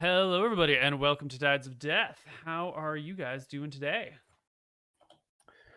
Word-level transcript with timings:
Hello, 0.00 0.44
everybody, 0.44 0.76
and 0.76 1.00
welcome 1.00 1.28
to 1.28 1.38
Tides 1.38 1.66
of 1.66 1.78
Death. 1.78 2.20
How 2.44 2.70
are 2.76 2.96
you 2.96 3.14
guys 3.14 3.46
doing 3.46 3.70
today? 3.70 4.12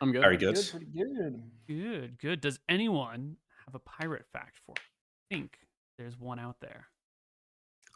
I'm 0.02 0.12
good. 0.12 0.22
Very 0.22 0.38
good. 0.38 0.56
Good, 0.56 0.70
pretty 0.72 0.86
good. 0.88 1.44
Good, 1.68 2.20
good. 2.20 2.42
Does 2.42 2.60
anyone 2.68 3.38
have 3.66 3.76
a 3.76 3.80
pirate 3.80 4.26
fact 4.34 4.58
for? 4.66 4.74
me? 4.74 4.82
I 5.32 5.36
think 5.36 5.58
there's 5.98 6.18
one 6.20 6.40
out 6.40 6.58
there. 6.62 6.88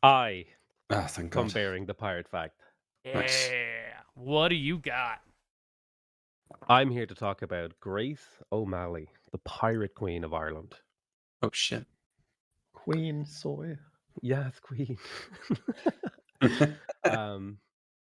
I 0.02 0.46
Ah, 0.90 1.08
thank 1.08 1.32
come 1.32 1.48
God. 1.48 1.54
bearing 1.54 1.86
the 1.86 1.94
pirate 1.94 2.28
fact. 2.30 2.56
Yeah. 3.04 3.20
Nice. 3.20 3.52
What 4.16 4.50
do 4.50 4.56
you 4.56 4.78
got? 4.78 5.20
I'm 6.70 6.90
here 6.92 7.06
to 7.06 7.16
talk 7.16 7.42
about 7.42 7.74
Grace 7.80 8.26
O'Malley, 8.52 9.10
the 9.32 9.40
pirate 9.40 9.96
queen 9.96 10.24
of 10.24 10.34
Ireland. 10.34 10.76
Oh 11.42 11.50
shit. 11.52 11.86
Queen 12.74 13.26
soy. 13.26 13.78
Yes, 14.22 14.60
queen. 14.60 14.98
um, 17.06 17.60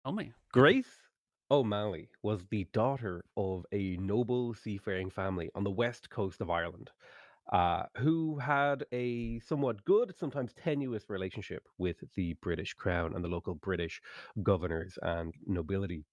Tell 0.04 0.12
me. 0.14 0.34
Grace 0.54 1.10
O'Malley 1.50 2.12
was 2.22 2.46
the 2.46 2.66
daughter 2.66 3.26
of 3.36 3.66
a 3.72 3.98
noble 3.98 4.54
seafaring 4.54 5.10
family 5.10 5.50
on 5.56 5.64
the 5.64 5.72
west 5.72 6.12
coast 6.12 6.40
of 6.40 6.52
Ireland, 6.52 6.92
uh, 7.52 7.88
who 7.98 8.40
had 8.40 8.86
a 8.92 9.40
somewhat 9.40 9.86
good, 9.86 10.16
sometimes 10.16 10.54
tenuous 10.54 11.10
relationship 11.10 11.68
with 11.78 12.04
the 12.16 12.34
British 12.36 12.74
crown 12.76 13.16
and 13.16 13.24
the 13.26 13.30
local 13.30 13.56
British 13.56 14.02
governors 14.44 15.00
and 15.02 15.36
nobility. 15.48 16.06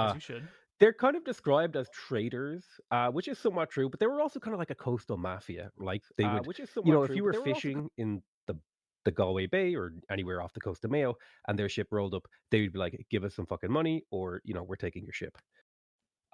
As 0.00 0.12
Uh, 0.12 0.14
you 0.14 0.20
should. 0.20 0.48
they're 0.80 0.94
kind 0.94 1.16
of 1.16 1.24
described 1.24 1.76
as 1.76 1.90
traders, 1.90 2.80
uh, 2.90 3.10
which 3.10 3.28
is 3.28 3.38
somewhat 3.38 3.70
true, 3.70 3.88
but 3.90 4.00
they 4.00 4.06
were 4.06 4.20
also 4.20 4.40
kind 4.40 4.54
of 4.54 4.58
like 4.60 4.70
a 4.70 4.74
coastal 4.74 5.16
mafia. 5.16 5.72
Like 5.78 6.04
they 6.16 6.28
Uh, 6.28 6.40
would, 6.40 6.42
which 6.42 6.60
is 6.60 6.70
you 6.82 6.92
somewhat 6.92 6.92
know, 6.92 7.02
if 7.04 7.16
you 7.16 7.24
were 7.24 7.32
were 7.32 7.46
also 7.46 7.68
fishing 7.72 7.90
in 7.96 8.22
the 9.04 9.10
Galway 9.10 9.46
Bay 9.46 9.74
or 9.74 9.92
anywhere 10.10 10.42
off 10.42 10.52
the 10.52 10.60
coast 10.60 10.84
of 10.84 10.90
Mayo, 10.90 11.14
and 11.48 11.58
their 11.58 11.68
ship 11.68 11.88
rolled 11.90 12.14
up, 12.14 12.26
they 12.50 12.60
would 12.62 12.72
be 12.72 12.78
like, 12.78 13.06
"Give 13.10 13.24
us 13.24 13.34
some 13.34 13.46
fucking 13.46 13.70
money, 13.72 14.04
or 14.10 14.40
you 14.44 14.54
know, 14.54 14.62
we're 14.62 14.76
taking 14.76 15.04
your 15.04 15.12
ship." 15.12 15.36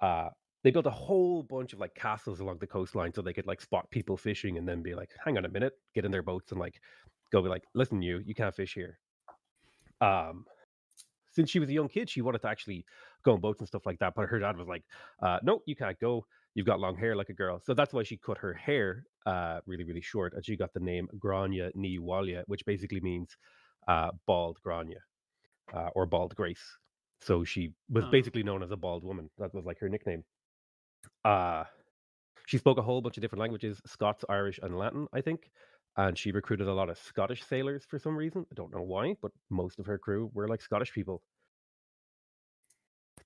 Uh, 0.01 0.29
they 0.63 0.71
built 0.71 0.85
a 0.85 0.91
whole 0.91 1.43
bunch 1.43 1.73
of 1.73 1.79
like 1.79 1.95
castles 1.95 2.39
along 2.39 2.57
the 2.59 2.67
coastline 2.67 3.13
so 3.13 3.21
they 3.21 3.33
could 3.33 3.47
like 3.47 3.61
spot 3.61 3.89
people 3.91 4.17
fishing 4.17 4.57
and 4.57 4.67
then 4.67 4.81
be 4.81 4.95
like, 4.95 5.11
"Hang 5.23 5.37
on 5.37 5.45
a 5.45 5.49
minute," 5.49 5.73
get 5.95 6.05
in 6.05 6.11
their 6.11 6.23
boats 6.23 6.51
and 6.51 6.59
like 6.59 6.79
go 7.31 7.41
be 7.41 7.49
like, 7.49 7.63
"Listen, 7.73 8.01
you, 8.01 8.21
you 8.25 8.35
can't 8.35 8.55
fish 8.55 8.73
here." 8.73 8.99
Um, 10.01 10.45
since 11.31 11.49
she 11.49 11.59
was 11.59 11.69
a 11.69 11.73
young 11.73 11.87
kid, 11.87 12.09
she 12.09 12.21
wanted 12.21 12.41
to 12.41 12.47
actually 12.47 12.85
go 13.23 13.33
on 13.33 13.41
boats 13.41 13.59
and 13.59 13.67
stuff 13.67 13.85
like 13.85 13.99
that. 13.99 14.13
But 14.15 14.27
her 14.29 14.39
dad 14.39 14.57
was 14.57 14.67
like, 14.67 14.83
uh, 15.21 15.39
"No, 15.43 15.61
you 15.65 15.75
can't 15.75 15.99
go. 15.99 16.25
You've 16.57 16.67
got 16.67 16.81
long 16.81 16.97
hair 16.97 17.15
like 17.15 17.29
a 17.29 17.35
girl." 17.43 17.61
So 17.61 17.73
that's 17.75 17.93
why 17.93 18.03
she 18.03 18.17
cut 18.17 18.39
her 18.39 18.53
hair 18.53 19.05
uh, 19.27 19.61
really, 19.67 19.85
really 19.85 20.01
short, 20.01 20.33
and 20.35 20.45
she 20.45 20.57
got 20.57 20.73
the 20.73 20.81
name 20.81 21.07
Grania 21.19 21.71
Ni 21.75 21.99
Walia, 21.99 22.43
which 22.47 22.65
basically 22.65 23.01
means 23.01 23.37
uh, 23.87 24.11
bald 24.27 24.59
Grania 24.63 25.01
uh, 25.73 25.89
or 25.95 26.05
bald 26.07 26.35
Grace. 26.35 26.65
So 27.21 27.43
she 27.45 27.73
was 27.89 28.05
Oh. 28.05 28.11
basically 28.11 28.43
known 28.43 28.63
as 28.63 28.71
a 28.71 28.77
bald 28.77 29.03
woman. 29.03 29.29
That 29.39 29.53
was 29.53 29.65
like 29.65 29.79
her 29.79 29.89
nickname. 29.89 30.25
Uh, 31.25 31.65
she 32.47 32.57
spoke 32.57 32.77
a 32.79 32.83
whole 32.83 33.01
bunch 33.01 33.17
of 33.17 33.21
different 33.21 33.41
languages: 33.41 33.81
Scots, 33.85 34.25
Irish, 34.29 34.59
and 34.63 34.77
Latin, 34.77 35.07
I 35.13 35.21
think. 35.21 35.51
And 35.97 36.17
she 36.17 36.31
recruited 36.31 36.67
a 36.67 36.73
lot 36.73 36.89
of 36.89 36.97
Scottish 36.97 37.43
sailors 37.43 37.85
for 37.85 37.99
some 37.99 38.17
reason. 38.17 38.45
I 38.51 38.55
don't 38.55 38.73
know 38.73 38.83
why, 38.83 39.15
but 39.21 39.31
most 39.49 39.79
of 39.79 39.87
her 39.87 39.99
crew 39.99 40.31
were 40.33 40.47
like 40.47 40.61
Scottish 40.61 40.93
people. 40.93 41.23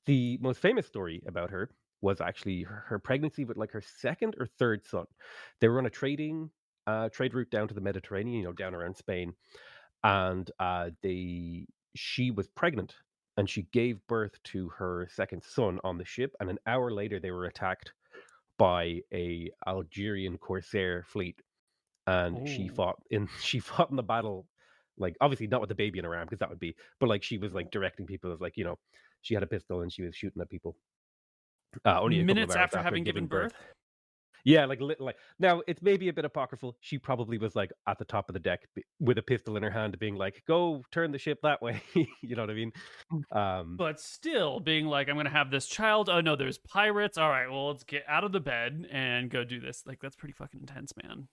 The 0.05 0.37
most 0.41 0.59
famous 0.59 0.87
story 0.87 1.23
about 1.25 1.51
her 1.51 1.69
was 2.01 2.21
actually 2.21 2.63
her, 2.63 2.85
her 2.87 2.99
pregnancy 2.99 3.45
with 3.45 3.57
like 3.57 3.71
her 3.71 3.81
second 3.81 4.35
or 4.39 4.47
third 4.47 4.85
son. 4.85 5.05
They 5.59 5.67
were 5.67 5.79
on 5.79 5.85
a 5.85 5.91
trading 5.91 6.51
uh, 6.87 7.09
trade 7.09 7.33
route 7.33 7.51
down 7.51 7.67
to 7.67 7.73
the 7.73 7.81
Mediterranean, 7.81 8.37
you 8.39 8.43
know, 8.43 8.53
down 8.53 8.73
around 8.75 8.97
Spain, 8.97 9.33
and 10.03 10.49
uh, 10.59 10.91
they 11.01 11.67
she 11.95 12.31
was 12.31 12.47
pregnant 12.47 12.95
and 13.37 13.49
she 13.49 13.63
gave 13.63 14.05
birth 14.07 14.41
to 14.43 14.69
her 14.69 15.07
second 15.11 15.43
son 15.43 15.79
on 15.83 15.97
the 15.97 16.05
ship. 16.05 16.35
And 16.39 16.49
an 16.49 16.59
hour 16.67 16.91
later, 16.91 17.19
they 17.19 17.31
were 17.31 17.45
attacked 17.45 17.93
by 18.57 19.01
a 19.13 19.51
Algerian 19.67 20.37
corsair 20.37 21.03
fleet, 21.03 21.41
and 22.07 22.41
she 22.45 22.67
fought 22.67 22.97
in 23.11 23.27
she 23.41 23.59
fought 23.59 23.89
in 23.89 23.95
the 23.95 24.03
battle. 24.03 24.47
Like 24.97 25.15
obviously 25.21 25.47
not 25.47 25.61
with 25.61 25.69
the 25.69 25.75
baby 25.75 25.99
in 25.99 26.05
her 26.05 26.15
arm 26.15 26.25
because 26.27 26.39
that 26.39 26.49
would 26.49 26.59
be, 26.59 26.75
but 26.99 27.09
like 27.09 27.23
she 27.23 27.37
was 27.37 27.53
like 27.53 27.71
directing 27.71 28.05
people 28.05 28.31
as 28.31 28.41
like 28.41 28.57
you 28.57 28.63
know 28.63 28.77
she 29.21 29.33
had 29.33 29.43
a 29.43 29.47
pistol 29.47 29.81
and 29.81 29.91
she 29.91 30.03
was 30.03 30.15
shooting 30.15 30.41
at 30.41 30.49
people. 30.49 30.77
Uh, 31.85 32.01
only 32.01 32.23
Minutes 32.23 32.55
hours 32.55 32.63
after 32.63 32.81
having 32.81 33.03
given 33.03 33.27
birth. 33.27 33.53
Yeah, 34.43 34.65
like 34.65 34.81
like 34.99 35.17
now 35.39 35.61
it's 35.67 35.81
maybe 35.81 36.09
a 36.09 36.13
bit 36.13 36.25
apocryphal. 36.25 36.75
She 36.79 36.97
probably 36.97 37.37
was 37.37 37.55
like 37.55 37.71
at 37.87 37.99
the 37.99 38.05
top 38.05 38.29
of 38.29 38.33
the 38.33 38.39
deck 38.39 38.67
with 38.99 39.17
a 39.17 39.21
pistol 39.21 39.55
in 39.57 39.63
her 39.63 39.69
hand, 39.69 39.97
being 39.99 40.15
like, 40.15 40.41
"Go 40.47 40.83
turn 40.91 41.11
the 41.11 41.19
ship 41.19 41.39
that 41.43 41.61
way." 41.61 41.81
you 41.95 42.35
know 42.35 42.41
what 42.41 42.49
I 42.49 42.53
mean? 42.53 42.71
Um, 43.31 43.75
But 43.77 43.99
still 43.99 44.59
being 44.59 44.87
like, 44.87 45.09
I'm 45.09 45.15
going 45.15 45.25
to 45.25 45.31
have 45.31 45.51
this 45.51 45.67
child. 45.67 46.09
Oh, 46.09 46.21
no, 46.21 46.35
there's 46.35 46.57
pirates. 46.57 47.17
All 47.17 47.29
right, 47.29 47.49
well, 47.49 47.67
let's 47.67 47.83
get 47.83 48.03
out 48.07 48.23
of 48.23 48.31
the 48.31 48.39
bed 48.39 48.87
and 48.91 49.29
go 49.29 49.43
do 49.43 49.59
this. 49.59 49.83
Like, 49.85 49.99
that's 50.01 50.15
pretty 50.15 50.33
fucking 50.33 50.61
intense, 50.61 50.93
man. 51.03 51.27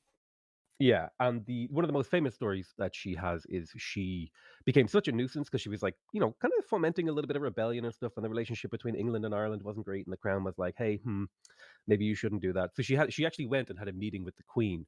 Yeah, 0.81 1.09
and 1.19 1.44
the 1.47 1.66
one 1.72 1.84
of 1.84 1.89
the 1.89 1.93
most 1.93 2.09
famous 2.09 2.37
stories 2.37 2.72
that 2.78 2.94
she 2.94 3.15
has 3.16 3.44
is 3.49 3.71
she 3.77 4.31
became 4.65 4.87
such 4.87 5.09
a 5.09 5.12
nuisance 5.12 5.49
because 5.49 5.61
she 5.61 5.69
was 5.69 5.83
like, 5.83 5.94
you 6.12 6.21
know, 6.21 6.37
kind 6.41 6.53
of 6.56 6.65
fomenting 6.66 7.09
a 7.09 7.12
little 7.12 7.27
bit 7.27 7.37
of 7.37 7.43
rebellion 7.43 7.84
and 7.84 7.93
stuff, 7.93 8.12
and 8.16 8.25
the 8.25 8.28
relationship 8.28 8.71
between 8.71 8.94
England 8.94 9.25
and 9.25 9.34
Ireland 9.34 9.62
wasn't 9.65 9.87
great, 9.87 10.06
and 10.06 10.12
the 10.12 10.17
crown 10.17 10.44
was 10.44 10.56
like, 10.56 10.75
hey, 10.78 10.97
hmm, 11.03 11.25
maybe 11.88 12.05
you 12.05 12.15
shouldn't 12.15 12.43
do 12.43 12.53
that. 12.53 12.77
So 12.77 12.83
she 12.83 12.94
had 12.94 13.12
she 13.12 13.27
actually 13.27 13.47
went 13.47 13.71
and 13.71 13.78
had 13.78 13.88
a 13.88 13.93
meeting 13.93 14.25
with 14.25 14.37
the 14.37 14.44
queen, 14.44 14.87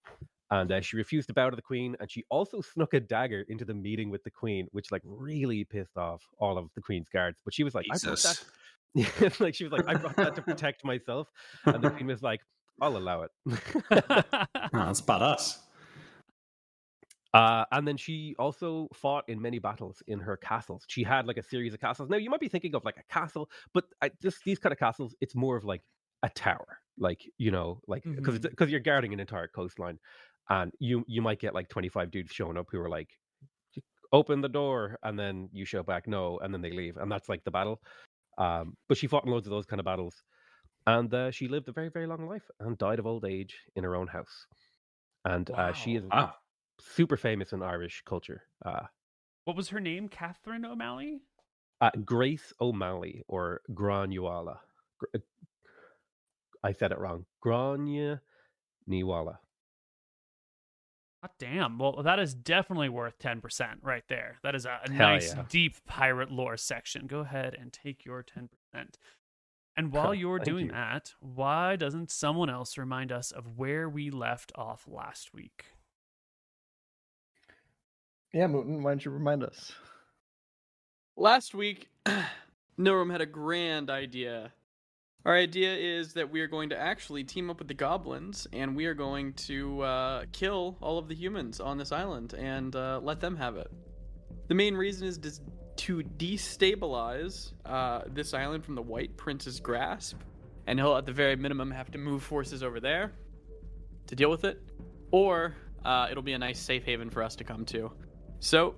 and 0.52 0.70
uh, 0.70 0.80
she 0.80 0.96
refused 0.96 1.26
to 1.26 1.34
bow 1.34 1.50
to 1.50 1.56
the 1.56 1.62
queen, 1.62 1.96
and 1.98 2.08
she 2.08 2.24
also 2.28 2.60
snuck 2.60 2.94
a 2.94 3.00
dagger 3.00 3.44
into 3.48 3.64
the 3.64 3.74
meeting 3.74 4.10
with 4.10 4.22
the 4.22 4.30
queen, 4.30 4.68
which 4.70 4.92
like 4.92 5.02
really 5.04 5.64
pissed 5.64 5.96
off 5.96 6.22
all 6.38 6.56
of 6.56 6.68
the 6.76 6.82
queen's 6.82 7.08
guards. 7.08 7.40
But 7.44 7.52
she 7.52 7.64
was 7.64 7.74
like, 7.74 7.86
I 7.90 7.98
brought 7.98 8.22
that. 8.22 8.44
Jesus. 8.96 9.40
like 9.40 9.56
she 9.56 9.64
was 9.64 9.72
like, 9.72 9.88
I 9.88 9.94
brought 9.94 10.16
that 10.16 10.36
to 10.36 10.42
protect 10.42 10.84
myself, 10.84 11.28
and 11.64 11.82
the 11.82 11.90
queen 11.90 12.06
was 12.06 12.22
like, 12.22 12.42
I'll 12.80 12.96
allow 12.96 13.22
it. 13.22 13.30
Oh, 14.72 14.86
that's 14.86 15.00
badass. 15.00 15.58
Uh, 17.32 17.64
and 17.72 17.86
then 17.86 17.96
she 17.96 18.34
also 18.38 18.88
fought 18.92 19.24
in 19.28 19.40
many 19.40 19.58
battles 19.60 20.02
in 20.08 20.18
her 20.20 20.36
castles. 20.36 20.84
She 20.88 21.04
had 21.04 21.26
like 21.26 21.36
a 21.36 21.42
series 21.42 21.72
of 21.74 21.80
castles. 21.80 22.08
Now 22.08 22.16
you 22.16 22.30
might 22.30 22.40
be 22.40 22.48
thinking 22.48 22.74
of 22.74 22.84
like 22.84 22.96
a 22.98 23.04
castle, 23.12 23.50
but 23.72 23.84
I, 24.02 24.10
just 24.20 24.44
these 24.44 24.58
kind 24.58 24.72
of 24.72 24.78
castles, 24.78 25.14
it's 25.20 25.34
more 25.36 25.56
of 25.56 25.64
like 25.64 25.82
a 26.24 26.28
tower, 26.30 26.80
like 26.98 27.22
you 27.38 27.50
know, 27.52 27.80
like 27.86 28.04
because 28.16 28.38
Mhm. 28.38 28.40
because 28.40 28.70
you're 28.70 28.80
guarding 28.80 29.12
an 29.12 29.20
entire 29.20 29.48
coastline, 29.48 29.98
and 30.48 30.72
you 30.80 31.04
you 31.06 31.22
might 31.22 31.38
get 31.38 31.54
like 31.54 31.68
25 31.68 32.10
dudes 32.10 32.32
showing 32.32 32.56
up 32.58 32.66
who 32.70 32.80
are 32.80 32.88
like, 32.90 33.10
open 34.12 34.40
the 34.40 34.48
door, 34.48 34.98
and 35.02 35.18
then 35.18 35.48
you 35.52 35.64
show 35.64 35.82
back 35.82 36.06
no, 36.06 36.38
and 36.38 36.52
then 36.52 36.60
they 36.62 36.70
leave, 36.72 36.96
and 36.96 37.10
that's 37.10 37.28
like 37.28 37.44
the 37.44 37.50
battle. 37.50 37.80
Um, 38.38 38.76
but 38.88 38.98
she 38.98 39.06
fought 39.06 39.24
in 39.26 39.30
loads 39.32 39.46
of 39.46 39.52
those 39.52 39.66
kind 39.66 39.80
of 39.80 39.86
battles, 39.86 40.22
and 40.86 41.12
uh, 41.14 41.30
she 41.30 41.48
lived 41.48 41.68
a 41.68 41.72
very 41.72 41.90
very 41.90 42.06
long 42.06 42.26
life 42.28 42.50
and 42.60 42.78
died 42.78 42.98
of 43.00 43.06
old 43.06 43.24
age 43.26 43.60
in 43.76 43.84
her 43.84 43.96
own 43.96 44.08
house. 44.08 44.46
And 45.24 45.50
uh, 45.52 45.72
she 45.72 45.96
is 45.96 46.04
Wow. 46.12 46.34
Super 46.80 47.16
famous 47.16 47.52
in 47.52 47.62
Irish 47.62 48.02
culture. 48.06 48.42
Uh, 48.64 48.86
what 49.44 49.56
was 49.56 49.68
her 49.70 49.80
name? 49.80 50.08
Catherine 50.08 50.64
O'Malley? 50.64 51.22
uh, 51.80 51.90
Grace 52.04 52.52
O'Malley 52.60 53.22
or 53.28 53.62
Granuala. 53.72 54.58
Gr- 54.98 55.06
uh, 55.16 55.18
I 56.62 56.72
said 56.72 56.92
it 56.92 56.98
wrong. 56.98 57.24
Grania 57.40 58.20
Niwala. 58.88 59.38
God 61.22 61.30
damn. 61.38 61.78
Well, 61.78 62.02
that 62.02 62.18
is 62.18 62.34
definitely 62.34 62.88
worth 62.88 63.18
10% 63.18 63.42
right 63.82 64.04
there. 64.08 64.38
That 64.42 64.54
is 64.54 64.66
a, 64.66 64.80
a 64.84 64.90
nice, 64.90 65.34
yeah. 65.34 65.44
deep 65.48 65.76
pirate 65.86 66.30
lore 66.30 66.56
section. 66.56 67.06
Go 67.06 67.20
ahead 67.20 67.56
and 67.58 67.72
take 67.72 68.04
your 68.04 68.22
10%. 68.22 68.48
And 69.76 69.92
while 69.92 70.14
you're 70.14 70.38
Thank 70.38 70.48
doing 70.48 70.66
you. 70.66 70.72
that, 70.72 71.14
why 71.20 71.76
doesn't 71.76 72.10
someone 72.10 72.50
else 72.50 72.76
remind 72.76 73.12
us 73.12 73.30
of 73.30 73.56
where 73.56 73.88
we 73.88 74.10
left 74.10 74.52
off 74.54 74.84
last 74.86 75.32
week? 75.32 75.64
Yeah, 78.32 78.46
Mooten, 78.46 78.82
why 78.82 78.92
don't 78.92 79.04
you 79.04 79.10
remind 79.10 79.42
us? 79.42 79.72
Last 81.16 81.52
week, 81.52 81.88
Nilram 82.78 83.10
had 83.10 83.20
a 83.20 83.26
grand 83.26 83.90
idea. 83.90 84.52
Our 85.24 85.34
idea 85.34 85.74
is 85.74 86.14
that 86.14 86.30
we 86.30 86.40
are 86.40 86.46
going 86.46 86.70
to 86.70 86.80
actually 86.80 87.24
team 87.24 87.50
up 87.50 87.58
with 87.58 87.68
the 87.68 87.74
goblins 87.74 88.46
and 88.52 88.74
we 88.76 88.86
are 88.86 88.94
going 88.94 89.34
to 89.34 89.82
uh, 89.82 90.24
kill 90.32 90.78
all 90.80 90.96
of 90.96 91.08
the 91.08 91.14
humans 91.14 91.60
on 91.60 91.76
this 91.76 91.92
island 91.92 92.32
and 92.34 92.74
uh, 92.74 93.00
let 93.02 93.20
them 93.20 93.36
have 93.36 93.56
it. 93.56 93.70
The 94.46 94.54
main 94.54 94.76
reason 94.76 95.08
is 95.08 95.18
to 95.76 96.02
destabilize 96.02 97.52
uh, 97.66 98.02
this 98.06 98.32
island 98.32 98.64
from 98.64 98.76
the 98.76 98.82
White 98.82 99.16
Prince's 99.16 99.60
grasp, 99.60 100.18
and 100.66 100.78
he'll 100.78 100.96
at 100.96 101.04
the 101.04 101.12
very 101.12 101.36
minimum 101.36 101.70
have 101.70 101.90
to 101.92 101.98
move 101.98 102.22
forces 102.22 102.62
over 102.62 102.80
there 102.80 103.12
to 104.06 104.16
deal 104.16 104.30
with 104.30 104.44
it, 104.44 104.62
or 105.10 105.54
uh, 105.84 106.08
it'll 106.10 106.22
be 106.22 106.32
a 106.32 106.38
nice 106.38 106.60
safe 106.60 106.84
haven 106.84 107.10
for 107.10 107.22
us 107.22 107.36
to 107.36 107.44
come 107.44 107.64
to. 107.66 107.92
So, 108.40 108.74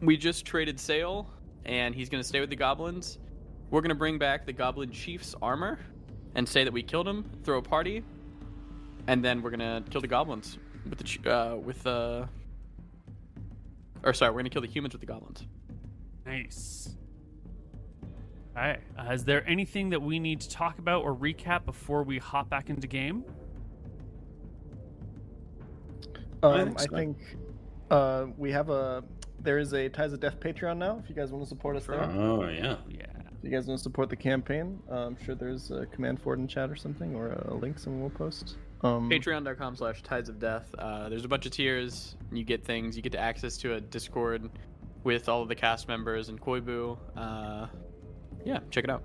we 0.00 0.16
just 0.16 0.44
traded 0.44 0.78
sail, 0.78 1.28
and 1.64 1.94
he's 1.94 2.08
going 2.08 2.22
to 2.22 2.28
stay 2.28 2.40
with 2.40 2.50
the 2.50 2.56
goblins. 2.56 3.18
We're 3.70 3.80
going 3.80 3.90
to 3.90 3.94
bring 3.94 4.18
back 4.18 4.46
the 4.46 4.52
goblin 4.52 4.90
chief's 4.90 5.34
armor 5.42 5.78
and 6.34 6.48
say 6.48 6.64
that 6.64 6.72
we 6.72 6.82
killed 6.82 7.08
him, 7.08 7.24
throw 7.42 7.58
a 7.58 7.62
party, 7.62 8.04
and 9.06 9.24
then 9.24 9.42
we're 9.42 9.50
going 9.50 9.60
to 9.60 9.90
kill 9.90 10.00
the 10.00 10.06
goblins 10.08 10.58
with 10.88 10.98
the 10.98 11.04
ch- 11.04 11.26
uh, 11.26 11.56
with 11.62 11.86
uh 11.86 12.26
Or 14.02 14.12
sorry, 14.12 14.32
we're 14.32 14.40
gonna 14.40 14.50
kill 14.50 14.62
the 14.62 14.68
humans 14.68 14.94
with 14.94 15.00
the 15.00 15.06
goblins. 15.06 15.46
Nice. 16.26 16.96
All 18.56 18.62
right. 18.62 18.80
Uh, 18.98 19.12
is 19.12 19.24
there 19.24 19.48
anything 19.48 19.90
that 19.90 20.02
we 20.02 20.18
need 20.18 20.40
to 20.42 20.48
talk 20.48 20.78
about 20.78 21.04
or 21.04 21.14
recap 21.14 21.64
before 21.64 22.02
we 22.02 22.18
hop 22.18 22.50
back 22.50 22.68
into 22.68 22.86
game? 22.86 23.24
Um, 26.42 26.74
think 26.74 26.80
I 26.80 26.86
think 26.96 27.18
uh, 27.92 28.26
we 28.36 28.50
have 28.52 28.70
a. 28.70 29.04
There 29.40 29.58
is 29.58 29.72
a 29.72 29.88
Tides 29.88 30.12
of 30.12 30.20
Death 30.20 30.38
Patreon 30.40 30.76
now. 30.78 31.00
If 31.02 31.08
you 31.08 31.16
guys 31.16 31.30
want 31.32 31.44
to 31.44 31.48
support 31.48 31.76
us 31.76 31.86
there, 31.86 32.00
Oh 32.00 32.48
yeah. 32.48 32.76
Yeah. 32.88 33.06
if 33.38 33.42
you 33.42 33.50
guys 33.50 33.66
want 33.66 33.78
to 33.78 33.82
support 33.82 34.08
the 34.08 34.16
campaign, 34.16 34.78
uh, 34.90 35.06
I'm 35.06 35.16
sure 35.24 35.34
there's 35.34 35.70
a 35.72 35.86
command 35.86 36.22
for 36.22 36.34
it 36.34 36.38
in 36.38 36.46
chat 36.46 36.70
or 36.70 36.76
something, 36.76 37.14
or 37.16 37.32
a 37.32 37.54
link 37.54 37.78
someone 37.78 38.02
will 38.02 38.10
post. 38.10 38.56
Um, 38.82 39.10
Patreon.com 39.10 39.76
slash 39.76 40.02
Tides 40.02 40.28
of 40.28 40.38
Death. 40.38 40.72
Uh, 40.78 41.08
there's 41.08 41.24
a 41.24 41.28
bunch 41.28 41.44
of 41.46 41.52
tiers. 41.52 42.16
You 42.32 42.44
get 42.44 42.64
things. 42.64 42.96
You 42.96 43.02
get 43.02 43.14
access 43.16 43.56
to 43.58 43.74
a 43.74 43.80
Discord 43.80 44.48
with 45.04 45.28
all 45.28 45.42
of 45.42 45.48
the 45.48 45.54
cast 45.56 45.88
members 45.88 46.28
and 46.28 46.40
Koibu. 46.40 46.96
Uh, 47.16 47.66
yeah, 48.44 48.60
check 48.70 48.84
it 48.84 48.90
out. 48.90 49.02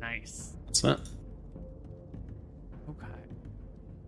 Nice. 0.00 0.56
That's 0.66 0.84
it. 0.84 1.00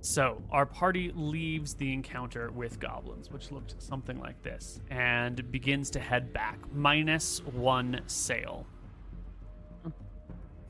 Okay. 0.00 0.06
So 0.06 0.42
our 0.50 0.66
party 0.66 1.12
leaves 1.14 1.74
the 1.74 1.92
encounter 1.92 2.50
with 2.50 2.80
goblins, 2.80 3.30
which 3.30 3.50
looked 3.52 3.74
something 3.78 4.18
like 4.18 4.42
this, 4.42 4.80
and 4.90 5.50
begins 5.50 5.90
to 5.90 6.00
head 6.00 6.32
back, 6.32 6.58
minus 6.72 7.40
one 7.44 8.00
sail. 8.06 8.66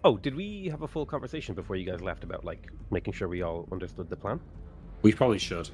Oh, 0.03 0.17
did 0.17 0.35
we 0.35 0.69
have 0.69 0.83
a 0.83 0.89
full 0.89 1.05
conversation 1.05 1.55
before 1.55 1.77
you 1.77 1.85
guys 1.85 2.01
left 2.01 2.25
about 2.25 2.45
like 2.45 2.71
making 2.91 3.13
sure 3.13 3.29
we 3.29 3.43
all 3.43 3.69
understood 3.71 4.09
the 4.09 4.17
plan? 4.17 4.41
We 5.03 5.13
probably 5.13 5.39
should. 5.39 5.69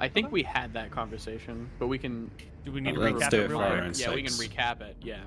I 0.00 0.08
think 0.08 0.30
we 0.30 0.42
had 0.42 0.72
that 0.74 0.90
conversation, 0.90 1.68
but 1.78 1.86
we 1.86 1.98
can. 1.98 2.30
Do 2.64 2.72
we 2.72 2.80
need 2.80 2.94
to 2.94 3.00
Let's 3.00 3.24
recap 3.24 3.30
do 3.30 3.40
it 3.40 3.44
it 3.44 3.50
real 3.50 3.58
for 3.58 3.64
our 3.64 3.82
quick? 3.82 3.98
Yeah, 3.98 4.14
we 4.14 4.22
can 4.22 4.32
recap 4.32 4.80
it. 4.80 4.96
Yeah. 5.02 5.22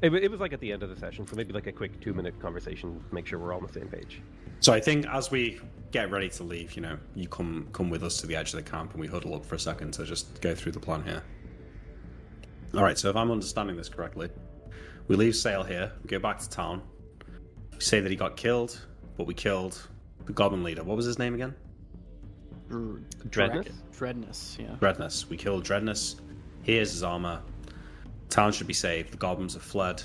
It, 0.00 0.14
it 0.14 0.30
was 0.30 0.40
like 0.40 0.52
at 0.52 0.60
the 0.60 0.72
end 0.72 0.82
of 0.82 0.90
the 0.90 0.96
session, 0.96 1.26
so 1.26 1.34
maybe 1.34 1.52
like 1.52 1.66
a 1.66 1.72
quick 1.72 2.00
two-minute 2.00 2.38
conversation, 2.40 3.02
make 3.10 3.26
sure 3.26 3.38
we're 3.38 3.52
all 3.52 3.60
on 3.60 3.66
the 3.66 3.72
same 3.72 3.88
page. 3.88 4.22
So 4.60 4.72
I 4.72 4.80
think 4.80 5.06
as 5.06 5.30
we 5.30 5.60
get 5.90 6.10
ready 6.10 6.28
to 6.28 6.44
leave, 6.44 6.74
you 6.74 6.82
know, 6.82 6.98
you 7.14 7.28
come 7.28 7.68
come 7.72 7.90
with 7.90 8.02
us 8.02 8.20
to 8.20 8.26
the 8.26 8.36
edge 8.36 8.54
of 8.54 8.62
the 8.62 8.70
camp 8.70 8.92
and 8.92 9.00
we 9.00 9.06
huddle 9.06 9.34
up 9.34 9.44
for 9.44 9.54
a 9.54 9.58
second 9.58 9.92
to 9.94 10.04
just 10.04 10.40
go 10.40 10.54
through 10.54 10.72
the 10.72 10.80
plan 10.80 11.02
here. 11.02 11.22
All 12.74 12.82
right. 12.82 12.98
So 12.98 13.08
if 13.08 13.16
I'm 13.16 13.30
understanding 13.30 13.76
this 13.76 13.88
correctly, 13.88 14.28
we 15.06 15.16
leave 15.16 15.34
Sale 15.34 15.62
here. 15.62 15.92
We 16.02 16.08
go 16.08 16.18
back 16.18 16.38
to 16.40 16.48
town. 16.48 16.82
We 17.72 17.80
say 17.80 18.00
that 18.00 18.10
he 18.10 18.16
got 18.16 18.36
killed, 18.36 18.78
but 19.16 19.26
we 19.26 19.34
killed 19.34 19.80
the 20.26 20.32
goblin 20.32 20.62
leader. 20.62 20.84
What 20.84 20.96
was 20.96 21.06
his 21.06 21.18
name 21.18 21.34
again? 21.34 21.54
Dreadness? 23.30 23.68
Dreadness, 23.92 24.58
yeah. 24.60 24.74
Dreadness. 24.78 25.30
We 25.30 25.36
killed 25.38 25.64
Dreadness. 25.64 26.16
Here's 26.62 26.92
his 26.92 27.02
armor. 27.02 27.40
Town 28.30 28.52
should 28.52 28.66
be 28.66 28.74
saved. 28.74 29.12
The 29.12 29.16
goblins 29.16 29.54
have 29.54 29.62
fled. 29.62 30.02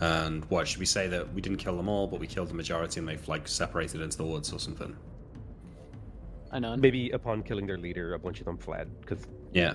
And 0.00 0.44
what 0.46 0.68
should 0.68 0.80
we 0.80 0.86
say 0.86 1.06
that 1.08 1.32
we 1.32 1.40
didn't 1.40 1.58
kill 1.58 1.76
them 1.76 1.88
all, 1.88 2.06
but 2.06 2.20
we 2.20 2.26
killed 2.26 2.48
the 2.48 2.54
majority 2.54 3.00
and 3.00 3.08
they've 3.08 3.26
like 3.28 3.48
separated 3.48 4.00
into 4.00 4.16
the 4.16 4.24
woods 4.24 4.52
or 4.52 4.58
something? 4.58 4.94
I 6.52 6.58
know. 6.58 6.76
Maybe 6.76 7.10
upon 7.10 7.42
killing 7.42 7.66
their 7.66 7.78
leader, 7.78 8.14
a 8.14 8.18
bunch 8.18 8.40
of 8.40 8.46
them 8.46 8.58
fled 8.58 8.88
because 9.00 9.26
Yeah. 9.52 9.74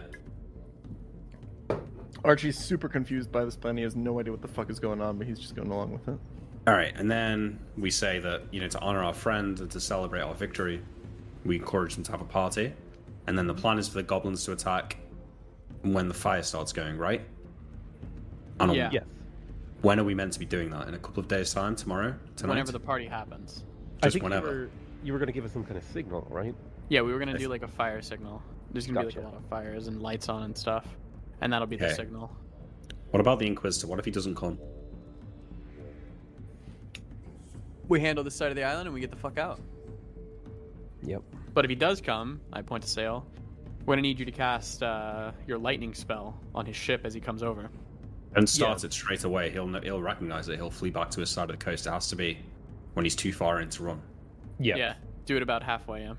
Archie's 2.24 2.58
super 2.58 2.90
confused 2.90 3.32
by 3.32 3.46
this 3.46 3.56
plan. 3.56 3.78
He 3.78 3.84
has 3.84 3.96
no 3.96 4.20
idea 4.20 4.32
what 4.34 4.42
the 4.42 4.48
fuck 4.48 4.70
is 4.70 4.80
going 4.80 5.02
on, 5.02 5.18
but 5.18 5.26
he's 5.26 5.40
just 5.40 5.56
going 5.56 5.72
along 5.72 5.94
with 5.94 6.08
it. 6.08 6.20
All 6.68 6.74
right, 6.74 6.94
and 6.96 7.10
then 7.10 7.58
we 7.78 7.90
say 7.90 8.20
that 8.20 8.42
you 8.52 8.60
know 8.60 8.68
to 8.68 8.80
honor 8.80 9.02
our 9.04 9.14
friend 9.14 9.60
and 9.60 9.72
to 9.72 9.80
celebrate 9.80 10.22
our 10.22 10.34
victory, 10.34 10.82
we 11.46 11.56
encourage 11.56 11.96
them 11.96 12.04
to 12.04 12.12
have 12.12 12.22
a 12.22 12.26
party, 12.26 12.74
and 13.28 13.38
then 13.38 13.48
the 13.48 13.54
plan 13.54 13.80
is 13.80 13.88
for 13.88 13.96
the 13.96 14.04
goblins 14.04 14.44
to 14.46 14.52
attack 14.52 14.98
when 15.84 16.08
the 16.08 16.14
fire 16.14 16.44
starts 16.44 16.72
going. 16.74 16.98
Right? 16.98 17.22
And 18.60 18.72
on- 18.72 18.76
Yeah. 18.76 18.90
yes, 18.92 19.04
When 19.82 19.98
are 20.00 20.04
we 20.04 20.14
meant 20.14 20.34
to 20.34 20.40
be 20.40 20.46
doing 20.46 20.70
that? 20.72 20.88
In 20.90 20.94
a 20.94 21.00
couple 21.00 21.22
of 21.22 21.30
days' 21.30 21.54
time? 21.54 21.76
Tomorrow? 21.76 22.16
Tonight? 22.36 22.50
Whenever 22.50 22.74
the 22.74 22.80
party 22.82 23.06
happens. 23.06 23.64
I 24.04 24.10
think 24.10 24.24
whenever. 24.24 24.48
you 24.48 24.54
were 24.54 24.70
you 25.02 25.14
were 25.14 25.20
going 25.20 25.28
to 25.28 25.34
give 25.34 25.46
us 25.46 25.54
some 25.54 25.64
kind 25.64 25.78
of 25.78 25.84
signal, 25.86 26.28
right? 26.30 26.54
Yeah, 26.90 27.02
we 27.02 27.14
were 27.14 27.20
gonna 27.20 27.38
do 27.38 27.48
like 27.48 27.62
a 27.64 27.68
fire 27.68 28.02
signal. 28.02 28.42
There's 28.72 28.86
gonna 28.88 29.00
be 29.00 29.06
like 29.06 29.16
a 29.16 29.22
lot 29.22 29.36
of 29.36 29.46
fires 29.46 29.88
and 29.88 30.02
lights 30.02 30.28
on 30.28 30.44
and 30.44 30.58
stuff, 30.58 30.86
and 31.42 31.54
that'll 31.54 31.68
be 31.68 31.78
the 31.78 31.94
signal. 31.94 32.30
What 33.12 33.22
about 33.22 33.40
the 33.40 33.48
Inquisitor? 33.48 33.88
What 33.88 34.00
if 34.00 34.06
he 34.06 34.12
doesn't 34.12 34.36
come? 34.36 34.58
We 37.88 38.00
handle 38.00 38.24
this 38.24 38.36
side 38.36 38.50
of 38.50 38.56
the 38.56 38.64
island 38.64 38.88
and 38.88 38.94
we 38.94 39.00
get 39.00 39.10
the 39.10 39.18
fuck 39.18 39.38
out. 39.38 39.60
Yep. 41.04 41.24
But 41.54 41.66
if 41.66 41.70
he 41.70 41.76
does 41.76 42.02
come, 42.02 42.40
I 42.54 42.62
point 42.62 42.84
to 42.84 42.90
Sail. 42.90 43.26
We're 43.90 43.96
gonna 43.96 44.04
need 44.04 44.20
you 44.20 44.26
to 44.26 44.32
cast 44.32 44.84
uh, 44.84 45.32
your 45.48 45.58
lightning 45.58 45.96
spell 45.96 46.38
on 46.54 46.64
his 46.64 46.76
ship 46.76 47.02
as 47.06 47.16
he 47.16 47.20
comes 47.20 47.42
over. 47.42 47.72
And 48.36 48.48
starts 48.48 48.84
it 48.84 48.94
straight 48.94 49.24
away. 49.24 49.50
He'll 49.50 49.68
he'll 49.82 50.00
recognize 50.00 50.48
it. 50.48 50.58
He'll 50.58 50.70
flee 50.70 50.92
back 50.92 51.10
to 51.10 51.22
his 51.22 51.32
side 51.32 51.50
of 51.50 51.58
the 51.58 51.66
coast. 51.66 51.88
It 51.88 51.90
has 51.90 52.08
to 52.10 52.16
be 52.16 52.38
when 52.94 53.04
he's 53.04 53.16
too 53.16 53.34
far 53.34 53.62
in 53.62 53.70
to 53.72 53.82
run. 53.84 54.00
Yeah. 54.60 54.76
Yeah, 54.76 54.94
do 55.26 55.38
it 55.38 55.42
about 55.42 55.64
halfway. 55.64 56.04
Yeah, 56.04 56.14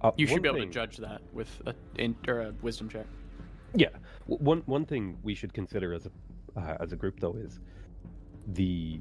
Uh, 0.00 0.12
you 0.16 0.26
should 0.26 0.40
be 0.40 0.48
able 0.48 0.60
thing- 0.60 0.68
to 0.70 0.72
judge 0.74 0.96
that 0.96 1.20
with 1.34 1.60
a 1.66 1.74
in, 1.96 2.16
or 2.26 2.40
a 2.40 2.54
wisdom 2.62 2.88
check. 2.88 3.04
Yeah. 3.74 3.88
W- 4.26 4.42
One 4.42 4.62
one 4.64 4.86
thing 4.86 5.18
we 5.22 5.34
should 5.34 5.52
consider 5.52 5.92
as 5.92 6.06
a 6.06 6.58
uh, 6.58 6.78
as 6.80 6.94
a 6.94 6.96
group 6.96 7.20
though 7.20 7.34
is 7.34 7.60
the 8.46 8.98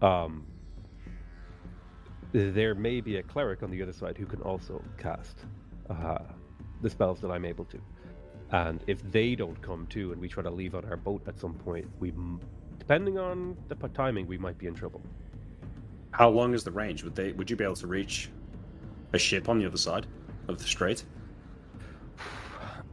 um 0.00 0.46
there 2.32 2.74
may 2.74 3.02
be 3.02 3.16
a 3.18 3.22
cleric 3.22 3.62
on 3.62 3.70
the 3.70 3.82
other 3.82 3.92
side 3.92 4.16
who 4.16 4.24
can 4.24 4.40
also 4.40 4.82
cast 4.96 5.44
uh, 5.90 6.18
the 6.82 6.90
spells 6.90 7.20
that 7.20 7.30
I'm 7.30 7.44
able 7.44 7.64
to. 7.66 7.80
And 8.50 8.82
if 8.86 9.02
they 9.10 9.34
don't 9.34 9.60
come 9.62 9.86
too, 9.86 10.12
and 10.12 10.20
we 10.20 10.28
try 10.28 10.42
to 10.42 10.50
leave 10.50 10.74
on 10.74 10.84
our 10.84 10.96
boat 10.96 11.22
at 11.26 11.38
some 11.38 11.54
point, 11.54 11.86
we, 11.98 12.12
depending 12.78 13.18
on 13.18 13.56
the 13.68 13.74
timing, 13.88 14.26
we 14.26 14.38
might 14.38 14.58
be 14.58 14.66
in 14.66 14.74
trouble. 14.74 15.02
How 16.12 16.28
long 16.28 16.54
is 16.54 16.62
the 16.62 16.70
range? 16.70 17.02
Would 17.02 17.16
they? 17.16 17.32
Would 17.32 17.50
you 17.50 17.56
be 17.56 17.64
able 17.64 17.74
to 17.76 17.86
reach 17.88 18.30
a 19.12 19.18
ship 19.18 19.48
on 19.48 19.58
the 19.58 19.66
other 19.66 19.76
side 19.76 20.06
of 20.46 20.58
the 20.58 20.64
strait? 20.64 21.04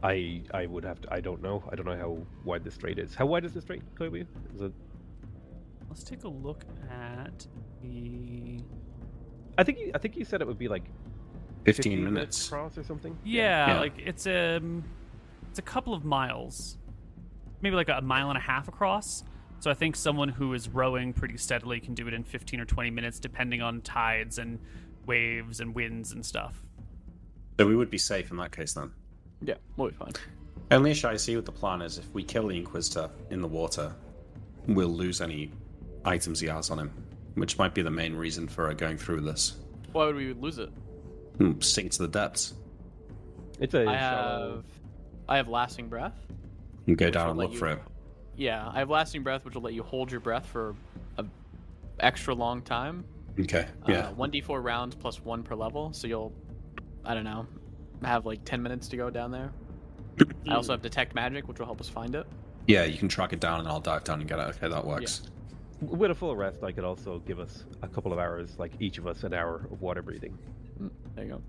I 0.02 0.42
I 0.52 0.66
would 0.66 0.84
have 0.84 1.00
to. 1.02 1.12
I 1.14 1.20
don't 1.20 1.42
know. 1.42 1.62
I 1.70 1.76
don't 1.76 1.86
know 1.86 1.96
how 1.96 2.18
wide 2.44 2.64
the 2.64 2.70
strait 2.70 2.98
is. 2.98 3.14
How 3.14 3.26
wide 3.26 3.44
is 3.44 3.54
the 3.54 3.60
strait, 3.60 3.82
Koibu? 3.94 4.26
Is 4.54 4.60
it? 4.60 4.72
Let's 5.88 6.02
take 6.02 6.24
a 6.24 6.28
look 6.28 6.64
at 6.90 7.46
the. 7.82 8.58
I 9.58 9.62
think 9.62 9.78
you, 9.78 9.92
I 9.94 9.98
think 9.98 10.16
you 10.16 10.24
said 10.24 10.40
it 10.40 10.46
would 10.46 10.58
be 10.58 10.68
like 10.68 10.84
15, 11.64 12.04
minutes. 12.04 12.46
across 12.48 12.76
or 12.78 12.82
something. 12.84 13.16
Yeah, 13.24 13.68
Yeah. 13.74 13.80
like 13.80 13.98
it's 13.98 14.26
a 14.26 14.60
it's 15.50 15.58
a 15.58 15.62
couple 15.62 15.94
of 15.94 16.04
miles, 16.04 16.78
maybe 17.60 17.76
like 17.76 17.88
a 17.88 18.00
mile 18.00 18.28
and 18.30 18.38
a 18.38 18.40
half 18.40 18.68
across. 18.68 19.24
So 19.60 19.70
I 19.70 19.74
think 19.74 19.94
someone 19.94 20.28
who 20.28 20.52
is 20.54 20.68
rowing 20.68 21.12
pretty 21.12 21.36
steadily 21.36 21.78
can 21.78 21.94
do 21.94 22.08
it 22.08 22.14
in 22.14 22.24
15 22.24 22.58
or 22.60 22.64
20 22.64 22.90
minutes, 22.90 23.20
depending 23.20 23.62
on 23.62 23.80
tides 23.82 24.38
and 24.38 24.58
waves 25.06 25.60
and 25.60 25.74
winds 25.74 26.12
and 26.12 26.24
stuff. 26.26 26.62
So 27.60 27.66
we 27.68 27.76
would 27.76 27.90
be 27.90 27.98
safe 27.98 28.30
in 28.32 28.38
that 28.38 28.50
case 28.50 28.72
then. 28.72 28.90
Yeah, 29.40 29.54
we'll 29.76 29.90
be 29.90 29.94
fine. 29.96 30.12
Only 30.72 30.90
issue 30.90 31.06
I 31.06 31.16
see 31.16 31.36
with 31.36 31.44
the 31.44 31.52
plan 31.52 31.82
is 31.82 31.98
if 31.98 32.12
we 32.12 32.24
kill 32.24 32.48
the 32.48 32.56
Inquisitor 32.56 33.10
in 33.30 33.40
the 33.40 33.46
water, 33.46 33.94
we'll 34.66 34.88
lose 34.88 35.20
any 35.20 35.52
items 36.04 36.40
he 36.40 36.46
has 36.48 36.70
on 36.70 36.78
him, 36.78 36.90
which 37.34 37.58
might 37.58 37.74
be 37.74 37.82
the 37.82 37.90
main 37.90 38.14
reason 38.16 38.48
for 38.48 38.72
going 38.74 38.96
through 38.96 39.20
this. 39.20 39.56
Why 39.92 40.06
would 40.06 40.16
we 40.16 40.32
lose 40.32 40.58
it? 40.58 40.70
Hmm, 41.38 41.60
Sink 41.60 41.92
to 41.92 41.98
the 42.02 42.08
depths 42.08 42.54
It's 43.60 43.74
a 43.74 43.82
I 43.88 43.98
shallow. 43.98 44.54
have, 44.56 44.64
I 45.28 45.36
have 45.38 45.48
lasting 45.48 45.88
breath. 45.88 46.14
and 46.86 46.96
go 46.96 47.06
Which 47.06 47.14
down 47.14 47.30
and 47.30 47.38
look 47.38 47.52
you- 47.52 47.58
for 47.58 47.68
it. 47.68 47.78
Yeah, 48.36 48.68
I 48.72 48.78
have 48.78 48.88
lasting 48.90 49.22
breath, 49.22 49.44
which 49.44 49.54
will 49.54 49.62
let 49.62 49.74
you 49.74 49.82
hold 49.82 50.10
your 50.10 50.20
breath 50.20 50.46
for 50.46 50.74
a 51.18 51.24
extra 52.00 52.34
long 52.34 52.62
time. 52.62 53.04
Okay. 53.38 53.66
Yeah. 53.86 54.08
Uh, 54.08 54.14
1d4 54.14 54.62
rounds 54.62 54.94
plus 54.94 55.22
one 55.22 55.42
per 55.42 55.54
level, 55.54 55.92
so 55.92 56.06
you'll, 56.06 56.32
I 57.04 57.12
don't 57.14 57.24
know, 57.24 57.46
have 58.02 58.24
like 58.26 58.42
10 58.44 58.62
minutes 58.62 58.88
to 58.88 58.96
go 58.96 59.10
down 59.10 59.30
there. 59.30 59.52
I 60.48 60.54
also 60.54 60.72
have 60.72 60.80
detect 60.82 61.14
magic, 61.14 61.46
which 61.46 61.58
will 61.58 61.66
help 61.66 61.80
us 61.80 61.88
find 61.88 62.14
it. 62.14 62.26
yeah, 62.66 62.84
you 62.84 62.96
can 62.98 63.08
track 63.08 63.32
it 63.32 63.40
down 63.40 63.60
and 63.60 63.68
I'll 63.68 63.80
dive 63.80 64.04
down 64.04 64.20
and 64.20 64.28
get 64.28 64.38
it. 64.38 64.42
Okay, 64.56 64.68
that 64.68 64.84
works. 64.84 65.22
With 65.82 66.10
a 66.10 66.14
full 66.14 66.34
rest, 66.36 66.62
I 66.62 66.72
could 66.72 66.84
also 66.84 67.18
give 67.20 67.38
us 67.38 67.64
a 67.82 67.88
couple 67.88 68.12
of 68.12 68.18
hours, 68.18 68.58
like 68.58 68.72
each 68.80 68.98
of 68.98 69.06
us 69.06 69.24
an 69.24 69.34
hour 69.34 69.66
of 69.70 69.82
water 69.82 70.00
breathing. 70.00 70.38
There 71.14 71.24
you 71.24 71.30
go. 71.30 71.42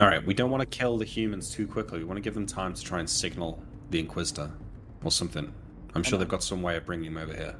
All 0.00 0.08
right, 0.08 0.24
we 0.24 0.34
don't 0.34 0.50
want 0.50 0.60
to 0.60 0.66
kill 0.66 0.98
the 0.98 1.04
humans 1.04 1.50
too 1.50 1.66
quickly. 1.66 1.98
We 1.98 2.04
want 2.04 2.16
to 2.16 2.20
give 2.20 2.34
them 2.34 2.46
time 2.46 2.74
to 2.74 2.82
try 2.82 2.98
and 2.98 3.08
signal 3.08 3.62
the 3.90 4.00
Inquisitor 4.00 4.50
or 5.04 5.10
something. 5.10 5.52
I'm 5.94 6.02
sure 6.02 6.18
they've 6.18 6.26
got 6.26 6.42
some 6.42 6.62
way 6.62 6.76
of 6.76 6.84
bringing 6.84 7.06
him 7.06 7.16
over 7.16 7.32
here. 7.32 7.54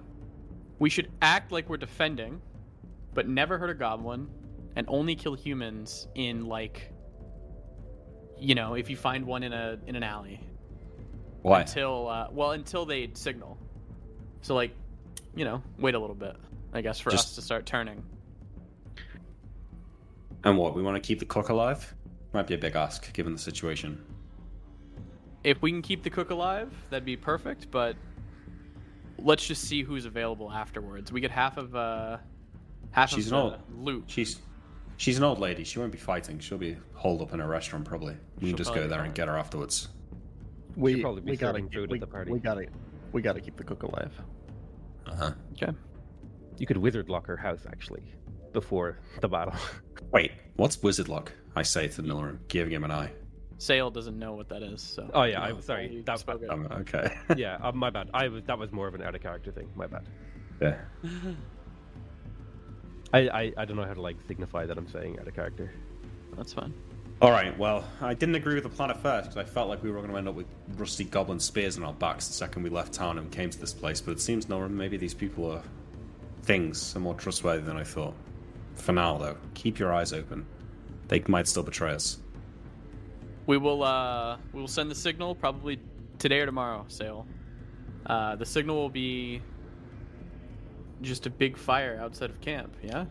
We 0.81 0.91
should 0.91 1.11
act 1.23 1.53
like 1.53 1.69
we're 1.69 1.77
defending, 1.77 2.43
but 3.15 3.29
never 3.29 3.57
hurt 3.59 3.71
a 3.71 3.75
goblin, 3.75 4.29
and 4.75 4.85
only 4.89 5.15
kill 5.15 5.35
humans 5.35 6.09
in 6.17 6.47
like, 6.47 6.91
you 8.41 8.57
know, 8.57 8.75
if 8.75 8.91
you 8.91 8.97
find 8.97 9.25
one 9.25 9.45
in 9.45 9.53
a 9.53 9.79
in 9.87 9.95
an 9.95 10.03
alley. 10.03 10.41
Why? 11.43 11.61
Until 11.61 12.09
uh, 12.09 12.29
well, 12.33 12.51
until 12.51 12.85
they 12.85 13.11
signal. 13.15 13.57
So 14.43 14.57
like, 14.57 14.75
you 15.37 15.45
know, 15.45 15.63
wait 15.79 15.95
a 15.95 15.99
little 16.01 16.17
bit. 16.17 16.35
I 16.73 16.81
guess 16.81 16.99
for 16.99 17.13
us 17.13 17.37
to 17.37 17.43
start 17.43 17.67
turning. 17.67 18.03
And 20.45 20.59
what? 20.59 20.75
We 20.75 20.83
want 20.83 20.97
to 21.03 21.07
keep 21.07 21.19
the 21.19 21.25
cook 21.25 21.49
alive? 21.49 21.95
Might 22.33 22.47
be 22.47 22.55
a 22.55 22.59
big 22.59 22.77
ask 22.77 23.13
given 23.13 23.33
the 23.33 23.39
situation. 23.39 24.05
if 25.45 25.61
we 25.63 25.71
can 25.71 25.83
keep 25.83 26.03
the 26.03 26.11
cook 26.11 26.31
alive, 26.31 26.73
that'd 26.91 27.05
be 27.05 27.17
perfect. 27.17 27.71
But 27.71 27.97
let's 29.19 29.47
just 29.47 29.63
see 29.65 29.83
who's 29.83 30.05
available 30.05 30.51
afterwards. 30.51 31.13
We 31.13 31.21
get 31.21 31.31
half 31.31 31.57
of 31.57 31.75
uh, 31.77 32.19
half 32.91 33.11
She's 33.11 33.27
of 33.27 33.33
not- 33.33 33.69
the 33.71 33.77
loot. 33.77 34.05
She's 34.07 34.41
she's 34.97 35.17
an 35.19 35.25
old 35.25 35.39
lady. 35.39 35.65
She 35.65 35.79
won't 35.79 35.93
be 35.93 35.99
fighting. 35.99 36.39
She'll 36.41 36.59
be 36.59 36.77
holed 36.95 37.23
up 37.23 37.33
in 37.35 37.41
a 37.41 37.47
restaurant 37.47 37.85
probably. 37.85 38.17
We 38.41 38.49
She'll 38.49 38.57
can 38.57 38.57
just 38.65 38.75
go 38.75 38.87
there 38.89 39.03
and 39.05 39.15
get 39.15 39.29
her 39.29 39.37
afterwards. 39.37 39.89
We 40.77 41.01
probably 41.01 41.21
be 41.23 41.31
we 41.33 41.37
gotta 41.37 41.53
serving 41.59 41.69
keep- 41.69 41.83
at 41.85 41.91
we, 41.91 41.99
the 42.01 42.07
party. 42.07 42.33
We 42.33 42.39
gotta 42.41 42.67
we 43.13 43.23
gotta 43.23 43.41
keep 43.41 43.57
the 43.57 43.65
cook 43.65 43.85
alive. 43.85 44.13
Uh 45.07 45.15
huh. 45.15 45.31
Okay. 45.53 45.73
You 46.59 46.67
could 46.67 46.79
wizard 46.79 47.09
lock 47.09 47.27
her 47.27 47.37
house 47.37 47.65
actually 47.67 48.03
before 48.55 48.99
the 49.21 49.29
battle. 49.29 49.55
Wait, 50.13 50.33
what's 50.57 50.83
wizard 50.83 51.09
lock? 51.09 51.33
I 51.55 51.63
say 51.63 51.89
to 51.89 51.97
the 52.03 52.09
Miller, 52.09 52.39
giving 52.49 52.73
him 52.73 52.85
an 52.85 52.91
eye. 52.91 53.13
Sale 53.59 53.91
doesn't 53.91 54.19
know 54.19 54.33
what 54.33 54.49
that 54.49 54.63
is. 54.63 54.83
So. 54.83 55.09
oh 55.13 55.23
yeah, 55.25 55.41
I'm 55.41 55.61
sorry. 55.61 56.03
That, 56.07 56.19
spoke 56.19 56.43
it. 56.43 56.51
Um, 56.51 56.67
okay. 56.71 57.17
yeah, 57.37 57.59
uh, 57.63 57.73
my 57.73 57.91
bad. 57.91 58.11
I 58.15 58.29
was 58.29 58.43
that 58.45 58.59
was 58.59 58.73
more 58.73 58.89
of 58.89 58.95
an 58.95 59.03
out 59.03 59.15
of 59.15 59.23
character 59.23 59.53
thing. 59.53 59.69
My 59.77 59.87
bad. 59.87 60.05
yeah. 60.61 60.77
I, 63.13 63.19
I 63.29 63.53
I 63.59 63.65
don't 63.65 63.77
know 63.77 63.85
how 63.85 63.95
to 63.95 64.01
like 64.01 64.17
signify 64.27 64.67
that 64.67 64.77
I'm 64.77 64.89
saying 64.89 65.19
out 65.21 65.29
of 65.29 65.35
character. 65.35 65.73
That's 66.37 66.53
fine. 66.53 66.75
All 67.23 67.31
right. 67.31 67.57
Well, 67.57 67.85
I 68.01 68.13
didn't 68.13 68.35
agree 68.35 68.55
with 68.55 68.65
the 68.65 68.69
plan 68.71 68.91
at 68.91 69.01
first 69.01 69.31
because 69.31 69.37
I 69.37 69.49
felt 69.49 69.69
like 69.69 69.83
we 69.83 69.91
were 69.91 69.99
going 69.99 70.11
to 70.11 70.17
end 70.17 70.29
up 70.29 70.35
with 70.35 70.47
rusty 70.77 71.05
goblin 71.05 71.39
spears 71.39 71.77
on 71.77 71.85
our 71.85 71.93
backs 71.93 72.27
the 72.27 72.35
second 72.35 72.65
we 72.65 72.71
left 72.71 72.93
town 72.93 73.19
and 73.19 73.31
came 73.31 73.51
to 73.51 73.59
this 73.59 73.73
place. 73.73 74.01
But 74.01 74.13
it 74.13 74.21
seems, 74.21 74.49
Nora, 74.49 74.69
maybe 74.69 74.97
these 74.97 75.15
people 75.15 75.51
are 75.51 75.63
things 76.43 76.95
are 76.97 77.01
more 77.01 77.15
trustworthy 77.15 77.63
than 77.63 77.77
I 77.77 77.85
thought. 77.85 78.15
For 78.75 78.93
now, 78.93 79.17
though, 79.19 79.37
keep 79.55 79.79
your 79.79 79.93
eyes 79.93 80.13
open. 80.13 80.47
They 81.09 81.23
might 81.29 81.47
still 81.47 81.63
betray 81.63 81.93
us. 81.93 82.19
We 83.47 83.59
will 83.59 83.83
uh 83.83 84.39
we 84.53 84.61
will 84.61 84.69
send 84.69 84.91
the 84.91 84.95
signal 84.95 85.35
probably 85.35 85.79
today 86.19 86.41
or 86.41 86.47
tomorrow, 86.47 86.85
Sale. 86.89 87.27
Uh 88.07 88.37
the 88.37 88.47
signal 88.47 88.77
will 88.77 88.89
be 88.89 89.43
just 91.03 91.27
a 91.27 91.31
big 91.31 91.57
fire 91.57 91.99
outside 92.01 92.31
of 92.31 92.41
camp, 92.41 92.75
yeah? 92.83 93.05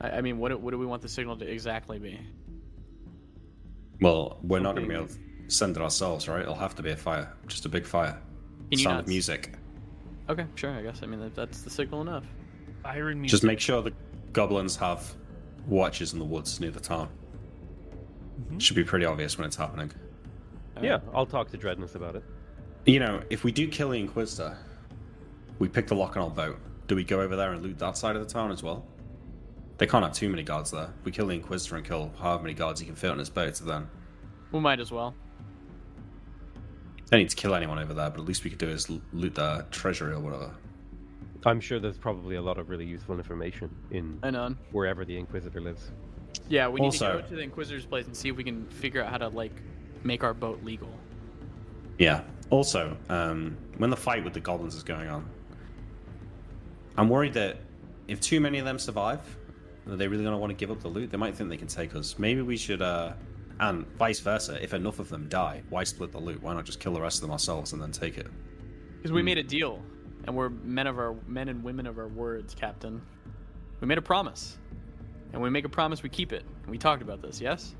I, 0.00 0.10
I 0.10 0.20
mean 0.22 0.38
what 0.38 0.48
do- 0.50 0.58
what 0.58 0.70
do 0.70 0.78
we 0.78 0.86
want 0.86 1.02
the 1.02 1.08
signal 1.08 1.36
to 1.36 1.46
exactly 1.46 1.98
be? 1.98 2.18
Well, 4.00 4.38
we're 4.42 4.58
not 4.58 4.74
going 4.74 4.88
to 4.88 4.92
be 4.92 4.96
able 4.96 5.06
to 5.06 5.18
send 5.46 5.76
it 5.76 5.82
ourselves, 5.82 6.26
right? 6.26 6.42
It'll 6.42 6.56
have 6.56 6.74
to 6.74 6.82
be 6.82 6.90
a 6.90 6.96
fire, 6.96 7.32
just 7.46 7.66
a 7.66 7.68
big 7.68 7.86
fire. 7.86 8.20
Can 8.70 8.78
you 8.78 8.84
Sound 8.84 8.96
not 8.96 9.00
of 9.02 9.08
music. 9.08 9.52
Okay, 10.28 10.44
sure, 10.56 10.72
I 10.72 10.82
guess. 10.82 11.00
I 11.04 11.06
mean 11.06 11.20
that, 11.20 11.36
that's 11.36 11.62
the 11.62 11.70
signal 11.70 12.00
enough. 12.00 12.24
Iron 12.84 13.20
music. 13.20 13.30
Just 13.30 13.44
make 13.44 13.60
sure 13.60 13.80
the 13.82 13.92
goblins 14.32 14.76
have 14.76 15.14
watches 15.66 16.12
in 16.12 16.18
the 16.18 16.24
woods 16.24 16.58
near 16.60 16.70
the 16.70 16.80
town. 16.80 17.08
Mhm. 18.50 18.60
Should 18.60 18.76
be 18.76 18.84
pretty 18.84 19.04
obvious 19.04 19.38
when 19.38 19.46
it's 19.46 19.56
happening. 19.56 19.92
Yeah, 20.82 21.00
I'll 21.14 21.26
talk 21.26 21.50
to 21.50 21.56
Dreadness 21.56 21.94
about 21.94 22.16
it. 22.16 22.24
You 22.86 22.98
know, 22.98 23.22
if 23.30 23.44
we 23.44 23.52
do 23.52 23.68
kill 23.68 23.90
the 23.90 23.98
Inquisitor, 24.00 24.56
we 25.58 25.68
pick 25.68 25.86
the 25.86 25.94
lock 25.94 26.16
on 26.16 26.24
our 26.24 26.30
boat. 26.30 26.58
Do 26.88 26.96
we 26.96 27.04
go 27.04 27.20
over 27.20 27.36
there 27.36 27.52
and 27.52 27.62
loot 27.62 27.78
that 27.78 27.96
side 27.96 28.16
of 28.16 28.26
the 28.26 28.32
town 28.32 28.50
as 28.50 28.62
well? 28.62 28.84
They 29.78 29.86
can't 29.86 30.02
have 30.04 30.12
too 30.14 30.28
many 30.28 30.42
guards 30.42 30.70
there. 30.72 30.92
We 31.04 31.12
kill 31.12 31.26
the 31.28 31.34
Inquisitor 31.34 31.76
and 31.76 31.84
kill 31.84 32.12
however 32.18 32.42
many 32.42 32.54
guards 32.54 32.80
he 32.80 32.86
can 32.86 32.96
fit 32.96 33.10
on 33.10 33.18
his 33.18 33.30
boat, 33.30 33.56
so 33.56 33.64
then 33.64 33.88
We 34.50 34.58
might 34.60 34.80
as 34.80 34.90
well. 34.90 35.14
don't 37.10 37.20
need 37.20 37.30
to 37.30 37.36
kill 37.36 37.54
anyone 37.54 37.78
over 37.78 37.92
there, 37.94 38.10
but 38.10 38.20
at 38.20 38.26
least 38.26 38.42
we 38.42 38.50
could 38.50 38.58
do 38.58 38.68
is 38.68 38.90
loot 39.12 39.34
their 39.34 39.62
treasury 39.70 40.14
or 40.14 40.20
whatever. 40.20 40.50
I'm 41.44 41.60
sure 41.60 41.78
there's 41.80 41.98
probably 41.98 42.36
a 42.36 42.42
lot 42.42 42.58
of 42.58 42.68
really 42.68 42.84
useful 42.86 43.16
information 43.16 43.74
in 43.90 44.18
I 44.22 44.30
know. 44.30 44.54
wherever 44.70 45.04
the 45.04 45.16
Inquisitor 45.18 45.60
lives. 45.60 45.90
Yeah, 46.48 46.68
we 46.68 46.80
need 46.80 46.86
Also- 46.86 47.16
to 47.16 47.22
go 47.22 47.28
to 47.28 47.34
the 47.36 47.42
Inquisitor's 47.42 47.86
place 47.86 48.06
and 48.06 48.16
see 48.16 48.28
if 48.28 48.36
we 48.36 48.44
can 48.44 48.66
figure 48.66 49.02
out 49.02 49.10
how 49.10 49.18
to 49.18 49.28
like 49.28 49.52
make 50.04 50.22
our 50.24 50.34
boat 50.34 50.62
legal. 50.64 50.88
Yeah. 51.98 52.22
Also, 52.50 52.96
um, 53.08 53.56
when 53.78 53.90
the 53.90 53.96
fight 53.96 54.24
with 54.24 54.34
the 54.34 54.40
goblins 54.40 54.74
is 54.74 54.82
going 54.82 55.08
on, 55.08 55.28
I'm 56.96 57.08
worried 57.08 57.34
that 57.34 57.58
if 58.08 58.20
too 58.20 58.40
many 58.40 58.58
of 58.58 58.64
them 58.64 58.78
survive, 58.78 59.20
are 59.88 59.96
they 59.96 60.06
really 60.08 60.22
going 60.22 60.34
to 60.34 60.38
want 60.38 60.50
to 60.50 60.56
give 60.56 60.70
up 60.70 60.80
the 60.80 60.88
loot? 60.88 61.10
They 61.10 61.16
might 61.16 61.34
think 61.34 61.48
they 61.50 61.56
can 61.56 61.68
take 61.68 61.94
us. 61.96 62.18
Maybe 62.18 62.42
we 62.42 62.56
should, 62.56 62.82
uh, 62.82 63.14
and 63.60 63.86
vice 63.96 64.20
versa. 64.20 64.62
If 64.62 64.74
enough 64.74 64.98
of 64.98 65.08
them 65.08 65.28
die, 65.28 65.62
why 65.70 65.84
split 65.84 66.12
the 66.12 66.18
loot? 66.20 66.42
Why 66.42 66.54
not 66.54 66.64
just 66.64 66.78
kill 66.80 66.92
the 66.92 67.00
rest 67.00 67.18
of 67.18 67.22
them 67.22 67.30
ourselves 67.30 67.72
and 67.72 67.80
then 67.82 67.90
take 67.92 68.18
it? 68.18 68.26
Because 68.98 69.12
we 69.12 69.22
made 69.22 69.38
a 69.38 69.42
deal, 69.42 69.82
and 70.26 70.36
we're 70.36 70.48
men 70.50 70.86
of 70.86 70.98
our 70.98 71.14
men 71.26 71.48
and 71.48 71.62
women 71.64 71.86
of 71.86 71.98
our 71.98 72.08
words, 72.08 72.54
Captain. 72.54 73.00
We 73.80 73.86
made 73.88 73.98
a 73.98 74.02
promise, 74.02 74.58
and 75.32 75.40
when 75.40 75.50
we 75.50 75.50
make 75.50 75.64
a 75.64 75.68
promise, 75.68 76.02
we 76.02 76.08
keep 76.08 76.32
it. 76.32 76.44
We 76.68 76.78
talked 76.78 77.02
about 77.02 77.20
this, 77.22 77.40
yes? 77.40 77.74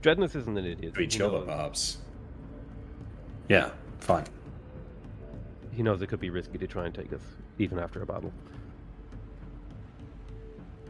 Dreadness 0.00 0.34
isn't 0.34 0.56
an 0.56 0.64
idiot. 0.64 0.94
To 0.94 1.00
each 1.00 1.14
He 1.16 1.22
other, 1.22 1.40
perhaps. 1.42 1.98
Yeah, 3.48 3.70
fine. 4.00 4.24
he 5.72 5.82
knows 5.82 6.00
it 6.02 6.06
could 6.08 6.20
be 6.20 6.30
risky 6.30 6.58
to 6.58 6.66
try 6.66 6.86
and 6.86 6.94
take 6.94 7.12
us, 7.12 7.20
even 7.58 7.78
after 7.78 8.02
a 8.02 8.06
battle. 8.06 8.32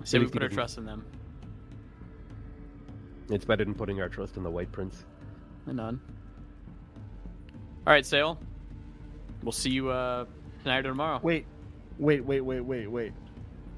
Say 0.04 0.18
we 0.18 0.24
least 0.24 0.32
put 0.32 0.42
our 0.42 0.48
doesn't- 0.48 0.56
trust 0.56 0.78
in 0.78 0.84
them. 0.84 1.04
It's 3.30 3.44
better 3.44 3.64
than 3.64 3.74
putting 3.74 4.00
our 4.00 4.08
trust 4.08 4.36
in 4.36 4.42
the 4.42 4.50
White 4.50 4.70
Prince. 4.72 5.04
And 5.66 5.76
none. 5.76 6.00
All 7.86 7.92
right, 7.92 8.04
Sale. 8.04 8.38
We'll 9.42 9.52
see 9.52 9.70
you 9.70 9.88
uh, 9.90 10.26
tonight 10.62 10.80
or 10.86 10.90
tomorrow. 10.90 11.20
Wait, 11.22 11.46
wait, 11.98 12.24
wait, 12.24 12.40
wait, 12.40 12.60
wait, 12.60 12.86
wait. 12.86 13.12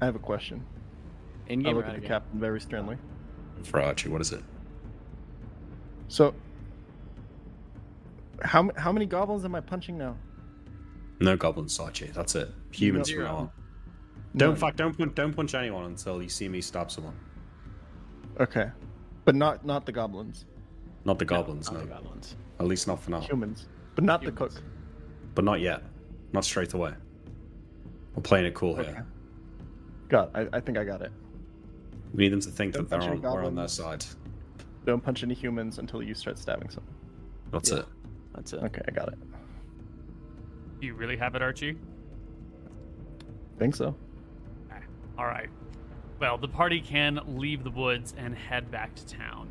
I 0.01 0.05
have 0.05 0.15
a 0.15 0.19
question. 0.19 0.63
In 1.47 1.59
I 1.61 1.63
game 1.63 1.73
or 1.73 1.77
look 1.77 1.85
at 1.87 1.95
the 1.95 2.01
game? 2.01 2.07
captain 2.07 2.39
very 2.39 2.59
sternly. 2.61 2.97
For 3.63 3.81
Archie, 3.81 4.09
what 4.09 4.21
is 4.21 4.31
it? 4.31 4.43
So, 6.07 6.33
how 8.41 8.69
how 8.77 8.91
many 8.91 9.05
goblins 9.05 9.45
am 9.45 9.55
I 9.55 9.61
punching 9.61 9.97
now? 9.97 10.17
No 11.19 11.37
goblins, 11.37 11.79
Archie. 11.79 12.07
That's 12.13 12.35
it. 12.35 12.49
Humans 12.71 13.09
from 13.09 13.15
Zero. 13.15 13.25
now 13.27 13.35
on. 13.37 13.49
Don't, 14.35 14.55
in 14.55 14.59
None. 14.59 14.73
don't, 14.75 14.97
punch- 14.97 15.15
don't 15.15 15.33
punch 15.35 15.55
anyone 15.55 15.85
until 15.85 16.21
you 16.21 16.27
see 16.27 16.49
me 16.49 16.59
stab 16.61 16.91
someone. 16.91 17.15
Okay, 18.39 18.69
but 19.23 19.33
not 19.33 19.65
not 19.65 19.85
the 19.85 19.91
goblins, 19.93 20.45
Not 21.05 21.19
the 21.19 21.25
goblins, 21.25 21.71
Not 21.71 21.79
no. 21.79 21.85
the 21.85 21.93
goblins. 21.93 22.35
At 22.59 22.67
least 22.67 22.87
not 22.87 23.01
for 23.01 23.11
now. 23.11 23.21
humans, 23.21 23.67
but 23.95 24.03
not 24.03 24.21
the 24.21 24.31
cook. 24.31 24.51
But 25.35 25.45
not 25.45 25.61
yet. 25.61 25.83
Not 26.33 26.45
straight 26.45 26.73
away. 26.73 26.93
We're 28.15 28.23
playing 28.23 28.45
it 28.45 28.53
cool 28.53 28.73
Okay. 28.79 28.89
here. 28.89 29.05
Got. 30.09 30.31
I, 30.35 30.47
I 30.53 30.59
think 30.59 30.77
I 30.77 30.83
got 30.83 31.01
it. 31.01 31.11
We 32.13 32.23
need 32.23 32.33
them 32.33 32.41
to 32.41 32.49
think 32.49 32.73
Don't 32.73 32.89
that 32.89 32.99
they're 33.01 33.09
on, 33.11 33.21
we're 33.21 33.43
on 33.45 33.55
their 33.55 33.67
side. 33.67 34.05
Don't 34.85 35.01
punch 35.03 35.23
any 35.23 35.33
humans 35.33 35.79
until 35.79 36.01
you 36.03 36.13
start 36.13 36.37
stabbing 36.37 36.69
someone. 36.69 36.93
That's 37.51 37.71
Yeah. 37.71 37.79
it. 37.79 37.85
That's 38.35 38.53
it. 38.53 38.63
Okay, 38.63 38.81
I 38.87 38.91
got 38.91 39.09
it. 39.09 39.17
You 40.81 40.93
really 40.93 41.17
have 41.17 41.35
it, 41.35 41.41
Archie? 41.41 41.77
Think 43.57 43.75
so. 43.75 43.95
All 45.17 45.25
right. 45.25 45.49
Well, 46.19 46.37
the 46.37 46.47
party 46.47 46.81
can 46.81 47.19
leave 47.25 47.63
the 47.63 47.69
woods 47.69 48.13
and 48.17 48.35
head 48.35 48.69
back 48.69 48.93
to 48.95 49.05
town. 49.05 49.47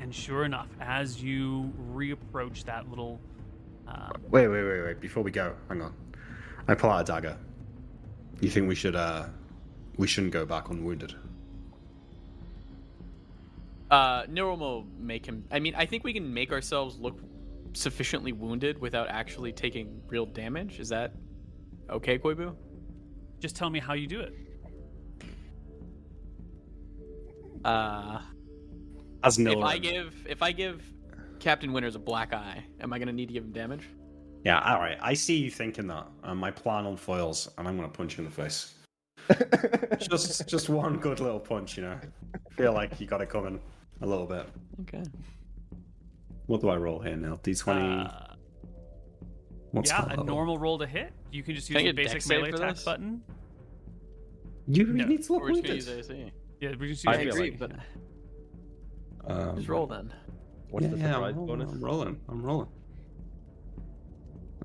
And 0.00 0.14
sure 0.14 0.44
enough, 0.44 0.68
as 0.80 1.22
you 1.22 1.72
reapproach 1.94 2.64
that 2.64 2.88
little, 2.90 3.18
um, 3.88 4.12
Wait, 4.30 4.48
wait, 4.48 4.62
wait, 4.62 4.82
wait. 4.82 5.00
Before 5.00 5.22
we 5.22 5.30
go, 5.30 5.54
hang 5.68 5.82
on. 5.82 5.94
I 6.68 6.74
pull 6.74 6.90
out 6.90 7.02
a 7.08 7.12
dagger. 7.12 7.36
You 8.40 8.50
think 8.50 8.68
we 8.68 8.74
should, 8.74 8.96
uh, 8.96 9.26
we 9.96 10.06
shouldn't 10.06 10.32
go 10.32 10.44
back 10.44 10.68
unwounded? 10.68 11.14
Uh, 13.90 14.24
Nero 14.28 14.56
will 14.56 14.86
make 14.98 15.24
him. 15.24 15.44
I 15.50 15.60
mean, 15.60 15.74
I 15.76 15.86
think 15.86 16.02
we 16.02 16.12
can 16.12 16.32
make 16.34 16.50
ourselves 16.52 16.98
look 16.98 17.20
sufficiently 17.72 18.32
wounded 18.32 18.80
without 18.80 19.08
actually 19.08 19.52
taking 19.52 20.00
real 20.08 20.26
damage. 20.26 20.80
Is 20.80 20.88
that 20.88 21.14
okay, 21.88 22.18
Koibu? 22.18 22.56
just 23.40 23.56
tell 23.56 23.70
me 23.70 23.78
how 23.78 23.94
you 23.94 24.06
do 24.06 24.20
it. 24.20 24.34
Uh, 27.64 28.20
As 29.22 29.38
if 29.38 29.58
I 29.58 29.78
give 29.78 30.26
if 30.28 30.42
I 30.42 30.52
give 30.52 30.82
Captain 31.40 31.72
Winters 31.72 31.94
a 31.96 31.98
black 31.98 32.32
eye, 32.32 32.64
am 32.80 32.92
I 32.92 32.98
gonna 32.98 33.12
need 33.12 33.26
to 33.26 33.32
give 33.34 33.44
him 33.44 33.52
damage? 33.52 33.88
Yeah, 34.44 34.58
alright. 34.60 34.98
I 35.00 35.14
see 35.14 35.36
you 35.36 35.50
thinking 35.50 35.86
that. 35.88 36.06
And 36.24 36.38
my 36.38 36.50
plan 36.50 36.86
unfoils, 36.86 37.48
and 37.58 37.66
I'm 37.66 37.76
gonna 37.76 37.88
punch 37.88 38.16
you 38.18 38.24
in 38.24 38.30
the 38.30 38.34
face. 38.36 38.74
just 39.98 40.46
just 40.48 40.68
one 40.68 40.98
good 40.98 41.20
little 41.20 41.40
punch, 41.40 41.76
you 41.76 41.82
know. 41.82 41.98
Feel 42.56 42.72
like 42.72 43.00
you 43.00 43.06
got 43.06 43.20
it 43.20 43.28
coming 43.28 43.60
a 44.02 44.06
little 44.06 44.26
bit. 44.26 44.46
Okay. 44.82 45.02
What 46.46 46.60
do 46.60 46.68
I 46.68 46.76
roll 46.76 47.00
here 47.00 47.16
now? 47.16 47.34
D20. 47.42 48.06
Uh, 48.06 48.34
What's 49.72 49.90
yeah, 49.90 50.02
that 50.02 50.06
a 50.06 50.10
level? 50.10 50.24
normal 50.26 50.58
roll 50.58 50.78
to 50.78 50.86
hit. 50.86 51.12
You 51.32 51.42
can 51.42 51.54
just 51.56 51.68
Can 51.68 51.84
use 51.84 51.94
the 51.94 52.02
basic 52.04 52.26
melee 52.28 52.50
attack 52.50 52.74
this? 52.76 52.84
button. 52.84 53.20
You 54.68 54.84
No, 54.86 55.04
need 55.06 55.24
to 55.24 55.32
look 55.32 55.42
We're 55.42 55.48
just 55.50 55.62
gonna 55.62 55.74
wounded. 55.74 55.96
use 55.96 56.10
AC. 56.10 56.32
Yeah, 56.60 56.70
we 56.78 56.88
just 56.90 57.04
use 57.04 57.06
I 57.06 57.12
I 57.12 57.24
feel 57.24 57.34
agree, 57.34 57.50
like- 57.50 57.58
but 57.58 57.72
Um, 59.28 59.56
just 59.56 59.68
roll 59.68 59.86
then. 59.88 60.12
What's 60.76 60.84
yeah, 60.88 60.90
the 60.92 60.98
yeah, 60.98 61.12
surprise 61.14 61.30
I'm 61.32 61.38
rolling, 61.38 61.58
bonus? 61.58 61.72
I'm 61.72 61.80
rolling. 61.82 62.20
I'm 62.28 62.42
rolling. 62.42 62.68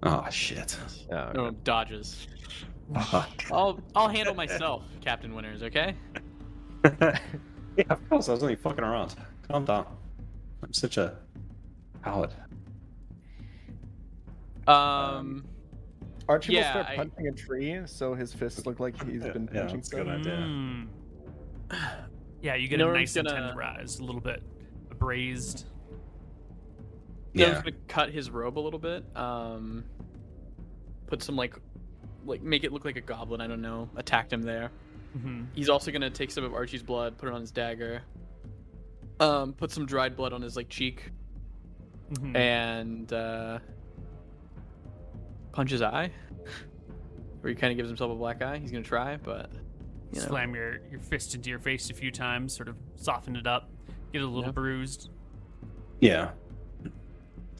Oh 0.03 0.25
shit. 0.29 0.77
Yeah, 1.09 1.31
No 1.33 1.51
dodges. 1.51 2.27
Fuck. 3.05 3.45
I'll 3.49 3.79
I'll 3.95 4.09
handle 4.09 4.35
myself, 4.35 4.83
Captain 4.99 5.33
Winters. 5.33 5.63
Okay. 5.63 5.95
yeah, 6.99 7.17
of 7.89 8.09
course. 8.09 8.27
I 8.27 8.33
was 8.33 8.43
only 8.43 8.57
fucking 8.57 8.83
around. 8.83 9.15
Calm 9.49 9.63
down. 9.63 9.85
I'm 10.61 10.73
such 10.73 10.97
a 10.97 11.15
Paladin. 12.03 12.35
Um, 14.67 15.45
Archie 16.27 16.51
Yeah, 16.55 16.75
will 16.75 16.83
start 16.83 16.97
punching 16.97 17.27
a 17.27 17.31
tree, 17.31 17.79
so 17.85 18.13
his 18.15 18.33
fists 18.33 18.65
look 18.65 18.81
like 18.81 19.01
he's 19.09 19.23
been 19.23 19.47
yeah, 19.53 19.61
punching 19.61 19.77
that's 19.77 19.93
a 19.93 19.95
good 19.95 20.07
stuff. 20.07 20.19
idea. 20.19 20.33
Mm. 20.35 20.87
Yeah, 22.41 22.55
you 22.55 22.67
get 22.67 22.79
No 22.79 22.89
a 22.89 22.93
nice 22.93 23.13
gonna- 23.13 23.29
tenderized, 23.31 24.01
a 24.01 24.03
little 24.03 24.19
bit 24.19 24.41
abrased. 24.89 25.67
Yeah. 27.33 27.47
Yeah. 27.47 27.53
gonna 27.61 27.71
cut 27.87 28.09
his 28.11 28.29
robe 28.29 28.57
a 28.57 28.61
little 28.61 28.79
bit. 28.79 29.03
Um, 29.15 29.83
put 31.07 31.21
some 31.23 31.35
like, 31.35 31.55
like 32.25 32.41
make 32.41 32.63
it 32.63 32.71
look 32.71 32.85
like 32.85 32.95
a 32.97 33.01
goblin. 33.01 33.41
I 33.41 33.47
don't 33.47 33.61
know. 33.61 33.89
Attacked 33.95 34.31
him 34.33 34.41
there. 34.41 34.71
hmm 35.19 35.43
He's 35.53 35.69
also 35.69 35.91
gonna 35.91 36.09
take 36.09 36.31
some 36.31 36.43
of 36.43 36.53
Archie's 36.53 36.83
blood, 36.83 37.17
put 37.17 37.29
it 37.29 37.33
on 37.35 37.41
his 37.41 37.51
dagger. 37.51 38.01
Um, 39.19 39.53
put 39.53 39.71
some 39.71 39.85
dried 39.85 40.15
blood 40.15 40.33
on 40.33 40.41
his 40.41 40.55
like 40.55 40.67
cheek, 40.69 41.11
hmm 42.19 42.35
and 42.35 43.11
uh, 43.13 43.59
punch 45.51 45.71
his 45.71 45.81
eye. 45.81 46.11
Or 47.43 47.49
he 47.49 47.55
kind 47.55 47.71
of 47.71 47.77
gives 47.77 47.89
himself 47.89 48.11
a 48.11 48.15
black 48.15 48.43
eye. 48.43 48.59
He's 48.59 48.69
gonna 48.69 48.83
try, 48.83 49.17
but 49.17 49.49
you 50.13 50.21
know. 50.21 50.27
Slam 50.27 50.53
your, 50.53 50.77
your 50.91 50.99
fist 50.99 51.33
into 51.33 51.49
your 51.49 51.57
face 51.57 51.89
a 51.89 51.93
few 51.95 52.11
times, 52.11 52.55
sort 52.55 52.67
of 52.69 52.75
soften 52.97 53.35
it 53.35 53.47
up, 53.47 53.67
get 54.13 54.21
a 54.21 54.25
little 54.27 54.43
Yeah. 54.43 54.51
bruised. 54.51 55.09
Yeah. 55.99 56.31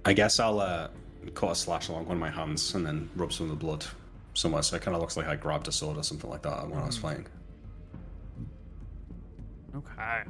I 0.06 0.14
guess 0.14 0.40
I'll 0.40 0.60
uh, 0.60 0.88
cut 1.36 1.52
a 1.52 1.56
slash 1.56 1.90
along 1.90 2.06
one 2.06 2.18
of 2.18 2.20
my 2.22 2.30
hands 2.30 2.74
and 2.74 2.86
then 2.86 3.10
rub 3.16 3.32
some 3.32 3.46
of 3.46 3.50
the 3.52 3.56
blood 3.64 3.86
somewhere, 4.34 4.64
so 4.64 4.76
it 4.76 4.82
kind 4.82 4.96
of 4.96 5.02
looks 5.02 5.18
like 5.18 5.28
I 5.28 5.36
grabbed 5.36 5.68
a 5.68 5.72
sword 5.72 5.98
or 5.98 6.04
something 6.04 6.30
like 6.30 6.42
that 6.44 6.68
when 6.70 6.80
I 6.80 6.86
was 6.86 6.98
Mhm. 6.98 7.02
fighting. 7.02 7.28
Okay. 9.76 10.24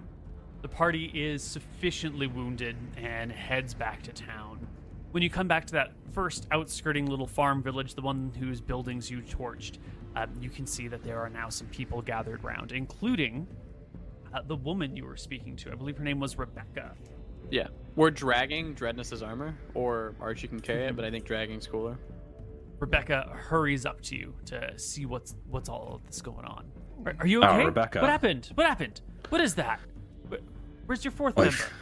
The 0.62 0.68
party 0.68 1.06
is 1.14 1.44
sufficiently 1.44 2.28
wounded 2.28 2.76
and 2.98 3.32
heads 3.32 3.74
back 3.74 4.04
to 4.04 4.12
town. 4.12 4.68
When 5.12 5.24
you 5.24 5.30
come 5.30 5.48
back 5.48 5.66
to 5.66 5.74
that 5.74 5.92
first 6.12 6.48
outskirting 6.52 7.08
little 7.08 7.26
farm 7.28 7.64
village, 7.64 7.96
the 7.96 8.02
one 8.02 8.32
whose 8.40 8.62
buildings 8.62 9.10
you 9.10 9.22
torched, 9.22 9.80
um, 10.16 10.30
you 10.40 10.50
can 10.50 10.68
see 10.68 10.88
that 10.88 11.04
there 11.04 11.20
are 11.20 11.30
now 11.30 11.50
some 11.50 11.68
people 11.68 12.02
gathered 12.02 12.44
round, 12.44 12.72
including 12.72 13.48
uh, 14.34 14.42
the 14.44 14.56
woman 14.56 14.96
you 14.96 15.06
were 15.06 15.18
speaking 15.18 15.56
to. 15.58 15.72
I 15.72 15.76
believe 15.76 15.98
her 15.98 16.04
name 16.04 16.20
was 16.20 16.38
Rebecca. 16.38 16.94
Yeah, 17.50 17.68
we're 17.96 18.12
dragging 18.12 18.74
Dreadness's 18.74 19.22
armor, 19.22 19.56
or 19.74 20.16
Archie 20.20 20.48
can 20.48 20.60
carry 20.60 20.86
it, 20.86 20.96
but 20.96 21.06
I 21.06 21.12
think 21.12 21.26
dragging's 21.26 21.68
cooler. 21.68 21.98
Rebecca 22.80 23.30
hurries 23.34 23.86
up 23.86 24.02
to 24.02 24.16
you 24.16 24.34
to 24.46 24.78
see 24.80 25.06
what's 25.06 25.36
what's 25.50 25.70
all 25.70 25.94
of 25.96 26.08
this 26.08 26.22
going 26.22 26.46
on. 26.46 26.66
Are, 27.06 27.16
are 27.20 27.28
you 27.28 27.44
Oh, 27.44 27.48
okay? 27.48 27.66
Rebecca. 27.66 28.02
What 28.02 28.10
happened? 28.10 28.50
What 28.56 28.66
happened? 28.66 29.02
What 29.30 29.42
is 29.42 29.56
that? 29.56 29.80
Where's 30.88 31.06
your 31.06 31.12
fourth 31.12 31.38
member? 31.38 31.52
We've, 31.52 31.74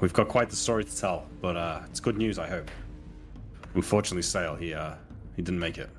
we've 0.00 0.12
got 0.12 0.28
quite 0.28 0.48
the 0.48 0.56
story 0.56 0.84
to 0.84 0.96
tell, 0.96 1.26
but 1.42 1.56
uh, 1.56 1.80
it's 1.86 2.00
good 2.00 2.16
news, 2.16 2.38
I 2.38 2.48
hope. 2.48 2.70
Unfortunately, 3.74 4.22
Sale, 4.22 4.54
he 4.56 4.72
uh, 4.74 4.94
he 5.36 5.42
didn't 5.42 5.60
make 5.60 5.76
it. 5.78 5.90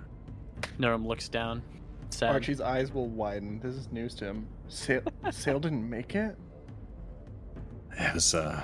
Norum 0.79 1.05
looks 1.05 1.27
down. 1.29 1.61
Sad. 2.09 2.31
Archie's 2.31 2.59
eyes 2.61 2.91
will 2.93 3.07
widen. 3.07 3.59
This 3.59 3.75
is 3.75 3.91
news 3.91 4.15
to 4.15 4.25
him. 4.25 4.47
Sale, 4.67 5.01
Sale 5.31 5.59
didn't 5.59 5.87
make 5.87 6.15
it. 6.15 6.35
It 7.97 8.13
was. 8.13 8.33
Uh, 8.33 8.63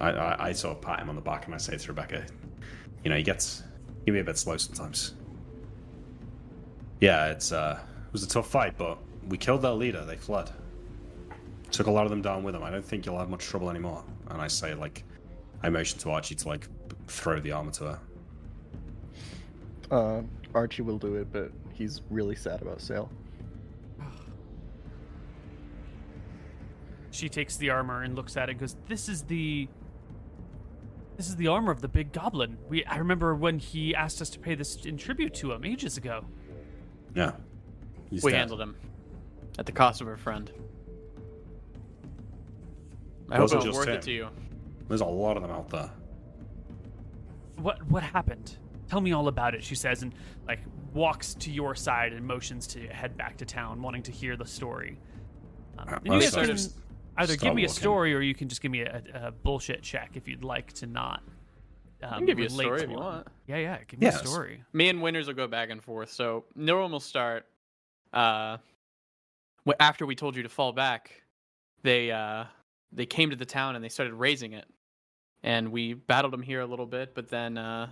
I, 0.00 0.10
I 0.10 0.46
I 0.48 0.52
sort 0.52 0.76
of 0.76 0.82
pat 0.82 1.00
him 1.00 1.08
on 1.08 1.14
the 1.14 1.20
back 1.20 1.46
and 1.46 1.54
I 1.54 1.58
say 1.58 1.76
to 1.76 1.88
Rebecca, 1.88 2.24
you 3.04 3.10
know, 3.10 3.16
he 3.16 3.22
gets 3.22 3.62
he 4.00 4.06
can 4.06 4.14
be 4.14 4.20
a 4.20 4.24
bit 4.24 4.38
slow 4.38 4.56
sometimes. 4.56 5.14
Yeah, 7.00 7.30
it's 7.30 7.52
uh, 7.52 7.78
it 8.06 8.12
was 8.12 8.22
a 8.22 8.28
tough 8.28 8.50
fight, 8.50 8.76
but 8.76 8.98
we 9.28 9.38
killed 9.38 9.62
their 9.62 9.72
leader. 9.72 10.04
They 10.04 10.16
fled. 10.16 10.50
Took 11.70 11.86
a 11.86 11.90
lot 11.90 12.04
of 12.04 12.10
them 12.10 12.20
down 12.20 12.42
with 12.42 12.54
them. 12.54 12.62
I 12.62 12.70
don't 12.70 12.84
think 12.84 13.06
you'll 13.06 13.18
have 13.18 13.30
much 13.30 13.44
trouble 13.44 13.70
anymore. 13.70 14.04
And 14.28 14.40
I 14.40 14.48
say 14.48 14.74
like, 14.74 15.04
I 15.62 15.70
motion 15.70 15.98
to 16.00 16.10
Archie 16.10 16.34
to 16.34 16.48
like 16.48 16.66
throw 17.06 17.40
the 17.40 17.52
armor 17.52 17.70
to 17.72 17.84
her. 17.84 17.98
Uh, 19.90 20.22
Archie 20.54 20.82
will 20.82 20.98
do 20.98 21.16
it, 21.16 21.32
but 21.32 21.50
he's 21.72 22.02
really 22.10 22.34
sad 22.36 22.62
about 22.62 22.80
Sale. 22.80 23.10
She 27.12 27.28
takes 27.28 27.56
the 27.56 27.70
armor 27.70 28.02
and 28.02 28.14
looks 28.14 28.36
at 28.36 28.48
it 28.48 28.52
and 28.52 28.60
goes, 28.60 28.76
This 28.86 29.08
is 29.08 29.22
the 29.22 29.68
This 31.20 31.28
is 31.28 31.36
the 31.36 31.48
armor 31.48 31.70
of 31.70 31.82
the 31.82 31.88
big 31.88 32.12
goblin. 32.12 32.56
We 32.66 32.82
I 32.86 32.96
remember 32.96 33.34
when 33.34 33.58
he 33.58 33.94
asked 33.94 34.22
us 34.22 34.30
to 34.30 34.38
pay 34.38 34.54
this 34.54 34.86
in 34.86 34.96
tribute 34.96 35.34
to 35.34 35.52
him 35.52 35.66
ages 35.66 35.98
ago. 35.98 36.24
Yeah. 37.14 37.32
He's 38.08 38.22
we 38.24 38.30
dead. 38.32 38.38
handled 38.38 38.62
him 38.62 38.74
at 39.58 39.66
the 39.66 39.72
cost 39.72 40.00
of 40.00 40.08
a 40.08 40.16
friend. 40.16 40.50
I 43.30 43.34
It 43.34 43.36
hope 43.36 43.38
it 43.38 43.42
wasn't 43.42 43.56
was 43.58 43.64
just 43.66 43.76
worth 43.80 43.88
him. 43.88 43.94
it 43.96 44.02
to 44.02 44.10
you. 44.12 44.28
There's 44.88 45.02
a 45.02 45.04
lot 45.04 45.36
of 45.36 45.42
them 45.42 45.52
out 45.52 45.68
there. 45.68 45.90
What 47.56 47.86
what 47.90 48.02
happened? 48.02 48.56
Tell 48.88 49.02
me 49.02 49.12
all 49.12 49.28
about 49.28 49.54
it, 49.54 49.62
she 49.62 49.74
says, 49.74 50.00
and 50.02 50.14
like 50.48 50.60
walks 50.94 51.34
to 51.34 51.50
your 51.50 51.74
side 51.74 52.14
and 52.14 52.26
motions 52.26 52.66
to 52.68 52.80
head 52.88 53.18
back 53.18 53.36
to 53.36 53.44
town, 53.44 53.82
wanting 53.82 54.04
to 54.04 54.10
hear 54.10 54.38
the 54.38 54.46
story. 54.46 54.98
Um, 55.76 55.86
Uh, 55.86 55.96
and 55.96 56.14
you 56.14 56.20
guys 56.20 56.28
start- 56.30 56.46
can 56.46 56.56
either 57.22 57.36
give 57.36 57.54
me 57.54 57.62
a 57.62 57.66
walking. 57.66 57.80
story 57.80 58.14
or 58.14 58.20
you 58.20 58.34
can 58.34 58.48
just 58.48 58.60
give 58.60 58.70
me 58.70 58.80
a, 58.82 59.02
a 59.14 59.30
bullshit 59.30 59.82
check 59.82 60.10
if 60.14 60.26
you'd 60.28 60.44
like 60.44 60.72
to 60.74 60.86
not. 60.86 61.22
Um, 62.02 62.10
I 62.14 62.16
can 62.18 62.26
give 62.26 62.38
you 62.38 62.46
a 62.46 62.50
story 62.50 62.82
if 62.82 62.88
you 62.90 62.96
want. 62.96 63.26
Yeah, 63.46 63.56
yeah, 63.58 63.78
give 63.86 64.00
me 64.00 64.06
Yes. 64.06 64.22
a 64.22 64.26
story. 64.26 64.62
Me 64.72 64.88
and 64.88 65.02
Winters 65.02 65.26
will 65.26 65.34
go 65.34 65.46
back 65.46 65.70
and 65.70 65.82
forth. 65.82 66.10
So 66.10 66.44
Neuron 66.58 66.90
will 66.90 67.00
start. 67.00 67.46
Uh, 68.12 68.56
after 69.78 70.06
we 70.06 70.14
told 70.16 70.34
you 70.36 70.42
to 70.42 70.48
fall 70.48 70.72
back, 70.72 71.10
they 71.82 72.10
uh, 72.10 72.44
they 72.92 73.06
came 73.06 73.30
to 73.30 73.36
the 73.36 73.44
town 73.44 73.76
and 73.76 73.84
they 73.84 73.88
started 73.90 74.14
raising 74.14 74.52
it, 74.54 74.64
and 75.42 75.70
we 75.70 75.92
battled 75.94 76.32
them 76.32 76.42
here 76.42 76.60
a 76.62 76.66
little 76.66 76.86
bit, 76.86 77.14
but 77.14 77.28
then 77.28 77.58
uh, 77.58 77.88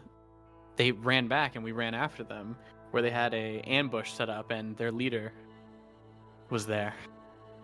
they 0.76 0.90
ran 0.92 1.28
back 1.28 1.54
and 1.54 1.64
we 1.64 1.72
ran 1.72 1.94
after 1.94 2.24
them, 2.24 2.56
where 2.90 3.02
they 3.02 3.10
had 3.10 3.34
a 3.34 3.60
ambush 3.60 4.10
set 4.12 4.28
up 4.30 4.50
and 4.50 4.76
their 4.76 4.90
leader 4.90 5.32
was 6.50 6.66
there. 6.66 6.94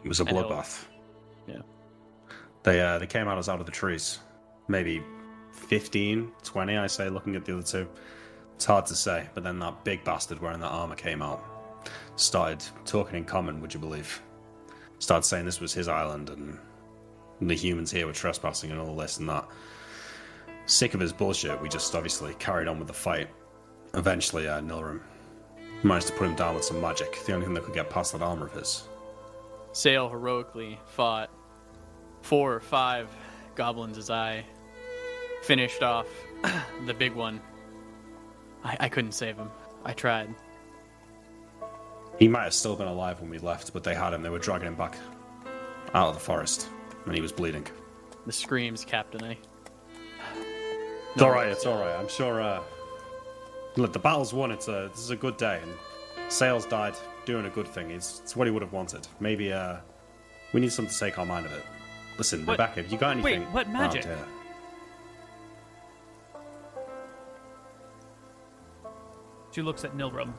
It 0.04 0.08
was 0.08 0.20
a 0.20 0.28
I 0.28 0.32
know. 0.32 0.44
bloodbath. 0.44 0.84
Yeah. 1.46 1.62
They 2.62 2.80
uh, 2.80 2.98
they 2.98 3.06
came 3.06 3.28
at 3.28 3.38
us 3.38 3.48
out 3.48 3.60
of 3.60 3.66
the 3.66 3.72
trees. 3.72 4.18
Maybe 4.68 5.02
15, 5.52 6.32
20, 6.42 6.76
I 6.76 6.86
say, 6.86 7.08
looking 7.08 7.36
at 7.36 7.44
the 7.44 7.54
other 7.54 7.62
two. 7.62 7.88
It's 8.54 8.64
hard 8.64 8.86
to 8.86 8.94
say, 8.94 9.28
but 9.34 9.44
then 9.44 9.58
that 9.58 9.84
big 9.84 10.04
bastard 10.04 10.40
wearing 10.40 10.60
that 10.60 10.68
armor 10.68 10.94
came 10.94 11.22
out. 11.22 11.42
Started 12.16 12.64
talking 12.84 13.16
in 13.16 13.24
common, 13.24 13.60
would 13.60 13.74
you 13.74 13.80
believe? 13.80 14.22
Started 14.98 15.26
saying 15.26 15.44
this 15.44 15.60
was 15.60 15.72
his 15.72 15.88
island 15.88 16.30
and 16.30 16.58
the 17.40 17.54
humans 17.54 17.90
here 17.90 18.06
were 18.06 18.12
trespassing 18.12 18.70
and 18.70 18.80
all 18.80 18.96
this 18.96 19.18
and 19.18 19.28
that. 19.28 19.46
Sick 20.66 20.94
of 20.94 21.00
his 21.00 21.12
bullshit, 21.12 21.60
we 21.60 21.68
just 21.68 21.94
obviously 21.94 22.34
carried 22.34 22.68
on 22.68 22.78
with 22.78 22.88
the 22.88 22.94
fight. 22.94 23.28
Eventually, 23.94 24.48
uh, 24.48 24.60
Nilrim 24.60 25.00
managed 25.82 26.06
to 26.06 26.12
put 26.14 26.28
him 26.28 26.34
down 26.36 26.54
with 26.54 26.64
some 26.64 26.80
magic, 26.80 27.22
the 27.26 27.34
only 27.34 27.44
thing 27.44 27.54
that 27.54 27.64
could 27.64 27.74
get 27.74 27.90
past 27.90 28.12
that 28.12 28.22
armor 28.22 28.46
of 28.46 28.52
his. 28.52 28.88
Sale 29.74 30.08
heroically 30.08 30.78
fought 30.86 31.30
four 32.22 32.54
or 32.54 32.60
five 32.60 33.08
goblins 33.56 33.98
as 33.98 34.08
I 34.08 34.44
finished 35.42 35.82
off 35.82 36.06
the 36.86 36.94
big 36.94 37.12
one. 37.12 37.40
I, 38.62 38.76
I 38.80 38.88
couldn't 38.88 39.12
save 39.12 39.36
him. 39.36 39.50
I 39.84 39.92
tried. 39.92 40.32
He 42.20 42.28
might 42.28 42.44
have 42.44 42.54
still 42.54 42.76
been 42.76 42.86
alive 42.86 43.20
when 43.20 43.28
we 43.28 43.38
left, 43.38 43.72
but 43.72 43.82
they 43.82 43.96
had 43.96 44.12
him. 44.12 44.22
They 44.22 44.30
were 44.30 44.38
dragging 44.38 44.68
him 44.68 44.76
back 44.76 44.96
out 45.92 46.06
of 46.06 46.14
the 46.14 46.20
forest, 46.20 46.68
and 47.04 47.12
he 47.12 47.20
was 47.20 47.32
bleeding. 47.32 47.66
The 48.26 48.32
screams, 48.32 48.84
Captain. 48.84 49.24
I. 49.24 49.36
It's 51.14 51.22
all 51.22 51.32
right. 51.32 51.48
It's 51.48 51.66
all 51.66 51.80
right. 51.80 51.98
I'm 51.98 52.08
sure. 52.08 52.40
Uh, 52.40 52.62
look, 53.74 53.92
the 53.92 53.98
battle's 53.98 54.32
won. 54.32 54.52
It's 54.52 54.68
a 54.68 54.88
this 54.92 55.02
is 55.02 55.10
a 55.10 55.16
good 55.16 55.36
day, 55.36 55.60
and 55.60 56.32
Sales 56.32 56.64
died 56.64 56.94
doing 57.24 57.46
a 57.46 57.50
good 57.50 57.66
thing. 57.68 57.90
It's, 57.90 58.20
it's 58.20 58.36
what 58.36 58.46
he 58.46 58.50
would 58.50 58.62
have 58.62 58.72
wanted. 58.72 59.06
Maybe 59.20 59.52
uh, 59.52 59.76
we 60.52 60.60
need 60.60 60.72
something 60.72 60.92
to 60.92 60.98
take 60.98 61.18
our 61.18 61.26
mind 61.26 61.46
of 61.46 61.52
it. 61.52 61.64
Listen, 62.18 62.44
What- 62.46 62.54
Rebecca, 62.54 62.82
have 62.82 62.92
you 62.92 62.98
got 62.98 63.10
anything? 63.12 63.24
wait, 63.24 63.34
anything? 63.36 63.52
what 63.52 63.68
magic? 63.70 64.04
here? 64.04 64.18
She 69.52 69.62
looks 69.62 69.84
at 69.84 69.96
Nilrum 69.96 70.32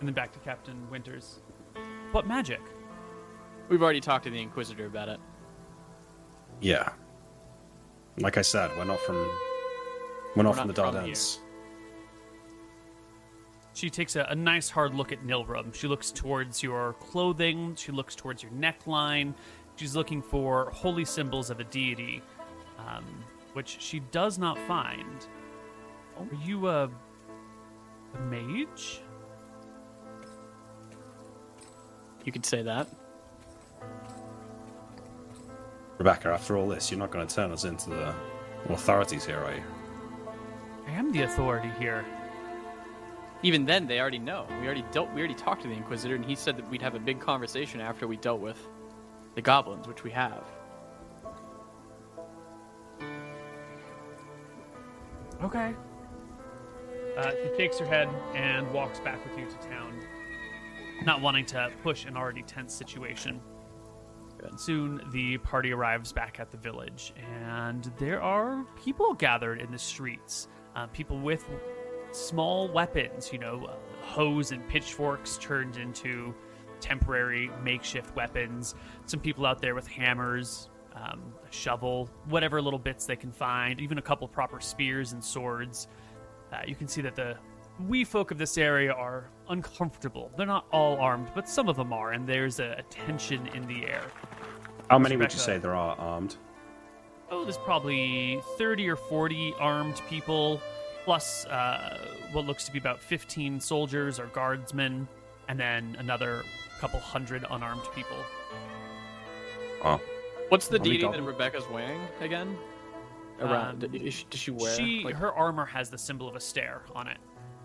and 0.00 0.08
then 0.08 0.14
back 0.14 0.32
to 0.32 0.38
Captain 0.38 0.88
Winters. 0.90 1.40
What 2.12 2.26
magic? 2.26 2.60
We've 3.68 3.82
already 3.82 4.00
talked 4.00 4.24
to 4.24 4.30
the 4.30 4.40
Inquisitor 4.40 4.86
about 4.86 5.08
it. 5.08 5.20
Yeah. 6.60 6.90
Like 8.18 8.38
I 8.38 8.42
said, 8.42 8.70
we're 8.76 8.84
not 8.84 9.00
from 9.00 9.16
we're 10.36 10.42
not 10.42 10.50
We're 10.50 10.54
from 10.56 10.66
not 10.68 10.76
the 10.76 10.82
from 10.82 10.94
Dardanelles. 10.94 11.38
She 13.74 13.90
takes 13.90 14.14
a, 14.14 14.24
a 14.30 14.34
nice 14.34 14.70
hard 14.70 14.94
look 14.94 15.10
at 15.10 15.26
Nilrum. 15.26 15.74
She 15.74 15.88
looks 15.88 16.12
towards 16.12 16.62
your 16.62 16.94
clothing. 16.94 17.74
She 17.74 17.90
looks 17.90 18.14
towards 18.14 18.42
your 18.42 18.52
neckline. 18.52 19.34
She's 19.76 19.96
looking 19.96 20.22
for 20.22 20.70
holy 20.70 21.04
symbols 21.04 21.50
of 21.50 21.58
a 21.58 21.64
deity, 21.64 22.22
um, 22.78 23.04
which 23.54 23.76
she 23.80 23.98
does 24.12 24.38
not 24.38 24.56
find. 24.60 25.26
Are 26.16 26.26
you 26.44 26.68
a, 26.68 26.84
a 26.84 28.20
mage? 28.30 29.00
You 32.24 32.30
could 32.30 32.46
say 32.46 32.62
that. 32.62 32.88
Rebecca, 35.98 36.28
after 36.28 36.56
all 36.56 36.68
this, 36.68 36.90
you're 36.90 37.00
not 37.00 37.10
going 37.10 37.26
to 37.26 37.34
turn 37.34 37.50
us 37.50 37.64
into 37.64 37.90
the 37.90 38.14
authorities 38.68 39.26
here, 39.26 39.38
are 39.38 39.54
you? 39.54 39.62
I 40.86 40.92
am 40.92 41.10
the 41.10 41.22
authority 41.22 41.70
here. 41.78 42.04
Even 43.44 43.66
then, 43.66 43.86
they 43.86 44.00
already 44.00 44.18
know. 44.18 44.46
We 44.58 44.64
already 44.64 44.86
dealt. 44.90 45.12
We 45.12 45.18
already 45.20 45.34
talked 45.34 45.62
to 45.62 45.68
the 45.68 45.74
Inquisitor, 45.74 46.14
and 46.14 46.24
he 46.24 46.34
said 46.34 46.56
that 46.56 46.68
we'd 46.70 46.80
have 46.80 46.94
a 46.94 46.98
big 46.98 47.20
conversation 47.20 47.78
after 47.78 48.08
we 48.08 48.16
dealt 48.16 48.40
with 48.40 48.56
the 49.34 49.42
goblins, 49.42 49.86
which 49.86 50.02
we 50.02 50.10
have. 50.12 50.44
Okay. 55.42 55.74
Uh, 57.18 57.30
she 57.32 57.56
takes 57.58 57.78
her 57.78 57.84
head 57.84 58.08
and 58.34 58.72
walks 58.72 58.98
back 59.00 59.22
with 59.28 59.38
you 59.38 59.46
to 59.46 59.68
town, 59.68 59.92
not 61.04 61.20
wanting 61.20 61.44
to 61.44 61.70
push 61.82 62.06
an 62.06 62.16
already 62.16 62.42
tense 62.42 62.74
situation. 62.74 63.42
Good. 64.38 64.58
Soon 64.58 65.02
the 65.12 65.36
party 65.38 65.70
arrives 65.70 66.14
back 66.14 66.40
at 66.40 66.50
the 66.50 66.56
village, 66.56 67.12
and 67.38 67.92
there 67.98 68.22
are 68.22 68.64
people 68.82 69.12
gathered 69.12 69.60
in 69.60 69.70
the 69.70 69.78
streets. 69.78 70.48
Uh, 70.74 70.86
people 70.88 71.20
with 71.20 71.44
small 72.14 72.68
weapons, 72.68 73.32
you 73.32 73.38
know, 73.38 73.70
hoes 74.00 74.52
and 74.52 74.66
pitchforks 74.68 75.38
turned 75.38 75.76
into 75.76 76.34
temporary 76.80 77.50
makeshift 77.62 78.14
weapons. 78.14 78.74
Some 79.06 79.20
people 79.20 79.46
out 79.46 79.60
there 79.60 79.74
with 79.74 79.86
hammers, 79.86 80.68
um, 80.94 81.22
a 81.48 81.52
shovel, 81.52 82.08
whatever 82.28 82.60
little 82.60 82.78
bits 82.78 83.06
they 83.06 83.16
can 83.16 83.32
find, 83.32 83.80
even 83.80 83.98
a 83.98 84.02
couple 84.02 84.28
proper 84.28 84.60
spears 84.60 85.12
and 85.12 85.22
swords. 85.22 85.88
Uh, 86.52 86.58
you 86.66 86.74
can 86.74 86.86
see 86.86 87.00
that 87.02 87.16
the 87.16 87.36
wee 87.88 88.04
folk 88.04 88.30
of 88.30 88.38
this 88.38 88.56
area 88.56 88.92
are 88.92 89.28
uncomfortable. 89.48 90.30
They're 90.36 90.46
not 90.46 90.66
all 90.72 90.96
armed, 90.96 91.30
but 91.34 91.48
some 91.48 91.68
of 91.68 91.76
them 91.76 91.92
are, 91.92 92.12
and 92.12 92.26
there's 92.26 92.60
a, 92.60 92.76
a 92.78 92.82
tension 92.84 93.48
in 93.48 93.66
the 93.66 93.86
air. 93.86 94.04
How 94.90 94.98
many 94.98 95.16
would 95.16 95.32
you 95.32 95.38
say 95.38 95.58
there 95.58 95.74
are 95.74 95.96
armed? 95.96 96.36
Oh, 97.30 97.42
there's 97.42 97.58
probably 97.58 98.40
30 98.58 98.88
or 98.88 98.96
40 98.96 99.54
armed 99.58 100.00
people, 100.08 100.60
plus 101.04 101.46
uh, 101.46 101.98
what 102.32 102.46
looks 102.46 102.64
to 102.64 102.72
be 102.72 102.78
about 102.78 103.00
15 103.00 103.60
soldiers 103.60 104.18
or 104.18 104.26
guardsmen, 104.26 105.06
and 105.48 105.58
then 105.58 105.96
another 105.98 106.42
couple 106.80 106.98
hundred 107.00 107.44
unarmed 107.50 107.86
people. 107.94 108.16
Oh, 109.84 110.00
What's 110.48 110.68
the 110.68 110.76
Are 110.76 110.84
deity 110.84 111.06
that? 111.06 111.22
Rebecca's 111.22 111.68
wearing 111.68 112.00
again? 112.20 112.56
Around? 113.40 113.84
Um, 113.84 113.94
is 113.94 114.14
she, 114.14 114.26
does 114.30 114.40
she 114.40 114.50
wear? 114.50 114.74
She 114.74 115.02
like, 115.04 115.16
her 115.16 115.32
armor 115.32 115.64
has 115.64 115.90
the 115.90 115.98
symbol 115.98 116.28
of 116.28 116.34
Astaire 116.34 116.82
on 116.94 117.08
it, 117.08 117.18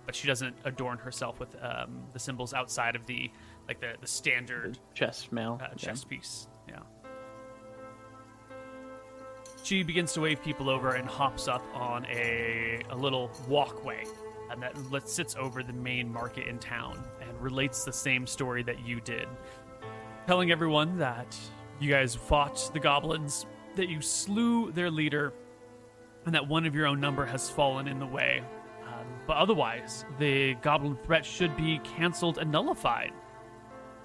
but 0.05 0.15
she 0.15 0.27
doesn't 0.27 0.55
adorn 0.65 0.97
herself 0.97 1.39
with 1.39 1.55
um, 1.61 2.01
the 2.13 2.19
symbols 2.19 2.53
outside 2.53 2.95
of 2.95 3.05
the 3.05 3.29
like 3.67 3.79
the 3.79 3.93
the 4.01 4.07
standard 4.07 4.79
chest 4.93 5.31
mail? 5.31 5.59
uh, 5.61 5.67
yeah. 5.69 5.75
chest 5.75 6.09
piece. 6.09 6.47
Yeah. 6.67 6.79
She 9.69 9.83
begins 9.83 10.13
to 10.13 10.21
wave 10.21 10.41
people 10.41 10.67
over 10.67 10.95
and 10.95 11.07
hops 11.07 11.47
up 11.47 11.63
on 11.75 12.03
a 12.07 12.81
a 12.89 12.95
little 12.95 13.29
walkway, 13.47 14.03
and 14.49 14.63
that 14.63 15.07
sits 15.07 15.35
over 15.35 15.61
the 15.61 15.73
main 15.73 16.11
market 16.11 16.47
in 16.47 16.57
town, 16.57 16.97
and 17.21 17.39
relates 17.39 17.83
the 17.83 17.93
same 17.93 18.25
story 18.25 18.63
that 18.63 18.83
you 18.83 18.99
did, 18.99 19.27
telling 20.25 20.49
everyone 20.49 20.97
that 20.97 21.37
you 21.79 21.87
guys 21.87 22.15
fought 22.15 22.71
the 22.73 22.79
goblins, 22.79 23.45
that 23.75 23.89
you 23.89 24.01
slew 24.01 24.71
their 24.71 24.89
leader, 24.89 25.33
and 26.25 26.33
that 26.33 26.47
one 26.47 26.65
of 26.65 26.73
your 26.73 26.87
own 26.87 26.99
number 26.99 27.23
has 27.23 27.47
fallen 27.47 27.87
in 27.87 27.99
the 27.99 28.07
way. 28.07 28.41
Um, 28.87 29.05
but 29.27 29.37
otherwise, 29.37 30.03
the 30.17 30.55
goblin 30.63 30.97
threat 31.05 31.23
should 31.23 31.55
be 31.55 31.79
canceled 31.83 32.39
and 32.39 32.51
nullified. 32.51 33.13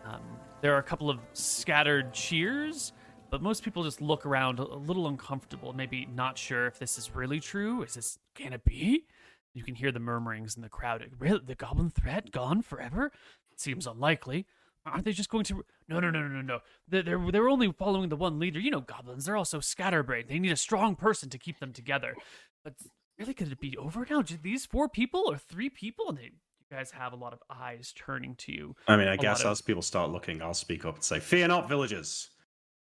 Um, 0.04 0.20
there 0.60 0.74
are 0.74 0.78
a 0.78 0.82
couple 0.82 1.08
of 1.08 1.20
scattered 1.32 2.12
cheers, 2.12 2.92
but 3.34 3.42
most 3.42 3.64
people 3.64 3.82
just 3.82 4.00
look 4.00 4.24
around 4.24 4.60
a 4.60 4.64
little 4.76 5.08
uncomfortable, 5.08 5.72
maybe 5.72 6.06
not 6.14 6.38
sure 6.38 6.68
if 6.68 6.78
this 6.78 6.96
is 6.96 7.16
really 7.16 7.40
true. 7.40 7.82
Is 7.82 7.94
this 7.94 8.16
can 8.36 8.52
it 8.52 8.64
be? 8.64 9.06
You 9.54 9.64
can 9.64 9.74
hear 9.74 9.90
the 9.90 9.98
murmurings 9.98 10.54
in 10.54 10.62
the 10.62 10.68
crowd. 10.68 11.04
Really, 11.18 11.40
the 11.44 11.56
goblin 11.56 11.90
threat 11.90 12.30
gone 12.30 12.62
forever? 12.62 13.06
It 13.50 13.58
seems 13.58 13.88
unlikely. 13.88 14.46
Aren't 14.86 15.04
they 15.04 15.10
just 15.10 15.30
going 15.30 15.42
to? 15.46 15.64
No, 15.88 15.98
no, 15.98 16.10
no, 16.10 16.22
no, 16.22 16.28
no, 16.28 16.42
no. 16.42 16.58
They're, 16.86 17.02
they're 17.02 17.30
they're 17.32 17.48
only 17.48 17.72
following 17.72 18.08
the 18.08 18.14
one 18.14 18.38
leader. 18.38 18.60
You 18.60 18.70
know, 18.70 18.82
goblins. 18.82 19.24
They're 19.24 19.36
also 19.36 19.58
scatterbrained. 19.58 20.28
They 20.28 20.38
need 20.38 20.52
a 20.52 20.56
strong 20.56 20.94
person 20.94 21.28
to 21.30 21.36
keep 21.38 21.58
them 21.58 21.72
together. 21.72 22.14
But 22.62 22.74
really, 23.18 23.34
could 23.34 23.50
it 23.50 23.58
be 23.58 23.76
over 23.76 24.06
now? 24.08 24.22
Just 24.22 24.44
These 24.44 24.64
four 24.64 24.88
people 24.88 25.24
or 25.26 25.38
three 25.38 25.70
people, 25.70 26.08
and 26.08 26.18
they, 26.18 26.22
you 26.22 26.30
guys 26.70 26.92
have 26.92 27.12
a 27.12 27.16
lot 27.16 27.32
of 27.32 27.40
eyes 27.50 27.92
turning 27.96 28.36
to 28.36 28.52
you. 28.52 28.76
I 28.86 28.96
mean, 28.96 29.08
I 29.08 29.14
a 29.14 29.16
guess 29.16 29.40
lot 29.40 29.46
of- 29.46 29.52
as 29.54 29.60
people 29.60 29.82
start 29.82 30.10
looking, 30.10 30.40
I'll 30.40 30.54
speak 30.54 30.84
up 30.84 30.94
and 30.94 31.02
say, 31.02 31.18
Fear 31.18 31.48
not, 31.48 31.68
villagers. 31.68 32.30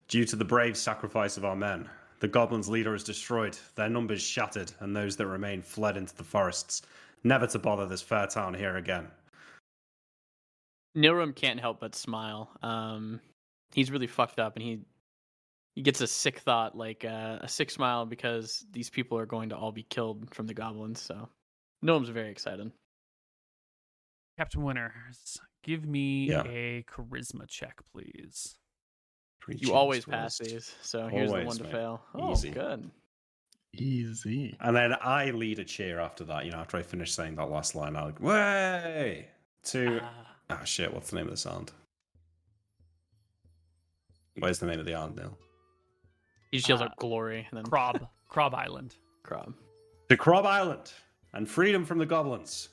Due 0.09 0.25
to 0.25 0.37
the 0.37 0.45
brave 0.45 0.77
sacrifice 0.77 1.37
of 1.37 1.45
our 1.45 1.57
men, 1.57 1.89
the 2.21 2.29
goblins' 2.29 2.69
leader 2.69 2.95
is 2.95 3.03
destroyed, 3.05 3.59
their 3.75 3.89
numbers 3.89 4.23
shattered, 4.23 4.73
and 4.81 4.95
those 4.95 5.17
that 5.17 5.27
remain 5.27 5.63
fled 5.63 5.97
into 5.97 6.15
the 6.17 6.25
forests, 6.25 6.83
never 7.25 7.47
to 7.49 7.59
bother 7.59 7.87
this 7.87 8.03
fair 8.03 8.27
town 8.27 8.55
here 8.55 8.77
again. 8.77 9.09
Nilram 10.97 11.35
can't 11.35 11.61
help 11.61 11.81
but 11.81 11.95
smile. 11.95 12.51
Um, 12.63 13.21
he's 13.73 13.91
really 13.91 14.07
fucked 14.07 14.39
up, 14.39 14.57
and 14.57 14.63
he 14.63 14.81
he 15.75 15.83
gets 15.83 16.01
a 16.01 16.07
sick 16.07 16.39
thought, 16.39 16.75
like 16.75 17.05
uh, 17.05 17.39
a 17.43 17.49
sick 17.49 17.71
smile, 17.71 18.07
because 18.07 18.65
these 18.71 18.89
people 18.89 19.19
are 19.19 19.27
going 19.27 19.51
to 19.51 19.57
all 19.57 19.73
be 19.73 19.83
killed 19.83 20.35
from 20.35 20.47
the 20.47 20.55
goblins. 20.55 21.03
So 21.03 21.29
Nilram's 21.85 22.09
very 22.09 22.31
excited. 22.31 22.73
Captain 24.39 24.63
Winters, 24.63 25.39
give 25.63 25.85
me 25.85 26.31
Yeah. 26.31 26.45
a 26.47 26.83
charisma 26.89 27.47
check, 27.47 27.79
please. 27.93 28.55
You 29.49 29.73
always 29.75 30.05
pass 30.05 30.39
these, 30.39 30.75
so 30.83 31.07
here's 31.09 31.31
the 31.31 31.45
one 31.45 31.57
to 31.57 31.63
mate. 31.63 31.73
fail. 31.73 32.03
Oh, 32.15 32.33
Easy. 32.33 32.51
good. 32.51 32.91
Easy. 33.73 34.57
And 34.61 34.75
then 34.75 34.95
I 35.01 35.31
lead 35.31 35.59
a 35.61 35.65
cheer 35.65 36.01
after 36.01 36.25
that. 36.25 36.45
You 36.45 36.51
know, 36.51 36.59
after 36.59 36.77
I 36.79 36.83
finish 36.83 37.13
saying 37.13 37.37
that 37.37 37.51
last 37.51 37.75
line, 37.75 37.95
I'll 37.95 38.11
go, 38.11 38.27
way 38.27 39.29
to. 39.65 40.01
Ah, 40.03 40.23
Ah, 40.49 40.65
shit, 40.65 40.93
what's 40.95 41.11
the 41.11 41.17
name 41.17 41.27
of 41.27 41.33
the 41.33 41.37
sound? 41.37 41.73
Where's 44.39 44.59
the 44.59 44.67
name 44.67 44.79
of 44.81 44.87
the 44.87 44.95
island, 44.95 45.17
Neil? 45.17 45.37
He 46.51 46.59
just 46.59 46.69
yells 46.69 46.81
Uh, 46.81 46.85
out 46.85 46.97
glory 46.97 47.47
and 47.51 47.57
then 47.57 47.65
Krob, 47.65 48.09
Krob 48.31 48.55
Island. 48.55 48.95
crab. 49.23 49.55
To 50.09 50.17
Crob 50.17 50.47
Island 50.47 50.93
and 51.33 51.49
freedom 51.49 51.85
from 51.85 51.99
the 51.99 52.07
goblins. 52.07 52.69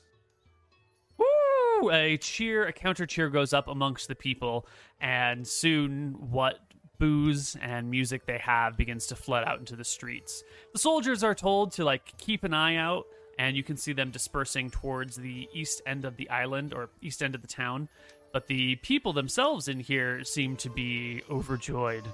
A 1.90 2.16
cheer, 2.18 2.66
a 2.66 2.72
counter 2.72 3.06
cheer 3.06 3.28
goes 3.28 3.52
up 3.52 3.68
amongst 3.68 4.08
the 4.08 4.14
people, 4.14 4.66
and 5.00 5.46
soon 5.46 6.12
what 6.30 6.60
booze 6.98 7.56
and 7.60 7.90
music 7.90 8.24
they 8.26 8.38
have 8.38 8.76
begins 8.76 9.06
to 9.08 9.16
flood 9.16 9.44
out 9.44 9.58
into 9.58 9.76
the 9.76 9.84
streets. 9.84 10.44
The 10.72 10.78
soldiers 10.78 11.22
are 11.24 11.34
told 11.34 11.72
to 11.72 11.84
like 11.84 12.16
keep 12.18 12.44
an 12.44 12.54
eye 12.54 12.76
out, 12.76 13.06
and 13.38 13.56
you 13.56 13.62
can 13.62 13.76
see 13.76 13.92
them 13.92 14.10
dispersing 14.10 14.70
towards 14.70 15.16
the 15.16 15.48
east 15.52 15.82
end 15.86 16.04
of 16.04 16.16
the 16.16 16.30
island 16.30 16.72
or 16.72 16.90
east 17.02 17.22
end 17.22 17.34
of 17.34 17.42
the 17.42 17.48
town. 17.48 17.88
But 18.32 18.46
the 18.46 18.76
people 18.76 19.12
themselves 19.12 19.68
in 19.68 19.80
here 19.80 20.24
seem 20.24 20.56
to 20.56 20.70
be 20.70 21.22
overjoyed. 21.30 22.04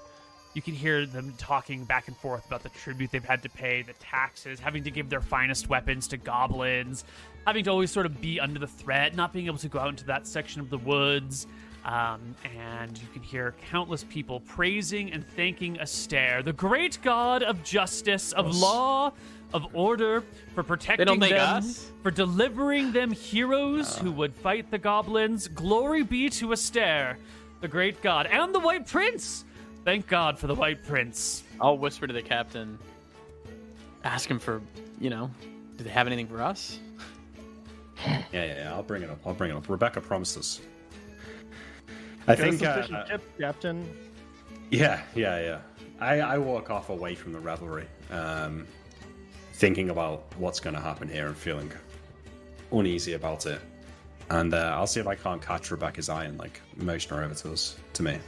You 0.53 0.63
can 0.63 0.75
hear 0.75 1.07
them 1.07 1.33
talking 1.39 1.85
back 1.85 2.09
and 2.09 2.17
forth 2.17 2.45
about 2.47 2.63
the 2.63 2.71
tribute 2.71 3.13
they've 3.13 3.25
had 3.25 3.43
to 3.45 3.49
pay, 3.49 3.83
the 3.83 3.93
taxes, 3.95 4.59
having 4.59 4.83
to 4.85 4.91
give 4.91 5.09
their 5.09 5.21
finest 5.21 5.69
weapons 5.69 6.09
to 6.09 6.17
goblins, 6.17 7.05
having 7.47 7.65
to 7.65 7.71
always 7.71 7.93
sort 7.93 8.07
of 8.07 8.21
be 8.21 8.41
under 8.41 8.59
the 8.59 8.67
threat, 8.67 9.15
not 9.15 9.33
being 9.33 9.47
able 9.47 9.59
to 9.59 9.69
go 9.69 9.79
out 9.79 9.89
into 9.89 10.05
that 10.07 10.27
section 10.27 10.61
of 10.61 10.69
the 10.69 10.79
woods. 10.79 11.47
Um, 11.85 12.35
and 12.59 12.99
you 12.99 13.07
can 13.13 13.23
hear 13.23 13.55
countless 13.71 14.05
people 14.05 14.41
praising 14.41 15.13
and 15.13 15.27
thanking 15.27 15.77
Astaire, 15.77 16.45
the 16.45 16.53
great 16.53 16.99
god 17.03 17.43
of 17.43 17.63
justice, 17.63 18.33
of 18.33 18.55
law, 18.55 19.13
of 19.55 19.75
order, 19.75 20.23
for 20.55 20.63
protecting 20.63 21.21
them, 21.21 21.33
us? 21.33 21.91
for 22.03 22.11
delivering 22.11 22.93
them 22.93 23.13
heroes 23.13 23.97
who 23.99 24.13
would 24.13 24.35
fight 24.35 24.71
the 24.71 24.79
goblins. 24.79 25.49
Glory 25.49 26.03
be 26.03 26.29
to 26.31 26.49
Astaire, 26.49 27.17
the 27.61 27.69
great 27.69 28.03
god, 28.03 28.27
and 28.27 28.55
the 28.55 28.61
White 28.61 28.87
Prince. 28.87 29.45
Thank 29.85 30.07
God 30.07 30.39
for 30.39 30.47
the 30.47 30.55
White 30.55 30.85
Prince. 30.85 31.43
I'll 31.61 31.79
whisper 31.79 32.07
to 32.07 32.13
the 32.13 32.23
captain. 32.23 32.79
Ask 34.05 34.31
him 34.31 34.39
for, 34.39 34.63
you 35.01 35.11
know, 35.11 35.31
do 35.77 35.85
they 35.85 35.91
have 35.91 36.07
anything 36.07 36.27
for 36.27 36.43
us? 36.43 36.79
Yeah, 38.03 38.23
yeah, 38.33 38.45
yeah. 38.63 38.73
I'll 38.73 38.83
bring 38.83 39.03
it 39.03 39.11
up. 39.11 39.19
I'll 39.27 39.35
bring 39.35 39.51
it 39.51 39.57
up. 39.59 39.69
Rebecca 39.69 40.01
promises. 40.01 40.39
us. 40.39 40.61
I 42.27 42.35
Got 42.35 42.39
think. 42.39 42.63
Uh, 42.63 42.83
suspicious 42.83 43.09
tip, 43.11 43.39
Captain. 43.39 43.97
yeah, 44.71 45.03
yeah, 45.15 45.39
yeah. 45.39 45.59
I, 46.01 46.21
I 46.21 46.39
walk 46.39 46.71
off 46.71 46.89
away 46.89 47.15
from 47.15 47.35
the 47.35 47.41
revelry, 47.41 47.87
um, 48.11 48.67
thinking 49.53 49.91
about 49.91 50.25
what's 50.39 50.61
going 50.61 50.75
to 50.77 50.81
happen 50.81 51.11
here 51.11 51.27
and 51.27 51.37
feeling 51.37 51.71
uneasy 52.73 53.13
about 53.13 53.45
it. 53.45 53.61
And 54.31 54.55
uh, 54.55 54.75
I'll 54.79 54.87
see 54.87 55.01
if 55.01 55.07
I 55.07 55.15
can't 55.15 55.43
catch 55.43 55.71
Rebecca's 55.71 56.09
eye 56.09 56.25
and 56.25 56.39
like 56.39 56.59
motion 56.77 57.15
her 57.15 57.23
over 57.23 57.35
to 57.35 57.53
us, 57.53 57.77
to 57.93 58.03
me. 58.03 58.19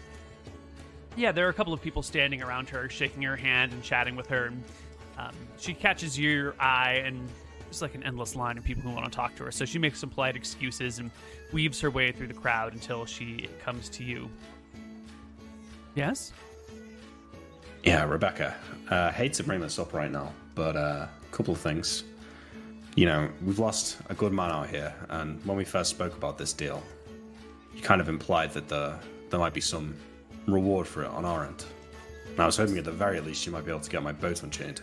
Yeah, 1.16 1.30
there 1.30 1.46
are 1.46 1.50
a 1.50 1.54
couple 1.54 1.72
of 1.72 1.82
people 1.82 2.02
standing 2.02 2.42
around 2.42 2.68
her, 2.70 2.88
shaking 2.88 3.22
her 3.22 3.36
hand 3.36 3.72
and 3.72 3.82
chatting 3.82 4.16
with 4.16 4.26
her. 4.28 4.52
Um, 5.18 5.34
she 5.58 5.74
catches 5.74 6.18
your 6.18 6.54
eye, 6.58 7.02
and 7.04 7.28
there's 7.60 7.82
like 7.82 7.94
an 7.94 8.02
endless 8.02 8.34
line 8.34 8.56
of 8.56 8.64
people 8.64 8.82
who 8.82 8.90
want 8.90 9.04
to 9.04 9.10
talk 9.10 9.36
to 9.36 9.44
her. 9.44 9.50
So 9.50 9.64
she 9.66 9.78
makes 9.78 9.98
some 9.98 10.08
polite 10.08 10.36
excuses 10.36 10.98
and 10.98 11.10
weaves 11.52 11.80
her 11.80 11.90
way 11.90 12.12
through 12.12 12.28
the 12.28 12.34
crowd 12.34 12.72
until 12.72 13.04
she 13.04 13.48
comes 13.62 13.90
to 13.90 14.04
you. 14.04 14.30
Yes? 15.94 16.32
Yeah, 17.84 18.04
Rebecca. 18.04 18.56
Uh, 18.88 19.10
hate 19.10 19.34
to 19.34 19.42
bring 19.42 19.60
this 19.60 19.78
up 19.78 19.92
right 19.92 20.10
now, 20.10 20.32
but 20.54 20.76
uh, 20.76 21.06
a 21.10 21.10
couple 21.30 21.52
of 21.52 21.60
things. 21.60 22.04
You 22.94 23.06
know, 23.06 23.30
we've 23.44 23.58
lost 23.58 23.98
a 24.08 24.14
good 24.14 24.32
man 24.32 24.50
out 24.50 24.68
here, 24.68 24.94
and 25.10 25.44
when 25.44 25.56
we 25.56 25.64
first 25.64 25.90
spoke 25.90 26.16
about 26.16 26.38
this 26.38 26.52
deal, 26.52 26.82
you 27.74 27.82
kind 27.82 28.00
of 28.00 28.08
implied 28.08 28.52
that 28.52 28.68
the, 28.68 28.98
there 29.30 29.40
might 29.40 29.54
be 29.54 29.60
some 29.62 29.94
reward 30.46 30.86
for 30.86 31.02
it 31.04 31.10
on 31.10 31.24
our 31.24 31.46
end. 31.46 31.64
And 32.30 32.40
I 32.40 32.46
was 32.46 32.56
hoping 32.56 32.78
at 32.78 32.84
the 32.84 32.92
very 32.92 33.20
least 33.20 33.44
you 33.46 33.52
might 33.52 33.64
be 33.64 33.70
able 33.70 33.80
to 33.80 33.90
get 33.90 34.02
my 34.02 34.12
boat 34.12 34.42
unchained. 34.42 34.80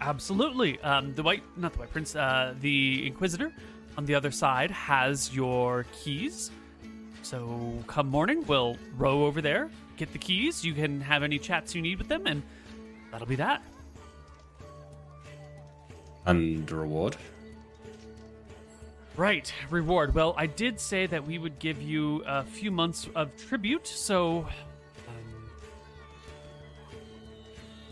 Absolutely. 0.00 0.80
Um, 0.80 1.14
the 1.14 1.22
white, 1.22 1.42
not 1.56 1.72
the 1.72 1.78
white 1.78 1.92
prince, 1.92 2.14
uh, 2.14 2.54
the 2.60 3.06
inquisitor 3.06 3.52
on 3.96 4.04
the 4.04 4.14
other 4.14 4.30
side 4.30 4.70
has 4.70 5.34
your 5.34 5.86
keys. 5.92 6.50
So 7.22 7.72
come 7.86 8.08
morning, 8.08 8.44
we'll 8.46 8.76
row 8.96 9.24
over 9.24 9.40
there, 9.40 9.70
get 9.96 10.12
the 10.12 10.18
keys. 10.18 10.64
You 10.64 10.74
can 10.74 11.00
have 11.00 11.22
any 11.22 11.38
chats 11.38 11.74
you 11.74 11.82
need 11.82 11.98
with 11.98 12.08
them, 12.08 12.26
and 12.26 12.42
that'll 13.10 13.26
be 13.26 13.36
that. 13.36 13.62
And 16.26 16.70
reward? 16.70 17.16
Right, 19.16 19.50
reward. 19.70 20.14
Well, 20.14 20.34
I 20.36 20.46
did 20.46 20.78
say 20.78 21.06
that 21.06 21.26
we 21.26 21.38
would 21.38 21.58
give 21.58 21.80
you 21.80 22.22
a 22.26 22.44
few 22.44 22.70
months 22.70 23.08
of 23.14 23.34
tribute, 23.36 23.86
so 23.86 24.46
um, 25.08 25.50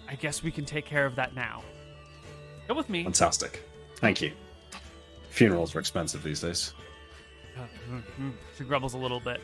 I 0.07 0.17
guess 0.17 0.43
we 0.43 0.51
can 0.51 0.67
take 0.67 0.85
care 0.85 1.07
of 1.07 1.17
that 1.17 1.35
now. 1.35 1.63
Go 2.69 2.75
with 2.75 2.91
me. 2.91 3.05
Fantastic. 3.05 3.63
Thank 3.97 4.21
you. 4.21 4.33
Funerals 5.31 5.75
are 5.75 5.81
expensive 5.81 6.23
these 6.23 6.41
days. 6.41 6.73
She 8.59 8.65
grumbles 8.65 8.95
a 8.95 8.99
little 8.99 9.21
bit 9.21 9.41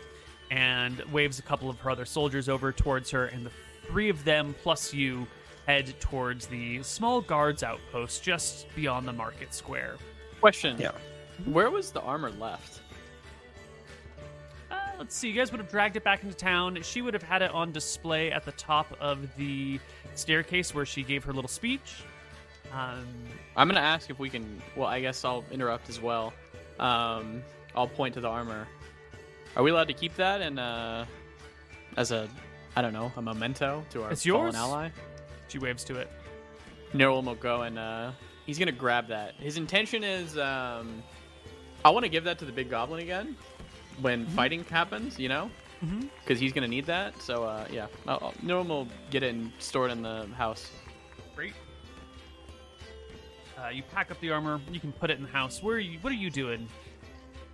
and 0.50 1.00
waves 1.12 1.38
a 1.38 1.42
couple 1.42 1.70
of 1.70 1.78
her 1.78 1.90
other 1.90 2.04
soldiers 2.04 2.48
over 2.48 2.72
towards 2.72 3.10
her, 3.10 3.26
and 3.26 3.46
the 3.46 3.50
three 3.86 4.08
of 4.08 4.24
them 4.24 4.54
plus 4.62 4.92
you 4.92 5.26
head 5.66 5.94
towards 6.00 6.46
the 6.46 6.82
small 6.82 7.20
guards 7.20 7.62
outpost 7.62 8.22
just 8.22 8.66
beyond 8.74 9.06
the 9.06 9.12
market 9.12 9.54
square. 9.54 9.96
Question. 10.40 10.76
Yeah. 10.78 10.92
Where 11.46 11.70
was 11.70 11.90
the 11.92 12.00
armor 12.00 12.30
left? 12.30 12.80
Uh, 14.70 14.74
let's 14.98 15.14
see, 15.16 15.28
you 15.28 15.34
guys 15.34 15.50
would 15.52 15.60
have 15.60 15.70
dragged 15.70 15.96
it 15.96 16.04
back 16.04 16.22
into 16.22 16.34
town. 16.34 16.78
She 16.82 17.02
would 17.02 17.14
have 17.14 17.22
had 17.22 17.42
it 17.42 17.50
on 17.52 17.72
display 17.72 18.30
at 18.30 18.44
the 18.44 18.52
top 18.52 18.86
of 19.00 19.26
the 19.36 19.78
staircase 20.14 20.74
where 20.74 20.86
she 20.86 21.02
gave 21.02 21.24
her 21.24 21.32
little 21.32 21.48
speech. 21.48 22.02
Um, 22.72 23.04
I'm 23.56 23.66
gonna 23.68 23.80
ask 23.80 24.10
if 24.10 24.18
we 24.18 24.30
can. 24.30 24.62
Well, 24.76 24.86
I 24.86 25.00
guess 25.00 25.24
I'll 25.24 25.44
interrupt 25.50 25.88
as 25.88 26.00
well. 26.00 26.32
Um, 26.78 27.42
I'll 27.74 27.88
point 27.88 28.14
to 28.14 28.20
the 28.20 28.28
armor. 28.28 28.68
Are 29.56 29.62
we 29.64 29.72
allowed 29.72 29.88
to 29.88 29.94
keep 29.94 30.14
that 30.16 30.40
and 30.40 30.60
uh, 30.60 31.04
as 31.96 32.12
a, 32.12 32.28
I 32.76 32.82
don't 32.82 32.92
know, 32.92 33.10
a 33.16 33.22
memento 33.22 33.84
to 33.90 34.04
our 34.04 34.12
It's 34.12 34.24
fallen 34.24 34.44
yours. 34.46 34.54
ally? 34.54 34.90
she 35.48 35.58
waves 35.58 35.82
to 35.84 35.96
it. 35.96 36.08
Nerlin 36.94 37.24
will 37.24 37.34
go 37.34 37.62
and 37.62 37.76
uh, 37.76 38.12
he's 38.46 38.56
gonna 38.58 38.70
grab 38.70 39.08
that. 39.08 39.34
His 39.34 39.56
intention 39.56 40.04
is, 40.04 40.38
um, 40.38 41.02
I 41.84 41.90
want 41.90 42.04
to 42.04 42.08
give 42.10 42.24
that 42.24 42.38
to 42.40 42.44
the 42.44 42.52
big 42.52 42.68
goblin 42.70 43.00
again 43.02 43.36
when 44.00 44.26
fighting 44.28 44.64
happens. 44.64 45.18
You 45.18 45.28
know, 45.28 45.50
Mhm. 45.84 46.08
because 46.22 46.38
he's 46.38 46.52
gonna 46.52 46.68
need 46.68 46.86
that. 46.86 47.20
So 47.22 47.44
uh, 47.44 47.66
yeah, 47.70 47.86
I'll, 48.06 48.18
I'll, 48.22 48.32
Nerlin 48.44 48.68
will 48.68 48.88
get 49.10 49.22
it 49.22 49.34
and 49.34 49.50
store 49.58 49.88
it 49.88 49.92
in 49.92 50.02
the 50.02 50.26
house. 50.36 50.70
Great. 51.34 51.54
Uh, 53.58 53.68
you 53.68 53.82
pack 53.82 54.10
up 54.10 54.18
the 54.20 54.30
armor. 54.30 54.60
You 54.70 54.80
can 54.80 54.92
put 54.92 55.10
it 55.10 55.16
in 55.18 55.22
the 55.24 55.30
house. 55.30 55.62
Where 55.62 55.76
are 55.76 55.80
you? 55.80 55.98
What 56.00 56.12
are 56.12 56.16
you 56.16 56.30
doing, 56.30 56.66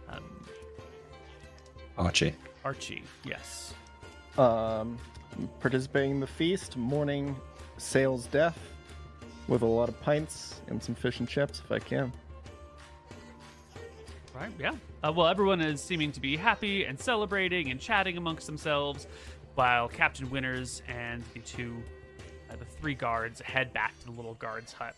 um, 0.09 0.23
Archie. 1.99 2.35
Archie? 2.65 3.03
Yes. 3.25 3.75
Um, 4.39 4.99
participating 5.61 6.13
in 6.13 6.21
the 6.21 6.27
feast, 6.27 6.77
morning 6.77 7.35
sales 7.79 8.27
death, 8.27 8.59
with 9.49 9.63
a 9.63 9.67
lot 9.67 9.89
of 9.89 10.01
pints 10.01 10.61
and 10.69 10.83
some 10.83 10.95
fish 10.95 11.21
and 11.21 11.29
chips 11.29 11.63
if 11.65 11.73
I 11.73 11.79
can. 11.79 12.13
Right. 14.37 14.53
Yeah. 14.61 14.73
Uh, 15.03 15.13
well, 15.13 15.29
everyone 15.29 15.63
is 15.63 15.83
seeming 15.83 16.13
to 16.13 16.21
be 16.21 16.37
happy 16.37 16.85
and 16.85 17.01
celebrating 17.01 17.71
and 17.71 17.81
chatting 17.81 18.19
amongst 18.19 18.47
themselves, 18.47 19.07
while 19.55 19.89
Captain 19.89 20.29
Winters 20.29 20.83
and 20.89 21.23
the 21.33 21.41
two, 21.41 21.83
uh, 22.51 22.57
the 22.57 22.67
three 22.67 22.93
guards 22.93 23.41
head 23.41 23.73
back 23.73 23.99
to 24.01 24.07
the 24.07 24.13
little 24.13 24.35
guards 24.35 24.75
hut. 24.75 24.95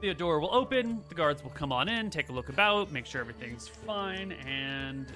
The 0.00 0.14
door 0.14 0.38
will 0.38 0.54
open. 0.54 1.02
The 1.08 1.16
guards 1.16 1.42
will 1.42 1.50
come 1.50 1.72
on 1.72 1.88
in, 1.88 2.10
take 2.10 2.28
a 2.28 2.32
look 2.32 2.48
about, 2.48 2.92
make 2.92 3.06
sure 3.06 3.20
everything's 3.20 3.66
fine, 3.66 4.32
and 4.46 5.06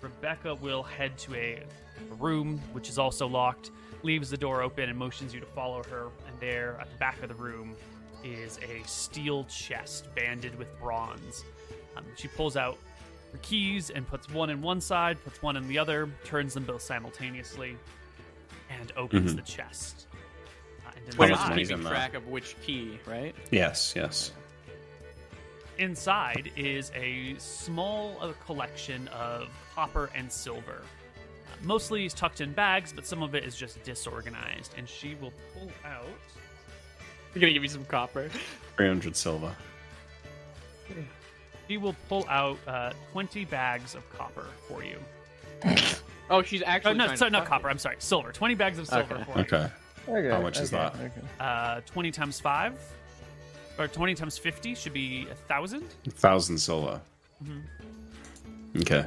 Rebecca 0.00 0.54
will 0.54 0.82
head 0.82 1.18
to 1.18 1.34
a, 1.34 1.62
a 2.10 2.14
room 2.14 2.62
which 2.72 2.88
is 2.88 2.98
also 2.98 3.26
locked. 3.26 3.72
Leaves 4.04 4.30
the 4.30 4.38
door 4.38 4.62
open 4.62 4.88
and 4.88 4.98
motions 4.98 5.34
you 5.34 5.40
to 5.40 5.46
follow 5.46 5.82
her. 5.90 6.06
And 6.26 6.40
there, 6.40 6.78
at 6.80 6.90
the 6.90 6.96
back 6.96 7.22
of 7.22 7.28
the 7.28 7.34
room, 7.34 7.76
is 8.24 8.58
a 8.58 8.86
steel 8.88 9.44
chest 9.44 10.08
banded 10.14 10.56
with 10.58 10.68
bronze. 10.80 11.44
Um, 11.94 12.04
she 12.16 12.28
pulls 12.28 12.56
out 12.56 12.78
her 13.32 13.38
keys 13.42 13.90
and 13.90 14.06
puts 14.06 14.28
one 14.28 14.50
in 14.50 14.60
one 14.62 14.80
side, 14.80 15.22
puts 15.24 15.42
one 15.42 15.56
in 15.56 15.66
the 15.68 15.78
other, 15.78 16.08
turns 16.24 16.54
them 16.54 16.64
both 16.64 16.82
simultaneously, 16.82 17.76
and 18.70 18.92
opens 18.96 19.32
Mhm. 19.32 19.36
the 19.36 19.42
chest. 19.42 20.06
Uh, 20.86 20.90
and 21.06 21.14
We're 21.16 21.28
much 21.30 21.38
just 21.38 21.52
keeping 21.54 21.78
in 21.78 21.84
track 21.86 22.14
of 22.14 22.26
which 22.28 22.56
key, 22.62 22.98
right? 23.06 23.34
Yes, 23.50 23.94
yes. 23.96 24.32
inside 25.78 26.52
is 26.54 26.92
a 26.94 27.34
small 27.38 28.16
uh, 28.20 28.32
collection 28.44 29.08
of 29.08 29.48
copper 29.74 30.10
and 30.14 30.30
silver. 30.30 30.82
Uh, 30.84 31.56
mostly 31.62 32.04
is 32.04 32.12
tucked 32.12 32.42
in 32.42 32.52
bags, 32.52 32.92
but 32.92 33.06
some 33.06 33.22
of 33.22 33.34
it 33.34 33.42
is 33.42 33.56
just 33.56 33.82
disorganized. 33.82 34.74
And 34.76 34.86
she 34.86 35.14
will 35.16 35.32
pull 35.54 35.70
out. 35.84 36.04
You're 37.34 37.40
gonna 37.40 37.54
give 37.54 37.62
me 37.62 37.68
some 37.68 37.86
copper. 37.86 38.28
300 38.76 39.16
silver. 39.16 39.56
She 41.68 41.76
will 41.78 41.96
pull 42.08 42.26
out 42.28 42.58
uh, 42.66 42.92
20 43.12 43.44
bags 43.46 43.94
of 43.94 44.08
copper 44.12 44.46
for 44.68 44.82
you. 44.84 44.96
Oh, 46.30 46.42
she's 46.42 46.62
actually. 46.64 46.92
Oh, 46.92 46.94
no, 46.94 47.04
trying 47.06 47.16
sorry, 47.16 47.30
to 47.30 47.38
not 47.38 47.46
copper. 47.46 47.68
it. 47.68 47.72
I'm 47.72 47.78
sorry. 47.78 47.96
Silver. 47.98 48.32
20 48.32 48.54
bags 48.54 48.78
of 48.78 48.86
silver 48.88 49.14
Okay. 49.14 49.24
for 49.24 49.38
you. 49.38 49.44
Okay. 49.44 49.68
Okay. 50.08 50.28
How 50.30 50.40
much 50.40 50.58
is 50.58 50.70
that? 50.70 50.94
Okay. 50.96 51.10
Uh, 51.38 51.80
20 51.86 52.10
times 52.10 52.40
5, 52.40 52.74
or 53.78 53.86
20 53.88 54.14
times 54.14 54.38
50 54.38 54.74
should 54.74 54.92
be 54.92 55.22
a 55.24 55.34
1,000. 55.34 55.82
1,000 55.82 56.58
silver. 56.58 57.00
Okay. 58.78 59.04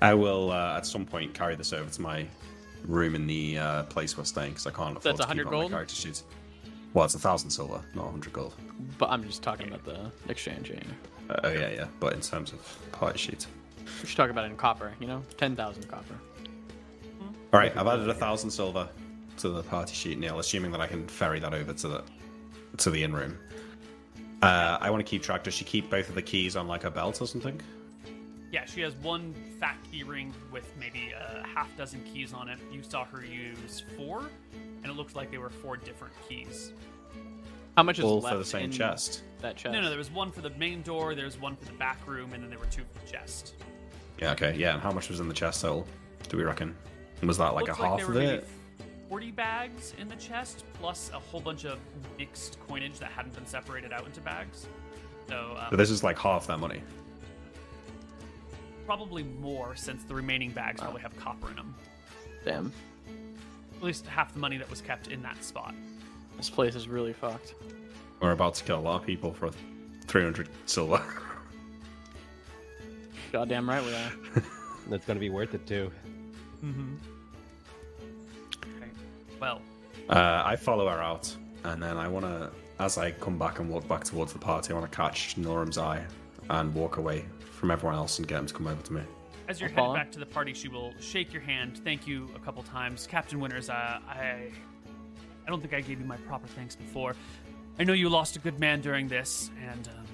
I 0.00 0.14
will, 0.14 0.50
uh, 0.50 0.76
at 0.78 0.86
some 0.86 1.04
point, 1.04 1.34
carry 1.34 1.54
this 1.56 1.72
over 1.72 1.90
to 1.90 2.00
my 2.00 2.26
room 2.84 3.14
in 3.14 3.26
the 3.26 3.58
uh, 3.58 3.82
place 3.84 4.16
we're 4.16 4.24
staying 4.24 4.50
because 4.50 4.66
I 4.66 4.70
can't 4.70 4.96
afford 4.96 5.16
That's 5.16 5.26
to 5.28 5.34
keep 5.34 5.38
100 5.38 5.42
it 5.42 5.46
on 5.46 5.50
gold? 5.52 5.70
my 5.70 5.76
character 5.76 5.94
sheet. 5.94 6.22
Well, 6.94 7.04
it's 7.04 7.14
a 7.14 7.18
1,000 7.18 7.50
silver, 7.50 7.80
not 7.94 8.02
a 8.02 8.06
100 8.06 8.32
gold. 8.32 8.54
But 8.96 9.10
I'm 9.10 9.22
just 9.24 9.42
talking 9.42 9.68
about 9.68 9.84
the 9.84 10.10
exchange. 10.30 10.70
Yeah. 10.70 10.80
Oh, 11.44 11.50
yeah, 11.50 11.70
yeah. 11.70 11.86
But 12.00 12.14
in 12.14 12.20
terms 12.20 12.52
of 12.52 12.92
party 12.92 13.18
sheet. 13.18 13.46
We 14.02 14.08
should 14.08 14.16
talk 14.16 14.30
about 14.30 14.44
it 14.44 14.50
in 14.50 14.56
copper. 14.56 14.92
You 15.00 15.06
know, 15.06 15.22
ten 15.36 15.56
thousand 15.56 15.88
copper. 15.88 16.14
All 17.52 17.60
right, 17.60 17.74
I've 17.76 17.86
added 17.86 18.04
a 18.04 18.08
1,000 18.08 18.50
silver 18.50 18.86
to 19.38 19.48
the 19.48 19.62
party 19.62 19.94
sheet, 19.94 20.18
Neil, 20.18 20.38
assuming 20.38 20.70
that 20.72 20.82
I 20.82 20.86
can 20.86 21.08
ferry 21.08 21.40
that 21.40 21.54
over 21.54 21.72
to 21.72 21.88
the 21.88 22.04
to 22.76 22.90
the 22.90 23.02
inn 23.02 23.14
room. 23.14 23.38
Uh, 24.42 24.76
I 24.80 24.90
want 24.90 25.04
to 25.04 25.08
keep 25.08 25.22
track. 25.22 25.44
Does 25.44 25.54
she 25.54 25.64
keep 25.64 25.90
both 25.90 26.08
of 26.08 26.14
the 26.14 26.22
keys 26.22 26.56
on 26.56 26.68
like 26.68 26.84
a 26.84 26.90
belt 26.90 27.20
or 27.22 27.26
something? 27.26 27.60
Yeah, 28.52 28.64
she 28.66 28.82
has 28.82 28.94
one 28.96 29.34
fat 29.58 29.76
key 29.90 30.02
ring 30.02 30.32
with 30.52 30.70
maybe 30.78 31.12
a 31.12 31.46
half 31.46 31.74
dozen 31.76 32.02
keys 32.04 32.32
on 32.32 32.48
it. 32.48 32.58
You 32.70 32.82
saw 32.82 33.04
her 33.06 33.24
use 33.24 33.82
four, 33.96 34.22
and 34.82 34.92
it 34.92 34.94
looked 34.94 35.16
like 35.16 35.30
they 35.30 35.38
were 35.38 35.50
four 35.50 35.76
different 35.76 36.14
keys. 36.28 36.72
How 37.78 37.84
much 37.84 38.00
is 38.00 38.04
All 38.04 38.18
left 38.18 38.32
for 38.32 38.38
the 38.38 38.44
same 38.44 38.64
in 38.64 38.70
chest. 38.72 39.22
That 39.40 39.54
chest. 39.54 39.72
No, 39.72 39.80
no, 39.80 39.88
there 39.88 39.98
was 39.98 40.10
one 40.10 40.32
for 40.32 40.40
the 40.40 40.50
main 40.50 40.82
door, 40.82 41.14
there 41.14 41.26
was 41.26 41.40
one 41.40 41.54
for 41.54 41.64
the 41.64 41.78
back 41.78 42.04
room, 42.08 42.32
and 42.32 42.42
then 42.42 42.50
there 42.50 42.58
were 42.58 42.66
two 42.66 42.82
for 42.92 43.06
the 43.06 43.08
chest. 43.08 43.54
Yeah, 44.20 44.32
okay, 44.32 44.56
yeah. 44.56 44.72
And 44.74 44.82
how 44.82 44.90
much 44.90 45.08
was 45.08 45.20
in 45.20 45.28
the 45.28 45.32
chest 45.34 45.60
total? 45.62 45.86
Do 46.28 46.36
we 46.38 46.42
reckon? 46.42 46.74
Was 47.22 47.38
that 47.38 47.54
like 47.54 47.68
Looks 47.68 47.78
a 47.78 47.82
like 47.82 47.90
half 47.90 47.98
there 48.00 48.08
of 48.08 48.14
were 48.14 48.20
maybe 48.20 48.32
it? 48.38 48.48
40 49.08 49.30
bags 49.30 49.94
in 49.96 50.08
the 50.08 50.16
chest, 50.16 50.64
plus 50.74 51.12
a 51.14 51.20
whole 51.20 51.38
bunch 51.40 51.66
of 51.66 51.78
mixed 52.18 52.58
coinage 52.66 52.98
that 52.98 53.12
hadn't 53.12 53.32
been 53.36 53.46
separated 53.46 53.92
out 53.92 54.04
into 54.06 54.20
bags. 54.22 54.66
So, 55.28 55.54
uh, 55.56 55.70
So 55.70 55.76
this 55.76 55.90
is 55.90 56.02
like 56.02 56.18
half 56.18 56.48
that 56.48 56.58
money. 56.58 56.82
probably 58.86 59.22
more 59.22 59.76
since 59.76 60.02
the 60.02 60.16
remaining 60.16 60.50
bags 60.50 60.80
probably 60.80 61.02
have 61.02 61.16
copper 61.16 61.48
in 61.50 61.54
them. 61.54 61.76
Damn, 62.44 62.72
At 63.76 63.84
least 63.84 64.04
half 64.08 64.32
the 64.32 64.40
money 64.40 64.56
that 64.56 64.68
was 64.68 64.80
kept 64.80 65.06
in 65.06 65.22
that 65.22 65.44
spot. 65.44 65.76
This 66.38 66.48
place 66.48 66.74
is 66.74 66.88
really 66.88 67.12
fucked. 67.12 67.54
We're 68.20 68.30
about 68.32 68.54
to 68.54 68.64
kill 68.64 68.78
a 68.78 68.80
lot 68.80 69.00
of 69.00 69.06
people 69.06 69.32
for 69.34 69.50
300 70.06 70.48
silver. 70.66 71.02
Goddamn 73.32 73.68
right 73.68 73.84
we 73.84 73.92
are. 73.94 74.12
That's 74.88 75.04
going 75.04 75.16
to 75.16 75.20
be 75.20 75.28
worth 75.30 75.52
it 75.54 75.66
too. 75.66 75.90
Mm-hmm. 76.64 76.94
Okay. 78.56 78.90
Well, 79.40 79.60
Uh, 80.08 80.42
I 80.44 80.56
follow 80.56 80.88
her 80.88 81.02
out, 81.02 81.34
and 81.64 81.82
then 81.82 81.98
I 81.98 82.08
want 82.08 82.24
to, 82.24 82.50
as 82.78 82.96
I 82.96 83.10
come 83.10 83.38
back 83.38 83.58
and 83.58 83.68
walk 83.68 83.86
back 83.86 84.04
towards 84.04 84.32
the 84.32 84.38
party, 84.38 84.72
I 84.72 84.78
want 84.78 84.90
to 84.90 84.96
catch 84.96 85.36
Norum's 85.36 85.76
eye 85.76 86.02
and 86.48 86.74
walk 86.74 86.96
away 86.96 87.26
from 87.52 87.70
everyone 87.70 87.96
else 87.96 88.18
and 88.18 88.26
get 88.26 88.38
him 88.38 88.46
to 88.46 88.54
come 88.54 88.66
over 88.66 88.80
to 88.82 88.92
me. 88.94 89.02
As 89.48 89.60
you're 89.60 89.68
I'll 89.70 89.74
headed 89.74 89.84
follow. 89.84 89.94
back 89.94 90.10
to 90.12 90.18
the 90.18 90.26
party, 90.26 90.54
she 90.54 90.68
will 90.68 90.94
shake 90.98 91.32
your 91.32 91.42
hand, 91.42 91.80
thank 91.84 92.06
you 92.06 92.30
a 92.34 92.38
couple 92.38 92.62
times. 92.62 93.06
Captain 93.06 93.38
Winters, 93.38 93.68
uh, 93.68 93.98
I 94.08 94.50
I 95.48 95.50
don't 95.50 95.62
think 95.62 95.72
I 95.72 95.80
gave 95.80 95.98
you 95.98 96.04
my 96.04 96.18
proper 96.18 96.46
thanks 96.46 96.76
before. 96.76 97.16
I 97.78 97.84
know 97.84 97.94
you 97.94 98.10
lost 98.10 98.36
a 98.36 98.38
good 98.38 98.60
man 98.60 98.82
during 98.82 99.08
this, 99.08 99.50
and 99.66 99.88
um, 99.88 100.04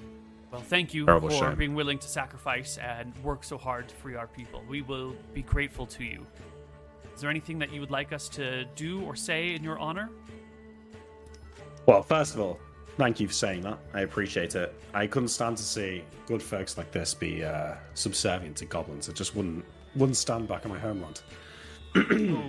well, 0.49 0.61
thank 0.61 0.93
you 0.93 1.05
Terrible 1.05 1.29
for 1.29 1.49
shame. 1.49 1.55
being 1.57 1.75
willing 1.75 1.99
to 1.99 2.07
sacrifice 2.07 2.77
and 2.77 3.13
work 3.21 3.43
so 3.43 3.57
hard 3.57 3.89
to 3.89 3.95
free 3.95 4.15
our 4.15 4.27
people. 4.27 4.63
We 4.69 4.81
will 4.81 5.13
be 5.33 5.41
grateful 5.41 5.87
to 5.87 6.05
you. 6.05 6.25
Is 7.13 7.19
there 7.19 7.29
anything 7.29 7.59
that 7.59 7.73
you 7.73 7.81
would 7.81 7.91
like 7.91 8.13
us 8.13 8.29
to 8.29 8.63
do 8.77 9.01
or 9.01 9.13
say 9.13 9.53
in 9.55 9.61
your 9.61 9.77
honor? 9.77 10.09
Well, 11.85 12.01
first 12.01 12.33
of 12.35 12.39
all, 12.39 12.57
thank 12.97 13.19
you 13.19 13.27
for 13.27 13.33
saying 13.33 13.59
that. 13.63 13.77
I 13.93 14.01
appreciate 14.01 14.55
it. 14.55 14.73
I 14.93 15.05
couldn't 15.05 15.27
stand 15.29 15.57
to 15.57 15.63
see 15.63 16.05
good 16.27 16.41
folks 16.41 16.77
like 16.77 16.93
this 16.93 17.13
be 17.13 17.43
uh, 17.43 17.73
subservient 17.93 18.55
to 18.57 18.65
goblins. 18.65 19.09
It 19.09 19.15
just 19.15 19.35
wouldn't 19.35 19.65
wouldn't 19.97 20.15
stand 20.17 20.47
back 20.47 20.63
in 20.63 20.71
my 20.71 20.79
homeland. 20.79 21.21
Oh, 21.97 22.01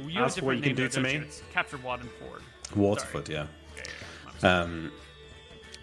you 0.09 0.25
As 0.25 0.37
for 0.39 0.45
what 0.47 0.57
you 0.57 0.63
can 0.63 0.75
do 0.77 0.89
to 0.89 1.01
me? 1.01 1.13
you? 1.15 1.21
It's 1.23 1.43
Captain 1.53 1.81
Wadenford. 1.83 2.43
Waterford, 2.75 3.29
yeah. 3.29 3.47
Yeah, 3.77 3.83
yeah. 4.43 4.61
Um, 4.63 4.93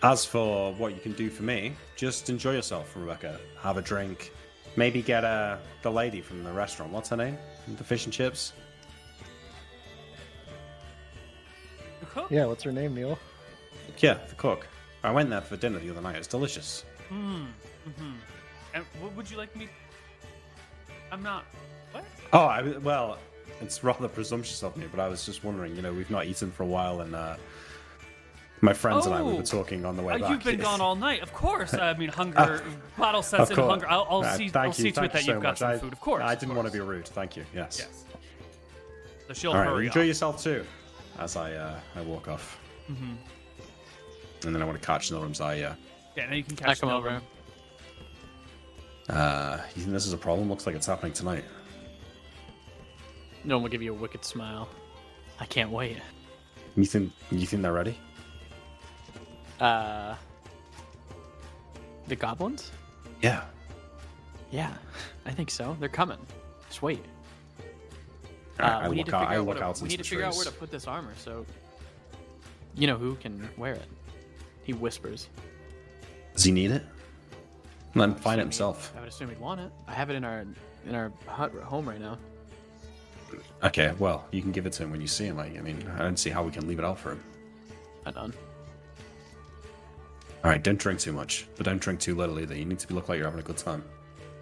as 0.01 0.25
for 0.25 0.73
what 0.73 0.93
you 0.93 0.99
can 0.99 1.13
do 1.13 1.29
for 1.29 1.43
me, 1.43 1.75
just 1.95 2.29
enjoy 2.29 2.53
yourself, 2.53 2.93
Rebecca. 2.95 3.39
Have 3.61 3.77
a 3.77 3.81
drink. 3.81 4.33
Maybe 4.75 5.01
get 5.01 5.23
uh, 5.23 5.57
the 5.81 5.91
lady 5.91 6.19
from 6.19 6.43
the 6.43 6.51
restaurant. 6.51 6.91
What's 6.91 7.09
her 7.09 7.17
name? 7.17 7.37
The 7.77 7.83
fish 7.83 8.05
and 8.05 8.13
chips. 8.13 8.53
The 11.99 12.05
cook? 12.07 12.31
Yeah, 12.31 12.45
what's 12.45 12.63
her 12.63 12.71
name, 12.71 12.95
Neil? 12.95 13.17
Yeah, 13.99 14.17
the 14.27 14.35
cook. 14.35 14.67
I 15.03 15.11
went 15.11 15.29
there 15.29 15.41
for 15.41 15.55
dinner 15.57 15.79
the 15.79 15.89
other 15.91 16.01
night. 16.01 16.15
It's 16.15 16.27
delicious. 16.27 16.85
Mm, 17.09 17.47
hmm 17.97 18.11
And 18.73 18.85
what 18.99 19.15
would 19.15 19.29
you 19.29 19.37
like 19.37 19.55
me? 19.55 19.69
I'm 21.11 21.21
not. 21.21 21.45
What? 21.91 22.05
Oh, 22.33 22.39
I, 22.39 22.61
well, 22.79 23.19
it's 23.63 23.83
rather 23.83 24.07
presumptuous 24.07 24.63
of 24.63 24.75
me, 24.77 24.85
but 24.91 24.99
I 24.99 25.07
was 25.07 25.25
just 25.25 25.43
wondering. 25.43 25.75
You 25.75 25.81
know, 25.81 25.93
we've 25.93 26.09
not 26.11 26.25
eaten 26.25 26.51
for 26.51 26.63
a 26.63 26.67
while, 26.67 27.01
and 27.01 27.15
uh, 27.15 27.35
my 28.61 28.73
friends 28.73 29.05
and 29.05 29.15
I 29.15 29.21
we 29.21 29.31
Oh. 29.31 29.35
were 29.37 29.43
talking 29.43 29.85
on 29.85 29.97
the 29.97 30.03
way 30.03 30.13
Uh, 30.15 30.17
back. 30.19 30.29
you've 30.29 30.43
been 30.43 30.59
gone 30.59 30.79
all 30.81 30.95
night, 30.95 31.21
of 31.21 31.33
course. 31.33 31.73
I 31.73 31.93
mean, 31.95 32.09
hunger, 32.21 32.63
battle 32.97 33.21
sets 33.23 33.51
Of 33.51 33.57
in 33.57 33.65
hunger. 33.65 33.89
I'll, 33.89 34.07
I'll 34.09 34.23
Uh, 34.23 34.37
see. 34.37 34.49
thank 34.49 34.55
I'll 34.55 34.67
you, 34.67 34.73
see 34.73 34.91
to 34.91 34.95
thank 35.01 35.05
it 35.11 35.13
that 35.13 35.19
you 35.21 35.25
so 35.25 35.31
you've 35.33 35.41
got 35.41 35.49
much. 35.49 35.57
some 35.59 35.69
I- 35.71 35.77
food, 35.77 35.93
of 35.93 35.99
course. 35.99 36.23
I 36.23 36.35
didn't 36.35 36.55
want 36.55 36.67
to 36.67 36.73
be 36.73 36.79
rude. 36.79 37.07
Thank 37.07 37.35
you. 37.35 37.45
Yes. 37.53 37.79
Yes. 37.79 38.05
So 39.27 39.33
she'll 39.33 39.51
All 39.51 39.57
right. 39.57 39.67
hurry 39.67 39.85
Enjoy 39.87 40.01
off. 40.01 40.07
yourself 40.07 40.43
too, 40.43 40.65
as 41.19 41.35
I 41.35 41.53
uh, 41.53 41.79
I 41.95 42.01
walk 42.01 42.27
off. 42.27 42.59
Mhm. 42.91 43.15
And 44.45 44.53
then 44.55 44.61
I 44.61 44.65
want 44.65 44.79
to 44.81 44.85
catch 44.85 45.09
Nilrum's 45.09 45.39
eye. 45.41 45.55
Yeah. 45.55 45.75
Yeah, 46.17 46.27
now 46.27 46.35
you 46.35 46.43
can 46.43 46.55
catch 46.57 46.81
come 46.81 46.89
Nilrum. 46.89 47.21
Uh, 49.09 49.57
you 49.75 49.81
think 49.81 49.93
this 49.93 50.05
is 50.05 50.13
a 50.13 50.17
problem? 50.17 50.49
Looks 50.49 50.65
like 50.65 50.75
it's 50.75 50.85
happening 50.85 51.13
tonight. 51.13 51.43
No 53.43 53.57
one 53.57 53.63
will 53.63 53.69
give 53.69 53.81
you 53.81 53.91
a 53.91 53.97
wicked 53.97 54.23
smile. 54.23 54.69
I 55.39 55.45
can't 55.45 55.69
wait. 55.69 55.97
You 56.75 56.85
think 56.85 57.11
you 57.31 57.45
think 57.45 57.61
they're 57.61 57.73
ready? 57.73 57.97
Uh, 59.59 60.15
the 62.07 62.15
goblins? 62.15 62.71
Yeah. 63.21 63.43
Yeah, 64.51 64.73
I 65.25 65.31
think 65.31 65.49
so. 65.49 65.75
They're 65.79 65.89
coming. 65.89 66.17
Just 66.67 66.81
wait. 66.81 67.03
Uh, 68.59 68.63
I 68.63 68.89
we 68.89 68.95
need 68.95 69.07
to 69.07 69.15
out- 69.15 69.29
figure 69.29 69.49
out 69.51 69.61
out 69.61 69.75
to, 69.75 69.83
we 69.83 69.89
need 69.89 69.97
to 69.97 70.03
figure 70.03 70.25
out 70.25 70.35
where 70.35 70.45
to 70.45 70.51
put 70.51 70.69
this 70.71 70.87
armor. 70.87 71.13
So, 71.17 71.45
you 72.75 72.87
know 72.87 72.97
who 72.97 73.15
can 73.15 73.49
wear 73.57 73.73
it? 73.73 73.85
He 74.63 74.73
whispers. 74.73 75.27
Does 76.35 76.43
he 76.43 76.51
need 76.51 76.71
it? 76.71 76.83
Let 77.95 78.09
him 78.09 78.15
find 78.15 78.39
it 78.39 78.43
himself. 78.43 78.93
I 78.95 78.99
would 79.01 79.09
assume 79.09 79.29
he'd 79.29 79.39
want 79.39 79.61
it. 79.61 79.71
I 79.87 79.93
have 79.93 80.09
it 80.09 80.15
in 80.15 80.23
our 80.23 80.45
in 80.87 80.95
our 80.95 81.11
hut 81.27 81.51
home 81.55 81.87
right 81.87 81.99
now. 81.99 82.17
Okay, 83.63 83.93
well, 83.97 84.25
you 84.31 84.41
can 84.41 84.51
give 84.51 84.65
it 84.65 84.73
to 84.73 84.83
him 84.83 84.91
when 84.91 84.99
you 84.99 85.07
see 85.07 85.25
him. 85.25 85.37
Like, 85.37 85.57
I 85.57 85.61
mean, 85.61 85.89
I 85.95 85.99
don't 85.99 86.17
see 86.17 86.29
how 86.29 86.43
we 86.43 86.51
can 86.51 86.67
leave 86.67 86.79
it 86.79 86.85
out 86.85 86.99
for 86.99 87.11
him. 87.11 87.23
I 88.05 88.11
don't. 88.11 88.35
All 90.43 90.51
right, 90.51 90.61
don't 90.61 90.77
drink 90.77 90.99
too 90.99 91.13
much, 91.13 91.47
but 91.55 91.65
don't 91.65 91.79
drink 91.79 92.01
too 92.01 92.15
little 92.15 92.37
either. 92.39 92.55
You 92.55 92.65
need 92.65 92.79
to 92.79 92.93
look 92.93 93.07
like 93.07 93.17
you're 93.17 93.27
having 93.27 93.39
a 93.39 93.43
good 93.43 93.57
time. 93.57 93.83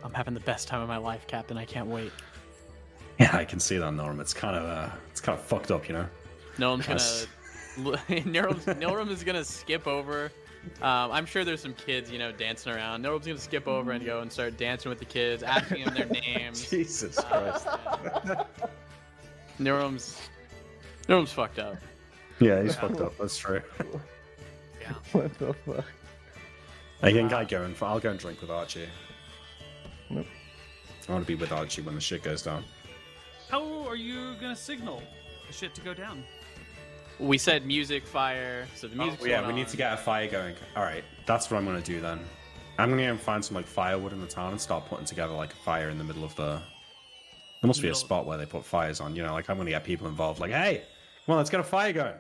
I'm 0.04 0.14
having 0.14 0.34
the 0.34 0.40
best 0.40 0.68
time 0.68 0.82
of 0.82 0.88
my 0.88 0.98
life, 0.98 1.28
Captain. 1.28 1.58
I 1.58 1.66
can't 1.66 1.88
wait. 1.88 2.12
Yeah, 3.20 3.36
I 3.38 3.46
can 3.46 3.60
see 3.60 3.78
that, 3.78 3.92
Norm. 3.92 4.20
It's 4.20 4.34
kind 4.34 4.56
of 4.56 4.64
uh, 4.64 4.90
it's 5.12 5.22
kind 5.22 5.38
of 5.38 5.46
fucked 5.46 5.70
up, 5.70 5.88
you 5.88 5.94
know. 5.94 6.08
Yes. 6.88 7.28
gonna 7.78 7.96
Nilrum 8.76 9.10
is 9.12 9.24
gonna 9.24 9.46
skip 9.46 9.86
over. 9.86 10.32
Um, 10.82 11.12
I'm 11.12 11.26
sure 11.28 11.44
there's 11.46 11.62
some 11.62 11.76
kids, 11.76 12.12
you 12.12 12.18
know, 12.18 12.32
dancing 12.32 12.74
around. 12.74 13.04
Nilrum's 13.04 13.28
gonna 13.28 13.38
skip 13.40 13.68
over 13.68 13.92
and 13.92 14.04
go 14.04 14.22
and 14.22 14.32
start 14.32 14.58
dancing 14.58 14.90
with 14.90 14.98
the 14.98 15.06
kids, 15.06 15.44
asking 15.44 15.86
them 15.86 15.94
their 15.94 16.06
names. 16.24 16.68
Jesus 16.68 17.20
Christ. 17.20 17.68
Nilrum's 19.62 20.18
Nilrum's 21.08 21.32
fucked 21.32 21.60
up. 21.60 21.78
yeah, 22.40 22.62
he's 22.62 22.76
fucked 22.76 23.00
up. 23.02 23.18
That's 23.18 23.38
true. 23.38 23.62
Yeah. 24.82 24.94
What 25.12 25.34
the 25.38 25.54
fuck? 25.54 25.86
I 27.04 27.12
think 27.12 27.34
I 27.34 27.44
go 27.46 27.64
and 27.64 27.76
I'll 27.82 28.00
go 28.00 28.10
and 28.12 28.20
drink 28.20 28.42
with 28.42 28.50
Archie. 28.50 28.88
Nope. 30.10 30.26
I 31.08 31.12
want 31.12 31.24
to 31.24 31.28
be 31.28 31.36
with 31.36 31.52
Archie 31.52 31.82
when 31.82 31.96
the 31.96 32.02
shit 32.02 32.24
goes 32.24 32.42
down. 32.44 32.64
How 33.50 33.64
are 33.88 33.96
you 33.96 34.36
gonna 34.40 34.56
signal 34.56 35.02
the 35.48 35.54
shit 35.54 35.74
to 35.76 35.82
go 35.82 35.94
down? 35.94 36.24
We 37.20 37.38
said 37.38 37.66
music, 37.66 38.06
fire. 38.06 38.68
So 38.76 38.88
the 38.88 38.96
music. 38.96 39.20
Oh, 39.22 39.26
yeah, 39.26 39.46
we 39.46 39.54
need 39.54 39.68
to 39.68 39.78
get 39.78 39.94
a 39.94 39.98
fire 39.98 40.28
going. 40.28 40.56
All 40.76 40.84
right, 40.84 41.04
that's 41.26 41.50
what 41.52 41.58
I'm 41.58 41.66
gonna 41.66 41.82
do 41.82 42.02
then. 42.02 42.20
I'm 42.80 42.90
gonna 42.90 43.04
go 43.04 43.10
and 43.12 43.20
find 43.20 43.44
some 43.44 43.56
like 43.56 43.68
firewood 43.68 44.14
in 44.14 44.22
the 44.22 44.28
town 44.28 44.52
and 44.52 44.62
start 44.62 44.86
putting 44.86 45.06
together 45.06 45.34
like 45.34 45.54
a 45.54 45.58
fire 45.58 45.90
in 45.90 45.98
the 45.98 46.04
middle 46.04 46.24
of 46.24 46.36
the. 46.36 46.62
There 47.62 47.68
must 47.68 47.82
be 47.82 47.90
a 47.90 47.96
spot 47.96 48.26
where 48.26 48.38
they 48.38 48.46
put 48.46 48.66
fires 48.66 49.00
on. 49.00 49.16
You 49.16 49.24
know, 49.24 49.34
like 49.34 49.50
I'm 49.50 49.58
gonna 49.58 49.70
get 49.70 49.84
people 49.84 50.08
involved. 50.08 50.40
Like, 50.40 50.52
hey, 50.52 50.84
come 51.26 51.34
on, 51.34 51.38
let's 51.38 51.50
get 51.50 51.60
a 51.60 51.64
fire 51.64 51.94
going. 51.94 52.16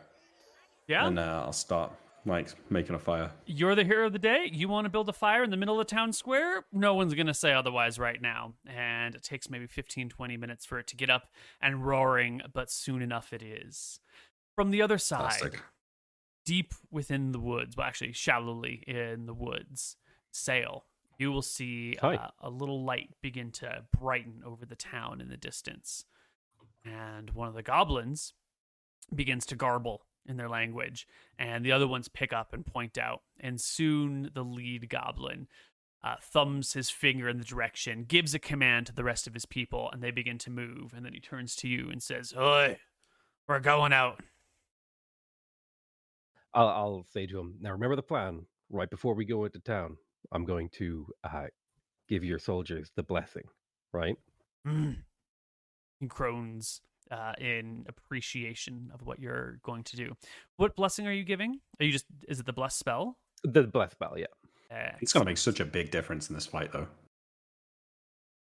Yeah. 0.87 1.07
And 1.07 1.17
uh, 1.17 1.43
I'll 1.45 1.53
start 1.53 1.91
like 2.25 2.49
making 2.69 2.95
a 2.95 2.99
fire. 2.99 3.31
You're 3.45 3.75
the 3.75 3.83
hero 3.83 4.07
of 4.07 4.13
the 4.13 4.19
day. 4.19 4.49
You 4.51 4.67
want 4.67 4.85
to 4.85 4.89
build 4.89 5.09
a 5.09 5.13
fire 5.13 5.43
in 5.43 5.49
the 5.49 5.57
middle 5.57 5.79
of 5.79 5.87
the 5.87 5.95
town 5.95 6.13
square? 6.13 6.65
No 6.71 6.93
one's 6.93 7.13
going 7.13 7.27
to 7.27 7.33
say 7.33 7.53
otherwise 7.53 7.97
right 7.97 8.21
now. 8.21 8.53
And 8.67 9.15
it 9.15 9.23
takes 9.23 9.49
maybe 9.49 9.67
15, 9.67 10.09
20 10.09 10.37
minutes 10.37 10.65
for 10.65 10.77
it 10.77 10.87
to 10.87 10.95
get 10.95 11.09
up 11.09 11.29
and 11.61 11.85
roaring, 11.85 12.41
but 12.53 12.69
soon 12.69 13.01
enough 13.01 13.33
it 13.33 13.41
is. 13.41 13.99
From 14.55 14.71
the 14.71 14.81
other 14.81 14.97
side, 14.97 15.31
Fantastic. 15.31 15.61
deep 16.45 16.73
within 16.91 17.31
the 17.31 17.39
woods, 17.39 17.75
well, 17.75 17.87
actually, 17.87 18.11
shallowly 18.13 18.83
in 18.85 19.25
the 19.25 19.33
woods, 19.33 19.95
sail, 20.31 20.85
you 21.21 21.31
will 21.31 21.43
see 21.43 21.95
uh, 22.01 22.29
a 22.41 22.49
little 22.49 22.83
light 22.83 23.11
begin 23.21 23.51
to 23.51 23.83
brighten 23.97 24.41
over 24.43 24.65
the 24.65 24.75
town 24.75 25.21
in 25.21 25.29
the 25.29 25.37
distance. 25.37 26.03
And 26.83 27.29
one 27.29 27.47
of 27.47 27.53
the 27.53 27.61
goblins 27.61 28.33
begins 29.13 29.45
to 29.45 29.55
garble 29.55 30.01
in 30.27 30.37
their 30.37 30.49
language, 30.49 31.07
and 31.37 31.63
the 31.63 31.71
other 31.71 31.87
ones 31.87 32.07
pick 32.07 32.33
up 32.33 32.53
and 32.53 32.65
point 32.65 32.97
out. 32.97 33.21
And 33.39 33.61
soon 33.61 34.31
the 34.33 34.43
lead 34.43 34.89
goblin 34.89 35.47
uh, 36.03 36.15
thumbs 36.19 36.73
his 36.73 36.89
finger 36.89 37.29
in 37.29 37.37
the 37.37 37.43
direction, 37.43 38.05
gives 38.07 38.33
a 38.33 38.39
command 38.39 38.87
to 38.87 38.93
the 38.93 39.03
rest 39.03 39.27
of 39.27 39.35
his 39.35 39.45
people, 39.45 39.91
and 39.93 40.01
they 40.01 40.09
begin 40.09 40.39
to 40.39 40.49
move. 40.49 40.91
And 40.95 41.05
then 41.05 41.13
he 41.13 41.19
turns 41.19 41.55
to 41.57 41.67
you 41.67 41.89
and 41.91 42.01
says, 42.01 42.33
Oi, 42.35 42.79
we're 43.47 43.59
going 43.59 43.93
out. 43.93 44.23
I'll, 46.53 46.67
I'll 46.67 47.05
say 47.11 47.27
to 47.27 47.39
him, 47.39 47.57
now 47.61 47.71
remember 47.71 47.95
the 47.95 48.01
plan. 48.01 48.47
Right 48.71 48.89
before 48.89 49.13
we 49.13 49.25
go 49.25 49.43
into 49.43 49.59
town, 49.59 49.97
I'm 50.31 50.45
going 50.45 50.69
to 50.73 51.07
uh, 51.23 51.47
give 52.07 52.23
your 52.23 52.39
soldiers 52.39 52.91
the 52.95 53.03
blessing, 53.03 53.43
right? 53.93 54.15
Mm. 54.67 54.97
He 55.99 56.07
groans 56.07 56.81
uh, 57.09 57.33
in 57.39 57.85
appreciation 57.87 58.91
of 58.93 59.01
what 59.05 59.19
you're 59.19 59.59
going 59.63 59.83
to 59.85 59.95
do. 59.95 60.15
What 60.57 60.75
blessing 60.75 61.07
are 61.07 61.13
you 61.13 61.23
giving? 61.23 61.59
Are 61.79 61.85
you 61.85 61.91
just, 61.91 62.05
is 62.27 62.39
it 62.39 62.45
the 62.45 62.53
bless 62.53 62.75
spell? 62.75 63.17
The 63.43 63.63
bless 63.63 63.91
spell, 63.91 64.15
yeah. 64.17 64.25
It's 65.01 65.11
gonna 65.11 65.25
make 65.25 65.37
such 65.37 65.59
a 65.59 65.65
big 65.65 65.91
difference 65.91 66.29
in 66.29 66.35
this 66.35 66.45
fight, 66.45 66.71
though. 66.71 66.87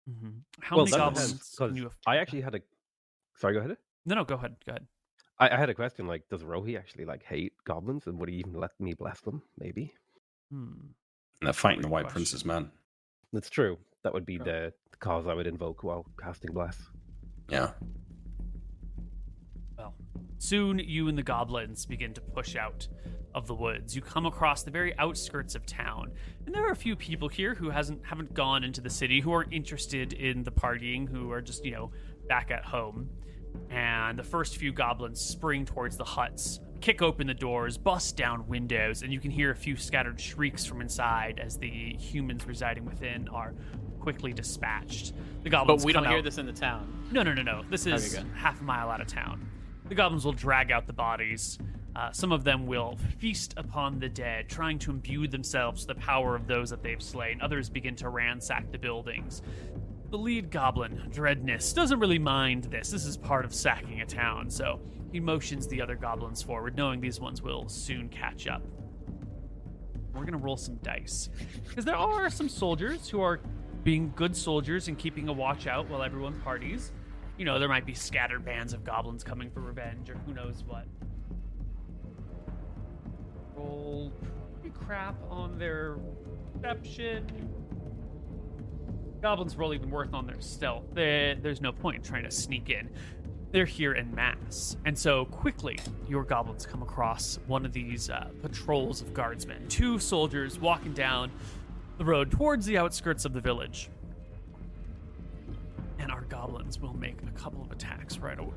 Mm-hmm. 0.10 0.30
How 0.62 0.78
well, 0.78 0.86
many 0.86 0.98
goblins 0.98 1.28
depends, 1.28 1.56
can 1.58 1.68
'cause 1.70 1.78
you 1.78 1.92
I 2.08 2.18
actually 2.18 2.42
had 2.42 2.56
a. 2.56 2.62
Sorry, 3.38 3.54
go 3.54 3.60
ahead. 3.60 3.76
No, 4.06 4.16
no, 4.16 4.24
go 4.24 4.36
ahead. 4.36 4.56
Go 4.66 4.72
ahead. 4.72 4.88
I, 5.40 5.50
I 5.50 5.58
had 5.58 5.70
a 5.70 5.74
question 5.74 6.08
like, 6.08 6.24
does 6.30 6.42
Rohi 6.42 6.78
actually 6.78 7.04
like 7.04 7.24
hate 7.24 7.54
goblins, 7.66 8.08
and 8.08 8.18
would 8.20 8.30
he 8.30 8.36
even 8.36 8.54
let 8.54 8.72
me 8.80 8.94
bless 8.94 9.20
them? 9.22 9.42
Maybe 9.58 9.94
Hmm. 10.52 10.92
And 11.42 11.48
they're 11.48 11.54
fighting 11.54 11.82
the 11.82 11.88
White 11.88 12.04
question. 12.04 12.14
Prince's 12.16 12.46
man. 12.46 12.72
that's 13.34 13.50
true. 13.50 13.78
That 14.04 14.14
would 14.14 14.26
be 14.26 14.38
Sure. 14.38 14.46
the, 14.46 14.74
the 14.92 14.98
cause 14.98 15.28
I 15.28 15.34
would 15.34 15.48
invoke 15.48 15.84
while 15.84 16.06
casting 16.22 16.54
bless. 16.54 16.78
Yeah. 17.50 17.72
Well, 19.78 19.94
soon 20.38 20.80
you 20.80 21.08
and 21.08 21.18
the 21.18 21.24
goblins 21.24 21.86
begin 21.86 22.14
to 22.14 22.22
push 22.22 22.56
out 22.56 22.88
of 23.34 23.48
the 23.48 23.56
woods. 23.56 23.96
You 23.96 24.02
come 24.02 24.26
across 24.26 24.64
the 24.64 24.72
very 24.72 24.98
outskirts 24.98 25.56
of 25.56 25.66
town, 25.66 26.14
and 26.46 26.56
there 26.56 26.66
are 26.66 26.72
a 26.72 26.76
few 26.76 26.96
people 26.96 27.28
here 27.28 27.54
who 27.54 27.70
hasn't 27.70 28.06
haven't 28.06 28.34
gone 28.34 28.64
into 28.64 28.80
the 28.80 28.90
city, 28.90 29.20
who 29.20 29.32
aren't 29.32 29.52
interested 29.52 30.14
in 30.14 30.44
the 30.44 30.52
partying, 30.52 31.08
who 31.10 31.32
are 31.32 31.42
just 31.42 31.66
you 31.66 31.72
know 31.72 31.92
back 32.30 32.52
at 32.52 32.64
home. 32.64 33.10
And 33.70 34.18
the 34.20 34.24
first 34.24 34.58
few 34.58 34.72
goblins 34.72 35.20
spring 35.20 35.66
towards 35.66 35.98
the 35.98 36.04
huts, 36.06 36.60
kick 36.82 37.02
open 37.02 37.28
the 37.28 37.34
doors, 37.34 37.78
bust 37.78 38.16
down 38.18 38.48
windows, 38.48 39.02
and 39.02 39.12
you 39.12 39.20
can 39.20 39.32
hear 39.32 39.52
a 39.52 39.56
few 39.56 39.76
scattered 39.76 40.20
shrieks 40.20 40.66
from 40.66 40.82
inside 40.82 41.40
as 41.44 41.58
the 41.58 41.96
humans 41.98 42.46
residing 42.46 42.86
within 42.86 43.28
are 43.30 43.54
quickly 44.00 44.34
dispatched. 44.34 45.14
The 45.44 45.50
goblins 45.50 45.82
But 45.84 45.86
we 45.88 45.94
don't 45.94 46.08
hear 46.08 46.22
this 46.22 46.38
in 46.38 46.46
the 46.46 46.54
town. 46.54 47.08
no, 47.12 47.24
no, 47.24 47.34
no, 47.34 47.42
no. 47.42 47.64
This 47.70 47.88
is 47.88 48.20
half 48.36 48.62
a 48.62 48.64
mile 48.64 48.90
out 48.90 49.02
of 49.02 49.08
town. 49.08 49.50
The 49.88 49.96
goblins 49.96 50.26
will 50.26 50.34
drag 50.34 50.72
out 50.72 50.88
the 50.88 50.94
bodies, 50.94 51.58
Uh, 51.96 52.12
some 52.12 52.34
of 52.34 52.44
them 52.44 52.68
will 52.68 52.98
feast 53.20 53.54
upon 53.56 54.00
the 54.00 54.10
dead, 54.10 54.50
trying 54.50 54.78
to 54.78 54.92
imbue 54.92 55.30
themselves 55.30 55.88
with 55.88 55.96
the 55.96 56.04
power 56.04 56.36
of 56.36 56.46
those 56.46 56.70
that 56.70 56.84
they've 56.84 57.02
slain. 57.02 57.40
Others 57.42 57.70
begin 57.70 57.96
to 57.96 58.10
ransack 58.10 58.70
the 58.70 58.78
buildings. 58.78 59.42
The 60.10 60.18
lead 60.18 60.52
goblin, 60.52 61.08
Dreadness, 61.10 61.72
doesn't 61.72 61.98
really 61.98 62.20
mind 62.20 62.66
this. 62.66 62.92
This 62.92 63.06
is 63.06 63.16
part 63.16 63.46
of 63.46 63.54
sacking 63.56 64.02
a 64.02 64.06
town, 64.06 64.50
so 64.50 64.82
he 65.16 65.20
motions 65.22 65.66
the 65.70 65.82
other 65.82 65.96
goblins 65.96 66.44
forward, 66.44 66.76
knowing 66.76 67.00
these 67.00 67.22
ones 67.22 67.42
will 67.42 67.70
soon 67.70 68.10
catch 68.10 68.48
up. 68.48 68.62
We're 70.14 70.26
gonna 70.26 70.36
roll 70.36 70.58
some 70.58 70.76
dice. 70.84 71.30
Because 71.70 71.86
there 71.86 71.96
are 71.96 72.30
some 72.30 72.50
soldiers 72.50 73.08
who 73.08 73.22
are 73.22 73.40
being 73.86 74.12
good 74.18 74.36
soldiers 74.36 74.90
and 74.90 75.00
keeping 75.00 75.30
a 75.30 75.34
watch 75.34 75.68
out 75.68 75.88
while 75.88 76.04
everyone 76.04 76.38
parties. 76.42 76.92
You 77.38 77.46
know, 77.46 77.60
there 77.60 77.70
might 77.70 77.86
be 77.86 77.94
scattered 77.94 78.44
bands 78.44 78.74
of 78.74 78.84
goblins 78.84 79.24
coming 79.24 79.50
for 79.50 79.62
revenge 79.62 80.10
or 80.10 80.16
who 80.26 80.34
knows 80.34 80.66
what. 80.68 80.86
Roll 83.56 84.12
crap 84.86 85.16
on 85.30 85.58
their 85.58 85.96
perception. 86.56 87.50
Goblins 89.22 89.56
roll 89.56 89.74
even 89.74 89.90
worse 89.90 90.10
on 90.12 90.28
their 90.28 90.42
stealth. 90.42 90.84
They, 90.94 91.38
there's 91.42 91.62
no 91.62 91.72
point 91.72 91.98
in 91.98 92.04
trying 92.04 92.24
to 92.26 92.32
sneak 92.32 92.70
in. 92.70 92.90
They're 93.56 93.64
here 93.64 93.94
in 93.94 94.14
mass. 94.14 94.76
And 94.84 95.00
so 95.00 95.24
quickly, 95.24 95.80
your 96.10 96.26
goblins 96.26 96.66
come 96.66 96.82
across 96.82 97.40
one 97.48 97.66
of 97.66 97.72
these 97.72 98.10
uh, 98.10 98.28
patrols 98.42 99.00
of 99.00 99.14
guardsmen. 99.14 99.66
Two 99.70 99.98
soldiers 99.98 100.60
walking 100.60 100.92
down 100.92 101.32
the 101.98 102.04
road 102.04 102.32
towards 102.32 102.66
the 102.66 102.78
outskirts 102.78 103.24
of 103.24 103.32
the 103.32 103.40
village. 103.40 103.90
And 106.00 106.12
our 106.12 106.24
goblins 106.24 106.82
will 106.82 106.98
make 106.98 107.16
a 107.24 107.40
couple 107.40 107.62
of 107.62 107.72
attacks 107.72 108.18
right 108.18 108.38
away. 108.38 108.52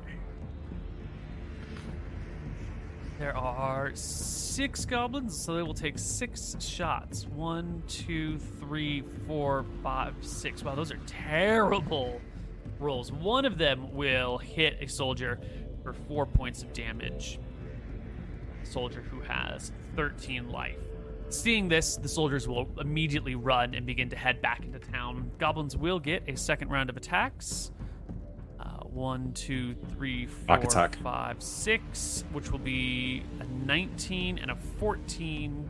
There 3.19 3.37
are 3.37 3.91
six 3.95 4.83
goblins, 4.83 5.41
so 5.41 5.55
they 5.55 5.63
will 5.63 5.73
take 5.73 5.97
six 5.97 6.57
shots. 6.59 7.25
One, 7.25 7.83
two, 7.87 8.37
three, 8.37 9.03
four, 9.27 9.63
five, 9.81 10.15
six. 10.19 10.61
Wow, 10.61 10.75
those 10.75 10.91
are 10.91 10.99
terrible 11.07 12.19
rolls. 12.79 13.11
One 13.11 13.45
of 13.45 13.57
them 13.57 13.93
will 13.93 14.37
hit 14.37 14.77
a 14.81 14.87
soldier 14.87 15.39
for 15.83 15.93
four 15.93 16.25
points 16.25 16.63
of 16.63 16.73
damage. 16.73 17.39
A 18.61 18.65
soldier 18.65 19.01
who 19.01 19.21
has 19.21 19.71
13 19.95 20.49
life. 20.49 20.77
Seeing 21.29 21.67
this, 21.67 21.95
the 21.97 22.09
soldiers 22.09 22.47
will 22.47 22.67
immediately 22.79 23.35
run 23.35 23.75
and 23.75 23.85
begin 23.85 24.09
to 24.09 24.15
head 24.15 24.41
back 24.41 24.63
into 24.65 24.79
town. 24.79 25.31
Goblins 25.37 25.77
will 25.77 25.99
get 25.99 26.23
a 26.27 26.35
second 26.35 26.69
round 26.69 26.89
of 26.89 26.97
attacks. 26.97 27.71
Uh, 28.59 28.65
one, 28.85 29.31
two, 29.33 29.75
three, 29.91 30.25
four, 30.25 30.55
five, 31.03 31.41
six, 31.43 32.23
which 32.31 32.51
will 32.51 32.59
be 32.59 33.23
a 33.39 33.43
19 33.45 34.39
and 34.39 34.49
a 34.49 34.55
14. 34.55 35.69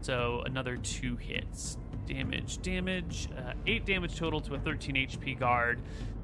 So 0.00 0.42
another 0.46 0.76
two 0.76 1.16
hits. 1.16 1.76
Damage, 2.06 2.62
damage. 2.62 3.28
Uh, 3.36 3.54
eight 3.66 3.84
damage 3.86 4.16
total 4.16 4.40
to 4.42 4.54
a 4.54 4.58
13 4.58 4.94
HP 4.94 5.38
guard. 5.38 5.80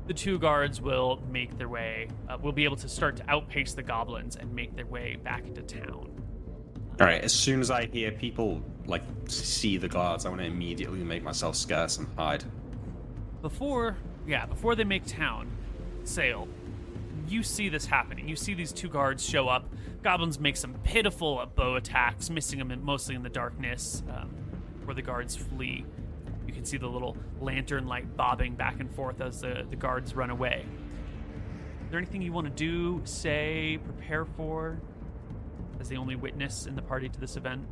The 0.06 0.14
two 0.14 0.38
guards 0.38 0.80
will 0.80 1.22
make 1.30 1.56
their 1.58 1.68
way, 1.68 2.08
uh, 2.28 2.36
will 2.40 2.52
be 2.52 2.64
able 2.64 2.76
to 2.76 2.88
start 2.88 3.16
to 3.18 3.30
outpace 3.30 3.74
the 3.74 3.82
goblins 3.82 4.36
and 4.36 4.52
make 4.54 4.74
their 4.74 4.86
way 4.86 5.16
back 5.22 5.46
into 5.46 5.62
town. 5.62 6.10
All 7.00 7.06
right. 7.06 7.22
As 7.22 7.32
soon 7.32 7.60
as 7.60 7.70
I 7.70 7.86
hear 7.86 8.10
people 8.10 8.62
like 8.86 9.02
see 9.26 9.76
the 9.76 9.88
guards, 9.88 10.26
I 10.26 10.30
want 10.30 10.40
to 10.40 10.46
immediately 10.46 10.98
make 11.04 11.22
myself 11.22 11.54
scarce 11.56 11.98
and 11.98 12.08
hide. 12.16 12.44
before 13.42 13.96
yeah 14.26 14.44
before 14.46 14.74
they 14.74 14.84
make 14.84 15.06
town 15.06 15.50
sail 16.04 16.46
you 17.26 17.42
see 17.42 17.68
this 17.70 17.86
happening 17.86 18.28
you 18.28 18.36
see 18.36 18.52
these 18.54 18.72
two 18.72 18.88
guards 18.88 19.24
show 19.24 19.48
up 19.48 19.64
goblins 20.02 20.38
make 20.38 20.56
some 20.56 20.74
pitiful 20.84 21.44
bow 21.54 21.76
attacks 21.76 22.28
missing 22.28 22.58
them 22.58 22.84
mostly 22.84 23.14
in 23.14 23.22
the 23.22 23.30
darkness 23.30 24.02
um, 24.10 24.28
where 24.84 24.94
the 24.94 25.02
guards 25.02 25.36
flee 25.36 25.84
can 26.60 26.66
see 26.66 26.76
the 26.76 26.86
little 26.86 27.16
lantern 27.40 27.86
light 27.86 28.16
bobbing 28.18 28.54
back 28.54 28.80
and 28.80 28.94
forth 28.94 29.22
as 29.22 29.40
the, 29.40 29.66
the 29.70 29.76
guards 29.76 30.14
run 30.14 30.28
away 30.28 30.66
is 31.84 31.90
there 31.90 31.98
anything 31.98 32.20
you 32.20 32.32
want 32.34 32.46
to 32.46 32.52
do 32.52 33.00
say 33.04 33.78
prepare 33.82 34.26
for 34.26 34.78
as 35.80 35.88
the 35.88 35.96
only 35.96 36.16
witness 36.16 36.66
in 36.66 36.76
the 36.76 36.82
party 36.82 37.08
to 37.08 37.18
this 37.18 37.36
event 37.36 37.66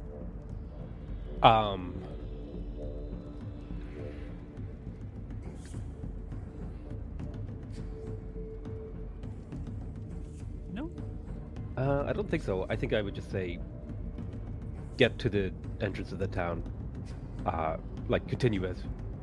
Um. 1.42 2.02
no 10.72 10.90
Uh, 11.76 12.04
I 12.08 12.12
don't 12.14 12.28
think 12.28 12.42
so. 12.42 12.66
I 12.70 12.74
think 12.74 12.92
I 12.92 13.02
would 13.02 13.14
just 13.14 13.30
say 13.30 13.58
get 14.96 15.16
to 15.20 15.28
the 15.28 15.52
entrance 15.80 16.10
of 16.10 16.18
the 16.18 16.26
town. 16.26 16.62
Uh, 17.46 17.76
like 18.08 18.26
continue 18.28 18.64
as 18.66 18.76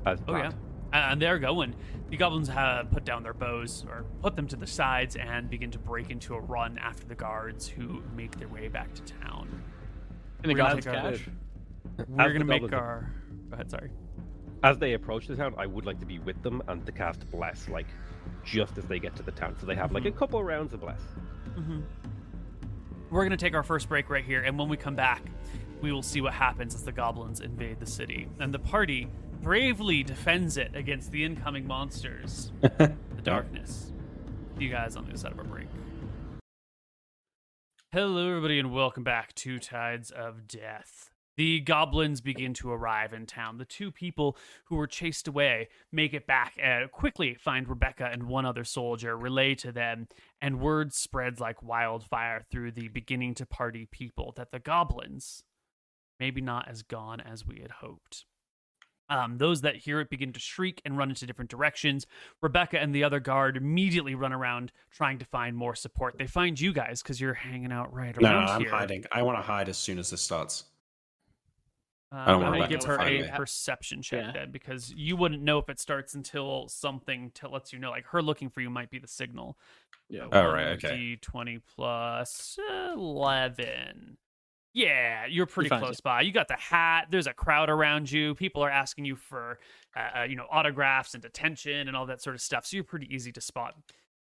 as 0.06 0.20
Oh 0.28 0.36
yeah, 0.36 0.52
and 0.94 1.22
they're 1.22 1.40
going. 1.40 1.76
The 2.10 2.18
goblins 2.18 2.48
have 2.50 2.92
put 2.92 3.04
down 3.04 3.24
their 3.24 3.34
bows 3.34 3.84
or 3.90 4.06
put 4.22 4.36
them 4.36 4.48
to 4.48 4.56
the 4.56 4.68
sides 4.68 5.16
and 5.16 5.50
begin 5.50 5.72
to 5.72 5.80
break 5.80 6.12
into 6.12 6.36
a 6.36 6.40
run 6.40 6.78
after 6.78 7.06
the 7.08 7.16
guards, 7.16 7.68
who 7.68 8.04
make 8.16 8.38
their 8.38 8.48
way 8.48 8.68
back 8.68 8.94
to 8.94 9.02
town. 9.02 9.48
And 10.44 10.52
the 10.52 10.54
We're 10.54 10.58
gonna 10.58 10.82
goblins 10.82 10.86
take 10.86 10.94
our- 10.96 11.12
catch. 11.12 12.08
We're 12.08 12.34
gonna 12.34 12.46
make 12.46 12.74
our. 12.74 13.10
Go 13.50 13.54
ahead. 13.56 13.72
Sorry. 13.72 13.90
As 14.64 14.78
they 14.78 14.94
approach 14.94 15.28
the 15.28 15.36
town, 15.36 15.56
I 15.58 15.66
would 15.66 15.86
like 15.86 16.00
to 16.00 16.06
be 16.06 16.20
with 16.20 16.42
them 16.44 16.62
and 16.68 16.86
to 16.86 16.92
cast 16.92 17.30
bless, 17.32 17.68
like 17.70 17.88
just 18.44 18.78
as 18.78 18.86
they 18.86 19.00
get 19.00 19.16
to 19.16 19.24
the 19.24 19.32
town, 19.32 19.56
so 19.60 19.66
they 19.66 19.76
have 19.76 19.92
like 19.92 20.06
a 20.06 20.12
couple 20.12 20.44
rounds 20.44 20.74
of 20.74 20.82
bless. 20.82 21.02
mm-hmm. 21.56 21.82
We're 23.10 23.24
gonna 23.24 23.38
take 23.38 23.54
our 23.54 23.64
first 23.64 23.88
break 23.90 24.10
right 24.10 24.24
here, 24.26 24.42
and 24.42 24.58
when 24.58 24.68
we 24.70 24.78
come 24.78 24.96
back, 24.96 25.22
we 25.82 25.92
will 25.92 26.02
see 26.02 26.22
what 26.22 26.34
happens 26.34 26.74
as 26.74 26.84
the 26.84 26.92
goblins 26.92 27.40
invade 27.40 27.80
the 27.80 27.86
city, 27.86 28.28
and 28.40 28.54
the 28.54 28.60
party 28.60 29.08
bravely 29.42 30.04
defends 30.04 30.58
it 30.58 30.76
against 30.76 31.12
the 31.12 31.24
incoming 31.24 31.68
monsters. 31.68 32.52
the 32.62 32.96
darkness. 33.24 33.92
You 34.58 34.70
guys 34.70 34.96
on 34.96 35.04
the 35.04 35.12
other 35.12 35.18
side 35.18 35.32
of 35.32 35.40
our 35.40 35.46
break. 35.46 35.68
Hello, 37.92 38.30
everybody, 38.30 38.60
and 38.60 38.74
welcome 38.74 39.04
back 39.04 39.34
to 39.36 39.60
Tides 39.60 40.12
of 40.12 40.48
Death. 40.48 41.12
The 41.38 41.60
goblins 41.60 42.22
begin 42.22 42.54
to 42.56 42.72
arrive 42.72 43.12
in 43.12 43.26
town. 43.26 43.58
The 43.58 43.66
two 43.66 43.92
people 43.92 44.38
who 44.66 44.78
were 44.78 44.88
chased 44.88 45.28
away 45.28 45.68
make 45.92 46.14
it 46.14 46.26
back 46.26 46.54
and 46.62 46.90
quickly 46.92 47.36
find 47.36 47.68
Rebecca 47.68 48.10
and 48.12 48.24
one 48.24 48.46
other 48.46 48.64
soldier, 48.64 49.18
relay 49.18 49.54
to 49.56 49.72
them, 49.74 50.08
and 50.42 50.62
word 50.62 50.94
spreads 50.94 51.42
like 51.42 51.62
wildfire 51.62 52.46
through 52.50 52.72
the 52.72 52.88
beginning 52.88 53.34
to 53.36 53.46
party 53.46 53.88
people 53.92 54.34
that 54.38 54.52
the 54.52 54.60
goblins 54.60 55.44
maybe 56.20 56.42
not 56.42 56.68
as 56.68 56.82
gone 56.84 57.20
as 57.20 57.46
we 57.46 57.60
had 57.62 57.72
hoped. 57.72 58.26
Um, 59.08 59.38
those 59.38 59.62
that 59.62 59.76
hear 59.76 60.00
it 60.00 60.10
begin 60.10 60.34
to 60.34 60.40
shriek 60.40 60.82
and 60.84 60.98
run 60.98 61.10
into 61.10 61.28
different 61.28 61.52
directions. 61.52 62.08
Rebecca 62.42 62.80
and 62.82 62.94
the 62.94 63.04
other 63.04 63.20
guard 63.20 63.56
immediately 63.56 64.16
run 64.16 64.34
around 64.34 64.72
trying 64.90 65.20
to 65.20 65.26
find 65.26 65.56
more 65.56 65.76
support. 65.76 66.18
They 66.18 66.26
find 66.26 66.60
you 66.60 66.74
guys 66.74 67.04
because 67.04 67.22
you're 67.22 67.36
hanging 67.36 67.72
out 67.72 67.94
right 67.94 68.20
No, 68.20 68.30
around 68.30 68.50
I'm 68.50 68.62
here. 68.62 68.72
hiding. 68.72 69.06
I 69.12 69.22
want 69.22 69.38
to 69.38 69.44
hide 69.44 69.70
as 69.70 69.78
soon 69.78 70.00
as 70.00 70.10
this 70.10 70.22
starts. 70.22 70.64
Um, 72.12 72.20
I 72.20 72.26
don't 72.32 72.42
want 72.42 72.46
I'm 72.46 72.52
gonna 72.54 72.64
Rebecca 72.64 72.78
give 72.80 72.86
her 72.86 72.98
a 72.98 73.22
me. 73.24 73.30
perception 73.36 74.02
check 74.02 74.24
Yeah. 74.26 74.32
then 74.32 74.52
because 74.52 74.92
you 74.96 75.16
wouldn't 75.18 75.44
know 75.44 75.60
if 75.60 75.70
it 75.70 75.80
starts 75.80 76.16
until 76.16 76.68
something 76.68 77.30
t- 77.32 77.46
lets 77.48 77.74
you 77.74 77.78
know. 77.80 77.92
Like 77.92 78.06
her 78.08 78.22
looking 78.24 78.50
for 78.50 78.62
you 78.62 78.70
might 78.72 78.90
be 78.90 78.98
the 79.00 79.08
signal. 79.08 79.58
Yeah. 80.10 80.28
Oh, 80.32 80.48
right, 80.52 80.68
okay. 80.84 80.96
D 80.96 81.16
twenty 81.18 81.60
plus 81.60 82.58
eleven. 82.94 84.18
Yeah, 84.76 85.26
you're 85.28 85.46
pretty 85.46 85.70
finds 85.70 85.84
close 85.86 85.98
you. 86.00 86.04
by. 86.04 86.22
You 86.22 86.34
got 86.34 86.50
the 86.50 86.58
hat. 86.58 87.08
There's 87.10 87.28
a 87.28 87.34
crowd 87.34 87.70
around 87.70 88.12
you. 88.12 88.36
People 88.36 88.62
are 88.62 88.70
asking 88.70 89.06
you 89.06 89.16
for, 89.16 89.58
uh, 89.96 90.20
uh, 90.20 90.24
you 90.24 90.36
know, 90.36 90.46
autographs 90.52 91.14
and 91.16 91.24
attention 91.24 91.88
and 91.88 91.96
all 91.96 92.06
that 92.08 92.22
sort 92.22 92.36
of 92.36 92.42
stuff. 92.42 92.66
So 92.66 92.76
you're 92.76 92.84
pretty 92.84 93.08
easy 93.14 93.32
to 93.32 93.42
spot. 93.42 93.74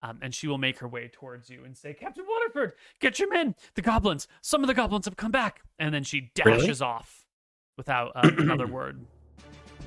Um, 0.03 0.21
and 0.23 0.35
she 0.35 0.47
will 0.47 0.57
make 0.59 0.79
her 0.79 0.89
way 0.89 1.09
towards 1.13 1.51
you 1.51 1.65
and 1.65 1.77
say, 1.77 1.93
"Captain 1.93 2.25
Waterford, 2.27 2.73
get 3.01 3.19
your 3.19 3.29
men. 3.31 3.55
The 3.75 3.83
goblins. 3.83 4.27
Some 4.41 4.63
of 4.63 4.69
the 4.69 4.75
goblins 4.75 5.05
have 5.05 5.17
come 5.17 5.33
back." 5.33 5.61
And 5.79 5.93
then 5.93 6.03
she 6.05 6.31
Really? 6.45 6.61
dashes 6.61 6.81
off 6.81 7.27
without 7.77 8.13
uh, 8.15 8.31
another 8.39 8.67
word. 8.79 9.05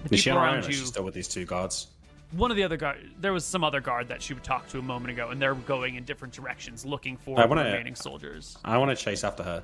The 0.09 0.16
Is 0.16 0.20
she 0.22 0.30
people 0.30 0.39
on 0.39 0.43
her 0.43 0.49
own? 0.49 0.55
around 0.57 0.64
you. 0.66 0.70
is 0.72 0.80
she 0.80 0.86
still 0.86 1.03
with 1.05 1.14
these 1.16 1.28
two 1.30 1.45
guards? 1.45 1.88
One 2.34 2.51
of 2.51 2.57
the 2.57 2.64
other 2.64 2.78
guard. 2.78 2.97
There 3.20 3.34
was 3.34 3.45
some 3.45 3.64
other 3.64 3.80
guard 3.82 4.07
that 4.09 4.22
she 4.22 4.34
would 4.34 4.43
talk 4.43 4.68
to 4.70 4.80
a 4.80 4.82
moment 4.82 5.12
ago, 5.12 5.30
and 5.30 5.41
they're 5.41 5.55
going 5.55 5.95
in 5.95 6.03
different 6.03 6.34
directions, 6.34 6.86
looking 6.86 7.16
for 7.18 7.39
I 7.39 7.43
the 7.43 7.47
wanna- 7.47 7.64
remaining 7.64 7.95
soldiers. 7.95 8.57
I 8.64 8.78
want 8.78 8.95
to 8.95 9.01
chase 9.01 9.24
after 9.24 9.43
her. 9.43 9.64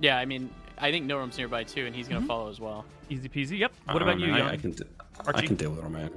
Yeah, 0.00 0.16
I 0.18 0.24
mean, 0.24 0.50
I 0.78 0.90
think 0.90 1.06
Nilrum's 1.06 1.36
nearby 1.38 1.64
too, 1.64 1.86
and 1.86 1.94
he's 1.94 2.08
gonna 2.08 2.26
follow 2.26 2.48
as 2.48 2.60
well. 2.60 2.84
Easy 3.10 3.28
peasy. 3.28 3.58
Yep. 3.58 3.72
What 3.86 4.02
I 4.02 4.04
about 4.04 4.06
don't 4.12 4.20
you, 4.20 4.26
know, 4.28 4.34
I, 4.34 4.38
Jan? 4.38 4.48
I 4.48 4.56
can, 4.56 4.70
d- 4.72 4.84
I 5.20 5.22
Archie? 5.26 5.46
can 5.48 5.56
deal 5.56 5.70
with 5.70 5.82
her, 5.82 5.88
man. 5.88 6.10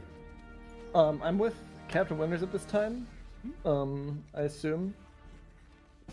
Um, 0.94 1.22
I'm 1.24 1.38
with 1.40 1.56
Captain 1.88 2.18
Winters 2.18 2.44
at 2.44 2.52
this 2.52 2.66
time. 2.66 3.08
Um, 3.66 4.22
I 4.36 4.42
assume. 4.42 4.94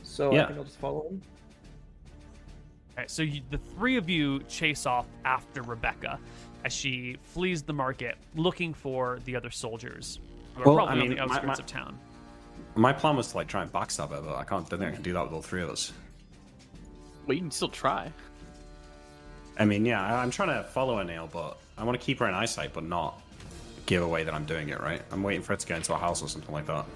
So 0.03 0.33
I 0.35 0.47
think 0.47 0.59
I'll 0.59 0.65
just 0.65 0.79
follow 0.79 1.09
him. 1.09 1.21
All 2.97 3.03
right. 3.03 3.11
so 3.11 3.23
you, 3.23 3.43
the 3.51 3.59
three 3.77 3.97
of 3.97 4.09
you 4.09 4.41
chase 4.49 4.87
off 4.87 5.07
after 5.25 5.63
Rebecca 5.63 6.19
as 6.65 6.73
she 6.73 7.17
flees 7.23 7.63
the 7.63 7.73
market, 7.73 8.17
looking 8.35 8.73
for 8.73 9.19
the 9.25 9.37
other 9.37 9.51
soldiers. 9.51 10.21
Who 10.55 10.63
are 10.63 10.67
Well, 10.67 10.77
probably 10.77 10.91
I 10.91 10.93
on 10.95 10.99
mean, 11.01 11.11
the 11.11 11.17
my- 11.17 11.23
outskirts 11.35 11.47
my- 11.47 11.55
of 11.65 11.67
town. 11.67 11.99
My 12.75 12.93
plan 12.93 13.17
was 13.17 13.29
to 13.33 13.37
like 13.37 13.49
try 13.49 13.63
and 13.63 13.73
backstab 13.73 14.11
her, 14.11 14.21
but 14.21 14.37
I 14.37 14.45
can't. 14.45 14.69
Don't 14.69 14.79
think 14.79 14.93
I 14.93 14.95
can 14.95 15.03
do 15.03 15.13
that 15.13 15.25
with 15.25 15.33
all 15.33 15.43
three 15.43 15.63
of 15.63 15.69
us. 15.71 15.93
Well, 17.29 17.35
you 17.35 17.43
can 17.43 17.51
still 17.51 17.69
try. 17.69 18.11
I 19.59 19.67
mean, 19.67 19.85
yeah, 19.85 20.03
I- 20.03 20.23
I'm 20.23 20.31
trying 20.31 20.49
to 20.49 20.65
follow 20.71 20.99
a 20.99 21.05
nail, 21.05 21.29
but 21.31 21.59
I 21.77 21.85
want 21.85 22.01
to 22.01 22.05
keep 22.05 22.21
her 22.21 22.27
in 22.27 22.35
eyesight, 22.35 22.73
but 22.73 22.85
not 22.85 23.21
give 23.85 24.03
away 24.03 24.25
that 24.25 24.33
I'm 24.33 24.47
doing 24.47 24.71
it, 24.71 24.81
right? 24.81 25.03
I'm 25.13 25.23
waiting 25.23 25.43
for 25.43 25.53
it 25.53 25.61
to 25.61 25.67
go 25.67 25.77
into 25.77 25.93
a 25.93 25.99
house 25.99 26.23
or 26.23 26.29
something 26.29 26.53
like 26.53 26.67
that. 26.67 26.87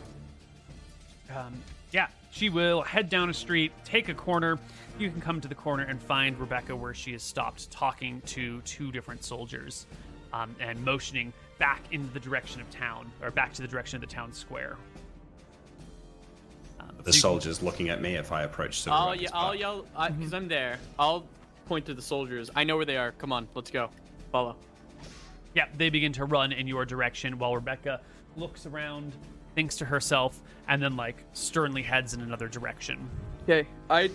Um, 1.37 1.63
yeah, 1.91 2.09
she 2.31 2.49
will 2.49 2.81
head 2.81 3.11
down 3.11 3.29
a 3.29 3.35
street, 3.35 3.73
take 3.85 4.09
a 4.09 4.15
corner. 4.15 4.59
You 4.99 5.11
can 5.11 5.21
come 5.21 5.39
to 5.43 5.49
the 5.49 5.55
corner 5.55 5.85
and 5.85 6.03
find 6.03 6.39
Rebecca 6.39 6.75
where 6.75 6.95
she 6.95 7.13
has 7.13 7.23
stopped 7.23 7.71
talking 7.71 8.23
to 8.27 8.63
two 8.63 8.91
different 8.91 9.25
soldiers 9.25 9.87
um, 10.33 10.57
and 10.61 10.83
motioning 10.83 11.35
back 11.59 11.83
into 11.91 12.11
the 12.15 12.21
direction 12.21 12.63
of 12.63 12.71
town, 12.71 13.11
or 13.23 13.31
back 13.31 13.53
to 13.55 13.63
the 13.63 13.69
direction 13.69 13.97
of 13.97 14.01
the 14.01 14.15
town 14.15 14.33
square. 14.33 14.77
Um, 16.83 16.97
The 17.03 17.13
so 17.13 17.17
you- 17.17 17.21
soldier's 17.21 17.63
looking 17.63 17.89
at 17.89 18.01
me 18.01 18.15
if 18.17 18.33
I 18.33 18.43
approach. 18.43 18.83
to 18.85 18.93
I'll, 18.93 19.07
Rebecca's 19.13 19.23
ye- 19.23 19.29
I'll 19.39 19.55
yell 19.55 19.83
because 20.09 20.35
I'm 20.35 20.49
there. 20.49 20.79
I'll 20.99 21.25
point 21.67 21.87
to 21.87 21.95
the 21.95 22.03
soldiers. 22.03 22.51
I 22.55 22.65
know 22.65 22.77
where 22.77 22.85
they 22.85 22.97
are. 22.97 23.13
Come 23.13 23.33
on, 23.33 23.49
let's 23.55 23.71
go. 23.71 23.91
Follow. 24.31 24.57
Yeah, 25.55 25.67
they 25.77 25.91
begin 25.91 26.13
to 26.15 26.25
run 26.25 26.53
in 26.53 26.67
your 26.67 26.85
direction 26.85 27.39
while 27.39 27.55
Rebecca 27.55 28.01
looks 28.37 28.65
around, 28.67 29.13
thinks 29.55 29.77
to 29.77 29.85
herself, 29.85 30.41
and 30.69 30.83
then 30.83 30.97
like 30.97 31.23
sternly 31.35 31.83
heads 31.83 32.15
in 32.15 32.21
another 32.23 32.49
direction. 32.49 33.09
Okay. 33.45 33.69
I 33.91 34.11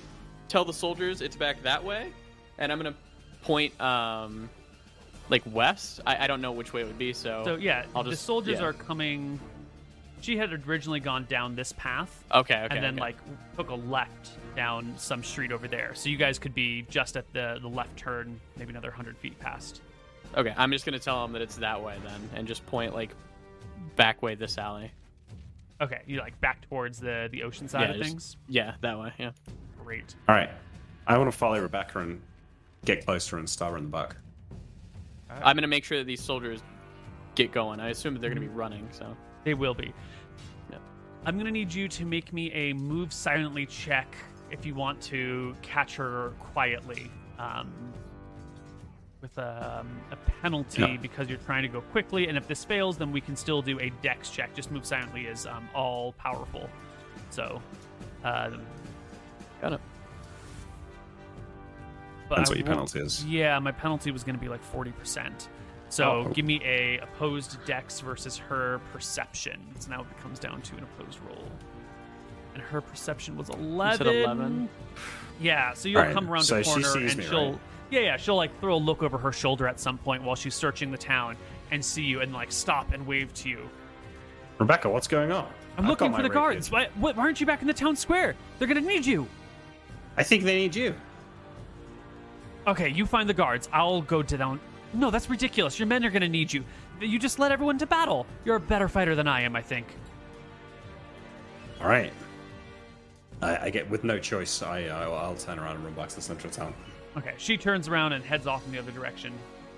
tell 0.47 0.65
the 0.65 0.73
soldiers 0.73 1.21
it's 1.21 1.35
back 1.35 1.61
that 1.63 1.83
way, 1.83 2.11
and 2.57 2.71
I'm 2.71 2.79
gonna 2.79 2.95
point 3.43 3.79
um 3.79 4.49
like 5.29 5.43
west. 5.45 5.99
I, 6.07 6.23
I 6.23 6.27
don't 6.27 6.41
know 6.41 6.53
which 6.53 6.73
way 6.73 6.81
it 6.81 6.87
would 6.87 6.97
be, 6.97 7.13
so 7.13 7.43
So 7.45 7.55
yeah, 7.55 7.85
I'll 7.95 8.03
the 8.03 8.15
soldiers 8.15 8.59
yeah. 8.59 8.65
are 8.65 8.73
coming. 8.73 9.39
She 10.21 10.35
had 10.37 10.51
originally 10.67 10.99
gone 10.99 11.25
down 11.29 11.55
this 11.55 11.71
path, 11.73 12.23
okay, 12.33 12.63
okay, 12.63 12.75
and 12.75 12.83
then 12.83 12.93
okay. 12.95 13.01
like 13.01 13.17
took 13.55 13.69
a 13.69 13.75
left 13.75 14.31
down 14.55 14.93
some 14.97 15.23
street 15.23 15.51
over 15.51 15.67
there. 15.67 15.91
So 15.93 16.09
you 16.09 16.17
guys 16.17 16.39
could 16.39 16.53
be 16.55 16.83
just 16.89 17.15
at 17.15 17.31
the 17.33 17.59
the 17.61 17.67
left 17.69 17.95
turn, 17.97 18.39
maybe 18.57 18.71
another 18.71 18.91
hundred 18.91 19.17
feet 19.17 19.37
past. 19.39 19.81
okay, 20.35 20.53
I'm 20.57 20.71
just 20.71 20.85
gonna 20.85 20.99
tell 20.99 21.21
them 21.21 21.33
that 21.33 21.41
it's 21.41 21.55
that 21.57 21.81
way 21.81 21.95
then, 22.03 22.29
and 22.35 22.47
just 22.47 22.65
point 22.65 22.93
like 22.93 23.11
back 23.95 24.21
way 24.21 24.35
this 24.35 24.57
alley. 24.57 24.91
Okay, 25.79 26.01
you 26.07 26.19
like 26.19 26.39
back 26.41 26.67
towards 26.67 26.99
the 26.99 27.29
the 27.31 27.43
ocean 27.43 27.67
side 27.69 27.81
Yeah, 27.83 27.89
of 27.91 27.97
just- 27.97 28.09
things. 28.09 28.37
Yeah, 28.47 28.73
that 28.81 28.99
way. 28.99 29.13
Yeah. 29.19 29.31
Great. 29.85 30.15
All 30.27 30.35
right, 30.35 30.49
I 31.05 31.17
want 31.17 31.31
to 31.31 31.37
follow 31.37 31.61
Rebecca 31.61 31.99
and 31.99 32.21
get 32.85 33.05
closer 33.05 33.37
and 33.37 33.47
stab 33.49 33.71
her 33.71 33.77
in 33.77 33.83
the 33.83 33.89
back. 33.89 34.15
I'm 35.29 35.55
gonna 35.55 35.67
make 35.67 35.83
sure 35.85 35.99
that 35.99 36.05
these 36.05 36.21
soldiers 36.21 36.61
get 37.35 37.51
going. 37.51 37.79
I 37.79 37.89
assume 37.89 38.15
that 38.15 38.19
they're 38.21 38.31
gonna 38.31 38.41
be 38.41 38.47
running. 38.47 38.87
So 38.91 39.15
They 39.47 39.53
will 39.53 39.73
be. 39.73 39.93
Yep. 40.69 40.81
I'm 41.25 41.35
going 41.35 41.45
to 41.45 41.51
need 41.53 41.73
you 41.73 41.87
to 41.87 42.03
make 42.05 42.33
me 42.33 42.51
a 42.51 42.73
move 42.73 43.13
silently 43.13 43.65
check 43.65 44.13
if 44.51 44.65
you 44.65 44.75
want 44.75 44.99
to 45.03 45.55
catch 45.61 45.95
her 45.95 46.33
quietly. 46.37 47.09
Um, 47.39 47.71
with 49.21 49.37
a, 49.37 49.79
um, 49.79 50.01
a 50.11 50.17
penalty 50.41 50.81
Yeah. 50.81 50.97
because 50.97 51.29
you're 51.29 51.37
trying 51.39 51.61
to 51.61 51.69
go 51.69 51.79
quickly, 51.79 52.27
and 52.27 52.37
if 52.37 52.45
this 52.49 52.65
fails, 52.65 52.97
then 52.97 53.13
we 53.13 53.21
can 53.21 53.37
still 53.37 53.61
do 53.61 53.79
a 53.79 53.89
dex 54.01 54.31
check. 54.31 54.53
Just 54.53 54.69
move 54.69 54.85
silently 54.85 55.27
is 55.27 55.47
um, 55.47 55.69
all 55.73 56.11
powerful. 56.11 56.69
So, 57.29 57.61
uh, 58.25 58.49
got 59.61 59.71
it. 59.71 59.81
but 62.27 62.35
That's 62.35 62.49
what 62.49 62.57
your 62.59 62.67
penalty 62.67 62.99
is. 62.99 63.23
Yeah, 63.23 63.57
my 63.59 63.71
penalty 63.71 64.11
was 64.11 64.25
going 64.25 64.35
to 64.35 64.41
be 64.41 64.49
like 64.49 64.61
40%. 64.73 65.47
So 65.89 66.25
Oh. 66.27 66.29
give 66.33 66.45
me 66.45 66.61
a 66.63 66.97
opposed 66.99 67.63
dex 67.65 67.99
versus 68.01 68.37
her 68.37 68.79
perception. 68.91 69.59
So 69.79 69.89
now 69.91 70.01
it 70.01 70.21
comes 70.21 70.39
down 70.39 70.61
to 70.61 70.75
an 70.75 70.83
opposed 70.83 71.19
roll. 71.27 71.49
And 72.53 72.61
her 72.63 72.81
perception 72.81 73.37
was 73.37 73.49
11. 73.49 74.07
11? 74.07 74.69
Yeah, 75.39 75.73
so 75.73 75.87
you'll 75.87 75.99
Alright, 75.99 76.13
come 76.15 76.29
around 76.29 76.43
so 76.43 76.55
the 76.55 76.63
she 76.63 76.69
corner 76.71 76.87
sees 76.87 77.11
and 77.13 77.17
me, 77.21 77.25
she'll 77.29 77.51
right? 77.51 77.59
Yeah, 77.89 77.99
yeah, 78.01 78.17
she'll 78.17 78.35
like 78.35 78.59
throw 78.59 78.75
a 78.75 78.77
look 78.77 79.01
over 79.03 79.17
her 79.17 79.31
shoulder 79.31 79.67
at 79.67 79.79
some 79.79 79.97
point 79.99 80.23
while 80.23 80.35
she's 80.35 80.55
searching 80.55 80.91
the 80.91 80.97
town 80.97 81.37
and 81.71 81.83
see 81.83 82.03
you 82.03 82.21
and 82.21 82.33
like 82.33 82.51
stop 82.51 82.91
and 82.91 83.05
wave 83.07 83.33
to 83.35 83.49
you. 83.49 83.69
Rebecca, 84.57 84.89
what's 84.89 85.07
going 85.07 85.31
on? 85.31 85.47
I'm 85.77 85.85
I've 85.85 85.89
looking 85.91 86.13
for 86.13 86.23
the 86.23 86.29
guards. 86.29 86.71
Why, 86.71 86.89
why 86.95 87.13
aren't 87.15 87.39
you 87.39 87.45
back 87.45 87.61
in 87.61 87.67
the 87.67 87.73
town 87.73 87.95
square? 87.95 88.35
They're 88.57 88.67
going 88.67 88.81
to 88.81 88.87
need 88.87 89.05
you. 89.05 89.27
I 90.17 90.23
think 90.23 90.43
they 90.43 90.57
need 90.57 90.75
you. 90.75 90.95
Okay, 92.65 92.89
you 92.89 93.05
find 93.05 93.29
the 93.29 93.33
guards. 93.33 93.69
I'll 93.71 94.01
go 94.01 94.21
down. 94.23 94.59
No, 94.93 95.11
that's 95.11 95.29
ridiculous. 95.29 95.77
Your 95.79 95.87
men 95.87 96.05
are 96.05 96.09
going 96.09 96.21
to 96.21 96.29
need 96.29 96.51
you. 96.51 96.63
You 97.01 97.19
just 97.19 97.39
led 97.39 97.51
everyone 97.51 97.77
to 97.79 97.85
battle. 97.85 98.25
You're 98.45 98.55
a 98.55 98.59
better 98.59 98.87
fighter 98.87 99.15
than 99.15 99.27
I 99.27 99.41
am, 99.41 99.55
I 99.55 99.61
think. 99.61 99.87
All 101.81 101.87
right. 101.87 102.11
I, 103.41 103.57
I 103.65 103.69
get 103.69 103.89
with 103.89 104.03
no 104.03 104.17
choice. 104.17 104.61
I 104.63 104.85
I'll, 104.85 105.13
I'll 105.15 105.35
turn 105.35 105.59
around 105.59 105.75
and 105.75 105.85
run 105.85 105.93
back 105.93 106.09
to 106.09 106.15
the 106.15 106.21
central 106.21 106.51
town. 106.51 106.73
Okay, 107.17 107.33
she 107.37 107.57
turns 107.57 107.87
around 107.87 108.13
and 108.13 108.23
heads 108.23 108.47
off 108.47 108.65
in 108.65 108.71
the 108.71 108.79
other 108.79 108.91
direction. 108.91 109.33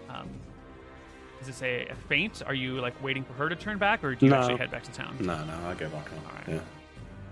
Um, 0.10 0.30
is 1.42 1.48
this 1.48 1.62
a, 1.62 1.88
a 1.88 1.96
feint? 1.96 2.42
Are 2.46 2.54
you 2.54 2.80
like 2.80 3.02
waiting 3.04 3.24
for 3.24 3.34
her 3.34 3.50
to 3.50 3.56
turn 3.56 3.78
back, 3.78 4.04
or 4.04 4.16
do 4.16 4.26
you 4.26 4.32
No. 4.32 4.38
actually 4.40 4.58
head 4.58 4.72
back 4.72 4.84
to 4.84 4.92
town? 4.92 5.16
No, 5.20 5.44
no, 5.44 5.54
I'll 5.66 5.76
go 5.76 5.90
back 5.90 6.10
on. 6.12 6.18
All 6.26 6.34
right. 6.36 6.48
Yeah. 6.48 6.60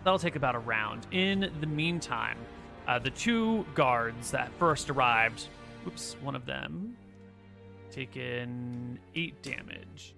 That'll 0.04 0.20
take 0.20 0.36
about 0.36 0.56
a 0.56 0.60
round. 0.60 1.08
In 1.12 1.52
the 1.60 1.68
meantime, 1.68 2.38
uh, 2.88 3.00
the 3.00 3.10
two 3.10 3.66
guards 3.76 4.32
that 4.32 4.50
first 4.60 4.90
arrived, 4.90 5.48
oops, 5.86 6.16
one 6.22 6.36
of 6.36 6.46
them 6.46 6.96
taken 7.98 9.00
eight 9.16 9.42
damage 9.42 10.14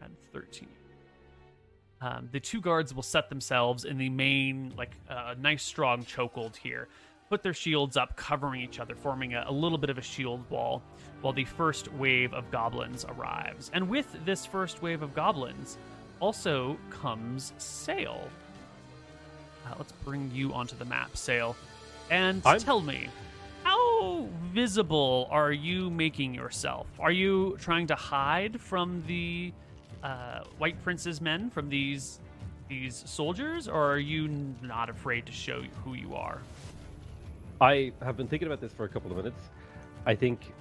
and 0.00 0.16
13. 0.32 0.66
Um, 2.00 2.28
the 2.32 2.40
two 2.40 2.62
guards 2.62 2.94
will 2.94 3.02
set 3.02 3.28
themselves 3.28 3.84
in 3.84 3.98
the 3.98 4.08
main, 4.08 4.72
like, 4.76 4.92
uh, 5.10 5.34
nice 5.38 5.62
strong 5.62 6.02
chokehold 6.02 6.56
here. 6.56 6.88
Put 7.28 7.42
their 7.42 7.52
shields 7.52 7.98
up, 7.98 8.16
covering 8.16 8.62
each 8.62 8.80
other, 8.80 8.94
forming 8.94 9.34
a, 9.34 9.44
a 9.48 9.52
little 9.52 9.76
bit 9.76 9.90
of 9.90 9.98
a 9.98 10.02
shield 10.02 10.48
wall, 10.50 10.82
while 11.20 11.34
the 11.34 11.44
first 11.44 11.92
wave 11.92 12.32
of 12.32 12.50
goblins 12.50 13.04
arrives. 13.06 13.70
And 13.74 13.88
with 13.88 14.06
this 14.24 14.46
first 14.46 14.80
wave 14.80 15.02
of 15.02 15.14
goblins, 15.14 15.76
also 16.20 16.78
comes 16.88 17.52
Sail. 17.58 18.30
Uh, 19.66 19.74
let's 19.76 19.92
bring 19.92 20.30
you 20.32 20.54
onto 20.54 20.76
the 20.76 20.86
map, 20.86 21.16
Sail. 21.18 21.54
And 22.10 22.42
I'm- 22.46 22.60
tell 22.60 22.80
me, 22.80 23.08
how 24.00 24.28
visible 24.52 25.28
are 25.30 25.52
you 25.52 25.90
making 25.90 26.34
yourself? 26.34 26.86
Are 26.98 27.10
you 27.10 27.56
trying 27.60 27.86
to 27.88 27.94
hide 27.94 28.60
from 28.60 29.02
the 29.06 29.52
uh, 30.02 30.40
White 30.58 30.82
Prince's 30.82 31.20
men, 31.20 31.50
from 31.50 31.68
these 31.68 32.20
these 32.68 33.02
soldiers, 33.06 33.68
or 33.68 33.92
are 33.92 33.98
you 33.98 34.28
not 34.62 34.88
afraid 34.88 35.26
to 35.26 35.32
show 35.32 35.62
who 35.84 35.94
you 35.94 36.14
are? 36.14 36.40
I 37.60 37.92
have 38.02 38.16
been 38.16 38.26
thinking 38.26 38.46
about 38.46 38.60
this 38.60 38.72
for 38.72 38.84
a 38.84 38.88
couple 38.88 39.10
of 39.10 39.16
minutes. 39.16 39.40
I 40.06 40.14
think. 40.14 40.52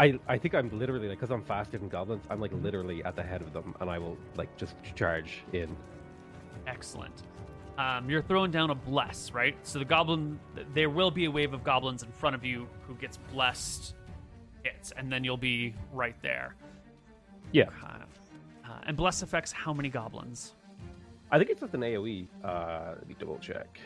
I, 0.00 0.16
I 0.28 0.38
think 0.38 0.54
I'm 0.54 0.78
literally 0.78 1.08
like 1.08 1.18
because 1.18 1.32
I'm 1.32 1.42
faster 1.42 1.76
than 1.76 1.88
goblins. 1.88 2.24
I'm 2.30 2.40
like 2.40 2.52
literally 2.52 3.02
at 3.04 3.16
the 3.16 3.22
head 3.22 3.42
of 3.42 3.52
them, 3.52 3.74
and 3.80 3.90
I 3.90 3.98
will 3.98 4.16
like 4.36 4.56
just 4.56 4.76
charge 4.94 5.42
in. 5.52 5.76
Excellent. 6.66 7.22
Um, 7.78 8.10
you're 8.10 8.22
throwing 8.22 8.50
down 8.50 8.70
a 8.70 8.74
bless, 8.74 9.30
right? 9.30 9.56
So 9.62 9.78
the 9.78 9.84
goblin, 9.84 10.40
there 10.74 10.90
will 10.90 11.12
be 11.12 11.26
a 11.26 11.30
wave 11.30 11.54
of 11.54 11.62
goblins 11.62 12.02
in 12.02 12.10
front 12.10 12.34
of 12.34 12.44
you 12.44 12.66
who 12.88 12.94
gets 12.96 13.18
blessed 13.32 13.94
hits, 14.64 14.92
and 14.96 15.10
then 15.12 15.22
you'll 15.22 15.36
be 15.36 15.74
right 15.92 16.16
there. 16.20 16.56
Yeah, 17.52 17.68
Uh, 17.82 17.98
uh, 18.68 18.78
and 18.86 18.96
bless 18.96 19.22
affects 19.22 19.52
how 19.52 19.72
many 19.72 19.88
goblins? 19.88 20.54
I 21.30 21.38
think 21.38 21.50
it's 21.50 21.62
with 21.62 21.72
an 21.74 21.82
AOE. 21.82 22.26
Uh, 22.42 22.94
let 22.98 23.08
me 23.08 23.14
double 23.18 23.38
check. 23.38 23.78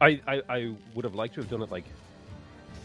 I, 0.00 0.20
I 0.26 0.42
I 0.48 0.74
would 0.94 1.04
have 1.04 1.14
liked 1.14 1.34
to 1.34 1.40
have 1.40 1.50
done 1.50 1.62
it 1.62 1.70
like. 1.70 1.84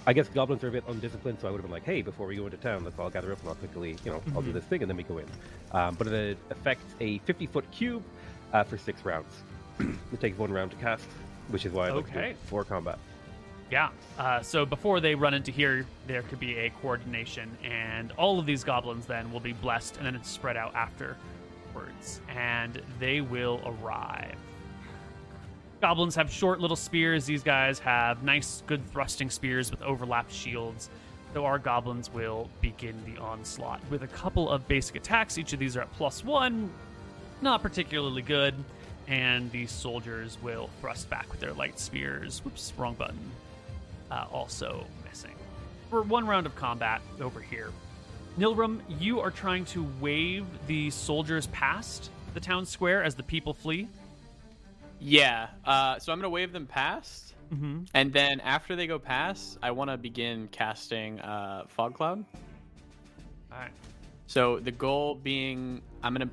I 0.07 0.13
guess 0.13 0.27
goblins 0.27 0.63
are 0.63 0.67
a 0.67 0.71
bit 0.71 0.83
undisciplined, 0.87 1.39
so 1.41 1.47
I 1.47 1.51
would 1.51 1.57
have 1.57 1.63
been 1.65 1.71
like, 1.71 1.83
"Hey, 1.85 2.03
before 2.03 2.27
we 2.27 2.35
go 2.35 2.45
into 2.45 2.57
town, 2.57 2.83
let's 2.83 2.99
all 2.99 3.09
gather 3.09 3.31
up 3.31 3.39
and 3.39 3.49
I'll 3.49 3.55
quickly, 3.55 3.95
you 4.05 4.11
know, 4.11 4.21
I'll 4.35 4.43
do 4.43 4.51
Mhm. 4.51 4.53
this 4.53 4.63
thing 4.65 4.81
and 4.83 4.89
then 4.89 4.97
we 4.97 5.01
go 5.03 5.17
in." 5.17 5.25
Um, 5.71 5.95
but 5.95 6.05
it 6.07 6.37
affects 6.51 6.93
a 6.99 7.17
50-foot 7.19 7.71
cube 7.71 8.03
uh, 8.53 8.63
for 8.63 8.77
six 8.77 9.03
rounds. 9.05 9.27
it 9.79 10.19
takes 10.19 10.37
one 10.37 10.51
round 10.51 10.71
to 10.71 10.77
cast, 10.77 11.05
which 11.49 11.65
is 11.65 11.71
why 11.73 11.87
I 11.87 11.91
like 11.91 12.05
to 12.07 12.11
do 12.11 12.17
Okay. 12.19 12.29
it 12.31 12.41
before 12.41 12.63
combat. 12.63 12.97
Yeah. 13.71 13.89
Uh, 14.19 14.41
so 14.41 14.65
before 14.65 14.99
they 14.99 15.15
run 15.15 15.33
into 15.33 15.51
here, 15.51 15.85
there 16.07 16.21
could 16.23 16.39
be 16.39 16.55
a 16.57 16.69
coordination, 16.81 17.49
and 17.63 18.11
all 18.13 18.39
of 18.39 18.45
these 18.45 18.63
goblins 18.63 19.05
then 19.05 19.31
will 19.31 19.39
be 19.39 19.53
blessed, 19.53 19.97
and 19.97 20.05
then 20.05 20.15
it's 20.15 20.29
spread 20.29 20.55
out 20.55 20.73
afterwards, 20.75 22.21
and 22.29 22.81
they 22.99 23.21
will 23.21 23.59
arrive. 23.65 24.35
Goblins 25.81 26.15
have 26.15 26.31
short 26.31 26.59
little 26.59 26.77
spears. 26.77 27.25
These 27.25 27.43
guys 27.43 27.79
have 27.79 28.23
nice, 28.23 28.63
good 28.65 28.85
thrusting 28.91 29.29
spears 29.29 29.71
with 29.71 29.81
overlapped 29.81 30.31
shields. 30.31 30.89
So 31.33 31.43
our 31.43 31.59
goblins 31.59 32.11
will 32.13 32.49
begin 32.61 32.95
the 33.05 33.19
onslaught 33.21 33.81
with 33.89 34.03
a 34.03 34.07
couple 34.07 34.49
of 34.49 34.65
basic 34.69 34.95
attacks. 34.95 35.37
Each 35.37 35.51
of 35.51 35.59
these 35.59 35.75
are 35.75 35.81
at 35.81 35.91
plus 35.93 36.23
one, 36.23 36.69
not 37.41 37.61
particularly 37.61 38.21
good. 38.21 38.53
And 39.07 39.51
these 39.51 39.71
soldiers 39.71 40.37
will 40.41 40.69
thrust 40.81 41.09
back 41.11 41.29
with 41.29 41.39
their 41.39 41.53
light 41.53 41.79
spears. 41.79 42.39
Whoops, 42.43 42.73
wrong 42.77 42.95
button. 42.95 43.31
Uh, 44.09 44.25
also 44.31 44.83
missing. 45.07 45.35
For 45.91 46.01
one 46.01 46.25
round 46.25 46.45
of 46.47 46.55
combat 46.55 47.01
over 47.21 47.39
here, 47.39 47.69
Nilrum, 48.37 48.81
you 48.99 49.19
are 49.19 49.29
trying 49.31 49.65
to 49.65 49.87
wave 50.01 50.45
the 50.67 50.89
soldiers 50.89 51.47
past 51.47 52.09
the 52.33 52.39
town 52.39 52.65
square 52.65 53.03
as 53.03 53.13
the 53.15 53.23
people 53.23 53.53
flee. 53.53 53.87
Yeah. 54.99 55.47
Uh, 55.63 55.99
so 55.99 56.11
I'm 56.11 56.17
gonna 56.19 56.29
wave 56.29 56.51
them 56.51 56.65
past, 56.65 57.33
Mm-hmm. 57.53 57.83
and 57.93 58.11
then 58.11 58.39
after 58.39 58.75
they 58.75 58.87
go 58.87 58.97
past, 58.97 59.59
I 59.61 59.69
want 59.69 59.91
to 59.91 59.97
begin 59.97 60.47
casting 60.51 61.19
uh, 61.19 61.65
fog 61.67 61.93
cloud. 61.93 62.25
All 63.51 63.59
right. 63.59 63.69
So 64.25 64.59
the 64.59 64.71
goal 64.71 65.13
being, 65.13 65.83
I'm 66.01 66.13
gonna. 66.13 66.29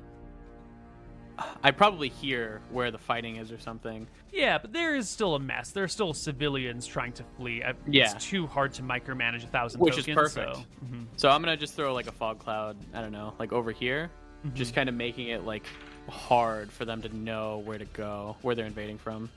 I 1.63 1.71
probably 1.71 2.09
hear 2.09 2.61
where 2.71 2.91
the 2.91 2.97
fighting 2.97 3.37
is 3.37 3.51
or 3.51 3.57
something. 3.57 4.07
Yeah, 4.31 4.57
but 4.59 4.71
there 4.73 4.95
is 4.95 5.09
still 5.09 5.35
a 5.35 5.39
mess. 5.39 5.71
There 5.71 5.83
are 5.83 5.87
still 5.87 6.13
civilians 6.13 6.85
trying 6.85 7.13
to 7.13 7.23
flee. 7.37 7.63
I- 7.63 7.73
Yeah. 7.87 8.11
It's 8.13 8.25
too 8.25 8.45
hard 8.47 8.73
to 8.75 8.83
micromanage 8.83 9.43
a 9.43 9.47
thousand 9.47 9.81
Which 9.81 9.97
is 9.97 10.05
perfect. 10.05 10.55
So, 10.55 10.63
Mhm. 10.85 11.05
So 11.15 11.29
I'm 11.29 11.41
gonna 11.41 11.57
just 11.57 11.75
throw 11.75 11.93
like 11.93 12.07
a 12.07 12.11
fog 12.11 12.39
cloud. 12.39 12.77
I 12.93 13.01
don't 13.01 13.11
know, 13.11 13.33
like 13.39 13.51
over 13.51 13.71
here, 13.71 14.09
just 14.53 14.75
kind 14.75 14.89
of 14.89 14.95
making 14.95 15.29
it 15.29 15.43
like 15.45 15.65
hard 16.09 16.71
for 16.71 16.85
them 16.85 17.01
to 17.01 17.15
know 17.15 17.59
where 17.59 17.77
to 17.77 17.85
go, 17.85 18.35
where 18.41 18.53
they're 18.55 18.65
invading 18.65 18.97
from. 18.97 19.29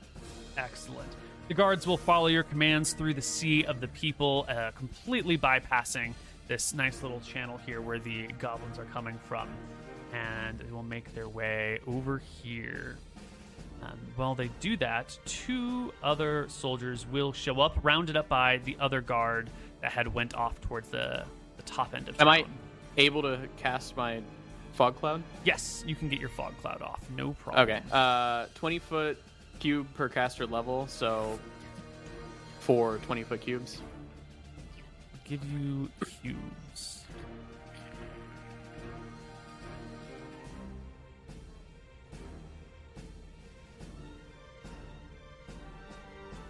Excellent. 0.57 1.09
The 1.47 1.53
guards 1.53 1.87
will 1.87 1.97
follow 1.97 2.27
your 2.27 2.43
commands 2.43 2.93
through 2.93 3.13
the 3.13 3.21
sea 3.21 3.63
of 3.63 3.79
the 3.79 3.87
people, 3.87 4.45
uh, 4.49 4.71
completely 4.71 5.37
bypassing 5.37 6.13
this 6.47 6.73
nice 6.73 7.01
little 7.01 7.21
channel 7.21 7.57
here 7.65 7.79
where 7.81 7.99
the 7.99 8.27
goblins 8.39 8.77
are 8.77 8.85
coming 8.85 9.17
from. 9.27 9.47
And 10.13 10.59
they 10.59 10.71
will 10.71 10.83
make 10.83 11.13
their 11.13 11.27
way 11.27 11.79
over 11.87 12.21
here. 12.41 12.97
Um, 13.83 13.97
while 14.15 14.33
they 14.35 14.49
do 14.59 14.75
that, 14.77 15.17
two 15.25 15.93
other 16.01 16.47
soldiers 16.49 17.05
will 17.05 17.31
show 17.31 17.61
up, 17.61 17.77
rounded 17.83 18.17
up 18.17 18.27
by 18.27 18.57
the 18.65 18.75
other 18.79 19.01
guard 19.01 19.49
that 19.81 19.91
had 19.91 20.13
went 20.13 20.33
off 20.33 20.59
towards 20.61 20.89
the, 20.89 21.23
the 21.57 21.63
top 21.63 21.93
end 21.93 22.09
of 22.09 22.17
town. 22.17 22.27
Am. 22.27 22.33
I 22.33 22.45
able 22.97 23.21
to 23.21 23.39
cast 23.57 23.95
my 23.95 24.21
fog 24.73 24.95
cloud? 24.95 25.23
Yes, 25.43 25.83
you 25.87 25.95
can 25.95 26.09
get 26.09 26.19
your 26.19 26.29
fog 26.29 26.57
cloud 26.61 26.81
off. 26.81 26.99
No 27.15 27.33
problem. 27.33 27.69
Okay. 27.69 27.81
Uh, 27.91 28.45
20 28.55 28.79
foot 28.79 29.21
cube 29.59 29.87
per 29.95 30.09
caster 30.09 30.45
level, 30.45 30.87
so 30.87 31.39
four 32.59 32.97
20 32.97 33.23
foot 33.23 33.41
cubes. 33.41 33.81
Give 35.25 35.43
you 35.45 35.89
cubes. 36.21 36.39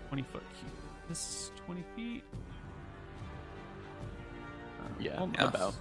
Twenty 0.09 0.23
foot 0.23 0.43
cube. 0.59 0.71
This 1.09 1.19
is 1.19 1.51
twenty 1.65 1.83
feet. 1.95 2.23
Uh, 4.79 4.83
Yeah, 4.99 5.17
almost. 5.19 5.39
about. 5.41 5.73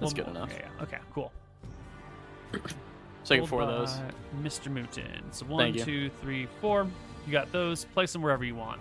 That's 0.00 0.12
good 0.12 0.28
enough. 0.28 0.50
Yeah, 0.52 0.66
yeah. 0.78 0.82
Okay, 0.82 0.98
cool. 1.14 1.32
So 3.24 3.34
I 3.34 3.38
get 3.38 3.48
four 3.48 3.62
of 3.62 3.66
those. 3.68 3.92
Mr. 4.40 4.72
Mootin. 4.72 5.20
So 5.32 5.46
one, 5.46 5.74
you. 5.74 5.82
two, 5.84 6.10
three, 6.22 6.46
four. 6.60 6.86
You 7.26 7.32
got 7.32 7.50
those. 7.50 7.84
Place 7.86 8.12
them 8.12 8.22
wherever 8.22 8.44
you 8.44 8.54
want. 8.54 8.80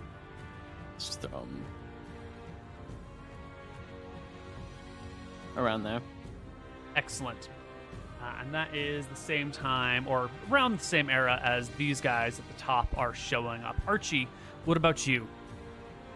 Just 0.99 1.19
throw 1.19 1.39
'em 1.39 1.65
around 5.57 5.81
there. 5.81 5.99
Excellent. 6.95 7.49
Uh, 8.21 8.25
and 8.41 8.53
that 8.53 8.73
is 8.75 9.05
the 9.07 9.15
same 9.15 9.51
time, 9.51 10.07
or 10.07 10.29
around 10.49 10.79
the 10.79 10.83
same 10.83 11.09
era 11.09 11.39
as 11.43 11.69
these 11.69 12.01
guys 12.01 12.39
at 12.39 12.47
the 12.47 12.53
top 12.59 12.87
are 12.97 13.13
showing 13.13 13.61
up. 13.63 13.75
Archie, 13.87 14.27
what 14.65 14.77
about 14.77 15.05
you? 15.05 15.27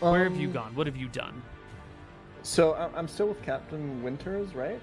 Where 0.00 0.24
have 0.24 0.36
you 0.36 0.48
Um, 0.48 0.52
gone? 0.52 0.74
What 0.74 0.86
have 0.86 0.96
you 0.96 1.08
done? 1.08 1.42
So 2.42 2.72
I- 2.72 2.90
I'm 2.96 3.06
still 3.08 3.28
with 3.28 3.42
Captain 3.42 4.02
Winters, 4.02 4.54
right? 4.54 4.80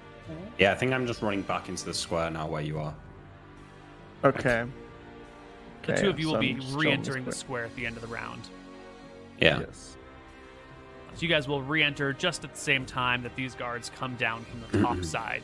Yeah, 0.58 0.72
I 0.72 0.74
think 0.76 0.92
I'm 0.92 1.06
just 1.06 1.22
running 1.22 1.42
back 1.42 1.68
into 1.68 1.84
the 1.84 1.92
square 1.94 2.30
now 2.30 2.46
where 2.46 2.62
you 2.62 2.78
are. 2.78 2.94
Okay. 4.24 4.64
The 5.82 5.92
Okay, 5.92 6.02
two 6.02 6.10
of 6.10 6.18
you 6.20 6.26
so 6.26 6.32
will 6.34 6.40
be 6.40 6.54
still 6.60 6.66
in 6.68 6.72
the 6.72 6.78
re-entering 6.78 7.24
the 7.24 7.32
square. 7.32 7.62
square 7.62 7.64
at 7.64 7.74
the 7.76 7.86
end 7.86 7.96
of 7.96 8.02
the 8.02 8.08
round. 8.08 8.48
Yeah. 9.40 9.60
Yes. 9.60 9.96
So 11.14 11.22
you 11.22 11.28
guys 11.28 11.46
will 11.48 11.62
re-enter 11.62 12.12
just 12.12 12.44
at 12.44 12.54
the 12.54 12.60
same 12.60 12.86
time 12.86 13.22
that 13.24 13.34
these 13.36 13.54
guards 13.54 13.90
come 13.96 14.14
down 14.16 14.44
from 14.44 14.60
the 14.70 14.86
top 14.86 15.04
side, 15.04 15.42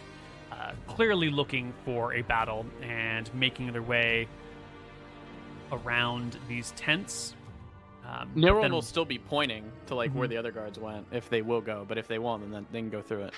uh, 0.52 0.72
clearly 0.86 1.28
looking 1.30 1.72
for 1.84 2.14
a 2.14 2.22
battle 2.22 2.64
and 2.82 3.32
making 3.34 3.72
their 3.72 3.82
way 3.82 4.28
around 5.72 6.38
these 6.48 6.70
tents. 6.76 7.34
Um, 8.06 8.30
but 8.34 8.40
Nero 8.40 8.62
then- 8.62 8.72
will 8.72 8.82
still 8.82 9.04
be 9.04 9.18
pointing 9.18 9.70
to 9.86 9.96
like 9.96 10.12
where 10.12 10.26
Mhm. 10.28 10.30
the 10.30 10.36
other 10.36 10.52
guards 10.52 10.78
went 10.78 11.06
if 11.10 11.28
they 11.28 11.42
will 11.42 11.60
go, 11.60 11.84
but 11.86 11.98
if 11.98 12.06
they 12.06 12.20
won't, 12.20 12.48
then 12.52 12.64
they 12.70 12.78
can 12.78 12.90
go 12.90 13.02
through 13.02 13.24
it. 13.24 13.34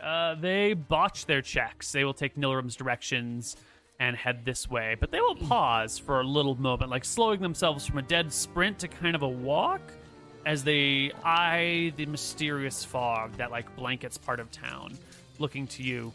Uh, 0.00 0.34
they 0.34 0.72
botch 0.74 1.26
their 1.26 1.42
checks. 1.42 1.92
They 1.92 2.04
will 2.04 2.14
take 2.14 2.36
Nilrum's 2.36 2.74
directions 2.74 3.56
and 4.00 4.16
head 4.16 4.44
this 4.46 4.68
way, 4.68 4.96
but 4.98 5.12
they 5.12 5.20
will 5.20 5.36
pause 5.36 5.98
for 5.98 6.20
a 6.20 6.24
little 6.24 6.58
moment, 6.58 6.90
like 6.90 7.04
slowing 7.04 7.40
themselves 7.40 7.86
from 7.86 7.98
a 7.98 8.02
dead 8.02 8.32
sprint 8.32 8.78
to 8.80 8.88
kind 8.88 9.14
of 9.14 9.22
a 9.22 9.28
walk 9.28 9.82
as 10.46 10.64
they 10.64 11.12
eye 11.22 11.92
the 11.96 12.06
mysterious 12.06 12.82
fog 12.82 13.30
that 13.36 13.50
like 13.50 13.76
blankets 13.76 14.16
part 14.16 14.40
of 14.40 14.50
town, 14.50 14.98
looking 15.38 15.66
to 15.66 15.82
you 15.82 16.10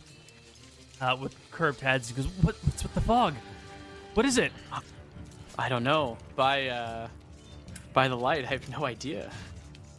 uh, 0.99 1.15
with 1.21 1.35
curved 1.51 1.79
heads. 1.79 2.09
He 2.09 2.15
goes, 2.15 2.25
"What? 2.41 2.55
What's 2.63 2.81
with 2.81 2.93
the 2.95 3.01
fog? 3.01 3.35
What 4.15 4.25
is 4.25 4.39
it?" 4.39 4.51
I 5.57 5.69
don't 5.69 5.83
know. 5.83 6.17
By 6.35 6.67
uh, 6.69 7.07
by 7.93 8.07
the 8.07 8.17
light, 8.17 8.45
I 8.45 8.47
have 8.47 8.67
no 8.69 8.83
idea. 8.85 9.31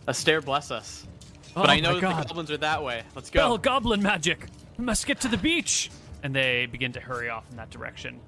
Astaire 0.09 0.45
bless 0.45 0.73
us. 0.73 1.07
But 1.55 1.69
Oh 1.69 1.73
I 1.73 1.81
know 1.81 1.95
the 1.95 2.01
goblins 2.01 2.51
are 2.51 2.57
that 2.59 2.83
way. 2.83 3.03
Let's 3.15 3.31
go. 3.31 3.57
goblin 3.57 4.03
magic. 4.03 4.47
We 4.77 4.85
must 4.85 5.07
get 5.07 5.21
to 5.21 5.29
the 5.29 5.39
beach. 5.39 5.91
And 6.27 6.35
they 6.35 6.67
begin 6.67 6.91
to 6.95 6.99
hurry 6.99 7.31
off 7.31 7.49
in 7.53 7.57
that 7.57 7.71
direction. 7.71 8.19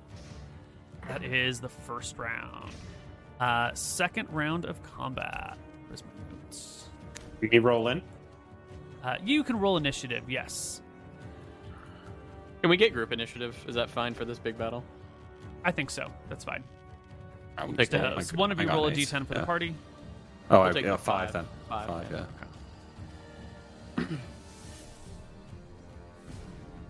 That 1.08 1.24
is 1.24 1.58
the 1.58 1.68
first 1.68 2.16
round. 2.16 2.70
Uh, 3.40 3.74
second 3.74 4.28
round 4.30 4.66
of 4.66 4.80
combat. 4.84 5.58
Where's 5.88 6.04
my 6.04 6.10
notes? 6.36 6.84
You 7.40 7.48
can 7.48 7.64
roll 7.64 7.88
in. 7.88 8.00
Uh, 9.02 9.16
you 9.24 9.42
can 9.42 9.58
roll 9.58 9.76
initiative. 9.76 10.30
Yes, 10.30 10.80
Can 12.60 12.70
we 12.70 12.76
get 12.76 12.92
group 12.92 13.10
initiative? 13.10 13.56
Is 13.66 13.74
that 13.74 13.90
fine 13.90 14.14
for 14.14 14.24
this 14.24 14.38
big 14.38 14.56
battle? 14.56 14.84
I 15.64 15.72
think 15.72 15.90
so. 15.90 16.08
That's 16.28 16.44
fine. 16.44 16.62
I 17.56 17.64
would 17.64 17.76
Take 17.76 17.90
that. 17.90 18.12
Uh, 18.12 18.16
I 18.18 18.22
so 18.22 18.30
got- 18.30 18.38
one 18.38 18.52
of 18.52 18.60
you 18.60 18.68
roll 18.68 18.84
a 18.84 18.92
an 18.92 18.96
ace, 18.96 19.10
d10 19.10 19.26
for 19.26 19.34
yeah. 19.34 19.40
the 19.40 19.46
party. 19.46 19.74
Oh, 20.52 20.60
I'll 20.60 20.68
I, 20.68 20.72
take 20.72 20.84
yeah, 20.84 20.92
the 20.92 20.98
five, 20.98 21.32
five. 21.32 21.32
then. 21.32 21.46
Five, 21.68 22.26
yeah. 23.98 24.04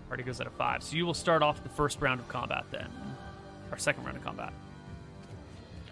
Party 0.08 0.22
goes 0.22 0.40
at 0.40 0.46
a 0.46 0.50
five. 0.50 0.82
So 0.82 0.96
you 0.96 1.06
will 1.06 1.14
start 1.14 1.42
off 1.42 1.62
the 1.62 1.68
first 1.68 2.00
round 2.00 2.20
of 2.20 2.28
combat 2.28 2.64
then, 2.70 2.88
or 3.70 3.78
second 3.78 4.04
round 4.04 4.16
of 4.16 4.24
combat. 4.24 4.52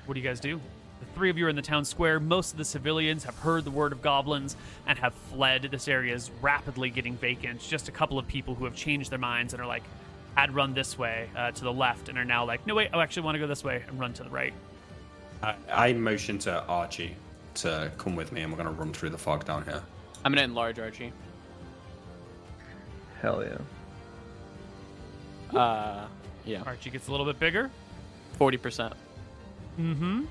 What 0.07 0.15
do 0.15 0.21
you 0.21 0.27
guys 0.27 0.41
do? 0.41 0.61
The 1.01 1.07
three 1.15 1.29
of 1.29 1.37
you 1.37 1.47
are 1.47 1.49
in 1.51 1.57
the 1.57 1.63
town 1.63 1.85
square. 1.85 2.19
Most 2.19 2.53
of 2.53 2.59
the 2.59 2.65
civilians 2.65 3.25
have 3.25 3.39
heard 3.39 3.65
the 3.65 3.71
word 3.71 3.93
of 3.93 4.01
goblins 4.01 4.57
and 4.87 4.99
have 4.99 5.13
fled. 5.31 5.69
This 5.71 5.89
area 5.89 6.15
is 6.15 6.31
rapidly 6.41 6.89
getting 6.89 7.17
vacant. 7.17 7.61
Just 7.61 7.89
a 7.89 7.93
couple 7.93 8.19
of 8.19 8.27
people 8.27 8.55
who 8.55 8.65
have 8.65 8.75
changed 8.75 9.11
their 9.11 9.19
minds 9.19 9.53
and 9.53 9.61
are 9.61 9.67
like, 9.67 9.83
I'd 10.37 10.55
run 10.55 10.73
this 10.73 10.99
way 10.99 11.29
uh, 11.37 11.51
to 11.51 11.65
the 11.65 11.73
left 11.73 12.09
and 12.09 12.17
are 12.17 12.25
now 12.25 12.47
like, 12.47 12.67
no, 12.67 12.75
wait, 12.75 12.91
I 12.95 13.03
actually 13.03 13.25
want 13.25 13.35
to 13.35 13.39
go 13.41 13.47
this 13.47 13.65
way 13.65 13.83
and 13.87 14.01
run 14.01 14.15
to 14.15 14.23
the 14.23 14.31
right. 14.31 14.55
I, 15.43 15.55
I 15.71 15.93
motion 15.93 16.39
to 16.41 16.65
Archie 16.65 17.15
to 17.57 17.91
come 17.99 18.17
with 18.17 18.33
me, 18.33 18.43
and 18.43 18.53
we're 18.53 18.63
going 18.63 18.75
to 18.75 18.81
run 18.81 18.93
through 18.93 19.11
the 19.11 19.19
fog 19.19 19.45
down 19.45 19.65
here. 19.65 19.83
I'm 20.25 20.33
gonna 20.33 20.43
enlarge 20.43 20.81
Archie. 20.81 21.13
Hell 23.23 23.45
yeah. 23.45 23.59
Uh, 25.55 26.07
yeah, 26.45 26.63
Archie 26.67 26.91
gets 26.91 27.09
a 27.09 27.11
little 27.11 27.27
bit 27.27 27.39
bigger. 27.39 27.71
forty 28.39 28.57
percent. 28.57 28.93
Mm-hmm. 29.81 30.25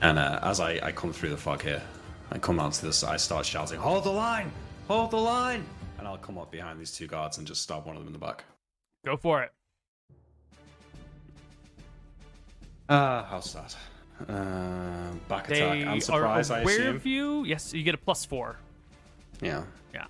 And 0.00 0.18
uh, 0.18 0.40
as 0.42 0.58
I, 0.60 0.80
I 0.82 0.92
come 0.92 1.12
through 1.12 1.28
the 1.30 1.36
fog 1.36 1.62
here, 1.62 1.82
I 2.32 2.38
come 2.38 2.58
out 2.58 2.72
to 2.74 2.86
this, 2.86 3.04
I 3.04 3.16
start 3.16 3.46
shouting, 3.46 3.78
Hold 3.78 4.04
the 4.04 4.10
line! 4.10 4.50
Hold 4.88 5.12
the 5.12 5.16
line! 5.18 5.64
And 5.98 6.08
I'll 6.08 6.18
come 6.18 6.38
up 6.38 6.50
behind 6.50 6.80
these 6.80 6.90
two 6.92 7.06
guards 7.06 7.38
and 7.38 7.46
just 7.46 7.62
stab 7.62 7.86
one 7.86 7.94
of 7.94 8.02
them 8.02 8.08
in 8.08 8.12
the 8.12 8.18
back. 8.18 8.42
Go 9.04 9.16
for 9.16 9.42
it. 9.44 9.52
Uh, 12.88 13.22
how's 13.24 13.52
that? 13.54 13.76
Uh, 14.28 15.12
back 15.28 15.46
They 15.46 15.62
attack 15.62 15.86
and 15.86 16.02
surprise, 16.02 16.50
are 16.50 16.56
I 16.56 16.60
aware 16.62 16.74
assume. 16.74 16.96
of 16.96 17.06
you. 17.06 17.44
Yes, 17.44 17.72
you 17.72 17.82
get 17.84 17.94
a 17.94 17.98
plus 17.98 18.24
four. 18.24 18.56
Yeah, 19.40 19.62
Yeah. 19.94 20.06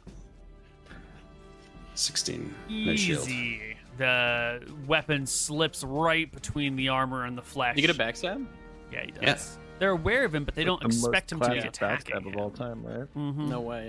16. 1.94 2.54
No 2.68 2.96
shield. 2.96 3.28
Easy. 3.28 3.76
The 3.98 4.62
weapon 4.86 5.26
slips 5.26 5.84
right 5.84 6.30
between 6.32 6.76
the 6.76 6.88
armor 6.88 7.24
and 7.24 7.36
the 7.36 7.42
flesh. 7.42 7.76
You 7.76 7.82
get 7.86 7.94
a 7.94 7.98
backstab? 7.98 8.46
Yeah, 8.92 9.04
he 9.04 9.10
does. 9.12 9.22
Yeah. 9.22 9.38
They're 9.78 9.90
aware 9.90 10.24
of 10.24 10.34
him, 10.34 10.44
but 10.44 10.54
they 10.54 10.64
don't 10.64 10.80
The 10.80 10.86
expect 10.86 11.32
him 11.32 11.40
to 11.40 11.48
be 11.50 11.54
classic 11.60 11.68
attacking. 11.70 12.16
backstab 12.16 12.32
of 12.32 12.36
all 12.40 12.50
time, 12.50 12.84
right? 12.84 13.14
Mm-hmm. 13.14 13.48
No 13.50 13.60
way. 13.60 13.88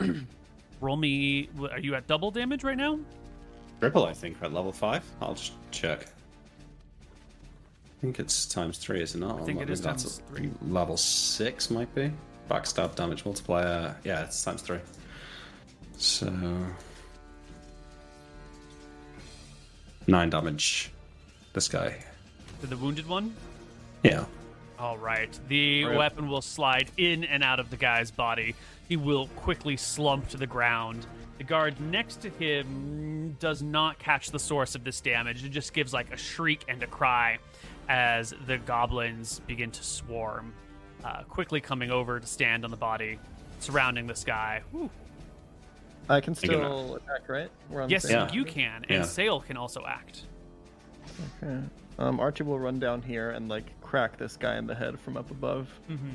Yeah. 0.00 0.12
Roll 0.80 0.96
me. 0.96 1.48
Are 1.70 1.78
you 1.78 1.94
at 1.94 2.06
double 2.06 2.30
damage 2.30 2.64
right 2.64 2.76
now? 2.76 2.98
Triple, 3.80 4.06
I 4.06 4.12
think, 4.14 4.36
at 4.42 4.52
level 4.52 4.72
5. 4.72 5.02
I'll 5.20 5.34
just 5.34 5.52
check. 5.70 6.00
I 6.02 8.00
think 8.00 8.18
it's 8.18 8.46
times 8.46 8.78
3, 8.78 9.02
is 9.02 9.14
it 9.14 9.18
not? 9.18 9.40
I 9.40 9.44
think 9.44 9.60
it 9.60 9.70
is 9.70 9.80
Maybe 9.80 9.90
that's 9.92 10.02
times 10.04 10.18
a- 10.18 10.34
three. 10.34 10.50
Level 10.68 10.96
6 10.96 11.70
might 11.70 11.94
be. 11.94 12.10
Backstab 12.50 12.94
damage 12.94 13.24
multiplier. 13.24 13.96
Yeah, 14.04 14.22
it's 14.24 14.42
times 14.42 14.62
3. 14.62 14.78
So. 15.98 16.26
Nine 20.06 20.30
damage. 20.30 20.90
This 21.52 21.68
guy. 21.68 21.96
To 22.60 22.66
the 22.66 22.76
wounded 22.76 23.08
one. 23.08 23.34
Yeah. 24.02 24.24
All 24.78 24.98
right. 24.98 25.38
The 25.48 25.84
Rip. 25.84 25.98
weapon 25.98 26.28
will 26.28 26.42
slide 26.42 26.90
in 26.96 27.24
and 27.24 27.42
out 27.42 27.60
of 27.60 27.70
the 27.70 27.76
guy's 27.76 28.10
body. 28.10 28.54
He 28.88 28.96
will 28.96 29.28
quickly 29.28 29.76
slump 29.76 30.28
to 30.28 30.36
the 30.36 30.46
ground. 30.46 31.06
The 31.38 31.44
guard 31.44 31.80
next 31.80 32.22
to 32.22 32.30
him 32.30 33.36
does 33.40 33.62
not 33.62 33.98
catch 33.98 34.30
the 34.30 34.38
source 34.38 34.74
of 34.74 34.84
this 34.84 35.00
damage. 35.00 35.44
It 35.44 35.50
just 35.50 35.72
gives 35.72 35.92
like 35.92 36.12
a 36.12 36.16
shriek 36.16 36.64
and 36.68 36.82
a 36.82 36.86
cry 36.86 37.38
as 37.88 38.34
the 38.46 38.58
goblins 38.58 39.40
begin 39.46 39.70
to 39.70 39.82
swarm, 39.82 40.52
uh, 41.04 41.22
quickly 41.24 41.60
coming 41.60 41.90
over 41.90 42.18
to 42.20 42.26
stand 42.26 42.64
on 42.64 42.70
the 42.70 42.76
body, 42.76 43.18
surrounding 43.60 44.06
this 44.06 44.24
guy. 44.24 44.62
Whew. 44.72 44.90
I 46.08 46.20
can 46.20 46.34
You're 46.40 46.60
gonna- 46.60 46.64
still 46.84 46.96
attack, 46.96 47.28
right? 47.28 47.50
We're 47.68 47.82
on 47.82 47.90
Yes, 47.90 48.08
Yeah. 48.08 48.30
you 48.32 48.44
can, 48.44 48.84
and 48.88 48.98
Yeah. 48.98 49.02
Sail 49.02 49.40
can 49.40 49.56
also 49.56 49.84
act. 49.86 50.22
Okay. 51.42 51.60
Um, 51.98 52.20
Archie 52.20 52.42
will 52.44 52.58
run 52.58 52.78
down 52.78 53.02
here 53.02 53.30
and 53.30 53.48
like 53.48 53.64
crack 53.80 54.16
this 54.18 54.36
guy 54.36 54.56
in 54.56 54.66
the 54.66 54.74
head 54.74 55.00
from 55.00 55.16
up 55.16 55.30
above. 55.30 55.68
Mm-hmm. 55.90 56.10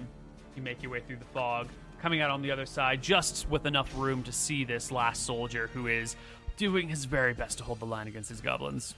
You 0.55 0.61
make 0.61 0.81
your 0.83 0.91
way 0.91 0.99
through 1.01 1.15
the 1.17 1.25
fog, 1.25 1.67
coming 2.01 2.21
out 2.21 2.29
on 2.29 2.41
the 2.41 2.51
other 2.51 2.65
side, 2.65 3.01
just 3.01 3.49
with 3.49 3.65
enough 3.65 3.91
room 3.97 4.21
to 4.23 4.31
see 4.31 4.63
this 4.63 4.91
last 4.91 5.23
soldier 5.25 5.67
who 5.73 5.87
is 5.87 6.15
doing 6.57 6.87
his 6.89 7.05
very 7.05 7.33
best 7.33 7.57
to 7.57 7.63
hold 7.63 7.79
the 7.79 7.85
line 7.85 8.07
against 8.07 8.29
these 8.29 8.41
goblins. 8.41 8.93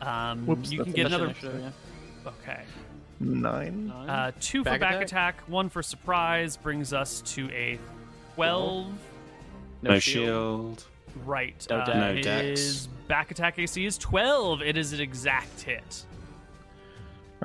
Um, 0.00 0.46
Whoops, 0.46 0.72
you 0.72 0.82
can 0.82 0.92
get 0.92 1.06
another. 1.06 1.26
initiative, 1.26 1.60
yeah. 2.24 2.30
Okay. 2.42 2.62
Nine. 3.20 3.86
Nine. 3.88 4.08
Uh, 4.10 4.32
two 4.40 4.64
Back 4.64 4.74
for 4.74 4.80
back 4.80 4.94
attack? 4.94 5.02
attack? 5.38 5.48
one 5.48 5.68
for 5.68 5.82
surprise, 5.82 6.56
brings 6.56 6.92
us 6.92 7.20
to 7.34 7.48
a 7.52 7.78
12. 8.34 8.92
No, 9.82 9.98
shield. 9.98 10.84
Right. 11.24 11.66
No 11.68 11.78
uh, 11.78 11.84
dex. 11.84 11.96
No 11.98 12.22
dex. 12.22 12.60
His 12.60 12.86
back 13.08 13.30
attack 13.30 13.58
AC 13.58 13.84
is 13.84 13.98
12. 13.98 14.62
It 14.62 14.76
is 14.76 14.92
an 14.92 15.00
exact 15.00 15.62
hit. 15.62 16.04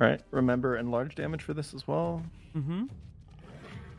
All 0.00 0.06
right. 0.06 0.20
Remember 0.30 0.76
enlarge 0.76 1.14
damage 1.14 1.42
for 1.42 1.54
this 1.54 1.74
as 1.74 1.86
well. 1.86 2.22
Mm-hmm. 2.56 2.86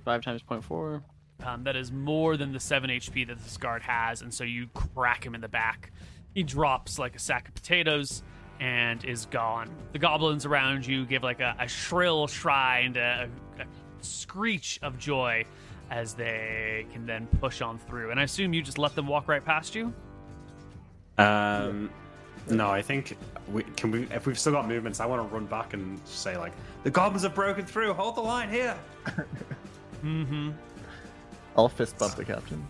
Five 0.06 0.22
times 0.22 0.42
point 0.42 0.64
four. 0.64 1.04
Um, 1.46 1.64
that 1.64 1.76
is 1.76 1.92
more 1.92 2.36
than 2.36 2.52
the 2.52 2.60
7 2.60 2.90
HP 2.90 3.28
that 3.28 3.42
this 3.42 3.56
guard 3.56 3.82
has, 3.82 4.22
and 4.22 4.34
so 4.34 4.44
you 4.44 4.68
crack 4.74 5.26
him 5.26 5.36
in 5.36 5.42
the 5.42 5.48
back. 5.48 5.92
He 6.34 6.44
drops 6.44 7.00
like 7.00 7.16
a 7.16 7.20
sack 7.20 7.48
of 7.48 7.54
potatoes 7.54 8.24
and 8.60 9.04
is 9.06 9.26
gone. 9.28 9.70
The 9.94 10.00
goblins 10.00 10.46
around 10.46 10.86
you 10.86 11.06
give 11.06 11.24
like 11.24 11.40
a, 11.40 11.56
a 11.58 11.68
shrill 11.68 12.28
cry 12.28 12.80
and 12.80 12.98
a, 12.98 13.30
a 13.60 13.66
screech 14.02 14.80
of 14.82 14.98
joy 14.98 15.46
as 15.90 16.14
they 16.14 16.86
can 16.94 17.06
then 17.06 17.28
push 17.40 17.62
on 17.62 17.80
through. 17.80 18.12
And 18.12 18.20
I 18.20 18.24
assume 18.24 18.54
you 18.54 18.62
just 18.62 18.78
let 18.78 18.96
them 18.96 19.08
walk 19.08 19.28
right 19.28 19.44
past 19.44 19.76
you? 19.76 19.94
Um, 21.18 21.90
no, 22.50 22.70
I 22.70 22.82
think 22.82 23.18
we 23.52 23.64
can 23.64 23.92
we 23.92 24.08
if 24.12 24.26
we've 24.26 24.40
still 24.40 24.54
got 24.54 24.68
movements. 24.68 25.00
I 25.00 25.06
want 25.06 25.28
to 25.28 25.34
run 25.34 25.46
back 25.46 25.74
and 25.74 26.00
say 26.06 26.38
like 26.38 26.54
the 26.84 26.92
goblins 26.92 27.24
have 27.24 27.36
broken 27.36 27.66
through. 27.66 27.94
Hold 27.94 28.16
the 28.16 28.22
line 28.22 28.50
here. 28.50 28.78
Mm-hmm. 30.04 30.52
I'll 31.58 31.68
fist 31.68 31.98
bump 31.98 32.16
the 32.16 32.24
captain. 32.24 32.66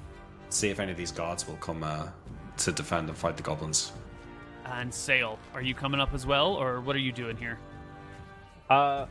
See 0.50 0.70
if 0.70 0.80
any 0.80 0.92
of 0.92 0.98
these 0.98 1.12
guards 1.12 1.48
will 1.48 1.58
come 1.58 1.84
uh, 1.84 2.08
to 2.58 2.72
defend 2.72 3.08
and 3.08 3.16
fight 3.16 3.38
the 3.38 3.44
goblins. 3.44 3.92
And 4.66 4.92
Sail, 4.92 5.38
are 5.54 5.62
you 5.62 5.74
coming 5.76 6.00
up 6.00 6.14
as 6.14 6.26
well, 6.26 6.54
or 6.54 6.82
what 6.82 6.96
are 6.96 7.00
you 7.00 7.12
doing 7.12 7.38
here? 7.38 7.60
Uh, 8.70 9.06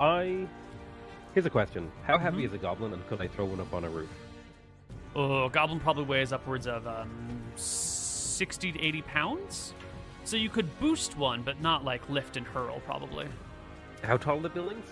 I. 0.00 0.46
Here's 1.34 1.46
a 1.46 1.50
question: 1.50 1.90
How 2.06 2.14
Mm-hmm. 2.14 2.24
heavy 2.24 2.44
is 2.44 2.52
a 2.52 2.58
goblin, 2.58 2.92
and 2.92 3.06
could 3.08 3.20
I 3.20 3.28
throw 3.28 3.44
one 3.44 3.60
up 3.60 3.72
on 3.72 3.84
a 3.84 3.88
roof? 3.88 4.08
Oh, 5.14 5.44
a 5.46 5.50
goblin 5.50 5.80
probably 5.80 6.04
weighs 6.04 6.32
upwards 6.32 6.66
of 6.66 6.86
um, 6.86 7.40
60 7.56 8.72
to 8.72 8.80
80 8.80 9.02
pounds. 9.02 9.74
So 10.24 10.36
you 10.36 10.48
could 10.48 10.78
boost 10.78 11.16
one, 11.16 11.42
but 11.42 11.60
not 11.60 11.84
like 11.84 12.08
lift 12.08 12.36
and 12.36 12.46
hurl, 12.46 12.80
probably. 12.86 13.26
How 14.02 14.16
tall 14.16 14.38
are 14.38 14.42
the 14.42 14.48
buildings? 14.48 14.86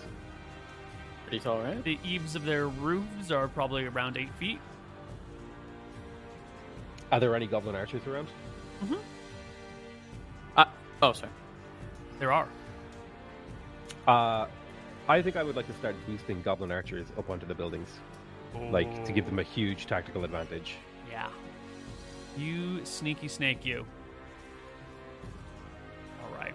Pretty 1.25 1.39
tall, 1.39 1.61
right? 1.61 1.81
The 1.83 1.97
eaves 2.03 2.35
of 2.35 2.43
their 2.45 2.67
roofs 2.67 3.31
are 3.31 3.47
probably 3.47 3.85
around 3.85 4.17
8 4.17 4.29
feet. 4.33 4.59
Are 7.11 7.19
there 7.19 7.35
any 7.35 7.47
goblin 7.47 7.75
archers 7.75 8.05
around? 8.07 8.27
Uh, 10.57 10.65
oh, 11.01 11.13
sorry. 11.13 11.31
There 12.19 12.31
are. 12.33 12.47
Uh, 14.07 14.47
I 15.09 15.23
think 15.23 15.35
I 15.37 15.43
would 15.43 15.55
like 15.55 15.65
to 15.65 15.73
start 15.73 15.95
boosting 16.05 16.39
goblin 16.43 16.71
archers 16.71 17.07
up 17.17 17.31
onto 17.31 17.47
the 17.47 17.55
buildings, 17.55 17.89
like 18.69 19.03
to 19.05 19.11
give 19.11 19.25
them 19.25 19.39
a 19.39 19.43
huge 19.43 19.87
tactical 19.87 20.23
advantage. 20.23 20.75
Yeah. 21.09 21.29
You 22.37 22.85
sneaky 22.85 23.27
snake, 23.27 23.65
you. 23.65 23.87
All 26.23 26.37
right. 26.37 26.53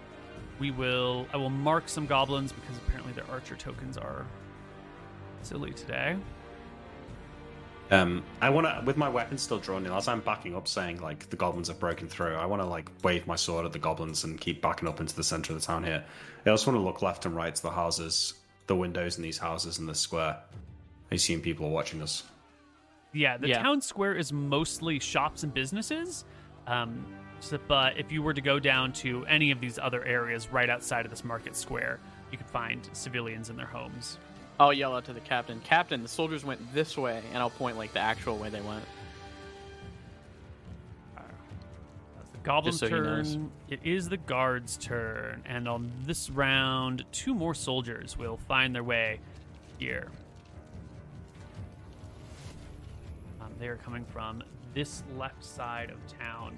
We 0.57 0.71
will. 0.71 1.27
I 1.33 1.37
will 1.37 1.49
mark 1.49 1.89
some 1.89 2.05
goblins 2.05 2.53
because 2.53 2.77
apparently 2.77 3.11
their 3.11 3.29
archer 3.29 3.57
tokens 3.57 3.97
are 3.97 4.25
silly 5.41 5.73
today. 5.73 6.15
Um, 7.91 8.23
I 8.41 8.49
want 8.49 8.67
to, 8.67 8.81
with 8.85 8.95
my 8.95 9.09
weapon 9.09 9.37
still 9.37 9.59
drawn 9.59 9.85
in, 9.85 9.91
as 9.91 10.07
I'm 10.07 10.21
backing 10.21 10.55
up, 10.55 10.69
saying 10.69 11.01
like 11.01 11.29
the 11.29 11.35
goblins 11.35 11.67
have 11.67 11.79
broken 11.79 12.07
through. 12.07 12.35
I 12.35 12.45
want 12.45 12.61
to 12.61 12.65
like 12.65 12.89
wave 13.03 13.27
my 13.27 13.35
sword 13.35 13.65
at 13.65 13.73
the 13.73 13.79
goblins 13.79 14.23
and 14.23 14.39
keep 14.39 14.61
backing 14.61 14.87
up 14.87 15.01
into 15.01 15.13
the 15.13 15.25
center 15.25 15.51
of 15.51 15.59
the 15.59 15.65
town 15.65 15.83
here. 15.83 16.05
I 16.45 16.49
also 16.51 16.71
want 16.71 16.81
to 16.81 16.85
look 16.85 17.01
left 17.01 17.25
and 17.25 17.35
right 17.35 17.53
to 17.53 17.61
the 17.61 17.69
houses, 17.69 18.33
the 18.67 18.75
windows 18.75 19.17
in 19.17 19.23
these 19.23 19.37
houses 19.37 19.79
in 19.79 19.85
the 19.85 19.95
square. 19.95 20.37
I 21.11 21.15
assume 21.15 21.41
people 21.41 21.67
are 21.67 21.71
watching 21.71 22.01
us. 22.01 22.23
Yeah, 23.13 23.37
the 23.37 23.49
Yeah. 23.49 23.61
town 23.61 23.81
square 23.81 24.13
is 24.15 24.33
mostly 24.33 24.99
shops 24.99 25.43
and 25.43 25.53
businesses. 25.53 26.25
Um, 26.67 27.05
so- 27.39 27.59
but 27.67 27.97
if 27.97 28.11
you 28.11 28.21
were 28.21 28.33
to 28.33 28.41
go 28.41 28.59
down 28.59 28.91
to 28.93 29.25
any 29.27 29.51
of 29.51 29.61
these 29.61 29.77
other 29.79 30.03
areas 30.03 30.49
right 30.49 30.69
outside 30.69 31.05
of 31.05 31.11
this 31.11 31.23
market 31.23 31.55
square, 31.55 31.99
you 32.31 32.37
could 32.37 32.47
find 32.49 32.89
civilians 32.93 33.49
in 33.49 33.55
their 33.55 33.67
homes. 33.67 34.17
I'll 34.59 34.73
yell 34.73 34.95
out 34.95 35.05
to 35.05 35.13
the 35.13 35.19
captain. 35.21 35.61
Captain, 35.61 36.01
the 36.01 36.07
soldiers 36.07 36.43
went 36.43 36.73
this 36.73 36.97
way, 36.97 37.21
and 37.31 37.37
I'll 37.39 37.49
point 37.49 37.77
like 37.77 37.93
the 37.93 37.99
actual 37.99 38.37
way 38.37 38.49
they 38.49 38.61
went. 38.61 38.83
Goblin's 42.45 42.79
so 42.79 42.87
turn. 42.87 43.51
It 43.69 43.79
is 43.83 44.07
the 44.07 44.17
guard's 44.17 44.77
turn, 44.77 45.41
and 45.47 45.67
on 45.67 45.91
this 46.05 46.29
round, 46.29 47.03
two 47.11 47.33
more 47.33 47.55
soldiers 47.55 48.17
will 48.17 48.37
find 48.37 48.73
their 48.73 48.83
way 48.83 49.19
here. 49.79 50.09
Um, 53.41 53.49
they 53.59 53.67
are 53.67 53.77
coming 53.77 54.05
from 54.05 54.43
this 54.75 55.01
left 55.17 55.43
side 55.43 55.89
of 55.89 55.97
town, 56.19 56.55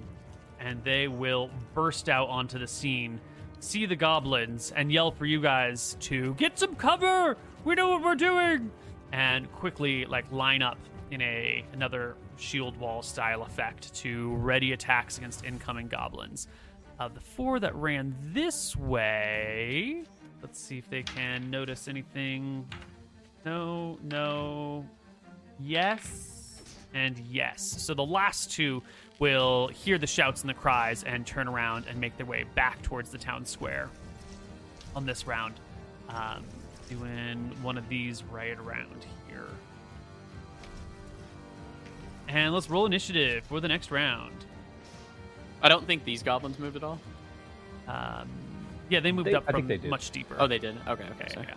and 0.60 0.84
they 0.84 1.08
will 1.08 1.48
burst 1.74 2.10
out 2.10 2.28
onto 2.28 2.58
the 2.58 2.66
scene, 2.66 3.18
see 3.60 3.86
the 3.86 3.96
goblins, 3.96 4.72
and 4.76 4.92
yell 4.92 5.10
for 5.10 5.24
you 5.24 5.40
guys 5.40 5.96
to 6.00 6.34
get 6.34 6.58
some 6.58 6.74
cover. 6.74 7.38
We 7.64 7.76
know 7.76 7.88
what 7.88 8.02
we're 8.02 8.14
doing, 8.14 8.70
and 9.12 9.50
quickly 9.54 10.04
like 10.04 10.30
line 10.30 10.60
up 10.60 10.78
in 11.10 11.22
a 11.22 11.64
another 11.72 12.14
shield 12.38 12.76
wall 12.78 13.02
style 13.02 13.42
effect 13.42 13.94
to 13.94 14.34
ready 14.36 14.72
attacks 14.72 15.18
against 15.18 15.44
incoming 15.44 15.88
goblins. 15.88 16.48
Of 16.98 17.14
the 17.14 17.20
four 17.20 17.60
that 17.60 17.74
ran 17.76 18.14
this 18.32 18.74
way, 18.76 20.04
let's 20.42 20.58
see 20.58 20.78
if 20.78 20.88
they 20.90 21.02
can 21.02 21.50
notice 21.50 21.86
anything. 21.88 22.66
No, 23.44 23.98
no, 24.02 24.84
yes, 25.60 26.62
and 26.94 27.18
yes. 27.30 27.62
So 27.62 27.94
the 27.94 28.04
last 28.04 28.50
two 28.50 28.82
will 29.18 29.68
hear 29.68 29.98
the 29.98 30.06
shouts 30.06 30.40
and 30.40 30.50
the 30.50 30.54
cries 30.54 31.04
and 31.04 31.26
turn 31.26 31.48
around 31.48 31.86
and 31.88 32.00
make 32.00 32.16
their 32.16 32.26
way 32.26 32.44
back 32.54 32.82
towards 32.82 33.10
the 33.10 33.18
town 33.18 33.44
square 33.44 33.88
on 34.96 35.06
this 35.06 35.26
round. 35.26 35.54
Um, 36.08 36.44
doing 36.88 37.52
one 37.62 37.76
of 37.76 37.88
these 37.88 38.24
right 38.24 38.58
around 38.58 39.04
And 42.28 42.52
let's 42.54 42.68
roll 42.68 42.86
initiative 42.86 43.44
for 43.44 43.60
the 43.60 43.68
next 43.68 43.90
round. 43.90 44.44
I 45.62 45.68
don't 45.68 45.86
think 45.86 46.04
these 46.04 46.22
goblins 46.22 46.58
moved 46.58 46.76
at 46.76 46.84
all. 46.84 47.00
Um, 47.88 48.28
yeah, 48.90 49.00
they 49.00 49.12
moved 49.12 49.28
They- 49.28 49.34
up 49.34 49.44
I 49.48 49.52
think 49.52 49.66
from 49.66 49.78
they 49.80 49.88
much 49.88 50.10
deeper. 50.10 50.36
Oh, 50.38 50.46
they 50.46 50.58
did. 50.58 50.76
Okay, 50.86 51.04
okay. 51.04 51.04
Yeah, 51.20 51.28
sorry. 51.34 51.46
yeah. 51.48 51.54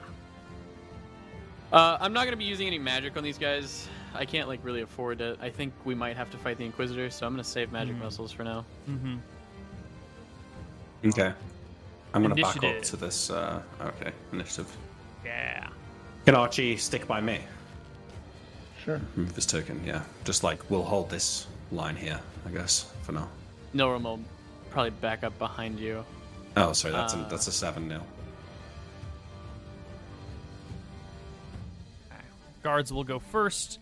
Uh, 1.78 1.98
I'm 2.02 2.14
not 2.14 2.26
gonna 2.26 2.38
be 2.38 2.44
using 2.46 2.68
any 2.68 2.80
magic 2.80 3.16
on 3.18 3.24
these 3.24 3.38
guys. 3.38 3.88
I 4.14 4.26
can't 4.26 4.48
like 4.50 4.60
really 4.64 4.82
afford 4.82 5.22
it. 5.22 5.38
I 5.42 5.50
think 5.50 5.74
we 5.86 5.96
might 5.96 6.18
have 6.18 6.30
to 6.32 6.38
fight 6.38 6.58
the 6.58 6.66
Inquisitor, 6.66 7.10
so 7.10 7.26
I'm 7.26 7.34
gonna 7.34 7.44
save 7.44 7.72
magic 7.72 7.96
Hmm. 7.96 8.04
missiles 8.04 8.32
for 8.32 8.44
now. 8.44 8.66
Mm-hmm. 8.90 9.18
Okay. 11.08 11.32
I'm 12.14 12.22
gonna 12.22 12.36
back 12.36 12.62
up 12.64 12.82
to 12.82 12.98
this. 12.98 13.30
Uh, 13.30 13.62
okay, 13.82 14.12
initiative. 14.34 14.76
Yeah. 15.24 15.68
Can 16.26 16.36
Archie 16.36 16.76
stick 16.78 17.08
by 17.08 17.22
me? 17.22 17.40
Sure. 18.84 19.00
Move 19.16 19.34
this 19.36 19.46
token, 19.46 19.82
yeah. 19.86 20.04
Just 20.24 20.44
like 20.44 20.70
we'll 20.72 20.84
hold 20.84 21.10
this 21.10 21.48
line 21.72 21.96
here, 21.96 22.20
I 22.48 22.50
guess, 22.50 22.92
for 23.04 23.12
now. 23.12 23.30
Nilrum 23.74 24.04
will 24.04 24.20
probably 24.70 24.90
back 24.92 25.24
up 25.24 25.38
behind 25.40 25.80
you. 25.80 26.04
Oh, 26.58 26.74
sorry, 26.74 26.94
that's 26.94 27.14
Uh, 27.14 27.24
a 27.26 27.30
that's 27.30 27.48
a 27.48 27.52
seven 27.52 27.88
now. 27.88 28.04
Guards 32.64 32.94
will 32.94 33.04
go 33.04 33.18
first. 33.20 33.80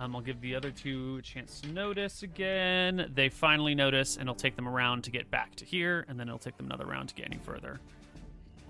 Um, 0.00 0.16
I'll 0.16 0.22
give 0.22 0.40
the 0.40 0.54
other 0.54 0.70
two 0.70 1.16
a 1.18 1.22
chance 1.22 1.60
to 1.60 1.68
notice 1.68 2.22
again. 2.22 3.10
They 3.14 3.28
finally 3.28 3.74
notice, 3.74 4.16
and 4.16 4.22
it'll 4.22 4.34
take 4.34 4.56
them 4.56 4.66
around 4.66 5.04
to 5.04 5.10
get 5.10 5.30
back 5.30 5.54
to 5.56 5.64
here, 5.64 6.06
and 6.08 6.18
then 6.18 6.28
it'll 6.28 6.38
take 6.38 6.56
them 6.56 6.66
another 6.66 6.86
round 6.86 7.10
to 7.10 7.14
get 7.14 7.26
any 7.26 7.36
further. 7.38 7.78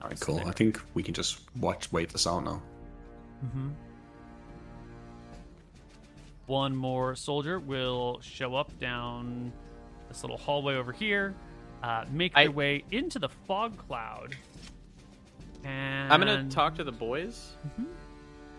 All 0.02 0.08
right, 0.08 0.20
cool. 0.20 0.42
I 0.44 0.50
think 0.50 0.80
we 0.94 1.02
can 1.02 1.14
just 1.14 1.40
watch, 1.56 1.90
wait 1.92 2.10
this 2.10 2.26
out 2.26 2.44
now. 2.44 2.60
Mm-hmm. 3.44 3.68
One 6.46 6.74
more 6.74 7.14
soldier 7.14 7.58
will 7.58 8.20
show 8.22 8.54
up 8.54 8.78
down 8.80 9.52
this 10.08 10.22
little 10.22 10.36
hallway 10.36 10.74
over 10.74 10.92
here, 10.92 11.34
uh, 11.82 12.04
make 12.10 12.32
I- 12.34 12.44
their 12.44 12.52
way 12.52 12.84
into 12.90 13.18
the 13.18 13.28
fog 13.28 13.78
cloud. 13.86 14.36
And 15.64 16.12
I'm 16.12 16.18
gonna 16.20 16.48
talk 16.50 16.74
to 16.76 16.84
the 16.84 16.92
boys. 16.92 17.52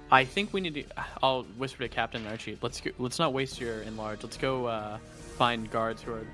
I 0.09 0.23
think 0.25 0.53
we 0.53 0.61
need 0.61 0.75
to. 0.75 0.83
I'll 1.21 1.43
whisper 1.57 1.83
to 1.83 1.89
Captain 1.89 2.25
Archie. 2.27 2.57
Let's 2.61 2.79
go, 2.79 2.91
let's 2.97 3.19
not 3.19 3.33
waste 3.33 3.59
your 3.59 3.81
enlarge. 3.81 4.23
Let's 4.23 4.37
go 4.37 4.67
uh, 4.67 4.99
find 5.37 5.69
guards 5.69 6.01
who 6.01 6.13
are 6.13 6.25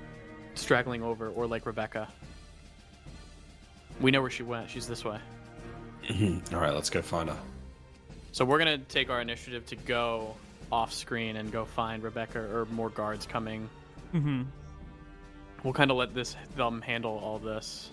straggling 0.54 1.02
over, 1.02 1.28
or 1.30 1.46
like 1.46 1.66
Rebecca. 1.66 2.08
We 4.00 4.10
know 4.12 4.20
where 4.20 4.30
she 4.30 4.42
went. 4.44 4.70
She's 4.70 4.86
this 4.86 5.04
way. 5.04 5.18
All 6.52 6.60
right, 6.60 6.72
let's 6.72 6.90
go 6.90 7.02
find 7.02 7.28
her. 7.28 7.38
So 8.32 8.44
we're 8.44 8.58
gonna 8.58 8.78
take 8.78 9.10
our 9.10 9.20
initiative 9.20 9.66
to 9.66 9.76
go 9.76 10.36
off 10.72 10.92
screen 10.92 11.36
and 11.36 11.50
go 11.50 11.64
find 11.64 12.02
Rebecca 12.02 12.38
or 12.40 12.66
more 12.66 12.90
guards 12.90 13.26
coming. 13.26 13.68
Mhm. 14.14 14.46
We'll 15.62 15.72
kind 15.72 15.90
of 15.90 15.96
let 15.96 16.14
this 16.14 16.36
them 16.56 16.80
handle 16.80 17.18
all 17.18 17.38
this. 17.38 17.90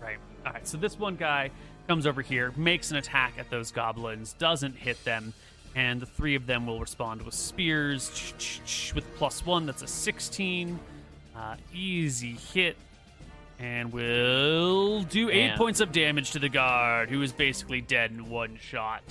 Right. 0.00 0.18
All 0.46 0.52
right. 0.52 0.66
So 0.66 0.76
this 0.78 0.98
one 0.98 1.16
guy 1.16 1.50
comes 1.88 2.06
over 2.06 2.22
here, 2.22 2.52
makes 2.56 2.90
an 2.90 2.96
attack 2.96 3.34
at 3.38 3.50
those 3.50 3.70
goblins, 3.72 4.32
doesn't 4.34 4.76
hit 4.76 5.02
them, 5.04 5.34
and 5.74 6.00
the 6.00 6.06
three 6.06 6.34
of 6.34 6.46
them 6.46 6.66
will 6.66 6.80
respond 6.80 7.22
with 7.22 7.34
spears 7.34 8.92
with 8.94 9.04
plus 9.16 9.44
one. 9.44 9.66
That's 9.66 9.82
a 9.82 9.86
16. 9.86 10.78
Uh, 11.36 11.56
easy 11.74 12.32
hit. 12.52 12.76
And 13.58 13.92
will 13.92 15.02
do 15.04 15.30
eight 15.30 15.48
Man. 15.48 15.58
points 15.58 15.78
of 15.80 15.92
damage 15.92 16.32
to 16.32 16.40
the 16.40 16.48
guard, 16.48 17.10
who 17.10 17.22
is 17.22 17.32
basically 17.32 17.80
dead 17.80 18.10
in 18.10 18.28
one 18.28 18.58
shot. 18.60 19.02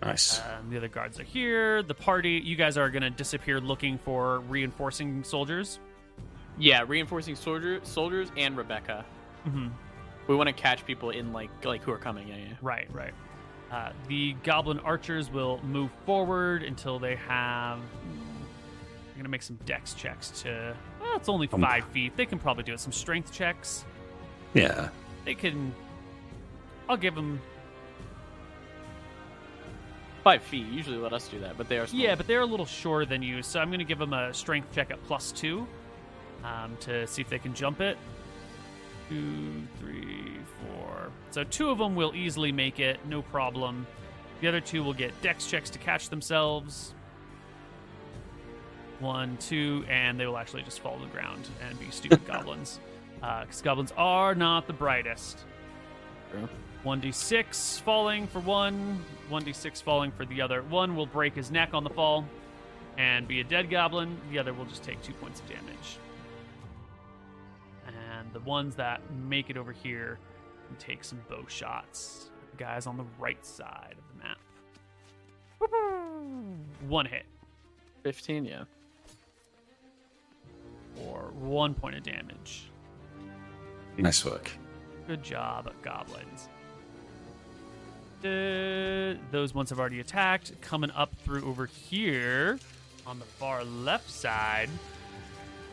Nice. 0.00 0.40
Um, 0.40 0.70
the 0.70 0.76
other 0.78 0.88
guards 0.88 1.20
are 1.20 1.24
here. 1.24 1.82
The 1.82 1.94
party, 1.94 2.40
you 2.44 2.56
guys 2.56 2.78
are 2.78 2.88
going 2.90 3.02
to 3.02 3.10
disappear 3.10 3.60
looking 3.60 3.98
for 3.98 4.40
reinforcing 4.40 5.22
soldiers. 5.24 5.78
Yeah, 6.58 6.84
reinforcing 6.86 7.34
soldier 7.36 7.80
soldiers 7.82 8.30
and 8.36 8.56
Rebecca. 8.56 9.04
hmm 9.44 9.68
We 10.28 10.34
want 10.36 10.48
to 10.48 10.52
catch 10.54 10.84
people 10.86 11.10
in 11.10 11.32
like 11.32 11.50
like 11.64 11.82
who 11.82 11.92
are 11.92 11.98
coming. 11.98 12.28
Yeah, 12.28 12.36
yeah. 12.36 12.54
Right, 12.62 12.88
right. 12.92 13.12
Uh, 13.70 13.92
the 14.08 14.34
goblin 14.44 14.78
archers 14.80 15.30
will 15.30 15.60
move 15.64 15.90
forward 16.04 16.62
until 16.62 16.98
they 16.98 17.16
have. 17.16 17.78
I'm 17.78 19.16
gonna 19.16 19.28
make 19.28 19.42
some 19.42 19.58
dex 19.66 19.94
checks 19.94 20.30
to. 20.42 20.74
Well, 21.00 21.16
it's 21.16 21.28
only 21.28 21.48
Um, 21.52 21.60
five 21.60 21.84
feet. 21.86 22.16
They 22.16 22.26
can 22.26 22.38
probably 22.38 22.64
do 22.64 22.72
it. 22.74 22.80
Some 22.80 22.92
strength 22.92 23.32
checks. 23.32 23.84
yeah. 24.54 24.88
They 25.24 25.34
can. 25.34 25.74
I'll 26.88 26.96
give 26.96 27.14
them. 27.14 27.40
Five 30.22 30.42
feet. 30.42 30.66
Usually 30.66 30.98
let 30.98 31.12
us 31.12 31.28
do 31.28 31.40
that, 31.40 31.58
but 31.58 31.68
they 31.68 31.78
are. 31.78 31.86
Small. 31.86 32.00
Yeah, 32.00 32.14
but 32.14 32.26
they're 32.26 32.42
a 32.42 32.46
little 32.46 32.66
shorter 32.66 33.04
than 33.04 33.22
you, 33.22 33.42
so 33.42 33.58
I'm 33.60 33.70
gonna 33.70 33.84
give 33.84 33.98
them 33.98 34.12
a 34.12 34.32
strength 34.32 34.72
check 34.74 34.90
at 34.90 35.02
plus 35.04 35.32
two, 35.32 35.66
um, 36.44 36.76
to 36.80 37.06
see 37.06 37.22
if 37.22 37.28
they 37.28 37.38
can 37.38 37.54
jump 37.54 37.80
it. 37.80 37.98
Two, 39.08 39.62
three, 39.80 40.36
four. 40.60 41.10
So 41.30 41.42
two 41.44 41.70
of 41.70 41.78
them 41.78 41.96
will 41.96 42.14
easily 42.14 42.52
make 42.52 42.78
it, 42.78 43.00
no 43.06 43.22
problem. 43.22 43.86
The 44.40 44.48
other 44.48 44.60
two 44.60 44.82
will 44.84 44.94
get 44.94 45.20
dex 45.22 45.46
checks 45.46 45.70
to 45.70 45.78
catch 45.78 46.08
themselves. 46.08 46.94
One, 49.00 49.36
two, 49.38 49.84
and 49.88 50.18
they 50.18 50.26
will 50.26 50.38
actually 50.38 50.62
just 50.62 50.80
fall 50.80 50.96
to 50.98 51.04
the 51.04 51.10
ground 51.10 51.48
and 51.68 51.78
be 51.80 51.90
stupid 51.90 52.24
goblins. 52.26 52.78
Because 53.16 53.60
goblins 53.60 53.92
are 53.96 54.34
not 54.34 54.66
the 54.66 54.72
brightest. 54.72 55.44
True. 56.30 56.48
1d6 56.84 57.80
falling 57.82 58.26
for 58.26 58.40
one, 58.40 59.02
1d6 59.30 59.82
falling 59.82 60.10
for 60.10 60.24
the 60.26 60.40
other. 60.42 60.62
One 60.62 60.96
will 60.96 61.06
break 61.06 61.34
his 61.34 61.50
neck 61.50 61.74
on 61.74 61.84
the 61.84 61.90
fall 61.90 62.24
and 62.98 63.26
be 63.28 63.40
a 63.40 63.44
dead 63.44 63.70
goblin. 63.70 64.16
The 64.30 64.38
other 64.38 64.52
will 64.52 64.64
just 64.64 64.82
take 64.82 65.00
two 65.02 65.12
points 65.14 65.40
of 65.40 65.48
damage. 65.48 65.98
And 67.86 68.32
the 68.32 68.40
ones 68.40 68.74
that 68.76 69.00
make 69.28 69.48
it 69.48 69.56
over 69.56 69.72
here 69.72 70.18
can 70.66 70.76
take 70.76 71.04
some 71.04 71.20
bow 71.28 71.44
shots. 71.46 72.30
The 72.50 72.56
guys 72.56 72.86
on 72.86 72.96
the 72.96 73.04
right 73.18 73.44
side 73.46 73.94
of 73.96 74.04
the 74.18 74.24
map. 74.24 74.38
One 76.88 77.06
hit 77.06 77.24
Fifteen. 78.02 78.44
Yeah. 78.44 78.64
or 81.06 81.30
one 81.38 81.72
point 81.74 81.94
of 81.94 82.02
damage. 82.02 82.64
Nice 83.96 84.24
work. 84.24 84.50
Good 85.06 85.22
job, 85.22 85.72
goblins. 85.82 86.48
Those 88.22 89.54
ones 89.54 89.70
have 89.70 89.78
already 89.80 90.00
attacked. 90.00 90.60
Coming 90.60 90.90
up 90.92 91.14
through 91.24 91.44
over 91.48 91.66
here 91.66 92.58
on 93.06 93.18
the 93.18 93.24
far 93.24 93.64
left 93.64 94.10
side, 94.10 94.70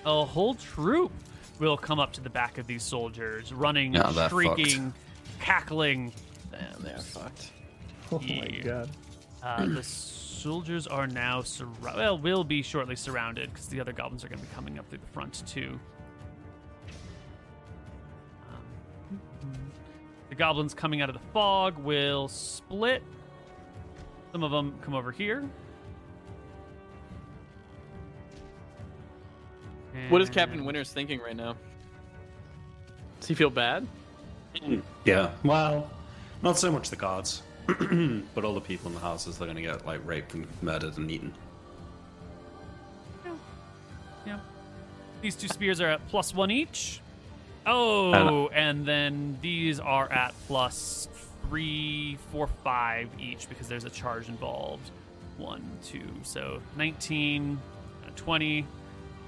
a 0.05 0.25
whole 0.25 0.55
troop 0.55 1.11
will 1.59 1.77
come 1.77 1.99
up 1.99 2.13
to 2.13 2.21
the 2.21 2.29
back 2.29 2.57
of 2.57 2.67
these 2.67 2.83
soldiers, 2.83 3.53
running, 3.53 3.93
Yeah, 3.93 4.11
they're 4.11 4.29
shrieking, 4.29 4.93
cackling. 5.39 6.13
Damn, 6.51 6.81
they 6.81 6.91
are 6.91 6.99
fucked. 6.99 7.51
Oh 8.11 8.19
Yeah. 8.21 8.41
my 8.41 8.47
god. 8.63 8.89
Uh, 9.43 9.65
the 9.75 9.83
soldiers 9.83 10.87
are 10.87 11.05
now 11.05 11.43
surrounded. 11.43 11.95
Well, 11.97 12.17
will 12.17 12.43
be 12.43 12.63
shortly 12.63 12.95
surrounded 12.95 13.53
because 13.53 13.67
the 13.67 13.79
other 13.79 13.91
goblins 13.93 14.23
are 14.25 14.29
going 14.29 14.39
to 14.39 14.45
be 14.47 14.51
coming 14.55 14.79
up 14.79 14.89
through 14.89 14.97
the 14.99 15.07
front 15.13 15.43
too. 15.45 15.79
Goblins 20.39 20.73
coming 20.73 21.01
out 21.01 21.09
of 21.09 21.15
the 21.15 21.21
fog 21.33 21.77
will 21.77 22.29
split. 22.29 23.03
Some 24.31 24.43
of 24.43 24.51
them 24.51 24.73
come 24.81 24.95
over 24.95 25.11
here. 25.11 25.47
What 30.07 30.21
is 30.21 30.29
Captain 30.29 30.63
Winters 30.63 30.91
thinking 30.91 31.19
right 31.19 31.35
now? 31.35 31.57
Does 33.19 33.27
he 33.27 33.35
feel 33.35 33.49
bad? 33.49 33.85
Yeah. 35.03 35.31
Well, 35.43 35.91
not 36.41 36.57
so 36.57 36.71
much 36.71 36.89
the 36.89 36.95
guards, 36.95 37.43
but 37.67 38.45
all 38.45 38.53
the 38.53 38.61
people 38.61 38.87
in 38.87 38.93
the 38.93 38.99
houses. 39.01 39.37
They're 39.37 39.47
gonna 39.47 39.61
get 39.61 39.85
like 39.85 39.99
raped 40.05 40.33
and 40.35 40.47
murdered 40.61 40.97
and 40.97 41.11
eaten. 41.11 41.33
Yeah. 43.25 43.31
Yeah. 44.25 44.39
These 45.21 45.35
two 45.35 45.49
spears 45.49 45.81
are 45.81 45.89
at 45.89 46.07
plus 46.07 46.33
one 46.33 46.49
each. 46.49 47.01
Oh, 47.66 48.49
and 48.53 48.86
then 48.86 49.38
these 49.41 49.80
are 49.80 50.12
at 50.12 50.34
plus 50.47 51.07
three, 51.47 52.18
four, 52.32 52.47
five 52.64 53.10
each 53.20 53.49
because 53.49 53.68
there's 53.68 53.86
a 53.86 53.89
charge 53.89 54.28
involved. 54.30 54.89
One, 55.38 55.64
two, 55.84 56.07
so 56.24 56.62
19, 56.78 57.60
uh, 58.05 58.10
20. 58.16 58.66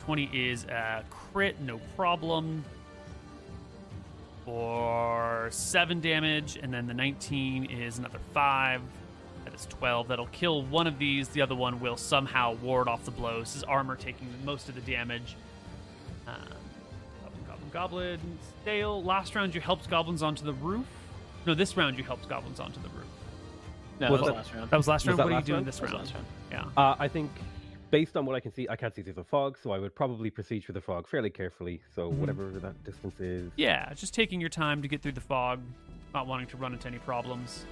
20 0.06 0.30
is 0.34 0.66
a 0.66 1.04
crit, 1.10 1.60
no 1.62 1.80
problem. 1.96 2.64
For 4.46 5.48
seven 5.52 6.02
damage, 6.02 6.58
and 6.62 6.74
then 6.74 6.88
the 6.88 6.94
19 6.94 7.66
is 7.66 8.00
another 8.00 8.20
five. 8.34 8.82
That 9.46 9.54
is 9.54 9.68
12. 9.68 10.08
That'll 10.08 10.26
kill 10.28 10.64
one 10.64 10.88
of 10.88 10.98
these. 10.98 11.30
The 11.30 11.42
other 11.42 11.56
one 11.56 11.80
will 11.80 11.98
somehow 11.98 12.54
ward 12.56 12.88
off 12.88 13.06
the 13.06 13.12
blows. 13.12 13.54
His 13.54 13.64
armor 13.64 13.96
taking 13.96 14.28
most 14.44 14.68
of 14.70 14.76
the 14.76 14.82
damage. 14.82 15.36
Um, 16.28 16.61
goblin, 17.72 18.18
goblin, 18.18 18.20
goblin. 18.20 18.38
Dale, 18.66 19.04
last 19.04 19.36
round 19.36 19.56
you 19.56 19.62
helped 19.62 19.90
goblins 19.90 20.24
onto 20.24 20.44
the 20.44 20.54
roof. 20.54 20.86
No, 21.46 21.54
this 21.54 21.76
round 21.78 21.98
you 21.98 22.04
helped 22.04 22.28
goblins 22.30 22.60
onto 22.60 22.80
the 22.82 22.90
roof. 22.90 23.06
No, 24.00 24.12
Was 24.12 24.20
that 24.22 24.22
was 24.22 24.28
that- 24.30 24.36
last 24.36 24.54
round. 24.54 24.70
That 24.72 24.78
was 24.78 24.88
last 24.88 25.02
Was 25.06 25.08
round. 25.08 25.20
that 25.20 25.24
What 25.24 25.28
are 25.28 25.32
you 25.32 25.36
last 25.38 25.46
doing 25.48 25.56
round? 25.58 25.68
this 25.68 25.82
round? 25.82 25.94
last 25.94 26.14
round. 26.14 26.26
Yeah. 26.52 26.66
Uh, 26.82 26.96
I 27.00 27.08
think, 27.08 27.32
based 27.92 28.18
on 28.18 28.26
what 28.26 28.36
I 28.36 28.40
can 28.40 28.52
see, 28.52 28.68
I 28.70 28.76
can't 28.76 28.94
see 28.96 29.02
through 29.02 29.14
the 29.14 29.24
fog, 29.24 29.58
so 29.62 29.72
I 29.72 29.80
would 29.80 29.96
probably 29.96 30.30
proceed 30.30 30.64
through 30.64 30.74
the 30.74 30.82
fog 30.82 31.08
fairly 31.08 31.30
carefully. 31.30 31.82
So 31.94 32.10
Mhm. 32.12 32.16
whatever 32.16 32.50
that 32.52 32.84
distance 32.84 33.20
is. 33.20 33.52
Yeah, 33.58 33.94
just 33.94 34.14
taking 34.14 34.40
your 34.42 34.50
time 34.50 34.82
to 34.82 34.88
get 34.88 35.02
through 35.02 35.12
the 35.14 35.22
fog, 35.22 35.60
not 36.14 36.26
wanting 36.28 36.48
to 36.48 36.58
run 36.58 36.74
into 36.74 36.88
any 36.88 37.00
problems. 37.00 37.66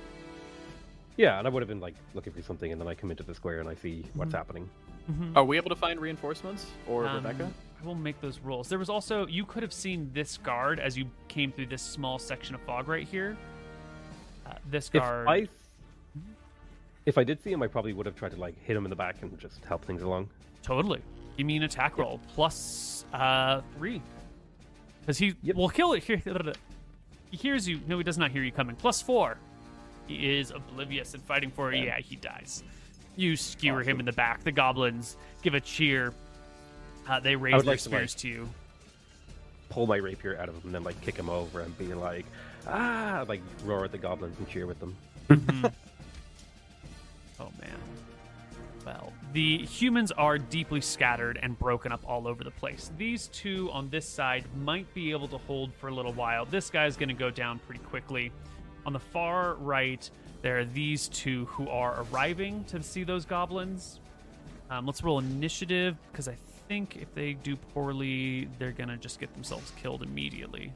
Yeah, 1.17 1.37
and 1.37 1.47
I 1.47 1.49
would 1.51 1.61
have 1.61 1.67
been 1.67 1.79
like 1.81 1.95
looking 2.13 2.31
for 2.33 2.41
something, 2.41 2.71
and 2.71 2.79
then 2.79 2.87
I 2.87 2.95
come 2.95 3.11
into 3.11 3.23
the 3.23 3.33
square 3.35 3.59
and 3.59 3.67
I 3.67 3.75
see 3.75 4.05
what's 4.13 4.31
Mhm. 4.31 4.37
happening. 4.37 4.69
Mhm. 5.11 5.35
Are 5.35 5.43
we 5.43 5.57
able 5.57 5.69
to 5.69 5.75
find 5.75 5.99
reinforcements 5.99 6.71
or 6.87 7.05
Um, 7.07 7.15
Rebecca? 7.17 7.51
I 7.81 7.85
will 7.85 7.95
make 7.95 8.19
those 8.21 8.39
rolls. 8.39 8.67
There 8.67 8.79
was 8.79 8.89
also 8.89 9.25
you 9.27 9.45
could 9.45 9.63
have 9.63 9.73
seen 9.73 10.09
this 10.13 10.37
guard 10.37 10.79
as 10.79 10.97
you 10.97 11.05
came 11.27 11.51
through 11.51 11.67
this 11.67 11.81
small 11.81 12.19
section 12.19 12.55
of 12.55 12.61
fog 12.61 12.87
right 12.87 13.07
here. 13.07 13.37
Uh, 14.45 14.53
this 14.69 14.87
If 14.93 15.01
guard. 15.01 15.27
I, 15.27 15.47
if 17.05 17.17
I 17.17 17.23
did 17.23 17.41
see 17.41 17.51
him, 17.51 17.61
I 17.63 17.67
probably 17.67 17.93
would 17.93 18.05
have 18.05 18.15
tried 18.15 18.31
to 18.31 18.37
like 18.37 18.61
hit 18.63 18.75
him 18.75 18.85
in 18.85 18.89
the 18.89 18.95
back 18.95 19.21
and 19.21 19.37
just 19.39 19.63
help 19.65 19.85
things 19.85 20.01
along. 20.01 20.29
Totally. 20.61 21.01
Give 21.37 21.45
me 21.47 21.55
an 21.55 21.63
attack 21.63 21.97
roll 21.97 22.19
plus 22.35 23.05
uh 23.13 23.61
three. 23.77 24.01
Because 25.01 25.17
he 25.17 25.35
Yep. 25.43 25.55
will 25.55 25.69
kill 25.69 25.93
it. 25.93 26.03
Here, 26.03 26.21
he 27.31 27.37
hears 27.37 27.67
you. 27.67 27.79
No, 27.87 27.97
he 27.97 28.03
does 28.03 28.17
not 28.17 28.31
hear 28.31 28.43
you 28.43 28.51
coming. 28.51 28.75
Plus 28.75 29.01
four. 29.01 29.37
He 30.07 30.37
is 30.37 30.51
oblivious 30.51 31.13
and 31.13 31.23
fighting 31.23 31.51
for. 31.51 31.71
Yeah. 31.73 31.83
Yeah, 31.83 31.99
he 31.99 32.15
dies. 32.17 32.63
You 33.15 33.35
skewer 33.35 33.83
him 33.83 33.99
in 33.99 34.05
the 34.05 34.11
back. 34.11 34.43
The 34.43 34.51
goblins 34.51 35.15
give 35.41 35.53
a 35.53 35.61
cheer. 35.61 36.13
Uh, 37.09 37.19
they 37.19 37.35
raise 37.35 37.51
their 37.53 37.59
like 37.59 37.65
to, 37.65 37.69
like- 37.71 37.79
spears 37.79 38.15
to 38.15 38.27
you. 38.27 38.49
Pull 39.69 39.85
my 39.87 39.97
rapier 39.97 40.37
out 40.39 40.49
of 40.49 40.55
him 40.55 40.61
and 40.65 40.73
then 40.75 40.83
like 40.83 40.99
kick 41.01 41.15
him 41.15 41.29
over 41.29 41.59
and 41.61 41.77
be 41.77 41.93
like, 41.93 42.25
ah, 42.67 43.23
like 43.27 43.41
roar 43.65 43.85
at 43.85 43.91
the 43.91 43.97
goblins 43.99 44.37
and 44.39 44.47
cheer 44.49 44.65
with 44.65 44.79
them. 44.79 44.95
Oh 47.39 47.49
man. 47.61 47.77
Well, 48.85 49.13
the 49.33 49.59
humans 49.65 50.11
are 50.11 50.37
deeply 50.37 50.81
scattered 50.81 51.39
and 51.41 51.57
broken 51.57 51.91
up 51.91 52.01
all 52.05 52.27
over 52.27 52.43
the 52.43 52.51
place. 52.51 52.91
These 52.97 53.27
two 53.27 53.69
on 53.71 53.89
this 53.89 54.07
side 54.07 54.45
might 54.63 54.91
be 54.93 55.11
able 55.11 55.27
to 55.29 55.37
hold 55.37 55.73
for 55.75 55.87
a 55.87 55.93
little 55.93 56.13
while. 56.13 56.45
This 56.45 56.69
guy's 56.69 56.97
going 56.97 57.09
to 57.09 57.15
go 57.15 57.29
down 57.29 57.59
pretty 57.59 57.81
quickly. 57.83 58.31
On 58.85 58.93
the 58.93 58.99
far 58.99 59.53
right, 59.55 60.09
there 60.41 60.59
are 60.59 60.65
these 60.65 61.07
two 61.09 61.45
who 61.45 61.69
are 61.69 62.03
arriving 62.11 62.63
to 62.65 62.81
see 62.81 63.03
those 63.03 63.25
goblins. 63.25 63.99
Um, 64.69 64.85
let's 64.85 65.03
roll 65.03 65.19
initiative 65.19 65.95
because 66.11 66.27
I 66.27 66.35
think 66.69 66.97
if 67.01 67.13
they 67.15 67.33
do 67.33 67.55
poorly, 67.55 68.47
they're 68.59 68.71
going 68.71 68.89
to 68.89 68.95
just 68.95 69.19
get 69.19 69.33
themselves 69.33 69.73
killed 69.81 70.03
immediately. 70.03 70.71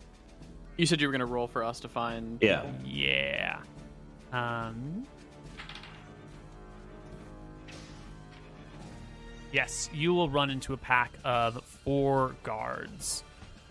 You 0.76 0.88
said 0.88 1.00
you 1.00 1.08
were 1.08 1.12
gonna 1.12 1.26
roll 1.26 1.48
for 1.48 1.64
us 1.64 1.80
to 1.82 1.88
find. 1.88 2.40
Yeah. 2.42 2.66
Yeah. 2.84 3.60
Um. 4.32 5.06
Yes, 9.52 9.88
you 9.94 10.16
will 10.16 10.30
run 10.30 10.50
into 10.50 10.74
a 10.74 10.78
pack 10.78 11.12
of 11.24 11.64
four 11.64 12.36
guards. 12.42 13.24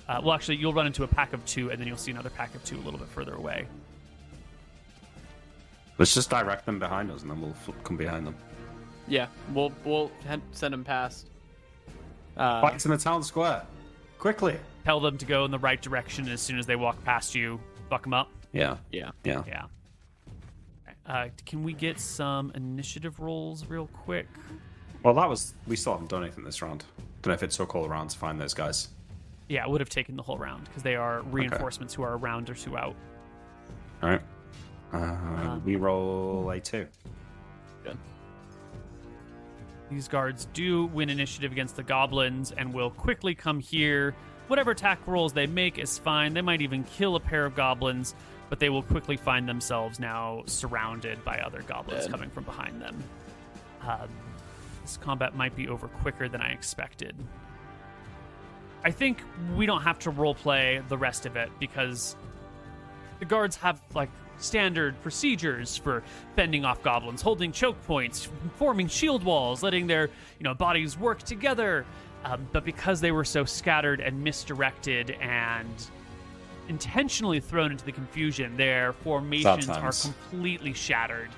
Uh, 0.08 0.20
well, 0.22 0.32
actually, 0.32 0.58
you'll 0.58 0.72
run 0.72 0.86
into 0.86 1.02
a 1.02 1.08
pack 1.08 1.32
of 1.32 1.44
two, 1.44 1.70
and 1.72 1.80
then 1.80 1.88
you'll 1.88 1.96
see 1.96 2.12
another 2.12 2.30
pack 2.30 2.54
of 2.54 2.62
two 2.62 2.76
a 2.76 2.82
little 2.82 3.00
bit 3.00 3.08
further 3.08 3.34
away. 3.34 3.66
Let's 5.98 6.14
just 6.14 6.30
direct 6.30 6.66
them 6.66 6.78
behind 6.78 7.10
us, 7.10 7.22
and 7.22 7.30
then 7.32 7.40
we'll 7.40 7.56
come 7.82 7.96
behind 7.96 8.28
them. 8.28 8.36
Yeah, 9.08 9.26
we'll 9.52 9.72
we'll 9.84 10.12
send 10.52 10.72
them 10.72 10.84
past. 10.84 11.31
Uh, 12.36 12.60
Fights 12.62 12.84
in 12.84 12.90
the 12.90 12.98
town 12.98 13.22
square, 13.22 13.62
quickly. 14.18 14.56
Tell 14.84 15.00
them 15.00 15.18
to 15.18 15.26
go 15.26 15.44
in 15.44 15.50
the 15.50 15.58
right 15.58 15.80
direction, 15.80 16.28
as 16.28 16.40
soon 16.40 16.58
as 16.58 16.66
they 16.66 16.76
walk 16.76 17.02
past 17.04 17.34
you, 17.34 17.60
fuck 17.88 18.02
them 18.02 18.14
up. 18.14 18.30
Yeah, 18.52 18.76
yeah. 18.90 19.10
yeah. 19.24 19.42
Yeah. 19.46 19.64
Uh, 21.06 21.28
can 21.46 21.62
we 21.62 21.72
get 21.72 21.98
some 21.98 22.52
initiative 22.54 23.18
rolls 23.18 23.66
real 23.66 23.88
quick? 23.88 24.26
Well, 25.02 25.14
that 25.14 25.28
was. 25.28 25.54
We 25.66 25.76
still 25.76 25.92
haven't 25.92 26.10
done 26.10 26.22
anything 26.22 26.44
this 26.44 26.62
round. 26.62 26.84
Don't 27.22 27.30
know 27.30 27.34
if 27.34 27.42
it 27.42 27.50
took 27.50 27.74
all 27.74 27.86
around 27.86 28.08
to 28.08 28.18
find 28.18 28.40
those 28.40 28.54
guys. 28.54 28.88
Yeah, 29.48 29.64
it 29.64 29.70
would 29.70 29.80
have 29.80 29.90
taken 29.90 30.16
the 30.16 30.22
whole 30.22 30.38
round 30.38 30.64
because 30.64 30.82
they 30.82 30.94
are 30.96 31.22
reinforcements 31.22 31.92
who 31.92 32.02
are 32.02 32.14
a 32.14 32.16
round 32.16 32.48
or 32.48 32.54
two 32.54 32.76
out. 32.76 32.94
All 34.02 34.10
right. 34.10 34.22
Uh, 34.92 35.58
we 35.64 35.76
roll 35.76 36.50
a 36.50 36.60
two. 36.60 36.86
Good. 37.84 37.98
These 39.94 40.08
guards 40.08 40.48
do 40.54 40.86
win 40.86 41.10
initiative 41.10 41.52
against 41.52 41.76
the 41.76 41.82
goblins 41.82 42.50
and 42.52 42.72
will 42.72 42.90
quickly 42.90 43.34
come 43.34 43.60
here. 43.60 44.14
Whatever 44.46 44.70
attack 44.70 45.06
rolls 45.06 45.32
they 45.32 45.46
make 45.46 45.78
is 45.78 45.98
fine. 45.98 46.34
They 46.34 46.40
might 46.40 46.62
even 46.62 46.84
kill 46.84 47.14
a 47.16 47.20
pair 47.20 47.44
of 47.44 47.54
goblins, 47.54 48.14
but 48.48 48.58
they 48.58 48.70
will 48.70 48.82
quickly 48.82 49.16
find 49.16 49.48
themselves 49.48 50.00
now 50.00 50.42
surrounded 50.46 51.22
by 51.24 51.40
other 51.40 51.62
goblins 51.62 52.04
Dead. 52.04 52.10
coming 52.10 52.30
from 52.30 52.44
behind 52.44 52.80
them. 52.80 53.04
Um, 53.82 54.08
this 54.82 54.96
combat 54.96 55.36
might 55.36 55.54
be 55.54 55.68
over 55.68 55.88
quicker 55.88 56.28
than 56.28 56.40
I 56.40 56.52
expected. 56.52 57.14
I 58.84 58.90
think 58.90 59.22
we 59.56 59.66
don't 59.66 59.82
have 59.82 59.98
to 60.00 60.10
roleplay 60.10 60.86
the 60.88 60.98
rest 60.98 61.26
of 61.26 61.36
it 61.36 61.50
because 61.60 62.16
the 63.20 63.24
guards 63.26 63.56
have 63.56 63.80
like 63.94 64.10
standard 64.42 65.00
procedures 65.02 65.76
for 65.76 66.02
fending 66.36 66.64
off 66.64 66.82
goblins, 66.82 67.22
holding 67.22 67.52
choke 67.52 67.82
points, 67.86 68.28
forming 68.56 68.88
shield 68.88 69.22
walls, 69.24 69.62
letting 69.62 69.86
their 69.86 70.08
you 70.38 70.44
know 70.44 70.54
bodies 70.54 70.98
work 70.98 71.22
together. 71.22 71.84
Um, 72.24 72.46
but 72.52 72.64
because 72.64 73.00
they 73.00 73.10
were 73.10 73.24
so 73.24 73.44
scattered 73.44 74.00
and 74.00 74.22
misdirected 74.22 75.10
and 75.20 75.74
intentionally 76.68 77.40
thrown 77.40 77.72
into 77.72 77.84
the 77.84 77.92
confusion, 77.92 78.56
their 78.56 78.92
formations 78.92 79.68
are 79.68 79.92
completely 79.92 80.72
shattered. 80.72 81.30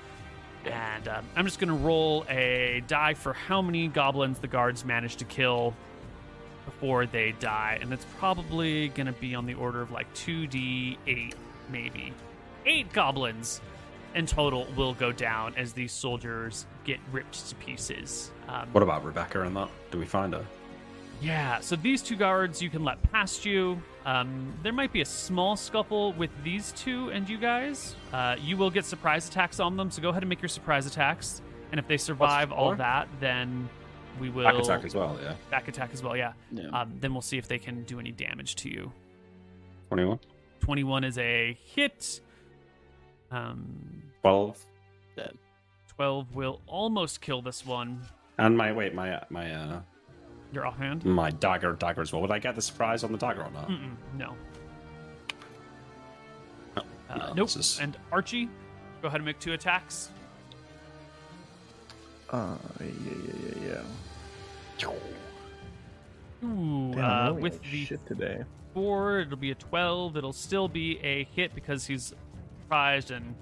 And 0.65 1.07
um, 1.07 1.25
I'm 1.35 1.45
just 1.45 1.59
going 1.59 1.69
to 1.69 1.75
roll 1.75 2.25
a 2.29 2.83
die 2.87 3.13
for 3.13 3.33
how 3.33 3.61
many 3.61 3.87
goblins 3.87 4.39
the 4.39 4.47
guards 4.47 4.85
managed 4.85 5.19
to 5.19 5.25
kill 5.25 5.75
before 6.65 7.05
they 7.05 7.33
die. 7.39 7.77
And 7.81 7.93
it's 7.93 8.05
probably 8.17 8.89
going 8.89 9.07
to 9.07 9.13
be 9.13 9.35
on 9.35 9.45
the 9.45 9.53
order 9.53 9.81
of 9.81 9.91
like 9.91 10.11
2d8, 10.15 11.33
maybe. 11.71 12.13
Eight 12.65 12.91
goblins 12.93 13.61
in 14.15 14.25
total 14.25 14.65
will 14.75 14.93
go 14.93 15.11
down 15.11 15.53
as 15.55 15.73
these 15.73 15.91
soldiers 15.91 16.65
get 16.83 16.99
ripped 17.11 17.49
to 17.49 17.55
pieces. 17.55 18.31
Um, 18.47 18.69
What 18.71 18.81
about 18.83 19.03
Rebecca 19.03 19.41
and 19.41 19.55
that? 19.55 19.69
Do 19.91 19.97
we 19.99 20.05
find 20.05 20.33
her? 20.33 20.45
yeah, 21.21 21.59
so 21.61 21.75
these 21.77 22.01
two 22.01 22.15
guards 22.17 22.61
you 22.61 22.69
can 22.69 22.83
let 22.83 23.01
past 23.11 23.45
you. 23.45 23.81
Um, 24.05 24.53
there 24.63 24.73
might 24.73 24.91
be 24.91 25.01
a 25.01 25.05
small 25.05 25.55
scuffle 25.55 26.11
with 26.13 26.29
these 26.43 26.71
two 26.73 27.09
and 27.11 27.27
you 27.27 27.37
guys. 27.37 27.95
Uh, 28.13 28.35
you 28.41 28.57
will 28.57 28.69
get 28.69 28.83
surprise 28.85 29.27
attacks 29.27 29.59
on 29.61 29.77
them, 29.77 29.89
so 29.89 30.01
go 30.01 30.09
ahead 30.09 30.23
and 30.23 30.29
make 30.29 30.41
your 30.41 30.49
surprise 30.49 30.85
attacks. 30.85 31.41
And 31.71 31.79
if 31.79 31.87
they 31.87 31.97
survive 31.97 32.51
all 32.51 32.75
that, 32.75 33.07
then 33.21 33.69
we 34.19 34.29
will 34.29 34.43
Back 34.43 34.55
attack 34.55 34.83
as 34.85 34.93
well, 34.93 35.17
yeah. 35.21 35.35
back 35.49 35.67
attack 35.67 35.91
as 35.93 36.03
well. 36.03 36.15
Yeah. 36.17 36.33
Yeah. 36.51 36.67
Um, 36.69 36.93
then 36.99 37.13
we'll 37.13 37.21
see 37.21 37.37
if 37.37 37.47
they 37.47 37.59
can 37.59 37.83
do 37.83 37.99
any 37.99 38.11
damage 38.11 38.55
to 38.57 38.69
you. 38.69 38.91
21. 39.89 40.19
21 40.59 41.03
is 41.05 41.17
a 41.17 41.57
hit. 41.75 42.21
Um, 43.31 44.03
12. 44.21 44.65
Dead. 45.15 45.37
12 45.95 46.35
will 46.35 46.61
almost 46.67 47.21
kill 47.21 47.41
this 47.41 47.65
one. 47.65 48.01
And 48.37 48.57
my, 48.57 48.71
wait, 48.73 48.93
my, 48.93 49.21
my, 49.29 49.51
uh, 49.53 49.79
Your 50.51 50.67
offhand? 50.67 51.05
my 51.05 51.29
dagger, 51.31 51.73
dagger 51.73 52.01
as 52.01 52.11
well. 52.11 52.21
Would 52.21 52.31
I 52.31 52.39
get 52.39 52.55
the 52.55 52.61
surprise 52.61 53.03
on 53.03 53.11
the 53.11 53.17
dagger 53.17 53.43
or 53.43 53.51
not? 53.51 53.69
Mm-mm, 53.69 53.95
no. 54.17 54.33
No. 56.75 56.83
Uh, 57.09 57.15
No, 57.17 57.33
nope. 57.33 57.49
is- 57.55 57.79
And 57.79 57.97
Archie, 58.11 58.49
go 59.01 59.07
ahead 59.07 59.19
and 59.21 59.25
make 59.25 59.39
two 59.39 59.53
attacks. 59.53 60.09
Uh, 62.29 62.57
yeah, 62.81 62.85
yeah, 62.87 63.33
yeah, 63.61 63.67
yeah. 64.81 64.87
Ooh, 66.43 66.91
Damn, 66.93 67.03
uh, 67.03 67.25
rolling 67.27 67.41
with 67.41 67.53
like 67.53 67.71
the 67.71 67.85
shit 67.85 68.05
today. 68.07 68.43
four, 68.73 69.19
it'll 69.19 69.37
be 69.37 69.51
a 69.51 69.55
12. 69.55 70.17
It'll 70.17 70.33
still 70.33 70.67
be 70.67 70.99
a 70.99 71.23
hit 71.23 71.55
because 71.55 71.85
he's 71.87 72.13
surprised 72.69 73.11
and 73.11 73.35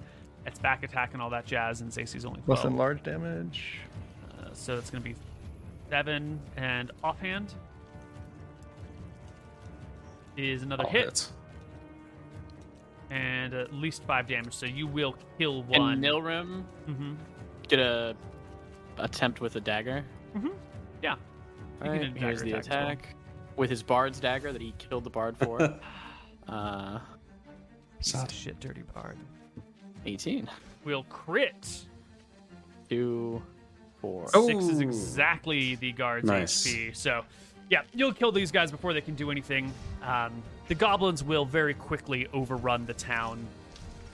it's 0.46 0.60
back 0.60 0.84
attack 0.84 1.14
and 1.14 1.22
all 1.22 1.30
that 1.30 1.46
jazz, 1.46 1.80
and 1.82 1.92
Zacy's 1.92 2.26
only 2.26 2.42
12. 2.42 2.50
Less 2.50 2.64
than 2.64 2.76
large 2.78 3.02
damage. 3.04 3.80
Uh, 4.30 4.50
so 4.52 4.76
it's 4.78 4.90
going 4.90 5.02
to 5.02 5.10
be 5.10 5.16
seven, 5.90 6.40
and 6.58 6.92
offhand 7.04 7.54
is 10.36 10.64
another 10.64 10.84
I'll 10.84 10.90
hit, 10.90 11.06
hit. 11.06 11.28
and 13.12 13.54
at 13.54 13.74
least 13.74 14.04
five 14.04 14.28
damage. 14.28 14.54
So 14.54 14.66
you 14.66 14.86
will 14.86 15.16
kill 15.38 15.64
Can 15.64 15.82
one. 15.82 16.02
Nilrum 16.02 16.64
hmm 16.86 17.14
get 17.70 17.80
a 17.80 18.14
attempt 18.98 19.40
with 19.40 19.56
a 19.56 19.62
dagger? 19.62 20.04
Yeah. 21.02 21.16
You 21.16 21.20
can 21.80 21.88
Alright, 21.92 22.18
here's 22.18 22.42
the 22.42 22.54
attack 22.54 23.08
as 23.08 23.14
well. 23.14 23.54
with 23.56 23.70
his 23.70 23.82
bard's 23.82 24.20
dagger 24.20 24.52
that 24.52 24.62
he 24.62 24.74
killed 24.78 25.06
the 25.06 25.10
bard 25.10 25.38
for. 25.38 25.62
uh, 26.50 27.00
Piece 28.04 28.16
of 28.16 28.32
shit, 28.32 28.60
dirty 28.60 28.84
bard. 28.94 29.18
18. 30.06 30.50
Will 30.84 31.04
crit. 31.04 31.86
Two, 32.90 33.42
four. 34.02 34.28
Six 34.28 34.66
is 34.66 34.82
exactly 34.82 35.76
the 35.76 35.94
guard's 35.94 36.28
Nice. 36.28 36.68
HP. 36.68 36.96
So, 36.96 37.24
yeah, 37.70 37.84
you'll 37.94 38.14
kill 38.14 38.34
these 38.34 38.52
guys 38.52 38.72
before 38.72 38.92
they 38.92 39.00
can 39.00 39.16
do 39.16 39.32
anything. 39.32 39.72
Um, 40.02 40.44
the 40.68 40.76
goblins 40.76 41.24
will 41.24 41.46
very 41.46 41.74
quickly 41.74 42.28
overrun 42.34 42.86
the 42.86 42.94
town. 42.94 43.46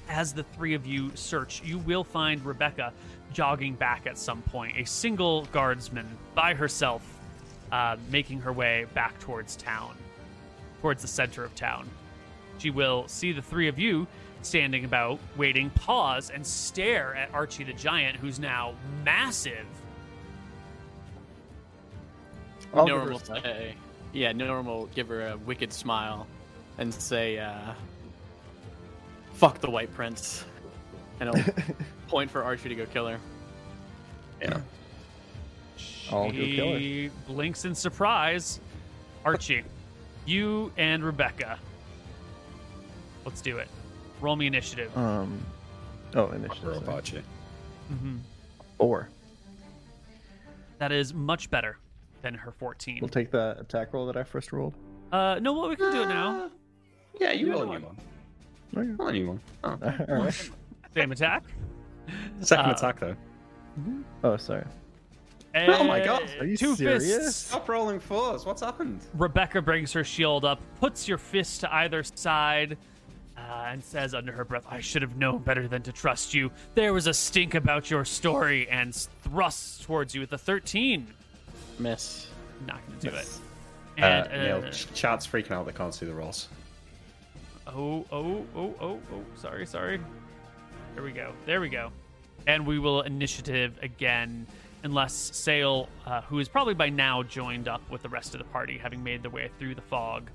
As 0.08 0.34
the 0.34 0.44
three 0.44 0.76
of 0.76 0.86
you 0.86 1.12
search, 1.16 1.64
you 1.64 1.80
will 1.80 2.04
find 2.04 2.46
Rebecca 2.46 2.94
jogging 3.34 3.74
back 3.74 4.06
at 4.06 4.18
some 4.18 4.42
point, 4.44 4.78
a 4.78 4.86
single 4.86 5.46
guardsman 5.46 6.08
by 6.36 6.54
herself, 6.54 7.02
uh, 7.72 7.96
making 8.12 8.40
her 8.42 8.54
way 8.54 8.86
back 8.94 9.20
towards 9.20 9.56
town, 9.56 9.96
towards 10.82 11.02
the 11.02 11.08
center 11.08 11.44
of 11.44 11.56
town. 11.56 11.88
She 12.60 12.70
will 12.70 13.08
see 13.08 13.32
the 13.32 13.42
three 13.42 13.68
of 13.68 13.80
you 13.80 14.06
standing 14.42 14.86
about, 14.86 15.20
waiting, 15.36 15.70
pause, 15.72 16.30
and 16.30 16.46
stare 16.46 17.16
at 17.16 17.34
Archie 17.34 17.64
the 17.64 17.74
Giant, 17.74 18.18
who's 18.18 18.40
now 18.40 18.74
massive. 19.04 19.66
I'll 22.74 22.86
give 22.86 22.96
Nilrum 22.96 23.04
her 23.04 23.10
will 23.10 23.18
a 23.18 23.26
smack. 23.26 23.44
say, 23.44 23.76
yeah, 24.14 24.32
normal. 24.32 24.80
will 24.80 24.86
give 24.88 25.08
her 25.08 25.30
a 25.30 25.38
wicked 25.38 25.74
smile 25.74 26.28
and 26.78 26.94
say, 26.94 27.40
uh, 27.40 27.74
fuck 29.34 29.60
the 29.60 29.70
White 29.70 29.94
Prince. 29.94 30.46
And 31.20 31.36
he'll 31.36 31.54
point 32.08 32.32
for 32.32 32.44
Archie 32.44 32.70
to 32.70 32.76
go 32.76 32.86
kill 32.86 33.08
her. 33.08 33.20
Yeah. 34.42 34.62
I'll 36.12 36.32
go 36.32 36.32
kill 36.32 36.74
her. 36.74 36.80
She 36.80 37.10
blinks 37.28 37.66
in 37.66 37.76
surprise. 37.76 38.60
Archie, 39.26 39.64
you 40.26 40.72
and 40.78 41.04
Rebecca. 41.04 41.60
Let's 43.26 43.42
do 43.42 43.58
it. 43.58 43.68
Roll 44.22 44.36
me 44.36 44.48
initiative. 44.48 44.96
Um, 44.98 45.40
oh, 46.16 46.28
initiative. 46.32 46.62
sorry. 46.76 46.78
Apache. 46.78 47.22
hmm 47.90 48.18
Four. 48.78 49.10
That 50.80 50.92
is 50.92 51.14
much 51.14 51.50
better 51.50 51.78
than 52.22 52.34
her 52.34 52.52
14. 52.52 53.00
We'll 53.02 53.10
take 53.10 53.32
the 53.32 53.58
attack 53.60 53.94
roll 53.94 54.06
that 54.08 54.16
I 54.18 54.24
first 54.24 54.52
rolled. 54.54 54.74
Uh, 55.12 55.40
no, 55.42 55.54
well, 55.54 55.70
we 55.70 55.76
can 55.76 55.92
do 55.92 56.04
it 56.04 56.08
now. 56.10 56.50
Yeah, 57.20 57.32
you 57.32 57.48
You 57.48 57.52
roll 57.54 57.62
a 57.64 57.66
know 57.66 57.72
new 57.74 57.80
what? 57.86 57.96
one. 58.74 58.84
Okay. 58.86 58.92
Roll 58.98 59.08
a 59.10 59.14
new 59.14 59.28
one. 59.28 59.40
Oh. 59.64 59.70
All 60.10 60.24
right. 60.24 60.50
Same 60.94 61.12
attack. 61.12 61.44
Second 62.42 62.66
Uh, 62.66 62.72
attack 62.72 63.00
though. 63.00 63.16
Oh, 64.24 64.38
sorry. 64.38 64.66
Oh 65.56 65.84
my 65.84 66.04
God, 66.04 66.24
Uh, 66.38 66.44
are 66.44 66.46
you 66.46 66.56
two 66.58 66.76
serious? 66.76 67.04
Fists. 67.06 67.48
Stop 67.48 67.68
rolling 67.70 68.00
fours. 68.00 68.46
What's 68.46 68.62
happened? 68.62 69.02
Rebecca 69.16 69.62
brings 69.62 69.92
her 69.94 70.04
shield 70.04 70.46
up, 70.46 70.62
puts 70.80 71.08
your 71.08 71.18
fist 71.18 71.62
to 71.62 71.74
either 71.76 72.04
side, 72.04 72.78
uh, 73.50 73.66
and 73.68 73.84
says 73.84 74.14
under 74.14 74.32
her 74.32 74.44
breath, 74.46 74.66
I 74.70 74.80
should 74.82 75.02
have 75.02 75.16
known 75.18 75.40
better 75.40 75.68
than 75.68 75.82
to 75.84 75.92
trust 75.92 76.34
you. 76.34 76.52
There 76.76 76.94
was 76.94 77.08
a 77.08 77.14
stink 77.14 77.56
about 77.56 77.90
your 77.90 78.06
story, 78.06 78.68
and 78.70 78.94
thrusts 79.24 79.84
towards 79.86 80.14
you 80.14 80.22
with 80.22 80.34
a 80.34 80.38
13. 80.38 81.08
Miss. 81.80 82.28
Not 82.68 82.86
going 82.88 83.00
to 83.00 83.10
do 83.10 83.16
it. 83.16 83.28
Uh, 83.98 84.02
And, 84.02 84.44
Neil, 84.44 84.58
uh, 84.66 84.72
ch- 84.72 84.94
chat's 84.94 85.26
freaking 85.28 85.52
out. 85.52 85.66
They 85.66 85.72
can't 85.72 85.94
see 85.94 86.06
the 86.06 86.14
rolls. 86.14 86.50
Oh, 87.68 88.06
oh, 88.12 88.46
oh, 88.56 88.76
oh, 88.82 89.00
oh. 89.14 89.24
Sorry, 89.36 89.66
sorry. 89.66 90.00
There 90.96 91.04
we 91.04 91.12
go. 91.12 91.32
There 91.46 91.62
we 91.62 91.70
go. 91.70 91.92
And 92.48 92.66
we 92.66 92.80
will 92.80 93.02
initiative 93.02 93.78
again, 93.82 94.48
unless 94.84 95.14
Sail, 95.14 95.88
uh, 96.06 96.22
who 96.22 96.40
is 96.40 96.50
probably 96.50 96.74
by 96.74 96.90
now 96.90 97.22
joined 97.24 97.68
up 97.68 97.82
with 97.92 98.02
the 98.02 98.10
rest 98.10 98.34
of 98.34 98.40
the 98.40 98.46
party, 98.46 98.78
having 98.78 99.04
made 99.04 99.22
their 99.22 99.32
way 99.32 99.50
through 99.60 99.76
the 99.76 99.82
fog. 99.82 100.30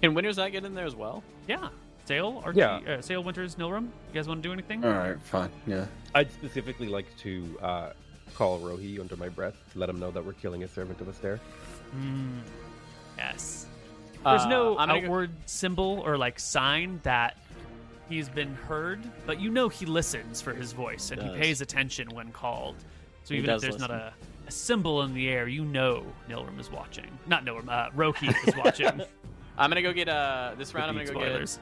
Can 0.00 0.14
Winters 0.14 0.36
not 0.36 0.52
get 0.52 0.64
in 0.64 0.74
there 0.74 0.86
as 0.86 0.94
well? 0.94 1.22
Yeah. 1.48 1.68
Sail, 2.08 2.40
Archie, 2.42 2.60
Yeah. 2.60 2.76
uh, 2.88 3.02
Sail, 3.02 3.22
Winters, 3.22 3.56
Nilrum. 3.56 3.84
You 3.84 4.14
guys 4.14 4.26
want 4.26 4.42
to 4.42 4.48
do 4.48 4.52
anything? 4.54 4.82
All 4.82 4.90
right, 4.92 5.20
fine. 5.24 5.50
Yeah. 5.66 5.84
I'd 6.14 6.32
specifically 6.32 6.88
like 6.88 7.04
to 7.18 7.58
uh, 7.60 7.92
call 8.34 8.58
Rohi 8.60 8.98
under 8.98 9.14
my 9.16 9.28
breath, 9.28 9.54
to 9.74 9.78
let 9.78 9.90
him 9.90 10.00
know 10.00 10.10
that 10.12 10.24
we're 10.24 10.32
killing 10.32 10.64
a 10.64 10.68
servant 10.68 11.02
of 11.02 11.08
Astaire. 11.08 11.38
Mm, 11.94 12.40
yes. 13.18 13.66
There's 14.24 14.42
Uh, 14.42 14.48
no 14.48 14.78
I'm 14.78 14.88
gonna 14.88 15.00
go- 15.02 15.06
outward 15.06 15.30
symbol 15.44 16.02
or 16.04 16.16
like 16.16 16.40
sign 16.40 16.98
that 17.02 17.36
he's 18.08 18.30
been 18.30 18.54
heard, 18.54 19.00
but 19.26 19.38
you 19.38 19.50
know 19.50 19.68
he 19.68 19.84
listens 19.84 20.40
for 20.40 20.54
his 20.54 20.72
voice 20.72 21.10
and 21.10 21.20
he 21.22 21.28
Does. 21.28 21.36
pays 21.38 21.60
attention 21.60 22.08
when 22.14 22.32
called. 22.32 22.76
So 23.24 23.34
He 23.34 23.38
even 23.40 23.50
if 23.50 23.56
does 23.56 23.62
there's 23.62 23.78
not 23.78 23.90
a, 23.90 24.14
a 24.46 24.50
symbol 24.50 25.02
in 25.02 25.12
the 25.12 25.28
air, 25.28 25.46
you 25.46 25.62
know 25.64 26.04
Nilrum 26.26 26.58
is 26.58 26.70
watching. 26.70 27.06
Not 27.26 27.44
Nilrum, 27.44 27.68
uh, 27.68 27.90
Roki 27.90 28.28
is 28.48 28.56
watching. 28.64 29.02
I'm 29.58 29.68
gonna 29.70 29.82
go 29.82 29.92
get 29.92 30.08
uh 30.08 30.52
this 30.56 30.72
round. 30.74 30.88
I'm 30.90 30.94
gonna 30.96 31.06
Repeat 31.08 31.14
go 31.20 31.26
spoilers. 31.26 31.58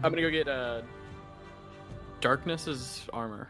Get. 0.00 0.06
I'm 0.06 0.12
gonna 0.12 0.22
go 0.22 0.30
get 0.30 0.48
uh. 0.48 0.82
Darkness's 2.20 3.06
armor. 3.12 3.48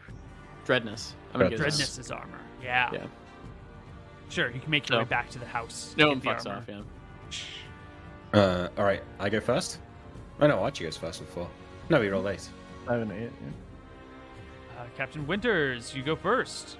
Dreadness. 0.65 1.13
I'm 1.33 1.39
gonna 1.39 1.49
get 1.49 1.57
Dreadness. 1.57 1.79
his- 1.79 1.87
Dreadness 1.87 2.05
is 2.07 2.11
armor. 2.11 2.39
Yeah. 2.63 2.89
Yeah. 2.93 3.05
Sure, 4.29 4.49
you 4.49 4.61
can 4.61 4.71
make 4.71 4.87
your 4.87 4.97
No. 4.99 5.03
way 5.03 5.09
back 5.09 5.29
to 5.31 5.39
the 5.39 5.45
house. 5.45 5.93
No 5.97 6.07
one 6.09 6.19
the 6.19 6.27
fucks 6.27 6.47
armor. 6.47 6.59
off. 6.59 6.69
Yeah. 8.33 8.39
Uh, 8.39 8.69
all 8.77 8.85
right, 8.85 9.03
I 9.19 9.27
go 9.29 9.41
first. 9.41 9.79
Oh 10.39 10.47
no, 10.47 10.59
Archie 10.59 10.85
goes 10.85 10.95
first 10.95 11.19
before. 11.19 11.49
No, 11.89 11.99
you're 12.01 12.15
all 12.15 12.21
late. 12.21 12.47
I 12.87 12.93
have 12.93 13.01
an 13.01 13.11
eight. 13.11 13.29
yeah. 13.41 14.81
Uh, 14.81 14.85
Captain 14.95 15.27
Winters, 15.27 15.93
you 15.93 16.01
go 16.01 16.15
first. 16.15 16.77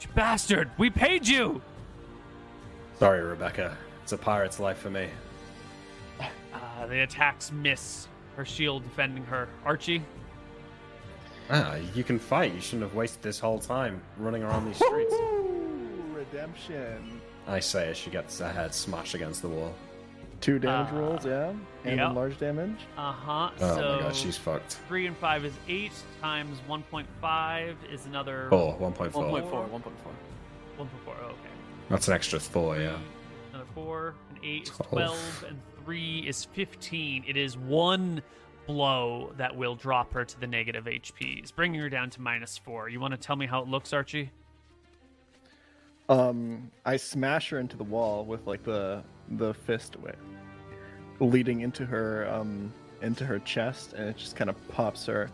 You 0.00 0.08
bastard! 0.14 0.70
We 0.78 0.90
paid 0.90 1.26
you! 1.26 1.62
Sorry, 2.98 3.20
Rebecca. 3.22 3.76
It's 4.02 4.12
a 4.12 4.18
pirate's 4.18 4.58
life 4.58 4.78
for 4.78 4.90
me. 4.90 5.08
Uh, 6.52 6.86
the 6.86 7.02
attacks 7.02 7.52
miss. 7.52 8.08
Her 8.36 8.44
shield 8.44 8.84
defending 8.84 9.24
her. 9.24 9.48
Archie, 9.64 10.02
Ah, 11.50 11.76
you 11.94 12.04
can 12.04 12.18
fight. 12.18 12.52
You 12.54 12.60
shouldn't 12.60 12.82
have 12.82 12.94
wasted 12.94 13.22
this 13.22 13.40
whole 13.40 13.58
time 13.58 14.02
running 14.18 14.42
around 14.42 14.66
these 14.66 14.76
streets. 14.76 15.14
Redemption. 16.12 17.20
I 17.46 17.60
say 17.60 17.88
as 17.90 17.96
she 17.96 18.10
gets 18.10 18.38
her 18.40 18.50
head 18.52 18.74
smashed 18.74 19.14
against 19.14 19.42
the 19.42 19.48
wall. 19.48 19.74
Two 20.40 20.58
damage 20.58 20.92
Uh, 20.92 20.96
rolls, 20.96 21.26
yeah, 21.26 21.52
and 21.84 21.96
yep. 21.96 22.12
large 22.14 22.38
damage. 22.38 22.76
uh 22.96 23.10
huh. 23.12 23.50
Oh 23.60 23.76
so 23.76 23.96
my 23.96 24.02
god, 24.02 24.14
she's 24.14 24.36
fucked. 24.36 24.74
three 24.86 25.06
and 25.06 25.16
five 25.16 25.44
is 25.44 25.52
eight 25.68 25.90
times 26.22 26.58
one 26.68 26.82
point 26.84 27.08
five 27.20 27.76
is 27.90 28.06
another 28.06 28.46
Four, 28.50 28.76
1.4. 28.78 29.10
1.4. 29.10 29.12
1.4. 29.12 29.50
1.4. 29.50 29.70
One 29.70 29.80
point 29.80 29.92
four. 31.04 31.14
Oh, 31.22 31.26
okay. 31.26 31.36
That's 31.88 32.06
an 32.06 32.14
extra 32.14 32.38
four, 32.38 32.76
yeah. 32.76 32.96
Another 33.52 33.66
four. 33.74 34.14
An 34.30 34.38
eight 34.44 34.64
is 34.64 34.68
Twelve. 34.68 34.90
twelve, 34.90 35.44
and 35.48 35.58
three 35.88 36.18
is 36.18 36.44
fifteen. 36.44 37.24
It 37.26 37.38
is 37.38 37.56
one 37.56 38.20
blow 38.66 39.32
that 39.38 39.56
will 39.56 39.74
drop 39.74 40.12
her 40.12 40.22
to 40.22 40.38
the 40.38 40.46
negative 40.46 40.84
HPs, 40.84 41.54
bringing 41.54 41.80
her 41.80 41.88
down 41.88 42.10
to 42.10 42.20
minus 42.20 42.58
four. 42.58 42.90
You 42.90 43.00
want 43.00 43.12
to 43.12 43.16
tell 43.16 43.36
me 43.36 43.46
how 43.46 43.62
it 43.62 43.68
looks, 43.68 43.94
Archie? 43.94 44.30
Um, 46.10 46.70
I 46.84 46.98
smash 46.98 47.48
her 47.48 47.58
into 47.58 47.78
the 47.78 47.84
wall 47.84 48.26
with 48.26 48.46
like 48.46 48.64
the 48.64 49.02
the 49.30 49.54
fist 49.54 49.98
way, 49.98 50.12
leading 51.20 51.62
into 51.62 51.86
her 51.86 52.28
um 52.30 52.70
into 53.00 53.24
her 53.24 53.38
chest, 53.38 53.94
and 53.94 54.10
it 54.10 54.18
just 54.18 54.36
kind 54.36 54.50
of 54.50 54.68
pops 54.68 55.06
her 55.06 55.30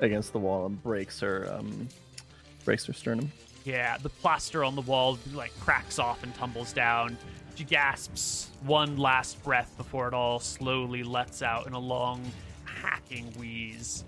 against 0.00 0.32
the 0.32 0.38
wall 0.38 0.64
and 0.64 0.82
breaks 0.82 1.20
her 1.20 1.52
um 1.52 1.86
breaks 2.64 2.86
her 2.86 2.94
sternum. 2.94 3.30
Yeah, 3.66 3.98
the 3.98 4.08
plaster 4.08 4.64
on 4.64 4.74
the 4.74 4.80
wall 4.80 5.18
like 5.34 5.52
cracks 5.60 5.98
off 5.98 6.22
and 6.22 6.34
tumbles 6.34 6.72
down. 6.72 7.18
She 7.58 7.64
gasps 7.64 8.50
one 8.62 8.98
last 8.98 9.42
breath 9.42 9.74
before 9.76 10.06
it 10.06 10.14
all 10.14 10.38
slowly 10.38 11.02
lets 11.02 11.42
out 11.42 11.66
in 11.66 11.72
a 11.72 11.78
long, 11.80 12.22
hacking 12.64 13.32
wheeze. 13.36 14.04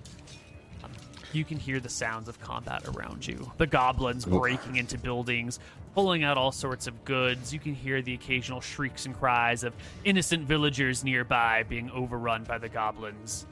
Um, 0.84 0.92
You 1.32 1.44
can 1.44 1.58
hear 1.58 1.80
the 1.80 1.88
sounds 1.88 2.28
of 2.28 2.38
combat 2.40 2.86
around 2.86 3.26
you. 3.26 3.50
The 3.56 3.66
goblins 3.66 4.24
breaking 4.24 4.76
into 4.76 4.98
buildings, 4.98 5.58
pulling 5.96 6.22
out 6.22 6.38
all 6.38 6.52
sorts 6.52 6.86
of 6.86 7.04
goods. 7.04 7.52
You 7.52 7.58
can 7.58 7.74
hear 7.74 8.00
the 8.02 8.14
occasional 8.14 8.60
shrieks 8.60 9.04
and 9.04 9.18
cries 9.18 9.64
of 9.64 9.74
innocent 10.04 10.46
villagers 10.46 11.02
nearby 11.02 11.64
being 11.64 11.90
overrun 11.90 12.44
by 12.44 12.58
the 12.58 12.68
goblins. 12.68 13.46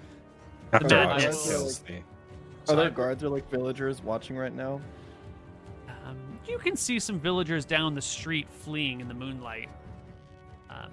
After 0.73 0.87
dead 0.87 1.07
Archie 1.09 1.27
is- 1.27 1.83
Are 2.69 2.77
there 2.77 2.91
guards 2.91 3.25
or 3.25 3.31
like 3.31 3.51
villagers 3.51 4.01
watching 4.01 4.37
right 4.37 4.55
now? 4.55 4.81
Um, 6.07 6.17
you 6.47 6.59
can 6.59 6.77
see 6.77 7.01
some 7.01 7.19
villagers 7.19 7.65
down 7.65 7.97
the 7.97 8.01
street 8.03 8.47
fleeing 8.49 9.01
in 9.01 9.09
the 9.09 9.15
moonlight. 9.15 9.69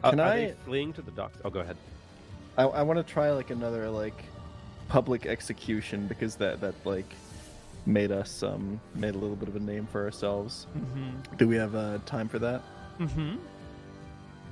Um, 0.04 0.12
Can 0.12 0.20
are 0.20 0.28
I- 0.32 0.36
they 0.48 0.56
fleeing 0.66 0.94
to 0.94 1.02
the 1.02 1.12
docks? 1.12 1.38
Oh, 1.46 1.50
go 1.50 1.60
ahead. 1.60 1.78
I, 2.58 2.64
I 2.64 2.82
want 2.84 2.98
to 3.06 3.14
try 3.14 3.32
like 3.32 3.50
another 3.50 3.90
like 3.90 4.24
public 4.88 5.26
execution 5.26 6.08
because 6.08 6.36
that 6.38 6.62
that 6.62 6.74
like 6.86 7.12
made 7.86 8.12
us 8.12 8.42
um 8.44 8.80
made 8.96 9.14
a 9.14 9.18
little 9.18 9.36
bit 9.36 9.48
of 9.50 9.56
a 9.56 9.60
name 9.60 9.86
for 9.92 10.04
ourselves. 10.04 10.66
mhm. 10.78 11.38
Do 11.38 11.48
we 11.48 11.56
have 11.58 11.76
uh, 11.76 12.00
time 12.06 12.28
for 12.30 12.40
that? 12.40 12.62
Mm-hmm. 13.00 13.36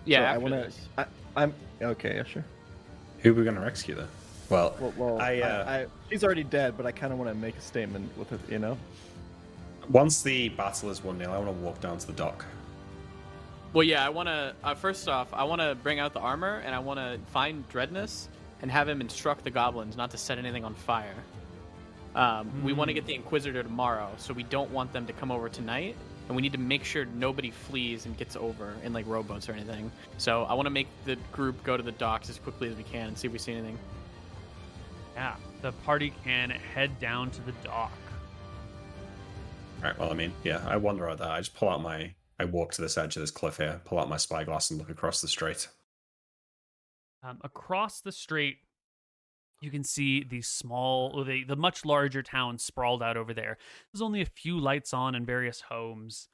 Yeah. 0.05 0.19
So 0.19 0.23
I 0.23 0.27
after 0.27 0.39
wanna- 0.41 0.61
this. 0.63 0.87
I, 0.97 1.05
I'm 1.35 1.53
okay. 1.81 2.15
Yeah, 2.17 2.23
sure. 2.23 2.45
Who 3.19 3.31
are 3.31 3.33
we 3.35 3.43
going 3.45 3.55
to 3.55 3.65
execute 3.65 3.97
then? 3.97 4.07
Well, 4.49 4.75
Well, 4.79 4.93
well 4.97 5.21
I, 5.21 5.35
I, 5.35 5.39
uh, 5.41 5.69
I, 5.71 5.85
she's 6.09 6.23
already 6.25 6.43
dead, 6.43 6.75
but 6.75 6.85
I 6.85 6.91
kind 6.91 7.13
of 7.13 7.17
want 7.17 7.31
to 7.31 7.35
make 7.35 7.55
a 7.57 7.61
statement 7.61 8.15
with 8.17 8.33
it. 8.33 8.39
You 8.49 8.59
know. 8.59 8.77
once 9.89 10.21
the 10.21 10.49
battle 10.49 10.89
is 10.89 11.01
won, 11.03 11.17
Neil, 11.17 11.31
I 11.31 11.37
want 11.37 11.47
to 11.47 11.63
walk 11.63 11.79
down 11.79 11.97
to 11.99 12.05
the 12.05 12.11
dock. 12.13 12.45
Well, 13.73 13.83
yeah. 13.83 14.05
I 14.05 14.09
want 14.09 14.27
to. 14.27 14.55
Uh, 14.63 14.75
first 14.75 15.09
off, 15.09 15.33
I 15.33 15.43
want 15.43 15.61
to 15.61 15.75
bring 15.75 15.99
out 15.99 16.13
the 16.13 16.19
armor, 16.19 16.61
and 16.65 16.73
I 16.73 16.79
want 16.79 16.99
to 16.99 17.19
find 17.31 17.67
Dreadness 17.69 18.29
and 18.61 18.71
have 18.71 18.87
him 18.87 19.01
instruct 19.01 19.43
the 19.43 19.49
goblins 19.49 19.97
not 19.97 20.11
to 20.11 20.17
set 20.17 20.37
anything 20.37 20.63
on 20.63 20.73
fire. 20.73 21.15
Um, 22.15 22.63
We 22.63 22.73
want 22.73 22.89
to 22.89 22.93
get 22.93 23.05
the 23.05 23.15
Inquisitor 23.15 23.63
tomorrow, 23.63 24.11
so 24.17 24.33
we 24.33 24.43
don't 24.43 24.69
want 24.71 24.93
them 24.93 25.05
to 25.07 25.13
come 25.13 25.31
over 25.31 25.49
tonight, 25.49 25.95
and 26.27 26.35
we 26.35 26.41
need 26.41 26.51
to 26.53 26.59
make 26.59 26.83
sure 26.83 27.05
nobody 27.05 27.49
flees 27.49 28.05
and 28.05 28.15
gets 28.15 28.35
over 28.35 28.73
in 28.83 28.93
like 28.93 29.05
rowboats 29.07 29.49
or 29.49 29.53
anything. 29.53 29.91
So 30.17 30.43
I 30.43 30.53
want 30.53 30.67
to 30.67 30.69
make 30.69 30.87
the 31.05 31.17
group 31.31 31.61
go 31.63 31.75
to 31.75 31.83
the 31.83 31.91
docks 31.93 32.29
as 32.29 32.37
quickly 32.37 32.69
as 32.69 32.75
we 32.77 32.83
can 32.83 33.07
and 33.07 33.17
see 33.17 33.27
if 33.27 33.33
we 33.33 33.39
see 33.39 33.53
anything. 33.53 33.77
Yeah, 35.15 35.35
the 35.61 35.71
party 35.71 36.13
can 36.23 36.51
head 36.51 36.99
down 36.99 37.31
to 37.31 37.41
the 37.41 37.51
dock. 37.63 37.91
All 39.79 39.89
right, 39.89 39.99
well, 39.99 40.11
I 40.11 40.13
mean, 40.13 40.31
yeah, 40.43 40.63
I 40.65 40.77
wonder 40.77 41.09
out 41.09 41.17
there. 41.17 41.27
I 41.27 41.39
just 41.39 41.55
pull 41.55 41.69
out 41.69 41.81
my. 41.81 42.13
I 42.39 42.45
walk 42.45 42.73
to 42.73 42.81
this 42.81 42.97
edge 42.97 43.15
of 43.15 43.21
this 43.21 43.31
cliff 43.31 43.57
here, 43.57 43.81
pull 43.85 43.99
out 43.99 44.09
my 44.09 44.17
spyglass, 44.17 44.69
and 44.71 44.79
look 44.79 44.89
across 44.89 45.21
the 45.21 45.27
street. 45.27 45.67
Um, 47.21 47.39
across 47.43 48.01
the 48.01 48.11
street, 48.11 48.57
you 49.61 49.71
can 49.71 49.83
see 49.83 50.23
the 50.23 50.41
small, 50.41 51.11
or 51.15 51.23
the 51.23 51.43
the 51.45 51.55
much 51.55 51.85
larger 51.85 52.21
town 52.21 52.57
sprawled 52.57 53.01
out 53.01 53.17
over 53.17 53.33
there. 53.33 53.57
There's 53.91 54.01
only 54.01 54.21
a 54.21 54.25
few 54.25 54.59
lights 54.59 54.93
on 54.93 55.15
in 55.15 55.25
various 55.25 55.61
homes. 55.61 56.27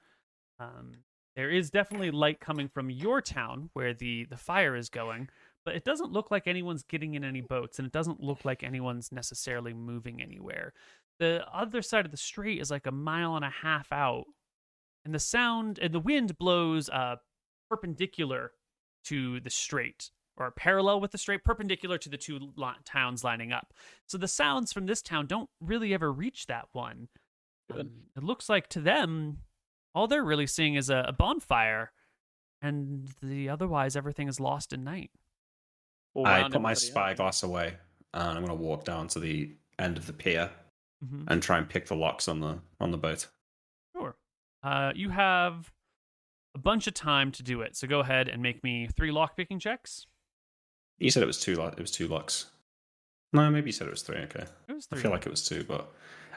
Um, 0.59 1.03
there 1.35 1.51
is 1.51 1.69
definitely 1.69 2.11
light 2.11 2.39
coming 2.39 2.67
from 2.67 2.89
your 2.89 3.21
town 3.21 3.69
where 3.73 3.93
the 3.93 4.25
the 4.25 4.37
fire 4.37 4.75
is 4.75 4.89
going, 4.89 5.29
but 5.63 5.75
it 5.75 5.85
doesn't 5.85 6.11
look 6.11 6.31
like 6.31 6.47
anyone's 6.47 6.83
getting 6.83 7.13
in 7.13 7.23
any 7.23 7.41
boats, 7.41 7.77
and 7.77 7.85
it 7.85 7.91
doesn't 7.93 8.23
look 8.23 8.45
like 8.45 8.63
anyone's 8.63 9.11
necessarily 9.11 9.73
moving 9.73 10.21
anywhere. 10.21 10.73
The 11.19 11.45
other 11.53 11.81
side 11.81 12.05
of 12.05 12.11
the 12.11 12.17
street 12.17 12.59
is 12.59 12.71
like 12.71 12.87
a 12.87 12.91
mile 12.91 13.35
and 13.35 13.45
a 13.45 13.49
half 13.49 13.91
out, 13.91 14.25
and 15.09 15.15
the 15.15 15.19
sound 15.19 15.79
and 15.79 15.91
the 15.91 15.99
wind 15.99 16.37
blows 16.37 16.87
uh, 16.87 17.15
perpendicular 17.67 18.51
to 19.05 19.39
the 19.39 19.49
strait 19.49 20.11
or 20.37 20.51
parallel 20.51 21.01
with 21.01 21.09
the 21.09 21.17
strait, 21.17 21.43
perpendicular 21.43 21.97
to 21.97 22.09
the 22.09 22.15
two 22.15 22.37
li- 22.55 22.73
towns 22.85 23.23
lining 23.23 23.51
up. 23.51 23.73
So 24.05 24.19
the 24.19 24.27
sounds 24.27 24.71
from 24.71 24.85
this 24.85 25.01
town 25.01 25.25
don't 25.25 25.49
really 25.59 25.95
ever 25.95 26.13
reach 26.13 26.45
that 26.45 26.67
one. 26.73 27.07
Um, 27.73 27.89
it 28.15 28.21
looks 28.21 28.49
like 28.49 28.67
to 28.69 28.81
them, 28.81 29.39
all 29.95 30.05
they're 30.05 30.23
really 30.23 30.45
seeing 30.45 30.75
is 30.75 30.91
a, 30.91 31.05
a 31.07 31.11
bonfire, 31.11 31.91
and 32.61 33.09
the 33.23 33.49
otherwise 33.49 33.95
everything 33.95 34.27
is 34.27 34.39
lost 34.39 34.73
in 34.73 34.83
night. 34.83 35.09
We'll 36.13 36.27
I 36.27 36.47
put 36.47 36.61
my 36.61 36.75
spyglass 36.75 37.41
away, 37.41 37.77
and 38.13 38.37
I'm 38.37 38.45
going 38.45 38.55
to 38.55 38.63
walk 38.63 38.85
down 38.85 39.07
to 39.07 39.19
the 39.19 39.55
end 39.79 39.97
of 39.97 40.05
the 40.05 40.13
pier 40.13 40.51
hmm 41.03 41.23
and 41.29 41.41
try 41.41 41.57
and 41.57 41.67
pick 41.67 41.87
the 41.87 41.95
locks 41.95 42.27
on 42.27 42.41
the 42.41 42.59
on 42.79 42.91
the 42.91 42.97
boat. 42.99 43.25
Sure. 44.63 44.71
Uh, 44.71 44.91
you 44.95 45.09
have 45.09 45.71
a 46.55 46.59
bunch 46.59 46.87
of 46.87 46.93
time 46.93 47.31
to 47.33 47.43
do 47.43 47.61
it, 47.61 47.75
so 47.75 47.87
go 47.87 47.99
ahead 47.99 48.27
and 48.27 48.41
make 48.41 48.63
me 48.63 48.87
three 48.95 49.11
lock 49.11 49.35
picking 49.37 49.59
checks. 49.59 50.05
You 50.97 51.11
said 51.11 51.23
it 51.23 51.27
was 51.27 51.39
two. 51.39 51.55
lo- 51.55 51.67
It 51.67 51.79
was 51.79 51.91
two 51.91 52.07
locks. 52.07 52.47
No, 53.31 53.49
maybe 53.49 53.67
you 53.67 53.71
said 53.71 53.87
it 53.87 53.91
was 53.91 54.01
three. 54.01 54.17
Okay, 54.17 54.45
It 54.67 54.73
was 54.73 54.85
three. 54.87 54.99
I 54.99 55.01
feel 55.01 55.11
like 55.11 55.25
it 55.25 55.29
was 55.29 55.47
two, 55.47 55.63
but 55.63 55.93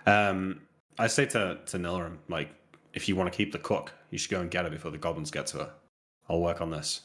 um, 0.07 0.61
I 0.99 1.07
say 1.07 1.27
to 1.27 1.59
to 1.67 1.79
Nilrum, 1.79 2.19
like, 2.29 2.51
if 2.93 3.09
you 3.09 3.17
want 3.17 3.33
to 3.33 3.37
keep 3.37 3.53
the 3.53 3.59
cook, 3.59 3.93
you 4.11 4.19
should 4.19 4.31
go 4.31 4.41
and 4.41 4.51
get 4.51 4.65
her 4.65 4.71
before 4.71 4.91
the 4.91 4.99
goblins 4.99 5.31
get 5.31 5.47
to 5.49 5.59
her. 5.59 5.71
I'll 6.29 6.41
work 6.41 6.61
on 6.61 6.71
this. 6.71 7.01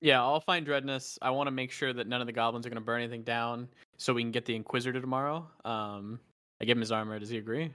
Yeah, 0.00 0.22
I'll 0.22 0.40
find 0.40 0.64
Dreadness. 0.66 1.18
I 1.22 1.30
want 1.30 1.46
to 1.46 1.50
make 1.50 1.70
sure 1.70 1.92
that 1.92 2.06
none 2.06 2.20
of 2.20 2.26
the 2.26 2.32
goblins 2.32 2.66
are 2.66 2.70
going 2.70 2.80
to 2.80 2.84
burn 2.84 3.00
anything 3.02 3.22
down, 3.22 3.68
so 3.98 4.12
we 4.14 4.22
can 4.22 4.30
get 4.32 4.44
the 4.46 4.54
Inquisitor 4.56 5.00
tomorrow. 5.00 5.46
Um, 5.64 6.18
I 6.60 6.64
give 6.64 6.76
him 6.76 6.80
his 6.82 6.92
armor. 6.92 7.18
Does 7.18 7.28
he 7.30 7.36
agree? 7.38 7.70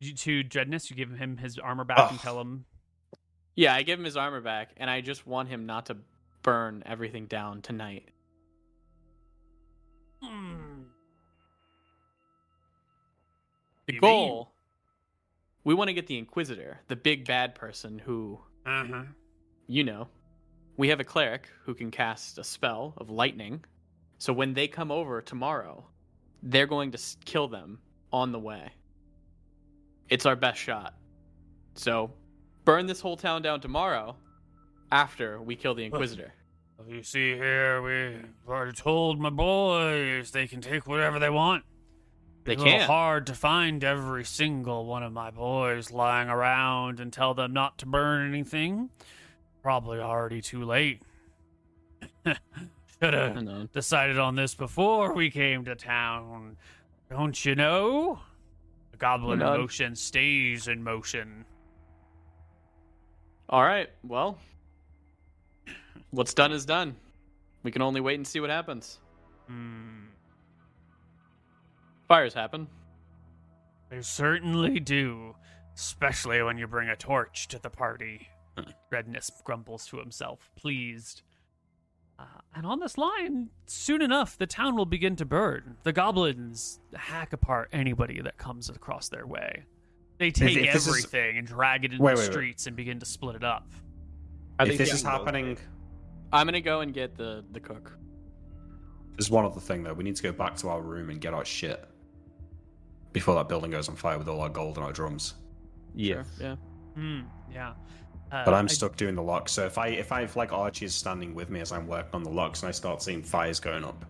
You 0.00 0.14
to 0.14 0.42
Dreadness, 0.42 0.88
you 0.90 0.96
give 0.96 1.10
him 1.12 1.36
his 1.36 1.58
armor 1.58 1.84
back 1.84 1.98
and 2.10 2.18
Ugh. 2.18 2.20
tell 2.22 2.40
him. 2.40 2.64
Yeah, 3.54 3.74
I 3.74 3.82
give 3.82 3.98
him 3.98 4.04
his 4.06 4.16
armor 4.16 4.40
back, 4.40 4.70
and 4.78 4.88
I 4.88 5.02
just 5.02 5.26
want 5.26 5.50
him 5.50 5.66
not 5.66 5.86
to 5.86 5.98
burn 6.42 6.82
everything 6.86 7.26
down 7.26 7.60
tonight. 7.60 8.08
"Hmm, 10.22 10.84
The 13.86 13.94
You 13.94 14.00
mean- 14.00 14.28
goal. 14.28 14.54
We 15.64 15.74
want 15.74 15.88
to 15.88 15.94
get 15.94 16.06
the 16.06 16.16
Inquisitor, 16.16 16.80
the 16.88 16.96
big 16.96 17.26
bad 17.26 17.54
person 17.54 17.98
who, 17.98 18.40
Uh-huh. 18.64 19.04
you 19.66 19.84
know, 19.84 20.08
we 20.78 20.88
have 20.88 21.00
a 21.00 21.04
cleric 21.04 21.48
who 21.64 21.74
can 21.74 21.90
cast 21.90 22.38
a 22.38 22.44
spell 22.44 22.94
of 22.96 23.10
lightning. 23.10 23.64
So 24.18 24.32
when 24.32 24.54
they 24.54 24.68
come 24.68 24.90
over 24.90 25.20
tomorrow, 25.20 25.90
they're 26.42 26.66
going 26.66 26.92
to 26.92 27.16
kill 27.26 27.48
them 27.48 27.82
on 28.12 28.32
the 28.32 28.38
way. 28.38 28.72
It's 30.10 30.26
our 30.26 30.36
best 30.36 30.60
shot. 30.60 30.94
So 31.74 32.12
burn 32.64 32.86
this 32.86 33.00
whole 33.00 33.16
town 33.16 33.42
down 33.42 33.60
tomorrow 33.60 34.16
after 34.92 35.40
we 35.40 35.56
kill 35.56 35.74
the 35.74 35.84
Inquisitor. 35.84 36.34
You 36.88 37.02
see 37.02 37.34
here, 37.34 37.82
we've 37.82 38.24
already 38.48 38.72
told 38.72 39.20
my 39.20 39.30
boys 39.30 40.30
they 40.30 40.46
can 40.46 40.60
take 40.60 40.86
whatever 40.86 41.18
they 41.18 41.30
want. 41.30 41.64
They 42.44 42.56
can't. 42.56 42.68
It's 42.68 42.76
can. 42.78 42.86
hard 42.86 43.26
to 43.26 43.34
find 43.34 43.84
every 43.84 44.24
single 44.24 44.86
one 44.86 45.02
of 45.02 45.12
my 45.12 45.30
boys 45.30 45.90
lying 45.90 46.28
around 46.28 46.98
and 46.98 47.12
tell 47.12 47.34
them 47.34 47.52
not 47.52 47.78
to 47.78 47.86
burn 47.86 48.28
anything. 48.28 48.90
Probably 49.62 50.00
already 50.00 50.40
too 50.40 50.64
late. 50.64 51.02
Should 52.24 53.14
have 53.14 53.72
decided 53.72 54.18
on 54.18 54.36
this 54.36 54.54
before 54.54 55.12
we 55.12 55.30
came 55.30 55.64
to 55.66 55.76
town. 55.76 56.56
Don't 57.10 57.44
you 57.44 57.54
know? 57.54 58.20
The 59.00 59.06
goblin 59.06 59.40
in 59.40 59.46
motion 59.46 59.96
stays 59.96 60.68
in 60.68 60.84
motion. 60.84 61.46
All 63.48 63.62
right. 63.62 63.88
Well, 64.04 64.38
what's 66.10 66.34
done 66.34 66.52
is 66.52 66.66
done. 66.66 66.94
We 67.62 67.70
can 67.70 67.80
only 67.80 68.02
wait 68.02 68.16
and 68.16 68.26
see 68.26 68.40
what 68.40 68.50
happens. 68.50 68.98
Hmm. 69.48 70.08
Fires 72.08 72.34
happen. 72.34 72.68
They 73.88 74.02
certainly 74.02 74.78
do, 74.80 75.34
especially 75.74 76.42
when 76.42 76.58
you 76.58 76.66
bring 76.66 76.90
a 76.90 76.96
torch 76.96 77.48
to 77.48 77.58
the 77.58 77.70
party. 77.70 78.28
Dreadness 78.90 79.30
grumbles 79.44 79.86
to 79.86 79.96
himself, 79.96 80.50
pleased. 80.56 81.22
Uh, 82.20 82.24
and 82.54 82.66
on 82.66 82.80
this 82.80 82.98
line, 82.98 83.48
soon 83.66 84.02
enough, 84.02 84.36
the 84.36 84.46
town 84.46 84.76
will 84.76 84.84
begin 84.84 85.16
to 85.16 85.24
burn. 85.24 85.76
The 85.84 85.92
goblins 85.92 86.78
hack 86.94 87.32
apart 87.32 87.70
anybody 87.72 88.20
that 88.20 88.36
comes 88.36 88.68
across 88.68 89.08
their 89.08 89.26
way. 89.26 89.64
They 90.18 90.30
take 90.30 90.56
if 90.56 90.72
this 90.72 90.82
is- 90.86 90.88
everything 90.88 91.38
and 91.38 91.46
drag 91.46 91.84
it 91.84 91.92
into 91.92 92.02
Wait, 92.04 92.12
the 92.16 92.20
wait, 92.20 92.26
wait. 92.26 92.32
streets 92.32 92.66
and 92.66 92.76
begin 92.76 92.98
to 92.98 93.06
split 93.06 93.36
it 93.36 93.44
up. 93.44 93.66
I 94.58 94.64
if 94.64 94.68
think 94.68 94.78
this 94.80 94.92
is 94.92 95.02
happening, 95.02 95.56
I'm 96.32 96.46
gonna 96.46 96.60
go 96.60 96.80
and 96.80 96.92
get 96.92 97.16
the 97.16 97.42
the 97.52 97.60
cook. 97.60 97.96
there's 99.16 99.30
one 99.30 99.44
other 99.46 99.60
thing 99.60 99.82
though. 99.82 99.94
We 99.94 100.04
need 100.04 100.16
to 100.16 100.22
go 100.22 100.32
back 100.32 100.56
to 100.56 100.68
our 100.68 100.82
room 100.82 101.08
and 101.08 101.20
get 101.20 101.32
our 101.32 101.44
shit 101.46 101.88
before 103.12 103.34
that 103.36 103.48
building 103.48 103.70
goes 103.70 103.88
on 103.88 103.96
fire 103.96 104.18
with 104.18 104.28
all 104.28 104.40
our 104.42 104.48
gold 104.50 104.76
and 104.76 104.84
our 104.84 104.92
drums. 104.92 105.34
Yes. 105.94 106.26
Sure, 106.38 106.46
Yeah. 106.46 106.56
Hmm, 106.94 107.20
yeah. 107.52 107.72
Uh, 108.32 108.44
But 108.44 108.54
I'm 108.54 108.64
I- 108.66 108.68
stuck 108.68 108.96
doing 108.96 109.14
the 109.14 109.22
locks. 109.22 109.52
So 109.52 109.66
if 109.66 109.76
I 109.78 109.88
if 109.88 110.12
I 110.12 110.20
have 110.20 110.36
like 110.36 110.52
Archie 110.52 110.84
is 110.86 110.94
standing 110.94 111.34
with 111.34 111.50
me 111.50 111.60
as 111.60 111.72
I'm 111.72 111.86
working 111.86 112.14
on 112.14 112.22
the 112.22 112.30
locks 112.30 112.62
and 112.62 112.68
I 112.68 112.72
start 112.72 113.02
seeing 113.02 113.22
fires 113.22 113.58
going 113.60 113.84
up, 113.84 114.04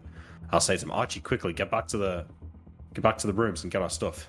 I'll 0.51 0.60
say 0.60 0.76
to 0.76 0.84
him, 0.84 0.90
Archie, 0.90 1.20
quickly 1.20 1.52
get 1.52 1.70
back 1.70 1.86
to 1.88 1.98
the 1.98 2.26
get 2.94 3.02
back 3.02 3.18
to 3.18 3.26
the 3.26 3.32
rooms 3.32 3.62
and 3.62 3.72
get 3.72 3.80
our 3.82 3.90
stuff. 3.90 4.28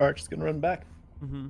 Arch 0.00 0.20
is 0.22 0.28
gonna 0.28 0.44
run 0.44 0.60
back. 0.60 0.84
Mm-hmm. 1.24 1.48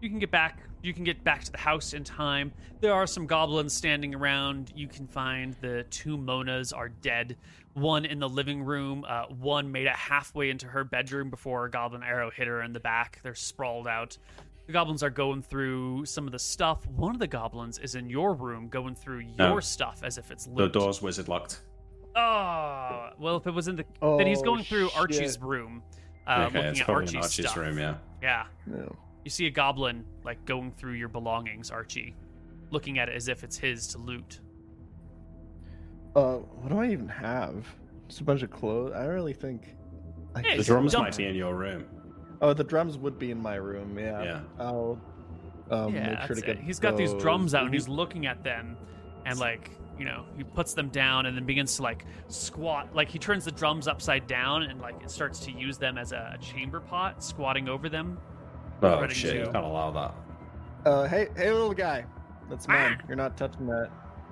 You 0.00 0.08
can 0.08 0.18
get 0.18 0.30
back. 0.30 0.58
You 0.82 0.94
can 0.94 1.04
get 1.04 1.22
back 1.24 1.44
to 1.44 1.52
the 1.52 1.58
house 1.58 1.92
in 1.92 2.04
time. 2.04 2.52
There 2.80 2.94
are 2.94 3.06
some 3.06 3.26
goblins 3.26 3.72
standing 3.74 4.14
around. 4.14 4.72
You 4.74 4.88
can 4.88 5.06
find 5.06 5.54
the 5.60 5.84
two 5.90 6.16
Monas 6.16 6.74
are 6.74 6.88
dead. 6.88 7.36
One 7.74 8.04
in 8.06 8.18
the 8.18 8.28
living 8.28 8.62
room. 8.64 9.04
Uh, 9.06 9.26
one 9.26 9.70
made 9.70 9.86
it 9.86 9.94
halfway 9.94 10.48
into 10.50 10.66
her 10.66 10.82
bedroom 10.82 11.28
before 11.28 11.66
a 11.66 11.70
goblin 11.70 12.02
arrow 12.02 12.30
hit 12.30 12.46
her 12.48 12.62
in 12.62 12.72
the 12.72 12.80
back. 12.80 13.20
They're 13.22 13.34
sprawled 13.34 13.86
out. 13.86 14.16
The 14.70 14.74
goblins 14.74 15.02
are 15.02 15.10
going 15.10 15.42
through 15.42 16.04
some 16.06 16.26
of 16.26 16.32
the 16.32 16.38
stuff. 16.38 16.86
One 16.86 17.12
of 17.12 17.18
the 17.18 17.26
goblins 17.26 17.78
is 17.78 17.96
in 17.96 18.08
your 18.08 18.34
room, 18.34 18.68
going 18.68 18.94
through 18.94 19.18
your 19.18 19.54
No. 19.54 19.58
stuff 19.58 20.02
as 20.04 20.16
if 20.16 20.30
it's 20.30 20.46
loot. 20.46 20.56
The 20.58 20.62
loot. 20.62 20.72
door's 20.74 21.02
wizard 21.02 21.26
locked. 21.26 21.62
Oh, 22.14 23.08
well, 23.18 23.36
if 23.36 23.48
it 23.48 23.50
was 23.50 23.66
in 23.66 23.74
the, 23.74 23.84
then 24.00 24.28
he's 24.28 24.38
Oh, 24.38 24.44
going 24.44 24.62
through 24.62 24.90
Archie's 24.94 25.40
room, 25.40 25.82
uh, 26.28 26.44
okay, 26.46 26.58
looking 26.58 26.70
it's 26.70 26.78
at 26.82 26.86
probably 26.86 27.00
Archie's, 27.02 27.14
in 27.14 27.20
Archie's 27.20 27.46
stuff. 27.50 27.56
room, 27.56 27.78
yeah. 27.78 27.96
Yeah. 28.22 28.44
No. 28.66 28.94
You 29.24 29.30
see 29.32 29.46
a 29.48 29.50
goblin 29.50 30.04
like 30.22 30.44
going 30.44 30.70
through 30.70 30.92
your 30.92 31.08
belongings, 31.08 31.72
Archie, 31.72 32.14
looking 32.70 33.00
at 33.00 33.08
it 33.08 33.16
as 33.16 33.26
if 33.26 33.42
it's 33.42 33.58
his 33.58 33.88
to 33.88 33.98
loot. 33.98 34.38
Uh, 36.14 36.34
what 36.36 36.68
do 36.68 36.78
I 36.78 36.90
even 36.92 37.08
have? 37.08 37.66
Just 38.06 38.20
a 38.20 38.24
bunch 38.24 38.42
of 38.44 38.52
clothes. 38.52 38.92
I 38.94 39.00
don't 39.02 39.14
really 39.14 39.32
think. 39.34 39.74
I 40.36 40.42
Hey, 40.42 40.52
The 40.52 40.58
It's 40.60 40.68
drums 40.68 40.92
dumb. 40.92 41.02
might 41.02 41.16
be 41.16 41.24
in 41.26 41.34
your 41.34 41.56
room. 41.56 41.86
Oh, 42.40 42.54
the 42.54 42.64
drums 42.64 42.96
would 42.98 43.18
be 43.18 43.30
in 43.30 43.40
my 43.40 43.56
room. 43.56 43.98
Yeah. 43.98 44.22
Yeah. 44.22 44.40
I'll 44.58 44.98
um, 45.70 45.94
yeah, 45.94 46.14
make 46.14 46.26
sure 46.26 46.36
to 46.36 46.42
get. 46.42 46.56
it. 46.56 46.60
He's 46.60 46.78
got 46.78 46.96
these 46.96 47.14
drums 47.14 47.54
out 47.54 47.64
and 47.64 47.74
he's 47.74 47.88
looking 47.88 48.26
at 48.26 48.42
them, 48.42 48.76
and 49.26 49.38
like 49.38 49.70
you 49.98 50.06
know, 50.06 50.24
he 50.34 50.42
puts 50.42 50.72
them 50.72 50.88
down 50.88 51.26
and 51.26 51.36
then 51.36 51.44
begins 51.44 51.76
to 51.76 51.82
like 51.82 52.06
squat. 52.28 52.94
Like 52.94 53.10
he 53.10 53.18
turns 53.18 53.44
the 53.44 53.52
drums 53.52 53.86
upside 53.86 54.26
down 54.26 54.62
and 54.62 54.80
like 54.80 55.00
it 55.02 55.10
starts 55.10 55.40
to 55.40 55.52
use 55.52 55.76
them 55.76 55.98
as 55.98 56.12
a 56.12 56.38
chamber 56.40 56.80
pot, 56.80 57.22
squatting 57.22 57.68
over 57.68 57.88
them. 57.88 58.18
Oh 58.82 59.00
Ready 59.00 59.14
shit, 59.14 59.32
to- 59.32 59.38
you 59.40 59.44
can't 59.44 59.64
allow 59.64 59.90
that. 59.90 60.14
Uh, 60.86 61.06
hey, 61.06 61.28
hey, 61.36 61.52
little 61.52 61.74
guy. 61.74 62.06
That's 62.48 62.66
mine. 62.66 62.98
Ah. 62.98 63.04
You're 63.06 63.16
not 63.16 63.36
touching 63.36 63.66
that. 63.66 63.90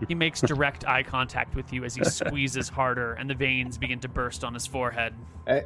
He 0.08 0.14
makes 0.14 0.40
direct 0.40 0.86
eye 0.86 1.02
contact 1.02 1.54
with 1.54 1.72
you 1.72 1.84
as 1.84 1.94
he 1.94 2.04
squeezes 2.04 2.70
harder, 2.70 3.12
and 3.14 3.28
the 3.28 3.34
veins 3.34 3.76
begin 3.76 4.00
to 4.00 4.08
burst 4.08 4.44
on 4.44 4.54
his 4.54 4.66
forehead. 4.66 5.12
Hey, 5.46 5.64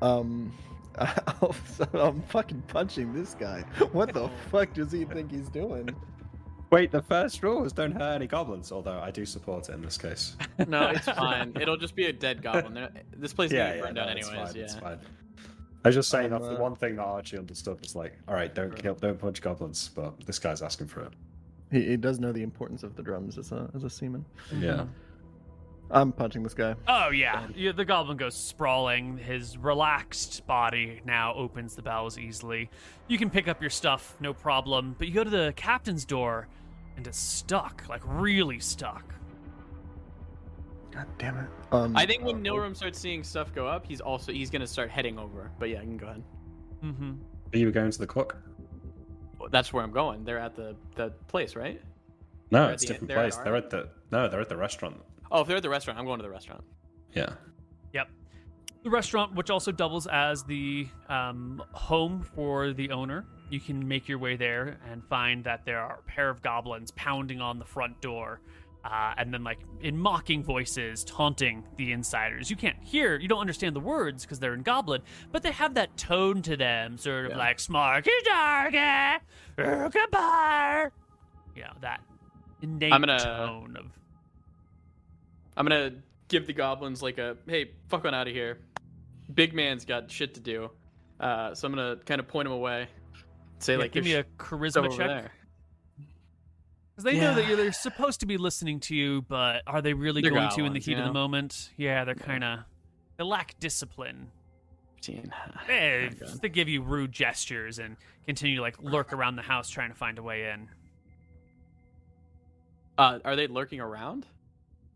um, 0.00 0.52
I'll, 0.98 1.54
I'm 1.94 2.22
fucking 2.22 2.62
punching 2.68 3.12
this 3.12 3.34
guy. 3.34 3.62
What 3.92 4.12
the 4.12 4.28
fuck 4.50 4.72
does 4.74 4.92
he 4.92 5.04
think 5.04 5.30
he's 5.30 5.48
doing? 5.48 5.88
Wait, 6.70 6.90
the 6.90 7.02
first 7.02 7.42
rule 7.42 7.64
is 7.64 7.72
don't 7.72 7.92
hurt 7.92 8.14
any 8.14 8.26
goblins, 8.26 8.72
although 8.72 8.98
I 8.98 9.10
do 9.10 9.26
support 9.26 9.68
it 9.68 9.72
in 9.74 9.82
this 9.82 9.98
case. 9.98 10.36
No, 10.68 10.88
it's 10.88 11.04
fine. 11.06 11.52
It'll 11.60 11.76
just 11.76 11.94
be 11.94 12.06
a 12.06 12.12
dead 12.12 12.42
goblin. 12.42 12.74
They're- 12.74 12.92
This 13.16 13.32
place 13.34 13.50
is 13.50 13.54
yeah, 13.56 13.66
gonna 13.68 13.76
yeah, 13.76 13.82
burn 13.84 13.94
no, 13.94 14.04
down 14.06 14.16
it's 14.16 14.28
anyways. 14.28 14.48
fine, 14.48 14.56
yeah. 14.56 14.62
it's 14.64 14.74
fine. 14.76 14.98
I 15.84 15.88
was 15.88 15.94
just 15.96 16.08
saying 16.10 16.26
Um, 16.26 16.30
that's 16.40 16.46
the 16.46 16.56
uh, 16.56 16.60
one 16.62 16.76
thing 16.76 16.96
that 16.96 17.02
Archie 17.02 17.36
understood 17.38 17.80
was 17.80 17.96
like, 17.96 18.16
all 18.28 18.34
right, 18.34 18.54
don't 18.54 18.74
kill, 18.74 18.94
don't 18.94 19.18
punch 19.18 19.42
goblins, 19.42 19.90
but 19.94 20.18
this 20.26 20.38
guy's 20.38 20.62
asking 20.62 20.86
for 20.86 21.02
it. 21.02 21.12
He, 21.72 21.82
he 21.88 21.96
does 21.96 22.20
know 22.20 22.32
the 22.32 22.42
importance 22.42 22.82
of 22.84 22.94
the 22.96 23.02
drums 23.02 23.36
as 23.36 23.50
a 23.52 23.68
as 23.74 23.82
a 23.84 23.90
seaman. 23.90 24.24
Yeah. 24.58 24.84
I'm 25.90 26.10
punching 26.12 26.42
this 26.42 26.54
guy. 26.54 26.74
Oh 26.88 27.10
yeah. 27.10 27.46
yeah, 27.54 27.72
the 27.72 27.84
goblin 27.84 28.16
goes 28.16 28.34
sprawling. 28.34 29.18
His 29.18 29.58
relaxed 29.58 30.46
body 30.46 31.02
now 31.04 31.34
opens 31.34 31.74
the 31.74 31.82
bowels 31.82 32.18
easily. 32.18 32.70
You 33.08 33.18
can 33.18 33.28
pick 33.28 33.46
up 33.48 33.60
your 33.60 33.70
stuff, 33.70 34.16
no 34.20 34.32
problem. 34.32 34.94
But 34.98 35.08
you 35.08 35.14
go 35.14 35.22
to 35.24 35.28
the 35.30 35.52
captain's 35.54 36.04
door, 36.06 36.48
and 36.96 37.06
it's 37.06 37.18
stuck, 37.18 37.84
like 37.90 38.00
really 38.06 38.58
stuck. 38.58 39.14
God 40.92 41.06
damn 41.18 41.36
it. 41.38 41.46
Um, 41.72 41.96
I 41.96 42.04
think 42.06 42.22
when 42.24 42.36
uh, 42.36 42.38
Nilrum 42.40 42.74
starts 42.74 42.98
seeing 42.98 43.24
stuff 43.24 43.54
go 43.54 43.66
up, 43.66 43.86
he's 43.86 44.00
also 44.00 44.32
he's 44.32 44.50
gonna 44.50 44.66
start 44.66 44.90
heading 44.90 45.18
over. 45.18 45.50
But 45.58 45.68
yeah, 45.70 45.80
you 45.80 45.88
can 45.88 45.96
go 45.98 46.06
ahead. 46.06 46.22
Mm-hmm. 46.84 47.12
Are 47.54 47.58
you 47.58 47.70
going 47.70 47.90
to 47.90 47.98
the 47.98 48.06
cook? 48.06 48.36
That's 49.50 49.72
where 49.72 49.82
I'm 49.82 49.90
going. 49.90 50.24
They're 50.24 50.38
at 50.38 50.54
the 50.54 50.74
the 50.96 51.10
place, 51.28 51.56
right? 51.56 51.80
No, 52.50 52.64
They're 52.64 52.72
it's 52.74 52.84
a 52.84 52.86
different 52.88 53.08
they're 53.08 53.16
place. 53.18 53.36
our- 53.36 53.44
They're 53.44 53.56
at 53.56 53.70
the 53.70 53.88
no, 54.10 54.28
they're 54.28 54.40
at 54.40 54.48
the 54.48 54.56
restaurant. 54.56 54.96
Oh, 55.32 55.40
if 55.40 55.48
they're 55.48 55.56
at 55.56 55.62
the 55.62 55.70
restaurant, 55.70 55.98
I'm 55.98 56.04
going 56.04 56.18
to 56.18 56.22
the 56.22 56.30
restaurant. 56.30 56.62
Yeah. 57.14 57.30
Yep. 57.94 58.08
The 58.84 58.90
restaurant, 58.90 59.34
which 59.34 59.50
also 59.50 59.72
doubles 59.72 60.06
as 60.06 60.44
the 60.44 60.86
um, 61.08 61.62
home 61.72 62.22
for 62.34 62.72
the 62.72 62.90
owner, 62.90 63.24
you 63.50 63.58
can 63.60 63.86
make 63.86 64.08
your 64.08 64.18
way 64.18 64.36
there 64.36 64.78
and 64.90 65.02
find 65.04 65.42
that 65.44 65.64
there 65.64 65.78
are 65.80 66.00
a 66.00 66.02
pair 66.10 66.28
of 66.28 66.42
goblins 66.42 66.90
pounding 66.92 67.40
on 67.40 67.58
the 67.58 67.64
front 67.64 68.00
door. 68.00 68.40
Uh, 68.84 69.14
and 69.16 69.32
then, 69.32 69.44
like, 69.44 69.60
in 69.80 69.96
mocking 69.96 70.42
voices, 70.42 71.04
taunting 71.04 71.62
the 71.76 71.92
insiders. 71.92 72.50
You 72.50 72.56
can't 72.56 72.82
hear, 72.82 73.16
you 73.16 73.28
don't 73.28 73.38
understand 73.38 73.76
the 73.76 73.80
words 73.80 74.24
because 74.24 74.40
they're 74.40 74.54
in 74.54 74.62
goblin, 74.62 75.02
but 75.30 75.44
they 75.44 75.52
have 75.52 75.74
that 75.74 75.96
tone 75.96 76.42
to 76.42 76.56
them, 76.56 76.98
sort 76.98 77.26
of 77.26 77.30
Yeah. 77.32 77.38
like, 77.38 77.58
smarky 77.58 78.08
darky, 78.24 79.24
goodbye. 79.56 80.88
You 81.54 81.62
know, 81.62 81.72
that 81.82 82.00
innate 82.60 82.92
I'm 82.92 83.02
gonna- 83.02 83.18
tone 83.20 83.76
of. 83.76 83.86
I'm 85.56 85.66
gonna 85.66 85.92
give 86.28 86.46
the 86.46 86.52
goblins 86.52 87.02
like 87.02 87.18
a 87.18 87.36
hey, 87.46 87.70
fuck 87.88 88.04
on 88.04 88.14
out 88.14 88.26
of 88.28 88.34
here. 88.34 88.58
Big 89.34 89.54
man's 89.54 89.84
got 89.84 90.10
shit 90.10 90.34
to 90.34 90.40
do. 90.40 90.70
Uh, 91.20 91.54
so 91.54 91.66
I'm 91.66 91.74
gonna 91.74 91.96
kind 92.04 92.20
of 92.20 92.28
point 92.28 92.46
him 92.46 92.52
away. 92.52 92.88
Say 93.58 93.74
Yeah, 93.74 93.78
like, 93.80 93.92
give 93.92 94.04
me 94.04 94.14
a 94.14 94.22
stuff 94.24 94.32
charisma 94.38 94.86
over 94.86 94.96
check. 94.96 95.06
there." 95.08 95.32
Because 96.90 97.04
they 97.04 97.18
know 97.20 97.34
that 97.34 97.46
you're 97.46 97.56
they're 97.56 97.72
supposed 97.72 98.20
to 98.20 98.26
be 98.26 98.36
listening 98.36 98.80
to 98.80 98.94
you, 98.94 99.22
but 99.22 99.62
are 99.66 99.80
they 99.80 99.94
really 99.94 100.20
They're 100.20 100.30
going 100.30 100.50
to 100.50 100.64
in 100.64 100.72
the 100.74 100.78
heat 100.80 100.88
you 100.92 100.98
of 100.98 101.04
the 101.04 101.12
moment? 101.12 101.70
Yeah, 101.76 102.04
they're 102.04 102.14
kind 102.14 102.44
of 102.44 102.60
they 103.16 103.24
lack 103.24 103.58
discipline. 103.60 104.30
15. 104.96 105.32
Eh, 105.68 106.10
Oh, 106.22 106.26
they 106.40 106.48
give 106.48 106.68
you 106.68 106.82
rude 106.82 107.10
gestures 107.10 107.78
and 107.78 107.96
continue 108.26 108.56
to 108.56 108.62
like 108.62 108.80
lurk 108.82 109.12
around 109.12 109.36
the 109.36 109.42
house 109.42 109.68
trying 109.70 109.88
to 109.90 109.96
find 109.96 110.18
a 110.18 110.22
way 110.22 110.50
in. 110.50 110.68
Uh, 112.98 113.18
are 113.24 113.36
they 113.36 113.46
lurking 113.46 113.80
around? 113.80 114.26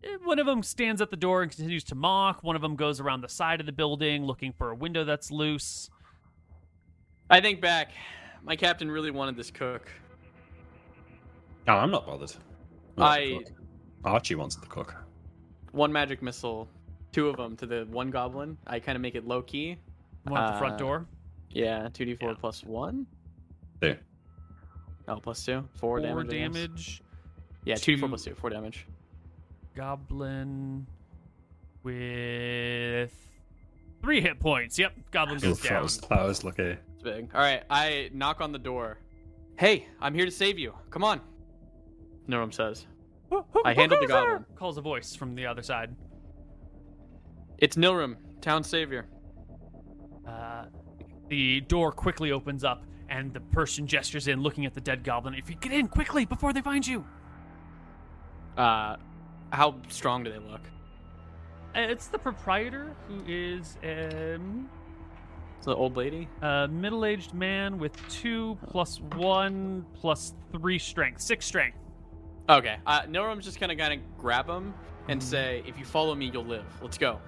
Eh, 0.05 0.16
One 0.24 0.39
of 0.39 0.47
them 0.47 0.62
stands 0.62 1.01
at 1.01 1.10
the 1.10 1.16
door 1.16 1.43
and 1.43 1.51
continues 1.51 1.85
to 1.85 1.94
mock. 1.94 2.43
One 2.43 2.56
of 2.56 2.62
them 2.62 2.77
goes 2.77 3.01
around 3.01 3.20
the 3.23 3.28
side 3.28 3.60
of 3.60 3.66
the 3.66 3.73
building 3.73 4.24
looking 4.24 4.52
for 4.52 4.70
a 4.70 4.74
window 4.74 5.05
that's 5.05 5.31
loose. 5.31 5.90
I 7.31 7.40
think 7.40 7.60
back. 7.60 7.93
My 8.44 8.55
captain 8.56 8.90
really 8.90 9.10
wanted 9.10 9.36
this 9.36 9.51
cook. 9.51 9.90
No, 11.66 11.74
I'm 11.74 11.90
not 11.90 12.06
bothered. 12.06 12.31
want 12.31 12.97
the 12.97 13.02
I- 13.05 13.39
cook. 13.44 13.52
Archie 14.05 14.35
wants 14.36 14.55
the 14.56 14.66
cook. 14.66 14.94
One 15.73 15.93
magic 15.93 16.23
missile, 16.23 16.68
two 17.10 17.28
of 17.28 17.36
them 17.36 17.56
to 17.56 17.66
the 17.66 17.86
one 17.90 18.10
goblin. 18.10 18.56
I 18.68 18.78
kind 18.78 18.94
of 18.94 19.02
make 19.02 19.16
it 19.16 19.27
low 19.27 19.43
key. 19.43 19.77
One 20.24 20.40
at 20.40 20.52
the 20.52 20.59
front 20.59 20.74
Uh, 20.74 20.78
door. 20.78 21.06
Yeah, 21.51 21.89
two 21.93 22.05
d 22.05 22.14
four 22.14 22.35
plus 22.36 22.62
one. 22.62 23.06
There. 23.81 23.98
Oh, 25.09 25.16
plus 25.16 25.44
two, 25.44 25.68
four, 25.74 26.01
Four 26.01 26.01
damage. 26.01 26.27
I 26.27 26.39
guess. 26.39 26.52
damage. 26.55 27.02
Yeah, 27.64 27.74
two 27.74 27.94
d 27.97 28.01
four 28.01 28.09
plus 28.09 28.24
two, 28.24 28.35
four 28.36 28.51
damage. 28.51 28.86
Goblin 29.77 30.86
with 31.82 33.12
three 34.03 34.20
hit 34.23 34.40
points. 34.40 34.78
Yep, 34.78 34.94
goblin 35.11 35.39
goes 35.39 35.61
that 35.61 35.69
down. 35.69 35.82
was, 35.82 35.98
that 35.98 36.24
was 36.27 36.43
lucky. 36.44 36.62
It's 36.94 37.03
big. 37.03 37.28
All 37.35 37.40
right, 37.43 37.62
I 37.69 38.11
knock 38.15 38.40
on 38.40 38.53
the 38.53 38.59
door. 38.59 38.98
Hey, 39.59 39.86
I'm 40.01 40.15
here 40.15 40.24
to 40.24 40.31
save 40.31 40.59
you. 40.59 40.73
Come 40.90 41.05
on. 41.05 41.20
Norum 42.28 42.53
says. 42.53 42.86
Who- 43.31 43.44
who- 43.53 43.62
I 43.65 43.74
who 43.74 43.81
handled 43.81 44.03
the 44.03 44.07
goes 44.07 44.15
there? 44.15 44.24
goblin. 44.39 44.44
Calls 44.57 44.78
a 44.78 44.81
voice 44.81 45.15
from 45.15 45.35
the 45.35 45.47
other 45.47 45.62
side. 45.62 45.94
It's 47.59 47.77
Nilrum, 47.77 48.16
town 48.40 48.65
savior. 48.65 49.07
Uh, 50.27 50.66
the 51.28 51.61
door 51.62 51.93
quickly 51.93 52.32
opens 52.32 52.65
up, 52.65 52.85
and 53.09 53.32
the 53.32 53.40
person 53.40 53.86
gestures 53.86 54.27
in, 54.28 54.40
looking 54.43 54.65
at 54.66 54.74
the 54.74 54.81
dead 54.81 55.05
goblin. 55.05 55.35
If 55.35 55.48
you 55.51 55.57
get 55.57 55.73
in 55.73 55.86
quickly 55.89 56.24
before 56.24 56.53
they 56.55 56.62
find 56.62 56.86
you, 56.86 57.05
Uh, 58.57 58.97
how 59.52 59.77
strong 59.89 60.24
do 60.24 60.31
they 60.32 60.39
look? 60.39 60.60
It's 61.74 62.06
the 62.09 62.18
proprietor 62.18 62.94
who 63.09 63.23
is 63.27 63.77
um, 63.85 64.68
It's 65.59 65.66
the 65.66 65.74
old 65.74 65.97
lady. 65.97 66.28
a 66.43 66.66
middle-aged 66.68 67.35
man 67.35 67.78
with 67.78 67.97
two 68.09 68.56
plus 68.68 69.01
one 69.16 69.85
plus 69.94 70.35
three 70.52 70.78
strength, 70.78 71.20
six 71.20 71.44
strength. 71.47 71.77
Okay. 72.48 72.77
Uh, 72.86 73.02
Nilrum's 73.02 73.44
just 73.44 73.60
gonna 73.60 73.77
kind 73.77 73.93
of 73.93 74.01
grab 74.18 74.48
him 74.48 74.73
and 75.09 75.23
say, 75.23 75.62
"If 75.66 75.78
you 75.78 75.85
follow 75.85 76.14
me, 76.14 76.31
you'll 76.32 76.44
live. 76.44 76.64
Let's 76.81 76.97
go." 76.98 77.20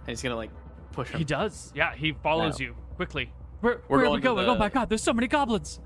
And 0.00 0.08
he's 0.08 0.22
gonna 0.22 0.36
like 0.36 0.50
push 0.92 1.10
him. 1.10 1.18
He 1.18 1.24
does. 1.24 1.72
Yeah, 1.74 1.94
he 1.94 2.12
follows 2.12 2.54
Wow. 2.60 2.66
you 2.66 2.76
quickly. 2.96 3.32
Where, 3.60 3.80
We're 3.88 3.96
where 3.96 4.00
are 4.00 4.02
going 4.04 4.14
we 4.16 4.20
to 4.20 4.24
going? 4.24 4.46
the- 4.46 4.52
Oh 4.52 4.58
my 4.58 4.68
god, 4.68 4.88
there's 4.90 5.02
so 5.02 5.12
many 5.14 5.28
goblins. 5.28 5.80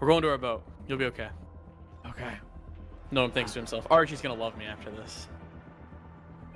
We're 0.00 0.08
going 0.08 0.22
to 0.22 0.30
our 0.30 0.38
boat. 0.38 0.62
You'll 0.86 0.98
be 0.98 1.04
okay. 1.06 1.28
Okay. 2.06 2.38
Norum 3.12 3.32
thinks 3.32 3.52
to 3.52 3.58
himself, 3.58 3.86
Archie's 3.90 4.20
gonna 4.20 4.34
love 4.40 4.56
me 4.56 4.66
after 4.66 4.90
this. 4.90 5.28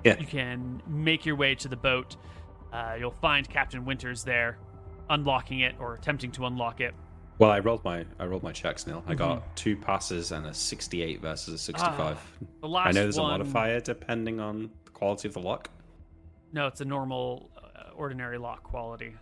Yeah. 0.05 0.19
You 0.19 0.27
can 0.27 0.83
make 0.87 1.25
your 1.25 1.37
way 1.37 1.55
to 1.57 1.69
the 1.69 1.77
boat. 1.77 2.17
Uh, 2.73 2.97
you'll 2.99 3.11
find 3.11 3.49
Captain 3.49 3.85
Winters 3.85 4.25
there, 4.25 4.59
unlocking 5.11 5.61
it 5.61 5.75
or 5.79 5.95
attempting 5.95 6.33
to 6.33 6.47
unlock 6.47 6.81
it. 6.81 6.95
Well, 7.39 7.51
I 7.51 7.61
rolled 7.61 7.85
my 7.85 8.05
I 8.19 8.27
rolled 8.27 8.43
my 8.43 8.53
checks, 8.53 8.87
Neil. 8.87 9.03
I 9.07 9.15
Mhm. 9.15 9.19
got 9.19 9.57
two 9.57 9.77
passes 9.77 10.33
and 10.33 10.47
a 10.47 10.55
68 10.55 11.21
versus 11.21 11.55
a 11.55 11.59
65. 11.59 12.19
The 12.61 12.69
last 12.69 12.89
I 12.89 12.91
know 12.93 13.03
there's 13.03 13.19
one, 13.19 13.35
a 13.35 13.39
modifier 13.39 13.81
depending 13.81 14.39
on 14.41 14.71
the 14.85 14.91
quality 14.91 15.29
of 15.29 15.35
the 15.35 15.41
lock. 15.41 15.71
No, 16.53 16.67
it's 16.67 16.81
a 16.81 16.85
normal, 16.85 17.51
uh, 17.57 17.91
ordinary 17.95 18.39
lock 18.39 18.63
quality. 18.63 19.15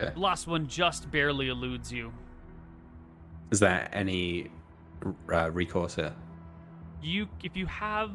Okay. 0.00 0.12
The 0.14 0.20
last 0.20 0.46
one 0.46 0.66
just 0.66 1.10
barely 1.10 1.48
eludes 1.48 1.92
you. 1.92 2.12
Is 3.50 3.60
there 3.60 3.88
any 3.92 4.50
uh, 5.32 5.50
recourse 5.50 5.94
here? 5.96 6.14
You, 7.02 7.28
if 7.42 7.56
you 7.56 7.66
have 7.66 8.10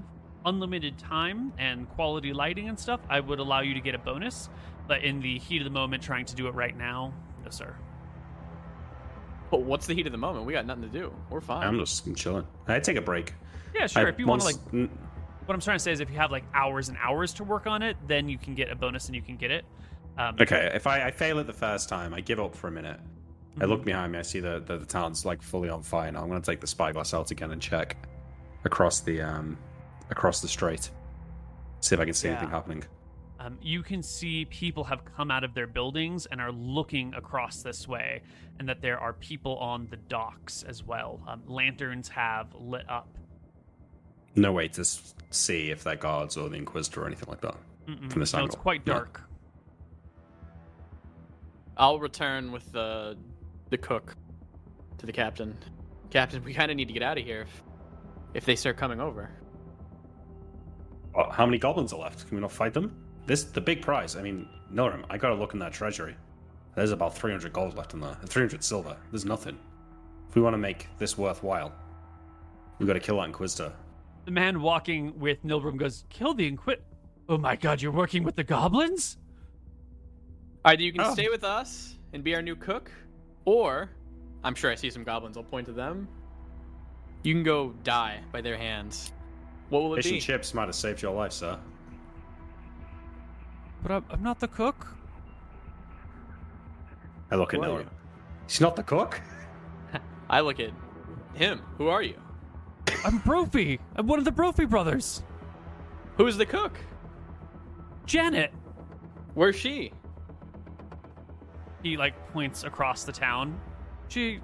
unlimited 0.46 0.98
time 1.00 1.52
and 1.58 1.90
quality 1.90 2.32
lighting 2.34 2.70
and 2.70 2.80
stuff, 2.80 3.00
I 3.10 3.20
would 3.20 3.40
allow 3.40 3.62
you 3.62 3.74
to 3.74 3.80
get 3.82 3.96
a 3.96 3.98
bonus. 4.00 4.50
But 4.88 5.04
in 5.04 5.20
the 5.20 5.40
heat 5.40 5.62
of 5.62 5.64
the 5.64 5.72
moment, 5.72 6.04
trying 6.04 6.26
to 6.26 6.36
do 6.36 6.48
it 6.48 6.54
right 6.54 6.78
now, 6.78 7.12
no 7.44 7.50
sir. 7.50 7.76
But 9.50 9.62
what's 9.64 9.88
the 9.88 9.94
heat 9.96 10.06
of 10.06 10.12
the 10.12 10.18
moment? 10.18 10.46
We 10.46 10.54
got 10.54 10.66
nothing 10.66 10.84
to 10.84 10.90
do. 10.90 11.14
We're 11.30 11.42
fine. 11.42 11.66
I'm 11.68 11.80
just 11.80 12.06
I'm 12.06 12.16
chilling. 12.16 12.46
I 12.68 12.80
take 12.80 12.98
a 12.98 13.02
break. 13.02 13.34
Yeah, 13.74 13.88
sure. 13.88 14.06
I- 14.06 14.10
if 14.10 14.20
you 14.20 14.28
want 14.28 14.42
to 14.42 14.48
like 14.48 14.56
n- 14.74 14.90
what 15.46 15.54
I'm 15.54 15.62
trying 15.62 15.78
to 15.78 15.84
say 15.84 15.92
is 15.92 16.00
if 16.00 16.10
you 16.10 16.18
have 16.18 16.32
like 16.32 16.44
hours 16.54 16.90
and 16.90 16.98
hours 17.02 17.34
to 17.36 17.44
work 17.44 17.68
on 17.68 17.82
it, 17.84 17.98
then 18.08 18.28
you 18.30 18.38
can 18.38 18.56
get 18.56 18.70
a 18.72 18.76
bonus 18.76 19.08
and 19.08 19.16
you 19.16 19.22
can 19.22 19.38
get 19.38 19.52
it. 19.52 19.66
Um, 20.18 20.36
Okay, 20.40 20.72
if 20.74 20.88
I, 20.88 21.06
I 21.08 21.12
fail 21.12 21.40
it 21.40 21.46
the 21.48 21.54
first 21.54 21.90
time, 21.90 22.14
I 22.14 22.22
give 22.22 22.40
up 22.40 22.56
for 22.56 22.68
a 22.68 22.72
minute. 22.72 23.00
I 23.58 23.60
Mm-hmm. 23.62 23.70
look 23.72 23.86
behind 23.86 24.12
me, 24.12 24.20
I 24.20 24.22
see 24.24 24.40
the, 24.42 24.62
the, 24.66 24.78
the 24.80 24.86
town's 24.86 25.26
like 25.26 25.42
fully 25.42 25.70
on 25.70 25.82
fire 25.82 26.12
now. 26.12 26.22
I'm 26.22 26.28
gonna 26.28 26.42
take 26.42 26.60
the 26.62 26.68
spyglass 26.68 27.14
out 27.14 27.32
again 27.32 27.52
and 27.52 27.62
check 27.62 27.96
across 28.66 29.00
the 29.02 29.22
um 29.22 29.58
across 30.10 30.42
the 30.42 30.48
strait. 30.48 30.90
See 31.80 31.96
if 31.96 32.02
I 32.02 32.06
can 32.06 32.14
see 32.14 32.28
Yeah. 32.28 32.34
anything 32.34 32.50
happening. 32.50 32.84
Um, 33.40 33.58
you 33.62 33.84
can 33.84 34.02
see 34.02 34.46
people 34.46 34.84
have 34.86 35.04
come 35.06 35.30
out 35.30 35.44
of 35.44 35.54
their 35.54 35.68
buildings 35.68 36.26
and 36.26 36.42
are 36.42 36.52
looking 36.52 37.14
across 37.14 37.62
this 37.64 37.88
way, 37.88 38.24
and 38.60 38.68
that 38.68 38.82
there 38.82 38.98
are 39.00 39.14
people 39.14 39.58
on 39.58 39.88
the 39.92 39.98
docks 39.98 40.64
as 40.64 40.84
well. 40.84 41.22
Um, 41.28 41.44
lanterns 41.46 42.08
have 42.10 42.48
lit 42.56 42.90
up. 42.90 43.08
No 44.36 44.52
way 44.52 44.68
to 44.70 44.84
see 45.32 45.70
if 45.70 45.84
they're 45.84 45.96
guards 45.96 46.38
or 46.38 46.50
the 46.50 46.56
Inquisitor 46.58 47.04
or 47.04 47.08
anything 47.08 47.30
like 47.30 47.42
that. 47.42 47.56
Mm-mm. 47.88 48.10
From 48.12 48.20
this 48.22 48.34
no, 48.34 48.40
it's 48.46 48.56
angle. 48.56 48.58
quite 48.58 48.86
No. 48.88 48.94
dark. 48.94 49.22
I'll 51.78 52.00
return 52.00 52.52
with 52.52 52.72
the 52.72 53.18
the 53.70 53.78
cook 53.78 54.16
to 54.98 55.06
the 55.06 55.12
captain. 55.12 55.58
Captain, 56.10 56.44
we 56.44 56.54
kind 56.54 56.72
of 56.72 56.78
need 56.78 56.88
to 56.88 56.94
get 56.94 57.04
out 57.04 57.18
of 57.18 57.24
here 57.24 57.42
if 57.42 57.64
if 58.34 58.46
they 58.46 58.56
start 58.56 58.78
coming 58.78 59.00
over. 59.00 59.30
Well, 61.14 61.32
how 61.32 61.46
many 61.46 61.58
goblins 61.58 61.94
are 61.94 62.00
left? 62.00 62.28
Can 62.28 62.36
we 62.38 62.42
not 62.42 62.52
fight 62.52 62.74
them? 62.74 62.96
This 63.26 63.44
the 63.46 63.62
big 63.62 63.82
prize. 63.82 64.16
I 64.16 64.22
mean, 64.22 64.48
Norum, 64.74 65.04
I 65.10 65.18
gotta 65.18 65.36
look 65.36 65.54
in 65.54 65.60
that 65.60 65.74
treasury. 65.74 66.16
There's 66.76 66.92
about 66.92 67.16
300 67.18 67.54
gold 67.54 67.78
left 67.78 67.94
in 67.94 68.02
there. 68.02 68.18
300 68.26 68.64
silver. 68.64 68.98
There's 69.12 69.24
nothing. 69.26 69.58
If 70.30 70.36
we 70.36 70.42
want 70.42 70.54
to 70.54 70.58
make 70.58 70.88
this 70.98 71.18
worthwhile, 71.18 71.72
we 72.80 72.86
gotta 72.86 73.00
kill 73.00 73.18
that 73.18 73.26
Inquisitor. 73.28 73.72
The 74.26 74.32
man 74.32 74.62
walking 74.62 75.18
with 75.20 75.42
Nilrum 75.46 75.78
goes, 75.78 76.04
"Kill 76.10 76.34
the 76.34 76.46
Inquit." 76.52 76.82
Oh 77.30 77.38
my 77.38 77.56
God! 77.56 77.82
You're 77.82 77.92
working 77.92 78.24
with 78.24 78.36
the 78.36 78.44
goblins? 78.44 79.18
Either 80.66 80.82
you 80.82 80.92
can 80.92 81.02
Oh. 81.02 81.14
stay 81.14 81.30
with 81.30 81.44
us 81.44 81.98
and 82.12 82.24
be 82.24 82.36
our 82.36 82.42
new 82.42 82.56
cook, 82.56 82.92
or 83.46 83.90
I'm 84.44 84.56
sure 84.56 84.72
I 84.72 84.76
see 84.76 84.90
some 84.90 85.04
goblins. 85.04 85.38
I'll 85.38 85.44
point 85.44 85.66
to 85.68 85.72
them. 85.74 86.08
You 87.24 87.34
can 87.34 87.44
go 87.44 87.70
die 87.84 88.20
by 88.32 88.42
their 88.42 88.58
hands. 88.58 89.12
What 89.70 89.82
will 89.84 89.94
it 89.94 89.98
Fish 89.98 90.06
be? 90.12 90.14
and 90.18 90.22
chips 90.22 90.54
might 90.54 90.66
have 90.66 90.76
saved 90.76 91.02
your 91.02 91.14
life, 91.14 91.32
sir. 91.32 91.58
But 93.82 93.92
I'm, 93.92 94.06
I'm 94.12 94.24
not 94.24 94.40
the 94.40 94.48
cook. 94.48 94.88
I 97.32 97.36
look 97.36 97.54
at 97.54 97.60
Who 97.60 97.66
are 97.66 97.70
Norum. 97.80 97.84
you? 97.86 97.90
He's 98.48 98.62
not 98.62 98.76
the 98.76 98.84
cook. 98.84 99.20
I 100.30 100.42
look 100.42 100.60
at 100.60 100.72
him. 101.34 101.62
Who 101.78 101.88
are 101.88 102.04
you? 102.04 102.16
I'm 103.04 103.18
Brophy. 103.20 103.80
I'm 103.96 104.06
one 104.08 104.20
of 104.20 104.26
the 104.26 104.32
Brophy 104.32 104.66
brothers. 104.66 105.24
Who's 106.18 106.38
the 106.38 106.46
cook? 106.46 106.78
Janet. 108.06 108.54
Where's 109.34 109.56
she? 109.56 109.92
He 111.86 111.98
like 111.98 112.16
points 112.34 112.64
across 112.64 113.04
the 113.04 113.12
town. 113.12 113.62
She, 114.08 114.40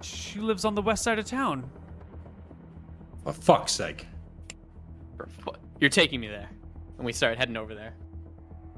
she 0.00 0.38
lives 0.38 0.64
on 0.64 0.76
the 0.76 0.80
west 0.80 1.02
side 1.02 1.18
of 1.18 1.24
town. 1.24 1.68
For 3.24 3.32
fuck's 3.32 3.72
sake. 3.72 4.06
You're 5.80 5.90
taking 5.90 6.20
me 6.20 6.28
there, 6.28 6.48
and 6.96 7.04
we 7.04 7.12
start 7.12 7.36
heading 7.36 7.56
over 7.56 7.74
there. 7.74 7.94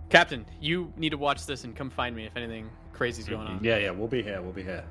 Captain, 0.09 0.47
you 0.63 0.91
need 0.97 1.11
to 1.11 1.19
watch 1.19 1.45
this 1.45 1.65
and 1.65 1.77
come 1.77 1.91
find 1.91 2.17
me 2.17 2.25
if 2.25 2.35
anything 2.39 2.71
crazy's 2.95 3.29
going 3.29 3.47
on. 3.47 3.63
Yeah, 3.63 3.77
yeah, 3.77 3.91
we'll 3.91 4.09
be 4.09 4.23
here. 4.23 4.41
We'll 4.41 4.55
be 4.55 4.63
here. 4.63 4.85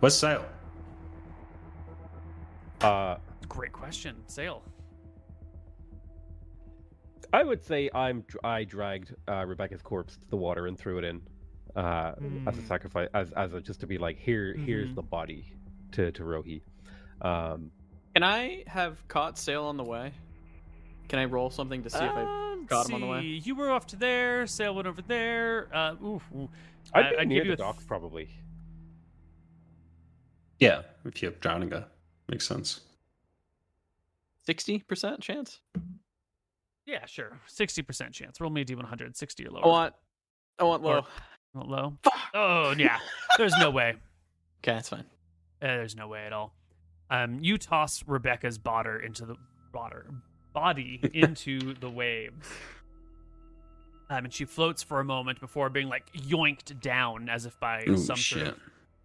Where's 0.00 0.14
Sail? 0.14 0.44
Uh, 2.82 3.16
Great 3.48 3.72
question. 3.72 4.16
Sail. 4.26 4.62
I 7.32 7.42
would 7.42 7.64
say 7.64 7.88
I'm 7.94 8.22
I 8.44 8.64
dragged 8.64 9.14
uh, 9.26 9.46
Rebecca's 9.46 9.80
corpse 9.80 10.18
to 10.18 10.28
the 10.28 10.36
water 10.36 10.66
and 10.66 10.78
threw 10.78 10.98
it 10.98 11.04
in 11.04 11.22
uh, 11.76 12.14
as 12.46 12.58
a 12.58 12.62
Mm. 12.62 12.68
sacrifice, 12.68 13.08
as 13.14 13.32
as 13.32 13.52
a, 13.54 13.60
just 13.60 13.80
to 13.80 13.86
be 13.86 13.98
like 13.98 14.18
here 14.18 14.54
here's 14.54 14.90
Mhm. 14.90 14.94
the 14.96 15.02
body 15.02 15.44
to 15.92 16.10
to 16.12 16.22
Rohi. 16.22 16.62
Um, 17.20 17.70
Can 18.14 18.22
I 18.24 18.64
have 18.66 19.06
caught 19.08 19.38
sail 19.38 19.64
on 19.64 19.76
the 19.76 19.84
way? 19.84 20.12
Can 21.08 21.18
I 21.18 21.24
roll 21.26 21.50
something 21.50 21.82
to 21.82 21.90
see 21.90 21.98
if 22.04 22.10
I? 22.12 22.22
Um, 22.52 22.66
got 22.66 22.88
him 22.88 22.94
on 22.96 23.00
the 23.00 23.06
way. 23.06 23.22
You 23.22 23.54
were 23.54 23.70
off 23.70 23.86
to 23.88 23.96
there. 23.96 24.46
Sail 24.46 24.74
went 24.74 24.86
over 24.88 25.02
there. 25.02 25.68
Uh, 25.74 25.94
ooh, 26.02 26.22
ooh. 26.36 26.48
I'd 26.94 27.06
I- 27.06 27.10
be 27.10 27.16
I'd 27.18 27.28
near 27.28 27.38
give 27.40 27.46
you 27.50 27.56
the 27.56 27.62
a 27.62 27.66
docks 27.66 27.84
probably. 27.84 28.28
Yeah, 30.58 30.82
if 31.04 31.22
you 31.22 31.28
have 31.30 31.40
drowning 31.40 31.70
her. 31.70 31.88
Makes 32.28 32.46
sense. 32.46 32.80
Sixty 34.44 34.78
percent 34.80 35.20
chance. 35.20 35.60
Yeah, 36.86 37.06
sure. 37.06 37.38
Sixty 37.46 37.82
percent 37.82 38.12
chance. 38.12 38.40
Roll 38.40 38.50
me 38.50 38.62
a 38.62 38.64
d100. 38.64 39.16
Sixty 39.16 39.46
or 39.46 39.50
lower. 39.50 39.64
I 39.64 39.68
want. 39.68 39.94
I 40.58 40.64
want 40.64 40.82
low. 40.82 40.90
Want 40.94 41.06
low. 41.54 41.96
Fuck. 42.02 42.14
Oh 42.34 42.74
yeah. 42.76 42.98
There's 43.38 43.54
no 43.58 43.70
way. 43.70 43.94
Okay, 44.62 44.74
that's 44.74 44.90
fine. 44.90 45.06
Uh, 45.62 45.68
there's 45.68 45.96
no 45.96 46.06
way 46.06 46.26
at 46.26 46.34
all. 46.34 46.52
Um, 47.08 47.38
you 47.40 47.56
toss 47.56 48.04
Rebecca's 48.06 48.58
botter 48.58 49.02
into 49.02 49.24
the 49.24 49.36
botter 49.74 50.04
body 50.52 51.00
into 51.14 51.72
the 51.80 51.88
waves. 51.88 52.46
Um, 54.10 54.24
and 54.24 54.34
she 54.34 54.44
floats 54.44 54.82
for 54.82 55.00
a 55.00 55.04
moment 55.04 55.40
before 55.40 55.70
being 55.70 55.88
like 55.88 56.12
yoinked 56.12 56.78
down 56.82 57.30
as 57.30 57.46
if 57.46 57.58
by 57.58 57.84
Ooh, 57.88 57.96
some 57.96 58.16
shit. 58.16 58.38
sort 58.38 58.48
of 58.48 58.60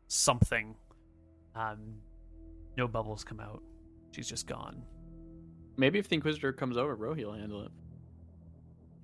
something. 0.09 0.75
Um, 1.55 2.01
no 2.75 2.87
bubbles 2.87 3.23
come 3.23 3.39
out. 3.39 3.61
She's 4.11 4.27
just 4.27 4.47
gone. 4.47 4.83
Maybe 5.77 5.99
if 5.99 6.09
the 6.09 6.15
Inquisitor 6.15 6.51
comes 6.53 6.75
over, 6.75 6.97
Rohi 6.97 7.23
will 7.23 7.33
handle 7.33 7.61
it. 7.63 7.71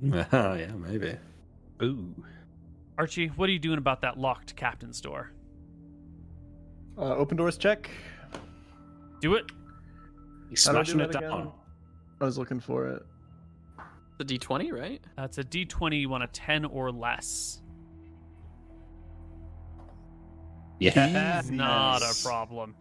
oh, 0.33 0.53
yeah, 0.53 0.71
maybe. 0.71 1.15
Ooh, 1.83 2.13
Archie, 3.01 3.29
what 3.29 3.49
are 3.49 3.51
you 3.51 3.57
doing 3.57 3.79
about 3.79 4.01
that 4.01 4.19
locked 4.19 4.55
captain's 4.55 5.01
door? 5.01 5.31
Uh, 6.95 7.15
open 7.15 7.35
doors 7.35 7.57
check. 7.57 7.89
Do 9.21 9.33
it. 9.33 9.45
He's 10.51 10.63
How 10.63 10.73
do 10.73 10.77
I 10.77 10.83
smashing 10.83 10.99
it 10.99 11.15
again? 11.15 11.21
down. 11.23 11.51
I 12.21 12.25
was 12.25 12.37
looking 12.37 12.59
for 12.59 12.85
it. 12.89 13.03
The 14.19 14.23
D 14.23 14.37
twenty, 14.37 14.71
right? 14.71 15.01
That's 15.17 15.39
a 15.39 15.43
D20. 15.43 15.99
You 15.99 16.09
want 16.09 16.23
a 16.23 16.27
10 16.27 16.63
or 16.65 16.91
less. 16.91 17.63
Yeah. 20.79 21.41
Not 21.49 22.03
a 22.03 22.13
problem. 22.23 22.75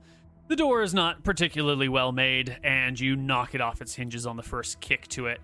The 0.49 0.57
door 0.57 0.83
is 0.83 0.93
not 0.93 1.25
particularly 1.25 1.89
well 1.89 2.13
made, 2.13 2.59
and 2.63 3.01
you 3.01 3.17
knock 3.17 3.55
it 3.55 3.63
off 3.63 3.81
its 3.81 3.95
hinges 3.95 4.27
on 4.27 4.37
the 4.37 4.43
first 4.43 4.83
kick 4.83 5.09
to 5.09 5.29
it. 5.29 5.41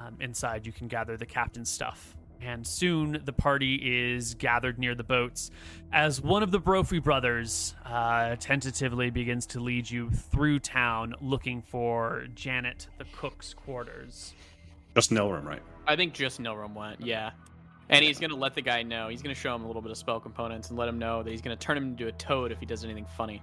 Um, 0.00 0.16
inside, 0.18 0.66
you 0.66 0.72
can 0.72 0.88
gather 0.88 1.16
the 1.16 1.26
captain's 1.26 1.70
stuff. 1.70 2.16
And 2.42 2.66
soon 2.66 3.20
the 3.24 3.32
party 3.32 3.76
is 4.10 4.34
gathered 4.34 4.78
near 4.78 4.94
the 4.94 5.04
boats 5.04 5.50
as 5.92 6.20
one 6.20 6.42
of 6.42 6.50
the 6.50 6.58
Brophy 6.58 6.98
brothers 6.98 7.74
uh, 7.84 8.36
tentatively 8.36 9.10
begins 9.10 9.46
to 9.46 9.60
lead 9.60 9.90
you 9.90 10.10
through 10.10 10.60
town 10.60 11.14
looking 11.20 11.62
for 11.62 12.26
Janet, 12.34 12.88
the 12.98 13.04
cook's 13.12 13.52
quarters. 13.54 14.34
Just 14.94 15.10
Nilrum, 15.10 15.44
right? 15.44 15.62
I 15.86 15.96
think 15.96 16.14
just 16.14 16.40
Nilrum 16.40 16.74
went. 16.74 17.00
Yeah. 17.00 17.30
And 17.88 18.04
he's 18.04 18.18
gonna 18.20 18.36
let 18.36 18.54
the 18.54 18.62
guy 18.62 18.82
know. 18.82 19.08
He's 19.08 19.20
gonna 19.20 19.34
show 19.34 19.54
him 19.54 19.64
a 19.64 19.66
little 19.66 19.82
bit 19.82 19.90
of 19.90 19.98
spell 19.98 20.20
components 20.20 20.70
and 20.70 20.78
let 20.78 20.88
him 20.88 20.98
know 20.98 21.22
that 21.22 21.30
he's 21.30 21.42
gonna 21.42 21.56
turn 21.56 21.76
him 21.76 21.84
into 21.84 22.06
a 22.06 22.12
toad 22.12 22.52
if 22.52 22.60
he 22.60 22.66
does 22.66 22.84
anything 22.84 23.06
funny. 23.16 23.42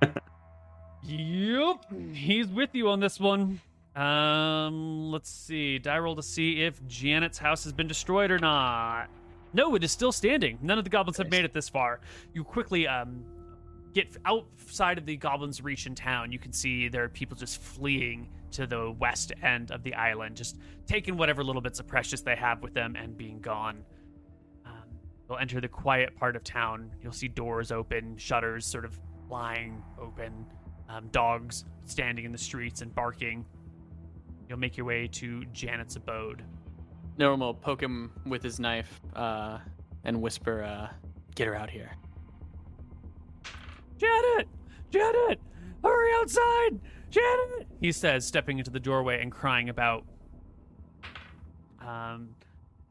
Yep, 1.04 1.86
he's 2.12 2.46
with 2.46 2.70
you 2.74 2.88
on 2.88 3.00
this 3.00 3.18
one. 3.18 3.60
Um, 3.94 5.10
let's 5.10 5.30
see. 5.30 5.78
Die 5.78 5.98
roll 5.98 6.16
to 6.16 6.22
see 6.22 6.62
if 6.62 6.84
Janet's 6.86 7.38
house 7.38 7.64
has 7.64 7.72
been 7.72 7.88
destroyed 7.88 8.30
or 8.30 8.38
not. 8.38 9.08
No, 9.52 9.74
it 9.74 9.84
is 9.84 9.92
still 9.92 10.12
standing. 10.12 10.58
None 10.62 10.78
of 10.78 10.84
the 10.84 10.90
goblins 10.90 11.18
have 11.18 11.30
made 11.30 11.44
it 11.44 11.52
this 11.52 11.68
far. 11.68 12.00
You 12.32 12.42
quickly 12.42 12.88
um 12.88 13.24
get 13.92 14.16
outside 14.24 14.96
of 14.96 15.04
the 15.04 15.16
goblins' 15.16 15.62
reach 15.62 15.86
in 15.86 15.94
town. 15.94 16.32
You 16.32 16.38
can 16.38 16.52
see 16.52 16.88
there 16.88 17.04
are 17.04 17.08
people 17.10 17.36
just 17.36 17.60
fleeing 17.60 18.28
to 18.52 18.66
the 18.66 18.90
west 18.98 19.32
end 19.42 19.70
of 19.70 19.82
the 19.82 19.94
island, 19.94 20.36
just 20.36 20.58
taking 20.86 21.16
whatever 21.16 21.44
little 21.44 21.60
bits 21.60 21.78
of 21.80 21.86
precious 21.86 22.22
they 22.22 22.36
have 22.36 22.62
with 22.62 22.74
them 22.74 22.96
and 22.96 23.16
being 23.16 23.40
gone. 23.40 23.84
Um, 24.64 24.98
you'll 25.28 25.38
enter 25.38 25.60
the 25.60 25.68
quiet 25.68 26.16
part 26.16 26.36
of 26.36 26.44
town. 26.44 26.90
You'll 27.02 27.12
see 27.12 27.28
doors 27.28 27.70
open, 27.72 28.16
shutters 28.16 28.66
sort 28.66 28.84
of 28.84 28.98
lying 29.28 29.82
open, 30.00 30.46
um, 30.88 31.08
dogs 31.08 31.64
standing 31.84 32.24
in 32.24 32.32
the 32.32 32.38
streets 32.38 32.80
and 32.80 32.94
barking. 32.94 33.44
You'll 34.52 34.58
make 34.58 34.76
your 34.76 34.84
way 34.84 35.08
to 35.12 35.46
Janet's 35.54 35.96
abode. 35.96 36.44
Nilrum 37.18 37.40
will 37.40 37.54
poke 37.54 37.82
him 37.82 38.12
with 38.26 38.42
his 38.42 38.60
knife 38.60 39.00
uh, 39.16 39.60
and 40.04 40.20
whisper, 40.20 40.62
uh, 40.62 40.88
"Get 41.34 41.46
her 41.46 41.54
out 41.54 41.70
here." 41.70 41.90
Janet! 43.96 44.48
Janet! 44.90 45.40
Hurry 45.82 46.10
outside! 46.20 46.80
Janet! 47.08 47.66
He 47.80 47.92
says, 47.92 48.26
stepping 48.26 48.58
into 48.58 48.70
the 48.70 48.78
doorway 48.78 49.22
and 49.22 49.32
crying 49.32 49.70
about. 49.70 50.04
Um, 51.80 52.34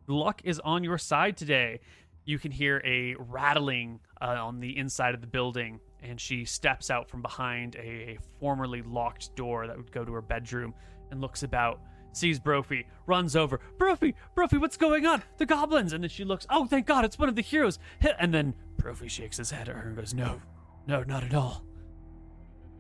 luck 0.08 0.42
is 0.44 0.60
on 0.62 0.84
your 0.84 0.98
side 0.98 1.38
today. 1.38 1.80
You 2.26 2.40
can 2.40 2.52
hear 2.52 2.82
a 2.84 3.14
rattling 3.20 4.00
uh, 4.20 4.38
on 4.44 4.60
the 4.60 4.76
inside 4.76 5.14
of 5.14 5.22
the 5.22 5.28
building, 5.28 5.80
and 6.02 6.20
she 6.20 6.44
steps 6.44 6.90
out 6.90 7.08
from 7.08 7.22
behind 7.22 7.76
a, 7.76 7.80
a 8.14 8.18
formerly 8.40 8.82
locked 8.82 9.36
door 9.36 9.68
that 9.68 9.78
would 9.78 9.92
go 9.92 10.04
to 10.04 10.12
her 10.14 10.24
bedroom 10.24 10.74
and 11.12 11.22
looks 11.22 11.44
about, 11.44 11.80
sees 12.14 12.40
Brophy, 12.40 12.88
runs 13.06 13.36
over. 13.36 13.60
Brophy! 13.78 14.16
Brophy, 14.36 14.58
what's 14.58 14.78
going 14.78 15.06
on? 15.06 15.22
The 15.38 15.46
goblins! 15.46 15.94
And 15.94 16.04
then 16.04 16.10
she 16.10 16.24
looks, 16.24 16.48
oh, 16.50 16.66
thank 16.66 16.86
God, 16.88 17.06
it's 17.06 17.20
one 17.20 17.30
of 17.30 17.36
the 17.36 17.42
heroes. 17.42 17.78
And 18.20 18.34
then 18.34 18.56
Brophy 18.78 19.08
shakes 19.08 19.38
his 19.38 19.52
head 19.52 19.70
at 19.70 19.76
her 19.76 19.88
and 19.88 19.96
goes, 19.96 20.14
no, 20.14 20.42
no, 20.88 21.04
not 21.04 21.24
at 21.24 21.34
all. 21.34 21.64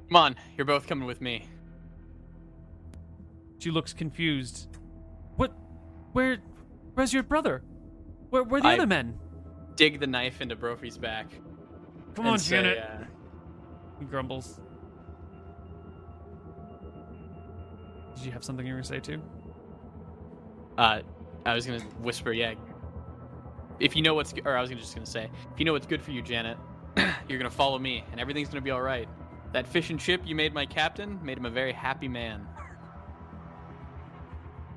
Come 0.08 0.16
on, 0.16 0.36
you're 0.58 0.66
both 0.66 0.88
coming 0.88 1.08
with 1.08 1.22
me. 1.22 1.45
She 3.60 3.70
looks 3.72 3.94
confused. 3.94 4.68
What? 5.36 5.53
Where? 6.14 6.38
Where's 6.95 7.14
your 7.14 7.24
brother? 7.24 7.64
Where? 8.32 8.44
Where 8.44 8.60
are 8.60 8.64
the 8.64 8.68
I- 8.70 8.74
other 8.74 8.88
men? 8.88 9.18
Dig 9.76 9.99
the 9.99 10.08
knife 10.08 10.41
into 10.41 10.56
Brophy's 10.56 10.98
back. 10.98 11.32
Come 12.16 12.28
on, 12.28 12.40
say, 12.40 12.58
Janet. 12.58 12.78
uh, 12.80 13.03
He 13.99 14.06
grumbles. 14.06 14.60
Did 18.22 18.27
you 18.27 18.34
have 18.34 18.43
something 18.43 18.68
you 18.68 18.73
were 18.73 18.77
gonna 18.77 18.88
say 18.88 18.99
too? 18.99 19.19
Uh, 20.77 21.02
I 21.43 21.56
was 21.56 21.65
gonna 21.65 21.80
whisper, 22.03 22.31
yeah. 22.31 22.53
If 23.80 23.95
you 23.95 24.03
know 24.03 24.14
what's, 24.14 24.31
or 24.45 24.56
I 24.56 24.61
was 24.61 24.69
just 24.69 24.93
gonna 24.93 25.07
say, 25.07 25.27
if 25.52 25.57
you 25.60 25.65
know 25.65 25.73
what's 25.73 25.88
good 25.88 26.03
for 26.03 26.11
you, 26.11 26.22
Janet, 26.22 26.56
you're 27.27 27.39
gonna 27.39 27.49
follow 27.49 27.80
me, 27.80 28.03
and 28.11 28.22
everything's 28.22 28.49
gonna 28.49 28.61
be 28.61 28.69
all 28.69 28.84
right. 28.84 29.10
That 29.53 29.65
fish 29.65 29.89
and 29.89 29.99
chip 29.99 30.22
you 30.23 30.35
made 30.35 30.53
my 30.53 30.68
captain 30.68 31.19
made 31.23 31.39
him 31.39 31.48
a 31.48 31.49
very 31.49 31.73
happy 31.73 32.07
man. 32.07 32.48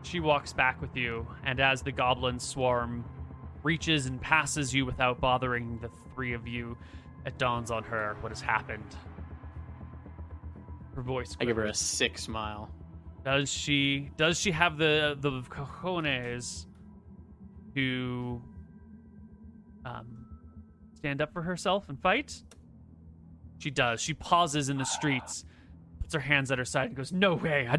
She 0.05 0.21
walks 0.21 0.55
back 0.55 0.81
with 0.81 0.97
you, 0.97 1.27
and 1.45 1.61
as 1.61 1.83
the 1.83 1.93
goblin 1.93 2.39
swarm 2.39 3.05
reaches 3.63 4.07
and 4.07 4.19
passes 4.23 4.73
you 4.73 4.87
without 4.87 5.21
bothering 5.21 5.81
the 5.83 5.91
three 6.15 6.33
of 6.33 6.49
you, 6.49 6.79
it 7.27 7.37
dawns 7.37 7.71
on 7.71 7.83
her 7.85 8.17
what 8.23 8.33
has 8.33 8.41
happened. 8.41 8.97
Her 10.95 11.03
voice. 11.03 11.37
I 11.39 11.45
give 11.45 11.57
her 11.57 11.67
a 11.67 11.75
sick 11.75 12.17
smile. 12.17 12.71
Does 13.25 13.51
she 13.51 14.11
does 14.17 14.39
she 14.39 14.51
have 14.51 14.77
the 14.77 15.17
the 15.19 15.43
cojones 15.49 16.67
to 17.75 18.43
um 19.85 20.27
stand 20.95 21.23
up 21.23 21.33
for 21.33 21.43
herself 21.43 21.89
and 21.89 21.99
fight? 22.01 22.43
She 23.59 23.71
does. 23.71 24.03
She 24.03 24.13
pauses 24.13 24.69
in 24.69 24.77
the 24.77 24.85
streets, 24.85 25.47
puts 26.01 26.13
her 26.13 26.21
hands 26.21 26.51
at 26.51 26.59
her 26.59 26.67
side, 26.67 26.89
and 26.89 26.97
goes, 26.97 27.13
"No 27.13 27.35
way! 27.35 27.67
I, 27.67 27.79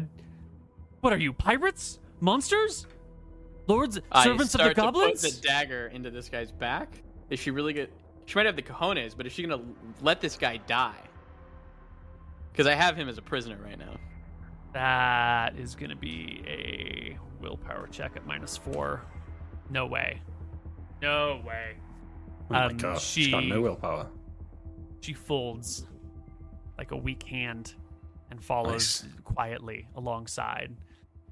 what 1.00 1.12
are 1.12 1.18
you, 1.18 1.32
pirates? 1.32 2.00
Monsters? 2.18 2.88
Lords, 3.68 4.00
servants 4.24 4.56
I 4.56 4.62
of 4.64 4.68
the 4.70 4.74
goblins?" 4.74 5.22
To 5.22 5.28
put 5.28 5.42
the 5.42 5.46
dagger 5.46 5.86
into 5.88 6.10
this 6.10 6.28
guy's 6.28 6.50
back. 6.50 7.02
Is 7.30 7.38
she 7.38 7.52
really 7.52 7.72
good? 7.72 7.90
She 8.24 8.34
might 8.34 8.46
have 8.46 8.56
the 8.56 8.62
cojones, 8.62 9.16
but 9.16 9.26
is 9.26 9.32
she 9.32 9.42
gonna 9.46 9.62
let 10.02 10.20
this 10.20 10.36
guy 10.36 10.56
die? 10.56 10.98
Because 12.50 12.66
I 12.66 12.74
have 12.74 12.96
him 12.96 13.08
as 13.08 13.16
a 13.16 13.22
prisoner 13.22 13.58
right 13.62 13.78
now. 13.78 13.96
That 14.76 15.56
is 15.56 15.74
going 15.74 15.88
to 15.88 15.96
be 15.96 16.42
a 16.46 17.16
willpower 17.40 17.86
check 17.90 18.12
at 18.14 18.26
minus 18.26 18.58
four. 18.58 19.00
No 19.70 19.86
way. 19.86 20.20
No 21.00 21.40
way. 21.46 21.76
Oh 22.50 22.52
my 22.52 22.64
Um, 22.66 22.76
god, 22.76 23.00
she's 23.00 23.28
got 23.28 23.44
no 23.46 23.62
willpower. 23.62 24.06
She 25.00 25.14
folds 25.14 25.86
like 26.76 26.90
a 26.90 26.96
weak 26.96 27.22
hand 27.22 27.72
and 28.30 28.44
follows 28.44 29.02
Nice. 29.02 29.14
quietly 29.24 29.88
alongside. 29.96 30.76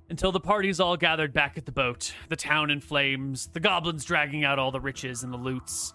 until 0.08 0.32
the 0.32 0.40
party's 0.40 0.80
all 0.80 0.96
gathered 0.96 1.34
back 1.34 1.58
at 1.58 1.66
the 1.66 1.72
boat, 1.72 2.14
the 2.30 2.36
town 2.36 2.70
in 2.70 2.80
flames, 2.80 3.48
the 3.48 3.60
goblins 3.60 4.04
dragging 4.06 4.42
out 4.44 4.58
all 4.58 4.70
the 4.70 4.80
riches 4.80 5.22
and 5.22 5.30
the 5.32 5.36
loots. 5.36 5.92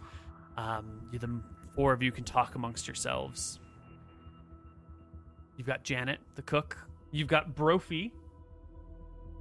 Um, 0.55 1.09
you, 1.11 1.17
the 1.17 1.41
four 1.75 1.93
of 1.93 2.03
you 2.03 2.11
can 2.11 2.23
talk 2.23 2.53
amongst 2.53 2.87
yourselves. 2.87 3.59
You've 5.57 5.65
got 5.67 5.83
Janet, 5.83 6.19
the 6.35 6.41
cook. 6.43 6.77
You've 7.11 7.27
got 7.27 7.55
Brophy. 7.55 8.13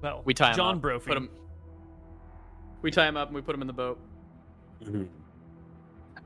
Well, 0.02 0.22
We 0.24 0.32
tie 0.34 0.50
him 0.50 0.56
John 0.56 0.74
up. 0.76 0.80
Brophy. 0.82 1.08
Put 1.08 1.16
him. 1.16 1.28
We 2.82 2.90
tie 2.90 3.08
him 3.08 3.16
up 3.16 3.28
and 3.28 3.34
we 3.34 3.42
put 3.42 3.54
him 3.54 3.60
in 3.60 3.66
the 3.66 3.72
boat. 3.72 3.98
Mhm. 4.82 5.08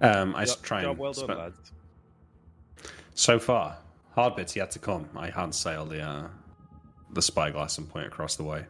Um, 0.01 0.35
I 0.37 0.43
s- 0.43 0.55
Job- 0.57 0.63
try 0.65 0.83
and 0.83 0.99
well 0.99 1.13
done, 1.13 1.25
spe- 1.25 1.39
lads. 1.39 1.73
So 3.15 3.39
far, 3.39 3.79
hard 4.15 4.37
bits 4.37 4.55
yet 4.57 4.71
to 4.73 4.79
come. 4.79 5.09
I 5.17 5.31
hand 5.31 5.55
sail 5.55 5.85
the 5.87 6.01
uh, 6.03 6.29
the 7.13 7.23
spyglass 7.23 7.79
and 7.79 7.89
point 7.89 8.07
across 8.07 8.37
the 8.37 8.45
way. 8.45 8.67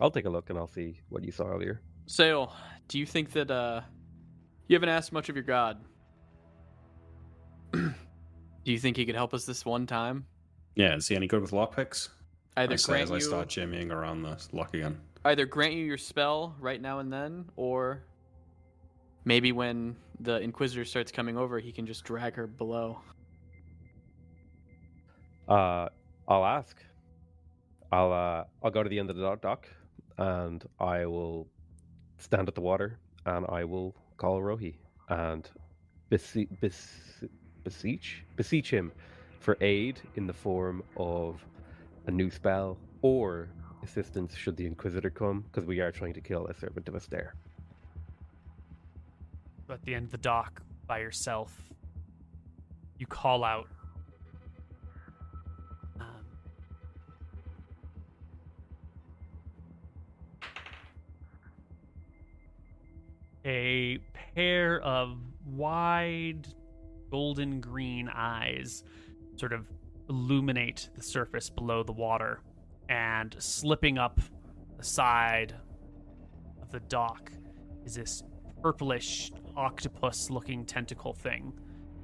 I'll 0.00 0.10
take 0.10 0.24
a 0.24 0.30
look 0.30 0.50
and 0.50 0.58
I'll 0.58 0.66
see 0.66 1.00
what 1.08 1.22
you 1.24 1.30
saw 1.32 1.44
earlier. 1.44 1.80
Sail, 2.06 2.52
do 2.88 2.98
you 2.98 3.06
think 3.06 3.32
that 3.32 3.50
uh 3.50 3.82
you 4.68 4.74
haven't 4.76 4.88
asked 4.88 5.12
much 5.12 5.28
of 5.28 5.36
your 5.36 5.44
god? 5.44 5.84
do 7.72 7.92
you 8.64 8.78
think 8.78 8.96
he 8.96 9.04
could 9.06 9.14
help 9.14 9.34
us 9.34 9.44
this 9.44 9.64
one 9.64 9.86
time? 9.86 10.26
Yeah, 10.74 10.96
is 10.96 11.08
he 11.08 11.16
any 11.16 11.26
good 11.26 11.40
with 11.42 11.52
lockpicks? 11.52 12.08
Either 12.56 12.74
I 12.74 12.76
say 12.76 12.92
grant 12.92 13.02
as 13.04 13.10
I 13.10 13.14
you 13.16 13.20
start 13.20 13.48
jimmying 13.48 13.90
around 13.90 14.22
the 14.22 14.38
lock 14.52 14.74
again. 14.74 14.98
either 15.24 15.46
grant 15.46 15.74
you 15.74 15.84
your 15.84 15.98
spell 15.98 16.54
right 16.60 16.80
now 16.80 16.98
and 17.00 17.12
then, 17.12 17.46
or 17.56 18.02
maybe 19.24 19.52
when 19.52 19.96
the 20.20 20.40
Inquisitor 20.40 20.84
starts 20.84 21.10
coming 21.10 21.36
over, 21.36 21.58
he 21.58 21.72
can 21.72 21.86
just 21.86 22.04
drag 22.04 22.34
her 22.34 22.46
below. 22.46 23.00
Uh, 25.48 25.88
I'll 26.28 26.44
ask. 26.44 26.76
I'll 27.92 28.12
uh, 28.12 28.44
I'll 28.62 28.70
go 28.70 28.82
to 28.82 28.88
the 28.88 28.98
end 28.98 29.10
of 29.10 29.16
the 29.16 29.22
dock- 29.22 29.42
dock, 29.42 29.68
and 30.18 30.64
I 30.80 31.06
will 31.06 31.46
stand 32.18 32.48
at 32.48 32.54
the 32.54 32.60
water, 32.60 32.98
and 33.26 33.46
I 33.48 33.64
will 33.64 33.94
call 34.16 34.40
Rohi 34.40 34.74
and 35.08 35.48
bese- 36.10 36.48
bes- 36.60 37.24
beseech 37.62 38.24
beseech 38.36 38.70
him 38.70 38.90
for 39.44 39.58
aid 39.60 40.00
in 40.16 40.26
the 40.26 40.32
form 40.32 40.82
of 40.96 41.44
a 42.06 42.10
new 42.10 42.30
spell 42.30 42.78
or 43.02 43.50
assistance 43.82 44.34
should 44.34 44.56
the 44.56 44.64
Inquisitor 44.64 45.10
come, 45.10 45.42
because 45.42 45.66
we 45.66 45.80
are 45.80 45.92
trying 45.92 46.14
to 46.14 46.20
kill 46.22 46.46
a 46.46 46.54
servant 46.54 46.88
of 46.88 46.94
Astaire. 46.94 47.32
at 49.68 49.82
the 49.82 49.94
end 49.94 50.06
of 50.06 50.12
the 50.12 50.18
dock 50.18 50.62
by 50.86 50.98
yourself. 50.98 51.60
You 52.98 53.06
call 53.06 53.44
out. 53.44 53.68
Um, 56.00 56.06
a 63.44 63.98
pair 64.34 64.80
of 64.80 65.18
wide 65.44 66.48
golden 67.10 67.60
green 67.60 68.08
eyes 68.08 68.84
sort 69.36 69.52
of 69.52 69.66
illuminate 70.08 70.90
the 70.96 71.02
surface 71.02 71.48
below 71.50 71.82
the 71.82 71.92
water 71.92 72.40
and 72.88 73.34
slipping 73.38 73.98
up 73.98 74.20
the 74.76 74.84
side 74.84 75.54
of 76.62 76.70
the 76.70 76.80
dock 76.80 77.32
is 77.84 77.94
this 77.94 78.22
purplish 78.62 79.32
octopus 79.56 80.30
looking 80.30 80.64
tentacle 80.64 81.12
thing, 81.14 81.52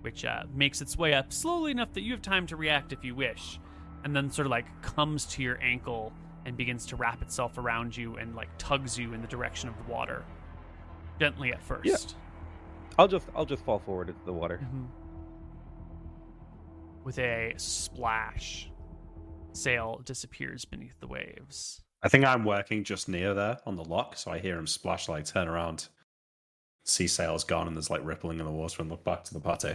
which 0.01 0.25
uh, 0.25 0.45
makes 0.55 0.81
its 0.81 0.97
way 0.97 1.15
up 1.15 1.33
slowly 1.33 1.71
enough 1.71 1.93
that 1.93 2.03
you 2.03 2.13
have 2.13 2.23
time 2.23 2.47
to 2.47 2.57
react 2.57 2.93
if 2.93 3.05
you 3.05 3.15
wish, 3.15 3.59
and 4.05 4.15
then 4.15 4.31
sort 4.31 4.47
of 4.47 4.51
like 4.51 4.67
comes 4.83 5.27
to 5.27 5.43
your 5.43 5.59
ankle 5.63 6.13
and 6.47 6.57
begins 6.57 6.87
to 6.87 6.97
wrap 6.97 7.21
itself 7.23 7.59
around 7.59 7.95
you 7.97 8.17
and 8.17 8.35
like 8.35 8.49
tugs 8.57 8.99
you 8.99 9.13
in 9.13 9.21
the 9.21 9.27
direction 9.29 9.69
of 9.69 9.77
the 9.77 9.93
water. 9.93 10.25
Gently 11.19 11.53
at 11.53 11.63
first. 11.63 11.85
yeah. 11.85 11.97
I'll 12.99 13.09
just 13.09 13.27
I'll 13.35 13.45
just 13.47 13.65
fall 13.65 13.79
forward 13.79 14.09
into 14.09 14.25
the 14.25 14.33
water. 14.33 14.59
Mhm. 14.63 14.87
With 17.05 17.19
a 17.19 17.55
splash, 17.57 18.71
sail 19.53 20.01
disappears 20.05 20.65
beneath 20.65 20.99
the 21.01 21.07
waves. 21.07 21.81
I 22.03 22.09
think 22.09 22.25
I'm 22.25 22.45
working 22.45 22.85
just 22.85 23.09
near 23.09 23.35
there 23.35 23.59
on 23.67 23.77
the 23.77 23.85
lock, 23.85 24.17
so 24.17 24.31
I 24.31 24.39
hear 24.39 24.59
him 24.59 24.67
splash 24.67 25.09
like 25.09 25.25
turn 25.25 25.49
around, 25.49 25.89
see 26.85 27.07
sails 27.07 27.45
gone, 27.45 27.67
and 27.67 27.77
there's 27.77 27.91
like 27.91 28.05
rippling 28.05 28.39
in 28.39 28.45
the 28.47 28.51
water, 28.53 28.83
and 28.83 28.91
look 28.91 29.05
back 29.05 29.25
to 29.25 29.35
the 29.35 29.41
party. 29.41 29.75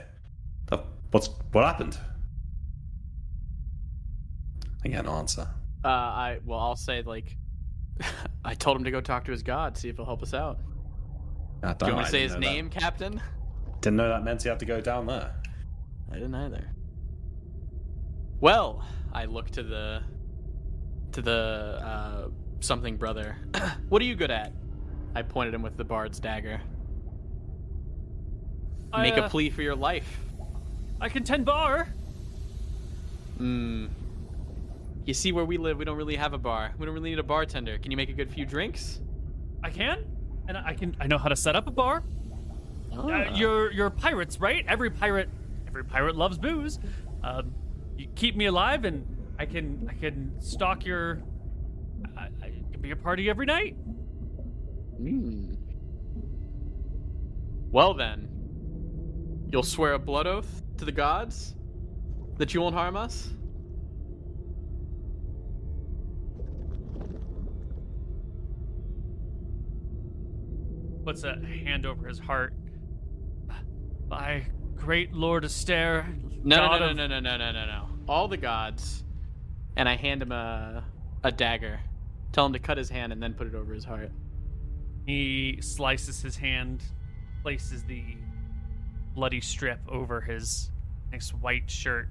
The- 0.68 0.84
What's 1.12 1.30
what 1.52 1.64
happened? 1.66 1.98
I 4.84 4.90
get 4.90 5.06
an 5.06 5.10
answer. 5.12 5.48
Uh, 5.84 5.88
I 5.88 6.40
well, 6.46 6.60
I'll 6.60 6.76
say 6.76 7.02
like, 7.04 7.38
I 8.46 8.54
told 8.54 8.78
him 8.78 8.84
to 8.84 8.92
go 8.92 9.02
talk 9.02 9.24
to 9.26 9.32
his 9.32 9.44
god, 9.44 9.78
see 9.78 9.90
if 9.90 9.96
he'll 9.96 10.06
help 10.06 10.22
us 10.24 10.34
out. 10.34 10.60
I 11.64 11.70
Do 11.74 11.78
don't 11.80 11.90
you 11.90 11.96
want 11.96 12.06
to 12.08 12.12
say 12.12 12.22
his 12.22 12.34
know 12.34 12.40
that. 12.42 12.46
name, 12.46 12.70
Captain? 12.70 13.22
Didn't 13.82 13.98
know 13.98 14.10
that 14.10 14.24
meant 14.24 14.44
he 14.44 14.50
had 14.50 14.60
to 14.60 14.66
go 14.66 14.82
down 14.82 15.06
there. 15.08 15.36
I 16.12 16.16
didn't 16.16 16.36
either. 16.36 16.70
Well, 18.46 18.84
I 19.12 19.26
look 19.26 19.50
to 19.54 19.64
the 19.64 20.04
to 21.14 21.22
the 21.24 21.82
uh, 21.84 22.28
something 22.60 22.96
brother. 22.96 23.38
what 23.90 24.04
are 24.04 24.06
you 24.06 24.14
good 24.14 24.30
at? 24.30 24.54
I 25.16 25.24
pointed 25.24 25.56
him 25.56 25.64
with 25.64 25.78
the 25.78 25.84
bard's 25.84 26.20
dagger. 26.20 26.62
Make 28.96 29.16
I, 29.16 29.18
a 29.18 29.22
uh, 29.24 29.30
plea 29.30 29.50
for 29.50 29.64
your 29.64 29.76
life. 29.76 30.20
I 31.02 31.10
can 31.10 31.24
tend 31.24 31.44
bar. 31.44 31.86
Hmm. 33.40 33.88
You 35.06 35.16
see, 35.16 35.32
where 35.32 35.46
we 35.46 35.58
live, 35.58 35.80
we 35.80 35.86
don't 35.86 35.98
really 35.98 36.16
have 36.16 36.34
a 36.34 36.38
bar. 36.38 36.72
We 36.78 36.86
don't 36.86 36.94
really 36.94 37.10
need 37.10 37.18
a 37.18 37.24
bartender. 37.24 37.80
Can 37.80 37.90
you 37.90 37.98
make 37.98 38.10
a 38.10 38.14
good 38.14 38.32
few 38.32 38.46
drinks? 38.46 39.02
I 39.64 39.72
can, 39.72 40.06
and 40.48 40.56
I 40.56 40.76
can. 40.76 40.96
I 41.00 41.08
know 41.08 41.18
how 41.18 41.30
to 41.30 41.36
set 41.36 41.56
up 41.56 41.66
a 41.66 41.72
bar. 41.72 42.04
Oh. 42.94 43.10
Uh, 43.10 43.32
you're 43.34 43.72
you're 43.72 43.90
pirates, 43.90 44.40
right? 44.40 44.64
Every 44.68 44.92
pirate, 44.92 45.30
every 45.68 45.84
pirate 45.84 46.16
loves 46.16 46.38
booze. 46.38 46.78
Um, 47.24 47.52
you 47.98 48.08
keep 48.16 48.36
me 48.36 48.46
alive, 48.46 48.86
and 48.86 49.06
I 49.40 49.46
can 49.46 49.88
I 49.90 49.94
can 49.94 50.40
stalk 50.42 50.86
your. 50.86 51.22
I, 52.18 52.28
I 52.42 52.52
can 52.72 52.82
be 52.82 52.92
a 52.92 52.96
party 52.96 53.30
every 53.30 53.46
night. 53.46 53.76
Hmm. 54.98 55.54
Well 57.72 57.94
then, 57.94 58.30
you'll 59.52 59.64
swear 59.64 59.94
a 59.94 60.00
blood 60.00 60.28
oath 60.28 60.64
to 60.78 60.86
the 60.86 60.92
gods 60.92 61.56
that 62.38 62.54
you 62.54 62.62
won't 62.62 62.76
harm 62.76 62.96
us. 62.96 63.30
Puts 71.04 71.24
a 71.24 71.36
hand 71.46 71.86
over 71.86 72.08
his 72.08 72.20
heart. 72.20 72.54
By 74.08 74.48
great 74.76 75.14
Lord 75.14 75.44
Astaire, 75.44 76.06
No, 76.48 76.58
God 76.58 76.80
no, 76.80 76.94
no, 76.94 77.08
no, 77.08 77.20
no, 77.20 77.20
no, 77.20 77.38
no, 77.38 77.52
no, 77.52 77.66
no. 77.66 77.90
All 78.08 78.28
the 78.28 78.38
gods, 78.38 79.04
and 79.76 79.90
I 79.90 79.96
hand 79.96 80.22
him 80.22 80.32
a 80.32 80.84
a 81.24 81.32
dagger. 81.32 81.80
Tell 82.34 82.46
him 82.46 82.54
to 82.54 82.60
cut 82.60 82.78
his 82.78 82.88
hand 82.88 83.12
and 83.12 83.22
then 83.22 83.34
put 83.34 83.48
it 83.48 83.56
over 83.56 83.74
his 83.74 83.84
heart. 83.84 84.12
He 85.08 85.58
slices 85.62 86.22
his 86.22 86.38
hand, 86.38 86.84
places 87.42 87.84
the 87.86 88.04
bloody 89.16 89.42
strip 89.42 89.80
over 89.90 90.22
his 90.22 90.70
nice 91.12 91.34
white 91.34 91.72
shirt. 91.72 92.10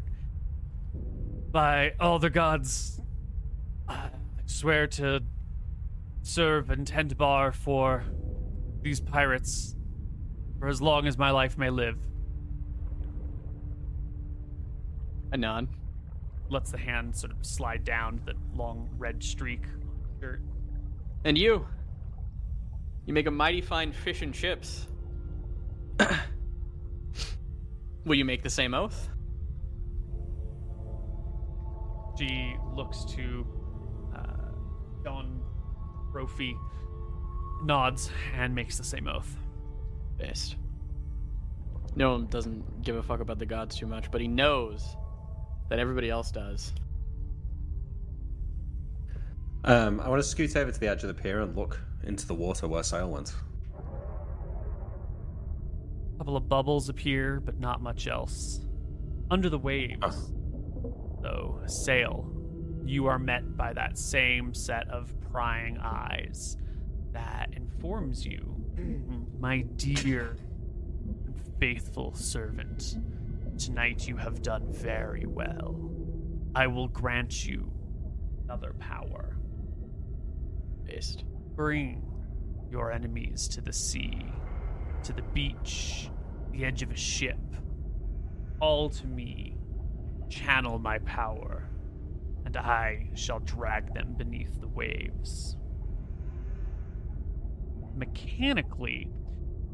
By 1.52 1.92
all 2.00 2.18
the 2.18 2.30
gods, 2.30 3.00
I 3.88 4.08
swear 4.46 4.88
to 4.88 5.22
serve 6.22 6.70
and 6.70 6.84
tend 6.84 7.16
bar 7.16 7.52
for 7.52 8.02
these 8.82 8.98
pirates 8.98 9.76
for 10.58 10.66
as 10.66 10.82
long 10.82 11.06
as 11.06 11.16
my 11.16 11.30
life 11.30 11.56
may 11.56 11.70
live. 11.70 11.98
A 15.34 15.36
nod. 15.36 15.68
Lets 16.48 16.70
the 16.70 16.78
hand 16.78 17.16
sort 17.16 17.32
of 17.32 17.44
slide 17.44 17.84
down 17.84 18.20
the 18.24 18.34
long 18.56 18.88
red 18.96 19.20
streak 19.20 19.64
shirt. 20.20 20.40
And 21.24 21.36
you, 21.36 21.66
you 23.04 23.12
make 23.12 23.26
a 23.26 23.32
mighty 23.32 23.60
fine 23.60 23.92
fish 23.92 24.22
and 24.22 24.32
chips. 24.32 24.86
Will 28.04 28.14
you 28.14 28.24
make 28.24 28.44
the 28.44 28.50
same 28.50 28.74
oath? 28.74 29.08
She 32.16 32.54
looks 32.72 33.04
to 33.16 33.44
uh, 34.14 34.52
Don 35.02 35.42
Brophy, 36.12 36.56
nods, 37.64 38.08
and 38.36 38.54
makes 38.54 38.78
the 38.78 38.84
same 38.84 39.08
oath. 39.08 39.36
Best. 40.16 40.54
No 41.96 42.12
one 42.12 42.26
doesn't 42.26 42.82
give 42.82 42.94
a 42.94 43.02
fuck 43.02 43.18
about 43.18 43.40
the 43.40 43.46
gods 43.46 43.74
too 43.74 43.86
much, 43.86 44.12
but 44.12 44.20
he 44.20 44.28
knows 44.28 44.96
that 45.68 45.78
everybody 45.78 46.10
else 46.10 46.30
does. 46.30 46.72
Um, 49.64 50.00
I 50.00 50.08
want 50.08 50.22
to 50.22 50.28
scoot 50.28 50.54
over 50.56 50.70
to 50.70 50.78
the 50.78 50.88
edge 50.88 51.02
of 51.02 51.08
the 51.08 51.14
pier 51.14 51.40
and 51.40 51.56
look 51.56 51.80
into 52.02 52.26
the 52.26 52.34
water 52.34 52.68
where 52.68 52.82
Sail 52.82 53.10
went. 53.10 53.32
A 56.14 56.18
couple 56.18 56.36
of 56.36 56.48
bubbles 56.48 56.88
appear, 56.88 57.40
but 57.40 57.58
not 57.58 57.82
much 57.82 58.06
else. 58.06 58.60
Under 59.30 59.48
the 59.48 59.58
waves, 59.58 60.30
though, 61.22 61.60
a 61.64 61.68
sail 61.68 62.30
you 62.84 63.06
are 63.06 63.18
met 63.18 63.56
by 63.56 63.72
that 63.72 63.96
same 63.98 64.52
set 64.52 64.88
of 64.90 65.12
prying 65.32 65.78
eyes 65.78 66.56
that 67.12 67.48
informs 67.54 68.26
you, 68.26 68.54
my 69.40 69.62
dear 69.76 70.36
and 71.06 71.40
faithful 71.58 72.14
servant, 72.14 72.96
tonight 73.58 74.06
you 74.08 74.16
have 74.16 74.42
done 74.42 74.72
very 74.72 75.26
well. 75.26 75.90
I 76.54 76.66
will 76.66 76.88
grant 76.88 77.46
you 77.46 77.72
another 78.44 78.74
power. 78.78 79.36
Based. 80.84 81.24
Bring 81.54 82.02
your 82.70 82.90
enemies 82.90 83.46
to 83.48 83.60
the 83.60 83.72
sea, 83.72 84.26
to 85.04 85.12
the 85.12 85.22
beach, 85.22 86.10
the 86.52 86.64
edge 86.64 86.82
of 86.82 86.90
a 86.90 86.96
ship. 86.96 87.38
All 88.60 88.90
to 88.90 89.06
me. 89.06 89.56
Channel 90.28 90.78
my 90.78 90.98
power, 91.00 91.68
and 92.44 92.56
I 92.56 93.10
shall 93.14 93.40
drag 93.40 93.94
them 93.94 94.14
beneath 94.16 94.60
the 94.60 94.68
waves. 94.68 95.56
Mechanically, 97.94 99.10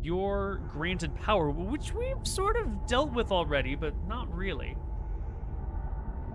your 0.03 0.61
granted 0.71 1.15
power, 1.15 1.51
which 1.51 1.93
we've 1.95 2.27
sort 2.27 2.57
of 2.57 2.87
dealt 2.87 3.13
with 3.13 3.31
already, 3.31 3.75
but 3.75 3.95
not 4.07 4.35
really, 4.35 4.77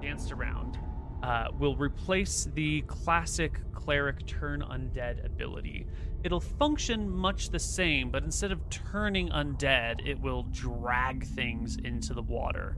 danced 0.01 0.31
around, 0.31 0.77
uh, 1.23 1.47
will 1.57 1.75
replace 1.75 2.47
the 2.53 2.81
classic 2.81 3.59
cleric 3.73 4.25
turn 4.25 4.61
undead 4.61 5.25
ability. 5.25 5.87
It'll 6.23 6.39
function 6.39 7.09
much 7.09 7.49
the 7.49 7.59
same, 7.59 8.09
but 8.09 8.23
instead 8.23 8.51
of 8.51 8.67
turning 8.69 9.29
undead, 9.29 10.07
it 10.07 10.19
will 10.19 10.43
drag 10.43 11.25
things 11.25 11.77
into 11.77 12.13
the 12.13 12.21
water. 12.21 12.77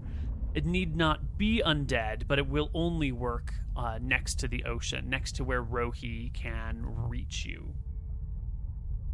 It 0.53 0.65
need 0.65 0.95
not 0.95 1.37
be 1.37 1.61
undead, 1.65 2.23
but 2.27 2.39
it 2.39 2.47
will 2.47 2.69
only 2.73 3.11
work 3.11 3.53
uh, 3.75 3.99
next 4.01 4.35
to 4.39 4.47
the 4.47 4.63
ocean, 4.65 5.09
next 5.09 5.35
to 5.37 5.43
where 5.43 5.63
Rohi 5.63 6.33
can 6.33 6.81
reach 6.83 7.45
you. 7.45 7.73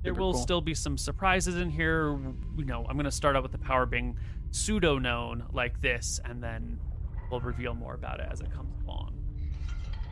There 0.03 0.13
will 0.13 0.33
cool. 0.33 0.41
still 0.41 0.61
be 0.61 0.73
some 0.73 0.97
surprises 0.97 1.55
in 1.55 1.69
here. 1.69 2.19
You 2.57 2.65
know, 2.65 2.85
I'm 2.89 2.95
going 2.95 3.05
to 3.05 3.11
start 3.11 3.35
out 3.35 3.43
with 3.43 3.53
the 3.53 3.57
power 3.57 3.85
being 3.85 4.17
pseudo 4.51 4.99
known 4.99 5.45
like 5.53 5.79
this, 5.81 6.19
and 6.25 6.43
then 6.43 6.79
we'll 7.31 7.39
reveal 7.39 7.73
more 7.73 7.93
about 7.93 8.19
it 8.19 8.27
as 8.29 8.41
it 8.41 8.51
comes 8.51 8.75
along. 8.83 9.17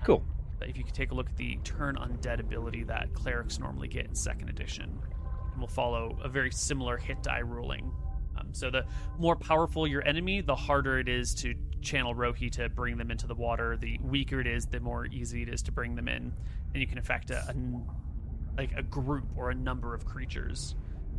Cool. 0.05 0.23
But 0.57 0.69
if 0.69 0.77
you 0.77 0.83
could 0.83 0.93
take 0.93 1.11
a 1.11 1.13
look 1.13 1.29
at 1.29 1.37
the 1.37 1.57
turn 1.63 1.95
undead 1.95 2.39
ability 2.39 2.83
that 2.83 3.13
clerics 3.13 3.59
normally 3.59 3.87
get 3.87 4.05
in 4.05 4.15
second 4.15 4.49
edition, 4.49 4.97
and 5.51 5.57
we'll 5.57 5.67
follow 5.67 6.17
a 6.23 6.29
very 6.29 6.51
similar 6.51 6.97
hit 6.97 7.21
die 7.21 7.39
ruling. 7.39 7.91
Um, 8.37 8.49
so 8.53 8.69
the 8.69 8.85
more 9.19 9.35
powerful 9.35 9.85
your 9.85 10.07
enemy, 10.07 10.39
the 10.41 10.55
harder 10.55 10.99
it 10.99 11.09
is 11.09 11.33
to 11.35 11.53
channel 11.81 12.15
Rohi 12.15 12.49
to 12.51 12.69
bring 12.69 12.97
them 12.97 13.11
into 13.11 13.27
the 13.27 13.35
water. 13.35 13.75
The 13.75 13.99
weaker 14.01 14.39
it 14.39 14.47
is, 14.47 14.67
the 14.67 14.79
more 14.79 15.05
easy 15.07 15.41
it 15.41 15.49
is 15.49 15.61
to 15.63 15.71
bring 15.71 15.95
them 15.95 16.07
in, 16.07 16.31
and 16.73 16.81
you 16.81 16.87
can 16.87 16.97
affect 16.97 17.31
a, 17.31 17.43
a 17.49 17.53
like 18.61 18.77
a 18.77 18.83
group 18.83 19.25
or 19.35 19.49
a 19.49 19.55
number 19.55 19.95
of 19.95 20.05
creatures 20.05 20.75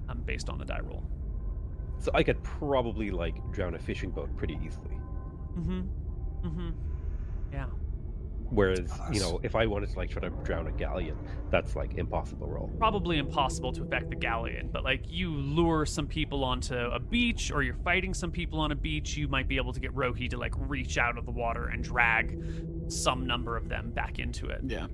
um, 0.08 0.22
based 0.24 0.48
on 0.48 0.58
the 0.58 0.64
die 0.64 0.80
roll. 0.80 1.02
So 1.98 2.10
I 2.14 2.22
could 2.22 2.40
probably 2.42 3.10
like 3.10 3.36
drown 3.52 3.74
a 3.74 3.78
fishing 3.80 4.10
boat 4.10 4.34
pretty 4.36 4.58
easily. 4.64 4.96
Mm-hmm. 5.58 5.80
Mm-hmm. 6.46 6.70
Yeah. 7.52 7.66
Whereas, 8.50 8.92
you 9.10 9.18
know, 9.18 9.40
if 9.42 9.56
I 9.56 9.66
wanted 9.66 9.90
to 9.90 9.96
like 9.96 10.10
try 10.10 10.20
to 10.22 10.30
drown 10.44 10.66
a 10.68 10.72
galleon, 10.72 11.16
that's 11.50 11.74
like 11.74 11.94
impossible 11.94 12.46
roll. 12.46 12.70
probably 12.78 13.18
impossible 13.18 13.72
to 13.72 13.82
affect 13.82 14.10
the 14.10 14.16
galleon, 14.16 14.68
but 14.70 14.84
like 14.84 15.04
you 15.08 15.30
lure 15.30 15.86
some 15.86 16.06
people 16.06 16.44
onto 16.44 16.76
a 16.76 17.00
beach 17.00 17.50
or 17.50 17.62
you're 17.62 17.82
fighting 17.82 18.14
some 18.14 18.30
people 18.30 18.60
on 18.60 18.70
a 18.70 18.74
beach, 18.76 19.16
you 19.16 19.26
might 19.26 19.48
be 19.48 19.56
able 19.56 19.72
to 19.72 19.80
get 19.80 19.92
Rohi 19.94 20.28
to 20.30 20.36
like 20.36 20.52
reach 20.68 20.98
out 20.98 21.18
of 21.18 21.24
the 21.24 21.32
water 21.32 21.68
and 21.68 21.82
drag 21.82 22.38
some 22.88 23.26
number 23.26 23.56
of 23.56 23.68
them 23.68 23.90
back 23.90 24.18
into 24.18 24.48
it. 24.48 24.60
Yeah. 24.66 24.86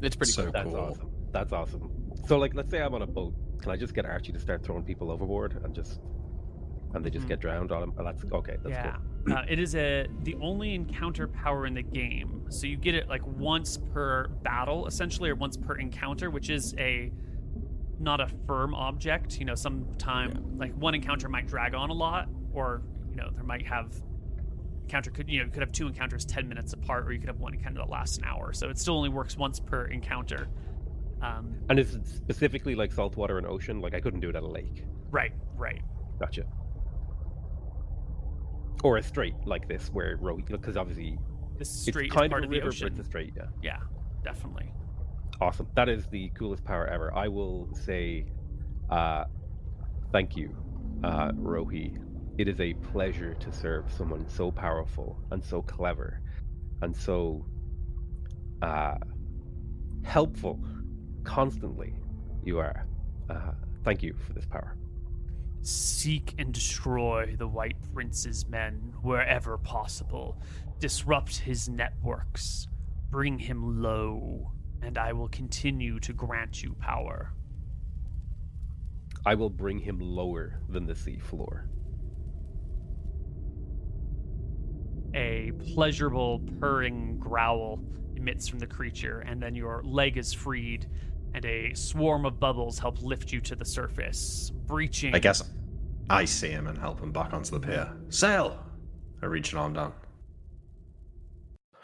It's 0.00 0.16
pretty 0.16 0.32
So 0.32 0.44
cool. 0.44 0.52
That's 0.52 0.74
awesome. 0.74 1.10
That's 1.36 1.52
awesome. 1.52 1.90
So 2.26 2.38
like, 2.38 2.54
let's 2.54 2.70
say 2.70 2.80
I'm 2.80 2.94
on 2.94 3.02
a 3.02 3.06
boat. 3.06 3.34
Can 3.60 3.70
I 3.70 3.76
just 3.76 3.94
get 3.94 4.06
Archie 4.06 4.32
to 4.32 4.38
start 4.38 4.64
throwing 4.64 4.82
people 4.84 5.10
overboard 5.10 5.60
and 5.62 5.74
just 5.74 6.00
and 6.94 7.04
they 7.04 7.10
just 7.10 7.26
Mhm. 7.26 7.28
get 7.28 7.40
drowned 7.40 7.72
on 7.72 7.82
him? 7.82 7.92
Oh, 7.98 8.04
that's 8.04 8.24
okay. 8.32 8.56
That's 8.62 8.70
yeah. 8.70 8.96
cool. 9.26 9.34
Uh, 9.34 9.44
it 9.46 9.58
is 9.58 9.74
a 9.74 10.06
the 10.22 10.34
only 10.36 10.74
encounter 10.74 11.28
power 11.28 11.66
in 11.66 11.74
the 11.74 11.82
game. 11.82 12.46
So 12.48 12.66
you 12.66 12.78
get 12.78 12.94
it 12.94 13.06
like 13.06 13.26
once 13.26 13.76
per 13.76 14.28
battle, 14.28 14.86
essentially, 14.86 15.28
or 15.28 15.34
once 15.34 15.58
per 15.58 15.74
encounter, 15.74 16.30
which 16.30 16.48
is 16.48 16.74
a 16.78 17.12
not 17.98 18.22
a 18.22 18.28
firm 18.46 18.74
object. 18.74 19.38
You 19.38 19.44
know, 19.44 19.54
sometime 19.54 20.56
like 20.56 20.72
one 20.76 20.94
encounter 20.94 21.28
might 21.28 21.46
drag 21.48 21.74
on 21.74 21.90
a 21.90 21.94
lot, 21.94 22.30
or 22.54 22.80
you 23.10 23.16
know, 23.16 23.28
there 23.34 23.44
might 23.44 23.66
have 23.66 23.92
encounter 24.84 25.10
could 25.10 25.28
you 25.28 25.40
know 25.40 25.44
you 25.44 25.50
could 25.50 25.60
have 25.62 25.72
two 25.72 25.86
encounters 25.86 26.24
ten 26.24 26.48
minutes 26.48 26.72
apart, 26.72 27.06
or 27.06 27.12
you 27.12 27.18
could 27.18 27.28
have 27.28 27.40
one 27.40 27.52
encounter 27.52 27.80
that 27.80 27.90
lasts 27.90 28.16
an 28.16 28.24
hour. 28.24 28.54
So 28.54 28.70
it 28.70 28.78
still 28.78 28.96
only 28.96 29.10
works 29.10 29.36
once 29.36 29.60
per 29.60 29.84
encounter. 29.84 30.48
Um, 31.22 31.54
And 31.68 31.78
is 31.78 31.94
it 31.94 32.06
specifically 32.06 32.74
like 32.74 32.92
saltwater 32.92 33.38
and 33.38 33.46
ocean? 33.46 33.80
Like 33.80 33.94
I 33.94 34.00
couldn't 34.00 34.20
do 34.20 34.28
it 34.30 34.36
at 34.36 34.42
a 34.42 34.46
lake. 34.46 34.84
right, 35.10 35.32
right. 35.56 35.80
Gotcha. 36.20 36.44
Or 38.84 38.98
a 38.98 39.02
strait 39.02 39.34
like 39.46 39.66
this, 39.68 39.88
where 39.92 40.16
row 40.20 40.36
because 40.36 40.76
obviously 40.76 41.18
This 41.58 41.68
it's 41.68 41.82
straight 41.88 42.06
is 42.10 42.14
part 42.14 42.32
of 42.32 42.44
of 42.44 42.50
the 42.50 42.56
river, 42.56 42.68
ocean. 42.68 42.88
but 42.88 42.98
it's 42.98 43.06
a 43.06 43.10
strait. 43.10 43.32
Yeah. 43.36 43.46
Yeah, 43.62 43.78
definitely. 44.22 44.70
Awesome. 45.40 45.66
That 45.74 45.88
is 45.88 46.06
the 46.06 46.30
coolest 46.30 46.64
power 46.64 46.86
ever. 46.86 47.14
I 47.14 47.28
will 47.28 47.68
say 47.74 48.26
uh, 48.90 49.24
thank 50.12 50.36
you, 50.36 50.54
uh, 51.02 51.32
Rohi. 51.32 51.98
It 52.38 52.48
is 52.48 52.60
a 52.60 52.74
pleasure 52.74 53.34
to 53.34 53.52
serve 53.52 53.90
someone 53.90 54.28
so 54.28 54.50
powerful 54.50 55.18
and 55.30 55.42
so 55.42 55.62
clever 55.62 56.20
and 56.82 56.94
so 56.94 57.44
uh, 58.62 58.94
helpful 60.04 60.60
constantly. 61.26 61.92
You 62.44 62.58
are. 62.58 62.86
Uh, 63.28 63.52
thank 63.84 64.02
you 64.02 64.14
for 64.26 64.32
this 64.32 64.46
power. 64.46 64.76
Seek 65.62 66.34
and 66.38 66.54
destroy 66.54 67.34
the 67.36 67.48
White 67.48 67.76
Prince's 67.92 68.46
men 68.46 68.94
wherever 69.02 69.58
possible. 69.58 70.40
Disrupt 70.78 71.36
his 71.36 71.68
networks. 71.68 72.68
Bring 73.10 73.38
him 73.38 73.82
low, 73.82 74.52
and 74.80 74.96
I 74.96 75.12
will 75.12 75.28
continue 75.28 75.98
to 76.00 76.12
grant 76.12 76.62
you 76.62 76.74
power. 76.74 77.32
I 79.24 79.34
will 79.34 79.50
bring 79.50 79.80
him 79.80 79.98
lower 79.98 80.60
than 80.68 80.86
the 80.86 80.94
sea 80.94 81.18
floor. 81.18 81.68
A 85.14 85.50
pleasurable 85.74 86.42
purring 86.60 87.18
growl 87.18 87.80
emits 88.14 88.46
from 88.46 88.58
the 88.58 88.66
creature, 88.66 89.20
and 89.20 89.42
then 89.42 89.54
your 89.54 89.82
leg 89.84 90.16
is 90.16 90.32
freed, 90.32 90.86
and 91.34 91.44
a 91.44 91.74
swarm 91.74 92.24
of 92.24 92.40
bubbles 92.40 92.78
help 92.78 93.02
lift 93.02 93.32
you 93.32 93.40
to 93.42 93.56
the 93.56 93.64
surface, 93.64 94.50
breaching. 94.66 95.14
I 95.14 95.18
guess 95.18 95.42
I 96.08 96.24
see 96.24 96.48
him 96.48 96.66
and 96.66 96.78
help 96.78 97.00
him 97.00 97.12
back 97.12 97.32
onto 97.32 97.58
the 97.58 97.60
pier. 97.60 97.92
Sail! 98.08 98.58
I 99.22 99.26
reach 99.26 99.52
an 99.52 99.58
arm 99.58 99.72
down. 99.72 99.92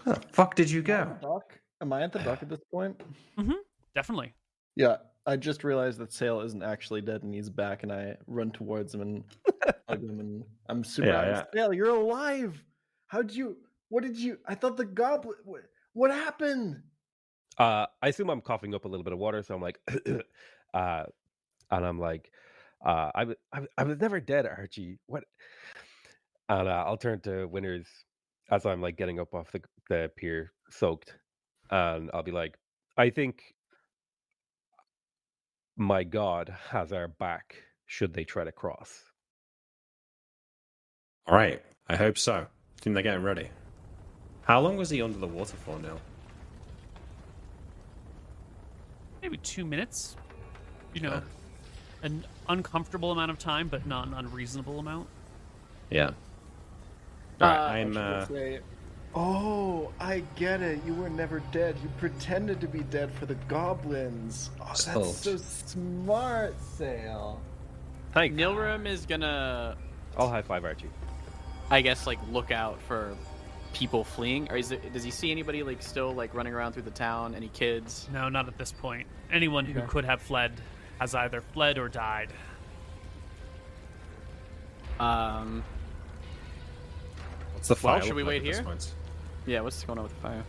Where 0.05 0.17
the 0.17 0.21
fuck 0.33 0.55
did 0.55 0.71
you 0.71 0.83
go? 0.83 1.17
Dock? 1.21 1.59
Am 1.81 1.93
I 1.93 2.03
at 2.03 2.13
the 2.13 2.21
dock 2.21 2.43
at 2.43 2.49
this 2.49 2.61
point? 2.73 3.01
Mm-hmm. 3.39 3.53
Definitely. 3.95 4.35
Yeah, 4.77 4.97
I 5.27 5.37
just 5.37 5.65
realized 5.65 5.99
that 5.99 6.13
Sail 6.13 6.41
isn't 6.41 6.63
actually 6.63 7.01
dead 7.01 7.23
and 7.23 7.35
he's 7.35 7.51
back, 7.51 7.83
and 7.83 7.93
I 7.93 8.17
run 8.27 8.51
towards 8.51 8.95
him 8.95 9.01
and 9.01 9.25
hug 9.89 10.03
him, 10.03 10.21
and 10.21 10.45
I'm 10.69 10.85
super. 10.85 11.09
Yeah, 11.09 11.21
honest. 11.21 11.45
Sail, 11.55 11.73
you're 11.73 11.95
alive. 11.95 12.63
How 13.09 13.23
did 13.23 13.37
you? 13.37 13.57
What 13.89 14.03
did 14.03 14.17
you? 14.17 14.39
I 14.47 14.55
thought 14.55 14.77
the 14.77 14.85
goblin. 14.85 15.37
What, 15.45 15.63
what 15.93 16.11
happened? 16.11 16.83
Uh, 17.59 17.87
I 18.03 18.09
assume 18.09 18.31
I'm 18.31 18.41
coughing 18.41 18.75
up 18.75 18.85
a 18.85 18.89
little 18.89 19.05
bit 19.05 19.13
of 19.13 19.19
water, 19.19 19.43
so 19.43 19.55
I'm 19.55 19.63
like, 19.63 19.81
uh, 20.75 21.05
and 21.71 21.87
I'm 21.87 21.99
like, 22.01 22.31
uh, 22.85 23.11
I, 23.15 23.21
w- 23.21 23.39
I, 23.53 23.57
w- 23.59 23.73
I 23.79 23.85
was 23.85 24.01
never 24.01 24.21
dead, 24.21 24.47
Archie. 24.47 24.99
What? 25.07 25.25
And 26.49 26.69
uh, 26.69 26.85
I'll 26.87 26.97
turn 26.97 27.21
to 27.23 27.47
Winters 27.47 27.87
as 28.51 28.67
I'm 28.67 28.83
like 28.83 28.97
getting 28.97 29.21
up 29.21 29.35
off 29.35 29.53
the 29.53 29.63
the 29.89 30.11
pier, 30.17 30.53
soaked, 30.71 31.17
and 31.71 32.11
I'll 32.15 32.23
be 32.23 32.33
like, 32.33 32.59
I 32.97 33.11
think 33.11 33.43
my 35.77 36.05
God 36.05 36.55
has 36.71 36.93
our 36.93 37.09
back. 37.09 37.57
Should 37.87 38.15
they 38.15 38.25
try 38.25 38.45
to 38.45 38.53
cross? 38.53 39.03
All 41.27 41.35
right, 41.37 41.63
I 41.89 41.97
hope 41.97 42.19
so. 42.19 42.35
I 42.35 42.47
think 42.83 42.95
they're 42.95 43.03
getting 43.03 43.23
ready. 43.23 43.49
How 44.43 44.61
long 44.61 44.77
was 44.77 44.91
he 44.91 45.03
under 45.03 45.19
the 45.19 45.27
water 45.27 45.57
for, 45.57 45.79
Neil? 45.79 46.01
Maybe 49.23 49.37
two 49.39 49.65
minutes. 49.65 50.17
You 50.95 51.01
know, 51.03 51.11
Okay. 51.13 51.25
an 52.03 52.25
uncomfortable 52.49 53.13
amount 53.13 53.31
of 53.31 53.39
time, 53.39 53.69
but 53.69 53.87
not 53.87 54.07
an 54.09 54.15
unreasonable 54.15 54.79
amount. 54.79 55.09
Yeah. 55.91 56.11
All 57.41 57.49
right, 57.49 57.57
Uh, 57.59 57.63
I'm. 57.73 57.97
Uh, 57.97 58.27
say, 58.27 58.61
oh, 59.15 59.91
I 60.01 60.23
get 60.37 60.61
it. 60.61 60.81
You 60.85 60.95
were 60.95 61.09
never 61.09 61.41
dead. 61.53 61.77
You 61.83 61.89
pretended 61.99 62.61
to 62.61 62.69
be 62.69 62.81
dead 62.81 63.11
for 63.13 63.27
the 63.27 63.37
goblins. 63.49 64.51
Oh, 64.61 64.65
that's 64.67 64.85
So- 64.85 65.03
so 65.05 65.37
smart, 65.39 66.55
Sail. 66.77 67.41
Thanks. 68.13 68.37
Nilrum 68.37 68.87
is 68.87 69.07
gonna, 69.07 69.77
I'll 70.19 70.29
high 70.29 70.43
five 70.43 70.65
Archie. 70.65 70.91
I 71.71 71.81
guess, 71.81 72.07
like 72.07 72.19
look 72.31 72.51
out 72.51 72.79
for 72.83 73.17
people 73.73 74.05
fleeing? 74.05 74.51
Or 74.51 74.57
is 74.57 74.71
it, 74.73 74.93
does 74.93 75.03
he 75.05 75.11
see 75.11 75.31
anybody 75.31 75.63
like 75.63 75.83
still 75.83 76.13
like 76.15 76.35
running 76.35 76.55
around 76.55 76.73
through 76.73 76.83
the 76.83 76.91
town? 76.91 77.35
Any 77.35 77.49
kids? 77.49 78.09
No, 78.13 78.29
not 78.29 78.49
at 78.49 78.59
this 78.59 78.73
point. 78.73 79.07
Anyone 79.31 79.65
who 79.65 79.79
Okay. 79.79 79.89
could 79.89 80.05
have 80.05 80.21
fled 80.23 80.53
has 81.01 81.15
either 81.15 81.41
fled 81.41 81.79
or 81.79 81.89
died. 81.89 82.33
Um, 85.01 85.65
What's 87.55 87.69
the 87.69 87.75
Well, 87.75 87.95
fire? 87.99 88.03
should 88.03 88.15
we 88.17 88.23
wait 88.25 88.43
here? 88.43 88.65
yeah. 89.47 89.61
What's 89.61 89.83
going 89.85 89.99
on 89.99 90.05
with 90.05 90.15
the 90.15 90.21
fire? 90.21 90.45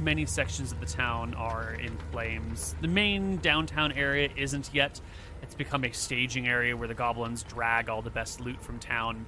Many 0.00 0.24
sections 0.24 0.72
of 0.72 0.80
the 0.80 0.86
town 0.86 1.34
are 1.34 1.74
in 1.74 1.96
flames. 2.12 2.74
The 2.80 2.88
main 2.88 3.36
downtown 3.38 3.92
area 3.92 4.30
isn't 4.36 4.70
yet. 4.72 5.00
It's 5.42 5.54
become 5.54 5.84
a 5.84 5.92
staging 5.92 6.48
area 6.48 6.76
where 6.76 6.88
the 6.88 6.94
goblins 6.94 7.42
drag 7.42 7.88
all 7.88 8.00
the 8.02 8.10
best 8.10 8.40
loot 8.40 8.62
from 8.62 8.78
town. 8.78 9.26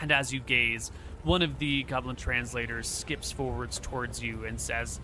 And 0.00 0.10
as 0.10 0.32
you 0.32 0.40
gaze, 0.40 0.90
one 1.28 1.42
of 1.42 1.58
the 1.58 1.82
goblin 1.82 2.16
translators 2.16 2.88
skips 2.88 3.30
forwards 3.30 3.78
towards 3.78 4.22
you 4.22 4.46
and 4.46 4.58
says, 4.58 4.98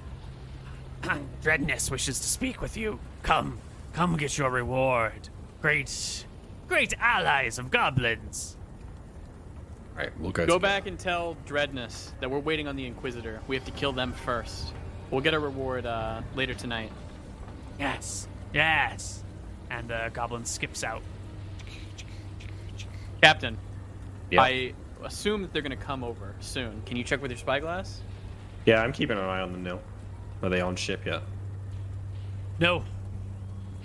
Dreadness 1.42 1.90
wishes 1.90 2.18
to 2.18 2.26
speak 2.26 2.62
with 2.62 2.78
you. 2.78 2.98
Come, 3.22 3.58
come 3.92 4.16
get 4.16 4.38
your 4.38 4.48
reward. 4.48 5.28
Great, 5.60 6.24
great 6.66 6.94
allies 6.98 7.58
of 7.58 7.70
goblins. 7.70 8.56
Right, 9.94 10.18
we'll 10.18 10.32
go. 10.32 10.46
Go 10.46 10.58
back 10.58 10.86
and 10.86 10.98
tell 10.98 11.36
Dreadness 11.44 12.14
that 12.20 12.30
we're 12.30 12.38
waiting 12.38 12.66
on 12.68 12.74
the 12.74 12.86
Inquisitor. 12.86 13.40
We 13.46 13.54
have 13.54 13.66
to 13.66 13.70
kill 13.72 13.92
them 13.92 14.12
first. 14.12 14.72
We'll 15.10 15.20
get 15.20 15.34
a 15.34 15.38
reward 15.38 15.84
uh, 15.84 16.22
later 16.34 16.54
tonight. 16.54 16.90
Yes, 17.78 18.26
yes. 18.54 19.22
And 19.70 19.88
the 19.88 20.10
goblin 20.14 20.46
skips 20.46 20.82
out. 20.82 21.02
Captain, 23.22 23.58
Yeah. 24.30 24.42
I 24.42 24.74
assume 25.04 25.42
that 25.42 25.52
they're 25.52 25.62
going 25.62 25.76
to 25.76 25.84
come 25.84 26.02
over 26.04 26.34
soon. 26.40 26.82
Can 26.86 26.96
you 26.96 27.04
check 27.04 27.20
with 27.22 27.30
your 27.30 27.38
spyglass? 27.38 28.00
Yeah, 28.66 28.82
I'm 28.82 28.92
keeping 28.92 29.18
an 29.18 29.24
eye 29.24 29.40
on 29.40 29.52
them 29.52 29.62
now. 29.62 29.78
Are 30.42 30.48
they 30.48 30.60
on 30.60 30.76
ship 30.76 31.04
yet? 31.06 31.22
No. 32.58 32.84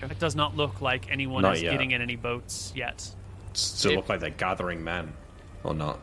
It 0.02 0.20
does 0.20 0.36
not 0.36 0.56
look 0.56 0.82
like 0.82 1.12
anyone 1.12 1.41
Not 1.41 1.56
is 1.58 1.62
yet. 1.64 1.72
getting 1.72 1.91
in 1.91 2.02
any 2.02 2.16
boats 2.16 2.72
yet. 2.76 3.10
Does 3.54 3.86
it 3.86 3.91
If- 3.91 3.96
look 3.98 4.10
like 4.10 4.20
they're 4.22 4.30
gathering 4.30 4.84
men, 4.84 5.12
or 5.64 5.74
not? 5.74 6.00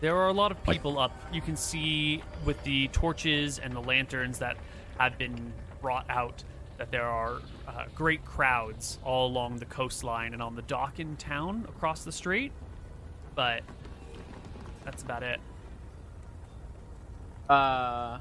There 0.00 0.16
are 0.16 0.28
a 0.28 0.32
lot 0.32 0.50
of 0.50 0.58
Like- 0.66 0.76
people 0.78 0.98
up. 0.98 1.12
You 1.32 1.40
can 1.40 1.56
see 1.56 2.22
with 2.44 2.62
the 2.64 2.88
torches 2.88 3.58
and 3.58 3.74
the 3.74 3.80
lanterns 3.80 4.38
that 4.40 4.56
have 4.98 5.16
been 5.16 5.52
brought 5.80 6.04
out 6.10 6.44
that 6.76 6.90
there 6.90 7.06
are 7.06 7.36
uh, 7.68 7.84
great 7.94 8.24
crowds 8.24 8.98
all 9.04 9.28
along 9.28 9.56
the 9.58 9.64
coastline 9.64 10.32
and 10.34 10.42
on 10.42 10.56
the 10.56 10.62
dock 10.62 10.98
in 10.98 11.16
town 11.16 11.64
across 11.68 12.04
the 12.04 12.12
strait. 12.12 12.52
But 13.34 13.62
that's 14.84 15.02
about 15.02 15.22
it. 15.22 15.40
Uh, 17.48 18.18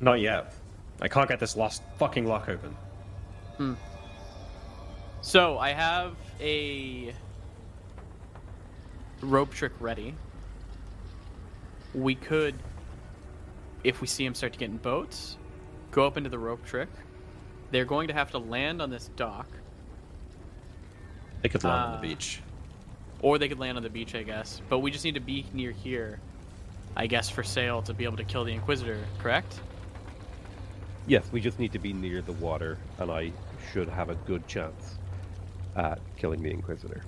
Not 0.00 0.20
yet. 0.20 0.52
I 1.00 1.08
can't 1.08 1.28
get 1.28 1.38
this 1.38 1.56
last 1.56 1.82
fucking 1.98 2.26
lock 2.26 2.48
open. 2.48 2.76
Hmm. 3.56 3.74
So 5.20 5.58
I 5.58 5.70
have 5.72 6.14
a 6.40 7.12
rope 9.20 9.52
trick 9.52 9.72
ready. 9.80 10.14
We 11.94 12.14
could, 12.14 12.54
if 13.84 14.00
we 14.00 14.06
see 14.06 14.24
him 14.24 14.34
start 14.34 14.52
to 14.54 14.58
get 14.58 14.70
in 14.70 14.76
boats, 14.76 15.36
go 15.90 16.06
up 16.06 16.16
into 16.16 16.30
the 16.30 16.38
rope 16.38 16.64
trick. 16.64 16.88
They're 17.70 17.84
going 17.84 18.08
to 18.08 18.14
have 18.14 18.30
to 18.32 18.38
land 18.38 18.80
on 18.80 18.90
this 18.90 19.10
dock, 19.16 19.46
They 21.42 21.48
could 21.48 21.62
land 21.64 21.76
on 21.84 21.90
Uh, 21.94 21.96
the 22.00 22.08
beach. 22.08 22.40
Or 23.20 23.38
they 23.38 23.48
could 23.48 23.58
land 23.58 23.76
on 23.76 23.82
the 23.82 23.90
beach, 23.90 24.14
I 24.14 24.22
guess. 24.22 24.60
But 24.68 24.78
we 24.78 24.90
just 24.90 25.04
need 25.04 25.14
to 25.14 25.20
be 25.20 25.46
near 25.52 25.72
here, 25.72 26.20
I 26.96 27.06
guess, 27.06 27.28
for 27.28 27.42
Sail 27.42 27.82
to 27.82 27.94
be 27.94 28.04
able 28.04 28.16
to 28.18 28.24
kill 28.24 28.44
the 28.44 28.52
Inquisitor. 28.52 29.04
Correct? 29.18 29.60
Yes, 31.06 31.26
we 31.32 31.40
just 31.40 31.58
need 31.58 31.72
to 31.72 31.78
be 31.78 31.92
near 31.92 32.22
the 32.22 32.32
water, 32.32 32.78
and 32.98 33.10
I 33.10 33.32
should 33.72 33.88
have 33.88 34.10
a 34.10 34.14
good 34.14 34.46
chance 34.46 34.98
at 35.74 35.98
killing 36.16 36.42
the 36.42 36.50
Inquisitor. 36.50 37.02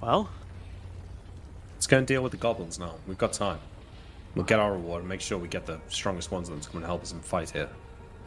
Well, 0.00 0.28
Let's 1.84 1.90
go 1.90 1.98
and 1.98 2.06
deal 2.06 2.22
with 2.22 2.32
the 2.32 2.38
goblins 2.38 2.78
now. 2.78 2.94
We've 3.06 3.18
got 3.18 3.34
time. 3.34 3.58
We'll 4.34 4.46
get 4.46 4.58
our 4.58 4.72
reward 4.72 5.00
and 5.00 5.08
make 5.10 5.20
sure 5.20 5.36
we 5.36 5.48
get 5.48 5.66
the 5.66 5.82
strongest 5.88 6.30
ones 6.30 6.48
of 6.48 6.54
them 6.54 6.62
to 6.62 6.68
come 6.70 6.78
and 6.78 6.86
help 6.86 7.02
us 7.02 7.12
and 7.12 7.22
fight 7.22 7.50
here. 7.50 7.68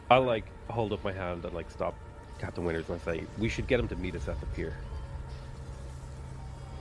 I 0.08 0.18
like 0.18 0.44
hold 0.70 0.92
up 0.92 1.02
my 1.02 1.10
hand 1.10 1.44
and 1.44 1.52
like 1.52 1.68
stop 1.68 1.96
Captain 2.38 2.64
Winters 2.64 2.88
and 2.88 3.00
I 3.00 3.04
say, 3.04 3.24
"We 3.36 3.48
should 3.48 3.66
get 3.66 3.80
him 3.80 3.88
to 3.88 3.96
meet 3.96 4.14
us 4.14 4.28
at 4.28 4.38
the 4.38 4.46
pier." 4.46 4.76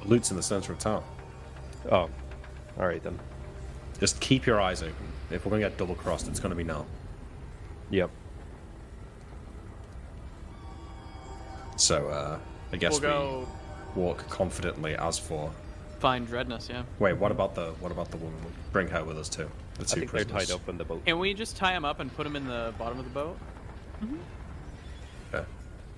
The 0.07 0.13
loot's 0.13 0.31
in 0.31 0.37
the 0.37 0.43
center 0.43 0.71
of 0.71 0.79
town. 0.79 1.03
Oh, 1.91 2.09
all 2.79 2.87
right 2.87 3.03
then. 3.03 3.19
Just 3.99 4.21
keep 4.21 4.45
your 4.45 4.61
eyes 4.61 4.81
open. 4.81 4.95
If 5.31 5.45
we're 5.45 5.49
going 5.49 5.61
to 5.61 5.69
get 5.69 5.77
double 5.77 5.95
crossed, 5.95 6.29
it's 6.29 6.39
going 6.39 6.51
to 6.51 6.55
be 6.55 6.63
now. 6.63 6.85
Yep. 7.89 8.09
So, 11.75 12.07
uh, 12.07 12.39
I 12.71 12.77
guess 12.77 12.93
we'll 12.93 13.01
go 13.01 13.47
we 13.95 14.01
walk 14.01 14.29
confidently 14.29 14.95
as 14.95 15.19
for. 15.19 15.51
find 15.99 16.25
Dreadness, 16.25 16.69
yeah. 16.69 16.83
Wait, 16.99 17.13
what 17.13 17.31
about 17.31 17.53
the 17.53 17.71
what 17.79 17.91
about 17.91 18.09
the 18.09 18.17
woman? 18.17 18.39
We'll 18.43 18.53
bring 18.71 18.87
her 18.87 19.03
with 19.03 19.17
us 19.17 19.29
too. 19.29 19.49
The 19.75 19.81
I 19.81 19.85
two 19.85 19.99
think 19.99 20.11
they're 20.11 20.23
tied 20.23 20.51
up 20.51 20.67
in 20.69 20.77
the 20.77 20.85
boat. 20.85 21.05
Can 21.05 21.19
we 21.19 21.33
just 21.33 21.57
tie 21.57 21.73
them 21.73 21.85
up 21.85 21.99
and 21.99 22.13
put 22.15 22.23
them 22.23 22.35
in 22.35 22.47
the 22.47 22.73
bottom 22.77 22.97
of 22.97 23.05
the 23.05 23.11
boat? 23.11 23.37
Okay. 25.33 25.45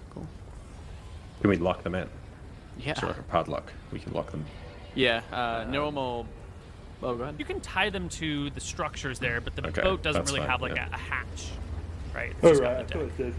Cool. 0.09 0.27
Can 1.41 1.49
we 1.49 1.57
lock 1.57 1.83
them 1.83 1.95
in? 1.95 2.09
Yeah. 2.79 2.93
So 2.99 3.07
like 3.07 3.17
a 3.19 3.23
padlock. 3.23 3.71
We 3.91 3.99
can 3.99 4.13
lock 4.13 4.31
them. 4.31 4.45
Yeah, 4.95 5.21
uh, 5.31 5.65
normal. 5.69 6.25
Oh, 7.03 7.15
go 7.15 7.23
ahead. 7.23 7.35
You 7.37 7.45
can 7.45 7.61
tie 7.61 7.89
them 7.89 8.09
to 8.09 8.49
the 8.49 8.59
structures 8.59 9.19
there, 9.19 9.39
but 9.41 9.55
the 9.55 9.67
Okay, 9.67 9.81
boat 9.81 10.01
doesn't 10.03 10.25
really 10.25 10.39
fine, 10.39 10.49
have 10.49 10.61
like 10.61 10.75
yeah. 10.75 10.89
a, 10.89 10.95
a 10.95 10.97
hatch, 10.97 11.47
right? 12.13 12.31
It's 12.31 12.59
Oh, 12.59 12.61
right, 12.63 12.79
got 12.79 12.87
the 12.87 13.05
deck. 13.05 13.17
did. 13.17 13.33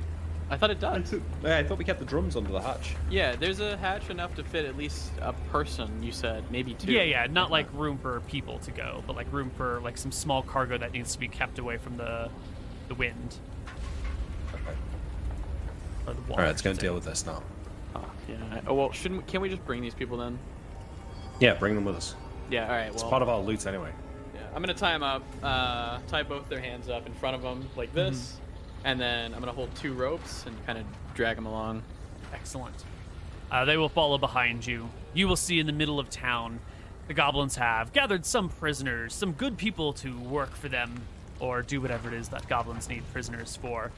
I 0.53 0.57
thought 0.57 0.71
it 0.71 0.81
does. 0.81 1.15
Yeah, 1.45 1.59
I 1.59 1.63
thought 1.65 1.79
we 1.79 1.85
kept 1.85 2.01
the 2.01 2.05
drums 2.05 2.35
under 2.37 2.51
the 2.51 2.61
hatch. 2.61 2.97
Yeah, 3.09 3.37
there's 3.37 3.61
a 3.61 3.77
hatch 3.77 4.11
enough 4.11 4.35
to 4.37 4.43
fit 4.43 4.65
at 4.65 4.77
least 4.77 5.13
a 5.21 5.33
person. 5.53 6.03
You 6.03 6.11
said 6.11 6.43
maybe 6.51 6.75
two. 6.75 6.91
Yeah, 6.91 7.03
yeah, 7.03 7.27
not 7.31 7.51
like 7.51 7.67
room 7.73 7.99
for 7.99 8.21
people 8.23 8.59
to 8.61 8.71
go, 8.73 9.05
but 9.07 9.15
like 9.15 9.33
room 9.33 9.51
for 9.57 9.81
like 9.81 9.97
some 9.97 10.11
small 10.11 10.43
cargo 10.43 10.77
that 10.79 10.93
needs 10.93 11.13
to 11.13 11.21
be 11.21 11.29
kept 11.29 11.59
away 11.59 11.77
from 11.77 11.97
the 11.97 12.31
the 12.89 12.95
wind 12.95 13.37
Okay. 14.55 14.77
or 16.07 16.15
the 16.15 16.21
water. 16.23 16.33
All 16.33 16.39
right, 16.39 16.47
let's 16.49 16.63
I 16.63 16.65
go 16.65 16.71
and 16.71 16.79
deal 16.81 16.95
with 16.95 17.05
this 17.05 17.25
now. 17.27 17.43
Oh, 18.31 18.55
yeah. 18.55 18.61
Oh 18.67 18.75
well, 18.75 18.93
shouldn't? 18.93 19.27
Can 19.27 19.41
we 19.41 19.49
just 19.49 19.65
bring 19.67 19.81
these 19.83 19.95
people 19.95 20.17
then? 20.17 20.39
Yeah, 21.41 21.55
bring 21.55 21.75
them 21.75 21.85
with 21.85 21.97
us. 21.97 22.15
Yeah. 22.51 22.65
All 22.65 22.71
right. 22.71 22.93
It's 22.93 23.03
part 23.03 23.23
of 23.23 23.29
our 23.29 23.39
loot 23.41 23.67
anyway. 23.67 23.93
yeah, 24.35 24.41
I'm 24.55 24.63
gonna 24.63 24.75
tie 24.75 24.93
them 24.93 25.03
up. 25.03 25.23
Uh, 25.43 25.99
tie 26.09 26.23
both 26.23 26.49
their 26.49 26.61
hands 26.61 26.89
up 26.89 27.07
in 27.07 27.15
front 27.15 27.37
of 27.37 27.43
them 27.43 27.69
like 27.77 27.93
this, 27.95 28.39
and 28.85 29.01
then 29.01 29.33
I'm 29.33 29.41
gonna 29.41 29.53
hold 29.53 29.75
two 29.75 29.93
ropes 29.95 30.45
and 30.47 30.67
kind 30.67 30.79
of 30.79 30.85
drag 31.15 31.37
them 31.37 31.47
along. 31.47 31.83
Excellent. 32.33 32.75
Uh, 33.51 33.65
they 33.65 33.77
will 33.77 33.89
follow 33.89 34.19
behind 34.19 34.65
you. 34.67 34.89
You 35.15 35.27
will 35.27 35.37
see 35.37 35.59
in 35.59 35.67
the 35.67 35.73
middle 35.73 35.99
of 35.99 36.09
town, 36.09 36.61
the 37.09 37.15
goblins 37.15 37.57
have 37.57 37.93
gathered 37.93 38.25
some 38.25 38.49
prisoners, 38.49 39.13
some 39.13 39.33
good 39.33 39.57
people 39.57 39.93
to 39.95 40.17
work 40.21 40.55
for 40.55 40.69
them, 40.69 41.03
or 41.41 41.63
do 41.63 41.81
whatever 41.81 42.07
it 42.09 42.15
is 42.15 42.29
that 42.29 42.47
goblins 42.49 42.89
need 42.89 43.03
prisoners 43.13 43.57
for, 43.57 43.91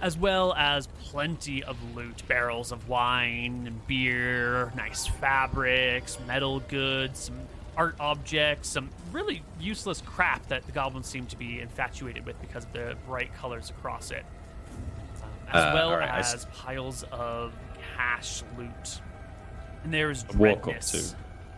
as 0.00 0.16
well 0.16 0.54
as 0.54 0.86
plenty 1.04 1.62
of 1.64 1.76
loot 1.94 2.22
barrels 2.28 2.70
of 2.72 2.88
wine 2.88 3.64
and 3.66 3.86
beer, 3.86 4.72
nice 4.76 5.06
fabrics, 5.06 6.18
metal 6.26 6.60
goods, 6.60 7.18
some 7.20 7.36
art 7.76 7.96
objects, 8.00 8.68
some 8.68 8.90
really 9.12 9.42
useless 9.60 10.00
crap 10.04 10.46
that 10.48 10.64
the 10.66 10.72
goblins 10.72 11.06
seem 11.06 11.26
to 11.26 11.36
be 11.36 11.60
infatuated 11.60 12.24
with 12.26 12.40
because 12.40 12.64
of 12.64 12.72
the 12.72 12.96
bright 13.06 13.32
colors 13.34 13.70
across 13.70 14.10
it 14.10 14.24
Um, 15.22 15.30
as 15.56 15.64
Uh, 15.64 15.70
well 15.74 15.92
s- 16.02 16.34
as 16.34 16.44
piles 16.46 17.02
of 17.10 17.52
cash 17.96 18.42
loot. 18.56 19.00
And 19.84 19.92
there's 19.94 20.24
walk 20.34 20.58
up 20.58 20.62
Dreadness 20.64 21.14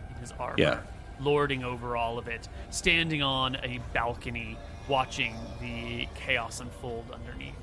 in 0.09 0.15
his 0.21 0.31
armor, 0.33 0.55
Yeah. 0.57 0.79
lording 1.19 1.63
over 1.63 1.97
all 1.97 2.17
of 2.17 2.27
it, 2.27 2.47
standing 2.69 3.21
on 3.21 3.55
a 3.57 3.79
balcony, 3.93 4.57
watching 4.87 5.35
the 5.59 6.07
chaos 6.15 6.59
unfold 6.59 7.11
underneath. 7.11 7.55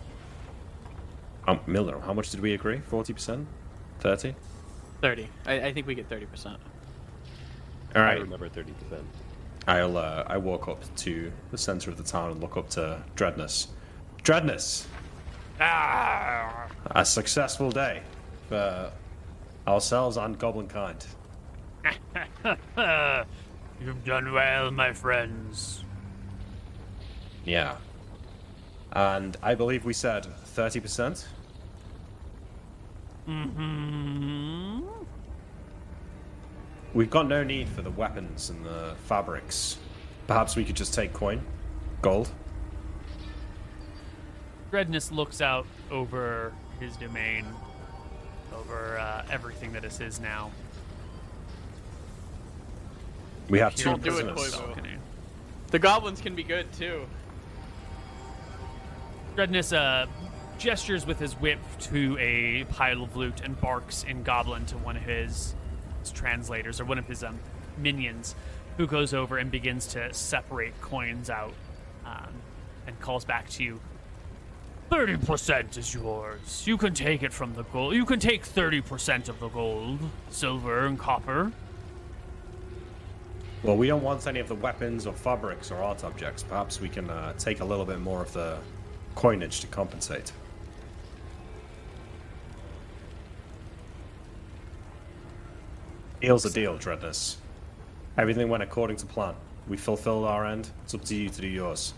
Um, 1.49 1.61
Miller, 1.66 1.99
how 2.01 2.12
much 2.12 2.29
did 2.29 2.41
we 2.41 2.53
agree? 2.53 2.77
40%? 2.91 3.47
30? 4.01 4.35
30. 5.01 5.29
I, 5.47 5.61
I 5.61 5.73
think 5.73 5.87
we 5.87 5.95
get 5.95 6.07
30%. 6.11 6.47
All 7.97 8.03
right. 8.03 8.19
I 8.19 8.20
remember 8.20 8.51
30%. 8.51 8.66
I'll, 9.66 9.97
uh, 9.97 10.25
I 10.27 10.37
walk 10.37 10.69
up 10.69 10.83
to 10.97 11.33
the 11.51 11.57
center 11.57 11.91
of 11.91 11.97
the 11.97 12.03
town 12.03 12.33
and 12.33 12.41
look 12.43 12.59
up 12.59 12.69
to 12.70 13.03
Dreadness. 13.15 13.69
Dreadness! 14.23 14.87
Ah! 15.59 16.69
A 16.91 17.05
successful 17.07 17.70
day 17.70 18.03
for 18.51 18.93
ourselves 19.66 20.19
and 20.19 20.39
goblin 20.39 20.69
kind. 20.69 21.03
You've 23.81 24.05
done 24.05 24.33
well, 24.33 24.70
my 24.70 24.93
friends. 24.93 25.83
Yeah. 27.47 27.77
And 28.93 29.35
I 29.43 29.55
believe 29.55 29.87
we 29.87 29.95
said 29.95 30.27
30%? 30.55 31.25
Mm-hmm. 33.29 34.89
We've 36.95 37.11
got 37.11 37.29
no 37.29 37.45
need 37.45 37.69
for 37.69 37.83
the 37.83 37.91
weapons 37.91 38.49
and 38.49 38.65
the 38.65 38.95
fabrics. 39.05 39.77
Perhaps 40.27 40.57
we 40.57 40.65
could 40.65 40.77
just 40.77 40.95
take 40.95 41.13
coin, 41.13 41.45
gold. 42.01 42.31
Dreadness 44.71 45.13
looks 45.13 45.41
out 45.41 45.67
over 45.91 46.53
his 46.81 46.97
domain, 46.97 47.45
over 48.55 48.99
uh, 48.99 49.25
everything 49.31 49.73
that 49.73 49.85
is 49.85 49.99
his 49.99 50.21
now. 50.21 50.51
We 53.49 53.59
have 53.59 53.75
two 53.75 53.97
prisoners. 53.97 54.55
It, 54.55 54.85
the 55.71 55.79
goblins 55.79 56.21
can 56.21 56.35
be 56.35 56.43
good 56.43 56.71
too. 56.73 57.07
Dreadness 59.35 59.73
uh, 59.73 60.07
gestures 60.59 61.07
with 61.07 61.19
his 61.19 61.35
whip 61.35 61.59
to 61.81 62.17
a 62.19 62.65
pile 62.65 63.03
of 63.03 63.17
loot 63.17 63.41
and 63.43 63.61
barks 63.61 64.05
in 64.05 64.23
Goblin 64.23 64.67
to 64.67 64.77
one 64.79 64.97
of 64.97 65.03
his, 65.03 65.55
his 66.01 66.11
translators 66.11 66.81
or 66.81 66.85
one 66.85 66.99
of 66.99 67.07
his 67.07 67.23
um, 67.25 67.39
minions, 67.77 68.35
who 68.77 68.87
goes 68.87 69.15
over 69.15 69.39
and 69.39 69.51
begins 69.51 69.87
to 69.89 70.13
separate 70.13 70.79
coins 70.81 71.31
out 71.31 71.55
um, 72.05 72.33
and 72.87 72.99
calls 73.01 73.25
back 73.25 73.49
to 73.51 73.65
you. 73.65 73.81
Thirty 74.91 75.19
percent 75.19 75.77
is 75.77 75.93
yours. 75.93 76.67
You 76.67 76.79
can 76.79 76.95
take 76.95 77.23
it 77.23 77.33
from 77.33 77.55
the 77.55 77.63
gold. 77.65 77.95
You 77.95 78.07
can 78.07 78.19
take 78.19 78.45
thirty 78.45 78.81
percent 78.81 79.29
of 79.29 79.39
the 79.39 79.49
gold, 79.49 79.99
silver, 80.31 80.87
and 80.87 80.99
copper. 80.99 81.53
Well, 83.63 83.77
we 83.77 83.89
don't 83.89 84.03
want 84.03 84.27
any 84.27 84.41
of 84.41 84.49
the 84.49 84.55
weapons 84.55 85.07
or 85.07 85.13
fabrics 85.13 85.71
or 85.71 85.83
art 85.83 86.05
objects. 86.05 86.43
Perhaps 86.43 86.81
we 86.81 86.89
can 86.89 87.11
uh, 87.11 87.35
take 87.35 87.61
a 87.61 87.65
little 87.65 87.85
bit 87.85 88.01
more 88.01 88.23
of 88.23 88.33
the 88.33 88.57
coinage 89.15 89.61
to 89.61 89.67
compensate. 89.67 90.33
Deal's 96.20 96.45
a 96.45 96.51
deal, 96.51 96.77
Dreadness. 96.77 97.39
Everything 98.16 98.49
went 98.49 98.62
according 98.62 98.97
to 98.97 99.07
plan. 99.07 99.35
We 99.69 99.77
fulfilled 99.77 100.24
our 100.24 100.45
end. 100.47 100.70
It's 100.85 100.95
up 100.95 101.05
to 101.05 101.15
you 101.15 101.28
to 101.28 101.40
do 101.40 101.47
yours. 101.47 101.95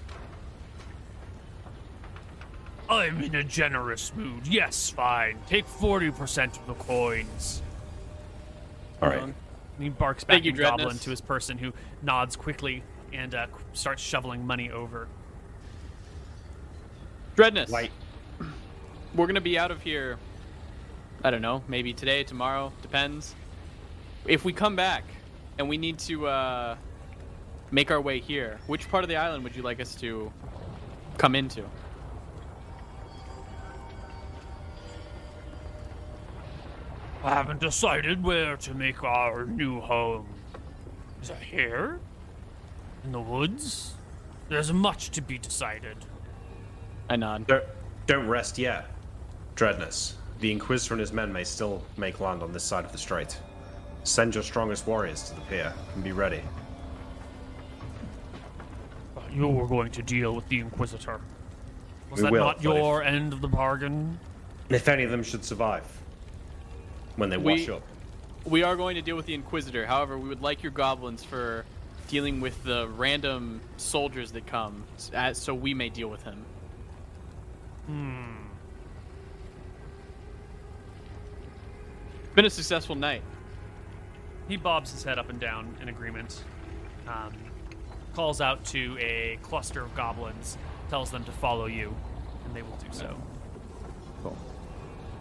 I'm 2.89 3.23
in 3.23 3.37
a 3.37 3.45
generous 3.45 4.13
mood. 4.15 4.47
Yes, 4.47 4.91
fine. 4.91 5.39
Take 5.47 5.67
forty 5.67 6.11
percent 6.11 6.57
of 6.59 6.67
the 6.67 6.75
coins. 6.75 7.63
All 9.01 9.09
right. 9.09 9.23
And 9.23 9.35
he 9.79 9.89
barks 9.89 10.25
back 10.25 10.35
Thank 10.35 10.45
you, 10.45 10.53
Goblin 10.53 10.87
Dreadness. 10.87 11.05
to 11.05 11.11
his 11.11 11.21
person, 11.21 11.57
who 11.57 11.73
nods 12.03 12.37
quickly 12.37 12.83
and 13.13 13.35
uh, 13.35 13.47
starts 13.73 14.03
shoveling 14.03 14.47
money 14.47 14.71
over. 14.71 15.07
Dreadness. 17.37 17.71
Light. 17.71 17.93
We're 19.15 19.27
gonna 19.27 19.41
be 19.41 19.59
out 19.59 19.71
of 19.71 19.81
here. 19.83 20.19
I 21.23 21.31
don't 21.31 21.43
know, 21.43 21.63
maybe 21.69 21.93
today, 21.93 22.25
tomorrow, 22.25 22.73
depends. 22.83 23.35
If 24.27 24.45
we 24.45 24.53
come 24.53 24.77
back 24.77 25.05
and 25.59 25.69
we 25.69 25.79
need 25.79 25.99
to 26.01 26.27
uh, 26.27 26.77
make 27.71 27.91
our 27.91 28.01
way 28.01 28.21
here, 28.21 28.59
which 28.67 28.89
part 28.89 29.03
of 29.05 29.09
the 29.09 29.17
island 29.17 29.45
would 29.45 29.57
you 29.57 29.63
like 29.63 29.81
us 29.81 29.95
to 29.97 30.33
come 31.19 31.35
into? 31.35 31.65
I 37.23 37.35
haven't 37.35 37.61
decided 37.61 38.23
where 38.23 38.57
to 38.59 38.75
make 38.75 39.05
our 39.05 39.45
new 39.45 39.81
home. 39.81 40.27
Is 41.23 41.31
it 41.31 41.37
here? 41.37 42.01
In 43.05 43.13
the 43.13 43.21
woods? 43.21 43.95
There's 44.49 44.73
much 44.73 45.11
to 45.11 45.21
be 45.21 45.37
decided. 45.37 45.97
I 47.11 47.17
nod. 47.17 47.47
Don't, 47.47 47.65
don't 48.07 48.27
rest 48.27 48.59
yet, 48.59 48.87
Dreadness. 49.55 50.17
The 50.41 50.51
Inquisitor 50.51 50.95
and 50.95 51.01
his 51.01 51.13
men 51.13 51.31
may 51.31 51.45
still 51.45 51.83
make 51.99 52.21
land 52.21 52.43
on 52.43 52.53
this 52.53 52.65
side 52.65 52.87
of 52.87 52.93
the 52.93 52.99
strait. 52.99 53.39
Send 54.05 54.35
your 54.35 54.43
strongest 54.45 54.87
warriors 54.87 55.29
to 55.29 55.35
the 55.35 55.41
pier 55.43 55.73
and 55.95 56.03
be 56.05 56.13
ready. 56.13 56.43
You 59.33 59.47
were 59.49 59.67
going 59.67 59.93
to 59.93 60.03
deal 60.03 60.35
with 60.35 60.49
the 60.49 60.59
Inquisitor. 60.61 61.21
Was 62.11 62.19
We 62.19 62.23
that 62.25 62.33
will, 62.33 62.45
not 62.45 62.57
but 62.57 62.65
your 62.65 63.03
end 63.03 63.33
of 63.33 63.41
the 63.41 63.49
bargain? 63.49 64.19
If 64.69 64.89
any 64.89 65.05
of 65.05 65.11
them 65.11 65.23
should 65.23 65.45
survive 65.45 65.85
when 67.17 67.31
they 67.31 67.37
We- 67.37 67.53
wash 67.53 67.69
up. 67.69 67.83
We 68.47 68.63
are 68.63 68.75
going 68.75 68.95
to 68.97 69.03
deal 69.03 69.17
with 69.17 69.27
the 69.27 69.35
Inquisitor. 69.35 69.85
However, 69.87 70.19
we 70.19 70.29
would 70.29 70.41
like 70.41 70.63
your 70.63 70.73
goblins 70.73 71.23
for 71.23 71.65
dealing 72.09 72.41
with 72.41 72.65
the 72.65 72.89
random 72.97 73.61
soldiers 73.77 74.33
that 74.33 74.47
come, 74.47 74.83
so 75.35 75.55
we 75.55 75.75
may 75.75 75.91
deal 75.91 76.09
with 76.09 76.23
him. 76.25 76.45
Hmm. 77.87 78.25
Been 82.35 82.47
a 82.47 82.51
successful 82.51 82.95
night. 82.95 83.23
He 84.51 84.57
bobs 84.57 84.91
his 84.91 85.05
head 85.05 85.17
up 85.17 85.31
and 85.31 85.39
down 85.39 85.77
in 85.81 85.89
agreement. 85.89 86.43
Um, 87.07 87.33
calls 88.15 88.41
out 88.41 88.65
to 88.67 88.99
a 88.99 89.39
cluster 89.43 89.81
of 89.81 89.95
goblins, 89.95 90.59
tells 90.89 91.13
them 91.13 91.23
to 91.23 91.31
follow 91.31 91.67
you, 91.67 91.95
and 92.45 92.55
they 92.57 92.63
will 92.63 92.77
do 92.79 92.89
so. 92.91 93.17
Cool. 94.25 94.37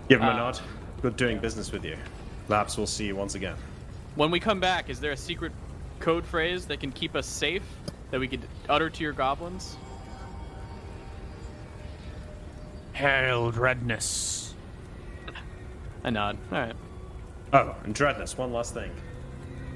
Give 0.07 0.19
him 0.19 0.29
a 0.29 0.31
Uh, 0.31 0.35
nod. 0.37 0.59
Good 1.03 1.15
doing 1.15 1.37
business 1.37 1.71
with 1.71 1.85
you. 1.85 1.95
Perhaps 2.47 2.75
we'll 2.75 2.87
see 2.87 3.05
you 3.05 3.15
once 3.15 3.35
again. 3.35 3.55
When 4.15 4.31
we 4.31 4.39
come 4.39 4.59
back, 4.59 4.89
is 4.89 4.99
there 4.99 5.11
a 5.11 5.17
secret 5.17 5.51
code 5.99 6.25
phrase 6.25 6.65
that 6.65 6.79
can 6.79 6.91
keep 6.91 7.15
us 7.15 7.27
safe 7.27 7.61
that 8.09 8.19
we 8.19 8.27
could 8.27 8.41
utter 8.67 8.89
to 8.89 9.03
your 9.03 9.13
goblins? 9.13 9.77
Hail, 12.93 13.51
Dreadness. 13.51 14.55
I 16.03 16.09
nod. 16.09 16.35
All 16.51 16.57
right. 16.57 16.75
Oh, 17.53 17.75
and 17.83 17.93
Dreadness, 17.93 18.35
one 18.35 18.51
last 18.51 18.73
thing. 18.73 18.89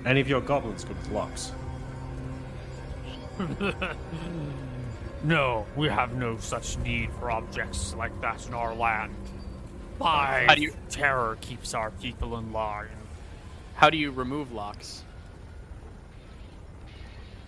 Any 0.05 0.19
of 0.21 0.27
your 0.27 0.41
goblins 0.41 0.83
good 0.83 0.97
with 0.97 1.11
locks? 1.11 1.51
No, 5.23 5.65
we 5.77 5.87
have 5.87 6.15
no 6.15 6.37
such 6.37 6.77
need 6.79 7.09
for 7.17 7.31
objects 7.31 7.95
like 7.97 8.19
that 8.19 8.45
in 8.45 8.53
our 8.53 8.75
land. 8.75 9.15
My 9.97 10.43
How 10.47 10.55
do 10.55 10.61
you- 10.61 10.75
terror 10.89 11.37
keeps 11.39 11.73
our 11.73 11.91
people 11.91 12.37
in 12.37 12.51
line. 12.51 12.89
How 13.75 13.89
do 13.89 13.95
you 13.97 14.11
remove 14.11 14.51
locks? 14.51 15.03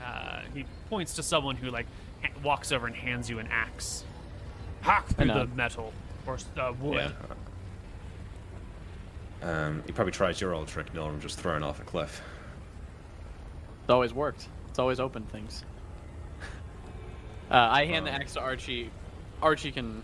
Uh, 0.01 0.39
he 0.53 0.65
points 0.89 1.15
to 1.15 1.23
someone 1.23 1.57
who 1.57 1.69
like 1.69 1.85
ha- 2.21 2.31
walks 2.43 2.71
over 2.71 2.87
and 2.87 2.95
hands 2.95 3.29
you 3.29 3.39
an 3.39 3.47
axe. 3.51 4.05
Hack 4.79 5.07
through 5.07 5.27
the 5.27 5.47
metal 5.47 5.91
or 6.25 6.37
uh, 6.57 6.71
wood. 6.79 7.13
Um, 9.41 9.83
he 9.85 9.91
probably 9.91 10.13
tries 10.13 10.39
your 10.39 10.53
old 10.53 10.69
trick, 10.69 10.93
Norm, 10.93 11.19
just 11.19 11.37
throwing 11.39 11.61
off 11.61 11.81
a 11.81 11.83
cliff. 11.83 12.21
It's 13.85 13.91
always 13.91 14.15
worked. 14.15 14.47
It's 14.69 14.79
always 14.79 14.99
opened 14.99 15.29
things. 15.29 15.63
Uh, 17.51 17.69
I 17.71 17.85
hand 17.85 18.07
the 18.07 18.11
axe 18.11 18.33
to 18.33 18.39
Archie. 18.39 18.89
Archie 19.39 19.71
can 19.71 20.01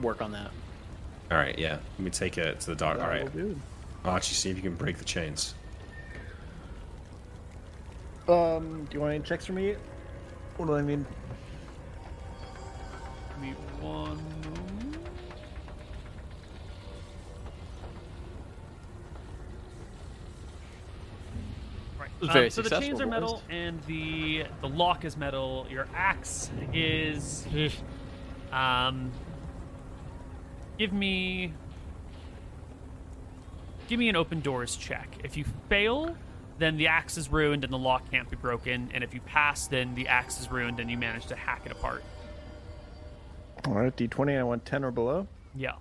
work 0.00 0.22
on 0.22 0.32
that. 0.32 0.50
All 1.30 1.36
right, 1.36 1.56
yeah. 1.58 1.72
Let 1.72 2.00
me 2.00 2.10
take 2.10 2.38
it 2.38 2.60
to 2.60 2.70
the 2.70 2.74
dark. 2.74 2.98
All 2.98 3.06
right, 3.06 3.26
That'll 3.26 3.50
do. 3.50 3.60
Archie, 4.06 4.32
see 4.32 4.48
if 4.48 4.56
you 4.56 4.62
can 4.62 4.74
break 4.74 4.96
the 4.96 5.04
chains. 5.04 5.54
Um, 8.26 8.86
do 8.88 8.94
you 8.94 9.00
want 9.02 9.12
any 9.12 9.22
checks 9.22 9.44
from 9.44 9.56
me? 9.56 9.76
What 10.56 10.64
do 10.64 10.76
I 10.76 10.80
mean? 10.80 11.04
Give 13.28 13.42
me 13.42 13.54
one. 13.82 14.18
Right. 22.20 22.26
was 22.26 22.30
very 22.30 22.44
um, 22.46 22.50
so 22.50 22.62
the 22.62 22.70
chains 22.80 23.00
are 23.00 23.04
boys. 23.04 23.10
metal 23.10 23.42
and 23.50 23.82
the 23.84 24.44
the 24.60 24.68
lock 24.68 25.04
is 25.04 25.16
metal. 25.16 25.66
Your 25.70 25.86
axe 25.94 26.50
is. 26.72 27.46
um. 28.52 29.12
Give 30.78 30.92
me. 30.92 31.52
Give 33.88 33.98
me 33.98 34.08
an 34.08 34.16
open 34.16 34.40
doors 34.40 34.76
check. 34.76 35.08
If 35.24 35.36
you 35.36 35.44
fail, 35.68 36.14
then 36.58 36.76
the 36.76 36.88
axe 36.88 37.16
is 37.16 37.30
ruined 37.30 37.64
and 37.64 37.72
the 37.72 37.78
lock 37.78 38.10
can't 38.10 38.28
be 38.28 38.36
broken. 38.36 38.90
And 38.92 39.02
if 39.02 39.14
you 39.14 39.20
pass, 39.20 39.66
then 39.66 39.94
the 39.94 40.08
axe 40.08 40.40
is 40.40 40.50
ruined 40.50 40.78
and 40.78 40.90
you 40.90 40.98
manage 40.98 41.26
to 41.26 41.36
hack 41.36 41.62
it 41.64 41.72
apart. 41.72 42.04
All 43.66 43.72
right, 43.74 43.96
D20. 43.96 44.38
I 44.38 44.42
want 44.42 44.64
10 44.66 44.84
or 44.84 44.90
below. 44.90 45.26
Yeah. 45.54 45.72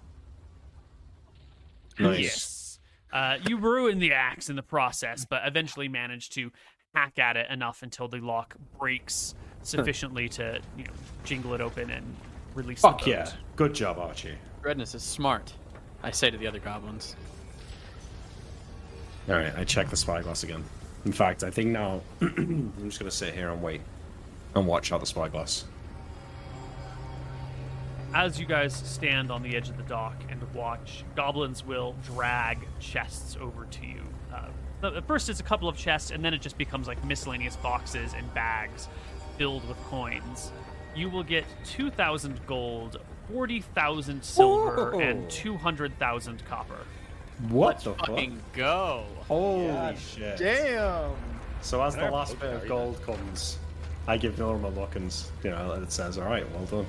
Nice. 2.00 2.20
Yes. 2.20 2.57
Uh, 3.12 3.38
you 3.48 3.58
ruin 3.58 4.00
the 4.00 4.14
axe 4.14 4.50
in 4.50 4.56
the 4.56 4.64
process, 4.64 5.26
but 5.30 5.42
eventually 5.46 5.88
manage 5.88 6.30
to 6.32 6.52
hack 6.94 7.20
at 7.20 7.38
it 7.38 7.50
enough 7.50 7.84
until 7.84 8.08
the 8.08 8.20
lock 8.20 8.56
breaks 8.80 9.36
sufficiently 9.64 10.30
to 10.30 10.60
you 10.78 10.84
know 10.84 10.92
jingle 11.24 11.54
it 11.54 11.62
open 11.62 11.90
and 11.90 12.16
release. 12.56 12.82
Fuck 12.82 13.00
the 13.04 13.12
boat. 13.12 13.12
yeah. 13.12 13.32
Good 13.56 13.74
job, 13.74 13.98
Archie. 14.00 14.36
Dreadness 14.62 14.96
is 14.96 15.04
smart. 15.04 15.54
I 16.04 16.12
say 16.12 16.30
to 16.30 16.38
the 16.38 16.48
other 16.48 16.60
goblins. 16.60 17.16
All 19.30 19.36
right, 19.36 19.54
I 19.58 19.64
check 19.64 19.90
the 19.90 19.98
spyglass 19.98 20.44
again. 20.44 20.64
In 21.06 21.12
fact, 21.12 21.44
I 21.44 21.50
think 21.50 21.70
now 21.70 22.02
I'm 22.22 22.74
just 22.86 23.00
gonna 23.00 23.12
sit 23.12 23.34
here 23.34 23.50
and 23.50 23.62
wait 23.62 23.82
and 24.56 24.66
watch 24.68 24.92
out 24.92 25.00
the 25.00 25.06
spyglass. 25.06 25.66
As 28.14 28.40
you 28.40 28.46
guys 28.46 28.74
stand 28.74 29.32
on 29.32 29.44
the 29.44 29.56
edge 29.56 29.70
of 29.70 29.78
the 29.78 29.84
dock 29.84 30.16
and 30.30 30.42
watch, 30.54 31.04
goblins 31.16 31.66
will 31.66 31.96
drag 32.06 32.68
chests 32.80 33.38
over 33.40 33.66
to 33.66 33.86
you. 33.86 34.02
Uh, 34.34 34.96
at 34.96 35.08
first, 35.08 35.30
it's 35.30 35.40
a 35.40 35.44
couple 35.44 35.68
of 35.68 35.76
chests, 35.76 36.12
and 36.12 36.24
then 36.24 36.34
it 36.34 36.42
just 36.42 36.58
becomes 36.58 36.88
like 36.88 37.04
miscellaneous 37.04 37.56
boxes 37.58 38.14
and 38.14 38.34
bags 38.34 38.88
filled 39.38 39.68
with 39.68 39.78
coins, 39.86 40.52
you 40.96 41.10
will 41.10 41.24
get 41.24 41.46
2,000 41.66 42.46
gold, 42.48 43.00
40,000 43.32 44.24
silver, 44.24 44.92
Whoa. 44.92 45.00
and 45.00 45.30
200,000 45.30 46.46
copper. 46.46 46.80
What 47.50 47.68
Let's 47.68 47.84
the 47.84 47.94
fucking 47.94 48.42
go. 48.54 49.04
Holy 49.28 49.68
God 49.68 50.00
shit! 50.00 50.38
Damn. 50.40 51.12
So 51.62 51.84
as 51.84 51.96
the 51.96 52.10
last 52.10 52.40
bit 52.40 52.52
of 52.52 52.68
gold 52.68 53.00
comes, 53.04 53.60
I 54.08 54.18
give 54.18 54.40
Norm 54.40 54.66
a 54.66 54.70
look 54.70 54.96
and 54.96 55.16
you 55.44 55.52
know 55.52 55.74
it 55.74 55.92
says, 55.92 56.18
"All 56.18 56.26
right, 56.26 56.50
well 56.52 56.66
done." 56.66 56.88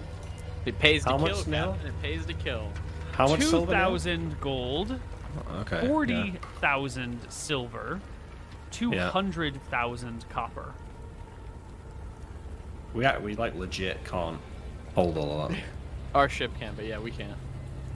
It 0.68 0.78
pays 0.78 1.02
to 1.04 1.10
How 1.10 1.16
kill, 1.16 1.44
now? 1.46 1.72
Captain. 1.72 1.88
It 1.88 2.02
pays 2.02 2.26
to 2.26 2.34
kill. 2.34 2.68
How 3.12 3.26
much 3.26 3.42
silver? 3.42 3.72
2,000 3.72 4.38
gold, 4.40 5.00
Okay. 5.60 5.80
yeah. 5.82 5.88
40,000 5.88 7.20
silver, 7.30 8.00
200,000 8.70 10.28
copper. 10.28 10.74
We 12.92 13.04
act- 13.06 13.22
we 13.22 13.34
like 13.34 13.54
legit 13.54 14.04
can't 14.04 14.38
hold 14.94 15.16
all 15.16 15.40
of 15.40 15.50
that. 15.50 15.58
Our 16.14 16.28
ship 16.28 16.50
can, 16.60 16.74
but 16.74 16.84
yeah, 16.84 16.98
we 16.98 17.10
can't. 17.10 17.36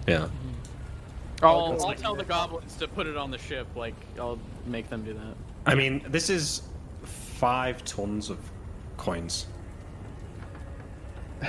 yeah. 0.06 0.16
Mm-hmm. 0.20 1.44
I'll, 1.44 1.70
that's 1.72 1.82
I'll 1.82 1.88
like- 1.90 1.98
tell 2.00 2.14
the 2.14 2.24
goblins 2.24 2.74
to 2.76 2.88
put 2.88 3.06
it 3.06 3.16
on 3.18 3.30
the 3.30 3.38
ship. 3.38 3.66
Like, 3.76 3.94
I'll 4.18 4.38
make 4.66 4.88
them 4.88 5.04
do 5.04 5.12
that. 5.12 5.34
I 5.66 5.74
mean, 5.74 6.04
this 6.08 6.30
is 6.30 6.62
five 7.04 7.84
tons 7.84 8.30
of 8.30 8.38
coins. 8.96 9.46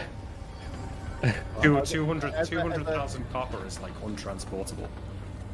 Two, 1.61 1.81
200 1.81 2.33
as 2.33 2.33
I- 2.33 2.37
as 2.39 2.47
I- 2.49 2.51
200,000 2.51 3.25
copper 3.31 3.65
is 3.65 3.79
like 3.79 3.93
untransportable. 4.01 4.87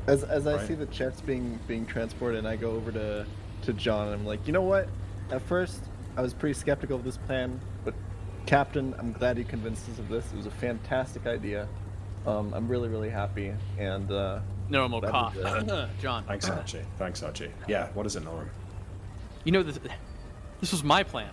As, 0.08 0.24
as 0.24 0.48
I 0.48 0.56
Right. 0.56 0.68
see 0.68 0.74
the 0.74 0.88
chests 0.88 1.22
being 1.22 1.60
being 1.68 1.86
transported, 1.86 2.40
and 2.40 2.48
I 2.48 2.56
go 2.56 2.72
over 2.72 2.92
to 2.92 3.26
to 3.64 3.74
John, 3.74 4.08
and 4.08 4.16
I'm 4.16 4.26
like, 4.26 4.46
you 4.48 4.54
know 4.54 4.62
what? 4.64 4.88
At 5.32 5.42
first, 5.44 5.82
I 6.18 6.22
was 6.22 6.34
pretty 6.34 6.54
skeptical 6.54 6.96
of 6.96 7.04
this 7.04 7.18
plan, 7.18 7.60
but 7.86 7.94
Captain, 8.46 8.96
I'm 8.98 9.12
glad 9.12 9.38
you 9.38 9.44
convinced 9.44 9.88
us 9.90 10.00
of 10.00 10.08
this. 10.10 10.26
It 10.34 10.38
was 10.38 10.46
a 10.48 10.52
fantastic 10.52 11.28
idea. 11.28 11.68
Um, 12.26 12.54
I'm 12.54 12.68
really 12.68 12.90
really 12.90 13.10
happy, 13.10 13.54
and 13.78 14.12
uh, 14.12 14.40
Normal 14.70 15.02
That'd 15.02 15.14
cough. 15.14 15.36
John, 16.02 16.24
Thanks, 16.24 16.50
Archie. 16.50 16.82
Thanks, 16.98 17.22
Archie. 17.22 17.52
Yeah, 17.68 17.90
what 17.94 18.06
is 18.08 18.16
it, 18.16 18.24
Norm? 18.24 18.50
you 19.44 19.52
know 19.52 19.62
this. 19.64 19.80
This 20.60 20.72
was 20.72 20.84
my 20.84 21.04
plan. 21.04 21.30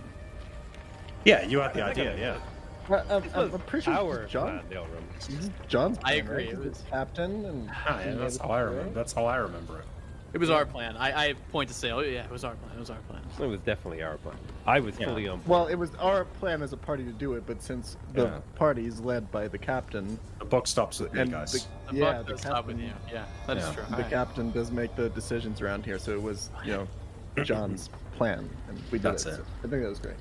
Yeah, 1.25 1.45
you 1.47 1.59
had 1.61 1.73
the 1.75 1.83
I 1.85 1.93
think 1.95 2.09
I 2.09 2.13
idea, 2.13 2.35
yeah. 2.35 2.41
Well, 2.89 3.05
I'm, 3.11 3.23
This 3.23 3.35
I'm, 3.35 3.43
was 3.45 3.55
I'm 3.55 3.61
pretty 3.61 3.85
sure 3.85 3.95
our 3.95 4.15
this 4.17 4.27
is 4.27 4.33
John. 4.33 4.61
plan, 4.61 4.71
Delrum. 4.71 5.15
This 5.17 5.29
is 5.29 5.51
John's 5.69 5.99
I 6.05 6.15
agree, 6.15 6.45
right? 6.47 6.53
it 6.55 6.59
was- 6.59 6.85
captain, 6.91 7.45
and 7.45 7.71
Ah, 7.87 8.01
yeah, 8.01 8.15
that's 8.15 8.37
how 8.39 8.49
I 8.51 8.61
remember. 8.61 8.93
That's 8.93 9.13
how 9.13 9.27
I 9.27 9.37
remember 9.37 9.79
it. 9.79 9.85
It 10.33 10.39
was 10.39 10.51
our 10.51 10.67
plan. 10.67 10.97
I, 10.99 11.29
I 11.29 11.33
point 11.51 11.69
to 11.69 11.75
say, 11.75 11.93
oh 11.93 12.01
yeah, 12.01 12.25
it 12.25 12.31
was 12.31 12.45
our 12.45 12.55
plan. 12.57 12.77
It 12.77 12.81
was 12.81 12.91
our 12.91 12.99
plan. 13.09 13.23
It 13.41 13.47
was 13.47 13.61
definitely 13.61 14.03
our 14.03 14.19
plan. 14.19 14.37
I 14.67 14.81
was 14.81 14.99
Yeah. 14.99 15.07
fully 15.07 15.27
on. 15.29 15.41
Well, 15.47 15.67
it 15.69 15.77
was 15.77 15.95
our 15.95 16.25
plan 16.27 16.61
as 16.63 16.75
a 16.75 16.77
party 16.77 17.05
to 17.05 17.13
do 17.13 17.35
it, 17.35 17.45
but 17.47 17.63
since 17.63 17.97
the 18.13 18.25
Yeah. 18.25 18.39
party 18.55 18.87
is 18.87 19.01
led 19.01 19.31
by 19.33 19.49
the 19.49 19.57
captain, 19.57 20.19
The 20.41 20.45
buck 20.45 20.67
stops 20.67 21.01
with 21.01 21.15
me, 21.15 21.21
and 21.23 21.31
guys. 21.31 21.53
the, 21.53 21.93
The 21.93 21.97
yeah, 21.99 22.13
buck 22.13 22.27
the 22.27 22.33
does 22.33 22.41
stop 22.43 22.67
with 22.67 22.77
captain, 22.77 22.93
you. 23.09 23.15
Yeah, 23.15 23.25
that 23.47 23.57
is 23.57 23.65
Yeah. 23.67 23.73
true. 23.73 23.85
the 23.89 23.95
Alright. 23.95 24.11
captain 24.11 24.51
does 24.51 24.71
make 24.71 24.95
the 24.95 25.09
decisions 25.09 25.63
around 25.63 25.87
here, 25.87 25.99
so 25.99 26.13
it 26.13 26.21
was 26.23 26.51
you 26.65 26.73
know 26.73 26.89
John's 27.43 27.89
plan, 28.17 28.51
and 28.69 28.79
we 28.91 28.99
did 28.99 29.03
That's 29.03 29.25
it. 29.25 29.31
it. 29.31 29.37
so 29.37 29.43
I 29.65 29.69
think 29.69 29.83
that 29.83 29.89
was 29.89 30.01
great. 30.01 30.17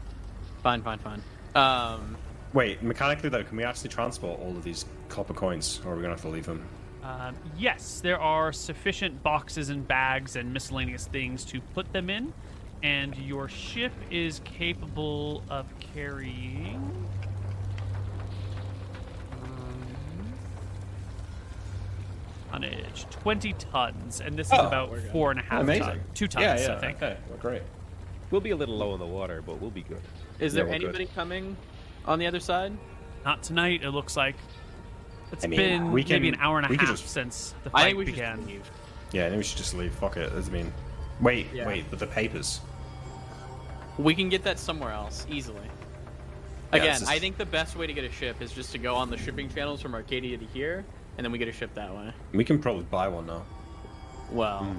Fine, 0.63 0.81
fine, 0.81 0.99
fine. 0.99 1.21
Um, 1.55 2.15
Wait, 2.56 2.82
mechanically 2.82 3.27
though, 3.27 3.44
can 3.44 3.57
we 3.57 3.65
actually 3.65 3.90
transport 3.90 4.40
all 4.40 4.52
of 4.52 4.64
these 4.64 4.86
copper 5.10 5.34
coins, 5.34 5.82
or 5.86 5.91
are 5.91 5.95
we 5.98 6.02
gonna 6.02 6.14
have 6.14 6.22
to 6.22 6.30
leave 6.30 6.45
them? 6.45 6.65
Um, 7.03 7.36
yes, 7.57 7.99
there 8.02 8.18
are 8.19 8.53
sufficient 8.53 9.22
boxes 9.22 9.68
and 9.69 9.86
bags 9.86 10.38
and 10.38 10.53
miscellaneous 10.53 11.06
things 11.07 11.44
to 11.45 11.60
put 11.73 11.91
them 11.91 12.10
in, 12.10 12.34
and 12.82 13.14
your 13.18 13.49
ship 13.49 13.91
is 14.10 14.40
capable 14.45 15.44
of 15.49 15.65
carrying. 15.94 17.06
um, 19.34 19.86
Tonnage 22.52 23.06
20 23.10 23.52
tons, 23.53 24.22
and 24.22 24.38
this 24.38 24.48
is 24.48 24.53
Oh, 24.53 24.65
about 24.68 24.91
we're 24.91 25.02
good. 25.02 25.11
four 25.11 25.32
and 25.32 25.41
a 25.41 25.44
half 25.44 25.65
tons. 25.68 25.99
Two 26.14 26.27
tons, 26.30 26.41
yeah, 26.41 26.57
yeah, 26.69 26.77
I 26.77 26.80
think. 26.80 26.98
Okay, 27.03 27.18
well, 27.27 27.38
great. 27.38 27.64
We'll 28.32 28.40
be 28.40 28.52
a 28.52 28.56
little 28.56 28.77
low 28.77 28.94
in 28.94 28.99
the 29.02 29.06
water, 29.06 29.41
but 29.45 29.60
we'll 29.60 29.72
be 29.72 29.84
good. 29.84 30.02
is 30.40 30.53
Yeah, 30.53 30.60
there 30.64 30.65
we're 30.72 30.80
good. 30.80 30.84
anybody 30.86 31.06
coming 31.14 31.57
on 32.07 32.19
the 32.19 32.27
other 32.27 32.40
side? 32.40 32.73
Not 33.23 33.41
tonight, 33.44 33.84
it 33.84 33.90
looks 33.91 34.15
like. 34.15 34.36
It's 35.32 35.44
I 35.44 35.48
mean, 35.48 35.60
been 35.60 35.91
we 35.91 36.03
can, 36.03 36.14
maybe 36.22 36.30
an 36.30 36.38
hour 36.40 36.57
and 36.60 36.65
a 36.72 36.77
half 36.77 36.88
just- 36.90 37.10
since 37.10 37.53
the 37.64 37.69
I 37.69 37.72
fight 37.72 37.84
think 37.86 37.98
we 37.98 38.06
began. 38.06 38.38
just 38.38 38.48
leave. 38.48 38.72
Yeah, 39.11 39.30
then 39.30 39.38
we 39.38 39.44
should 39.44 39.57
just 39.57 39.73
leave. 39.76 39.94
Fuck 39.95 40.18
it. 40.18 40.32
I 40.32 40.40
mean, 40.49 40.72
wait, 41.22 41.48
Yeah. 41.53 41.68
wait, 41.68 41.86
but 41.90 41.99
the 41.99 42.07
papers. 42.07 42.61
We 43.98 44.14
can 44.14 44.30
get 44.30 44.44
that 44.44 44.60
somewhere 44.60 44.91
else 44.91 45.26
easily. 45.30 45.60
Again, 46.72 46.90
it's 46.90 46.99
just- 46.99 47.11
I 47.11 47.19
think 47.19 47.38
the 47.38 47.45
best 47.45 47.76
way 47.76 47.88
to 47.88 47.94
get 47.94 48.03
a 48.03 48.11
ship 48.11 48.41
is 48.41 48.52
just 48.52 48.72
to 48.73 48.77
go 48.77 48.95
on 48.95 49.10
the 49.10 49.18
shipping 49.18 49.49
channels 49.49 49.82
from 49.82 49.94
Arcadia 49.95 50.38
to 50.38 50.45
here, 50.45 50.84
and 51.18 51.23
then 51.26 51.32
we 51.32 51.38
get 51.38 51.48
a 51.48 51.52
ship 51.53 51.73
that 51.76 51.94
way. 51.95 52.11
We 52.34 52.44
can 52.44 52.60
probably 52.60 52.84
buy 52.84 53.07
one 53.07 53.26
now. 53.26 53.44
Well, 54.32 54.64
Hmm. 54.65 54.77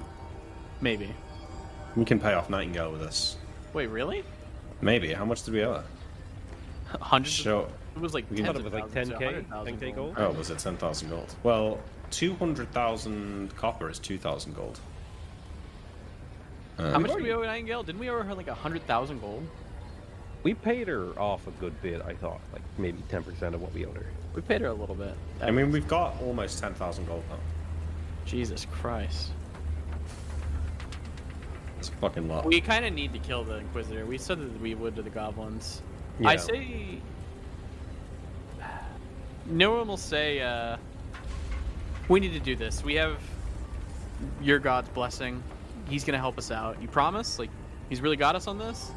maybe. 0.81 1.13
We 1.95 2.05
can 2.05 2.19
pay 2.19 2.33
off 2.33 2.49
Nightingale 2.49 2.91
with 2.91 3.01
this. 3.01 3.37
Wait, 3.73 3.87
really? 3.87 4.23
Maybe. 4.81 5.13
How 5.13 5.25
much 5.25 5.43
did 5.43 5.53
we 5.55 5.63
owe 5.63 5.73
her? 5.75 5.83
Hundreds. 7.01 7.33
Show. 7.33 7.67
It 7.95 8.01
was 8.01 8.13
like 8.13 8.25
We 8.29 8.37
can- 8.37 8.45
tens 8.45 8.59
it 8.59 8.65
of 8.65 8.73
was 8.73 8.81
like 8.81 8.91
10k, 8.91 9.19
100,000 9.19 9.79
10k 9.79 9.95
gold. 9.95 10.13
Oh, 10.17 10.31
was 10.31 10.49
it 10.49 10.59
10,000 10.59 11.09
gold? 11.09 11.35
Well, 11.43 11.79
200,000 12.11 13.55
copper 13.55 13.89
is 13.89 13.99
2,000 13.99 14.55
gold. 14.55 14.79
Uh, 16.77 16.91
How 16.91 16.99
much 16.99 17.11
did 17.11 17.23
we 17.23 17.31
owe 17.33 17.41
Nightingale? 17.41 17.83
Didn't 17.83 17.99
we 17.99 18.09
owe 18.09 18.21
her 18.21 18.35
like 18.35 18.47
a 18.47 18.53
hundred 18.53 18.85
thousand 18.85 19.19
gold? 19.19 19.43
We 20.43 20.53
paid 20.53 20.87
her 20.87 21.07
off 21.19 21.47
a 21.47 21.51
good 21.51 21.81
bit, 21.81 22.03
I 22.05 22.13
thought, 22.13 22.39
like 22.53 22.61
maybe 22.77 23.01
ten 23.09 23.23
percent 23.23 23.55
of 23.55 23.61
what 23.63 23.73
we 23.73 23.83
owed 23.85 23.95
her. 23.95 24.05
We 24.35 24.41
paid 24.43 24.61
her 24.61 24.67
a 24.67 24.73
little 24.73 24.93
bit. 24.93 25.15
I 25.41 25.49
mean, 25.49 25.71
we've 25.71 25.87
got 25.87 26.21
almost 26.21 26.59
10,000 26.59 27.07
gold 27.07 27.23
now. 27.27 27.37
Jesus 28.25 28.67
Christ. 28.71 29.31
It's 31.79 31.89
fucking 31.89 32.27
lot. 32.27 32.45
We 32.45 32.61
kind 32.61 32.85
of 32.85 32.93
need 32.93 33.13
to 33.13 33.19
kill 33.19 33.43
the 33.43 33.55
Inquisitor. 33.57 34.05
We 34.05 34.19
said 34.19 34.39
that 34.39 34.61
we 34.61 34.75
would 34.75 34.95
to 34.97 35.01
the 35.01 35.09
goblins. 35.09 35.81
I 36.25 36.35
say. 36.35 36.99
No 39.49 39.77
one 39.77 39.87
will 39.87 39.95
say, 39.95 40.41
uh, 40.41 40.75
we 42.09 42.19
need 42.19 42.33
to 42.33 42.39
do 42.41 42.53
this. 42.57 42.83
We 42.83 42.95
have 42.95 43.17
your 44.41 44.59
God's 44.59 44.89
blessing. 44.89 45.41
He's 45.89 46.03
going 46.03 46.15
to 46.15 46.19
help 46.19 46.37
us 46.37 46.51
out. 46.51 46.81
You 46.81 46.89
promise? 46.89 47.39
Like, 47.39 47.49
he's 47.87 48.01
really 48.01 48.17
got 48.17 48.35
us 48.35 48.47
on 48.47 48.57
this? 48.57 48.91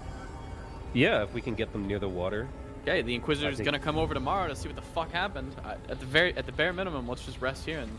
Yeah, 0.93 1.23
if 1.23 1.33
we 1.35 1.41
can 1.41 1.55
get 1.55 1.73
them 1.73 1.87
near 1.87 2.01
the 2.01 2.09
water. 2.09 2.49
Okay, 2.83 3.03
the 3.03 3.15
Inquisitor's 3.15 3.59
think- 3.59 3.69
going 3.69 3.79
to 3.79 3.85
come 3.85 3.97
over 3.97 4.13
tomorrow 4.13 4.49
to 4.49 4.57
see 4.57 4.67
what 4.67 4.75
the 4.75 4.83
fuck 4.83 5.13
happened. 5.13 5.55
I, 5.65 5.75
at 5.89 6.01
the 6.01 6.07
very, 6.07 6.37
at 6.37 6.47
the 6.47 6.53
bare 6.53 6.73
minimum, 6.73 7.07
let's 7.07 7.25
just 7.25 7.41
rest 7.41 7.65
here 7.65 7.79
and 7.79 7.99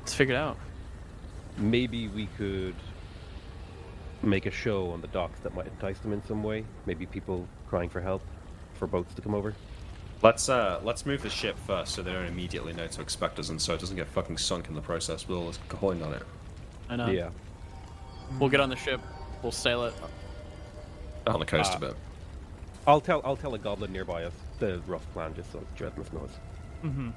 let's 0.00 0.14
figure 0.14 0.34
it 0.34 0.38
out. 0.38 0.56
Maybe 1.56 2.08
we 2.08 2.26
could 2.36 2.76
make 4.22 4.46
a 4.46 4.50
show 4.50 4.90
on 4.90 5.00
the 5.00 5.08
docks 5.08 5.40
that 5.40 5.54
might 5.54 5.66
entice 5.66 5.98
them 5.98 6.12
in 6.12 6.24
some 6.24 6.42
way. 6.42 6.64
Maybe 6.86 7.06
people 7.06 7.48
crying 7.68 7.88
for 7.88 8.00
help, 8.00 8.22
for 8.74 8.86
boats 8.86 9.14
to 9.14 9.22
come 9.22 9.34
over. 9.34 9.54
Let's 10.22 10.48
uh, 10.48 10.80
let's 10.82 11.04
move 11.04 11.22
the 11.22 11.30
ship 11.30 11.56
first, 11.66 11.94
so 11.94 12.02
they 12.02 12.12
don't 12.12 12.26
immediately 12.26 12.72
know 12.72 12.86
to 12.86 13.00
expect 13.02 13.38
us, 13.38 13.50
and 13.50 13.60
so 13.60 13.74
it 13.74 13.80
doesn't 13.80 13.96
get 13.96 14.06
fucking 14.08 14.38
sunk 14.38 14.68
in 14.68 14.74
the 14.74 14.80
process 14.80 15.28
with 15.28 15.36
all 15.36 15.46
this 15.46 15.58
coin 15.68 16.02
on 16.02 16.14
it. 16.14 16.22
I 16.88 16.96
know. 16.96 17.08
yeah. 17.08 17.30
We'll 18.38 18.48
get 18.48 18.60
on 18.60 18.70
the 18.70 18.76
ship. 18.76 19.00
We'll 19.42 19.52
sail 19.52 19.84
it. 19.84 19.94
On 21.26 21.38
the 21.40 21.46
coast 21.46 21.72
Ah. 21.74 21.76
a 21.76 21.80
bit. 21.80 21.96
I'll 22.86 23.00
tell 23.00 23.20
I'll 23.24 23.36
tell 23.36 23.54
a 23.54 23.58
goblin 23.58 23.92
nearby 23.92 24.24
us 24.24 24.32
the 24.58 24.80
rough 24.86 25.10
plan 25.12 25.34
just 25.34 25.52
so 25.52 25.62
Jedmus 25.76 26.12
knows. 26.12 26.30
Mm-hmm. 26.84 27.10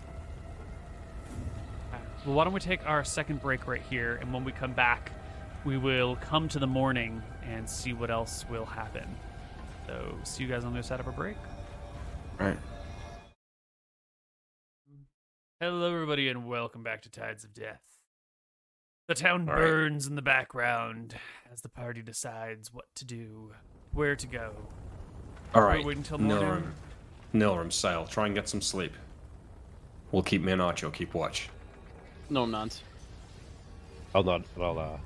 Well, 2.26 2.36
why 2.36 2.44
don't 2.44 2.54
we 2.54 2.60
take 2.60 2.86
our 2.86 3.04
second 3.06 3.42
break 3.42 3.68
right 3.68 3.82
here, 3.90 4.16
and 4.22 4.34
when 4.34 4.44
we 4.44 4.52
come 4.52 4.74
back, 4.74 5.12
we 5.64 5.78
will 5.78 6.16
come 6.18 6.50
to 6.50 6.60
the 6.60 6.68
morning 6.68 7.22
and 7.46 7.70
see 7.70 7.94
what 7.94 8.10
else 8.12 8.44
will 8.50 8.66
happen. 8.66 9.08
So, 9.88 10.18
see 10.26 10.44
you 10.44 10.50
guys 10.50 10.66
on 10.66 10.74
the 10.74 10.80
other 10.80 10.88
side 10.88 11.00
of 11.00 11.08
our 11.08 11.14
break. 11.14 11.38
Right. 12.38 12.58
Hello, 15.62 15.94
everybody, 15.94 16.28
and 16.28 16.46
welcome 16.46 16.84
back 16.84 17.04
to 17.04 17.10
Tides 17.10 17.46
of 17.46 17.54
Death. 17.54 17.82
The 19.08 19.16
town 19.16 19.48
All 19.48 19.56
right. 19.56 19.62
burns 19.62 20.06
in 20.06 20.16
the 20.16 20.22
background 20.22 21.16
as 21.52 21.62
the 21.62 21.70
party 21.70 22.02
decides 22.02 22.74
what 22.74 22.86
to 22.96 23.06
do, 23.06 23.54
where 23.94 24.18
to 24.18 24.28
go. 24.28 24.52
All 25.56 25.62
right. 25.62 25.70
We're 25.70 25.76
right. 25.78 25.86
waiting 25.86 26.04
morning. 26.20 26.38
Nilrum. 26.38 26.74
Nilrum, 27.34 27.72
sail. 27.72 28.06
Try 28.06 28.26
and 28.26 28.36
get 28.36 28.50
some 28.50 28.62
sleep. 28.62 28.92
We'll 30.12 30.22
keep 30.22 30.42
me 30.44 30.52
and 30.52 30.62
Archie 30.62 30.90
keep 30.92 31.14
watch. 31.14 31.48
No, 32.30 32.44
I'm 32.44 32.52
not. 32.52 32.78
I'll 34.14 34.24
not 34.24 34.42
I'll 34.60 34.80
uh 34.80 34.98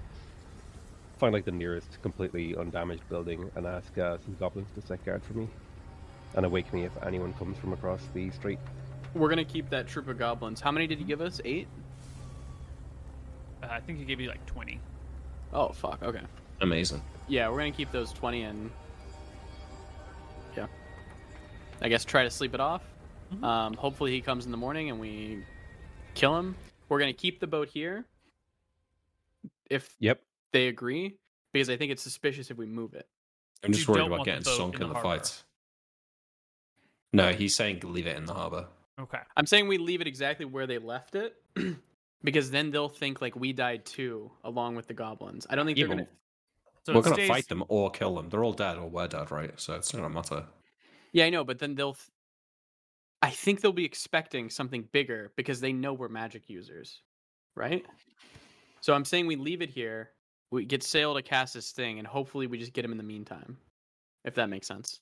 find 1.22 1.34
like 1.34 1.46
the 1.46 1.52
nearest 1.52 2.02
completely 2.02 2.56
undamaged 2.58 3.08
building 3.08 3.50
and 3.56 3.68
ask 3.68 3.96
uh, 4.00 4.18
some 4.26 4.36
goblins 4.40 4.68
to 4.74 4.82
set 4.82 5.06
guard 5.06 5.22
for 5.24 5.34
me. 5.34 5.48
And 6.34 6.46
awake 6.48 6.74
me 6.74 6.84
if 6.84 6.92
anyone 7.06 7.32
comes 7.34 7.60
from 7.60 7.74
across 7.74 8.02
the 8.16 8.32
street. 8.32 8.58
We're 9.14 9.30
gonna 9.30 9.46
keep 9.46 9.70
that 9.70 9.88
troop 9.88 10.08
of 10.08 10.18
goblins. 10.18 10.60
How 10.60 10.72
many 10.72 10.88
did 10.88 10.98
you 11.00 11.06
give 11.06 11.22
us? 11.22 11.40
Eight? 11.46 11.68
Uh, 13.62 13.68
I 13.70 13.80
think 13.82 14.00
he 14.00 14.06
gave 14.06 14.20
you 14.20 14.30
like 14.30 14.44
20. 14.48 14.80
Oh 15.54 15.70
fuck. 15.70 16.02
Okay. 16.02 16.22
Amazing. 16.62 17.04
Yeah, 17.28 17.50
we're 17.50 17.58
gonna 17.60 17.72
keep 17.72 17.92
those 17.92 18.12
twenty 18.12 18.42
and. 18.44 18.72
Yeah. 20.58 20.68
I 21.82 21.90
guess 21.90 22.04
try 22.04 22.24
to 22.24 22.32
sleep 22.32 22.54
it 22.56 22.60
off. 22.60 22.82
Mhm. 23.34 23.44
Um, 23.44 23.74
hopefully 23.76 24.12
he 24.12 24.22
comes 24.22 24.46
in 24.46 24.52
the 24.52 24.58
morning 24.58 24.90
and 24.90 25.00
we 25.00 25.44
kill 26.16 26.36
him. 26.38 26.56
We're 26.90 27.00
gonna 27.00 27.14
keep 27.14 27.40
the 27.40 27.48
boat 27.48 27.68
here. 27.68 28.06
If 29.70 29.94
Yep. 30.00 30.22
They 30.54 30.68
agree, 30.68 31.18
because 31.54 31.70
I 31.70 31.78
think 31.78 31.92
it's 31.92 32.02
suspicious 32.04 32.52
if 32.52 32.58
we 32.58 32.66
move 32.66 32.94
it. 32.94 33.08
I'm 33.64 33.72
just 33.72 33.88
You 33.88 33.94
worried 33.94 34.08
about 34.08 34.26
getting 34.26 34.44
sunk 34.44 34.76
in 34.76 34.82
the 34.82 34.88
the, 34.88 34.94
harbor. 34.94 35.10
fight. 35.20 35.44
No, 37.14 37.32
he's 37.34 37.56
saying 37.56 37.82
leave 37.84 38.08
it 38.08 38.18
in 38.18 38.26
the 38.26 38.34
harbor. 38.34 38.68
Okay. 39.00 39.20
I'm 39.36 39.46
saying 39.46 39.68
we 39.68 39.78
leave 39.78 40.02
it 40.02 40.08
exactly 40.08 40.46
where 40.46 40.66
they 40.68 40.78
left 40.78 41.16
it, 41.16 41.36
because 42.24 42.52
then 42.52 42.72
they'll 42.72 42.90
think 42.90 43.22
like 43.22 43.36
we 43.36 43.54
died 43.54 43.86
too, 43.86 44.32
along 44.44 44.76
with 44.76 44.88
the 44.88 44.94
goblins. 44.94 45.46
I 45.50 45.56
don't 45.56 45.66
think 45.66 45.78
Yeah, 45.78 45.88
they're 45.88 45.96
gonna. 45.98 46.08
So 46.86 46.94
We're 46.96 47.02
gonna 47.02 47.16
stays- 47.16 47.28
fight 47.30 47.48
them 47.48 47.64
or 47.68 47.92
kill 47.92 48.16
them. 48.16 48.30
They're 48.30 48.44
all 48.44 48.54
dead 48.54 48.78
or 48.78 48.90
we're 48.90 49.08
dead, 49.08 49.30
right? 49.32 49.52
So 49.60 49.74
it's 49.76 49.94
not 49.94 50.02
gonna 50.02 50.14
matter. 50.14 50.46
Yeah, 51.12 51.26
I 51.26 51.30
know, 51.30 51.44
but 51.44 51.60
then 51.60 51.76
they'll. 51.76 51.94
Th- 51.94 52.10
I 53.22 53.30
think 53.30 53.62
they'll 53.62 53.72
be 53.72 53.86
expecting 53.86 54.50
something 54.50 54.88
bigger 54.92 55.32
because 55.36 55.62
they 55.62 55.74
know 55.74 55.94
we're 55.94 56.10
magic 56.10 56.50
users, 56.50 57.02
right? 57.56 57.86
So 58.80 58.96
I'm 58.96 59.06
saying 59.06 59.28
we 59.28 59.36
leave 59.36 59.62
it 59.62 59.70
here. 59.70 60.10
We 60.52 60.66
get 60.66 60.84
Sail 60.84 61.14
to 61.16 61.22
cast 61.22 61.54
this 61.54 61.72
thing, 61.72 61.98
and 62.00 62.08
hopefully 62.08 62.46
we 62.48 62.58
just 62.58 62.74
get 62.74 62.84
him 62.84 62.92
in 62.92 62.98
the 62.98 63.04
meantime, 63.04 63.58
if 64.26 64.36
that 64.36 64.50
makes 64.50 64.68
sense. 64.68 65.00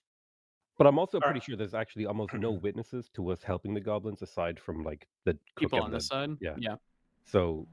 But 0.77 0.87
I'm 0.87 0.97
also 0.99 1.17
Alright. 1.17 1.31
pretty 1.31 1.43
sure 1.45 1.57
there's 1.57 1.73
actually 1.73 2.05
almost 2.05 2.33
no 2.33 2.51
witnesses 2.63 3.09
to 3.15 3.29
us 3.31 3.41
helping 3.43 3.73
the 3.73 3.81
goblins 3.81 4.21
aside 4.21 4.59
from 4.59 4.83
like 4.83 5.07
the 5.25 5.37
People 5.57 5.81
on 5.81 5.91
the- 5.91 5.97
this 5.97 6.07
side, 6.07 6.29
yeah. 6.39 6.53
yeah. 6.57 6.75
So 7.25 7.67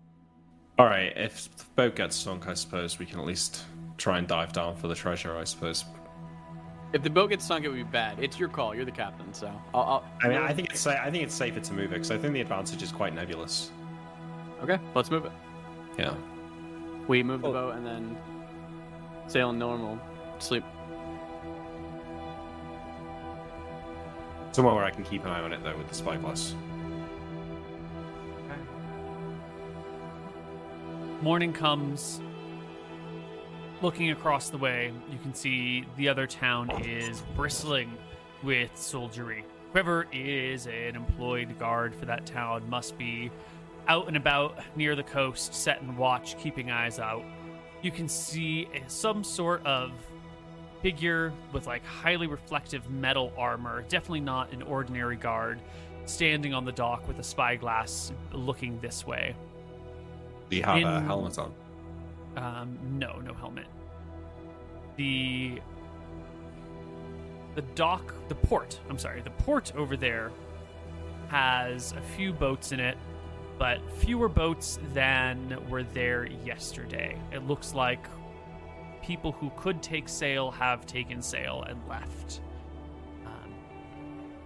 All 0.78 0.86
right, 0.86 1.12
if 1.16 1.54
the 1.56 1.64
boat 1.76 1.96
gets 1.96 2.16
sunk, 2.16 2.48
I 2.48 2.54
suppose 2.54 2.98
we 2.98 3.06
can 3.06 3.20
at 3.20 3.26
least 3.26 3.64
try 3.98 4.18
and 4.18 4.26
dive 4.26 4.52
down 4.52 4.74
for 4.76 4.88
the 4.88 4.94
treasure. 4.94 5.36
I 5.36 5.44
suppose. 5.44 5.84
If 6.92 7.02
the 7.02 7.10
boat 7.10 7.30
gets 7.30 7.44
sunk, 7.44 7.64
it 7.64 7.68
would 7.68 7.76
be 7.76 7.82
bad. 7.82 8.18
It's 8.22 8.38
your 8.38 8.48
call. 8.48 8.74
You're 8.74 8.84
the 8.84 8.90
captain, 8.90 9.32
so 9.34 9.48
I'll. 9.74 9.82
I'll 9.82 10.04
I 10.22 10.28
mean, 10.28 10.38
I 10.38 10.52
think 10.52 10.70
it's 10.70 10.86
I 10.86 11.10
think 11.10 11.22
it's 11.24 11.34
safer 11.34 11.60
to 11.60 11.72
move 11.74 11.86
it 11.86 11.90
because 11.94 12.10
I 12.10 12.16
think 12.18 12.32
the 12.34 12.40
advantage 12.40 12.82
is 12.82 12.90
quite 12.92 13.14
nebulous. 13.14 13.70
okay. 14.62 14.78
Let's 14.94 15.10
move 15.10 15.24
it. 15.26 15.32
Yeah. 15.98 16.14
We 17.08 17.22
move 17.22 17.42
the 17.42 17.48
Oh. 17.48 17.52
boat 17.52 17.74
and 17.76 17.86
then 17.86 18.16
sail 19.26 19.50
in 19.50 19.58
normal 19.58 19.98
sleep. 20.38 20.64
Somewhere 24.52 24.74
where 24.74 24.84
I 24.84 24.90
can 24.90 25.04
keep 25.04 25.24
an 25.24 25.30
eye 25.30 25.40
on 25.42 25.52
it 25.52 25.62
though 25.62 25.76
with 25.76 25.88
the 25.88 25.94
spyglass. 25.94 26.54
Morning 31.22 31.52
comes. 31.52 32.20
Looking 33.82 34.10
across 34.10 34.48
the 34.50 34.58
way, 34.58 34.92
you 35.10 35.18
can 35.18 35.34
see 35.34 35.84
the 35.96 36.08
other 36.08 36.26
town 36.26 36.70
is 36.82 37.22
bristling 37.34 37.92
with 38.42 38.70
soldiery. 38.74 39.44
Whoever 39.72 40.06
is 40.12 40.66
an 40.66 40.94
employed 40.96 41.58
guard 41.58 41.94
for 41.94 42.06
that 42.06 42.26
town 42.26 42.68
must 42.70 42.96
be 42.96 43.30
out 43.88 44.08
and 44.08 44.16
about 44.16 44.58
near 44.76 44.96
the 44.96 45.02
coast, 45.02 45.54
setting 45.54 45.96
watch, 45.96 46.36
keeping 46.38 46.70
eyes 46.70 46.98
out. 46.98 47.22
You 47.82 47.90
can 47.90 48.08
see 48.08 48.68
a- 48.74 48.88
some 48.90 49.22
sort 49.22 49.64
of 49.64 49.92
figure 50.82 51.32
with 51.52 51.66
like 51.66 51.84
highly 51.84 52.26
reflective 52.26 52.88
metal 52.90 53.32
armor, 53.36 53.82
definitely 53.88 54.20
not 54.20 54.52
an 54.52 54.62
ordinary 54.62 55.16
guard, 55.16 55.60
standing 56.04 56.54
on 56.54 56.64
the 56.64 56.72
dock 56.72 57.06
with 57.08 57.18
a 57.18 57.22
spyglass 57.22 58.12
looking 58.32 58.78
this 58.80 59.06
way. 59.06 59.34
Do 60.50 60.56
you 60.56 60.62
have 60.62 60.76
a 60.76 60.78
In- 60.98 61.04
helmet 61.04 61.38
on? 61.38 61.52
Um, 62.36 62.78
no, 62.98 63.18
no 63.20 63.32
helmet. 63.34 63.66
The 64.96 65.60
the 67.54 67.62
dock, 67.74 68.12
the 68.28 68.34
port. 68.34 68.78
I'm 68.90 68.98
sorry, 68.98 69.22
the 69.22 69.30
port 69.30 69.72
over 69.76 69.96
there 69.96 70.30
has 71.28 71.92
a 71.92 72.00
few 72.02 72.34
boats 72.34 72.72
in 72.72 72.80
it, 72.80 72.98
but 73.58 73.80
fewer 73.98 74.28
boats 74.28 74.78
than 74.92 75.58
were 75.68 75.82
there 75.82 76.26
yesterday. 76.44 77.18
It 77.32 77.46
looks 77.46 77.74
like 77.74 78.06
people 79.02 79.32
who 79.32 79.50
could 79.56 79.82
take 79.82 80.08
sail 80.08 80.50
have 80.50 80.84
taken 80.84 81.22
sail 81.22 81.64
and 81.68 81.80
left. 81.88 82.40
Um, 83.24 83.54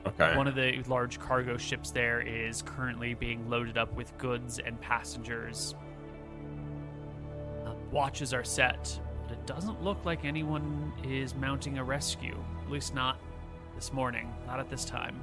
Okay. 0.07 0.37
one 0.37 0.47
of 0.47 0.55
the 0.55 0.83
large 0.87 1.19
cargo 1.19 1.57
ships 1.57 1.91
there 1.91 2.21
is 2.21 2.63
currently 2.63 3.15
being 3.15 3.49
loaded 3.49 3.79
up 3.79 3.93
with 3.95 4.17
goods 4.19 4.59
and 4.59 4.81
passengers. 4.81 5.75
Uh, 7.65 7.73
watches 7.91 8.33
are 8.33 8.45
set, 8.45 9.01
but 9.23 9.33
it 9.33 9.47
doesn't 9.47 9.83
look 9.83 10.05
like 10.05 10.25
anyone 10.25 10.93
is 11.05 11.35
mounting 11.35 11.79
a 11.79 11.85
rescue. 11.85 12.37
At 12.65 12.71
least 12.71 12.95
not 12.95 13.19
this 13.75 13.93
morning, 13.93 14.33
not 14.47 14.61
at 14.61 14.69
this 14.71 14.85
time. 14.85 15.21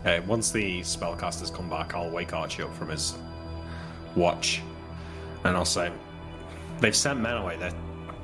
Okay, 0.00 0.20
once 0.20 0.50
the 0.52 0.80
spellcasters 0.80 1.52
come 1.52 1.68
back, 1.68 1.94
I'll 1.94 2.10
wake 2.10 2.32
Archie 2.32 2.62
up 2.62 2.72
from 2.74 2.90
his 2.90 3.16
watch, 4.14 4.62
and 5.44 5.56
I'll 5.56 5.64
say, 5.64 5.90
"They've 6.80 6.94
sent 6.94 7.20
men 7.20 7.36
away. 7.36 7.56
They 7.56 7.72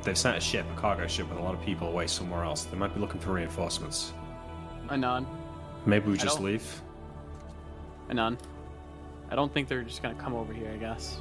they've 0.02 0.18
sent 0.18 0.36
a 0.36 0.40
ship, 0.40 0.66
a 0.76 0.80
cargo 0.80 1.06
ship, 1.06 1.28
with 1.28 1.38
a 1.38 1.42
lot 1.42 1.54
of 1.54 1.62
people 1.62 1.88
away 1.88 2.06
somewhere 2.06 2.44
else. 2.44 2.64
They 2.64 2.76
might 2.76 2.94
be 2.94 3.00
looking 3.00 3.20
for 3.20 3.32
reinforcements. 3.32 4.12
Anon. 4.90 5.26
Maybe 5.86 6.06
we 6.08 6.14
I 6.14 6.16
just 6.16 6.36
don't- 6.36 6.46
leave." 6.46 6.82
Anon. 8.10 8.38
I 9.30 9.34
don't 9.34 9.52
think 9.52 9.66
they're 9.68 9.82
just 9.82 10.02
gonna 10.02 10.14
come 10.14 10.34
over 10.34 10.52
here. 10.52 10.70
I 10.72 10.76
guess 10.76 11.20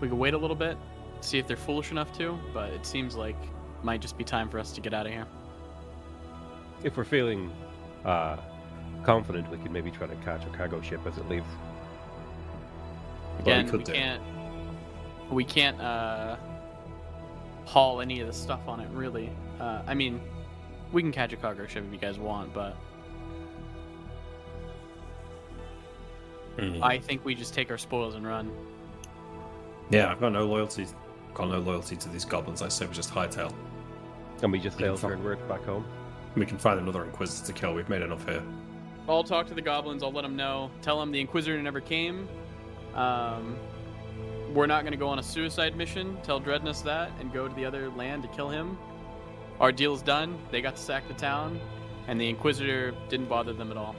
we 0.00 0.08
could 0.08 0.18
wait 0.18 0.34
a 0.34 0.38
little 0.38 0.56
bit, 0.56 0.76
see 1.22 1.38
if 1.38 1.46
they're 1.48 1.56
foolish 1.56 1.90
enough 1.90 2.12
to. 2.18 2.38
But 2.52 2.70
it 2.72 2.84
seems 2.86 3.16
like 3.16 3.36
it 3.42 3.84
might 3.84 4.00
just 4.00 4.16
be 4.18 4.22
time 4.24 4.48
for 4.48 4.58
us 4.60 4.70
to 4.72 4.80
get 4.80 4.94
out 4.94 5.06
of 5.06 5.12
here. 5.12 5.26
if 6.84 6.96
we're 6.96 7.02
feeling 7.04 7.50
uh, 8.04 8.36
confident, 9.04 9.50
we 9.50 9.58
could 9.58 9.70
maybe 9.70 9.90
try 9.90 10.06
to 10.06 10.16
catch 10.16 10.44
a 10.44 10.50
cargo 10.50 10.80
ship 10.80 11.00
as 11.06 11.16
it 11.18 11.28
leaves. 11.28 11.46
Well, 13.44 13.60
Again, 13.60 13.70
we 13.72 13.78
we, 13.78 13.84
can't. 13.84 14.22
We 15.30 15.44
can't 15.44 15.80
uh, 15.80 16.36
haul 17.64 18.00
any 18.00 18.20
of 18.20 18.26
the 18.26 18.32
stuff 18.32 18.60
on 18.66 18.80
it. 18.80 18.88
Really. 18.92 19.30
Uh, 19.60 19.82
I 19.86 19.94
mean, 19.94 20.20
we 20.92 21.02
can 21.02 21.12
catch 21.12 21.32
a 21.32 21.36
cargo 21.36 21.66
ship 21.66 21.84
if 21.86 21.92
you 21.92 21.98
guys 21.98 22.18
want, 22.18 22.52
but 22.52 22.76
Hmm. 26.58 26.82
I 26.82 26.98
think 26.98 27.24
we 27.24 27.34
just 27.36 27.54
take 27.54 27.70
our 27.70 27.78
spoils 27.78 28.16
and 28.16 28.26
run. 28.26 28.50
Yeah, 29.90 30.10
I've 30.10 30.20
got 30.20 30.32
no 30.32 30.44
loyalty. 30.44 30.86
Got 31.34 31.50
no 31.50 31.60
loyalty 31.60 31.94
to 31.96 32.08
these 32.08 32.24
goblins. 32.24 32.62
I 32.62 32.68
say 32.68 32.86
we 32.86 32.94
just 32.94 33.14
hightail. 33.14 33.54
And 34.42 34.50
we 34.50 34.58
just 34.58 34.76
sail 34.76 34.96
Fine. 34.96 35.12
turnward 35.12 35.48
back 35.48 35.64
home. 35.64 35.84
We 36.34 36.46
can 36.46 36.58
find 36.58 36.80
another 36.80 37.04
Inquisitor 37.04 37.52
to 37.52 37.58
kill. 37.58 37.74
We've 37.74 37.88
made 37.88 38.02
enough 38.02 38.26
here. 38.26 38.42
I'll 39.08 39.24
talk 39.24 39.46
to 39.46 39.54
the 39.54 39.62
goblins. 39.62 40.02
I'll 40.02 40.12
let 40.12 40.22
them 40.22 40.36
know. 40.36 40.70
Tell 40.82 41.00
them 41.00 41.10
the 41.10 41.20
Inquisitor 41.20 41.60
never 41.62 41.80
came. 41.80 42.28
Um, 42.94 43.56
we're 44.52 44.66
not 44.66 44.82
going 44.82 44.92
to 44.92 44.98
go 44.98 45.08
on 45.08 45.18
a 45.18 45.22
suicide 45.22 45.76
mission. 45.76 46.18
Tell 46.22 46.38
Dreadness 46.38 46.82
that 46.82 47.10
and 47.18 47.32
go 47.32 47.48
to 47.48 47.54
the 47.54 47.64
other 47.64 47.88
land 47.90 48.22
to 48.22 48.28
kill 48.28 48.50
him. 48.50 48.76
Our 49.60 49.72
deal's 49.72 50.02
done. 50.02 50.38
They 50.50 50.60
got 50.60 50.76
to 50.76 50.82
sack 50.82 51.08
the 51.08 51.14
town, 51.14 51.58
and 52.06 52.20
the 52.20 52.28
Inquisitor 52.28 52.94
didn't 53.08 53.28
bother 53.28 53.52
them 53.54 53.70
at 53.70 53.76
all. 53.76 53.96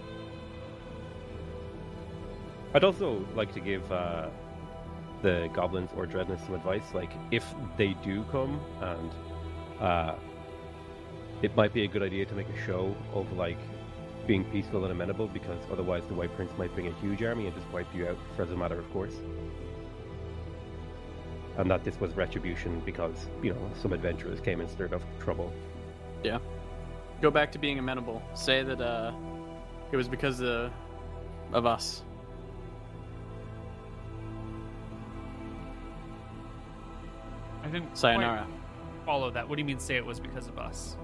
I'd 2.75 2.83
also 2.83 3.25
like 3.35 3.51
to 3.53 3.59
give 3.59 3.91
uh, 3.91 4.29
the 5.23 5.49
goblins 5.53 5.89
or 5.95 6.05
Dreadness 6.05 6.41
some 6.45 6.53
advice. 6.53 6.93
Like, 6.93 7.11
if 7.31 7.45
they 7.77 7.95
do 8.03 8.23
come, 8.31 8.59
and 8.79 9.11
uh, 9.81 10.15
it 11.41 11.55
might 11.55 11.73
be 11.73 11.83
a 11.83 11.87
good 11.87 12.03
idea 12.03 12.25
to 12.25 12.35
make 12.35 12.47
a 12.49 12.65
show 12.65 12.95
of 13.13 13.31
like 13.33 13.57
being 14.29 14.43
peaceful 14.51 14.83
and 14.83 14.91
amenable, 14.91 15.27
because 15.27 15.57
otherwise 15.71 16.03
the 16.07 16.13
White 16.13 16.31
Prince 16.35 16.51
might 16.55 16.71
bring 16.75 16.85
a 16.85 16.93
huge 17.01 17.23
army 17.23 17.47
and 17.47 17.55
just 17.55 17.67
wipe 17.71 17.87
you 17.95 18.07
out 18.07 18.17
for 18.35 18.43
as 18.43 18.51
a 18.51 18.55
matter 18.55 18.77
of 18.77 18.87
course. 18.93 19.15
And 21.57 21.71
that 21.71 21.83
this 21.83 21.99
was 21.99 22.15
retribution 22.15 22.79
because 22.85 23.25
you 23.41 23.55
know 23.55 23.71
some 23.81 23.91
adventurers 23.91 24.39
came 24.39 24.59
and 24.59 24.69
stirred 24.69 24.93
up 24.93 25.01
trouble. 25.19 25.51
Yeah. 26.23 26.37
Go 27.23 27.31
back 27.31 27.51
to 27.53 27.57
being 27.57 27.79
amenable. 27.79 28.21
Say 28.35 28.61
that 28.61 28.79
uh, 28.79 29.13
it 29.91 29.97
was 29.97 30.07
because 30.07 30.43
uh, 30.43 30.69
of 31.51 31.65
us. 31.65 32.03
I 37.63 37.65
didn't 37.65 37.87
quite 37.87 37.97
Sayonara. 37.97 38.47
follow 39.07 39.31
that. 39.31 39.49
What 39.49 39.55
do 39.55 39.61
you 39.61 39.65
mean 39.65 39.79
say 39.79 39.95
it 39.95 40.05
was 40.05 40.19
because 40.19 40.47
of 40.47 40.59
us? 40.59 40.97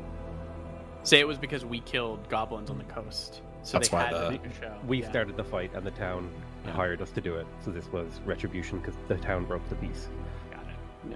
Say 1.06 1.20
it 1.20 1.28
was 1.28 1.38
because 1.38 1.64
we 1.64 1.80
killed 1.82 2.28
goblins 2.30 2.70
on 2.70 2.78
the 2.78 2.84
coast. 2.86 3.42
So 3.64 3.78
That's 3.78 3.90
they 3.90 3.98
why 3.98 4.04
had 4.06 4.10
to 4.12 4.18
the- 4.18 4.32
make 4.32 4.46
a 4.46 4.54
show. 4.54 4.74
We 4.88 5.02
Yeah. 5.02 5.10
started 5.10 5.38
the 5.38 5.44
fight, 5.44 5.72
and 5.74 5.86
the 5.86 5.92
town 5.92 6.30
Yeah. 6.66 6.72
hired 6.72 7.02
us 7.02 7.12
to 7.12 7.22
do 7.22 7.36
it. 7.36 7.46
So 7.62 7.72
this 7.72 7.88
was 7.92 8.20
retribution 8.26 8.80
because 8.80 8.96
the 9.08 9.16
town 9.18 9.46
broke 9.46 9.68
the 9.70 9.76
peace. 9.76 10.10
Got 10.52 10.64
it. 10.64 11.12
Yeah. 11.12 11.16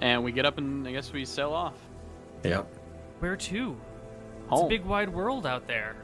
And 0.00 0.24
we 0.24 0.32
get 0.32 0.46
up 0.46 0.58
and 0.58 0.86
I 0.88 0.92
guess 0.92 1.12
we 1.12 1.24
sail 1.24 1.52
off. 1.52 1.74
Yeah. 2.42 2.62
Where 3.20 3.36
to? 3.36 3.76
It's 4.44 4.52
a 4.52 4.54
Home. 4.56 4.68
big 4.68 4.84
wide 4.84 5.10
world 5.10 5.46
out 5.46 5.66
there. 5.66 5.94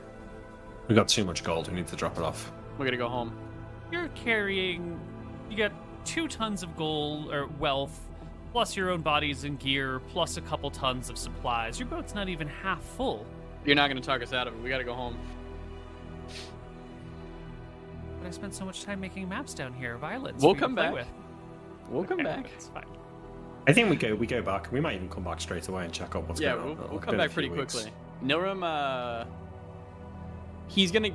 We 0.89 0.95
got 0.95 1.09
too 1.09 1.25
much 1.25 1.43
gold. 1.43 1.69
We 1.69 1.75
need 1.75 1.87
to 1.89 1.97
drop 1.97 2.17
it 2.19 2.23
off. 2.23 2.53
We're 2.79 2.85
gonna 2.85 2.99
go 2.99 3.09
home. 3.09 3.33
You're 3.91 4.09
carrying. 4.09 5.01
You 5.51 5.57
got 5.57 5.73
two 6.05 6.29
tons 6.29 6.63
of 6.63 6.77
gold 6.77 7.33
or 7.33 7.47
wealth, 7.59 8.06
plus 8.57 8.75
your 8.75 8.89
own 8.89 9.03
bodies 9.03 9.45
and 9.45 9.61
gear, 9.61 10.01
plus 10.09 10.39
a 10.39 10.41
couple 10.41 10.71
tons 10.71 11.11
of 11.11 11.19
supplies. 11.19 11.79
Your 11.79 11.87
boat's 11.87 12.15
not 12.15 12.31
even 12.31 12.49
half 12.49 12.83
full. 12.83 13.27
You're 13.67 13.77
not 13.77 13.91
going 13.91 14.01
to 14.01 14.07
talk 14.07 14.23
us 14.23 14.33
out 14.33 14.49
of 14.49 14.55
it. 14.55 14.63
We 14.63 14.71
got 14.71 14.79
to 14.79 14.85
go 14.85 14.95
home. 14.95 15.15
But 18.19 18.29
I 18.29 18.31
spent 18.31 18.55
so 18.55 18.65
much 18.65 18.83
time 18.83 18.99
making 18.99 19.29
maps 19.29 19.53
down 19.53 19.75
here 19.75 19.93
of 19.93 20.03
islands. 20.03 20.43
We'll 20.43 20.55
for 20.55 20.57
you 20.57 20.61
to 20.61 20.67
come 20.69 20.75
back. 20.75 20.95
With. 20.95 21.07
We'll 21.91 22.05
come 22.05 22.17
back. 22.23 22.47
It's 22.55 22.69
fine. 22.69 22.87
I 23.67 23.75
think 23.75 23.91
we 23.91 23.97
go 23.97 24.15
we 24.15 24.27
go 24.27 24.41
back. 24.41 24.73
We 24.73 24.81
might 24.81 24.95
even 24.95 25.11
come 25.11 25.25
back 25.25 25.43
straight 25.43 25.69
away 25.69 25.85
and 25.85 25.93
check 25.93 26.17
out 26.17 26.27
what's 26.27 26.41
yeah, 26.41 26.55
going 26.55 26.65
we'll, 26.65 26.73
on. 26.73 26.79
we'll 26.79 26.87
It'll 26.87 26.99
come 27.01 27.19
back 27.19 27.33
pretty 27.33 27.51
few 27.51 27.59
weeks. 27.59 27.75
quickly. 27.75 27.93
Nilrum, 28.25 28.63
uh, 28.65 29.27
he's 30.69 30.91
gonna 30.91 31.11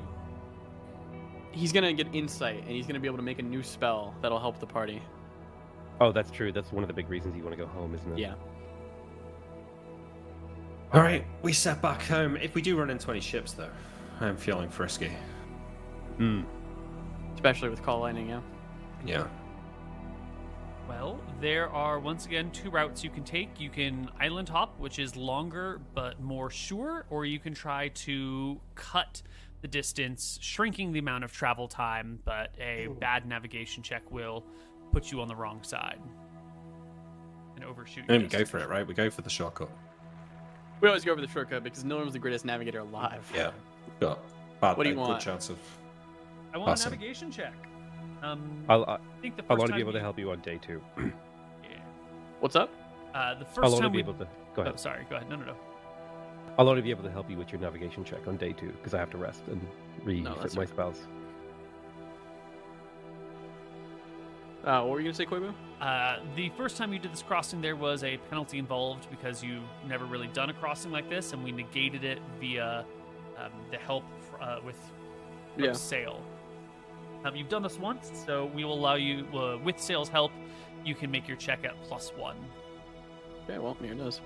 he's 1.54 1.74
gonna 1.74 1.92
get 1.92 2.14
insight, 2.14 2.60
and 2.60 2.70
he's 2.70 2.86
gonna 2.86 3.00
be 3.00 3.08
able 3.08 3.18
to 3.18 3.24
make 3.24 3.40
a 3.40 3.44
new 3.44 3.64
spell 3.64 4.14
that'll 4.22 4.40
help 4.40 4.60
the 4.60 4.68
party. 4.68 5.02
Oh, 6.02 6.12
that's 6.12 6.32
true. 6.32 6.52
That's 6.52 6.72
one 6.72 6.84
of 6.84 6.88
the 6.88 6.96
big 6.96 7.10
reasons 7.10 7.36
you 7.38 7.44
want 7.44 7.56
to 7.56 7.64
go 7.64 7.70
home, 7.70 7.94
isn't 7.94 8.14
it? 8.14 8.18
Yeah. 8.18 8.34
All 10.94 11.02
right, 11.02 11.24
we 11.44 11.54
set 11.54 11.80
back 11.80 12.02
home. 12.02 12.36
If 12.38 12.56
we 12.56 12.62
do 12.64 12.76
run 12.76 12.90
into 12.90 13.12
any 13.12 13.20
ships, 13.20 13.54
though, 13.54 13.70
I'm 14.20 14.36
feeling 14.36 14.68
frisky. 14.68 15.12
Mm. 16.18 16.44
Especially 17.36 17.70
with 17.70 17.84
call 17.84 18.00
lining, 18.00 18.30
yeah. 18.30 18.42
Yeah. 19.06 19.28
Well, 20.90 21.22
there 21.40 21.70
are 21.70 22.00
once 22.00 22.26
again 22.26 22.50
two 22.50 22.72
routes 22.72 23.04
you 23.04 23.12
can 23.12 23.24
take. 23.24 23.60
You 23.60 23.70
can 23.70 24.10
island 24.20 24.50
hop, 24.50 24.80
which 24.80 24.98
is 24.98 25.16
longer 25.16 25.82
but 25.94 26.20
more 26.20 26.50
sure, 26.50 27.06
or 27.12 27.26
you 27.26 27.38
can 27.38 27.54
try 27.54 27.90
to 27.90 28.60
cut 28.74 29.22
the 29.62 29.68
distance, 29.68 30.40
shrinking 30.42 30.94
the 30.94 31.00
amount 31.00 31.24
of 31.24 31.32
travel 31.32 31.68
time, 31.68 32.18
but 32.26 32.56
a 32.60 32.88
bad 33.00 33.28
navigation 33.28 33.84
check 33.84 34.02
will 34.10 34.44
put 34.92 35.12
you 35.12 35.22
on 35.22 35.28
the 35.28 35.36
wrong 35.36 35.60
side 35.64 36.00
and 37.56 37.66
overshoot. 37.66 38.06
Then 38.08 38.22
your 38.22 38.30
we 38.30 38.38
go 38.38 38.46
for 38.46 38.60
it, 38.60 38.70
right? 38.70 38.86
We 38.86 38.94
go 38.94 39.10
for 39.10 39.22
the 39.22 39.30
shortcut. 39.30 39.70
We 40.82 40.88
always 40.88 41.04
go 41.06 41.16
for 41.16 41.22
the 41.22 41.28
shortcut 41.28 41.64
because 41.64 41.84
Nilrum's 41.84 42.14
the 42.14 42.20
greatest 42.20 42.44
navigator 42.46 42.80
alive. 42.80 43.30
Yeah. 43.34 43.52
Got 44.00 44.20
bad, 44.60 44.78
What 44.78 44.84
do 44.84 44.90
you 44.90 44.96
a 44.96 45.00
want? 45.00 45.20
Good 45.20 45.26
chance 45.26 45.50
of. 45.50 45.58
I 46.54 46.58
want 46.58 46.72
Awesome. 46.72 46.94
a 46.94 46.96
navigation 46.96 47.32
check. 47.32 47.54
Um, 48.22 48.64
I'll, 48.70 48.84
I- 48.86 48.96
I 48.96 49.00
think 49.22 49.36
the 49.38 49.44
I'll 49.50 49.56
first 49.58 49.62
only 49.62 49.68
time 49.72 49.78
be 49.78 49.82
able 49.82 49.94
to 49.94 50.00
help 50.00 50.18
you 50.20 50.32
on 50.32 50.40
day 50.42 50.60
two. 50.62 50.82
Yeah. 51.64 51.78
What's 52.40 52.56
up? 52.56 52.70
Uh, 53.14 53.36
the 53.36 53.46
1st 53.46 53.58
I'll 53.60 53.66
only 53.68 53.80
time 53.82 53.92
be 53.92 53.96
we. 53.98 54.02
able 54.04 54.14
to. 54.16 54.26
Go 54.26 54.30
Oh, 54.58 54.62
ahead. 54.64 54.80
sorry. 54.80 55.06
Go 55.10 55.16
ahead. 55.18 55.30
No, 55.30 55.36
no, 55.36 55.46
no. 55.46 55.56
I'll 56.58 56.68
only 56.68 56.82
be 56.82 56.90
able 56.90 57.04
to 57.04 57.12
help 57.12 57.30
you 57.30 57.38
with 57.38 57.52
your 57.52 57.62
navigation 57.62 58.04
check 58.04 58.28
on 58.28 58.38
day 58.38 58.52
two 58.54 58.70
because 58.72 58.94
I 58.94 59.00
have 59.00 59.10
to 59.12 59.18
rest 59.18 59.44
and 59.48 59.62
refit 60.04 60.42
that's 60.42 60.56
my 60.56 60.64
okay. 60.64 60.72
spells. 60.72 61.08
Uh, 64.64 64.82
what 64.82 64.90
were 64.92 65.00
you 65.00 65.06
gonna 65.06 65.14
say, 65.16 65.26
Koibu? 65.26 65.54
Uh, 65.80 66.18
the 66.36 66.50
first 66.50 66.78
time 66.78 66.94
you 66.94 67.00
did 67.00 67.12
this 67.12 67.24
crossing, 67.24 67.62
there 67.62 67.76
was 67.76 68.04
a 68.04 68.18
penalty 68.30 68.60
involved 68.60 69.10
because 69.10 69.44
you've 69.44 69.64
never 69.88 70.06
really 70.06 70.28
done 70.28 70.50
a 70.52 70.54
crossing 70.54 70.92
like 70.92 71.10
this, 71.10 71.34
and 71.34 71.44
we 71.44 71.52
negated 71.52 72.04
it 72.04 72.20
via 72.40 72.86
um, 73.40 73.52
the 73.72 73.78
help 73.78 74.04
uh, 74.40 74.60
with 74.64 74.78
from 75.56 75.64
Yeah. 75.64 75.74
sail. 75.74 76.22
Um, 77.26 77.36
you've 77.36 77.50
done 77.50 77.64
this 77.64 77.78
once, 77.80 78.12
so 78.26 78.46
we 78.48 78.64
will 78.64 78.76
allow 78.76 78.96
you, 78.96 79.26
uh, 79.38 79.58
with 79.64 79.80
sail's 79.80 80.10
help, 80.10 80.32
you 80.86 80.94
can 80.96 81.10
make 81.12 81.28
your 81.28 81.38
check 81.38 81.64
at 81.66 81.74
plus 81.84 82.10
one. 82.16 82.38
Okay, 83.44 83.58
well, 83.58 83.76
here 83.82 83.94
it 83.94 84.00
is. 84.00 84.22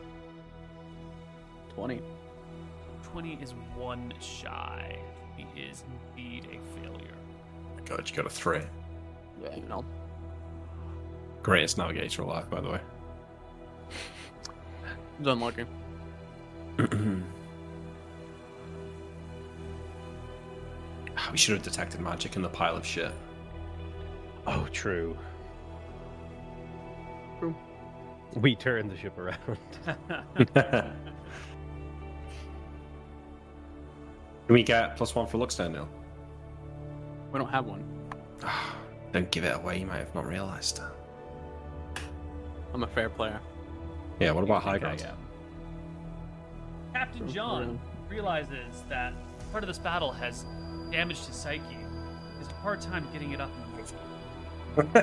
Twenty. 1.73 2.01
20 3.03 3.33
is 3.41 3.51
one 3.77 4.13
shy. 4.19 4.97
He 5.37 5.45
is 5.59 5.83
indeed 6.17 6.47
a 6.51 6.79
failure. 6.81 7.15
God, 7.85 8.09
you 8.09 8.15
got 8.15 8.25
a 8.25 8.29
three. 8.29 8.61
Yeah, 9.41 9.55
you 9.55 9.65
know. 9.67 9.85
Greatest 11.45 11.77
navigator 11.77 12.23
alive, 12.23 12.49
by 12.49 12.59
the 12.59 12.71
way. 12.71 12.79
It's 15.19 15.27
unlucky. 15.27 15.65
Ah, 21.17 21.29
we 21.31 21.37
should 21.37 21.53
have 21.53 21.63
detected 21.63 22.01
magic 22.01 22.35
in 22.35 22.41
the 22.41 22.49
pile 22.49 22.75
of 22.75 22.85
shit. 22.85 23.11
Oh, 24.47 24.67
true. 24.73 25.15
True. 27.39 27.55
We 28.35 28.53
turned 28.55 28.91
the 28.91 28.97
ship 28.97 29.17
around. 29.17 29.37
Can 30.55 30.91
we 34.49 34.61
get 34.63 34.97
plus 34.97 35.15
one 35.15 35.25
for 35.27 35.37
Luxstone 35.37 35.71
now? 35.73 35.87
We 37.31 37.39
don't 37.39 37.49
have 37.49 37.65
one. 37.65 37.85
Ah, 38.43 38.75
don't 39.13 39.31
give 39.31 39.45
it 39.45 39.55
away, 39.55 39.79
you 39.79 39.85
might 39.85 39.99
have 39.99 40.13
not 40.15 40.27
realised. 40.27 40.81
I'm 42.75 42.83
a 42.83 42.87
fair 42.87 43.07
player. 43.09 43.39
Yeah, 44.19 44.31
what 44.31 44.43
about 44.43 44.61
high 44.61 44.71
Okay, 44.71 44.79
ground? 44.79 44.99
yeah. 44.99 45.13
Captain 46.91 47.25
John 47.29 47.79
realizes 48.09 48.83
that 48.89 49.13
part 49.53 49.63
of 49.63 49.69
this 49.69 49.77
battle 49.79 50.11
has 50.11 50.43
damaged 50.91 51.25
his 51.25 51.37
psyche. 51.37 51.63
He 51.69 51.75
has 52.39 52.49
a 52.49 52.53
hard 52.55 52.81
time 52.81 53.07
getting 53.13 53.31
it 53.31 53.39
up. 53.39 53.49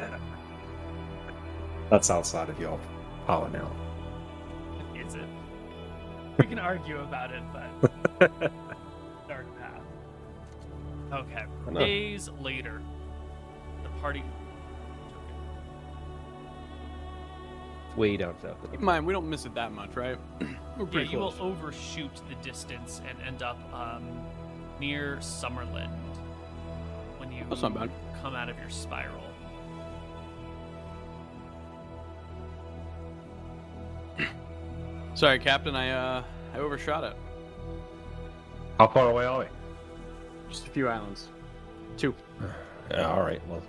That's 1.89 2.11
outside 2.11 2.51
of 2.51 2.61
your 2.61 2.79
power 3.27 3.49
now. 3.49 3.71
Is 4.95 5.15
it? 5.15 5.25
We 6.39 6.45
can 6.45 6.59
argue 6.59 6.99
about 7.01 7.31
it, 7.33 7.43
but 7.55 7.71
dark 9.29 9.47
path. 9.59 9.81
Okay. 11.11 11.45
Days 11.73 12.29
later, 12.39 12.83
the 13.83 13.89
party. 14.03 14.23
Way 17.97 18.17
down 18.17 18.35
south. 18.41 18.57
Keep 18.71 18.81
in 18.81 18.85
mind, 18.87 19.07
we 19.07 19.13
don't 19.13 19.29
miss 19.29 19.45
it 19.45 19.55
that 19.55 19.73
much, 19.73 19.95
right? 19.97 20.17
We're 20.41 20.85
Yeah, 20.87 20.91
pretty 20.91 21.11
you 21.11 21.19
will 21.19 21.35
overshoot 21.41 22.11
the 22.29 22.35
distance 22.37 23.03
and 23.07 23.19
end 23.27 23.43
up 23.43 23.59
um, 23.75 24.03
near 24.81 25.17
Summerland 25.21 25.91
when 27.19 27.31
you 27.31 27.45
That's 27.51 27.61
not 27.63 27.75
bad. 27.75 27.91
come 28.23 28.35
out 28.35 28.49
of 28.49 28.59
your 28.59 28.71
spiral. 28.71 29.21
Sorry, 35.15 35.39
Captain. 35.39 35.75
I 35.77 35.91
uh, 35.91 36.23
I 36.55 36.59
overshot 36.59 37.05
it. 37.05 37.15
How 38.79 38.89
far 38.89 39.11
away 39.11 39.25
are 39.27 39.41
we? 39.41 39.45
Just 40.49 40.67
a 40.67 40.71
few 40.71 40.89
islands. 40.89 41.29
Two. 41.97 42.15
Yeah, 42.91 43.11
all 43.11 43.23
right. 43.23 43.41
Well, 43.49 43.63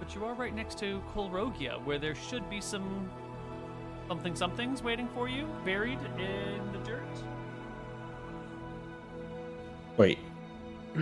But 0.00 0.14
you 0.14 0.22
are 0.24 0.34
right 0.34 0.54
next 0.54 0.76
to 0.80 1.00
Kolrogia, 1.14 1.82
where 1.84 1.98
there 1.98 2.14
should 2.14 2.50
be 2.50 2.60
some 2.60 3.08
something 4.10 4.34
somethings 4.34 4.82
waiting 4.82 5.08
for 5.14 5.28
you, 5.28 5.46
buried 5.64 6.00
in 6.18 6.72
the 6.72 6.78
dirt. 6.84 7.00
wait. 9.96 10.18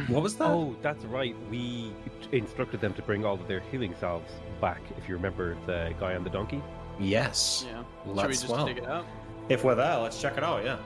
What 0.08 0.22
was 0.22 0.36
that? 0.36 0.48
Oh, 0.50 0.76
that's 0.82 1.02
right. 1.06 1.34
We 1.50 1.94
instructed 2.32 2.82
them 2.82 2.92
to 2.92 3.00
bring 3.00 3.24
all 3.24 3.32
of 3.40 3.48
their 3.48 3.60
healing 3.60 3.94
salves 3.98 4.30
back. 4.60 4.82
If 4.98 5.08
you 5.08 5.14
remember 5.14 5.56
the 5.64 5.94
guy 5.98 6.14
on 6.16 6.22
the 6.24 6.28
donkey. 6.28 6.62
yes. 7.00 7.64
Yeah. 7.66 7.78
Should 7.78 8.06
we 8.08 8.12
Let's 8.12 8.40
just 8.42 8.52
well. 8.52 8.66
dig 8.66 8.76
it 8.76 8.86
out? 8.86 9.06
If 9.48 9.64
we're 9.64 9.74
there, 9.76 9.96
let's 9.96 10.20
check 10.20 10.36
it 10.36 10.44
out. 10.44 10.62
Yeah. 10.62 10.76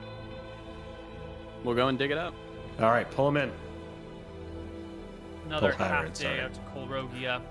We'll 1.65 1.74
go 1.74 1.89
and 1.89 1.99
dig 1.99 2.12
it 2.12 2.19
out. 2.19 2.35
All 2.78 2.90
right, 2.93 3.11
pull 3.11 3.28
him 3.28 3.36
in. 3.39 3.51
Another 5.47 5.73
Kolhara, 5.73 5.78
half 5.89 6.15
day 6.15 6.23
sorry. 6.23 6.40
out 6.43 6.55
to 6.55 6.61
Kolrogia, 6.73 7.43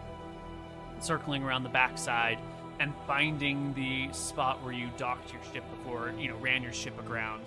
circling 1.02 1.44
around 1.44 1.64
the 1.64 1.70
backside 1.70 2.40
and 2.82 2.92
finding 3.06 3.72
the 3.76 4.12
spot 4.12 4.62
where 4.64 4.74
you 4.74 4.90
docked 4.98 5.32
your 5.32 5.42
ship 5.54 5.64
before, 5.70 6.12
you 6.18 6.28
know, 6.30 6.36
ran 6.38 6.64
your 6.64 6.74
ship 6.74 7.00
aground, 7.00 7.44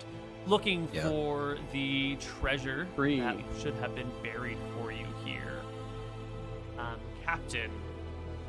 looking 0.47 0.87
Yeah. 0.93 1.09
for 1.09 1.57
the 1.73 2.15
treasure 2.39 2.87
Free. 2.95 3.19
that 3.19 3.35
should 3.59 3.73
have 3.75 3.93
been 3.95 4.09
buried 4.23 4.57
for 4.79 4.93
you 4.93 5.05
here. 5.25 5.59
Um, 6.79 6.95
Captain, 7.25 7.69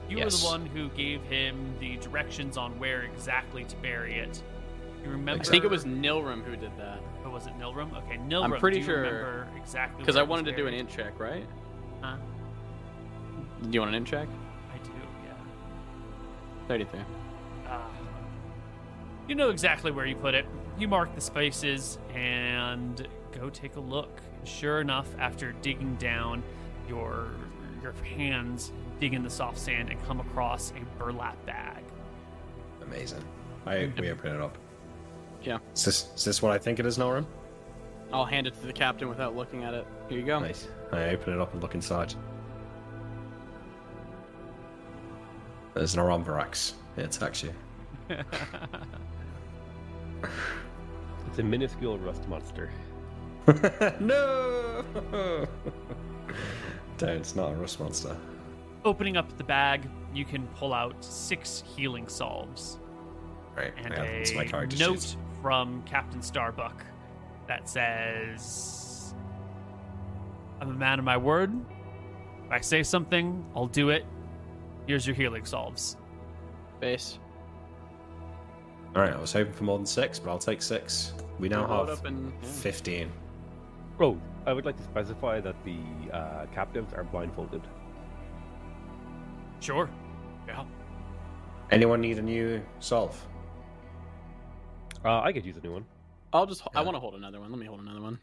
you 0.08 0.18
were 0.18 0.30
the 0.30 0.44
one 0.46 0.64
who 0.66 0.88
gave 0.90 1.22
him 1.22 1.74
the 1.80 1.96
directions 1.96 2.56
on 2.56 2.78
where 2.78 3.02
exactly 3.02 3.64
to 3.64 3.76
bury 3.78 4.20
it. 4.20 4.40
You 5.02 5.10
remember? 5.10 5.42
I 5.42 5.44
think 5.44 5.64
it 5.64 5.70
was 5.70 5.84
Nilrum 5.84 6.44
who 6.44 6.54
did 6.54 6.70
that. 6.78 7.00
Or 7.24 7.30
was 7.32 7.48
it 7.48 7.58
Nilrum? 7.58 7.92
Okay, 7.96 8.16
Nilrum. 8.18 8.60
pretty 8.60 8.76
do 8.76 8.80
you 8.82 8.86
sure- 8.86 9.00
remember 9.02 9.48
exactly 9.56 9.98
Because 10.02 10.16
I 10.16 10.22
wanted 10.22 10.44
to 10.46 10.52
do 10.52 10.66
an 10.68 10.72
buried? 10.72 10.80
int 10.82 10.90
check, 10.90 11.18
right? 11.18 11.46
Huh? 12.00 12.16
Do 13.62 13.70
you 13.72 13.80
want 13.80 13.88
an 13.88 13.96
int 13.96 14.06
check? 14.06 14.28
I 16.68 16.78
do, 16.78 16.84
yeah. 16.84 16.88
33. 16.88 17.00
Ah. 17.68 17.88
you 19.28 19.34
know 19.34 19.50
exactly 19.50 19.90
where 19.90 20.06
you 20.06 20.16
put 20.16 20.34
it. 20.34 20.46
You 20.78 20.88
mark 20.88 21.14
the 21.14 21.20
spaces 21.20 21.98
and 22.14 23.06
go 23.32 23.50
take 23.50 23.76
a 23.76 23.80
look. 23.80 24.20
Sure 24.44 24.80
enough, 24.80 25.08
after 25.18 25.52
digging 25.62 25.96
down 25.96 26.42
your 26.88 27.30
your 27.82 27.92
hands, 28.16 28.72
dig 29.00 29.14
in 29.14 29.22
the 29.22 29.30
soft 29.30 29.58
sand 29.58 29.90
and 29.90 30.04
come 30.06 30.20
across 30.20 30.72
a 30.72 30.98
burlap 30.98 31.44
bag. 31.46 31.82
Amazing. 32.82 33.24
I 33.64 33.90
we 33.98 34.10
open 34.10 34.34
it 34.34 34.40
up. 34.40 34.56
Yeah. 35.42 35.58
Is 35.74 35.84
this 35.84 36.08
is 36.16 36.24
this 36.24 36.42
what 36.42 36.52
I 36.52 36.58
think 36.58 36.78
it 36.78 36.86
is, 36.86 36.98
Norum? 36.98 37.26
I'll 38.12 38.24
hand 38.24 38.46
it 38.46 38.54
to 38.60 38.66
the 38.66 38.72
captain 38.72 39.08
without 39.08 39.34
looking 39.34 39.64
at 39.64 39.74
it. 39.74 39.86
Here 40.08 40.18
you 40.18 40.24
go. 40.24 40.38
Nice. 40.38 40.68
I 40.92 41.08
open 41.10 41.32
it 41.32 41.40
up 41.40 41.52
and 41.52 41.62
look 41.62 41.74
inside. 41.74 42.14
There's 45.76 45.94
an 45.94 46.00
Aramvarax. 46.00 46.72
It 46.96 47.04
attacks 47.04 47.42
you. 47.42 47.52
It's 51.28 51.40
a 51.40 51.42
minuscule 51.42 51.98
rust 51.98 52.26
monster. 52.30 52.70
no! 54.00 54.82
Don't, 56.96 57.10
it's 57.10 57.36
not 57.36 57.52
a 57.52 57.54
rust 57.56 57.78
monster. 57.78 58.16
Opening 58.86 59.18
up 59.18 59.36
the 59.36 59.44
bag, 59.44 59.86
you 60.14 60.24
can 60.24 60.46
pull 60.56 60.72
out 60.72 61.04
six 61.04 61.62
healing 61.76 62.08
salves 62.08 62.78
Right, 63.54 63.74
and 63.76 63.92
I 63.92 63.96
add 63.98 64.26
them 64.26 64.36
my 64.36 64.42
a 64.44 64.48
character 64.48 64.78
note 64.78 65.02
sheet. 65.02 65.16
from 65.42 65.82
Captain 65.82 66.22
Starbuck 66.22 66.86
that 67.48 67.68
says, 67.68 69.14
"I'm 70.62 70.70
a 70.70 70.72
man 70.72 70.98
of 70.98 71.04
my 71.04 71.18
word. 71.18 71.52
If 72.46 72.50
I 72.50 72.60
say 72.60 72.82
something, 72.82 73.44
I'll 73.54 73.66
do 73.66 73.90
it. 73.90 74.06
Here's 74.86 75.06
your 75.06 75.16
healing 75.16 75.44
solves. 75.44 75.96
Base. 76.80 77.18
Alright, 78.94 79.12
I 79.12 79.20
was 79.20 79.32
hoping 79.32 79.52
for 79.52 79.64
more 79.64 79.78
than 79.78 79.86
six, 79.86 80.18
but 80.18 80.30
I'll 80.30 80.38
take 80.38 80.62
six. 80.62 81.12
We 81.38 81.48
now 81.48 81.66
Load 81.68 81.88
have 81.88 81.98
up 81.98 82.04
and 82.06 82.32
yeah. 82.42 82.48
15. 82.48 83.12
Oh, 84.00 84.18
I 84.46 84.52
would 84.52 84.64
like 84.64 84.76
to 84.76 84.82
specify 84.84 85.40
that 85.40 85.56
the 85.64 85.78
uh, 86.12 86.46
captives 86.54 86.92
are 86.94 87.04
blindfolded. 87.04 87.62
Sure. 89.60 89.90
Yeah. 90.46 90.64
Anyone 91.70 92.00
need 92.00 92.18
a 92.18 92.22
new 92.22 92.62
solve? 92.78 93.20
Uh, 95.04 95.20
I 95.20 95.32
could 95.32 95.44
use 95.44 95.56
a 95.56 95.60
new 95.60 95.72
one. 95.72 95.84
I'll 96.32 96.46
just. 96.46 96.62
I 96.74 96.80
Yeah. 96.80 96.82
want 96.82 96.94
to 96.96 97.00
hold 97.00 97.14
another 97.14 97.40
one. 97.40 97.50
Let 97.50 97.58
me 97.58 97.66
hold 97.66 97.80
another 97.80 98.00
one. 98.00 98.18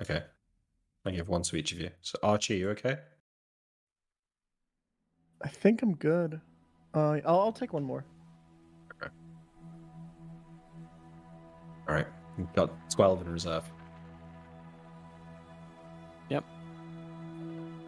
Okay. 0.00 0.22
I 1.04 1.10
give 1.10 1.28
one 1.28 1.42
to 1.42 1.56
each 1.56 1.72
of 1.72 1.80
you. 1.80 1.90
So, 2.00 2.18
Archie, 2.22 2.56
you 2.56 2.70
okay? 2.70 2.98
I 5.42 5.48
think 5.48 5.82
I'm 5.82 5.94
good. 5.94 6.40
Uh, 6.94 7.18
I'll, 7.26 7.40
I'll 7.40 7.52
take 7.52 7.72
one 7.72 7.82
more. 7.82 8.04
Alright, 11.88 12.06
we've 12.38 12.52
got 12.52 12.70
12 12.90 13.22
in 13.22 13.32
reserve. 13.32 13.64
Yep. 16.28 16.44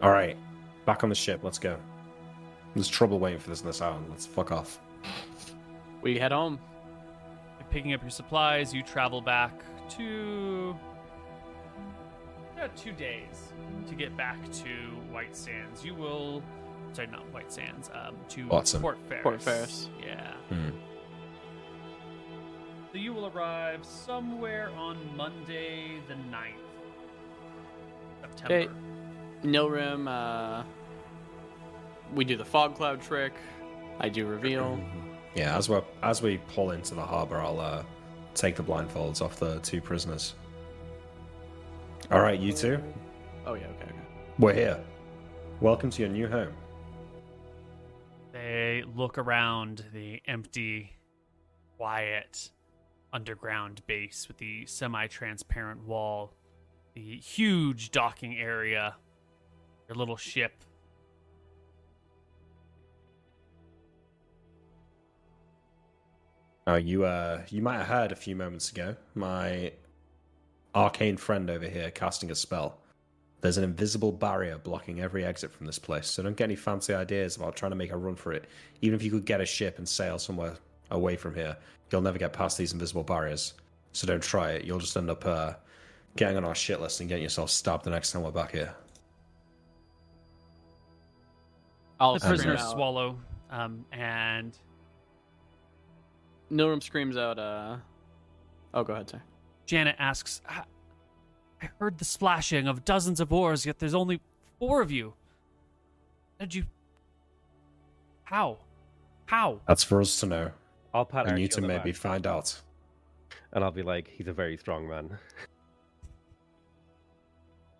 Alright, 0.03 0.37
back 0.85 1.03
on 1.03 1.09
the 1.09 1.15
ship, 1.15 1.39
let's 1.43 1.57
go. 1.57 1.77
There's 2.73 2.89
trouble 2.89 3.19
waiting 3.19 3.39
for 3.39 3.49
this 3.49 3.61
in 3.61 3.67
this 3.67 3.81
island. 3.81 4.07
Let's 4.09 4.25
fuck 4.25 4.51
off. 4.51 4.79
We 6.01 6.19
head 6.19 6.33
home. 6.33 6.59
You're 7.57 7.69
picking 7.69 7.93
up 7.93 8.01
your 8.01 8.09
supplies. 8.11 8.73
You 8.73 8.83
travel 8.83 9.21
back 9.21 9.53
to 9.91 10.75
about 12.53 12.75
two 12.75 12.91
days 12.91 13.53
to 13.87 13.95
get 13.95 14.15
back 14.17 14.37
to 14.51 14.69
White 15.11 15.35
Sands. 15.35 15.85
You 15.85 15.93
will, 15.93 16.43
sorry, 16.95 17.07
not 17.09 17.31
White 17.33 17.51
Sands. 17.51 17.89
Um, 17.93 18.15
to 18.29 18.47
Watson. 18.47 18.81
Port 18.81 18.97
Ferris. 19.07 19.23
Port 19.23 19.41
Ferris. 19.41 19.89
Yeah. 20.01 20.31
Hmm. 20.49 20.69
So 22.91 22.97
you 22.99 23.13
will 23.13 23.27
arrive 23.27 23.83
somewhere 23.85 24.69
on 24.77 24.97
Monday 25.17 25.99
the 26.07 26.13
9th. 26.13 26.53
September. 28.21 28.53
Okay. 28.55 28.69
Nilrum, 29.43 30.07
uh, 30.07 30.63
we 32.13 32.23
do 32.23 32.37
the 32.37 32.45
fog 32.45 32.75
cloud 32.75 33.01
trick. 33.01 33.33
I 33.99 34.09
do 34.09 34.25
reveal. 34.25 34.79
Yeah, 35.35 35.57
as 35.57 35.69
we 35.69 35.77
as 36.01 36.21
we 36.21 36.37
pull 36.53 36.71
into 36.71 36.95
the 36.95 37.01
harbor, 37.05 37.37
I'll 37.39 37.59
uh, 37.59 37.83
take 38.33 38.55
the 38.55 38.63
blindfolds 38.63 39.21
off 39.21 39.37
the 39.37 39.59
two 39.59 39.81
prisoners. 39.81 40.35
All 42.11 42.21
right, 42.21 42.39
you 42.39 42.53
two, 42.53 42.81
Oh 43.45 43.53
yeah, 43.55 43.65
okay, 43.67 43.83
okay. 43.83 43.95
we're 44.39 44.53
here. 44.53 44.79
Welcome 45.59 45.89
to 45.91 46.01
your 46.01 46.09
new 46.11 46.27
home. 46.27 46.53
They 48.45 48.83
look 48.95 49.17
around 49.17 49.85
the 49.91 50.21
empty, 50.27 50.91
quiet 51.77 52.51
underground 53.11 53.81
base 53.87 54.27
with 54.27 54.37
the 54.37 54.67
semi 54.67 55.07
transparent 55.07 55.83
wall, 55.83 56.31
the 56.93 57.17
huge 57.17 57.89
docking 57.89 58.37
area, 58.37 58.97
your 59.89 59.95
little 59.95 60.15
ship. 60.15 60.63
Uh, 66.67 66.75
you 66.75 67.03
uh, 67.03 67.41
you 67.49 67.63
might 67.63 67.79
have 67.79 67.87
heard 67.87 68.11
a 68.11 68.15
few 68.15 68.35
moments 68.35 68.69
ago 68.69 68.95
my 69.15 69.73
arcane 70.75 71.17
friend 71.17 71.49
over 71.49 71.67
here 71.67 71.89
casting 71.89 72.29
a 72.29 72.35
spell. 72.35 72.77
There's 73.45 73.57
an 73.57 73.63
invisible 73.63 74.11
barrier 74.11 74.57
blocking 74.57 75.01
every 75.01 75.23
exit 75.23 75.51
from 75.51 75.67
this 75.67 75.77
place, 75.77 76.07
so 76.07 76.23
don't 76.23 76.35
get 76.35 76.45
any 76.45 76.55
fancy 76.55 76.95
ideas 76.95 77.37
about 77.37 77.55
trying 77.55 77.69
to 77.69 77.75
make 77.75 77.91
a 77.91 77.95
run 77.95 78.15
for 78.15 78.33
it. 78.33 78.45
Even 78.81 78.95
if 78.95 79.03
you 79.03 79.11
could 79.11 79.23
get 79.23 79.39
a 79.39 79.45
ship 79.45 79.77
and 79.77 79.87
sail 79.87 80.17
somewhere 80.17 80.55
away 80.89 81.15
from 81.15 81.35
here, 81.35 81.55
you'll 81.91 82.01
never 82.01 82.17
get 82.17 82.33
past 82.33 82.57
these 82.57 82.73
invisible 82.73 83.03
barriers. 83.03 83.53
So 83.91 84.07
don't 84.07 84.23
try 84.23 84.53
it. 84.53 84.65
You'll 84.65 84.79
just 84.79 84.97
end 84.97 85.11
up 85.11 85.23
uh, 85.27 85.53
getting 86.17 86.37
on 86.37 86.43
our 86.43 86.55
shit 86.55 86.81
list 86.81 87.01
and 87.01 87.07
getting 87.07 87.21
yourself 87.21 87.51
stabbed 87.51 87.83
the 87.83 87.91
next 87.91 88.13
time 88.13 88.23
we're 88.23 88.31
back 88.31 88.51
here. 88.51 88.73
I'll 91.99 92.15
the 92.15 92.21
prisoners 92.21 92.61
out. 92.61 92.71
swallow, 92.71 93.19
um, 93.51 93.85
and 93.91 94.57
Nilrum 96.49 96.81
screams 96.81 97.15
out. 97.15 97.37
Uh, 97.37 97.77
oh, 98.73 98.83
go 98.83 98.93
ahead, 98.93 99.07
sir. 99.07 99.21
Janet 99.67 99.97
asks, 99.99 100.41
"I 101.65 101.67
I 101.67 101.83
heard 101.83 101.97
the 101.97 102.05
splashing 102.05 102.67
of 102.67 102.85
dozens 102.85 103.19
of 103.19 103.33
oars, 103.33 103.65
yet 103.65 103.79
there's 103.79 103.93
only 103.93 104.21
four 104.59 104.81
of 104.81 104.91
you. 104.91 105.13
How 106.39 106.45
Did 106.45 106.55
you. 106.55 106.63
How? 108.23 108.57
How? 109.25 109.61
That's 109.67 109.83
for 109.83 110.01
us 110.01 110.19
to 110.19 110.25
know, 110.25 110.51
I'll 110.93 111.05
pat 111.05 111.27
and 111.27 111.39
you 111.39 111.47
to 111.49 111.61
maybe 111.61 111.91
back, 111.91 111.99
find 111.99 112.27
out. 112.27 112.61
and 113.53 113.63
I'll 113.63 113.71
be 113.71 113.83
like, 113.83 114.07
he's 114.07 114.27
a 114.27 114.33
very 114.33 114.57
strong 114.57 114.87
man. 114.87 115.17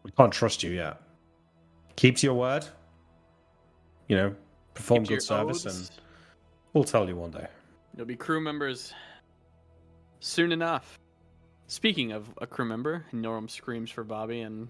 We 0.04 0.12
can't 0.12 0.32
trust 0.32 0.64
you 0.64 0.72
yet. 0.72 1.02
Keep 1.96 2.18
to 2.18 2.28
your 2.28 2.36
word. 2.36 2.66
You 4.08 4.18
know, 4.18 4.36
perform 4.74 5.04
Keep 5.04 5.08
good 5.10 5.14
your 5.16 5.20
service, 5.22 5.66
and 5.66 5.90
we'll 6.74 6.84
tell 6.84 7.08
you 7.08 7.16
one 7.16 7.32
day. 7.32 7.48
You'll 7.98 8.06
be 8.06 8.16
crew 8.16 8.40
members 8.40 8.94
soon 10.20 10.52
enough. 10.52 11.00
Speaking 11.68 12.12
of 12.12 12.30
a 12.40 12.46
crew 12.48 12.66
member, 12.66 13.06
Norum 13.14 13.50
screams 13.50 13.90
for 13.90 14.04
Bobby, 14.04 14.42
and 14.42 14.70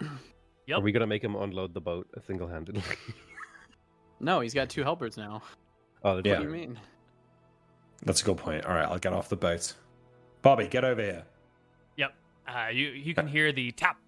Yep. 0.66 0.78
Are 0.78 0.82
we 0.82 0.92
gonna 0.92 1.06
make 1.06 1.24
him 1.24 1.34
unload 1.34 1.74
the 1.74 1.80
boat 1.80 2.06
single 2.26 2.46
handedly? 2.46 2.82
no, 4.20 4.38
he's 4.38 4.54
got 4.54 4.68
two 4.68 4.84
helpers 4.84 5.16
now. 5.16 5.42
oh, 6.04 6.14
that's 6.16 6.26
Yeah. 6.26 6.34
What 6.34 6.38
do 6.38 6.44
you 6.44 6.50
mean? 6.50 6.78
That's 8.04 8.22
a 8.22 8.24
good 8.24 8.36
point. 8.36 8.64
All 8.66 8.74
right, 8.74 8.84
I'll 8.84 8.98
get 8.98 9.12
off 9.12 9.28
the 9.28 9.36
boat. 9.36 9.74
Bobby, 10.42 10.68
get 10.68 10.84
over 10.84 11.02
here. 11.02 11.24
Yep. 11.96 12.14
Uh, 12.46 12.68
you 12.72 12.88
you 12.90 13.14
can 13.14 13.26
hear 13.26 13.50
the 13.52 13.72
tap 13.72 13.98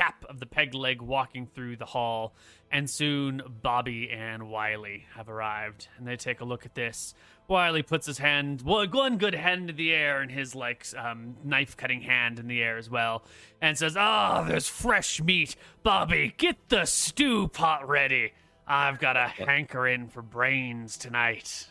tap 0.00 0.24
of 0.30 0.40
the 0.40 0.46
peg 0.46 0.74
leg 0.74 1.02
walking 1.02 1.46
through 1.46 1.76
the 1.76 1.84
hall, 1.84 2.34
and 2.70 2.88
soon 2.88 3.42
Bobby 3.62 4.10
and 4.10 4.48
Wiley 4.48 5.04
have 5.14 5.28
arrived, 5.28 5.88
and 5.98 6.06
they 6.06 6.16
take 6.16 6.40
a 6.40 6.44
look 6.44 6.64
at 6.64 6.74
this. 6.74 7.14
Wiley 7.48 7.82
puts 7.82 8.06
his 8.06 8.16
hand, 8.16 8.62
well, 8.62 8.86
one 8.88 9.18
good 9.18 9.34
hand 9.34 9.68
in 9.68 9.76
the 9.76 9.92
air, 9.92 10.22
and 10.22 10.30
his 10.30 10.54
like 10.54 10.86
um, 10.96 11.36
knife 11.44 11.76
cutting 11.76 12.00
hand 12.00 12.38
in 12.38 12.46
the 12.46 12.62
air 12.62 12.78
as 12.78 12.88
well, 12.88 13.24
and 13.60 13.76
says, 13.76 13.94
"Ah, 13.94 14.42
there's 14.42 14.68
fresh 14.68 15.20
meat. 15.20 15.54
Bobby, 15.82 16.32
get 16.38 16.56
the 16.70 16.86
stew 16.86 17.48
pot 17.48 17.86
ready. 17.86 18.32
I've 18.66 19.00
got 19.00 19.18
a 19.18 19.28
hankering 19.28 20.08
for 20.08 20.22
brains 20.22 20.96
tonight." 20.96 21.66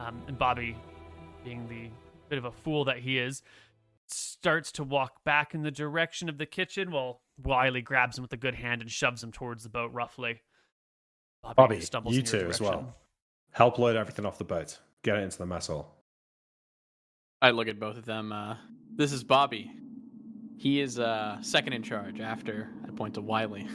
Um, 0.00 0.22
and 0.26 0.38
Bobby, 0.38 0.74
being 1.44 1.68
the 1.68 1.90
bit 2.30 2.38
of 2.38 2.46
a 2.46 2.52
fool 2.52 2.84
that 2.84 3.00
he 3.00 3.18
is, 3.18 3.42
starts 4.06 4.72
to 4.72 4.84
walk 4.84 5.22
back 5.24 5.54
in 5.54 5.62
the 5.62 5.70
direction 5.70 6.30
of 6.30 6.38
the 6.38 6.46
kitchen 6.46 6.90
while 6.90 7.20
Wiley 7.42 7.82
grabs 7.82 8.18
him 8.18 8.22
with 8.22 8.32
a 8.32 8.36
good 8.36 8.54
hand 8.54 8.82
and 8.82 8.90
shoves 8.90 9.22
him 9.22 9.32
towards 9.32 9.62
the 9.62 9.68
boat 9.68 9.92
roughly. 9.92 10.40
Bobby, 11.56 11.80
stumbles 11.80 12.14
you 12.14 12.22
too 12.22 12.48
as 12.48 12.60
well. 12.60 12.94
Help 13.52 13.78
load 13.78 13.96
everything 13.96 14.26
off 14.26 14.38
the 14.38 14.44
boat. 14.44 14.78
Get 15.02 15.16
it 15.16 15.22
into 15.22 15.38
the 15.38 15.46
mess 15.46 15.68
hall. 15.68 15.94
I 17.40 17.50
look 17.50 17.68
at 17.68 17.78
both 17.78 17.96
of 17.96 18.04
them. 18.04 18.32
Uh, 18.32 18.56
this 18.94 19.12
is 19.12 19.22
Bobby. 19.22 19.70
He 20.58 20.80
is 20.80 20.98
uh, 20.98 21.36
second 21.42 21.74
in 21.74 21.82
charge 21.82 22.20
after 22.20 22.70
I 22.86 22.90
point 22.90 23.14
to 23.14 23.20
Wiley. 23.20 23.68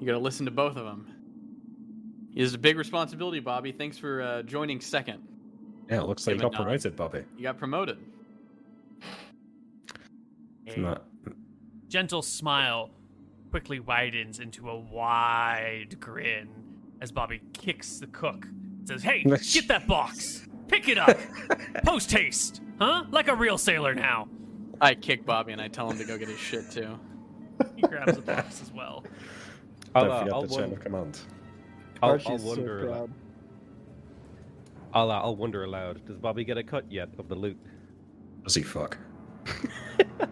You 0.00 0.06
gotta 0.06 0.18
listen 0.18 0.44
to 0.46 0.52
both 0.52 0.76
of 0.76 0.84
them. 0.84 1.10
It 2.34 2.42
is 2.42 2.52
a 2.52 2.58
big 2.58 2.76
responsibility, 2.76 3.38
Bobby. 3.38 3.70
Thanks 3.70 3.96
for 3.96 4.20
uh, 4.20 4.42
joining 4.42 4.80
second. 4.80 5.22
Yeah, 5.88 6.00
it 6.00 6.08
looks 6.08 6.26
like 6.26 6.34
you 6.34 6.40
Give 6.40 6.48
a 6.48 6.50
got 6.50 6.56
promoted, 6.64 6.96
Bobby. 6.96 7.24
You 7.36 7.42
got 7.44 7.58
promoted. 7.58 7.98
From 10.72 10.84
A 10.84 10.88
that. 10.88 11.02
Gentle 11.94 12.22
smile 12.22 12.90
quickly 13.52 13.78
widens 13.78 14.40
into 14.40 14.68
a 14.68 14.76
wide 14.76 15.96
grin 16.00 16.48
as 17.00 17.12
Bobby 17.12 17.40
kicks 17.52 18.00
the 18.00 18.08
cook. 18.08 18.46
and 18.46 18.88
Says, 18.88 19.04
"Hey, 19.04 19.22
get 19.22 19.68
that 19.68 19.86
box. 19.86 20.48
Pick 20.66 20.88
it 20.88 20.98
up. 20.98 21.16
Post 21.84 22.10
haste. 22.10 22.62
Huh? 22.80 23.04
Like 23.12 23.28
a 23.28 23.36
real 23.36 23.56
sailor 23.56 23.94
now." 23.94 24.26
I 24.80 24.96
kick 24.96 25.24
Bobby 25.24 25.52
and 25.52 25.60
I 25.62 25.68
tell 25.68 25.88
him 25.88 25.96
to 25.98 26.04
go 26.04 26.18
get 26.18 26.26
his 26.26 26.36
shit 26.40 26.68
too. 26.68 26.98
He 27.76 27.82
grabs 27.82 28.16
the 28.16 28.22
box 28.22 28.60
as 28.60 28.72
well. 28.72 29.04
I'll, 29.94 30.02
Don't 30.02 30.10
uh, 30.10 30.18
forget 30.18 30.34
I'll, 30.34 30.42
the 30.42 30.48
chain 30.48 30.56
wonder, 30.58 30.74
of 30.74 30.80
command. 30.80 31.18
I'll, 32.02 32.20
I'll 32.26 32.38
wonder. 32.38 32.80
uh, 32.80 32.92
proud. 32.92 33.10
I'll 34.94 35.10
uh, 35.12 35.20
I'll 35.20 35.36
wonder 35.36 35.62
aloud. 35.62 36.04
Does 36.06 36.16
Bobby 36.16 36.42
get 36.42 36.58
a 36.58 36.64
cut 36.64 36.90
yet 36.90 37.10
of 37.18 37.28
the 37.28 37.36
loot? 37.36 37.56
Does 38.42 38.56
he 38.56 38.64
fuck? 38.64 38.98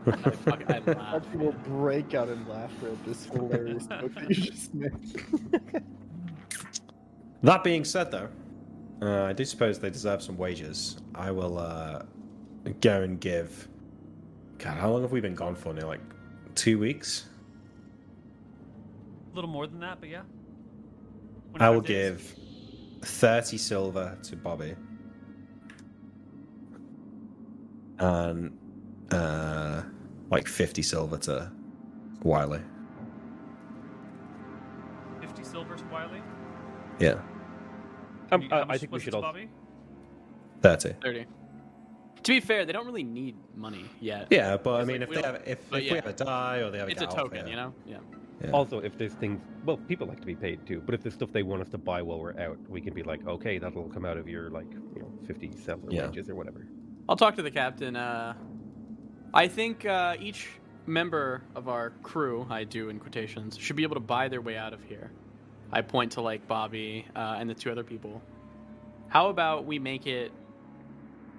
I, 0.06 0.30
fuck, 0.30 0.62
I 0.70 0.78
laugh. 0.78 1.34
Will 1.34 1.52
break 1.64 2.14
out 2.14 2.28
in 2.28 2.46
laughter 2.48 2.88
at 2.88 3.04
this 3.04 3.26
hilarious 3.26 3.86
joke 4.00 4.14
that 4.14 4.28
you 4.28 4.34
just 4.34 4.74
made. 4.74 4.92
That 7.42 7.64
being 7.64 7.84
said, 7.84 8.10
though, 8.10 8.28
uh, 9.00 9.24
I 9.24 9.32
do 9.32 9.44
suppose 9.44 9.78
they 9.78 9.90
deserve 9.90 10.22
some 10.22 10.36
wages. 10.36 10.98
I 11.14 11.30
will 11.30 11.58
uh, 11.58 12.02
go 12.80 13.02
and 13.02 13.20
give. 13.20 13.68
God, 14.58 14.76
how 14.78 14.90
long 14.90 15.02
have 15.02 15.10
we 15.12 15.20
been 15.20 15.34
gone 15.34 15.56
for 15.56 15.74
now? 15.74 15.88
Like 15.88 16.00
two 16.54 16.78
weeks? 16.78 17.26
A 19.32 19.34
little 19.34 19.50
more 19.50 19.66
than 19.66 19.80
that, 19.80 19.98
but 19.98 20.08
yeah. 20.08 20.22
I 21.58 21.70
will 21.70 21.80
days. 21.80 22.16
give 22.22 22.36
30 23.02 23.58
silver 23.58 24.16
to 24.22 24.36
Bobby. 24.36 24.76
And 27.98 28.56
uh, 29.12 29.82
like 30.30 30.46
50 30.48 30.82
silver 30.82 31.18
to 31.18 31.50
Wiley. 32.22 32.60
50 35.20 35.44
silver 35.44 35.76
to 35.76 35.84
Wiley. 35.86 36.22
Yeah, 36.98 37.20
Um, 38.30 38.42
You- 38.42 38.48
I, 38.50 38.74
I 38.74 38.78
think 38.78 38.92
we 38.92 39.00
should 39.00 39.10
to 39.12 39.16
also. 39.18 39.28
Bobby? 39.28 39.48
30. 40.62 40.94
30. 41.02 41.26
To 42.22 42.32
be 42.32 42.38
fair, 42.40 42.64
they 42.64 42.72
don't 42.72 42.86
really 42.86 43.02
need 43.02 43.34
money 43.56 43.84
yet. 44.00 44.28
Yeah, 44.30 44.56
but 44.56 44.80
I 44.80 44.84
mean, 44.84 45.00
like 45.00 45.08
if 45.10 45.14
they 45.16 45.22
have, 45.22 45.42
if, 45.44 45.70
but 45.70 45.80
if 45.80 45.86
yeah. 45.86 45.92
we 45.94 45.98
ever 45.98 46.12
die 46.12 46.58
or 46.58 46.70
they 46.70 46.78
ever 46.78 46.90
It's 46.90 47.00
get 47.00 47.08
a 47.08 47.12
out 47.12 47.18
token, 47.18 47.38
there- 47.40 47.48
you 47.48 47.56
know? 47.56 47.74
Yeah. 47.84 47.96
yeah. 48.44 48.50
Also, 48.52 48.78
if 48.78 48.96
there's 48.96 49.14
things, 49.14 49.40
well, 49.64 49.76
people 49.76 50.06
like 50.06 50.20
to 50.20 50.26
be 50.26 50.36
paid 50.36 50.64
too. 50.66 50.80
But 50.84 50.94
if 50.94 51.02
there's 51.02 51.14
stuff 51.14 51.32
they 51.32 51.42
want 51.42 51.62
us 51.62 51.68
to 51.70 51.78
buy 51.78 52.00
while 52.02 52.20
we're 52.20 52.38
out, 52.38 52.58
we 52.68 52.80
can 52.80 52.94
be 52.94 53.02
like, 53.02 53.26
okay, 53.26 53.58
that'll 53.58 53.88
come 53.88 54.04
out 54.04 54.16
of 54.18 54.28
your 54.28 54.50
like, 54.50 54.70
you 54.94 55.00
know, 55.02 55.12
fifty 55.26 55.50
silver 55.56 55.88
Yeah. 55.90 56.06
wages 56.06 56.28
or 56.30 56.36
whatever. 56.36 56.64
I'll 57.08 57.16
talk 57.16 57.34
to 57.36 57.42
the 57.42 57.50
captain. 57.50 57.96
Uh, 57.96 58.34
I 59.34 59.48
think 59.48 59.86
uh, 59.86 60.16
each 60.20 60.48
member 60.86 61.42
of 61.54 61.68
our 61.68 61.90
crew, 62.02 62.46
I 62.50 62.64
do 62.64 62.90
in 62.90 62.98
quotations, 62.98 63.56
should 63.56 63.76
be 63.76 63.82
able 63.82 63.94
to 63.94 64.00
buy 64.00 64.28
their 64.28 64.42
way 64.42 64.58
out 64.58 64.74
of 64.74 64.82
here. 64.84 65.10
I 65.72 65.80
point 65.80 66.12
to 66.12 66.20
like 66.20 66.46
Bobby 66.46 67.06
uh, 67.16 67.36
and 67.38 67.48
the 67.48 67.54
two 67.54 67.70
other 67.70 67.84
people. 67.84 68.20
How 69.08 69.30
about 69.30 69.64
we 69.64 69.78
make 69.78 70.06
it 70.06 70.32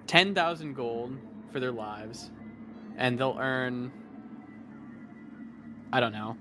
ten 0.08 0.34
thousand 0.34 0.74
gold 0.74 1.16
for 1.52 1.60
their 1.60 1.70
lives, 1.70 2.30
and 2.96 3.16
they'll 3.16 3.36
earn. 3.38 3.92
I 5.92 6.00
don't 6.00 6.12
know. 6.12 6.36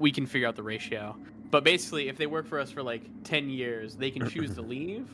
We 0.00 0.10
can 0.10 0.26
figure 0.26 0.48
out 0.48 0.56
the 0.56 0.64
ratio, 0.64 1.16
but 1.50 1.62
basically, 1.62 2.08
if 2.08 2.16
they 2.16 2.26
work 2.26 2.46
for 2.46 2.58
us 2.58 2.72
for 2.72 2.82
like 2.82 3.02
ten 3.22 3.48
years, 3.48 3.94
they 3.94 4.10
can 4.10 4.28
choose 4.28 4.56
to 4.56 4.62
leave, 4.62 5.08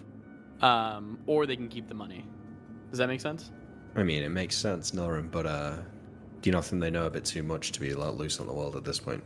um, 0.62 1.18
or 1.26 1.44
they 1.44 1.56
can 1.56 1.68
keep 1.68 1.88
the 1.88 1.94
money. 1.94 2.26
Does 2.88 2.98
that 2.98 3.08
make 3.08 3.20
sense? 3.20 3.50
I 3.94 4.02
mean, 4.02 4.22
it 4.22 4.30
makes 4.30 4.56
sense, 4.56 4.92
Norum, 4.92 5.30
but 5.30 5.46
uh, 5.46 5.76
do 6.40 6.48
you 6.50 6.52
not 6.52 6.64
think 6.64 6.80
they 6.80 6.90
know 6.90 7.06
a 7.06 7.10
bit 7.10 7.24
too 7.24 7.42
much 7.42 7.72
to 7.72 7.80
be 7.80 7.94
let 7.94 8.16
loose 8.16 8.40
on 8.40 8.46
the 8.46 8.52
world 8.52 8.74
at 8.76 8.84
this 8.84 8.98
point? 8.98 9.22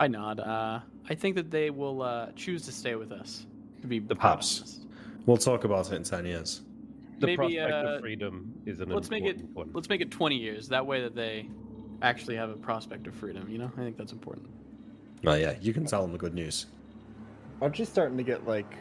I 0.00 0.08
nod. 0.08 0.40
Uh, 0.40 0.80
I 1.08 1.14
think 1.14 1.36
that 1.36 1.50
they 1.50 1.70
will 1.70 2.02
uh, 2.02 2.30
choose 2.34 2.62
to 2.62 2.72
stay 2.72 2.94
with 2.94 3.12
us. 3.12 3.46
To 3.82 3.86
be 3.86 3.98
The 3.98 4.14
quite 4.14 4.32
pups. 4.32 4.58
honest. 4.60 4.86
We'll 5.26 5.36
talk 5.36 5.64
about 5.64 5.90
it 5.92 5.96
in 5.96 6.02
10 6.02 6.24
years. 6.26 6.62
The 7.20 7.26
Maybe, 7.26 7.36
prospect 7.36 7.72
uh, 7.72 7.88
of 7.96 8.00
freedom 8.00 8.54
is 8.64 8.80
an 8.80 8.90
let's 8.90 9.10
make 9.10 9.24
it. 9.24 9.36
important 9.36 9.54
one. 9.56 9.70
Let's 9.74 9.90
make 9.90 10.00
it 10.00 10.10
twenty 10.10 10.36
years. 10.36 10.68
That 10.68 10.86
way, 10.86 11.02
that 11.02 11.14
they 11.14 11.50
actually 12.00 12.36
have 12.36 12.48
a 12.48 12.54
prospect 12.54 13.06
of 13.06 13.14
freedom. 13.14 13.46
You 13.50 13.58
know, 13.58 13.70
I 13.76 13.80
think 13.80 13.98
that's 13.98 14.12
important. 14.12 14.48
Oh, 15.26 15.34
yeah, 15.34 15.54
you 15.60 15.74
can 15.74 15.84
tell 15.84 16.00
them 16.00 16.12
the 16.12 16.18
good 16.18 16.32
news. 16.32 16.64
Archie's 17.60 17.90
starting 17.90 18.16
to 18.16 18.22
get 18.22 18.46
like 18.46 18.74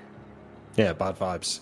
Yeah, 0.78 0.94
bad 0.94 1.20
vibes. 1.20 1.60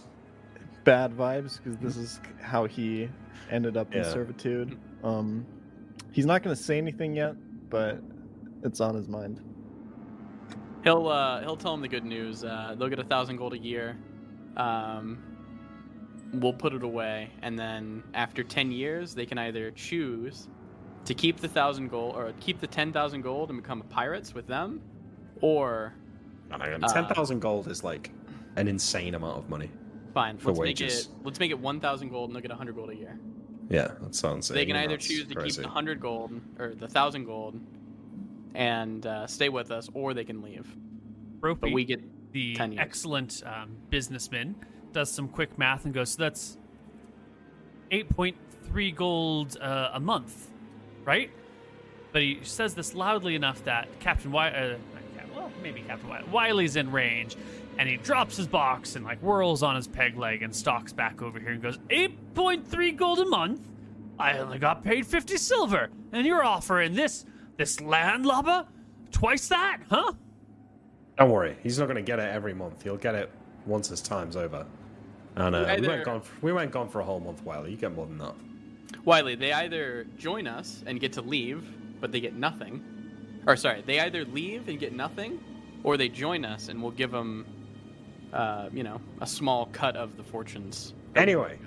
Bad 0.88 1.12
vibes 1.12 1.60
because 1.62 1.78
this 1.80 1.98
is 1.98 2.22
how 2.42 2.64
he 2.64 3.10
ended 3.52 3.76
up 3.76 3.94
in 3.94 4.06
servitude. 4.06 4.80
Um, 5.04 5.46
he's 6.14 6.26
not 6.26 6.44
going 6.44 6.56
to 6.56 6.62
say 6.64 6.78
anything 6.78 7.14
yet, 7.14 7.36
but 7.70 8.02
it's 8.64 8.80
on 8.80 8.96
his 8.96 9.10
mind. 9.10 9.42
He'll 10.86 11.10
uh, 11.10 11.42
he'll 11.42 11.58
tell 11.58 11.74
him 11.74 11.82
the 11.82 11.90
good 11.90 12.06
news. 12.06 12.46
Uh, 12.46 12.74
they'll 12.80 12.88
get 12.88 13.00
a 13.00 13.04
thousand 13.04 13.36
gold 13.36 13.54
a 13.54 13.58
year. 13.58 13.98
Um, 14.56 15.22
we'll 16.32 16.54
put 16.54 16.72
it 16.72 16.84
away, 16.84 17.32
and 17.42 17.60
then 17.60 18.02
after 18.14 18.42
ten 18.42 18.72
years, 18.72 19.14
they 19.14 19.26
can 19.26 19.38
either 19.38 19.72
choose 19.72 20.48
to 21.04 21.14
keep 21.14 21.42
the 21.42 21.50
thousand 21.50 21.90
gold 21.90 22.16
or 22.16 22.32
keep 22.40 22.62
the 22.62 22.68
ten 22.68 22.94
thousand 22.94 23.24
gold 23.24 23.50
and 23.50 23.62
become 23.62 23.82
pirates 23.90 24.34
with 24.34 24.48
them, 24.48 24.82
or 25.42 25.94
I 26.50 26.72
Uh, 26.72 26.94
10,000 26.94 27.42
gold 27.42 27.68
is 27.68 27.84
like 27.84 28.10
an 28.56 28.70
insane 28.70 29.16
amount 29.16 29.38
of 29.38 29.50
money. 29.50 29.70
Fine, 30.18 30.38
For 30.40 30.48
let's 30.50 30.60
wages. 30.60 30.82
make 30.82 31.16
it 31.18 31.26
let's 31.26 31.40
make 31.40 31.52
it 31.52 31.60
one 31.60 31.80
thousand 31.80 32.10
gold, 32.10 32.30
and 32.30 32.36
they'll 32.36 32.42
get 32.42 32.52
hundred 32.52 32.76
gold 32.76 32.90
a 32.90 32.96
year. 32.96 33.20
Yeah, 33.70 33.92
that 34.02 34.16
sounds 34.16 34.48
they 34.48 34.66
can 34.66 34.76
either 34.76 34.98
choose 34.98 35.28
to 35.28 35.36
crazy. 35.36 35.58
keep 35.58 35.64
the 35.64 35.70
hundred 35.70 36.00
gold 36.00 36.32
or 36.58 36.74
the 36.74 36.88
thousand 36.88 37.26
gold 37.26 37.60
and 38.56 39.06
uh, 39.06 39.28
stay 39.28 39.50
with 39.50 39.70
us, 39.70 39.90
or 39.94 40.14
they 40.16 40.24
can 40.24 40.42
leave. 40.42 40.66
Ropey, 41.42 41.60
But 41.62 41.72
we 41.74 41.86
get 41.86 42.02
the 42.32 42.56
10 42.56 42.80
excellent 42.80 43.44
um, 43.46 43.78
businessman, 43.92 44.56
does 44.94 45.12
some 45.12 45.28
quick 45.28 45.56
math 45.60 45.86
and 45.86 45.94
goes, 45.94 46.12
so 46.14 46.24
that's 46.24 46.58
8.3 47.92 48.96
gold 48.96 49.58
uh, 49.62 49.92
a 49.94 50.00
month, 50.00 50.50
right? 51.06 51.30
But 52.12 52.22
he 52.24 52.40
says 52.42 52.74
this 52.74 52.96
loudly 52.96 53.36
enough 53.36 53.64
that 53.66 53.88
Captain 54.00 54.32
Wi- 54.32 54.52
uh, 54.52 54.78
well, 55.36 55.52
maybe 55.62 55.82
Captain 55.82 56.10
Wiley, 56.10 56.26
Wiley's 56.32 56.76
in 56.76 56.92
range, 56.92 57.36
and 57.78 57.88
he 57.88 57.98
drops 57.98 58.38
his 58.38 58.48
box 58.48 58.96
and 58.96 59.06
like 59.06 59.20
whirls 59.20 59.64
on 59.64 59.76
his 59.76 59.88
peg 59.88 60.18
leg 60.18 60.42
and 60.42 60.56
stalks 60.56 60.94
back 60.94 61.22
over 61.22 61.40
here 61.40 61.52
and 61.52 61.62
goes, 61.62 61.78
8.3 61.90 62.96
gold 62.96 63.20
a 63.20 63.26
month? 63.26 63.62
I 64.20 64.38
only 64.40 64.58
got 64.58 64.84
paid 64.84 65.06
50 65.06 65.38
silver, 65.38 65.90
and 66.12 66.26
you're 66.26 66.44
offering 66.44 66.96
this 66.96 67.26
this 67.58 67.80
land 67.82 68.26
landlubber 68.26 68.68
twice 69.12 69.48
that, 69.50 69.80
huh? 69.90 70.14
Don't 71.18 71.32
worry, 71.32 71.58
he's 71.64 71.80
not 71.80 71.86
going 71.86 71.98
to 71.98 72.02
get 72.04 72.20
it 72.20 72.30
every 72.30 72.54
month. 72.54 72.84
He'll 72.84 72.98
get 72.98 73.16
it 73.16 73.32
once 73.66 73.90
his 73.90 74.02
time's 74.02 74.36
over. 74.36 74.66
And 75.36 75.56
uh, 75.56 75.64
we, 75.68 75.72
Either- 75.74 75.88
went 75.90 76.06
gone. 76.06 76.22
For, 76.22 76.34
we 76.42 76.54
went 76.54 76.72
gone 76.72 76.90
for 76.90 77.00
a 77.00 77.04
whole 77.04 77.20
month, 77.20 77.44
Wiley. 77.44 77.72
You 77.72 77.78
get 77.78 77.94
more 77.94 78.06
than 78.06 78.18
that. 78.20 78.36
Wiley, 79.06 79.36
they 79.36 79.54
either 79.54 80.06
join 80.18 80.48
us 80.48 80.84
and 80.86 81.00
get 81.00 81.14
to 81.14 81.22
leave, 81.22 81.64
but 82.00 82.12
they 82.12 82.20
get 82.20 82.36
nothing. 82.36 82.84
Or, 83.46 83.56
sorry, 83.56 83.82
they 83.86 84.00
either 84.00 84.26
leave 84.26 84.68
and 84.68 84.80
get 84.80 84.94
nothing, 84.94 85.40
or 85.84 85.96
they 85.98 86.10
join 86.10 86.44
us 86.44 86.68
and 86.70 86.82
we'll 86.82 86.92
give 86.92 87.12
them, 87.12 87.46
uh, 88.34 88.70
you 88.74 88.84
know, 88.84 89.00
a 89.22 89.28
small 89.28 89.68
cut 89.72 89.96
of 89.96 90.18
the 90.18 90.24
fortunes. 90.24 90.94
Anyway. 91.16 91.58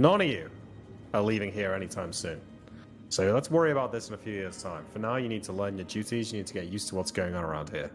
None 0.00 0.20
of 0.20 0.26
you 0.28 0.48
are 1.14 1.22
leaving 1.22 1.50
here 1.50 1.72
anytime 1.74 2.12
soon. 2.12 2.40
So 3.08 3.32
let's 3.32 3.50
worry 3.50 3.72
about 3.72 3.90
this 3.90 4.08
in 4.08 4.14
a 4.14 4.18
few 4.18 4.32
years' 4.32 4.62
time. 4.62 4.84
For 4.92 4.98
now, 4.98 5.16
you 5.16 5.28
need 5.28 5.42
to 5.44 5.52
learn 5.52 5.76
your 5.76 5.86
duties. 5.86 6.32
You 6.32 6.38
need 6.38 6.46
to 6.46 6.54
get 6.54 6.66
used 6.68 6.88
to 6.88 6.94
what's 6.94 7.10
going 7.10 7.34
on 7.34 7.42
around 7.42 7.70
here. 7.70 7.90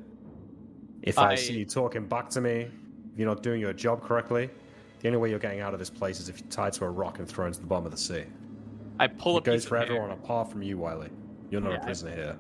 If 1.02 1.18
I, 1.20 1.32
I- 1.32 1.36
see 1.36 1.54
you 1.60 1.66
talking 1.66 2.06
back 2.08 2.30
to 2.32 2.42
me, 2.42 2.62
if 3.14 3.20
you're 3.20 3.28
not 3.28 3.44
doing 3.44 3.62
your 3.62 3.74
job 3.74 4.02
correctly, 4.02 4.50
the 5.00 5.08
only 5.10 5.20
way 5.20 5.30
you're 5.30 5.40
getting 5.40 5.60
out 5.62 5.74
of 5.74 5.80
this 5.80 5.90
place 5.90 6.20
is 6.20 6.30
if 6.30 6.40
you're 6.40 6.50
tied 6.50 6.74
to 6.74 6.86
a 6.86 6.90
rock 6.90 7.20
and 7.20 7.28
thrown 7.28 7.52
to 7.52 7.60
the 7.60 7.68
bottom 7.68 7.86
of 7.86 7.92
the 7.92 7.98
sea. 7.98 8.24
I 9.00 9.08
pull 9.08 9.38
It 9.38 9.44
goes 9.44 9.62
piece 9.64 9.70
for 9.70 9.76
of 9.78 9.88
hair. 9.88 9.98
everyone 9.98 10.12
apart 10.18 10.50
from 10.52 10.64
you, 10.64 10.78
Wiley. 10.78 11.10
You're 11.52 11.62
not 11.62 11.72
Yeah, 11.72 11.78
a 11.78 11.82
I- 11.82 11.86
prisoner 11.86 12.16
here. 12.16 12.38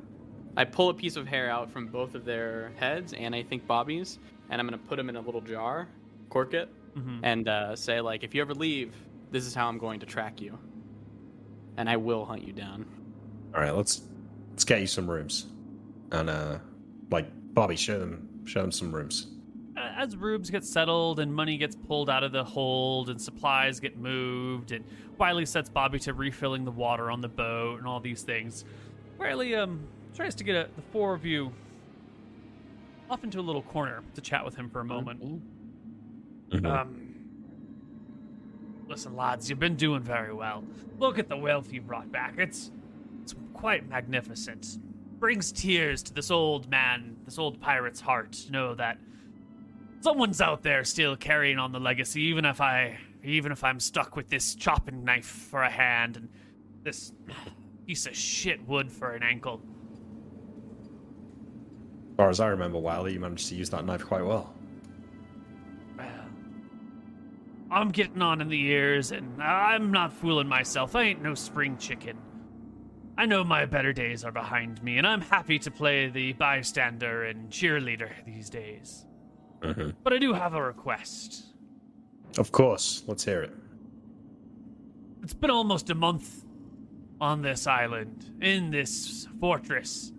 I 0.56 0.64
pull 0.66 0.90
a 0.90 0.94
piece 0.94 1.16
of 1.16 1.28
hair 1.28 1.50
out 1.50 1.72
from 1.72 1.88
both 1.88 2.14
of 2.16 2.26
their 2.26 2.72
heads, 2.80 3.14
and 3.14 3.34
I 3.36 3.42
think 3.44 3.66
Bobby's, 3.66 4.20
and 4.54 4.62
I'm 4.62 4.68
gonna 4.68 4.78
put 4.78 4.98
them 4.98 5.10
in 5.10 5.16
a 5.16 5.20
little 5.22 5.42
jar, 5.42 5.88
cork 6.30 6.54
it, 6.54 6.70
Mhm. 6.96 7.20
and 7.24 7.48
uh, 7.50 7.76
say 7.76 8.00
like, 8.02 8.24
if 8.24 8.36
you 8.36 8.42
ever 8.42 8.54
leave, 8.54 8.94
this 9.32 9.46
is 9.48 9.56
how 9.56 9.68
I'm 9.68 9.80
going 9.80 10.00
to 10.02 10.06
track 10.06 10.40
you, 10.40 10.58
and 11.78 11.90
I 11.90 11.98
will 11.98 12.24
hunt 12.24 12.44
you 12.44 12.54
down. 12.54 12.86
All 13.56 13.62
right, 13.62 13.76
let's 13.76 14.04
let's 14.52 14.64
get 14.64 14.80
you 14.80 14.86
some 14.88 15.10
rooms, 15.10 15.48
and 16.12 16.30
uh, 16.30 16.60
like 17.10 17.26
Bobby, 17.56 17.76
show 17.76 18.00
them 18.00 18.30
show 18.46 18.62
them 18.62 18.72
some 18.72 18.94
rooms. 18.94 19.28
Uh, 19.76 19.92
as 19.98 20.16
rooms 20.16 20.52
get 20.52 20.64
settled 20.64 21.20
and 21.20 21.34
money 21.34 21.58
gets 21.58 21.76
pulled 21.76 22.08
out 22.08 22.24
of 22.24 22.32
the 22.32 22.44
hold 22.44 23.10
and 23.10 23.20
supplies 23.20 23.80
get 23.80 23.98
moved 23.98 24.72
and 24.72 24.86
Wiley 25.18 25.48
sets 25.48 25.68
Bobby 25.68 25.98
to 26.02 26.14
refilling 26.14 26.64
the 26.64 26.70
water 26.72 27.10
on 27.10 27.22
the 27.22 27.28
boat 27.28 27.80
and 27.80 27.88
all 27.88 28.00
these 28.00 28.22
things, 28.22 28.66
Wiley 29.18 29.56
um 29.56 29.80
tries 30.16 30.36
to 30.36 30.44
get 30.44 30.56
a, 30.56 30.70
the 30.76 30.82
four 30.92 31.16
of 31.16 31.26
you 31.26 31.52
off 33.14 33.24
into 33.24 33.40
a 33.40 33.42
little 33.42 33.62
corner 33.62 34.02
to 34.16 34.22
chat 34.22 34.44
with 34.44 34.56
him 34.56 34.70
for 34.70 34.80
a 34.80 34.86
moment. 34.86 35.44
Mhm. 36.50 36.66
Um, 36.66 37.14
listen, 38.88 39.16
lads, 39.16 39.50
you've 39.50 39.60
been 39.60 39.76
doing 39.76 40.02
very 40.02 40.34
well. 40.34 40.64
Look 40.98 41.20
at 41.20 41.30
the 41.30 41.38
wealth 41.38 41.72
you 41.72 41.82
brought 41.82 42.12
back. 42.12 42.40
It's 42.40 42.72
it's 43.22 43.36
quite 43.54 43.88
magnificent. 43.88 44.80
Brings 45.20 45.52
tears 45.52 46.02
to 46.04 46.14
this 46.14 46.32
old 46.32 46.70
man, 46.70 47.18
this 47.24 47.38
old 47.38 47.62
pirate's 47.62 48.02
heart 48.02 48.34
to 48.34 48.52
know 48.52 48.74
that 48.76 48.98
someone's 50.02 50.42
out 50.42 50.64
there 50.64 50.84
still 50.84 51.16
carrying 51.16 51.60
on 51.60 51.72
the 51.72 51.80
legacy, 51.80 52.24
even 52.24 52.46
if 52.46 52.60
I 52.60 52.98
even 53.24 53.52
if 53.52 53.64
I'm 53.64 53.80
stuck 53.80 54.16
with 54.16 54.28
this 54.30 54.56
chopping 54.56 55.04
knife 55.04 55.26
for 55.26 55.62
a 55.62 55.70
hand 55.70 56.18
and 56.18 56.30
this 56.82 57.14
piece 57.86 58.08
of 58.08 58.16
shit 58.16 58.68
wood 58.68 58.92
for 58.92 59.12
an 59.12 59.22
ankle. 59.22 59.62
As 62.14 62.18
far 62.18 62.30
as 62.30 62.40
I 62.40 62.48
remember, 62.50 62.78
Wiley, 62.78 63.14
you 63.14 63.20
managed 63.20 63.50
to 63.50 63.56
use 63.56 63.72
that 63.72 63.86
knife 63.86 64.06
quite 64.06 64.24
well. 64.24 64.54
Well, 65.98 66.08
I'm 67.72 67.90
getting 67.90 68.22
on 68.22 68.40
in 68.40 68.50
the 68.50 68.58
years, 68.58 69.12
and 69.12 69.42
I'm 69.42 69.92
not 69.92 70.14
fooling 70.14 70.48
myself. 70.48 70.96
I 70.96 71.02
ain't 71.06 71.24
no 71.24 71.34
spring 71.34 71.76
chicken. 71.78 72.20
I 73.18 73.26
know 73.26 73.44
my 73.44 73.66
better 73.66 73.94
days 73.94 74.24
are 74.24 74.32
behind 74.32 74.84
me, 74.84 75.00
and 75.00 75.08
I'm 75.08 75.22
happy 75.22 75.58
to 75.58 75.72
play 75.72 76.08
the 76.10 76.34
bystander 76.34 77.24
and 77.24 77.50
cheerleader 77.50 78.12
these 78.28 78.48
days. 78.48 79.08
hmm 79.64 79.90
But 80.04 80.14
I 80.14 80.20
do 80.20 80.34
have 80.34 80.54
a 80.54 80.62
request. 80.62 81.46
Of 82.38 82.52
course. 82.52 83.04
Let's 83.08 83.26
hear 83.26 83.42
it. 83.42 83.54
It's 85.24 85.34
been 85.34 85.50
almost 85.50 85.90
a 85.90 85.96
month 85.96 86.46
on 87.20 87.42
this 87.42 87.66
island, 87.66 88.38
in 88.40 88.70
this 88.70 89.28
fortress. 89.40 90.13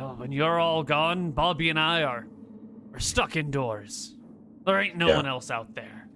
Well, 0.00 0.14
when 0.16 0.32
you're 0.32 0.58
all 0.58 0.82
gone, 0.82 1.30
Bobby 1.30 1.68
and 1.68 1.78
I 1.78 2.04
are, 2.04 2.26
are 2.94 3.00
stuck 3.00 3.36
indoors. 3.36 4.16
There 4.64 4.80
ain't 4.80 4.96
no 4.96 5.08
Yeah. 5.08 5.16
one 5.16 5.26
else 5.26 5.50
out 5.50 5.74
there. 5.74 6.08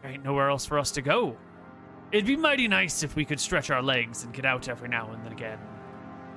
There 0.00 0.10
ain't 0.10 0.24
nowhere 0.24 0.48
else 0.48 0.64
for 0.64 0.78
us 0.78 0.90
to 0.92 1.02
go. 1.02 1.36
It'd 2.10 2.26
be 2.26 2.36
mighty 2.36 2.66
nice 2.66 3.02
if 3.02 3.16
we 3.16 3.24
could 3.26 3.38
stretch 3.38 3.70
our 3.70 3.82
legs 3.82 4.24
and 4.24 4.32
get 4.32 4.46
out 4.46 4.68
every 4.68 4.88
now 4.88 5.10
and 5.12 5.22
then 5.24 5.32
again. 5.32 5.58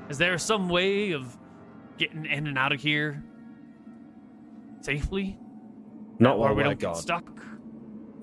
Is 0.10 0.18
there 0.18 0.38
some 0.38 0.68
way 0.68 1.12
of 1.12 1.38
getting 1.98 2.26
in 2.26 2.48
and 2.48 2.58
out 2.58 2.74
of 2.74 2.82
here 2.82 3.24
safely? 4.82 5.40
Not 6.20 6.40
while 6.40 6.50
we 6.50 6.58
we're 6.58 6.64
don't 6.64 6.80
get 6.80 6.98
stuck? 6.98 7.26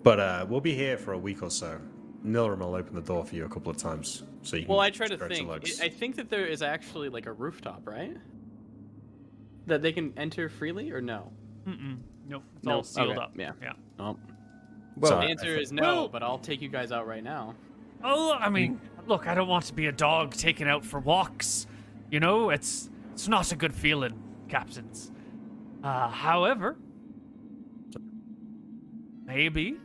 But 0.03 0.21
uh, 0.21 0.47
we'll 0.47 0.61
be 0.61 0.75
here 0.75 0.99
for 0.99 1.15
a 1.15 1.19
week 1.19 1.43
or 1.43 1.51
so. 1.51 1.81
Nilrum 2.25 2.61
will 2.61 2.75
open 2.75 2.95
the 2.95 3.01
door 3.03 3.25
for 3.25 3.35
you 3.35 3.45
a 3.45 3.49
couple 3.49 3.71
of 3.71 3.77
times, 3.77 4.23
so 4.43 4.57
you 4.57 4.63
can 4.63 4.71
Well, 4.71 4.81
I 4.81 4.91
try 4.91 5.07
to 5.07 5.15
stretch 5.15 5.33
think. 5.33 5.47
your. 5.47 5.55
I 5.83 5.87
I 5.87 5.89
think 5.91 6.17
that 6.17 6.31
there 6.31 6.47
is 6.47 6.63
actually 6.63 7.09
like 7.11 7.27
a 7.27 7.33
rooftop, 7.33 7.87
right? 7.87 8.17
That 9.67 9.83
they 9.83 9.93
can 9.93 10.13
enter 10.17 10.49
freely, 10.49 10.91
or 10.91 11.01
no? 11.01 11.33
Mm-mm. 11.67 11.99
Nope. 12.29 12.43
It's 12.57 12.65
No, 12.65 12.77
all 12.77 12.83
sealed 12.83 13.11
okay, 13.11 13.21
up. 13.21 13.33
yeah. 13.37 13.53
Yeah. 13.63 13.73
Oh. 13.99 14.17
Well, 14.97 15.21
the 15.21 15.27
answer 15.27 15.47
think- 15.53 15.63
is 15.63 15.73
no, 15.73 15.83
Well- 15.83 16.09
but 16.09 16.23
I'll 16.23 16.39
take 16.39 16.63
you 16.63 16.69
guys 16.69 16.93
out 16.93 17.07
right 17.07 17.23
now. 17.25 17.55
Oh, 18.03 18.33
I 18.33 18.49
mean, 18.51 18.81
look, 19.07 19.27
I 19.27 19.35
don't 19.35 19.49
want 19.49 19.65
to 19.67 19.75
be 19.75 19.87
a 19.87 19.93
dog 19.93 20.33
taken 20.33 20.69
out 20.69 20.85
for 20.85 21.01
walks. 21.01 21.67
You 22.11 22.21
know, 22.21 22.51
it's 22.51 22.91
it's 23.13 23.29
not 23.29 23.53
a 23.53 23.57
good 23.57 23.75
feeling, 23.75 24.15
captains. 24.49 25.11
Uh, 25.83 26.09
however, 26.09 26.77
maybe 29.25 29.77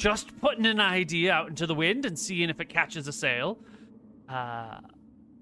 just 0.00 0.34
putting 0.40 0.64
an 0.64 0.80
idea 0.80 1.30
out 1.30 1.48
into 1.50 1.66
the 1.66 1.74
wind 1.74 2.06
and 2.06 2.18
seeing 2.18 2.48
if 2.48 2.58
it 2.58 2.70
catches 2.70 3.06
a 3.06 3.12
sail. 3.12 3.58
Uh, 4.30 4.78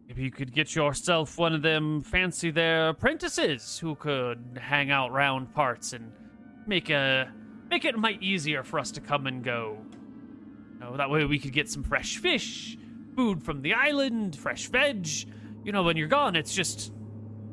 maybe 0.09 0.23
you 0.25 0.33
could 0.33 0.53
get 0.53 0.75
yourself 0.75 1.39
one 1.39 1.55
of 1.55 1.63
them 1.63 2.03
fancy 2.03 2.51
their 2.51 2.89
apprentices 2.89 3.79
who 3.79 3.95
could 3.95 4.59
hang 4.61 4.91
out 4.91 5.13
round 5.13 5.55
parts 5.55 5.93
and 5.93 6.11
make 6.67 6.91
a 6.91 7.31
make 7.71 7.85
it 7.85 7.97
might 7.97 8.21
easier 8.21 8.65
for 8.65 8.81
us 8.81 8.91
to 8.91 9.01
come 9.01 9.29
and 9.29 9.45
go. 9.45 9.79
You 10.75 10.81
know, 10.81 10.97
that 10.97 11.09
way 11.09 11.25
we 11.25 11.39
could 11.39 11.53
get 11.53 11.71
some 11.71 11.85
fresh 11.85 12.17
fish, 12.19 12.77
food 13.15 13.43
from 13.45 13.63
the 13.63 13.75
island, 13.75 14.35
fresh 14.37 14.67
veg. 14.67 15.07
You 15.65 15.71
know, 15.71 15.85
when 15.85 15.97
you're 15.97 16.09
gone, 16.09 16.35
it's 16.35 16.53
just 16.55 16.93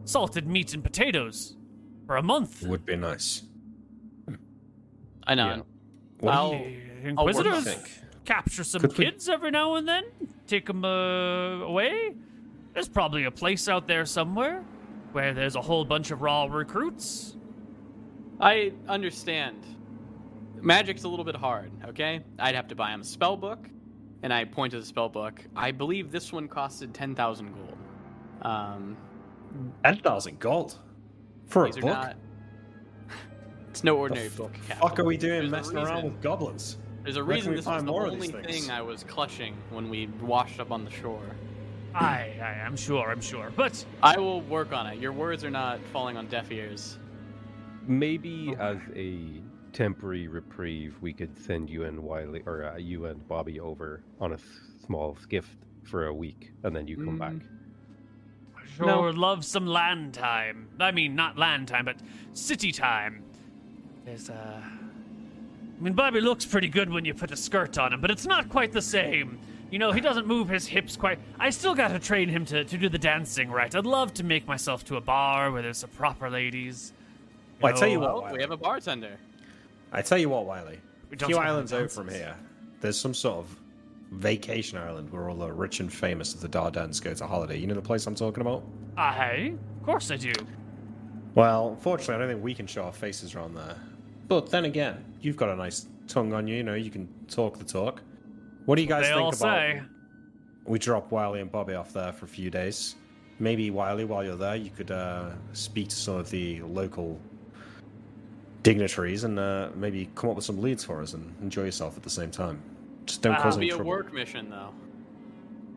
salted 0.05 0.47
meat 0.47 0.73
and 0.73 0.83
potatoes 0.83 1.55
for 2.07 2.17
a 2.17 2.23
month. 2.23 2.63
would 2.63 2.85
be 2.85 2.95
nice. 2.95 3.43
I 5.27 5.35
know. 5.35 5.47
Yeah. 5.47 5.61
What 6.19 6.31
do 6.31 6.37
I'll- 6.37 6.65
you 6.95 7.01
The 7.13 7.19
I'll 7.19 7.25
work 7.25 7.35
on 7.35 7.45
Inquisitors 7.45 7.63
think? 7.75 8.01
capture 8.25 8.63
some 8.63 8.81
Could 8.81 8.97
we- 8.97 9.05
kids 9.05 9.29
every 9.29 9.51
now 9.51 9.75
and 9.75 9.87
then, 9.87 10.03
take 10.47 10.65
them 10.65 10.83
uh, 10.85 11.61
away. 11.61 12.15
There's 12.73 12.89
probably 12.89 13.23
a 13.25 13.31
place 13.31 13.67
out 13.69 13.87
there 13.87 14.05
somewhere 14.05 14.63
where 15.13 15.33
there's 15.33 15.55
a 15.55 15.61
whole 15.61 15.85
bunch 15.85 16.11
of 16.11 16.21
raw 16.21 16.45
recruits. 16.45 17.37
I 18.41 18.73
understand. 18.87 19.63
Magic's 20.61 21.03
a 21.03 21.07
little 21.07 21.23
bit 21.25 21.35
hard, 21.35 21.71
okay? 21.87 22.21
I'd 22.39 22.55
have 22.55 22.67
to 22.69 22.75
buy 22.75 22.91
him 22.91 23.01
a 23.01 23.03
spell 23.05 23.37
book, 23.37 23.69
and 24.23 24.33
I 24.33 24.43
point 24.45 24.71
to 24.71 24.79
the 24.79 24.85
spell 24.85 25.07
book. 25.07 25.41
I 25.55 25.71
believe 25.71 26.11
this 26.11 26.33
one 26.33 26.47
costed 26.49 26.91
10,000 26.91 27.53
gold. 27.53 27.77
Um, 28.41 28.97
ten 29.85 29.97
thousand 29.99 30.39
gold 30.39 30.77
for 31.47 31.65
a 31.65 31.69
book? 31.69 31.83
not. 31.83 32.15
It's 33.69 33.83
no 33.83 33.97
ordinary 33.97 34.27
f- 34.27 34.37
book. 34.37 34.55
fuck 34.57 34.79
Captain. 34.79 35.01
are 35.01 35.07
we 35.07 35.17
doing 35.17 35.39
There's 35.39 35.51
messing 35.51 35.77
around 35.77 36.03
with 36.05 36.21
goblins? 36.21 36.77
There's 37.05 37.17
a 37.17 37.23
Where 37.23 37.35
reason 37.35 37.55
this 37.55 37.67
was 37.67 37.83
the 37.83 37.91
more 37.91 38.07
only 38.07 38.29
thing 38.29 38.71
I 38.71 38.81
was 38.81 39.03
clutching 39.03 39.55
when 39.69 39.91
we 39.91 40.07
washed 40.21 40.59
up 40.59 40.71
on 40.71 40.83
the 40.83 40.89
shore. 40.89 41.35
I, 41.93 42.33
I, 42.41 42.45
I'm 42.65 42.75
sure, 42.75 43.11
I'm 43.11 43.21
sure. 43.21 43.51
But 43.55 43.85
I 44.01 44.17
will 44.17 44.41
work 44.41 44.73
on 44.73 44.87
it. 44.87 44.97
Your 44.97 45.11
words 45.11 45.43
are 45.43 45.51
not 45.51 45.79
falling 45.93 46.17
on 46.17 46.25
deaf 46.25 46.51
ears. 46.51 46.97
Maybe 47.85 48.55
as 48.59 48.79
a 48.95 49.39
temporary 49.71 50.27
reprieve, 50.27 50.95
we 50.99 51.13
could 51.13 51.37
send 51.37 51.69
you 51.69 51.83
and 51.83 51.99
Wiley 51.99 52.41
or 52.47 52.65
uh, 52.65 52.77
you 52.77 53.05
and 53.05 53.25
Bobby 53.27 53.59
over 53.59 54.01
on 54.19 54.31
a 54.31 54.35
s- 54.35 54.41
small 54.83 55.15
skiff 55.21 55.55
for 55.83 56.07
a 56.07 56.13
week, 56.13 56.53
and 56.63 56.75
then 56.75 56.87
you 56.87 56.97
come 56.97 57.19
back. 57.19 57.33
Mm. 57.33 57.41
sure 58.77 58.87
No. 58.87 59.01
love 59.11 59.45
some 59.45 59.67
land 59.67 60.15
time. 60.15 60.69
I 60.79 60.89
mean, 60.89 61.13
not 61.13 61.37
land 61.37 61.67
time, 61.67 61.85
but 61.85 61.97
city 62.33 62.71
time. 62.71 63.21
There's 64.05 64.31
uh 64.31 64.59
I 65.77 65.83
mean, 65.83 65.93
Bobby 65.93 66.21
looks 66.21 66.45
pretty 66.45 66.69
good 66.69 66.89
when 66.89 67.03
you 67.05 67.13
put 67.13 67.31
a 67.31 67.35
skirt 67.35 67.77
on 67.77 67.93
him, 67.93 68.01
but 68.01 68.09
it's 68.11 68.25
not 68.25 68.49
quite 68.49 68.71
the 68.71 68.81
same. 68.81 69.37
You 69.71 69.79
know, 69.79 69.91
he 69.91 69.99
doesn't 69.99 70.25
move 70.25 70.47
his 70.47 70.65
hips 70.67 70.95
quite. 70.95 71.19
I 71.39 71.49
still 71.49 71.75
gotta 71.75 71.99
train 71.99 72.29
him 72.29 72.45
to, 72.45 72.63
to 72.63 72.77
do 72.77 72.87
the 72.87 72.97
dancing 72.97 73.49
right. 73.51 73.73
I'd 73.75 73.85
love 73.85 74.13
to 74.15 74.23
make 74.23 74.47
myself 74.47 74.85
to 74.85 74.95
a 74.97 75.01
bar 75.01 75.51
where 75.51 75.61
there's 75.61 75.79
some 75.79 75.89
proper 75.89 76.29
ladies. 76.29 76.93
Well, 77.61 77.73
I 77.75 77.77
tell 77.77 77.87
you 77.89 77.99
what, 77.99 78.09
oh, 78.09 78.13
Well, 78.13 78.21
Wiley. 78.23 78.37
we 78.37 78.41
have 78.41 78.51
a 78.51 78.57
bartender. 78.57 79.17
I 79.91 80.01
tell 80.01 80.17
you 80.17 80.29
what, 80.29 80.45
Wiley. 80.45 80.79
We 81.09 81.15
A 81.15 81.17
don't 81.17 81.29
few 81.29 81.37
islands 81.37 81.73
over 81.73 81.81
dances. 81.83 81.97
from 81.97 82.09
here, 82.09 82.35
there's 82.79 82.97
some 82.97 83.13
sort 83.13 83.37
of 83.39 83.59
vacation 84.11 84.77
island 84.77 85.11
where 85.11 85.29
all 85.29 85.35
the 85.35 85.51
rich 85.51 85.79
and 85.81 85.91
famous 85.91 86.33
of 86.33 86.41
the 86.41 86.47
Dardans 86.49 87.01
go 87.01 87.13
to 87.13 87.27
holiday. 87.27 87.57
You 87.57 87.67
know 87.67 87.73
the 87.75 87.81
place 87.81 88.05
I'm 88.07 88.15
talking 88.15 88.41
about? 88.41 88.63
I, 88.97 89.55
of 89.79 89.85
course 89.85 90.09
I 90.11 90.15
do. 90.17 90.31
Well, 91.33 91.69
unfortunately, 91.71 92.15
I 92.15 92.17
don't 92.19 92.27
think 92.29 92.43
we 92.43 92.53
can 92.55 92.67
show 92.67 92.83
our 92.83 92.93
faces 92.93 93.35
around 93.35 93.55
there. 93.55 93.75
But 94.27 94.49
then 94.49 94.65
again, 94.65 95.03
you've 95.21 95.37
got 95.37 95.49
a 95.49 95.55
nice 95.55 95.87
tongue 96.07 96.33
on 96.33 96.47
you. 96.47 96.57
You 96.57 96.63
know, 96.63 96.73
you 96.73 96.89
can 96.89 97.07
talk 97.27 97.57
the 97.57 97.65
talk. 97.65 98.01
What 98.65 98.75
do 98.75 98.81
you 98.81 98.87
guys 98.87 99.03
They 99.03 99.09
think 99.13 99.21
all 99.21 99.27
about? 99.29 99.39
say. 99.39 99.81
We 100.65 100.79
drop 100.79 101.11
Wiley 101.11 101.41
and 101.41 101.51
Bobby 101.51 101.75
off 101.75 101.93
there 101.93 102.11
for 102.11 102.25
a 102.25 102.27
few 102.27 102.49
days. 102.49 102.95
Maybe 103.37 103.69
Wiley, 103.69 104.05
while 104.05 104.23
you're 104.23 104.35
there, 104.35 104.55
you 104.55 104.71
could 104.71 104.89
uh, 104.91 105.29
speak 105.53 105.89
to 105.89 105.95
some 105.95 106.15
of 106.15 106.29
the 106.31 106.61
local 106.63 107.19
dignitaries 108.63 109.25
and 109.25 109.37
uh, 109.37 109.69
maybe 109.75 110.09
come 110.15 110.31
up 110.31 110.37
with 110.37 110.45
some 110.45 110.59
leads 110.59 110.83
for 110.83 111.01
us 111.01 111.13
and 111.13 111.33
enjoy 111.43 111.63
yourself 111.65 111.95
at 111.97 112.03
the 112.03 112.09
same 112.09 112.31
time. 112.31 112.59
Just 113.05 113.21
don't 113.21 113.35
Ah, 113.35 113.41
cause 113.43 113.57
It'll 113.57 113.69
any 113.69 113.77
be 113.77 113.79
a 113.79 113.83
work 113.83 114.11
mission, 114.11 114.49
though. 114.49 114.73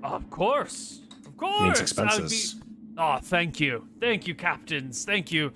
Of 0.02 0.30
course. 0.30 1.00
Of 1.26 1.36
course. 1.36 1.60
Means 1.60 1.78
I'd 1.78 1.82
expenses. 1.82 2.54
Be... 2.54 2.62
Oh, 2.96 3.18
thank 3.20 3.60
you. 3.60 3.86
Thank 4.00 4.26
you, 4.26 4.34
captains. 4.34 5.04
Thank 5.04 5.30
you, 5.30 5.52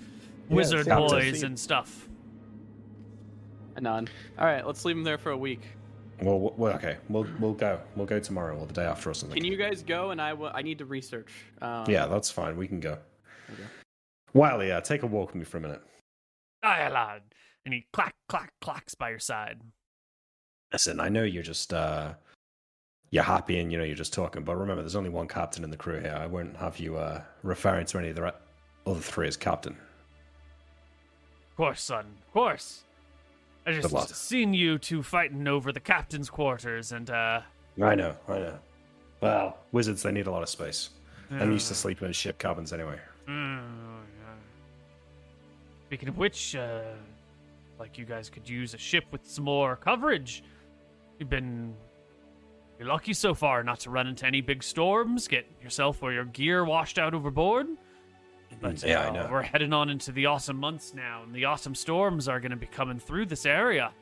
wizard 0.50 0.86
captains. 0.86 1.12
boys 1.12 1.42
and 1.42 1.58
stuff. 1.58 2.08
A 3.76 3.80
nod. 3.80 4.10
All 4.38 4.46
right, 4.46 4.66
let's 4.66 4.84
leave 4.84 4.96
him 4.96 5.04
there 5.04 5.18
for 5.18 5.30
a 5.30 5.36
week. 5.36 5.60
Well, 6.20 6.54
well, 6.56 6.74
okay, 6.74 6.98
we'll 7.08 7.26
we'll 7.40 7.54
go. 7.54 7.80
We'll 7.96 8.06
go 8.06 8.20
tomorrow 8.20 8.56
or 8.56 8.66
the 8.66 8.72
day 8.72 8.84
after 8.84 9.10
or 9.10 9.14
something. 9.14 9.40
Can 9.40 9.50
you 9.50 9.56
guys 9.56 9.82
go? 9.82 10.10
And 10.10 10.20
I 10.20 10.32
will. 10.32 10.50
I 10.54 10.62
need 10.62 10.78
to 10.78 10.84
research. 10.84 11.32
Um, 11.60 11.84
Yeah, 11.88 12.06
that's 12.06 12.30
fine. 12.30 12.56
We 12.56 12.68
can 12.68 12.80
go. 12.80 12.98
Okay. 13.52 13.62
Wiley, 14.34 14.70
uh, 14.72 14.80
take 14.80 15.02
a 15.02 15.06
walk 15.06 15.28
with 15.28 15.36
me 15.36 15.44
for 15.44 15.58
a 15.58 15.60
minute. 15.60 15.82
Aye, 16.62 16.88
lad. 16.88 17.22
And 17.64 17.74
he 17.74 17.86
clack, 17.92 18.14
clack, 18.28 18.52
clacks 18.60 18.94
by 18.94 19.10
your 19.10 19.18
side. 19.18 19.60
Listen, 20.72 21.00
I 21.00 21.08
know 21.08 21.22
you're 21.22 21.42
just 21.42 21.72
uh, 21.72 22.14
you're 23.10 23.22
happy 23.24 23.58
and 23.58 23.70
you 23.70 23.78
know 23.78 23.84
you're 23.84 23.96
just 23.96 24.12
talking, 24.12 24.42
but 24.42 24.56
remember, 24.56 24.82
there's 24.82 24.96
only 24.96 25.10
one 25.10 25.28
captain 25.28 25.64
in 25.64 25.70
the 25.70 25.76
crew 25.76 26.00
here. 26.00 26.16
I 26.18 26.26
won't 26.26 26.56
have 26.56 26.78
you 26.78 26.96
uh, 26.96 27.22
referring 27.42 27.86
to 27.86 27.98
any 27.98 28.10
of 28.10 28.16
the 28.16 28.22
re- 28.22 28.32
other 28.86 29.00
three 29.00 29.28
as 29.28 29.36
captain. 29.36 29.76
Of 31.50 31.56
course, 31.56 31.82
son. 31.82 32.06
Of 32.26 32.32
course. 32.32 32.84
I 33.64 33.72
Good 33.72 33.82
just 33.82 34.16
seen 34.28 34.54
you 34.54 34.78
two 34.78 35.02
fighting 35.02 35.46
over 35.46 35.72
the 35.72 35.80
captain's 35.80 36.28
quarters, 36.28 36.92
and 36.92 37.08
uh, 37.10 37.40
I 37.80 37.94
know, 37.94 38.16
I 38.28 38.38
know. 38.38 38.58
Well, 39.20 39.58
wizards 39.70 40.02
they 40.02 40.10
need 40.10 40.26
a 40.26 40.30
lot 40.30 40.42
of 40.42 40.48
space. 40.48 40.90
I'm 41.30 41.52
used 41.52 41.68
to 41.68 41.74
uh, 41.74 41.76
sleeping 41.76 42.06
in 42.08 42.12
ship 42.12 42.38
cabins 42.38 42.72
anyway. 42.72 42.98
yeah. 43.28 43.60
Speaking 45.86 46.08
of 46.08 46.18
which, 46.18 46.56
uh, 46.56 46.82
like 47.78 47.96
you 47.96 48.04
guys 48.04 48.28
could 48.28 48.48
use 48.48 48.74
a 48.74 48.78
ship 48.78 49.04
with 49.12 49.26
some 49.26 49.44
more 49.44 49.76
coverage. 49.76 50.42
You've 51.18 51.30
been 51.30 51.74
you're 52.78 52.88
lucky 52.88 53.12
so 53.12 53.32
far 53.32 53.62
not 53.62 53.78
to 53.80 53.90
run 53.90 54.08
into 54.08 54.26
any 54.26 54.40
big 54.40 54.62
storms, 54.62 55.28
get 55.28 55.46
yourself 55.62 56.02
or 56.02 56.12
your 56.12 56.24
gear 56.24 56.64
washed 56.64 56.98
out 56.98 57.14
overboard. 57.14 57.68
But 58.60 58.82
Yeah, 58.82 59.02
I 59.02 59.08
uh, 59.08 59.12
know. 59.12 59.28
we're 59.30 59.42
heading 59.42 59.72
on 59.72 59.88
into 59.88 60.12
the 60.12 60.26
awesome 60.26 60.56
months 60.58 60.94
now, 60.94 61.22
and 61.24 61.34
the 61.34 61.44
awesome 61.46 61.74
storms 61.74 62.28
are 62.28 62.40
going 62.40 62.50
to 62.50 62.56
be 62.56 62.66
coming 62.66 62.98
through 62.98 63.26
this 63.26 63.46
area. 63.46 63.92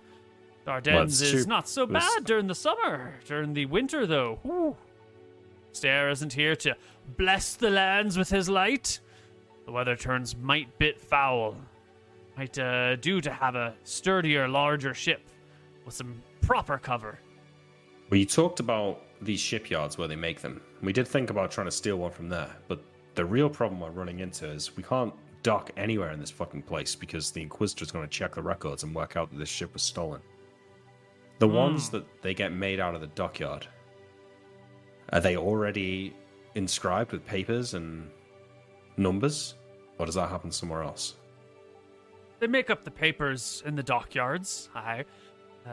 Dardennes 0.67 1.05
it's 1.05 1.23
is 1.23 1.47
not 1.47 1.69
so 1.69 1.85
was- 1.85 1.93
bad 1.93 2.25
during 2.25 2.47
the 2.47 2.55
summer. 2.55 3.15
During 3.27 3.55
the 3.55 3.67
winter, 3.67 4.07
though, 4.07 4.39
whew. 4.43 4.77
Stair 5.73 6.11
isn't 6.11 6.33
here 6.33 6.57
to 6.57 6.77
bless 7.17 7.55
the 7.55 7.71
lands 7.71 8.19
with 8.19 8.29
his 8.29 8.49
light. 8.49 9.01
The 9.67 9.73
weather 9.73 9.97
turns 9.97 10.37
might 10.37 10.77
bit 10.79 11.01
foul. 11.01 11.57
might 12.37 12.59
uh, 12.59 12.97
do 12.97 13.21
to 13.21 13.31
have 13.33 13.55
a 13.55 13.75
sturdier, 13.85 14.49
larger 14.49 14.95
ship 14.95 15.23
with 15.85 15.95
some 15.95 16.21
proper 16.41 16.77
cover. 16.79 17.19
Well, 18.11 18.19
you 18.19 18.27
talked 18.27 18.59
about 18.61 19.03
these 19.23 19.39
shipyards 19.41 19.97
where 19.97 20.09
they 20.09 20.17
make 20.17 20.41
them. 20.41 20.61
We 20.83 20.93
did 20.93 21.07
think 21.07 21.31
about 21.31 21.51
trying 21.53 21.67
to 21.69 21.71
steal 21.71 21.97
one 21.97 22.11
from 22.11 22.29
there, 22.29 22.51
but 22.67 22.83
the 23.21 23.25
real 23.27 23.51
problem 23.51 23.81
we're 23.81 23.91
running 23.91 24.21
into 24.21 24.51
is 24.51 24.75
we 24.79 24.83
can't 24.83 25.13
dock 25.43 25.71
anywhere 25.77 26.11
in 26.11 26.19
this 26.19 26.31
fucking 26.31 26.63
place 26.63 26.95
because 26.95 27.31
the 27.31 27.43
Inquisitor's 27.43 27.91
going 27.91 28.03
to 28.03 28.11
check 28.11 28.35
the 28.35 28.41
records 28.41 28.83
and 28.83 28.95
work 28.95 29.15
out 29.15 29.31
that 29.31 29.37
this 29.37 29.49
ship 29.51 29.75
was 29.75 29.83
stolen. 29.83 30.23
The 31.39 31.47
ones 31.47 31.91
that 31.91 32.07
they 32.23 32.33
get 32.33 32.51
made 32.51 32.81
out 32.81 32.95
of 32.95 33.03
the 33.03 33.09
dockyard, 33.09 33.67
are 35.13 35.21
they 35.21 35.37
already 35.37 36.17
inscribed 36.55 37.13
with 37.13 37.27
papers 37.27 37.75
and 37.75 38.09
numbers? 38.97 39.55
Or 39.99 40.07
does 40.07 40.15
that 40.15 40.31
happen 40.31 40.51
somewhere 40.51 40.83
else? 40.83 41.17
They 42.39 42.47
make 42.47 42.71
up 42.71 42.85
the 42.85 42.91
papers 42.91 43.63
in 43.67 43.77
the 43.77 43.83
dockyards. 43.83 44.71
I 44.75 45.05
uh, 45.67 45.73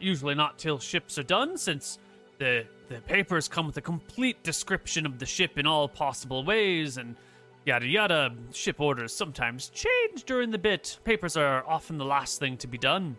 usually 0.00 0.34
not 0.34 0.58
till 0.58 0.80
ships 0.80 1.16
are 1.16 1.22
done, 1.22 1.58
since 1.58 2.00
the 2.38 2.66
the 2.88 3.00
papers 3.02 3.48
come 3.48 3.66
with 3.66 3.76
a 3.76 3.80
complete 3.82 4.42
description 4.42 5.04
of 5.06 5.18
the 5.18 5.26
ship 5.26 5.58
in 5.58 5.66
all 5.66 5.88
possible 5.88 6.44
ways 6.44 6.96
and 6.96 7.16
yada 7.64 7.86
yada. 7.86 8.34
Ship 8.52 8.80
orders 8.80 9.14
sometimes 9.14 9.68
change 9.68 10.24
during 10.24 10.50
the 10.50 10.58
bit. 10.58 10.98
Papers 11.04 11.36
are 11.36 11.64
often 11.66 11.98
the 11.98 12.04
last 12.04 12.38
thing 12.38 12.56
to 12.58 12.66
be 12.66 12.78
done. 12.78 13.16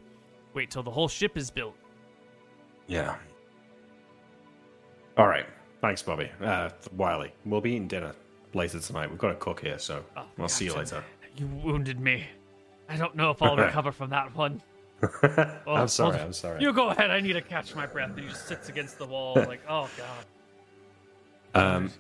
Wait 0.54 0.72
till 0.72 0.84
the 0.84 0.92
whole 0.92 1.08
ship 1.08 1.38
is 1.38 1.52
built. 1.52 1.76
Yeah. 2.88 3.16
All 5.18 5.28
right. 5.28 5.46
Thanks, 5.82 6.02
Bobby. 6.02 6.30
Uh, 6.42 6.70
Wiley, 6.98 7.32
we'll 7.46 7.62
be 7.62 7.72
eating 7.72 7.88
dinner 7.88 8.14
later 8.54 8.80
tonight. 8.80 9.10
We've 9.10 9.20
got 9.20 9.32
a 9.32 9.36
cook 9.36 9.62
here, 9.62 9.78
so 9.78 10.04
Oh, 10.18 10.26
I'll 10.40 10.48
see 10.50 10.66
you 10.66 10.74
later. 10.74 11.04
You 11.38 11.46
wounded 11.48 12.00
me. 12.00 12.26
I 12.90 12.98
don't 12.98 13.16
know 13.16 13.30
if 13.30 13.42
I'll 13.42 13.56
recover 13.68 13.92
from 13.92 14.10
that 14.10 14.36
one. 14.36 14.62
Oh, 15.68 15.74
I'm 15.76 15.88
sorry. 15.88 16.16
well, 16.18 16.26
I'm 16.26 16.34
sorry. 16.34 16.62
You 16.62 16.74
go 16.74 16.90
ahead. 16.90 17.12
I 17.12 17.20
need 17.22 17.34
to 17.34 17.42
catch 17.42 17.76
my 17.76 17.86
breath. 17.86 18.10
And 18.12 18.20
he 18.20 18.28
just 18.28 18.48
sits 18.48 18.70
against 18.70 18.98
the 18.98 19.06
wall, 19.06 19.36
like, 19.48 19.62
oh 19.70 19.90
god. 21.54 21.76
Um, 21.76 21.92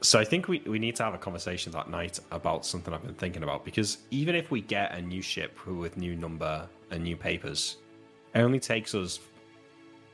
so 0.00 0.18
I 0.18 0.24
think 0.24 0.46
we, 0.48 0.60
we 0.60 0.78
need 0.78 0.94
to 0.96 1.02
have 1.04 1.14
a 1.14 1.18
conversation 1.18 1.72
that 1.72 1.90
night 1.90 2.20
about 2.30 2.64
something 2.64 2.94
I've 2.94 3.02
been 3.04 3.14
thinking 3.14 3.42
about 3.42 3.64
because 3.64 3.98
even 4.10 4.34
if 4.34 4.50
we 4.50 4.60
get 4.60 4.94
a 4.94 5.02
new 5.02 5.20
ship 5.20 5.58
with 5.66 5.96
new 5.96 6.14
number 6.14 6.68
and 6.90 7.02
new 7.02 7.16
papers, 7.16 7.78
it 8.34 8.38
only 8.40 8.60
takes 8.60 8.94
us 8.94 9.18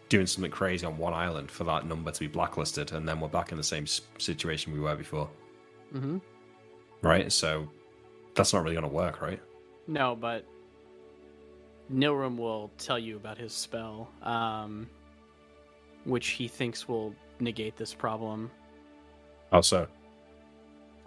doing 0.09 0.27
something 0.27 0.51
crazy 0.51 0.87
on 0.87 0.97
one 0.97 1.13
island 1.13 1.51
for 1.51 1.65
that 1.65 1.87
number 1.87 2.11
to 2.11 2.21
be 2.21 2.27
blacklisted, 2.27 2.93
and 2.93 3.07
then 3.09 3.21
we're 3.21 3.29
back 3.29 3.53
in 3.53 3.59
the 3.59 3.65
same 3.65 3.87
situation 4.19 4.73
we 4.73 4.81
were 4.81 4.97
before, 4.97 5.29
Mm-hmm. 5.95 6.19
right? 7.03 7.31
So 7.33 7.69
that's 8.35 8.53
not 8.53 8.63
really 8.63 8.75
going 8.75 8.89
to 8.89 8.95
work, 8.95 9.21
right? 9.23 9.41
No, 9.87 10.15
but 10.17 10.45
Nilrum 11.93 12.37
will 12.37 12.71
tell 12.79 12.99
you 12.99 13.17
about 13.17 13.39
his 13.39 13.53
spell, 13.53 14.11
um, 14.23 14.89
which 16.05 16.29
he 16.29 16.49
thinks 16.49 16.89
will 16.89 17.15
negate 17.41 17.77
this 17.77 17.93
problem. 17.95 18.51
How 19.53 19.61
so? 19.61 19.87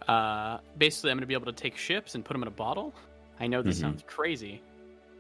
Uh, 0.07 0.59
basically, 0.77 1.11
I'm 1.11 1.17
going 1.17 1.21
to 1.23 1.27
be 1.27 1.33
able 1.33 1.45
to 1.47 1.51
take 1.51 1.75
ships 1.77 2.15
and 2.15 2.23
put 2.23 2.33
them 2.33 2.41
in 2.43 2.47
a 2.47 2.51
bottle. 2.51 2.93
I 3.39 3.47
know 3.47 3.61
this 3.61 3.77
Mhm. 3.77 3.81
sounds 3.81 4.03
crazy, 4.07 4.61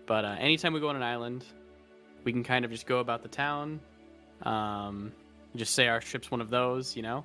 but 0.05 0.23
uh, 0.23 0.35
anytime 0.39 0.73
we 0.73 0.79
go 0.79 0.89
on 0.89 0.95
an 0.95 1.03
island, 1.03 1.45
we 2.23 2.31
can 2.31 2.43
kind 2.43 2.63
of 2.63 2.71
just 2.71 2.85
go 2.85 2.99
about 2.99 3.21
the 3.21 3.27
town, 3.29 3.79
um, 4.43 5.11
just 5.55 5.73
say 5.73 5.87
our 5.87 6.01
ship's 6.01 6.31
one 6.31 6.41
of 6.41 6.49
those, 6.49 6.95
you 6.95 7.01
know, 7.01 7.23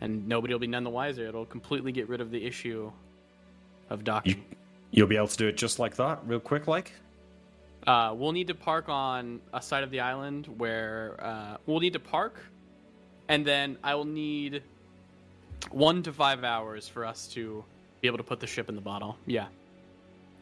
and 0.00 0.26
nobody 0.28 0.52
will 0.54 0.58
be 0.60 0.66
none 0.66 0.84
the 0.84 0.90
wiser. 0.90 1.26
It'll 1.26 1.46
completely 1.46 1.92
get 1.92 2.08
rid 2.08 2.20
of 2.20 2.30
the 2.30 2.44
issue 2.44 2.90
of 3.88 4.04
docking. 4.04 4.36
You, 4.50 4.56
you'll 4.90 5.06
be 5.06 5.16
able 5.16 5.28
to 5.28 5.36
do 5.36 5.46
it 5.48 5.56
just 5.56 5.78
like 5.78 5.96
that, 5.96 6.20
real 6.26 6.40
quick, 6.40 6.66
like? 6.66 6.92
Uh, 7.86 8.14
we'll 8.16 8.32
need 8.32 8.48
to 8.48 8.54
park 8.54 8.88
on 8.88 9.40
a 9.54 9.62
side 9.62 9.82
of 9.84 9.90
the 9.90 10.00
island 10.00 10.46
where 10.58 11.16
uh, 11.20 11.56
we'll 11.66 11.80
need 11.80 11.94
to 11.94 11.98
park, 12.00 12.38
and 13.28 13.46
then 13.46 13.78
I 13.82 13.94
will 13.94 14.04
need 14.04 14.62
one 15.70 16.02
to 16.02 16.12
five 16.12 16.44
hours 16.44 16.88
for 16.88 17.04
us 17.06 17.26
to 17.28 17.64
be 18.00 18.08
able 18.08 18.18
to 18.18 18.24
put 18.24 18.40
the 18.40 18.46
ship 18.46 18.68
in 18.68 18.74
the 18.74 18.80
bottle. 18.80 19.16
Yeah, 19.26 19.46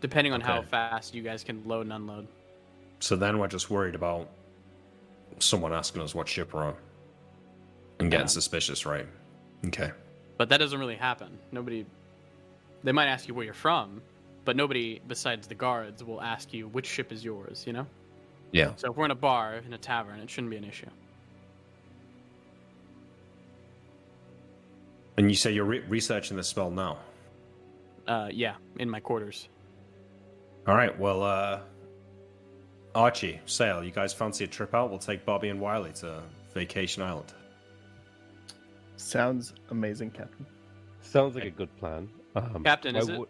depending 0.00 0.32
on 0.32 0.40
how 0.40 0.62
fast 0.62 1.14
you 1.14 1.22
guys 1.22 1.44
can 1.44 1.62
load 1.66 1.82
and 1.82 1.92
unload. 1.92 2.26
So 3.00 3.14
then 3.14 3.38
we're 3.38 3.46
just 3.48 3.70
worried 3.70 3.94
about 3.94 4.28
someone 5.38 5.72
asking 5.72 6.02
us 6.02 6.14
what 6.14 6.26
ship 6.28 6.52
we're 6.52 6.64
on 6.64 6.74
and 8.00 8.10
getting 8.10 8.24
Yeah. 8.24 8.30
suspicious, 8.30 8.84
right? 8.84 9.06
Okay. 9.66 9.92
But 10.36 10.48
that 10.48 10.58
doesn't 10.58 10.78
really 10.78 10.96
happen. 10.96 11.38
Nobody. 11.52 11.86
They 12.82 12.90
might 12.92 13.06
ask 13.06 13.28
you 13.28 13.34
where 13.34 13.44
you're 13.44 13.54
from, 13.54 14.02
but 14.48 14.56
nobody 14.56 14.98
besides 15.06 15.46
the 15.46 15.54
guards 15.54 16.02
will 16.02 16.22
ask 16.22 16.54
you 16.54 16.68
which 16.68 16.86
ship 16.86 17.12
is 17.12 17.22
yours. 17.22 17.64
You 17.66 17.74
know. 17.74 17.86
Yeah. 18.50 18.72
So 18.76 18.90
if 18.90 18.96
we're 18.96 19.04
in 19.04 19.10
a 19.10 19.14
bar 19.14 19.56
in 19.56 19.74
a 19.74 19.76
tavern, 19.76 20.20
it 20.20 20.30
shouldn't 20.30 20.50
be 20.50 20.56
an 20.56 20.64
issue. 20.64 20.86
And 25.18 25.28
you 25.30 25.36
say 25.36 25.52
you're 25.52 25.66
re- 25.66 25.84
researching 25.86 26.38
the 26.38 26.42
spell 26.42 26.70
now. 26.70 26.96
Uh, 28.06 28.30
yeah, 28.32 28.54
in 28.78 28.88
my 28.88 29.00
quarters. 29.00 29.50
All 30.66 30.74
right. 30.74 30.98
Well, 30.98 31.22
uh, 31.22 31.60
Archie, 32.94 33.42
Sail, 33.44 33.84
you 33.84 33.90
guys 33.90 34.14
fancy 34.14 34.44
a 34.44 34.46
trip 34.46 34.74
out? 34.74 34.88
We'll 34.88 34.98
take 34.98 35.26
Bobby 35.26 35.50
and 35.50 35.60
Wiley 35.60 35.92
to 35.96 36.22
Vacation 36.54 37.02
Island. 37.02 37.34
Sounds 38.96 39.52
amazing, 39.70 40.12
Captain. 40.12 40.46
Sounds 41.02 41.34
like 41.34 41.44
a 41.44 41.50
good 41.50 41.76
plan. 41.76 42.08
Um, 42.34 42.62
Captain, 42.64 42.94
my 42.94 43.00
is 43.00 43.08
it 43.10 43.18
wo- 43.18 43.28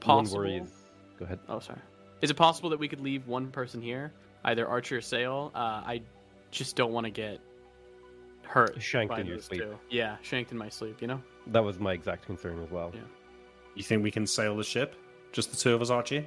Possible. 0.00 0.38
One 0.40 0.50
worry. 0.50 0.62
Go 1.18 1.24
ahead. 1.24 1.38
Oh, 1.48 1.58
sorry. 1.58 1.80
Is 2.22 2.30
it 2.30 2.34
possible 2.34 2.70
that 2.70 2.78
we 2.78 2.88
could 2.88 3.00
leave 3.00 3.26
one 3.26 3.50
person 3.50 3.80
here, 3.80 4.12
either 4.44 4.66
Archer 4.66 4.98
or 4.98 5.00
Sail? 5.00 5.52
Uh, 5.54 5.82
I 5.84 6.02
just 6.50 6.76
don't 6.76 6.92
want 6.92 7.04
to 7.04 7.10
get 7.10 7.40
hurt. 8.42 8.80
Shanked 8.82 9.10
by 9.10 9.20
in 9.20 9.26
your 9.26 9.38
sleep. 9.38 9.60
two. 9.60 9.78
Yeah, 9.90 10.16
shanked 10.22 10.52
in 10.52 10.58
my 10.58 10.68
sleep. 10.68 11.00
You 11.00 11.08
know. 11.08 11.22
That 11.48 11.62
was 11.62 11.78
my 11.78 11.92
exact 11.92 12.26
concern 12.26 12.62
as 12.62 12.70
well. 12.70 12.90
Yeah. 12.94 13.00
You 13.74 13.82
think 13.82 14.02
we 14.02 14.10
can 14.10 14.26
sail 14.26 14.56
the 14.56 14.64
ship? 14.64 14.96
Just 15.32 15.50
the 15.50 15.56
two 15.56 15.74
of 15.74 15.82
us, 15.82 15.90
Archie? 15.90 16.26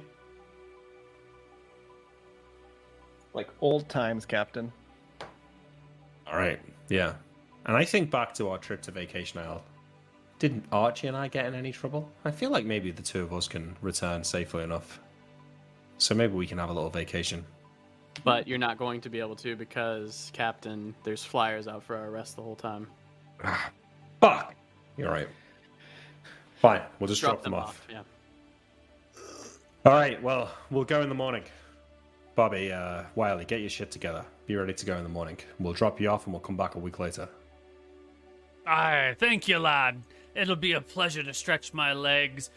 Like 3.34 3.48
old 3.60 3.88
times, 3.88 4.24
Captain. 4.26 4.72
All 6.26 6.38
right. 6.38 6.60
Yeah. 6.88 7.14
And 7.66 7.76
I 7.76 7.84
think 7.84 8.10
back 8.10 8.34
to 8.34 8.48
our 8.48 8.58
trip 8.58 8.82
to 8.82 8.90
Vacation 8.90 9.40
Island. 9.40 9.62
Didn't 10.42 10.64
Archie 10.72 11.06
and 11.06 11.16
I 11.16 11.28
get 11.28 11.46
in 11.46 11.54
any 11.54 11.70
trouble? 11.70 12.10
I 12.24 12.32
feel 12.32 12.50
like 12.50 12.64
maybe 12.64 12.90
the 12.90 13.00
two 13.00 13.22
of 13.22 13.32
us 13.32 13.46
can 13.46 13.76
return 13.80 14.24
safely 14.24 14.64
enough. 14.64 14.98
So 15.98 16.16
maybe 16.16 16.32
we 16.32 16.48
can 16.48 16.58
have 16.58 16.68
a 16.68 16.72
little 16.72 16.90
vacation. 16.90 17.44
But 18.24 18.48
you're 18.48 18.58
not 18.58 18.76
going 18.76 19.00
to 19.02 19.08
be 19.08 19.20
able 19.20 19.36
to 19.36 19.54
because 19.54 20.32
Captain, 20.34 20.96
there's 21.04 21.22
flyers 21.22 21.68
out 21.68 21.84
for 21.84 21.94
our 21.94 22.08
arrest 22.08 22.34
the 22.34 22.42
whole 22.42 22.56
time. 22.56 22.88
Fuck! 24.20 24.56
You're 24.96 25.12
right. 25.12 25.28
Fine, 26.56 26.82
we'll 26.98 27.06
just 27.06 27.20
drop, 27.20 27.44
them, 27.44 27.54
off. 27.54 27.86
Yeah. 27.88 28.02
All 29.86 29.92
right, 29.92 30.20
well, 30.20 30.50
we'll 30.72 30.82
go 30.82 31.02
in 31.02 31.08
the 31.08 31.14
morning. 31.14 31.44
Bobby, 32.34 32.72
uh, 32.72 33.04
Wiley, 33.14 33.44
get 33.44 33.60
your 33.60 33.70
shit 33.70 33.92
together. 33.92 34.24
Be 34.46 34.56
ready 34.56 34.74
to 34.74 34.86
go 34.86 34.96
in 34.96 35.04
the 35.04 35.08
morning. 35.08 35.38
We'll 35.60 35.72
drop 35.72 36.00
you 36.00 36.08
off 36.08 36.26
and 36.26 36.32
we'll 36.32 36.40
come 36.40 36.56
back 36.56 36.74
a 36.74 36.80
week 36.80 36.98
later. 36.98 37.28
Aye, 38.66 39.14
thank 39.20 39.46
you, 39.46 39.60
lad. 39.60 40.02
It'll 40.34 40.56
be 40.56 40.72
a 40.72 40.80
pleasure 40.80 41.22
to 41.22 41.34
stretch 41.34 41.74
my 41.74 41.92
legs. 41.92 42.50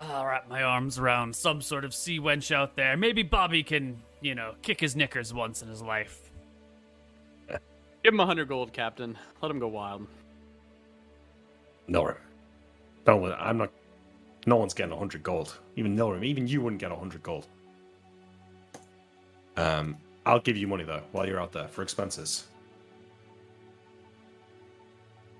I'll 0.00 0.26
wrap 0.26 0.48
my 0.48 0.62
arms 0.62 0.98
around 0.98 1.36
some 1.36 1.60
sort 1.60 1.84
of 1.84 1.94
sea 1.94 2.18
wench 2.18 2.54
out 2.54 2.74
there. 2.74 2.96
Maybe 2.96 3.22
Bobby 3.22 3.62
can, 3.62 4.02
you 4.20 4.34
know, 4.34 4.54
kick 4.62 4.80
his 4.80 4.96
knickers 4.96 5.32
once 5.32 5.62
in 5.62 5.68
his 5.68 5.80
life. 5.80 6.30
Give 8.02 8.12
him 8.12 8.20
a 8.20 8.26
hundred 8.26 8.48
gold, 8.48 8.72
Captain. 8.72 9.16
Let 9.40 9.50
him 9.50 9.60
go 9.60 9.68
wild. 9.68 10.06
Nilrum. 11.88 12.16
Don't 13.04 13.32
I'm 13.32 13.58
not. 13.58 13.70
No 14.46 14.56
one's 14.56 14.74
getting 14.74 14.90
a 14.90 14.96
100 14.96 15.22
gold. 15.22 15.56
Even 15.76 15.94
Nilrum, 15.94 16.24
even 16.24 16.48
you 16.48 16.60
wouldn't 16.60 16.80
get 16.80 16.90
a 16.90 16.94
100 16.94 17.22
gold. 17.22 17.46
Um, 19.56 19.96
I'll 20.26 20.40
give 20.40 20.56
you 20.56 20.66
money 20.66 20.82
though 20.84 21.02
while 21.12 21.26
you're 21.26 21.40
out 21.40 21.52
there 21.52 21.68
for 21.68 21.82
expenses. 21.82 22.46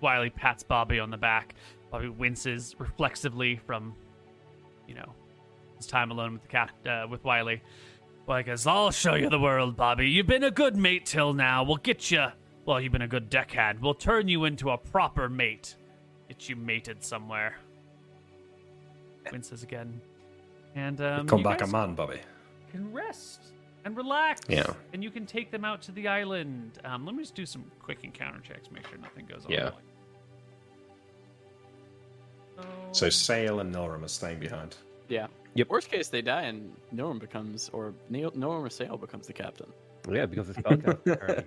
Wiley 0.02 0.30
pats 0.30 0.62
Bobby 0.62 0.98
on 1.00 1.10
the 1.10 1.16
back. 1.16 1.54
Bobby 1.90 2.08
winces 2.08 2.74
reflexively 2.78 3.56
from, 3.56 3.94
you 4.86 4.94
know, 4.94 5.14
his 5.76 5.86
time 5.86 6.10
alone 6.10 6.34
with 6.34 6.42
the 6.42 6.48
cat 6.48 6.70
uh, 6.86 7.06
with 7.08 7.24
Wiley. 7.24 7.62
Like, 8.26 8.48
as 8.48 8.66
I'll 8.66 8.90
show 8.90 9.14
you 9.14 9.28
the 9.30 9.38
world, 9.38 9.76
Bobby. 9.76 10.08
You've 10.08 10.26
been 10.26 10.44
a 10.44 10.50
good 10.50 10.76
mate 10.76 11.06
till 11.06 11.32
now. 11.32 11.64
We'll 11.64 11.76
get 11.76 12.10
you. 12.10 12.26
Well, 12.64 12.80
you've 12.80 12.92
been 12.92 13.02
a 13.02 13.08
good 13.08 13.28
deckhand. 13.28 13.80
We'll 13.80 13.94
turn 13.94 14.28
you 14.28 14.44
into 14.44 14.70
a 14.70 14.78
proper 14.78 15.28
mate. 15.28 15.76
Get 16.28 16.48
you 16.48 16.56
mated 16.56 17.02
somewhere. 17.02 17.56
Winces 19.30 19.62
again, 19.62 20.00
and 20.74 21.00
um, 21.00 21.28
come 21.28 21.42
back 21.42 21.62
a 21.62 21.66
man, 21.66 21.94
Bobby. 21.94 22.20
can 22.70 22.92
rest 22.92 23.52
and 23.84 23.96
relax. 23.96 24.40
Yeah. 24.48 24.66
And 24.92 25.02
you 25.02 25.10
can 25.10 25.26
take 25.26 25.50
them 25.50 25.64
out 25.64 25.82
to 25.82 25.92
the 25.92 26.08
island. 26.08 26.78
Um, 26.84 27.04
let 27.06 27.14
me 27.14 27.22
just 27.22 27.34
do 27.34 27.46
some 27.46 27.64
quick 27.80 28.00
encounter 28.02 28.40
checks. 28.40 28.70
Make 28.70 28.86
sure 28.88 28.98
nothing 28.98 29.26
goes 29.26 29.44
on. 29.44 29.52
Yeah. 29.52 29.70
So 32.92 33.08
Sail 33.08 33.60
and 33.60 33.74
Norum 33.74 34.04
are 34.04 34.08
staying 34.08 34.38
behind. 34.38 34.76
Yeah. 35.08 35.26
Yep. 35.54 35.68
Worst 35.68 35.90
case, 35.90 36.08
they 36.08 36.22
die 36.22 36.42
and 36.42 36.74
Norm 36.92 37.18
becomes, 37.18 37.68
or 37.72 37.94
Neil, 38.08 38.32
Norm 38.34 38.64
or 38.64 38.70
Sail 38.70 38.96
becomes 38.96 39.26
the 39.26 39.32
captain. 39.32 39.70
Yeah, 40.10 40.26
because 40.26 40.48
it's 40.48 40.58
spellcasting. 40.58 41.06
apparently. 41.12 41.44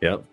Yep. 0.00 0.24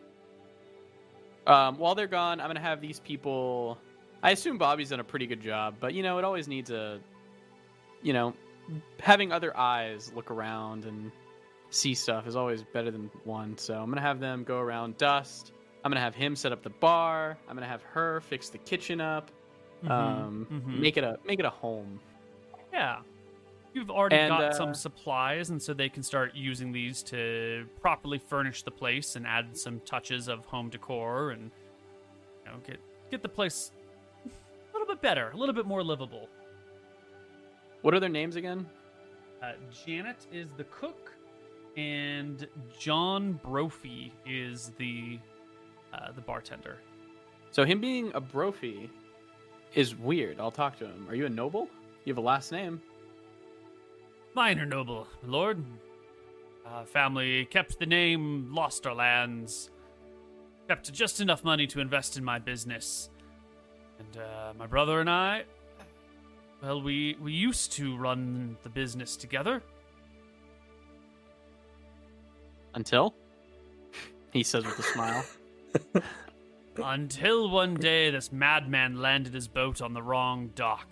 Um, 1.45 1.77
while 1.77 1.95
they're 1.95 2.07
gone, 2.07 2.41
I'm 2.41 2.47
gonna 2.47 2.59
have 2.59 2.81
these 2.81 2.99
people. 2.99 3.77
I 4.21 4.31
assume 4.31 4.57
Bobby's 4.57 4.89
done 4.89 4.99
a 4.99 5.03
pretty 5.03 5.27
good 5.27 5.41
job, 5.41 5.75
but 5.79 5.93
you 5.93 6.03
know, 6.03 6.17
it 6.17 6.25
always 6.25 6.47
needs 6.47 6.71
a, 6.71 6.99
you 8.01 8.13
know, 8.13 8.33
having 8.99 9.31
other 9.31 9.55
eyes 9.55 10.11
look 10.13 10.29
around 10.29 10.85
and 10.85 11.11
see 11.69 11.93
stuff 11.93 12.27
is 12.27 12.35
always 12.35 12.63
better 12.63 12.91
than 12.91 13.09
one. 13.23 13.57
So 13.57 13.75
I'm 13.75 13.89
gonna 13.89 14.01
have 14.01 14.19
them 14.19 14.43
go 14.43 14.59
around 14.59 14.97
Dust. 14.97 15.53
I'm 15.87 15.91
gonna 15.91 16.01
have 16.01 16.15
him 16.15 16.35
set 16.35 16.51
up 16.51 16.63
the 16.63 16.69
bar. 16.69 17.37
I'm 17.47 17.55
gonna 17.55 17.65
have 17.65 17.81
her 17.83 18.19
fix 18.19 18.49
the 18.49 18.57
kitchen 18.57 18.99
up. 18.99 19.31
Mhm, 19.85 19.89
Um, 19.89 20.47
mhm. 20.51 20.79
make 20.81 20.97
it 20.97 21.05
a 21.05 21.17
make 21.23 21.39
it 21.39 21.45
a 21.45 21.49
home. 21.49 22.01
Yeah. 22.73 23.03
You've 23.73 23.89
already 23.89 24.17
And, 24.17 24.29
got 24.29 24.43
uh, 24.43 24.51
some 24.51 24.73
supplies, 24.73 25.49
and 25.49 25.61
so 25.63 25.73
they 25.73 25.87
can 25.87 26.03
start 26.03 26.35
using 26.35 26.73
these 26.73 27.01
to 27.03 27.65
properly 27.79 28.17
furnish 28.17 28.63
the 28.63 28.71
place 28.71 29.15
and 29.15 29.25
add 29.25 29.55
some 29.55 29.79
touches 29.85 30.27
of 30.27 30.45
home 30.47 30.67
decor 30.69 31.31
and 31.31 31.51
you 32.45 32.51
know 32.51 32.57
get 32.65 32.81
get 33.09 33.21
the 33.21 33.29
place 33.29 33.71
a 34.25 34.29
little 34.77 34.93
bit 34.93 35.01
better, 35.01 35.31
a 35.31 35.37
little 35.37 35.55
bit 35.55 35.65
more 35.65 35.81
livable. 35.85 36.27
What 37.81 37.93
are 37.93 38.01
their 38.01 38.09
names 38.09 38.35
again? 38.35 38.69
Uh, 39.41 39.53
Janet 39.85 40.27
is 40.33 40.49
the 40.57 40.65
cook, 40.65 41.13
and 41.77 42.45
John 42.77 43.39
Brophy 43.41 44.11
is 44.25 44.71
the 44.77 45.17
uh, 45.93 46.11
the 46.11 46.21
bartender. 46.21 46.77
So 47.51 47.65
him 47.65 47.79
being 47.79 48.11
a 48.13 48.21
brophy 48.21 48.89
is 49.73 49.95
weird. 49.95 50.39
I'll 50.39 50.51
talk 50.51 50.77
to 50.79 50.85
him. 50.85 51.07
Are 51.09 51.15
you 51.15 51.25
a 51.25 51.29
noble? 51.29 51.69
You 52.05 52.13
have 52.13 52.17
a 52.17 52.21
last 52.21 52.51
name. 52.51 52.81
Minor 54.33 54.65
noble, 54.65 55.07
lord. 55.25 55.63
Uh, 56.65 56.83
family 56.83 57.45
kept 57.45 57.79
the 57.79 57.85
name, 57.85 58.53
lost 58.53 58.85
our 58.85 58.93
lands, 58.93 59.71
kept 60.67 60.91
just 60.91 61.21
enough 61.21 61.43
money 61.43 61.65
to 61.65 61.79
invest 61.79 62.17
in 62.17 62.23
my 62.23 62.39
business. 62.39 63.09
And 63.99 64.17
uh, 64.17 64.53
my 64.57 64.67
brother 64.67 64.99
and 64.99 65.09
I, 65.09 65.45
well, 66.61 66.81
we, 66.81 67.17
we 67.21 67.31
used 67.31 67.71
to 67.73 67.95
run 67.97 68.57
the 68.63 68.69
business 68.69 69.15
together. 69.15 69.61
Until 72.73 73.15
he 74.33 74.43
says 74.43 74.65
with 74.65 74.77
a 74.77 74.83
smile. 74.83 75.23
Until 76.83 77.49
one 77.49 77.73
day 77.75 78.11
this 78.11 78.31
madman 78.31 79.01
landed 79.01 79.33
his 79.33 79.47
boat 79.47 79.81
on 79.81 79.93
the 79.93 80.01
wrong 80.01 80.51
dock. 80.55 80.87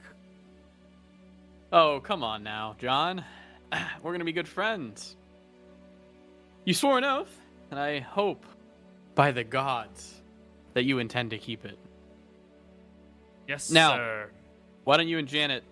Oh, 1.72 2.00
come 2.00 2.24
on 2.24 2.44
now, 2.44 2.76
John. 2.80 3.24
We're 4.02 4.12
gonna 4.12 4.24
be 4.26 4.32
good 4.32 4.48
friends. 4.48 5.16
You 6.64 6.74
swore 6.74 6.98
an 6.98 7.04
oath, 7.04 7.40
and 7.70 7.80
I 7.80 8.00
hope, 8.00 8.46
by 9.14 9.32
the 9.32 9.44
gods, 9.44 10.16
that 10.74 10.84
you 10.86 10.98
intend 11.00 11.30
to 11.32 11.38
keep 11.38 11.66
it. 11.66 11.78
Yes, 13.48 13.70
Now- 13.70 13.96
sir. 13.96 14.30
Why 14.86 14.98
don't 14.98 15.08
you 15.08 15.18
and 15.18 15.28
Janet 15.28 15.64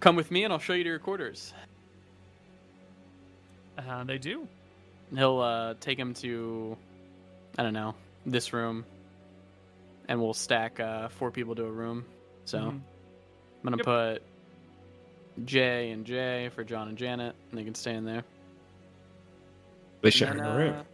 come 0.00 0.16
with 0.16 0.30
me, 0.30 0.44
and 0.44 0.52
I'll 0.52 0.58
show 0.58 0.74
you 0.74 0.84
to 0.84 0.88
your 0.90 0.98
quarters. 0.98 1.54
Uh, 3.78 4.04
they 4.04 4.18
do. 4.18 4.46
He'll 5.14 5.40
uh, 5.40 5.74
take 5.80 5.98
him 5.98 6.12
to, 6.14 6.76
I 7.58 7.62
don't 7.62 7.74
know, 7.74 7.94
this 8.26 8.52
room, 8.52 8.84
and 10.08 10.20
we'll 10.20 10.34
stack 10.34 10.80
uh, 10.80 11.08
four 11.08 11.30
people 11.30 11.54
to 11.54 11.64
a 11.64 11.70
room. 11.70 12.04
So 12.44 12.58
Mhm. 12.58 12.68
I'm 12.68 12.82
gonna 13.64 13.76
Yep. 13.78 13.84
put 15.38 15.46
Jay 15.46 15.90
and 15.90 16.04
Jay 16.04 16.48
for 16.54 16.64
John 16.64 16.88
and 16.88 16.98
Janet, 16.98 17.34
and 17.50 17.58
they 17.58 17.64
can 17.64 17.74
stay 17.74 17.94
in 17.94 18.04
there. 18.04 18.24
They 20.02 20.08
And 20.08 20.14
share 20.14 20.34
then, 20.34 20.40
a 20.40 20.56
room. 20.56 20.86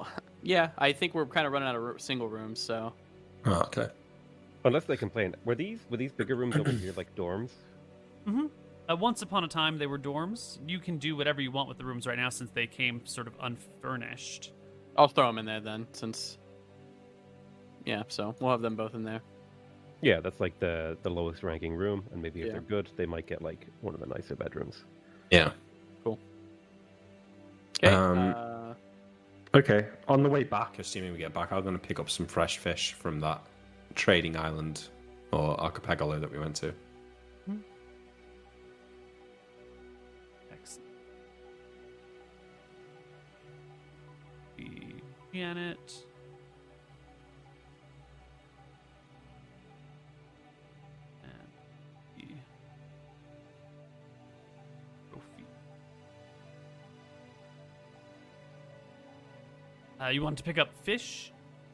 uh, 0.00 0.04
yeah, 0.42 0.70
I 0.78 0.92
think 0.92 1.14
we're 1.14 1.26
kind 1.26 1.46
of 1.46 1.52
running 1.52 1.68
out 1.68 1.76
of 1.76 2.00
single 2.00 2.28
rooms, 2.28 2.60
so 2.60 2.92
Oh, 3.44 3.62
okay. 3.66 3.88
Unless 4.64 4.84
they 4.86 4.96
complain. 4.96 5.34
Were 5.44 5.54
these 5.54 5.78
were 5.88 5.96
these 5.96 6.12
bigger 6.12 6.34
rooms 6.34 6.56
over 6.56 6.70
here 6.72 6.92
like 6.96 7.14
dorms? 7.14 7.50
Uh, 8.90 8.96
once 8.96 9.20
upon 9.20 9.44
a 9.44 9.48
time, 9.48 9.76
they 9.76 9.86
were 9.86 9.98
dorms. 9.98 10.58
You 10.66 10.78
can 10.78 10.96
do 10.96 11.14
whatever 11.14 11.42
you 11.42 11.50
want 11.50 11.68
with 11.68 11.76
the 11.76 11.84
rooms 11.84 12.06
right 12.06 12.16
now 12.16 12.30
since 12.30 12.50
they 12.52 12.66
came 12.66 13.04
sort 13.04 13.26
of 13.26 13.34
unfurnished. 13.38 14.50
I'll 14.98 15.08
throw 15.08 15.28
them 15.28 15.38
in 15.38 15.46
there 15.46 15.60
then, 15.60 15.86
since 15.92 16.36
yeah, 17.86 18.02
so 18.08 18.34
we'll 18.40 18.50
have 18.50 18.60
them 18.60 18.76
both 18.76 18.94
in 18.94 19.04
there. 19.04 19.20
Yeah, 20.02 20.20
that's 20.20 20.40
like 20.40 20.58
the 20.58 20.98
the 21.02 21.10
lowest 21.10 21.42
ranking 21.42 21.74
room, 21.74 22.04
and 22.12 22.20
maybe 22.20 22.40
if 22.40 22.46
Yeah. 22.46 22.52
they're 22.52 22.60
good, 22.62 22.90
they 22.96 23.06
might 23.06 23.26
get 23.26 23.40
like 23.40 23.66
one 23.80 23.94
of 23.94 24.00
the 24.00 24.06
nicer 24.06 24.36
bedrooms. 24.36 24.84
Yeah. 25.30 25.52
Cool. 26.04 26.18
Okay. 27.82 27.94
Um, 27.94 28.34
uh, 28.36 28.74
Okay. 29.54 29.86
On 30.08 30.22
the 30.22 30.28
way 30.28 30.44
back, 30.44 30.78
assuming 30.78 31.12
we 31.12 31.18
get 31.18 31.32
back, 31.32 31.52
I'm 31.52 31.62
going 31.62 31.72
to 31.78 31.80
pick 31.80 31.98
up 31.98 32.10
some 32.10 32.26
fresh 32.26 32.58
fish 32.58 32.92
from 32.92 33.18
that 33.20 33.40
trading 33.94 34.36
island 34.36 34.88
or 35.32 35.58
archipelago 35.58 36.18
that 36.18 36.30
we 36.30 36.38
went 36.38 36.54
to. 36.56 36.74
And 51.22 51.38
the 52.16 52.24
Sophie. 55.10 55.44
Uh, 60.00 60.08
you 60.08 60.22
want 60.22 60.38
to 60.38 60.44
pick 60.44 60.58
up 60.58 60.70
fish? 60.82 61.32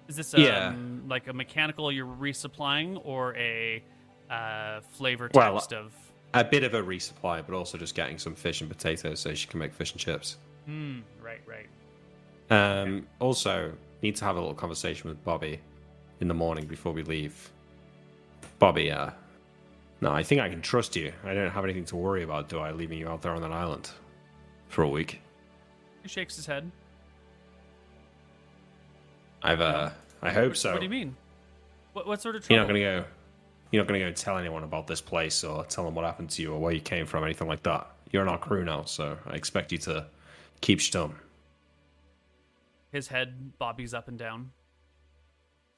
Is 0.08 0.16
this 0.16 0.34
um, 0.34 0.40
Yeah. 0.42 0.74
like 1.06 1.28
a 1.28 1.32
mechanical 1.32 1.90
you're 1.90 2.06
resupplying 2.06 3.00
or 3.04 3.34
a 3.36 3.82
uh, 4.30 4.80
flavor 4.80 5.30
Well, 5.32 5.54
text 5.54 5.72
of? 5.72 5.94
A 6.34 6.44
bit 6.44 6.64
of 6.64 6.74
a 6.74 6.82
resupply, 6.82 7.44
but 7.46 7.54
also 7.54 7.78
just 7.78 7.94
getting 7.94 8.18
some 8.18 8.34
fish 8.34 8.60
and 8.60 8.68
potatoes 8.68 9.20
so 9.20 9.34
she 9.34 9.46
can 9.46 9.60
make 9.60 9.72
fish 9.72 9.92
and 9.92 10.00
chips. 10.00 10.36
Hmm. 10.66 11.00
Right. 11.22 11.40
Right. 11.46 11.66
Um, 12.50 13.06
also, 13.20 13.72
need 14.02 14.16
to 14.16 14.24
have 14.24 14.36
a 14.36 14.38
little 14.40 14.54
conversation 14.54 15.08
with 15.08 15.22
Bobby 15.24 15.60
in 16.20 16.28
the 16.28 16.34
morning 16.34 16.66
before 16.66 16.92
we 16.92 17.02
leave. 17.02 17.50
Bobby, 18.58 18.90
uh, 18.90 19.10
no, 20.00 20.10
I 20.12 20.22
think 20.22 20.40
I 20.40 20.48
can 20.48 20.60
trust 20.62 20.94
you. 20.96 21.12
I 21.24 21.34
don't 21.34 21.50
have 21.50 21.64
anything 21.64 21.84
to 21.86 21.96
worry 21.96 22.22
about, 22.22 22.48
do 22.48 22.58
I, 22.58 22.72
leaving 22.72 22.98
you 22.98 23.08
out 23.08 23.22
there 23.22 23.32
on 23.32 23.42
that 23.42 23.52
island 23.52 23.90
for 24.68 24.82
a 24.82 24.88
week? 24.88 25.20
He 26.02 26.08
shakes 26.08 26.36
his 26.36 26.46
head. 26.46 26.70
I've, 29.42 29.60
uh, 29.60 29.90
I 30.22 30.30
hope 30.30 30.50
What- 30.50 30.56
so. 30.58 30.72
What 30.72 30.78
do 30.80 30.84
you 30.84 30.90
mean? 30.90 31.16
What, 31.92 32.06
what 32.06 32.20
sort 32.20 32.36
of 32.36 32.48
You're 32.50 32.58
not 32.58 32.66
gonna 32.66 32.80
go. 32.80 33.04
You're 33.70 33.82
not 33.82 33.86
gonna 33.88 34.00
go 34.00 34.10
tell 34.12 34.36
anyone 34.36 34.64
about 34.64 34.86
this 34.86 35.00
place 35.00 35.44
or 35.44 35.64
tell 35.64 35.84
them 35.84 35.94
what 35.94 36.04
happened 36.04 36.30
to 36.30 36.42
you 36.42 36.52
or 36.52 36.58
where 36.58 36.72
you 36.72 36.80
came 36.80 37.06
from, 37.06 37.22
anything 37.24 37.46
like 37.48 37.62
that. 37.64 37.86
You're 38.10 38.22
in 38.22 38.28
our 38.28 38.38
crew 38.38 38.64
now, 38.64 38.82
so 38.84 39.16
I 39.26 39.34
expect 39.34 39.70
you 39.72 39.78
to 39.78 40.06
keep 40.60 40.80
stum. 40.80 41.12
His 42.94 43.08
head 43.08 43.58
bobbies 43.58 43.92
up 43.92 44.06
and 44.06 44.16
down. 44.16 44.52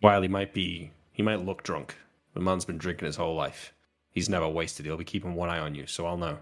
While 0.01 0.21
he 0.21 0.29
might 0.29 0.53
be, 0.53 0.91
he 1.13 1.23
might 1.23 1.43
look 1.43 1.63
drunk. 1.63 1.95
The 2.35 2.41
man's 2.41 2.67
been 2.67 2.77
drinking 2.77 3.07
his 3.07 3.17
whole 3.17 3.35
life. 3.35 3.73
He's 4.11 4.29
never 4.29 4.47
wasted. 4.47 4.85
He'll 4.85 4.99
be 4.99 5.05
keeping 5.05 5.35
one 5.35 5.49
eye 5.49 5.59
on 5.61 5.75
you, 5.75 5.87
so 5.87 6.05
I'll 6.05 6.19
know. 6.19 6.37
Of 6.37 6.39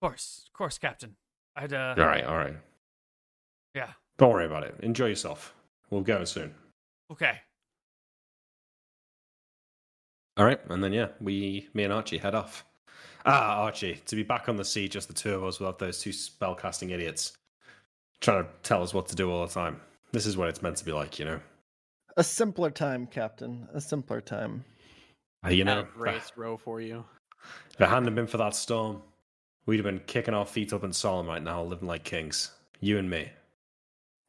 course, 0.00 0.44
of 0.46 0.52
course, 0.52 0.78
Captain. 0.78 1.16
I'd 1.56 1.72
uh, 1.72 1.96
All 1.98 2.06
right, 2.06 2.22
all 2.24 2.36
right. 2.36 2.54
yeah, 3.74 3.90
Don't 4.16 4.32
worry 4.32 4.46
about 4.46 4.62
it. 4.62 4.76
Enjoy 4.78 5.06
yourself. 5.06 5.56
We'll 5.90 6.02
go 6.02 6.22
soon. 6.22 6.54
okay. 7.10 7.40
All 10.36 10.44
right, 10.44 10.60
and 10.68 10.84
then 10.84 10.92
yeah, 10.92 11.08
we, 11.20 11.68
me 11.74 11.82
and 11.82 11.92
Archie 11.92 12.18
head 12.18 12.36
off. 12.36 12.64
Ah, 13.26 13.62
Archie, 13.64 14.00
to 14.06 14.14
be 14.14 14.22
back 14.22 14.48
on 14.48 14.54
the 14.54 14.64
sea, 14.64 14.88
just 14.88 15.08
the 15.08 15.14
two 15.14 15.34
of 15.34 15.42
us 15.42 15.58
without 15.58 15.80
those 15.80 16.00
two 16.00 16.10
spellcasting 16.10 16.92
idiots 16.92 17.32
trying 18.20 18.44
to 18.44 18.50
tell 18.62 18.82
us 18.82 18.92
what 18.94 19.08
to 19.08 19.16
do 19.16 19.30
all 19.30 19.46
the 19.46 19.52
time. 19.52 19.80
This 20.12 20.26
is 20.26 20.36
what 20.36 20.48
it's 20.48 20.62
meant 20.62 20.76
to 20.76 20.84
be 20.84 20.92
like, 20.92 21.18
you 21.18 21.24
know. 21.24 21.40
A 22.16 22.24
simpler 22.24 22.70
time, 22.70 23.06
Captain. 23.06 23.68
A 23.72 23.80
simpler 23.80 24.20
time. 24.20 24.64
Uh, 25.44 25.50
you 25.50 25.64
know, 25.64 25.76
Had 25.84 25.96
race 25.96 26.32
row 26.36 26.56
for 26.56 26.80
you. 26.80 27.04
if 27.74 27.80
it 27.80 27.88
hadn't 27.88 28.12
been 28.14 28.26
for 28.26 28.38
that 28.38 28.54
storm, 28.54 29.02
we'd 29.66 29.76
have 29.76 29.84
been 29.84 30.00
kicking 30.06 30.34
our 30.34 30.46
feet 30.46 30.72
up 30.72 30.82
in 30.82 30.92
Solomon 30.92 31.28
right 31.30 31.42
now, 31.42 31.62
living 31.62 31.86
like 31.86 32.04
kings. 32.04 32.50
You 32.80 32.98
and 32.98 33.08
me. 33.08 33.28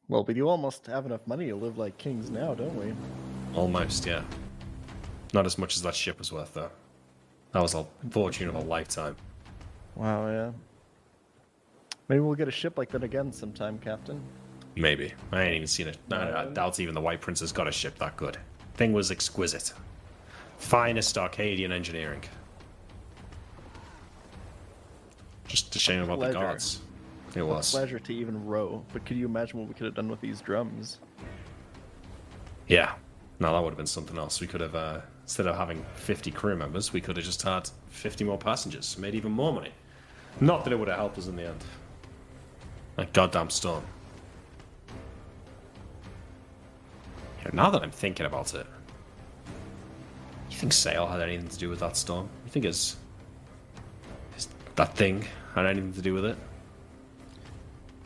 Well, 0.08 0.22
but 0.24 0.36
you 0.36 0.48
almost 0.48 0.86
have 0.86 1.06
enough 1.06 1.26
money 1.26 1.48
to 1.48 1.56
live 1.56 1.78
like 1.78 1.96
kings 1.98 2.30
now, 2.30 2.54
don't 2.54 2.74
we? 2.76 2.92
Almost, 3.54 4.06
yeah. 4.06 4.22
Not 5.32 5.46
as 5.46 5.56
much 5.58 5.76
as 5.76 5.82
that 5.82 5.94
ship 5.94 6.18
was 6.18 6.32
worth, 6.32 6.54
though. 6.54 6.70
That 7.52 7.62
was 7.62 7.74
a 7.74 7.86
fortune 8.10 8.48
of 8.48 8.54
a 8.56 8.60
lifetime. 8.60 9.16
Wow, 9.96 10.28
yeah. 10.28 10.50
Maybe 12.10 12.18
we'll 12.18 12.34
get 12.34 12.48
a 12.48 12.50
ship 12.50 12.76
like 12.76 12.90
that 12.90 13.04
again 13.04 13.30
sometime, 13.30 13.78
Captain. 13.78 14.20
Maybe. 14.74 15.12
I 15.30 15.42
ain't 15.44 15.54
even 15.54 15.66
seen 15.68 15.86
it. 15.86 15.96
I, 16.10 16.42
I 16.42 16.44
doubt 16.46 16.80
even 16.80 16.92
the 16.92 17.00
White 17.00 17.20
Prince 17.20 17.38
has 17.38 17.52
got 17.52 17.68
a 17.68 17.72
ship 17.72 17.96
that 18.00 18.16
good. 18.16 18.36
thing 18.74 18.92
was 18.92 19.12
exquisite. 19.12 19.72
Finest 20.58 21.16
Arcadian 21.16 21.70
engineering. 21.70 22.20
Just 25.46 25.76
a 25.76 25.78
shame 25.78 26.02
about 26.02 26.18
the 26.18 26.30
Pleasure. 26.32 26.38
gods. 26.40 26.80
It 27.36 27.40
A 27.42 27.46
was. 27.46 27.70
pleasure 27.70 28.00
to 28.00 28.12
even 28.12 28.44
row. 28.44 28.84
But 28.92 29.06
could 29.06 29.16
you 29.16 29.26
imagine 29.26 29.60
what 29.60 29.68
we 29.68 29.74
could 29.74 29.84
have 29.86 29.94
done 29.94 30.08
with 30.08 30.20
these 30.20 30.40
drums? 30.40 30.98
Yeah. 32.66 32.94
No, 33.38 33.52
that 33.52 33.62
would 33.62 33.70
have 33.70 33.76
been 33.78 33.86
something 33.86 34.18
else. 34.18 34.40
We 34.40 34.48
could 34.48 34.60
have, 34.60 34.74
uh, 34.74 35.00
instead 35.22 35.46
of 35.46 35.56
having 35.56 35.86
50 35.94 36.32
crew 36.32 36.56
members, 36.56 36.92
we 36.92 37.00
could 37.00 37.16
have 37.16 37.24
just 37.24 37.42
had 37.42 37.70
50 37.90 38.24
more 38.24 38.36
passengers, 38.36 38.98
made 38.98 39.14
even 39.14 39.30
more 39.30 39.52
money. 39.52 39.70
Not 40.40 40.64
that 40.64 40.72
it 40.72 40.76
would 40.76 40.88
have 40.88 40.96
helped 40.98 41.16
us 41.16 41.28
in 41.28 41.36
the 41.36 41.46
end. 41.46 41.64
Like 43.00 43.14
goddamn 43.14 43.48
storm. 43.48 43.82
Yeah, 47.42 47.50
now 47.54 47.70
that 47.70 47.82
I'm 47.82 47.90
thinking 47.90 48.26
about 48.26 48.52
it, 48.52 48.66
you 50.50 50.56
think 50.58 50.74
Sail 50.74 51.06
had 51.06 51.22
anything 51.22 51.48
to 51.48 51.56
do 51.56 51.70
with 51.70 51.80
that 51.80 51.96
storm? 51.96 52.28
You 52.44 52.50
think 52.50 52.66
his, 52.66 52.96
his 54.34 54.48
that 54.76 54.94
thing 54.98 55.24
had 55.54 55.64
anything 55.64 55.94
to 55.94 56.02
do 56.02 56.12
with 56.12 56.26
it? 56.26 56.36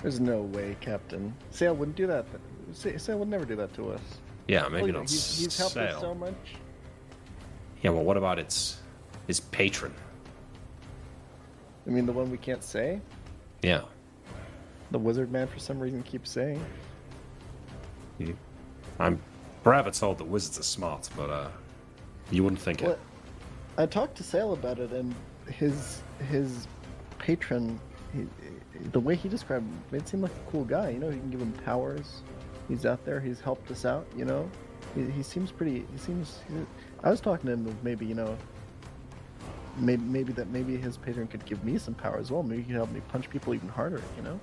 There's 0.01 0.21
no 0.21 0.43
way, 0.43 0.77
Captain. 0.81 1.35
Sail 1.51 1.75
wouldn't 1.75 1.97
do 1.97 2.07
that. 2.07 2.25
Sa- 2.73 2.97
Sail 2.97 3.19
would 3.19 3.29
never 3.29 3.45
do 3.45 3.57
that 3.57 3.75
to 3.75 3.91
us. 3.91 4.01
Yeah, 4.47 4.69
maybe 4.69 4.93
Well, 4.93 5.01
not 5.01 5.11
he's, 5.11 5.41
he's 5.41 5.59
helped 5.59 5.77
us 5.77 6.01
so 6.01 6.15
much. 6.15 6.55
Yeah, 7.83 7.91
well, 7.91 8.05
what 8.05 8.17
about 8.17 8.39
its 8.39 8.79
his 9.27 9.41
patron? 9.41 9.93
I 11.85 11.91
mean, 11.91 12.07
the 12.07 12.13
one 12.13 12.31
we 12.31 12.39
can't 12.39 12.63
say. 12.63 13.01
Yeah. 13.61 13.81
The 14.95 15.01
wizard 15.01 15.33
man, 15.33 15.49
for 15.49 15.59
some 15.59 15.81
reason, 15.81 16.05
keeps 16.05 16.31
saying. 16.31 16.65
I'm 19.01 19.21
forever 19.65 19.91
told 19.91 20.19
that 20.19 20.25
wizards 20.25 20.61
are 20.61 20.63
smart, 20.63 21.11
but 21.17 21.31
uh, 21.31 21.49
you 22.31 22.45
wouldn't 22.45 22.63
think 22.63 22.81
Well, 22.81 22.93
it. 22.93 23.01
I 23.77 23.87
talked 23.87 24.17
to 24.19 24.23
Sail 24.23 24.53
about 24.53 24.79
it, 24.79 24.93
and 24.93 25.13
his 25.49 26.05
his 26.29 26.69
patron, 27.19 27.81
he, 28.13 28.29
the 28.93 29.01
way 29.01 29.17
he 29.17 29.29
described 29.29 29.67
him, 29.67 29.83
made 29.91 30.03
it 30.03 30.09
seem 30.09 30.23
like 30.23 30.31
a 30.31 30.51
cool 30.53 30.65
guy. 30.65 30.91
You 30.91 31.01
know, 31.01 31.11
he 31.11 31.19
can 31.19 31.29
give 31.29 31.41
him 31.41 31.51
powers. 31.65 32.23
He's 32.69 32.87
out 32.87 33.05
there. 33.05 33.19
He's 33.19 33.41
helped 33.41 33.73
us 33.73 33.85
out. 33.85 34.07
You 34.17 34.27
know, 34.27 34.49
he, 34.95 35.07
he 35.07 35.25
seems 35.25 35.51
pretty. 35.51 35.85
He 35.91 35.99
seems. 35.99 36.39
I 37.03 37.11
was 37.11 37.21
talking 37.21 37.47
to 37.47 37.55
him 37.55 37.67
of 37.67 37.83
maybe 37.83 38.07
you 38.07 38.15
know. 38.15 38.39
Maybe, 39.77 40.05
maybe 40.05 40.33
that 40.35 40.51
maybe 40.51 40.77
his 40.77 40.97
patron 40.97 41.27
could 41.27 41.45
give 41.47 41.65
me 41.65 41.79
some 41.79 41.95
power 41.95 42.19
as 42.19 42.31
well. 42.31 42.45
Maybe 42.45 42.63
he 42.63 42.67
could 42.69 42.77
help 42.77 42.93
me 42.93 43.01
punch 43.09 43.29
people 43.29 43.55
even 43.55 43.69
harder. 43.69 44.01
You 44.17 44.23
know. 44.23 44.41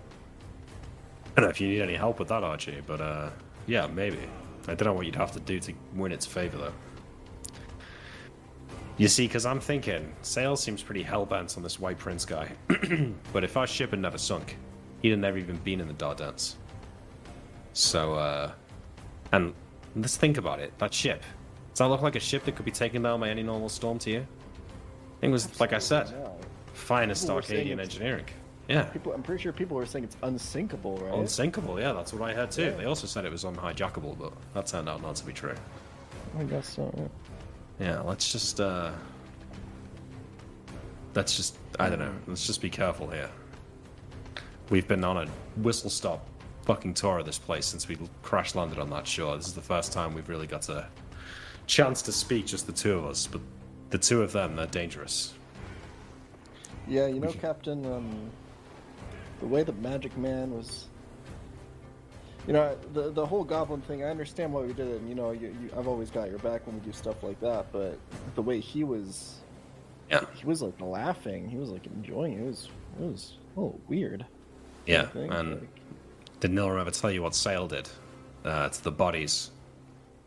I 1.32 1.42
don't 1.42 1.46
know 1.46 1.50
if 1.50 1.62
you 1.62 1.68
need 1.70 1.82
any 1.82 1.96
help 1.96 2.20
with 2.20 2.28
that, 2.28 2.44
Archie, 2.44 2.82
but 2.86 3.00
uh, 3.00 3.30
yeah, 3.68 3.88
maybe. 3.88 4.20
I 4.68 4.76
don't 4.76 4.86
know 4.86 4.94
what 4.94 5.06
you'd 5.06 5.16
have 5.16 5.32
to 5.34 5.40
do 5.40 5.60
to 5.60 5.74
win 5.96 6.12
its 6.12 6.26
favor, 6.26 6.58
though. 6.58 6.74
You 8.98 9.08
see, 9.08 9.26
because 9.26 9.46
I'm 9.46 9.60
thinking, 9.60 10.14
Sail 10.22 10.56
seems 10.56 10.84
pretty 10.84 11.04
hellbent 11.04 11.58
on 11.58 11.64
this 11.64 11.80
White 11.80 11.98
Prince 11.98 12.26
guy. 12.26 12.52
but 13.34 13.44
if 13.44 13.58
our 13.58 13.66
ship 13.66 13.92
had 13.92 14.00
never 14.00 14.18
sunk, 14.18 14.58
he'd 15.02 15.12
have 15.12 15.20
never 15.20 15.38
even 15.38 15.56
been 15.58 15.80
in 15.80 15.88
the 15.88 15.94
Dardanelles. 15.94 16.56
So, 17.74 18.14
uh, 18.16 18.52
and 19.32 19.54
let's 19.96 20.18
think 20.18 20.38
about 20.38 20.60
it. 20.60 20.78
That 20.78 20.94
ship. 20.94 21.24
Does 21.70 21.80
that 21.80 21.88
look 21.88 22.02
like 22.02 22.16
a 22.16 22.20
ship 22.20 22.44
that 22.44 22.56
could 22.56 22.66
be 22.66 22.72
taken 22.72 23.02
down 23.02 23.22
by 23.22 23.30
any 23.30 23.42
normal 23.42 23.70
storm 23.70 23.98
to 24.00 24.12
you? 24.12 24.20
I 24.20 25.20
think 25.22 25.30
it 25.30 25.34
was, 25.34 25.60
like 25.60 25.72
I 25.72 25.80
said, 25.80 26.14
finest 26.74 27.30
Arcadian 27.30 27.80
engineering. 27.80 28.26
Yeah. 28.72 28.84
People, 28.84 29.12
I'm 29.12 29.22
pretty 29.22 29.44
sure 29.44 29.52
people 29.52 29.76
were 29.76 29.86
saying 29.86 30.06
it's 30.06 30.16
unsinkable, 30.24 30.96
right? 30.98 31.14
Unsinkable, 31.14 31.78
yeah, 31.78 31.92
that's 31.92 32.14
what 32.14 32.22
I 32.30 32.34
heard 32.34 32.52
too. 32.52 32.64
Yeah. 32.64 32.70
They 32.72 32.86
also 32.86 33.06
said 33.06 33.26
it 33.26 33.32
was 33.32 33.44
unhijackable, 33.44 34.18
but 34.18 34.32
that 34.54 34.68
turned 34.68 34.88
out 34.88 35.02
not 35.02 35.18
to 35.18 35.26
be 35.26 35.34
true. 35.34 35.56
I 36.40 36.44
guess 36.46 36.76
so. 36.76 36.90
yeah. 36.98 37.86
Yeah, 37.86 38.00
let's 38.00 38.32
just, 38.32 38.62
uh. 38.62 38.92
Let's 41.14 41.36
just, 41.36 41.58
I 41.80 41.90
don't 41.90 42.00
know, 42.00 42.14
let's 42.28 42.48
just 42.48 42.62
be 42.62 42.70
careful 42.70 43.10
here. 43.10 43.30
We've 44.70 44.88
been 44.88 45.04
on 45.04 45.18
a 45.18 45.28
whistle 45.58 45.90
stop 45.90 46.26
fucking 46.64 46.94
tour 46.94 47.20
of 47.20 47.26
this 47.26 47.40
place 47.40 47.66
since 47.66 47.90
we 47.90 47.98
crash 48.24 48.56
landed 48.56 48.80
on 48.80 48.90
that 48.92 49.06
shore. 49.06 49.36
This 49.36 49.48
is 49.48 49.54
the 49.54 49.62
first 49.62 49.92
time 49.92 50.14
we've 50.14 50.30
really 50.30 50.48
got 50.48 50.70
a 50.70 50.88
chance 51.68 52.02
to 52.04 52.14
speak, 52.14 52.46
just 52.46 52.68
the 52.68 52.72
two 52.72 52.98
of 52.98 53.06
us, 53.06 53.28
but 53.28 53.42
the 53.90 53.98
two 53.98 54.22
of 54.22 54.32
them, 54.32 54.56
they're 54.56 54.68
dangerous. 54.68 55.34
Yeah, 56.88 57.08
you 57.08 57.20
know, 57.20 57.34
Captain, 57.34 57.86
um, 57.86 58.32
the 59.42 59.48
way 59.48 59.64
the 59.64 59.74
Magic 59.74 60.16
Man 60.18 60.56
was, 60.56 60.86
you 62.48 62.54
know, 62.54 62.78
the 62.94 63.12
the 63.12 63.26
whole 63.26 63.44
Goblin 63.44 63.82
thing. 63.82 64.04
I 64.04 64.10
understand 64.10 64.54
why 64.54 64.62
we 64.62 64.74
did 64.74 64.88
it, 64.88 65.00
and 65.02 65.10
you 65.10 65.16
know, 65.16 65.32
you, 65.32 65.48
you, 65.62 65.70
I've 65.78 65.88
always 65.88 66.10
got 66.10 66.30
your 66.30 66.40
back 66.40 66.66
when 66.66 66.80
we 66.80 66.86
do 66.86 66.92
stuff 66.92 67.22
like 67.24 67.40
that. 67.42 67.72
But 67.72 67.98
the 68.36 68.42
way 68.42 68.60
he 68.60 68.84
was, 68.84 69.40
Yeah, 70.10 70.22
he 70.34 70.46
was 70.46 70.62
like 70.62 70.80
laughing. 70.80 71.50
He 71.50 71.58
was 71.58 71.70
like 71.70 71.86
enjoying. 71.88 72.34
It, 72.34 72.42
it 72.42 72.46
was 72.46 72.70
it 73.00 73.04
was 73.04 73.34
a 73.56 73.60
little 73.60 73.80
weird. 73.88 74.26
Yeah, 74.86 75.08
and 75.14 75.60
like- 75.62 75.70
Did 76.40 76.52
Nilrum 76.52 76.80
ever 76.82 76.92
tell 76.92 77.12
you 77.12 77.22
what 77.22 77.36
Sail 77.36 77.68
did 77.68 77.88
uh, 78.46 78.70
to 78.70 78.84
the 78.84 78.92
bodies 78.92 79.52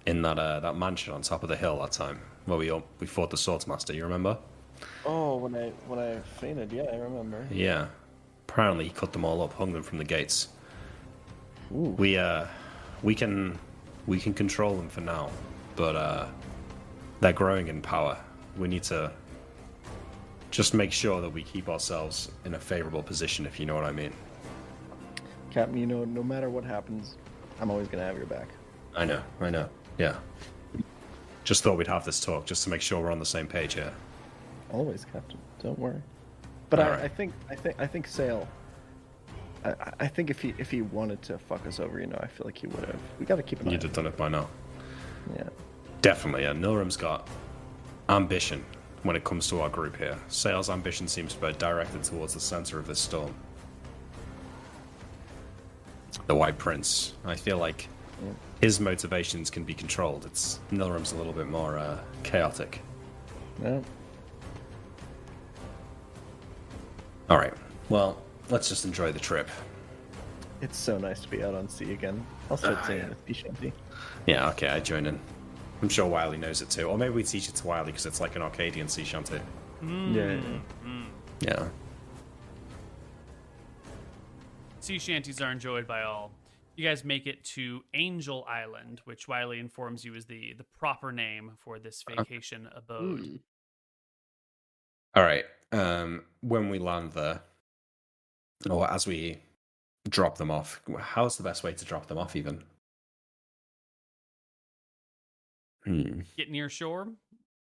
in 0.06 0.22
that 0.22 0.38
uh, 0.38 0.60
that 0.60 0.76
mansion 0.76 1.12
on 1.14 1.22
top 1.22 1.42
of 1.42 1.48
the 1.48 1.56
hill 1.56 1.80
that 1.80 1.92
time 1.92 2.20
where 2.46 2.58
we 2.58 2.70
we 3.00 3.06
fought 3.06 3.30
the 3.30 3.36
Swordsmaster? 3.36 3.94
You 3.94 4.04
remember? 4.04 4.38
oh, 5.06 5.36
when 5.36 5.54
I 5.54 5.70
when 5.88 5.98
I 5.98 6.18
fainted, 6.40 6.72
yeah, 6.72 6.84
I 6.92 6.96
remember. 6.96 7.44
Yeah. 7.50 7.86
Apparently, 8.48 8.84
he 8.84 8.90
cut 8.90 9.12
them 9.12 9.24
all 9.24 9.42
up, 9.42 9.52
hung 9.54 9.72
them 9.72 9.82
from 9.82 9.98
the 9.98 10.04
gates. 10.04 10.48
Ooh. 11.72 11.94
We 11.98 12.16
uh, 12.16 12.46
we 13.02 13.14
can 13.14 13.58
we 14.06 14.18
can 14.18 14.34
control 14.34 14.76
them 14.76 14.88
for 14.88 15.00
now, 15.00 15.30
but 15.76 15.96
uh, 15.96 16.26
they're 17.20 17.32
growing 17.32 17.68
in 17.68 17.80
power. 17.82 18.18
We 18.56 18.68
need 18.68 18.82
to 18.84 19.12
just 20.50 20.74
make 20.74 20.92
sure 20.92 21.20
that 21.20 21.30
we 21.30 21.42
keep 21.42 21.68
ourselves 21.68 22.30
in 22.44 22.54
a 22.54 22.60
favorable 22.60 23.02
position, 23.02 23.44
if 23.46 23.58
you 23.58 23.66
know 23.66 23.74
what 23.74 23.84
I 23.84 23.92
mean. 23.92 24.12
Captain, 25.50 25.76
you 25.76 25.86
know, 25.86 26.04
no 26.04 26.22
matter 26.22 26.48
what 26.48 26.64
happens, 26.64 27.16
I'm 27.60 27.70
always 27.70 27.88
gonna 27.88 28.04
have 28.04 28.16
your 28.16 28.26
back. 28.26 28.48
I 28.94 29.04
know, 29.04 29.22
I 29.40 29.50
know. 29.50 29.68
Yeah. 29.98 30.16
Just 31.42 31.62
thought 31.62 31.76
we'd 31.76 31.88
have 31.88 32.04
this 32.04 32.20
talk 32.20 32.46
just 32.46 32.64
to 32.64 32.70
make 32.70 32.80
sure 32.80 33.02
we're 33.02 33.10
on 33.12 33.18
the 33.18 33.26
same 33.26 33.46
page 33.46 33.74
here. 33.74 33.92
Always, 34.72 35.04
Captain. 35.12 35.38
Don't 35.62 35.78
worry. 35.78 36.02
But 36.70 36.80
I, 36.80 36.90
right. 36.90 37.00
I 37.00 37.08
think 37.08 37.32
I 37.50 37.54
think 37.54 37.76
I 37.80 37.86
think 37.86 38.06
Sail. 38.06 38.48
I, 39.64 39.74
I- 40.00 40.06
think 40.08 40.30
if 40.30 40.40
he 40.40 40.54
if 40.58 40.70
he 40.70 40.82
wanted 40.82 41.22
to 41.22 41.38
fuck 41.38 41.66
us 41.66 41.80
over, 41.80 41.98
you 42.00 42.06
know, 42.06 42.18
I 42.20 42.26
feel 42.26 42.44
like 42.46 42.58
he 42.58 42.66
would 42.66 42.84
have. 42.84 42.98
We 43.18 43.26
got 43.26 43.36
to 43.36 43.42
keep 43.42 43.60
an 43.60 43.68
eye. 43.68 43.72
You'd 43.72 43.82
have 43.82 43.92
done 43.92 44.06
it 44.06 44.16
by 44.16 44.28
now. 44.28 44.48
Yeah. 45.36 45.48
Definitely, 46.02 46.42
yeah. 46.42 46.52
Nilrum's 46.52 46.96
got 46.96 47.28
ambition 48.08 48.62
when 49.04 49.16
it 49.16 49.24
comes 49.24 49.48
to 49.48 49.60
our 49.60 49.68
group 49.70 49.96
here. 49.96 50.18
Sail's 50.28 50.68
ambition 50.68 51.08
seems 51.08 51.34
to 51.34 51.40
be 51.40 51.52
directed 51.54 52.02
towards 52.04 52.34
the 52.34 52.40
center 52.40 52.78
of 52.78 52.86
this 52.86 53.00
storm. 53.00 53.34
The 56.26 56.34
White 56.34 56.58
Prince. 56.58 57.14
I 57.24 57.34
feel 57.36 57.58
like 57.58 57.88
his 58.60 58.80
motivations 58.80 59.50
can 59.50 59.64
be 59.64 59.74
controlled. 59.74 60.24
It's 60.26 60.60
Nilrum's 60.70 61.12
a 61.12 61.16
little 61.16 61.32
bit 61.32 61.46
more 61.48 61.78
uh, 61.78 61.98
chaotic. 62.22 62.80
Yeah. 63.62 63.80
All 67.30 67.38
right. 67.38 67.54
Well, 67.88 68.22
let's 68.50 68.68
just 68.68 68.84
enjoy 68.84 69.12
the 69.12 69.20
trip. 69.20 69.48
It's 70.60 70.76
so 70.78 70.98
nice 70.98 71.20
to 71.20 71.28
be 71.28 71.42
out 71.42 71.54
on 71.54 71.68
sea 71.68 71.92
again. 71.92 72.24
I'll 72.50 72.56
start 72.56 72.78
Ah, 72.82 72.86
singing 72.86 73.02
yeah. 73.08 73.14
the 73.26 73.34
sea 73.34 73.42
shanty. 73.42 73.72
Yeah, 74.26 74.48
okay, 74.50 74.68
I 74.68 74.80
join 74.80 75.06
in. 75.06 75.18
I'm 75.82 75.88
sure 75.88 76.06
Wiley 76.06 76.38
knows 76.38 76.62
it 76.62 76.70
too. 76.70 76.84
Or 76.88 76.96
maybe 76.96 77.12
we 77.14 77.22
teach 77.22 77.48
it 77.48 77.54
to 77.56 77.66
Wiley 77.66 77.86
because 77.86 78.06
it's 78.06 78.20
like 78.20 78.36
an 78.36 78.42
Arcadian 78.42 78.88
sea 78.88 79.04
shanty. 79.04 79.40
Yeah. 79.82 80.40
Yeah. 81.40 81.68
Sea 84.80 84.98
shanties 84.98 85.40
are 85.40 85.50
enjoyed 85.50 85.86
by 85.86 86.02
all. 86.02 86.30
You 86.76 86.86
guys 86.88 87.04
make 87.04 87.26
it 87.26 87.44
to 87.56 87.82
Angel 87.94 88.44
Island, 88.48 89.00
which 89.04 89.28
Wiley 89.28 89.58
informs 89.60 90.04
you 90.04 90.14
is 90.14 90.26
the 90.26 90.54
the 90.56 90.64
proper 90.78 91.12
name 91.12 91.52
for 91.58 91.78
this 91.78 92.02
vacation 92.08 92.68
abode. 92.74 93.40
All 95.14 95.22
right. 95.22 95.44
Um, 95.78 96.22
when 96.40 96.68
we 96.68 96.78
land 96.78 97.12
there, 97.12 97.40
or 98.70 98.88
as 98.90 99.06
we 99.06 99.38
drop 100.08 100.38
them 100.38 100.50
off, 100.50 100.80
how's 101.00 101.36
the 101.36 101.42
best 101.42 101.64
way 101.64 101.72
to 101.72 101.84
drop 101.84 102.06
them 102.06 102.18
off? 102.18 102.36
Even. 102.36 102.62
Hmm. 105.84 106.20
Get 106.36 106.50
near 106.50 106.68
shore, 106.70 107.08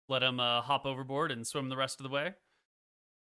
let 0.10 0.20
them 0.20 0.40
uh, 0.40 0.62
hop 0.62 0.86
overboard 0.86 1.32
and 1.32 1.46
swim 1.48 1.70
the 1.70 1.78
rest 1.78 2.00
of 2.00 2.04
the 2.04 2.10
way, 2.10 2.34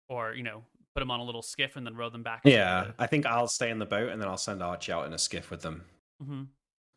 or 0.09 0.33
you 0.33 0.43
know, 0.43 0.63
put 0.95 0.99
them 1.01 1.11
on 1.11 1.19
a 1.19 1.23
little 1.23 1.41
skiff 1.41 1.75
and 1.75 1.85
then 1.85 1.95
row 1.95 2.09
them 2.09 2.23
back. 2.23 2.41
Yeah, 2.43 2.85
the- 2.85 2.95
I 3.03 3.07
think 3.07 3.25
I'll 3.25 3.47
stay 3.47 3.69
in 3.69 3.79
the 3.79 3.85
boat 3.85 4.09
and 4.09 4.21
then 4.21 4.27
I'll 4.27 4.37
send 4.37 4.61
Archie 4.61 4.91
out 4.91 5.05
in 5.05 5.13
a 5.13 5.17
skiff 5.17 5.51
with 5.51 5.61
them, 5.61 5.85
Mhm. 6.21 6.47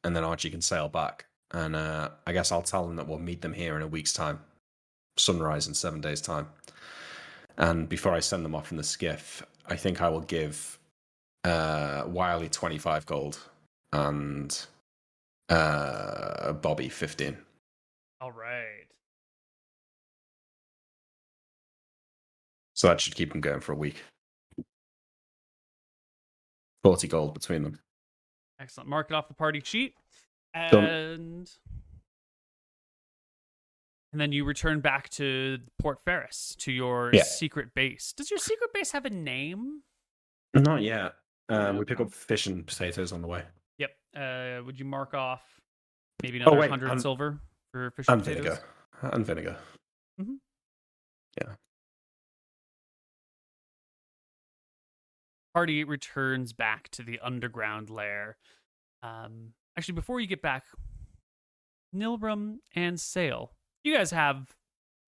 and 0.02 0.16
then 0.16 0.24
Archie 0.24 0.50
can 0.50 0.62
sail 0.62 0.88
back. 0.88 1.26
And 1.52 1.76
uh, 1.76 2.10
I 2.26 2.32
guess 2.32 2.50
I'll 2.50 2.62
tell 2.62 2.86
them 2.86 2.96
that 2.96 3.06
we'll 3.06 3.20
meet 3.20 3.40
them 3.42 3.52
here 3.52 3.76
in 3.76 3.82
a 3.82 3.86
week's 3.86 4.12
time, 4.12 4.40
sunrise 5.16 5.68
in 5.68 5.74
seven 5.74 6.00
days' 6.00 6.20
time. 6.20 6.48
And 7.58 7.88
before 7.88 8.12
I 8.12 8.20
send 8.20 8.44
them 8.44 8.54
off 8.54 8.70
in 8.70 8.76
the 8.76 8.84
skiff, 8.84 9.42
I 9.66 9.76
think 9.76 10.02
I 10.02 10.08
will 10.08 10.20
give 10.20 10.78
uh, 11.44 12.04
Wiley 12.06 12.48
twenty 12.48 12.78
five 12.78 13.06
gold 13.06 13.38
and 13.92 14.66
uh, 15.48 16.52
Bobby 16.52 16.88
fifteen. 16.88 17.38
All 18.20 18.32
right. 18.32 18.86
So 22.74 22.88
that 22.88 23.00
should 23.00 23.14
keep 23.14 23.32
them 23.32 23.40
going 23.40 23.60
for 23.60 23.72
a 23.72 23.76
week. 23.76 24.02
40 26.84 27.08
gold 27.08 27.34
between 27.34 27.62
them. 27.62 27.78
Excellent. 28.60 28.88
Mark 28.88 29.10
it 29.10 29.14
off 29.14 29.28
the 29.28 29.34
party 29.34 29.60
sheet. 29.64 29.94
Done. 30.70 31.46
And 34.16 34.22
and 34.22 34.32
then 34.32 34.32
you 34.34 34.46
return 34.46 34.80
back 34.80 35.10
to 35.10 35.58
Port 35.78 35.98
Ferris 36.02 36.56
to 36.60 36.72
your 36.72 37.10
Yeah. 37.12 37.22
secret 37.24 37.74
base. 37.74 38.14
Does 38.14 38.30
your 38.30 38.38
secret 38.38 38.72
base 38.72 38.92
have 38.92 39.04
a 39.04 39.10
name? 39.10 39.82
Not 40.54 40.80
yet. 40.80 41.16
Um, 41.50 41.76
we 41.76 41.84
pick 41.84 42.00
up 42.00 42.10
fish 42.10 42.46
and 42.46 42.66
potatoes 42.66 43.12
on 43.12 43.20
the 43.20 43.28
way. 43.28 43.44
Yep. 43.76 43.90
Uh, 44.16 44.62
would 44.64 44.78
you 44.78 44.86
mark 44.86 45.12
off 45.12 45.42
maybe 46.22 46.38
another 46.40 46.56
Oh, 46.56 46.60
wait, 46.60 46.70
hundred 46.70 46.92
and- 46.92 47.02
silver 47.02 47.40
for 47.72 47.90
fish 47.90 48.06
And 48.08 48.22
potatoes? 48.24 48.44
vinegar. 49.02 49.14
And 49.14 49.26
vinegar. 49.26 49.58
Yeah. 51.38 51.56
Party 55.52 55.84
returns 55.84 56.54
back 56.54 56.88
to 56.92 57.02
the 57.02 57.18
underground 57.20 57.90
lair. 57.90 58.38
Um, 59.02 59.52
actually, 59.76 59.94
before 59.96 60.20
you 60.20 60.26
get 60.26 60.40
back, 60.40 60.64
Nilrum 61.94 62.60
and 62.74 62.98
Sail, 62.98 63.52
you 63.86 63.96
guys 63.96 64.10
have 64.10 64.54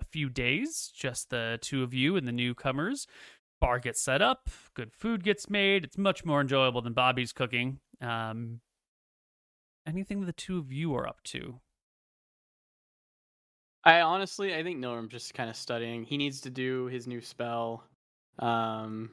a 0.00 0.04
few 0.04 0.28
days, 0.30 0.90
just 0.94 1.30
the 1.30 1.58
two 1.60 1.82
of 1.82 1.92
you 1.92 2.16
and 2.16 2.26
the 2.26 2.32
newcomers. 2.32 3.06
Bar 3.60 3.80
gets 3.80 4.00
set 4.00 4.22
up, 4.22 4.48
good 4.74 4.92
food 4.92 5.24
gets 5.24 5.50
made. 5.50 5.84
It's 5.84 5.98
much 5.98 6.24
more 6.24 6.40
enjoyable 6.40 6.80
than 6.80 6.92
Bobby's 6.92 7.32
cooking. 7.32 7.80
Um, 8.00 8.60
anything 9.86 10.24
the 10.24 10.32
two 10.32 10.58
of 10.58 10.72
you 10.72 10.94
are 10.94 11.08
up 11.08 11.22
to? 11.24 11.60
I 13.82 14.00
honestly, 14.02 14.54
I 14.54 14.62
think 14.62 14.78
Nilrum's 14.78 15.10
just 15.10 15.34
kind 15.34 15.50
of 15.50 15.56
studying. 15.56 16.04
He 16.04 16.16
needs 16.16 16.40
to 16.42 16.50
do 16.50 16.86
his 16.86 17.06
new 17.06 17.20
spell. 17.20 17.84
Um, 18.38 19.10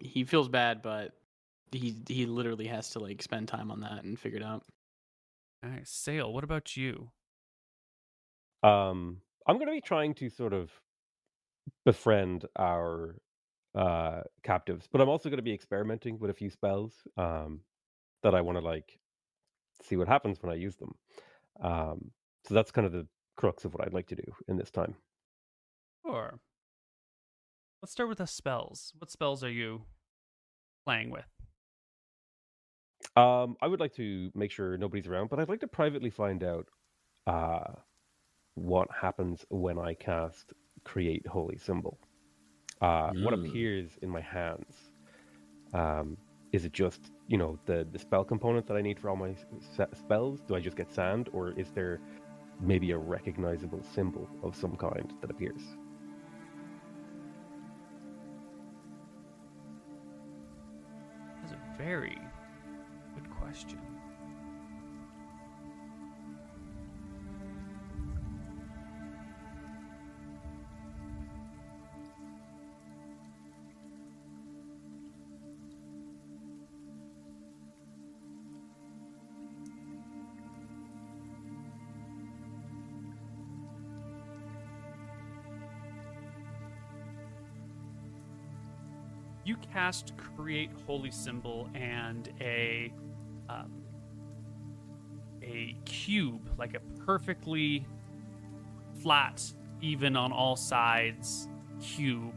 he 0.00 0.24
feels 0.24 0.48
bad, 0.48 0.82
but 0.82 1.12
he 1.72 1.94
he 2.06 2.26
literally 2.26 2.66
has 2.66 2.90
to 2.90 2.98
like 2.98 3.22
spend 3.22 3.48
time 3.48 3.70
on 3.70 3.80
that 3.80 4.04
and 4.04 4.18
figure 4.18 4.38
it 4.38 4.44
out. 4.44 4.64
All 5.64 5.70
right, 5.70 5.86
Sail, 5.86 6.32
what 6.32 6.44
about 6.44 6.76
you? 6.76 7.10
Um, 8.62 9.18
I'm 9.46 9.56
going 9.56 9.68
to 9.68 9.72
be 9.72 9.80
trying 9.80 10.14
to 10.14 10.28
sort 10.28 10.52
of 10.52 10.70
befriend 11.84 12.44
our 12.56 13.16
uh, 13.74 14.22
captives, 14.42 14.88
but 14.90 15.00
I'm 15.00 15.08
also 15.08 15.28
going 15.28 15.38
to 15.38 15.42
be 15.42 15.54
experimenting 15.54 16.18
with 16.18 16.30
a 16.30 16.34
few 16.34 16.50
spells 16.50 16.94
um, 17.16 17.60
that 18.22 18.34
I 18.34 18.40
want 18.40 18.58
to 18.58 18.64
like 18.64 18.98
see 19.82 19.96
what 19.96 20.08
happens 20.08 20.42
when 20.42 20.52
I 20.52 20.56
use 20.56 20.76
them. 20.76 20.94
Um, 21.62 22.10
so 22.46 22.54
that's 22.54 22.70
kind 22.70 22.86
of 22.86 22.92
the 22.92 23.06
crux 23.36 23.64
of 23.64 23.74
what 23.74 23.86
I'd 23.86 23.94
like 23.94 24.08
to 24.08 24.16
do 24.16 24.32
in 24.48 24.56
this 24.56 24.70
time. 24.70 24.94
Sure. 26.04 26.40
Let's 27.82 27.92
start 27.92 28.08
with 28.08 28.18
the 28.18 28.26
spells. 28.26 28.92
What 28.98 29.10
spells 29.10 29.44
are 29.44 29.50
you 29.50 29.82
playing 30.84 31.10
with? 31.10 31.26
Um, 33.16 33.56
I 33.62 33.68
would 33.68 33.80
like 33.80 33.94
to 33.94 34.30
make 34.34 34.50
sure 34.50 34.76
nobody's 34.76 35.06
around, 35.06 35.30
but 35.30 35.38
I'd 35.38 35.48
like 35.48 35.60
to 35.60 35.68
privately 35.68 36.10
find 36.10 36.42
out 36.42 36.66
uh, 37.26 37.74
what 38.58 38.88
happens 38.90 39.44
when 39.50 39.78
I 39.78 39.94
cast 39.94 40.52
Create 40.84 41.26
Holy 41.26 41.58
Symbol. 41.58 41.98
Uh, 42.80 43.12
What 43.22 43.34
Mm. 43.34 43.40
appears 43.48 43.98
in 44.02 44.10
my 44.10 44.20
hands? 44.20 44.74
Um, 45.72 46.16
is 46.52 46.64
it 46.64 46.72
just 46.72 47.10
you 47.26 47.36
know 47.36 47.58
the 47.66 47.86
the 47.92 47.98
spell 47.98 48.24
component 48.24 48.66
that 48.66 48.76
I 48.76 48.82
need 48.82 48.98
for 48.98 49.10
all 49.10 49.16
my 49.16 49.34
spells? 49.92 50.40
Do 50.48 50.54
I 50.56 50.60
just 50.60 50.76
get 50.76 50.90
sand, 50.92 51.28
or 51.32 51.52
is 51.52 51.70
there 51.72 52.00
maybe 52.60 52.90
a 52.92 52.98
recognizable 52.98 53.82
symbol 53.82 54.28
of 54.42 54.56
some 54.56 54.76
kind 54.76 55.12
that 55.20 55.30
appears? 55.30 55.62
That's 61.42 61.52
a 61.52 61.82
very 61.82 62.18
good 63.14 63.30
question. 63.30 63.78
Cast 89.78 90.12
create 90.16 90.70
holy 90.88 91.10
symbol 91.10 91.70
and 91.72 92.30
a 92.40 92.92
um, 93.48 93.70
a 95.40 95.76
cube, 95.84 96.50
like 96.58 96.74
a 96.74 96.80
perfectly 97.06 97.86
flat, 99.00 99.40
even 99.80 100.16
on 100.16 100.32
all 100.32 100.56
sides 100.56 101.48
cube 101.80 102.34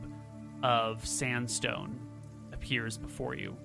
of 0.61 1.03
sandstone 1.03 2.00
appears 2.53 2.95
before 2.95 3.34
you. 3.34 3.58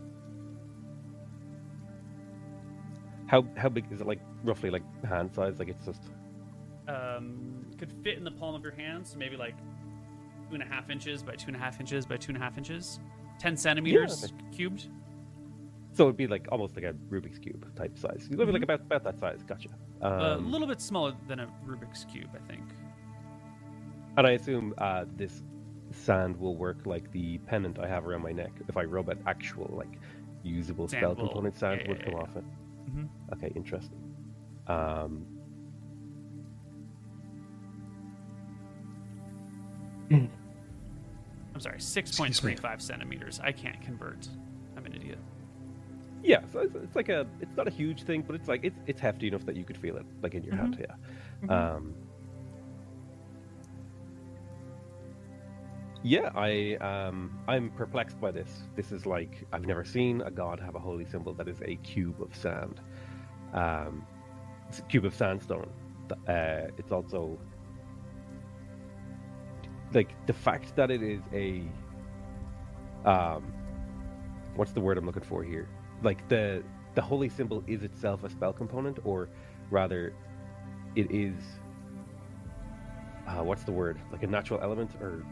How 3.26 3.44
how 3.58 3.68
big 3.68 3.84
is 3.92 4.00
it? 4.00 4.06
Like 4.06 4.20
roughly 4.42 4.70
like 4.70 4.84
hand 5.05 5.34
size? 5.34 5.58
Like 5.58 5.68
it's 5.68 5.84
just 5.84 6.02
Um, 6.88 7.66
could 7.76 7.92
fit 8.02 8.16
in 8.16 8.24
the 8.24 8.30
palm 8.30 8.55
of 8.55 8.62
your 8.62 8.72
hand, 8.72 9.06
so 9.06 9.18
maybe 9.18 9.36
like 9.36 9.58
two 10.48 10.55
and 10.55 10.62
a 10.62 10.66
half 10.66 10.88
inches 10.88 11.22
by 11.22 11.34
two 11.34 11.48
and 11.48 11.56
a 11.56 11.58
half 11.58 11.78
inches 11.78 12.06
by 12.06 12.16
two 12.16 12.30
and 12.30 12.38
a 12.38 12.40
half 12.40 12.56
inches, 12.56 13.00
ten 13.39 13.56
centimeters 13.56 14.32
cubed. 14.55 14.89
so 15.92 16.05
it'd 16.05 16.16
be 16.16 16.26
like 16.26 16.47
almost 16.52 16.74
like 16.76 16.84
a 16.84 16.94
Rubik's 17.10 17.39
cube 17.39 17.74
type 17.76 17.97
size. 17.98 18.28
You 18.31 18.36
live 18.36 18.48
like 18.50 18.60
Mhm. 18.62 18.65
about 18.65 18.81
about 18.82 19.05
that 19.05 19.18
size. 19.20 19.42
Gotcha. 19.47 19.68
Um, 20.02 20.44
a 20.44 20.48
little 20.48 20.66
bit 20.66 20.81
smaller 20.81 21.15
than 21.28 21.40
a 21.40 21.48
Rubik's 21.66 22.05
cube, 22.05 22.28
I 22.34 22.39
think. 22.50 22.62
And 24.16 24.26
I 24.26 24.32
assume 24.32 24.74
uh, 24.78 25.05
this 25.16 25.42
sand 25.92 26.36
will 26.39 26.56
work 26.56 26.84
like 26.86 27.10
the 27.12 27.39
pennant 27.39 27.78
I 27.78 27.86
have 27.86 28.06
around 28.06 28.23
my 28.23 28.32
neck. 28.32 28.52
If 28.68 28.76
I 28.76 28.84
rub 28.84 29.08
it, 29.08 29.18
actual 29.26 29.73
like 29.76 29.98
usable 30.42 30.89
Sand 30.89 31.00
spell 31.00 31.15
will- 31.15 31.26
component 31.28 31.56
sand 31.56 31.81
yeah, 31.82 31.89
would 31.89 31.98
yeah, 31.98 32.05
come 32.05 32.15
yeah. 32.15 32.20
off 32.20 32.36
it. 32.36 32.44
Mhm. 32.90 33.08
Okay, 33.34 33.52
interesting. 33.55 33.98
Um, 34.66 35.24
I'm 41.56 41.60
sorry, 41.60 41.80
six 41.80 42.14
point 42.14 42.36
three 42.36 42.54
five 42.54 42.82
centimeters. 42.82 43.40
I 43.42 43.50
can't 43.50 43.80
convert. 43.80 44.28
I'm 44.76 44.84
an 44.84 44.92
idiot. 44.92 45.18
yeah, 46.22 46.40
so 46.52 46.58
it's, 46.58 46.74
it's 46.74 46.94
like 46.94 47.08
a 47.08 47.26
it's 47.40 47.56
not 47.56 47.66
a 47.66 47.70
huge 47.70 48.02
thing, 48.02 48.20
but 48.20 48.36
it's 48.36 48.46
like 48.46 48.60
it's 48.62 48.78
it's 48.86 49.00
hefty 49.00 49.28
enough 49.28 49.46
that 49.46 49.56
you 49.56 49.64
could 49.64 49.78
feel 49.78 49.96
it 49.96 50.04
like 50.22 50.34
in 50.34 50.44
your 50.44 50.54
hand. 50.54 50.76
Yeah. 50.78 50.94
Mhm. 51.46 51.50
Um, 51.76 51.94
yeah, 56.02 56.30
I 56.34 56.74
um, 56.82 57.38
I'm 57.48 57.70
perplexed 57.70 58.20
by 58.20 58.32
this. 58.32 58.50
This 58.76 58.92
is 58.92 59.06
like 59.06 59.46
I've 59.50 59.64
never 59.64 59.82
seen 59.82 60.20
a 60.20 60.30
god 60.30 60.60
have 60.60 60.74
a 60.74 60.78
holy 60.78 61.06
symbol 61.06 61.32
that 61.34 61.48
is 61.48 61.62
a 61.64 61.76
cube 61.76 62.20
of 62.20 62.36
sand, 62.36 62.82
um, 63.54 64.06
it's 64.68 64.80
a 64.80 64.82
cube 64.82 65.06
of 65.06 65.14
sandstone. 65.14 65.70
Uh, 66.28 66.68
it's 66.76 66.92
also 66.92 67.38
like 69.92 70.10
the 70.26 70.32
fact 70.32 70.74
that 70.76 70.90
it 70.90 71.02
is 71.02 71.20
a 71.32 71.62
um, 73.08 73.52
what's 74.56 74.73
the 74.73 74.81
word 74.81 74.98
I'm 74.98 75.06
looking 75.06 75.23
for 75.23 75.42
here? 75.42 75.68
Like 76.02 76.28
the 76.28 76.62
the 76.94 77.02
holy 77.02 77.28
symbol 77.28 77.62
is 77.66 77.82
itself 77.82 78.24
a 78.24 78.31
spell 78.31 78.52
component, 78.52 78.98
or 79.05 79.28
rather, 79.70 80.12
it 80.97 81.10
is 81.10 81.34
uh, 83.28 83.42
what's 83.42 83.65
the 83.65 83.73
word 83.73 83.98
like 84.12 84.23
a 84.23 84.26
natural 84.26 84.60
element 84.62 84.90
or 85.00 85.24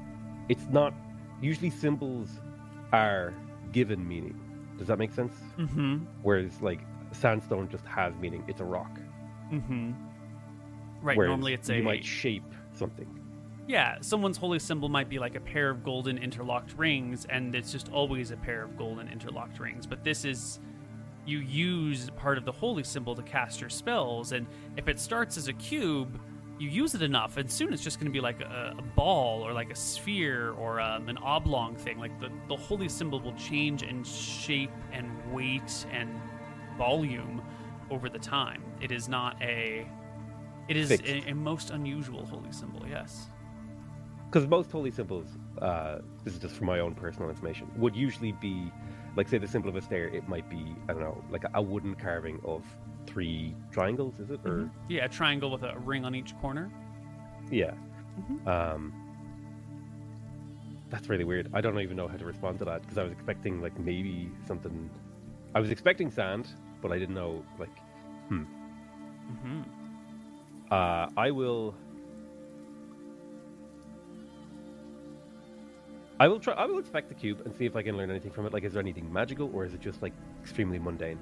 it's 0.48 0.64
not 0.70 0.92
usually 1.40 1.70
symbols 1.70 2.28
are 2.92 3.32
given 3.72 4.06
meaning 4.06 4.38
does 4.78 4.88
that 4.88 4.98
make 4.98 5.12
sense 5.12 5.32
Mm-hmm. 5.58 5.98
whereas 6.22 6.60
like 6.60 6.80
sandstone 7.12 7.68
just 7.68 7.86
has 7.86 8.12
meaning 8.16 8.42
it's 8.48 8.60
a 8.60 8.64
rock 8.64 8.90
Mm-hmm. 9.52 9.92
Right. 11.02 11.16
whereas 11.16 11.28
normally 11.28 11.54
it's 11.54 11.68
a 11.70 11.76
you 11.76 11.82
might 11.84 12.04
shape 12.04 12.42
something 12.72 13.06
yeah. 13.66 13.98
Someone's 14.00 14.36
holy 14.36 14.58
symbol 14.58 14.88
might 14.88 15.08
be 15.08 15.18
like 15.18 15.34
a 15.34 15.40
pair 15.40 15.70
of 15.70 15.82
golden 15.82 16.18
interlocked 16.18 16.76
rings, 16.76 17.26
and 17.26 17.54
it's 17.54 17.72
just 17.72 17.90
always 17.92 18.30
a 18.30 18.36
pair 18.36 18.62
of 18.62 18.76
golden 18.76 19.08
interlocked 19.08 19.58
rings. 19.58 19.86
But 19.86 20.04
this 20.04 20.24
is 20.24 20.60
you 21.26 21.38
use 21.38 22.10
part 22.10 22.36
of 22.36 22.44
the 22.44 22.52
holy 22.52 22.84
symbol 22.84 23.14
to 23.14 23.22
cast 23.22 23.60
your 23.60 23.70
spells, 23.70 24.32
and 24.32 24.46
if 24.76 24.88
it 24.88 25.00
starts 25.00 25.36
as 25.36 25.48
a 25.48 25.54
cube, 25.54 26.20
you 26.58 26.68
use 26.68 26.94
it 26.94 27.02
enough, 27.02 27.36
and 27.36 27.50
soon 27.50 27.72
it's 27.72 27.82
just 27.82 27.98
going 27.98 28.06
to 28.06 28.12
be 28.12 28.20
like 28.20 28.40
a, 28.40 28.74
a 28.78 28.82
ball 28.94 29.42
or 29.42 29.52
like 29.52 29.70
a 29.70 29.74
sphere 29.74 30.52
or 30.52 30.80
um, 30.80 31.08
an 31.08 31.18
oblong 31.18 31.74
thing. 31.74 31.98
Like 31.98 32.18
the 32.20 32.30
the 32.48 32.56
holy 32.56 32.88
symbol 32.88 33.18
will 33.20 33.34
change 33.34 33.82
in 33.82 34.04
shape 34.04 34.70
and 34.92 35.10
weight 35.32 35.86
and 35.90 36.10
volume 36.76 37.42
over 37.90 38.08
the 38.08 38.18
time. 38.18 38.62
It 38.80 38.92
is 38.92 39.08
not 39.08 39.40
a 39.42 39.86
It 40.68 40.76
is 40.76 40.90
a, 40.90 41.30
a 41.30 41.34
most 41.34 41.70
unusual 41.70 42.24
holy 42.26 42.52
symbol. 42.52 42.86
Yes. 42.88 43.26
Because 44.34 44.48
most 44.48 44.72
holy 44.72 44.90
symbols, 44.90 45.28
uh, 45.62 45.98
this 46.24 46.34
is 46.34 46.40
just 46.40 46.56
for 46.56 46.64
my 46.64 46.80
own 46.80 46.92
personal 46.92 47.30
information, 47.30 47.70
would 47.76 47.94
usually 47.94 48.32
be, 48.32 48.72
like, 49.14 49.28
say, 49.28 49.38
the 49.38 49.46
symbol 49.46 49.68
of 49.68 49.76
Astaire. 49.76 50.12
It 50.12 50.26
might 50.26 50.50
be, 50.50 50.74
I 50.88 50.92
don't 50.92 51.02
know, 51.02 51.22
like 51.30 51.44
a 51.54 51.62
wooden 51.62 51.94
carving 51.94 52.40
of 52.44 52.64
three 53.06 53.54
triangles, 53.70 54.18
is 54.18 54.30
it? 54.32 54.40
Or 54.44 54.50
Mhm. 54.50 54.70
Yeah, 54.88 55.04
a 55.04 55.08
triangle 55.08 55.52
with 55.52 55.62
a 55.62 55.78
ring 55.78 56.04
on 56.04 56.16
each 56.16 56.36
corner. 56.40 56.68
yeah, 57.48 57.74
Mhm. 58.18 58.44
um, 58.48 58.92
that's 60.90 61.08
really 61.08 61.22
weird. 61.22 61.48
I 61.52 61.60
don't 61.60 61.78
even 61.78 61.96
know 61.96 62.08
how 62.08 62.16
to 62.16 62.24
respond 62.24 62.58
to 62.58 62.64
that 62.64 62.82
because 62.82 62.98
I 62.98 63.04
was 63.04 63.12
expecting 63.12 63.60
like 63.62 63.78
maybe 63.78 64.32
something. 64.46 64.90
I 65.54 65.60
was 65.60 65.70
expecting 65.70 66.10
sand, 66.10 66.48
but 66.82 66.90
I 66.90 66.98
didn't 66.98 67.14
know 67.14 67.44
like. 67.60 67.78
Hmm. 68.28 68.44
Mm-hmm. 69.30 69.60
Uh, 70.72 71.08
I 71.16 71.30
will. 71.30 71.76
I 76.20 76.28
will 76.28 76.38
try. 76.38 76.54
I 76.54 76.66
will 76.66 76.78
inspect 76.78 77.08
the 77.08 77.14
cube 77.14 77.42
and 77.44 77.54
see 77.54 77.66
if 77.66 77.74
I 77.74 77.82
can 77.82 77.96
learn 77.96 78.10
anything 78.10 78.30
from 78.30 78.46
it. 78.46 78.52
Like, 78.52 78.62
is 78.64 78.74
there 78.74 78.80
anything 78.80 79.12
magical, 79.12 79.50
or 79.52 79.64
is 79.64 79.74
it 79.74 79.80
just 79.80 80.00
like 80.00 80.12
extremely 80.42 80.78
mundane? 80.78 81.18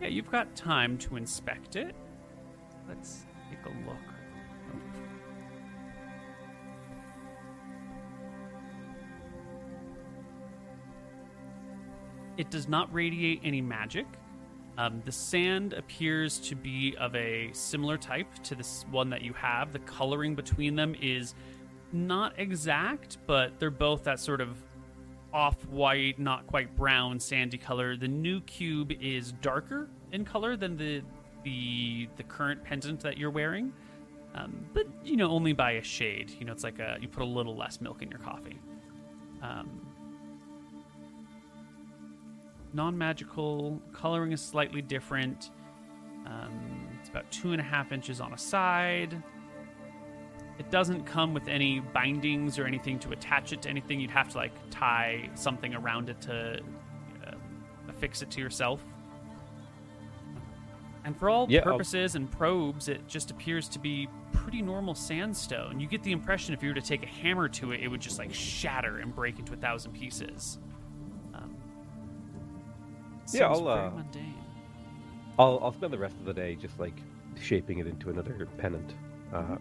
Yeah, 0.00 0.08
you've 0.08 0.30
got 0.30 0.54
time 0.56 0.98
to 0.98 1.16
inspect 1.16 1.76
it. 1.76 1.94
Let's 2.88 3.26
take 3.48 3.64
a 3.64 3.88
look. 3.88 3.96
It 12.36 12.50
does 12.50 12.68
not 12.68 12.92
radiate 12.92 13.40
any 13.44 13.60
magic. 13.60 14.06
Um, 14.76 15.00
the 15.04 15.12
sand 15.12 15.72
appears 15.72 16.40
to 16.40 16.56
be 16.56 16.96
of 16.98 17.14
a 17.14 17.50
similar 17.52 17.96
type 17.96 18.26
to 18.42 18.56
this 18.56 18.84
one 18.90 19.10
that 19.10 19.22
you 19.22 19.32
have. 19.34 19.72
The 19.72 19.78
coloring 19.78 20.34
between 20.34 20.74
them 20.74 20.96
is 21.00 21.36
not 21.94 22.34
exact, 22.38 23.18
but 23.26 23.58
they're 23.58 23.70
both 23.70 24.04
that 24.04 24.20
sort 24.20 24.40
of 24.40 24.58
off-white, 25.32 26.18
not 26.18 26.46
quite 26.46 26.76
brown, 26.76 27.18
sandy 27.18 27.56
color. 27.56 27.96
The 27.96 28.08
new 28.08 28.40
cube 28.42 28.92
is 29.00 29.32
darker 29.32 29.88
in 30.12 30.24
color 30.24 30.56
than 30.56 30.76
the 30.76 31.02
the 31.44 32.08
the 32.16 32.22
current 32.22 32.64
pendant 32.64 33.00
that 33.00 33.18
you're 33.18 33.30
wearing, 33.30 33.72
um, 34.34 34.66
but 34.72 34.86
you 35.04 35.16
know 35.16 35.30
only 35.30 35.52
by 35.52 35.72
a 35.72 35.82
shade. 35.82 36.32
You 36.38 36.46
know, 36.46 36.52
it's 36.52 36.64
like 36.64 36.78
a 36.78 36.98
you 37.00 37.08
put 37.08 37.22
a 37.22 37.26
little 37.26 37.56
less 37.56 37.80
milk 37.80 38.02
in 38.02 38.10
your 38.10 38.20
coffee. 38.20 38.58
Um, 39.42 39.86
non-magical 42.72 43.80
coloring 43.92 44.32
is 44.32 44.40
slightly 44.40 44.82
different. 44.82 45.50
Um, 46.26 46.88
it's 47.00 47.10
about 47.10 47.30
two 47.30 47.52
and 47.52 47.60
a 47.60 47.64
half 47.64 47.92
inches 47.92 48.20
on 48.20 48.32
a 48.32 48.38
side. 48.38 49.22
It 50.58 50.70
doesn't 50.70 51.04
come 51.04 51.34
with 51.34 51.48
any 51.48 51.80
bindings 51.80 52.58
or 52.58 52.64
anything 52.66 52.98
to 53.00 53.10
attach 53.12 53.52
it 53.52 53.62
to 53.62 53.68
anything. 53.68 53.98
You'd 54.00 54.10
have 54.12 54.28
to 54.30 54.36
like 54.38 54.52
tie 54.70 55.28
something 55.34 55.74
around 55.74 56.08
it 56.08 56.20
to 56.22 56.60
uh, 57.26 57.32
affix 57.88 58.22
it 58.22 58.30
to 58.32 58.40
yourself. 58.40 58.80
And 61.04 61.16
for 61.16 61.28
all 61.28 61.46
Yeah, 61.50 61.60
I'll- 61.66 61.72
purposes 61.72 62.14
and 62.14 62.30
probes, 62.30 62.88
it 62.88 63.06
just 63.08 63.30
appears 63.30 63.68
to 63.70 63.78
be 63.78 64.08
pretty 64.32 64.62
normal 64.62 64.94
sandstone. 64.94 65.80
You 65.80 65.86
get 65.86 66.02
the 66.02 66.12
impression 66.12 66.54
if 66.54 66.62
you 66.62 66.68
were 66.70 66.74
to 66.74 66.80
take 66.80 67.02
a 67.02 67.06
hammer 67.06 67.48
to 67.48 67.72
it, 67.72 67.80
it 67.80 67.88
would 67.88 68.00
just 68.00 68.18
like 68.18 68.32
shatter 68.32 68.98
and 68.98 69.14
break 69.14 69.38
into 69.38 69.52
a 69.52 69.56
thousand 69.56 69.92
pieces. 69.92 70.58
Um, 71.34 71.56
Yeah, 73.32 73.48
I'll, 73.48 73.68
uh. 73.68 73.90
I'll 75.38 75.58
I'll 75.62 75.72
spend 75.72 75.92
the 75.92 75.98
rest 75.98 76.14
of 76.20 76.26
the 76.26 76.32
day 76.32 76.54
just 76.54 76.78
like 76.78 76.96
shaping 77.40 77.78
it 77.78 77.86
into 77.88 78.08
another 78.10 78.46
pennant. 78.56 78.94
Uh, 79.32 79.56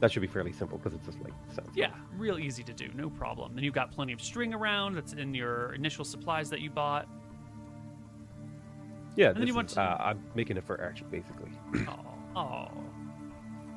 that 0.00 0.12
should 0.12 0.22
be 0.22 0.28
fairly 0.28 0.52
simple 0.52 0.78
because 0.78 0.94
it's 0.94 1.06
just 1.06 1.20
like 1.22 1.32
sand. 1.54 1.68
Yeah, 1.74 1.90
real 2.16 2.38
easy 2.38 2.62
to 2.64 2.72
do, 2.72 2.88
no 2.94 3.10
problem. 3.10 3.54
Then 3.54 3.64
you've 3.64 3.74
got 3.74 3.90
plenty 3.90 4.12
of 4.12 4.20
string 4.20 4.54
around 4.54 4.94
that's 4.94 5.12
in 5.12 5.34
your 5.34 5.74
initial 5.74 6.04
supplies 6.04 6.50
that 6.50 6.60
you 6.60 6.70
bought. 6.70 7.08
Yeah, 9.16 9.32
then 9.32 9.40
this 9.40 9.48
you 9.48 9.54
want 9.54 9.68
is, 9.68 9.74
to- 9.74 9.82
uh, 9.82 9.96
I'm 10.00 10.22
making 10.34 10.56
it 10.56 10.64
for 10.64 10.80
action 10.80 11.06
basically. 11.10 11.50
Oh, 11.88 12.36
oh. 12.36 12.68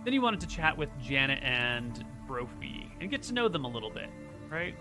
Then 0.03 0.13
you 0.13 0.21
wanted 0.21 0.39
to 0.41 0.47
chat 0.47 0.77
with 0.77 0.89
Janet 1.01 1.39
and 1.43 2.03
Brophy 2.27 2.91
and 2.99 3.09
get 3.09 3.21
to 3.23 3.33
know 3.33 3.47
them 3.47 3.65
a 3.65 3.67
little 3.67 3.89
bit, 3.91 4.09
right? 4.49 4.75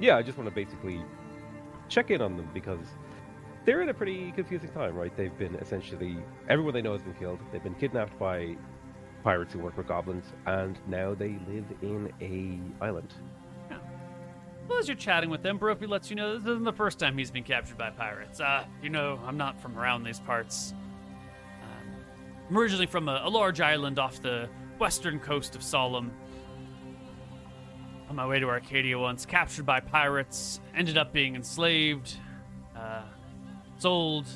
yeah, 0.00 0.16
I 0.16 0.22
just 0.22 0.36
want 0.38 0.48
to 0.48 0.54
basically 0.54 1.00
check 1.88 2.10
in 2.10 2.20
on 2.22 2.36
them 2.36 2.48
because 2.54 2.80
they're 3.64 3.82
in 3.82 3.88
a 3.88 3.94
pretty 3.94 4.32
confusing 4.32 4.70
time, 4.70 4.94
right? 4.96 5.14
They've 5.16 5.36
been 5.38 5.54
essentially 5.56 6.16
everyone 6.48 6.74
they 6.74 6.82
know 6.82 6.92
has 6.92 7.02
been 7.02 7.14
killed. 7.14 7.38
They've 7.52 7.62
been 7.62 7.74
kidnapped 7.74 8.18
by 8.18 8.56
pirates 9.22 9.52
who 9.52 9.60
work 9.60 9.76
with 9.76 9.88
goblins, 9.88 10.24
and 10.46 10.78
now 10.86 11.14
they 11.14 11.38
live 11.48 11.64
in 11.82 12.12
a 12.20 12.84
island. 12.84 13.14
Well, 14.68 14.78
as 14.78 14.86
you're 14.86 14.96
chatting 14.96 15.28
with 15.28 15.42
them, 15.42 15.58
Brophy 15.58 15.86
lets 15.86 16.08
you 16.08 16.16
know 16.16 16.38
this 16.38 16.46
isn't 16.46 16.64
the 16.64 16.72
first 16.72 16.98
time 16.98 17.18
he's 17.18 17.30
been 17.30 17.42
captured 17.42 17.76
by 17.76 17.90
pirates. 17.90 18.40
Uh, 18.40 18.64
you 18.82 18.90
know, 18.90 19.18
I'm 19.26 19.36
not 19.36 19.60
from 19.60 19.76
around 19.76 20.04
these 20.04 20.20
parts. 20.20 20.72
Um, 21.62 21.96
I'm 22.48 22.56
originally 22.56 22.86
from 22.86 23.08
a, 23.08 23.22
a 23.24 23.28
large 23.28 23.60
island 23.60 23.98
off 23.98 24.22
the 24.22 24.48
western 24.78 25.18
coast 25.18 25.56
of 25.56 25.62
Solemn. 25.62 26.12
On 28.08 28.16
my 28.16 28.26
way 28.26 28.38
to 28.38 28.46
Arcadia 28.46 28.98
once, 28.98 29.26
captured 29.26 29.66
by 29.66 29.80
pirates, 29.80 30.60
ended 30.76 30.96
up 30.96 31.12
being 31.12 31.34
enslaved, 31.34 32.16
uh, 32.76 33.02
sold. 33.78 34.26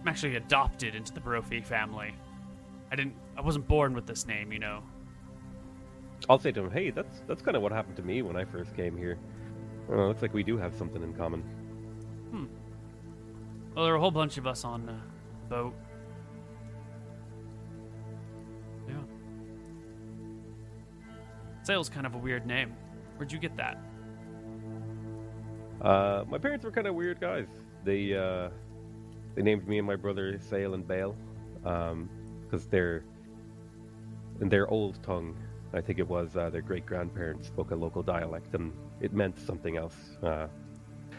I'm 0.00 0.08
actually 0.08 0.36
adopted 0.36 0.94
into 0.94 1.12
the 1.12 1.20
Brophy 1.20 1.60
family. 1.62 2.14
I 2.92 2.96
didn't. 2.96 3.14
I 3.36 3.40
wasn't 3.42 3.68
born 3.68 3.94
with 3.94 4.06
this 4.06 4.26
name, 4.26 4.52
you 4.52 4.58
know. 4.58 4.82
I'll 6.28 6.38
say 6.38 6.52
to 6.52 6.62
them, 6.62 6.70
"Hey, 6.70 6.90
that's 6.90 7.22
that's 7.26 7.42
kind 7.42 7.56
of 7.56 7.62
what 7.62 7.72
happened 7.72 7.96
to 7.96 8.02
me 8.02 8.22
when 8.22 8.36
I 8.36 8.44
first 8.44 8.74
came 8.74 8.96
here. 8.96 9.18
Uh, 9.90 10.06
looks 10.06 10.22
like 10.22 10.34
we 10.34 10.42
do 10.42 10.56
have 10.56 10.74
something 10.74 11.02
in 11.02 11.12
common." 11.14 11.42
Hmm. 12.30 12.46
Well, 13.74 13.84
there 13.84 13.92
are 13.94 13.96
a 13.96 14.00
whole 14.00 14.10
bunch 14.10 14.38
of 14.38 14.46
us 14.46 14.64
on 14.64 14.86
the 14.86 14.96
boat. 15.48 15.74
Yeah. 18.88 18.94
Sail's 21.62 21.88
kind 21.88 22.06
of 22.06 22.14
a 22.14 22.18
weird 22.18 22.46
name. 22.46 22.74
Where'd 23.16 23.30
you 23.30 23.38
get 23.38 23.56
that? 23.56 23.78
Uh, 25.82 26.24
my 26.28 26.38
parents 26.38 26.64
were 26.64 26.70
kind 26.70 26.86
of 26.86 26.94
weird 26.94 27.20
guys. 27.20 27.48
They 27.84 28.14
uh, 28.14 28.48
they 29.34 29.42
named 29.42 29.68
me 29.68 29.78
and 29.78 29.86
my 29.86 29.96
brother 29.96 30.38
Sail 30.40 30.74
and 30.74 30.88
Bale 30.88 31.14
because 31.62 32.66
they're 32.68 33.04
in 34.40 34.48
their 34.48 34.68
old 34.68 35.02
tongue. 35.02 35.36
I 35.72 35.80
think 35.80 35.98
it 35.98 36.08
was 36.08 36.36
uh, 36.36 36.48
their 36.50 36.62
great 36.62 36.86
grandparents 36.86 37.48
spoke 37.48 37.70
a 37.70 37.74
local 37.74 38.02
dialect, 38.02 38.54
and 38.54 38.72
it 39.00 39.12
meant 39.12 39.38
something 39.38 39.76
else. 39.76 39.96
Uh, 40.22 40.46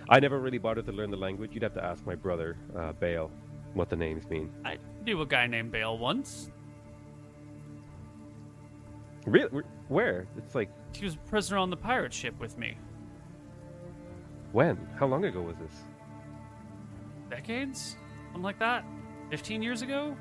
I 0.10 0.20
never 0.20 0.40
really 0.40 0.58
bothered 0.58 0.86
to 0.86 0.92
learn 0.92 1.12
the 1.12 1.18
language. 1.18 1.52
You'd 1.54 1.64
have 1.64 1.74
to 1.76 1.84
ask 1.84 2.06
my 2.06 2.16
brother 2.16 2.58
uh, 2.76 2.94
Bale 2.94 3.30
what 3.74 3.90
the 3.90 3.96
names 3.96 4.28
mean. 4.30 4.50
I 4.66 4.78
knew 5.06 5.22
a 5.22 5.26
guy 5.26 5.48
named 5.48 5.72
Bale 5.72 5.98
once. 5.98 6.50
Really? 9.26 9.64
Where? 9.90 10.26
It's 10.38 10.56
like 10.56 10.70
He 10.96 11.04
was 11.04 11.16
a 11.16 11.30
prisoner 11.30 11.58
on 11.58 11.70
the 11.70 11.78
pirate 11.78 12.14
ship 12.14 12.40
with 12.40 12.58
me. 12.58 12.78
when? 14.54 14.78
How 14.98 15.06
long 15.08 15.26
ago 15.26 15.42
was 15.42 15.58
this? 15.58 15.74
Decades? 17.30 17.98
Something 18.28 18.44
like 18.44 18.60
that? 18.60 18.86
15 19.30 19.62
years 19.62 19.82
ago? 19.82 20.16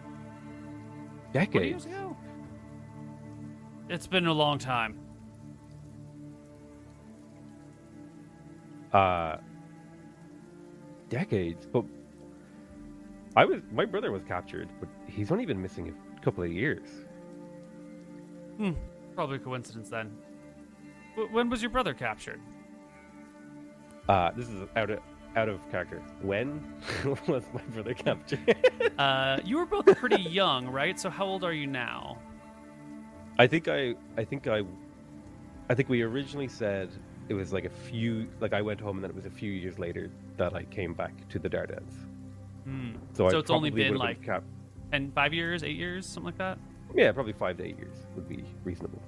20 1.33 1.47
Decades. 1.47 1.84
years 1.84 1.86
ago? 1.86 2.16
It's 3.89 4.06
been 4.06 4.26
a 4.26 4.32
long 4.32 4.58
time. 4.58 4.98
uh 8.92 9.36
decades 11.10 11.66
but 11.66 11.84
i 13.34 13.44
was 13.44 13.60
my 13.73 13.84
brother 13.84 14.10
was 14.12 14.23
captured 14.23 14.68
but 14.81 14.89
he's 15.06 15.31
only 15.32 15.44
been 15.44 15.60
missing 15.60 15.92
a 16.16 16.20
couple 16.20 16.42
of 16.42 16.50
years 16.52 16.89
Hmm. 18.58 18.70
Probably 19.15 19.36
a 19.36 19.39
coincidence 19.40 19.90
then. 19.90 20.10
W- 21.16 21.34
when 21.34 21.50
was 21.50 21.60
your 21.60 21.70
brother 21.70 21.92
captured? 21.92 22.40
uh 24.08 24.31
this 24.36 24.48
is 24.48 24.66
out 24.76 24.89
of 24.90 25.00
out 25.36 25.48
of 25.50 25.60
character 25.70 26.00
when 26.23 26.62
was 27.26 27.44
my 27.52 27.60
brother 27.74 27.92
captured 27.92 28.40
Uh, 28.98 29.39
you 29.44 29.58
were 29.58 29.66
both 29.66 29.84
pretty 29.98 30.23
young, 30.31 30.66
right? 30.68 30.98
So 30.98 31.10
how 31.10 31.26
old 31.26 31.44
are 31.44 31.52
you 31.52 31.66
now? 31.66 32.16
I 33.39 33.47
think 33.47 33.68
i 33.68 33.94
i 34.16 34.24
think 34.24 34.47
i 34.47 34.62
i 35.68 35.74
think 35.74 35.89
we 35.89 36.02
originally 36.02 36.48
said 36.48 36.89
it 37.28 37.34
was 37.34 37.52
like 37.52 37.65
a 37.65 37.70
few 37.70 38.28
like 38.40 38.52
i 38.52 38.62
went 38.62 38.81
home 38.81 38.97
and 38.97 39.05
then 39.05 39.10
it 39.10 39.16
was 39.16 39.26
a 39.26 39.31
few 39.31 39.50
years 39.50 39.78
later 39.78 40.10
that 40.36 40.55
i 40.55 40.62
came 40.65 40.94
back 40.94 41.12
to 41.28 41.39
the 41.39 41.48
dardanelles 41.48 41.94
Hmm. 42.65 42.94
so, 43.12 43.28
So 43.31 43.39
it's 43.39 43.50
only 43.50 43.70
been, 43.70 43.94
like- 43.94 44.23
cap- 44.24 44.42
And 44.90 45.15
five 45.15 45.32
years, 45.32 45.62
eight 45.62 45.76
years, 45.76 46.05
something 46.05 46.24
like 46.32 46.39
that? 46.39 46.58
yeah 46.97 47.12
probably 47.12 47.32
five 47.32 47.56
to 47.58 47.65
eight 47.65 47.78
years 47.78 47.97
would 48.16 48.28
be 48.28 48.42
reasonable 48.65 49.00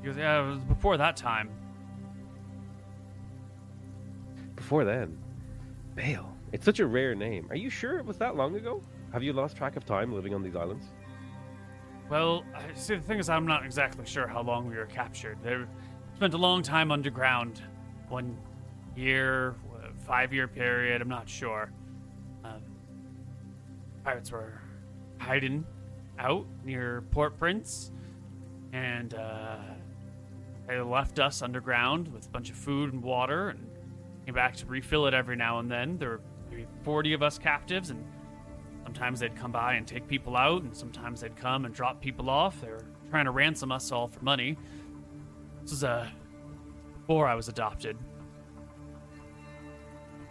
Because 0.00 0.16
yeah, 0.16 0.40
it 0.44 0.46
was 0.48 0.60
before 0.64 0.96
that 0.96 1.16
time. 1.16 1.48
Before 4.56 4.84
then, 4.84 5.18
Bale. 5.94 6.30
It's 6.52 6.64
such 6.64 6.78
a 6.78 6.86
rare 6.86 7.14
name. 7.16 7.46
Are 7.50 7.56
you 7.56 7.68
sure 7.70 7.98
it 7.98 8.04
was 8.06 8.18
that 8.18 8.36
long 8.36 8.54
ago? 8.56 8.82
have 9.12 9.22
you 9.22 9.32
lost 9.32 9.56
track 9.56 9.76
of 9.76 9.84
time 9.86 10.12
living 10.12 10.34
on 10.34 10.42
these 10.42 10.54
islands? 10.56 10.86
Well, 12.10 12.44
see. 12.74 12.96
The 12.96 13.02
thing 13.02 13.18
is, 13.18 13.28
I'm 13.28 13.46
not 13.46 13.64
exactly 13.64 14.04
sure 14.06 14.26
how 14.26 14.42
long 14.42 14.68
we 14.68 14.76
were 14.76 14.86
captured. 14.86 15.38
They 15.42 15.56
spent 16.16 16.34
a 16.34 16.38
long 16.38 16.62
time 16.62 16.92
underground, 16.92 17.62
one 18.08 18.36
year, 18.94 19.54
five-year 20.06 20.48
period. 20.48 21.00
I'm 21.00 21.08
not 21.08 21.28
sure. 21.28 21.72
Um, 22.44 22.60
pirates 24.04 24.30
were 24.30 24.60
hiding 25.18 25.64
out 26.18 26.46
near 26.64 27.02
Port 27.10 27.38
Prince, 27.38 27.90
and 28.72 29.14
uh, 29.14 29.56
they 30.68 30.78
left 30.80 31.18
us 31.18 31.42
underground 31.42 32.08
with 32.12 32.26
a 32.26 32.28
bunch 32.28 32.50
of 32.50 32.56
food 32.56 32.92
and 32.92 33.02
water, 33.02 33.48
and 33.48 33.66
came 34.26 34.34
back 34.34 34.54
to 34.56 34.66
refill 34.66 35.06
it 35.06 35.14
every 35.14 35.36
now 35.36 35.58
and 35.58 35.70
then. 35.70 35.96
There 35.98 36.10
were 36.10 36.20
maybe 36.50 36.66
40 36.82 37.14
of 37.14 37.22
us 37.22 37.38
captives, 37.38 37.90
and 37.90 38.04
sometimes 38.84 39.20
they'd 39.20 39.34
come 39.34 39.50
by 39.50 39.74
and 39.74 39.86
take 39.86 40.06
people 40.06 40.36
out, 40.36 40.62
and 40.62 40.76
sometimes 40.76 41.20
they'd 41.20 41.36
come 41.36 41.64
and 41.64 41.74
drop 41.74 42.00
people 42.00 42.30
off. 42.30 42.60
They 42.60 42.68
were 42.68 42.84
trying 43.10 43.24
to 43.24 43.30
ransom 43.30 43.72
us 43.72 43.90
all 43.90 44.06
for 44.06 44.22
money. 44.22 44.56
This 45.62 45.72
was 45.72 45.84
uh, 45.84 46.06
before 47.00 47.26
I 47.26 47.34
was 47.34 47.48
adopted. 47.48 47.96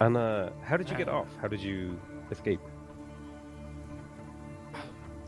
And 0.00 0.16
uh, 0.16 0.50
how 0.62 0.76
did 0.76 0.88
you 0.88 0.96
get 0.96 1.08
off? 1.08 1.28
How 1.40 1.48
did 1.48 1.60
you 1.60 1.98
escape? 2.30 2.60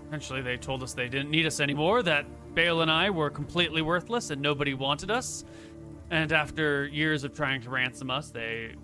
Eventually, 0.09 0.43
they 0.43 0.57
told 0.57 0.83
us 0.83 0.95
they 0.95 1.09
didn't 1.09 1.31
need 1.31 1.47
us 1.47 1.61
anymore, 1.61 2.03
that 2.05 2.27
Bale 2.55 2.83
and 2.83 2.91
I 2.91 3.11
were 3.11 3.29
completely 3.29 3.83
worthless 3.83 4.31
and 4.31 4.41
nobody 4.41 4.73
wanted 4.73 5.11
us. 5.11 5.45
And 6.11 6.33
after 6.33 6.87
years 6.87 7.25
of 7.25 7.35
trying 7.35 7.61
to 7.63 7.71
ransom 7.71 8.11
us, 8.11 8.31
they 8.31 8.77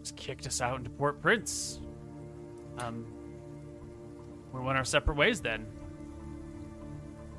just 0.00 0.16
kicked 0.16 0.46
us 0.46 0.60
out 0.60 0.78
into 0.78 0.90
Port 0.90 1.20
Prince. 1.20 1.80
Um, 2.78 3.06
we 4.58 4.64
went 4.64 4.76
our 4.76 4.84
separate 4.84 5.16
ways 5.16 5.40
then. 5.40 5.66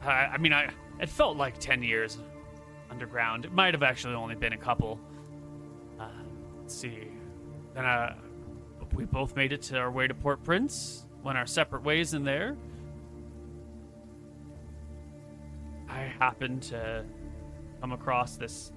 I, 0.02 0.12
I 0.12 0.38
mean, 0.38 0.54
I 0.54 0.70
it 1.00 1.10
felt 1.10 1.38
like 1.38 1.58
10 1.60 1.84
years 1.84 2.18
underground. 2.90 3.46
It 3.46 3.54
might 3.54 3.74
have 3.74 3.84
actually 3.84 4.16
only 4.16 4.36
been 4.36 4.54
a 4.54 4.58
couple. 4.58 5.00
Uh, 6.00 6.08
let's 6.60 6.76
see. 6.76 7.08
Then 7.74 7.86
uh, 7.86 8.16
we 8.94 9.06
both 9.06 9.36
made 9.36 9.52
it 9.52 9.62
to 9.64 9.78
our 9.78 9.92
way 9.92 10.08
to 10.08 10.14
Port 10.14 10.44
Prince, 10.44 11.06
went 11.24 11.38
our 11.38 11.46
separate 11.46 11.84
ways 11.84 12.14
in 12.14 12.24
there. 12.24 12.58
I 15.88 16.02
happened 16.20 16.64
to 16.64 17.06
come 17.82 17.92
across 17.92 18.36
this. 18.36 18.72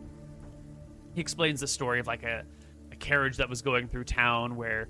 He 1.14 1.20
explains 1.20 1.60
the 1.60 1.66
story 1.66 2.00
of 2.00 2.06
like 2.06 2.22
a, 2.22 2.44
a 2.90 2.96
carriage 2.96 3.36
that 3.36 3.48
was 3.48 3.62
going 3.62 3.88
through 3.88 4.04
town 4.04 4.56
where 4.56 4.88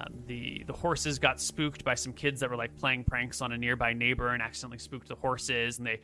um, 0.00 0.22
the 0.26 0.62
the 0.66 0.72
horses 0.72 1.18
got 1.18 1.40
spooked 1.40 1.84
by 1.84 1.94
some 1.94 2.12
kids 2.12 2.40
that 2.40 2.50
were 2.50 2.56
like 2.56 2.76
playing 2.76 3.04
pranks 3.04 3.40
on 3.40 3.52
a 3.52 3.58
nearby 3.58 3.92
neighbor 3.92 4.28
and 4.28 4.42
accidentally 4.42 4.78
spooked 4.78 5.08
the 5.08 5.14
horses, 5.16 5.78
and 5.78 5.86
they 5.86 6.00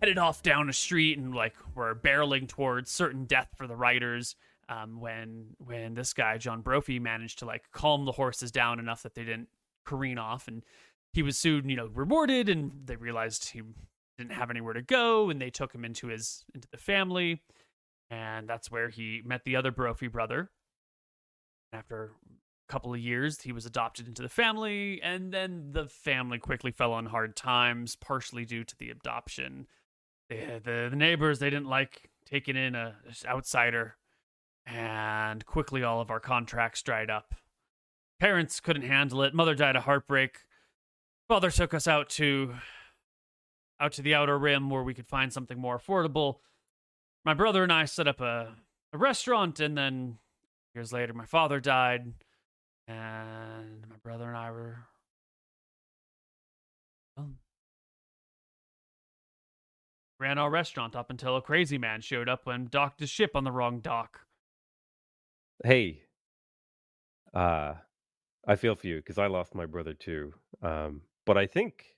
headed 0.00 0.18
off 0.18 0.42
down 0.42 0.68
a 0.68 0.72
street 0.72 1.18
and 1.18 1.34
like 1.34 1.54
were 1.74 1.94
barreling 1.94 2.48
towards 2.48 2.90
certain 2.90 3.24
death 3.24 3.48
for 3.56 3.66
the 3.66 3.76
riders. 3.76 4.36
Um, 4.68 5.00
when 5.00 5.46
when 5.58 5.94
this 5.94 6.12
guy 6.12 6.38
John 6.38 6.60
Brophy 6.60 6.98
managed 6.98 7.40
to 7.40 7.46
like 7.46 7.70
calm 7.72 8.04
the 8.04 8.12
horses 8.12 8.52
down 8.52 8.78
enough 8.78 9.02
that 9.02 9.14
they 9.14 9.24
didn't 9.24 9.48
careen 9.84 10.18
off, 10.18 10.48
and 10.48 10.64
he 11.12 11.22
was 11.22 11.36
soon 11.36 11.68
you 11.68 11.76
know 11.76 11.86
rewarded, 11.86 12.48
and 12.48 12.72
they 12.84 12.96
realized 12.96 13.50
he 13.50 13.62
didn't 14.18 14.32
have 14.32 14.50
anywhere 14.50 14.74
to 14.74 14.82
go, 14.82 15.30
and 15.30 15.40
they 15.40 15.50
took 15.50 15.74
him 15.74 15.84
into 15.84 16.08
his 16.08 16.44
into 16.54 16.68
the 16.70 16.78
family, 16.78 17.42
and 18.10 18.48
that's 18.48 18.70
where 18.70 18.88
he 18.88 19.22
met 19.24 19.44
the 19.44 19.56
other 19.56 19.70
Brophy 19.70 20.08
brother. 20.08 20.50
After 21.72 22.12
couple 22.70 22.94
of 22.94 23.00
years, 23.00 23.40
he 23.42 23.50
was 23.52 23.66
adopted 23.66 24.06
into 24.06 24.22
the 24.22 24.28
family, 24.28 25.00
and 25.02 25.32
then 25.32 25.72
the 25.72 25.88
family 25.88 26.38
quickly 26.38 26.70
fell 26.70 26.92
on 26.92 27.06
hard 27.06 27.34
times, 27.34 27.96
partially 27.96 28.44
due 28.44 28.62
to 28.62 28.76
the 28.78 28.90
adoption. 28.90 29.66
The, 30.28 30.60
the, 30.62 30.88
the 30.90 30.96
neighbors 30.96 31.40
they 31.40 31.50
didn't 31.50 31.68
like 31.68 32.08
taking 32.24 32.56
in 32.56 32.76
a 32.76 32.94
outsider, 33.26 33.96
and 34.64 35.44
quickly 35.44 35.82
all 35.82 36.00
of 36.00 36.10
our 36.10 36.20
contracts 36.20 36.80
dried 36.82 37.10
up. 37.10 37.34
Parents 38.20 38.60
couldn't 38.60 38.82
handle 38.82 39.22
it. 39.22 39.34
Mother 39.34 39.56
died 39.56 39.74
of 39.74 39.82
heartbreak. 39.82 40.38
Father 41.26 41.50
took 41.50 41.74
us 41.74 41.88
out 41.88 42.08
to 42.10 42.54
out 43.80 43.92
to 43.92 44.02
the 44.02 44.14
outer 44.14 44.38
rim 44.38 44.70
where 44.70 44.82
we 44.82 44.94
could 44.94 45.08
find 45.08 45.32
something 45.32 45.58
more 45.58 45.78
affordable. 45.78 46.36
My 47.24 47.34
brother 47.34 47.62
and 47.62 47.72
I 47.72 47.86
set 47.86 48.06
up 48.06 48.20
a, 48.20 48.54
a 48.92 48.98
restaurant, 48.98 49.58
and 49.58 49.76
then 49.76 50.18
years 50.74 50.92
later, 50.92 51.14
my 51.14 51.24
father 51.24 51.58
died, 51.60 52.12
and 52.90 53.88
my 53.88 53.96
brother 54.02 54.28
and 54.28 54.36
I 54.36 54.50
were. 54.50 54.78
Well, 57.16 57.30
ran 60.18 60.38
our 60.38 60.50
restaurant 60.50 60.94
up 60.94 61.10
until 61.10 61.36
a 61.36 61.42
crazy 61.42 61.78
man 61.78 62.00
showed 62.00 62.28
up 62.28 62.46
and 62.46 62.70
docked 62.70 63.00
his 63.00 63.10
ship 63.10 63.32
on 63.34 63.44
the 63.44 63.52
wrong 63.52 63.80
dock. 63.80 64.20
Hey, 65.64 66.02
uh, 67.34 67.74
I 68.46 68.56
feel 68.56 68.74
for 68.74 68.86
you 68.86 68.96
because 68.96 69.18
I 69.18 69.26
lost 69.26 69.54
my 69.54 69.66
brother 69.66 69.94
too. 69.94 70.34
Um, 70.62 71.02
but 71.26 71.36
I 71.36 71.46
think, 71.46 71.96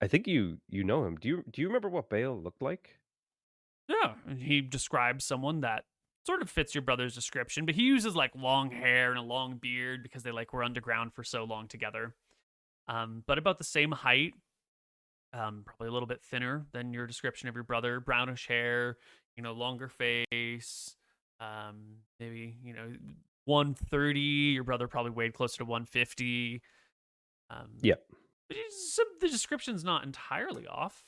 I 0.00 0.06
think 0.06 0.26
you 0.26 0.58
you 0.68 0.84
know 0.84 1.04
him. 1.04 1.16
Do 1.16 1.28
you 1.28 1.44
do 1.50 1.62
you 1.62 1.68
remember 1.68 1.88
what 1.88 2.10
Bale 2.10 2.40
looked 2.40 2.62
like? 2.62 2.98
Yeah, 3.88 4.14
he 4.36 4.60
describes 4.60 5.24
someone 5.24 5.60
that 5.60 5.84
sort 6.26 6.42
of 6.42 6.50
fits 6.50 6.74
your 6.74 6.82
brother's 6.82 7.14
description, 7.14 7.64
but 7.64 7.74
he 7.74 7.82
uses 7.82 8.16
like 8.16 8.32
long 8.34 8.70
hair 8.70 9.10
and 9.10 9.18
a 9.18 9.22
long 9.22 9.56
beard 9.56 10.02
because 10.02 10.22
they 10.22 10.32
like 10.32 10.52
were 10.52 10.64
underground 10.64 11.12
for 11.14 11.22
so 11.22 11.44
long 11.44 11.68
together. 11.68 12.14
Um, 12.88 13.22
but 13.26 13.38
about 13.38 13.58
the 13.58 13.64
same 13.64 13.92
height, 13.92 14.34
um, 15.32 15.62
probably 15.64 15.88
a 15.88 15.92
little 15.92 16.06
bit 16.06 16.22
thinner 16.22 16.66
than 16.72 16.92
your 16.92 17.06
description 17.06 17.48
of 17.48 17.54
your 17.54 17.64
brother. 17.64 18.00
Brownish 18.00 18.46
hair, 18.48 18.96
you 19.36 19.42
know, 19.42 19.52
longer 19.52 19.88
face. 19.88 20.96
Um, 21.40 21.98
maybe 22.18 22.56
you 22.62 22.74
know, 22.74 22.92
one 23.44 23.74
thirty. 23.74 24.20
Your 24.20 24.64
brother 24.64 24.88
probably 24.88 25.12
weighed 25.12 25.34
closer 25.34 25.58
to 25.58 25.64
one 25.64 25.84
fifty. 25.84 26.62
Um, 27.50 27.70
but 28.48 28.56
the 29.20 29.28
description's 29.28 29.84
not 29.84 30.04
entirely 30.04 30.66
off. 30.66 31.04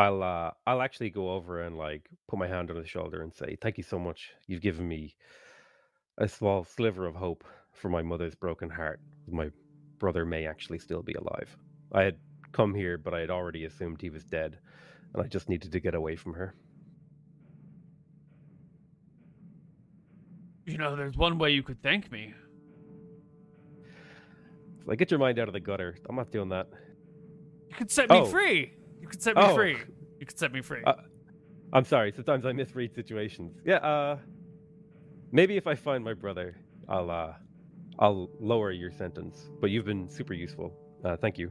I'll 0.00 0.22
uh 0.22 0.50
I'll 0.66 0.80
actually 0.80 1.10
go 1.10 1.30
over 1.32 1.60
and 1.60 1.76
like 1.76 2.08
put 2.26 2.38
my 2.38 2.48
hand 2.48 2.70
on 2.70 2.76
his 2.76 2.88
shoulder 2.88 3.22
and 3.22 3.34
say, 3.34 3.58
"Thank 3.60 3.76
you 3.76 3.84
so 3.84 3.98
much. 3.98 4.32
You've 4.46 4.62
given 4.62 4.88
me 4.88 5.14
a 6.16 6.26
small 6.26 6.64
sliver 6.64 7.06
of 7.06 7.14
hope 7.14 7.44
for 7.74 7.90
my 7.90 8.00
mother's 8.00 8.34
broken 8.34 8.70
heart. 8.70 9.00
My 9.28 9.50
brother 9.98 10.24
may 10.24 10.46
actually 10.46 10.78
still 10.78 11.02
be 11.02 11.12
alive. 11.12 11.54
I 11.92 12.02
had 12.04 12.16
come 12.52 12.74
here, 12.74 12.96
but 12.96 13.12
I 13.12 13.20
had 13.20 13.30
already 13.30 13.66
assumed 13.66 14.00
he 14.00 14.08
was 14.08 14.24
dead, 14.24 14.58
and 15.12 15.22
I 15.22 15.26
just 15.26 15.50
needed 15.50 15.72
to 15.72 15.80
get 15.80 15.94
away 15.94 16.16
from 16.16 16.32
her." 16.32 16.54
You 20.64 20.78
know, 20.78 20.96
there's 20.96 21.16
one 21.18 21.36
way 21.36 21.50
you 21.50 21.62
could 21.62 21.82
thank 21.82 22.10
me. 22.10 22.32
It's 24.78 24.86
like, 24.86 24.98
get 24.98 25.10
your 25.10 25.20
mind 25.20 25.38
out 25.38 25.48
of 25.48 25.52
the 25.52 25.60
gutter. 25.60 25.96
I'm 26.08 26.16
not 26.16 26.30
doing 26.30 26.48
that. 26.50 26.68
You 27.68 27.76
could 27.76 27.90
set 27.90 28.08
me 28.08 28.20
Oh. 28.20 28.24
free. 28.24 28.72
You 29.00 29.08
could 29.08 29.22
set 29.22 29.36
me 29.36 29.42
Oh. 29.44 29.54
free. 29.54 29.76
You 30.18 30.26
could 30.26 30.38
set 30.38 30.52
me 30.52 30.60
free. 30.60 30.82
Uh, 30.84 30.94
I'm 31.72 31.84
sorry. 31.84 32.12
Sometimes 32.12 32.44
I 32.44 32.52
misread 32.52 32.94
situations. 32.94 33.56
Yeah. 33.64 33.76
Uh, 33.76 34.18
maybe 35.32 35.56
if 35.56 35.66
I 35.66 35.74
find 35.74 36.04
my 36.04 36.14
brother, 36.14 36.56
I'll 36.88 37.10
uh, 37.10 37.34
I'll 37.98 38.30
lower 38.40 38.70
your 38.72 38.90
sentence. 38.90 39.50
But 39.60 39.70
you've 39.70 39.84
been 39.86 40.08
super 40.08 40.34
useful. 40.34 40.72
Uh, 41.04 41.16
thank 41.16 41.38
you. 41.38 41.50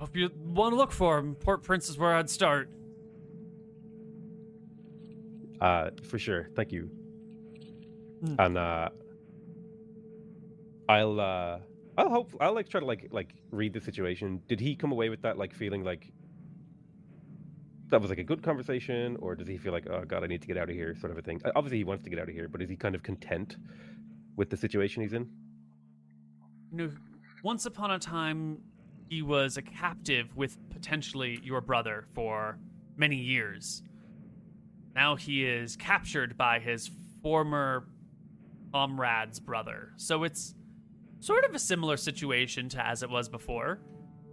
if 0.00 0.14
you 0.14 0.30
want 0.44 0.72
to 0.72 0.76
look 0.76 0.92
for 0.92 1.18
him, 1.18 1.34
Port 1.34 1.62
Prince 1.62 1.88
is 1.88 1.98
where 1.98 2.14
I'd 2.14 2.30
start. 2.30 2.70
Uh, 5.60 5.90
for 6.04 6.18
sure. 6.18 6.48
Thank 6.54 6.70
you. 6.72 6.90
Mm. 8.22 8.36
And 8.38 8.58
uh, 8.58 8.88
I'll 10.88 11.18
uh, 11.20 11.58
I'll 11.98 12.10
hope 12.10 12.34
I'll 12.40 12.54
like 12.54 12.68
try 12.68 12.80
to 12.80 12.86
like 12.86 13.08
like 13.10 13.34
read 13.50 13.72
the 13.72 13.80
situation. 13.80 14.42
Did 14.48 14.60
he 14.60 14.74
come 14.76 14.92
away 14.92 15.08
with 15.08 15.22
that 15.22 15.38
like 15.38 15.54
feeling 15.54 15.82
like 15.82 16.12
that 17.88 18.00
was 18.00 18.10
like 18.10 18.18
a 18.18 18.24
good 18.24 18.42
conversation, 18.42 19.16
or 19.20 19.34
does 19.34 19.48
he 19.48 19.56
feel 19.56 19.72
like 19.72 19.86
oh 19.88 20.04
god 20.06 20.24
I 20.24 20.26
need 20.26 20.42
to 20.42 20.48
get 20.48 20.56
out 20.56 20.68
of 20.68 20.74
here 20.74 20.94
sort 20.94 21.12
of 21.12 21.18
a 21.18 21.22
thing? 21.22 21.40
Uh, 21.44 21.52
Obviously 21.56 21.78
he 21.78 21.84
wants 21.84 22.04
to 22.04 22.10
get 22.10 22.18
out 22.18 22.28
of 22.28 22.34
here, 22.34 22.48
but 22.48 22.60
is 22.60 22.68
he 22.68 22.76
kind 22.76 22.94
of 22.94 23.02
content 23.02 23.56
with 24.36 24.50
the 24.50 24.56
situation 24.56 25.02
he's 25.02 25.14
in? 25.14 25.28
You 26.72 26.78
know, 26.78 26.90
once 27.42 27.64
upon 27.64 27.92
a 27.92 27.98
time, 27.98 28.58
he 29.08 29.22
was 29.22 29.56
a 29.56 29.62
captive 29.62 30.36
with 30.36 30.58
potentially 30.70 31.40
your 31.42 31.60
brother 31.60 32.04
for 32.14 32.58
many 32.96 33.16
years. 33.16 33.82
Now 34.94 35.14
he 35.14 35.44
is 35.44 35.76
captured 35.76 36.36
by 36.36 36.58
his 36.58 36.90
former 37.22 37.86
comrade's 38.72 39.40
brother. 39.40 39.92
So 39.96 40.24
it's 40.24 40.54
sort 41.20 41.44
of 41.44 41.54
a 41.54 41.58
similar 41.58 41.96
situation 41.96 42.68
to 42.70 42.86
as 42.86 43.02
it 43.02 43.10
was 43.10 43.28
before. 43.28 43.80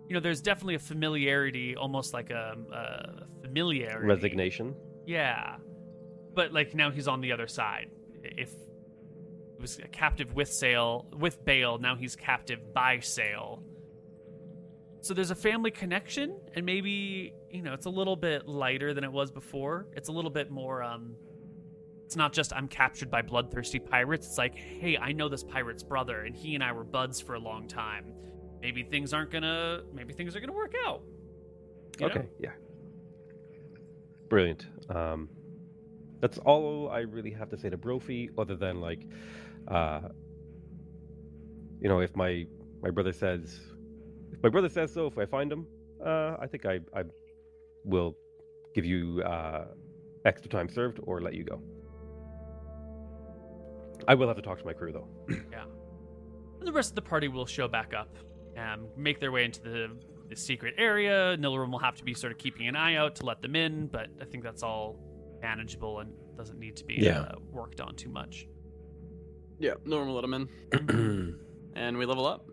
You 0.07 0.15
know, 0.15 0.19
there's 0.19 0.41
definitely 0.41 0.75
a 0.75 0.79
familiarity, 0.79 1.75
almost 1.75 2.13
like 2.13 2.29
a, 2.29 2.55
a 2.73 3.41
familiarity. 3.45 4.05
Resignation. 4.05 4.75
Yeah. 5.07 5.55
But 6.35 6.51
like 6.53 6.75
now 6.75 6.91
he's 6.91 7.07
on 7.07 7.21
the 7.21 7.31
other 7.31 7.47
side. 7.47 7.89
If 8.21 8.49
he 8.51 9.61
was 9.61 9.79
a 9.79 9.87
captive 9.87 10.33
with 10.33 10.49
Sail, 10.49 11.07
with 11.17 11.43
Bale. 11.45 11.77
Now 11.77 11.95
he's 11.95 12.15
captive 12.15 12.59
by 12.73 12.99
Sail. 12.99 13.63
So 15.01 15.13
there's 15.13 15.31
a 15.31 15.35
family 15.35 15.71
connection, 15.71 16.39
and 16.55 16.65
maybe 16.65 17.33
you 17.51 17.61
know 17.61 17.73
it's 17.73 17.85
a 17.85 17.89
little 17.89 18.15
bit 18.15 18.47
lighter 18.47 18.93
than 18.93 19.03
it 19.03 19.11
was 19.11 19.31
before. 19.31 19.87
It's 19.93 20.09
a 20.09 20.11
little 20.11 20.31
bit 20.31 20.49
more. 20.51 20.81
um 20.83 21.15
It's 22.13 22.17
not 22.19 22.31
just 22.31 22.53
I'm 22.53 22.67
captured 22.67 23.09
by 23.09 23.23
bloodthirsty 23.23 23.79
pirates. 23.79 24.27
It's 24.27 24.37
like, 24.37 24.53
hey, 24.53 24.99
I 24.99 25.13
know 25.13 25.27
this 25.27 25.43
pirate's 25.43 25.81
brother, 25.81 26.25
and 26.25 26.35
he 26.35 26.53
and 26.53 26.63
I 26.63 26.71
were 26.71 26.83
buds 26.83 27.19
for 27.19 27.33
a 27.33 27.39
long 27.39 27.67
time. 27.67 28.13
Maybe 28.61 28.83
things 28.83 29.15
aren't 29.15 29.31
gonna. 29.31 29.81
Maybe 29.95 30.13
things 30.13 30.35
are 30.35 30.39
gonna 30.39 30.53
work 30.53 30.75
out. 30.85 31.01
you 31.99 32.05
know? 32.05 32.13
Okay, 32.13 32.27
yeah. 32.39 32.51
Brilliant. 34.29 34.67
Um, 34.93 35.27
that's 36.21 36.37
all 36.37 36.91
I 36.91 36.99
really 36.99 37.31
have 37.31 37.49
to 37.49 37.57
say 37.57 37.71
to 37.71 37.77
Brophy, 37.77 38.29
other 38.37 38.55
than 38.55 38.79
like, 38.79 39.07
uh, 39.67 40.01
you 41.81 41.89
know, 41.89 41.99
if 41.99 42.15
my 42.15 42.45
my 42.83 42.91
brother 42.91 43.11
says, 43.11 43.59
if 44.31 44.43
my 44.43 44.49
brother 44.49 44.69
says 44.69 44.93
so, 44.93 45.07
if 45.07 45.17
I 45.17 45.25
find 45.25 45.51
him, 45.51 45.65
uh, 46.05 46.35
I 46.39 46.45
think 46.45 46.67
I 46.67 46.79
I 46.95 47.05
will 47.83 48.15
give 48.75 48.85
you 48.85 49.23
uh, 49.23 49.65
extra 50.25 50.47
time 50.51 50.69
served 50.69 50.99
or 51.01 51.19
let 51.19 51.33
you 51.33 51.43
go. 51.43 51.59
I 54.07 54.13
will 54.15 54.27
have 54.27 54.35
to 54.37 54.41
talk 54.41 54.59
to 54.59 54.65
my 54.65 54.73
crew 54.73 54.91
though. 54.91 55.07
Yeah. 55.51 55.65
And 56.59 56.67
the 56.67 56.71
rest 56.71 56.91
of 56.91 56.95
the 56.95 57.01
party 57.01 57.27
will 57.27 57.45
show 57.45 57.67
back 57.67 57.93
up, 57.93 58.17
um, 58.57 58.87
make 58.95 59.19
their 59.19 59.31
way 59.33 59.43
into 59.43 59.61
the, 59.61 59.87
the 60.29 60.35
secret 60.35 60.75
area. 60.77 61.35
Nilrum 61.37 61.71
will 61.71 61.79
have 61.79 61.95
to 61.97 62.03
be 62.05 62.13
sort 62.13 62.31
of 62.31 62.37
keeping 62.37 62.67
an 62.69 62.75
eye 62.77 62.95
out 62.95 63.15
to 63.17 63.25
let 63.25 63.41
them 63.41 63.55
in, 63.55 63.87
but 63.87 64.07
I 64.21 64.25
think 64.25 64.43
that's 64.45 64.63
all 64.63 64.97
manageable 65.41 65.99
and 65.99 66.13
doesn't 66.37 66.57
need 66.57 66.77
to 66.77 66.85
be 66.85 66.95
Yeah. 66.97 67.19
uh, 67.21 67.35
worked 67.51 67.81
on 67.81 67.95
too 67.95 68.07
much. 68.09 68.47
Yeah, 69.59 69.73
normal 69.85 70.15
let 70.15 70.23
him 70.23 70.33
in, 70.33 71.39
and 71.75 71.97
we 71.97 72.05
level 72.05 72.25
up. 72.25 72.47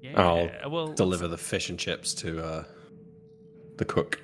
Yeah. 0.00 0.20
I'll 0.20 0.70
well, 0.70 0.92
Deliver 0.94 1.28
the 1.28 1.36
fish 1.38 1.68
and 1.68 1.78
chips 1.78 2.14
to 2.14 2.42
uh, 2.44 2.64
the 3.76 3.84
cook, 3.84 4.18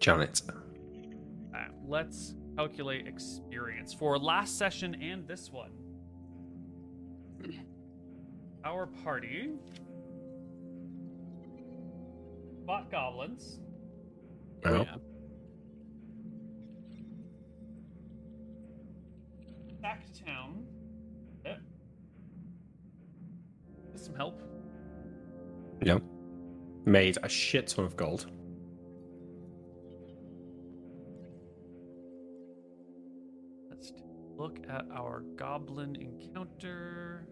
Janet. 0.00 0.42
Uh, 0.50 1.58
let's 1.86 2.34
calculate 2.56 3.06
experience 3.06 3.92
for 3.92 4.18
last 4.18 4.58
session 4.58 4.94
and 5.02 5.26
this 5.26 5.50
one. 5.50 5.72
Our 8.64 8.86
party 8.86 9.50
fought 12.66 12.90
goblins. 12.90 13.58
Oh. 14.64 14.82
Yeah. 14.82 14.94
back 19.82 20.06
to 20.06 20.24
town. 20.24 20.64
Yep. 21.44 21.60
With 23.92 24.00
some 24.00 24.14
help. 24.14 24.40
Yep. 25.84 26.02
Made 26.86 27.18
a 27.22 27.28
shit 27.28 27.66
ton 27.66 27.84
of 27.84 27.96
gold. 27.96 28.30
Look 34.36 34.58
at 34.68 34.84
our 34.94 35.22
goblin 35.36 35.96
encounter. 35.96 37.26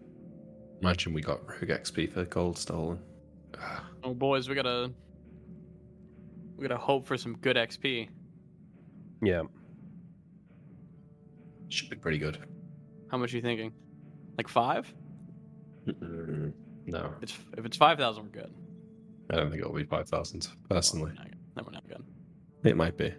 Imagine 0.81 1.13
we 1.13 1.21
got 1.21 1.47
rogue 1.47 1.69
XP 1.69 2.11
for 2.13 2.25
gold 2.25 2.57
stolen. 2.57 2.99
Oh, 4.03 4.13
boys, 4.13 4.49
we 4.49 4.55
gotta 4.55 4.91
we 6.57 6.63
gotta 6.67 6.77
hope 6.79 7.05
for 7.05 7.17
some 7.17 7.37
good 7.37 7.55
XP. 7.55 8.09
Yeah. 9.21 9.43
Should 11.69 11.89
be 11.89 11.95
pretty 11.95 12.17
good. 12.17 12.37
How 13.09 13.17
much 13.17 13.33
are 13.33 13.35
you 13.35 13.41
thinking? 13.41 13.71
Like 14.37 14.47
five? 14.47 14.91
No, 15.85 17.13
If 17.17 17.23
it's 17.23 17.37
if 17.57 17.65
it's 17.65 17.77
five 17.77 17.97
thousand, 17.97 18.23
we're 18.23 18.41
good. 18.41 18.53
I 19.29 19.35
don't 19.35 19.49
think 19.49 19.61
it'll 19.61 19.73
be 19.73 19.85
5,000, 19.85 20.49
personally. 20.69 21.13
No, 21.15 21.23
then 21.55 21.65
we're 21.65 21.71
not 21.71 21.87
good. 21.87 22.03
It 22.65 22.75
might 22.75 22.97
be. 22.97 23.13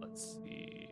Let's 0.00 0.38
see. 0.44 0.88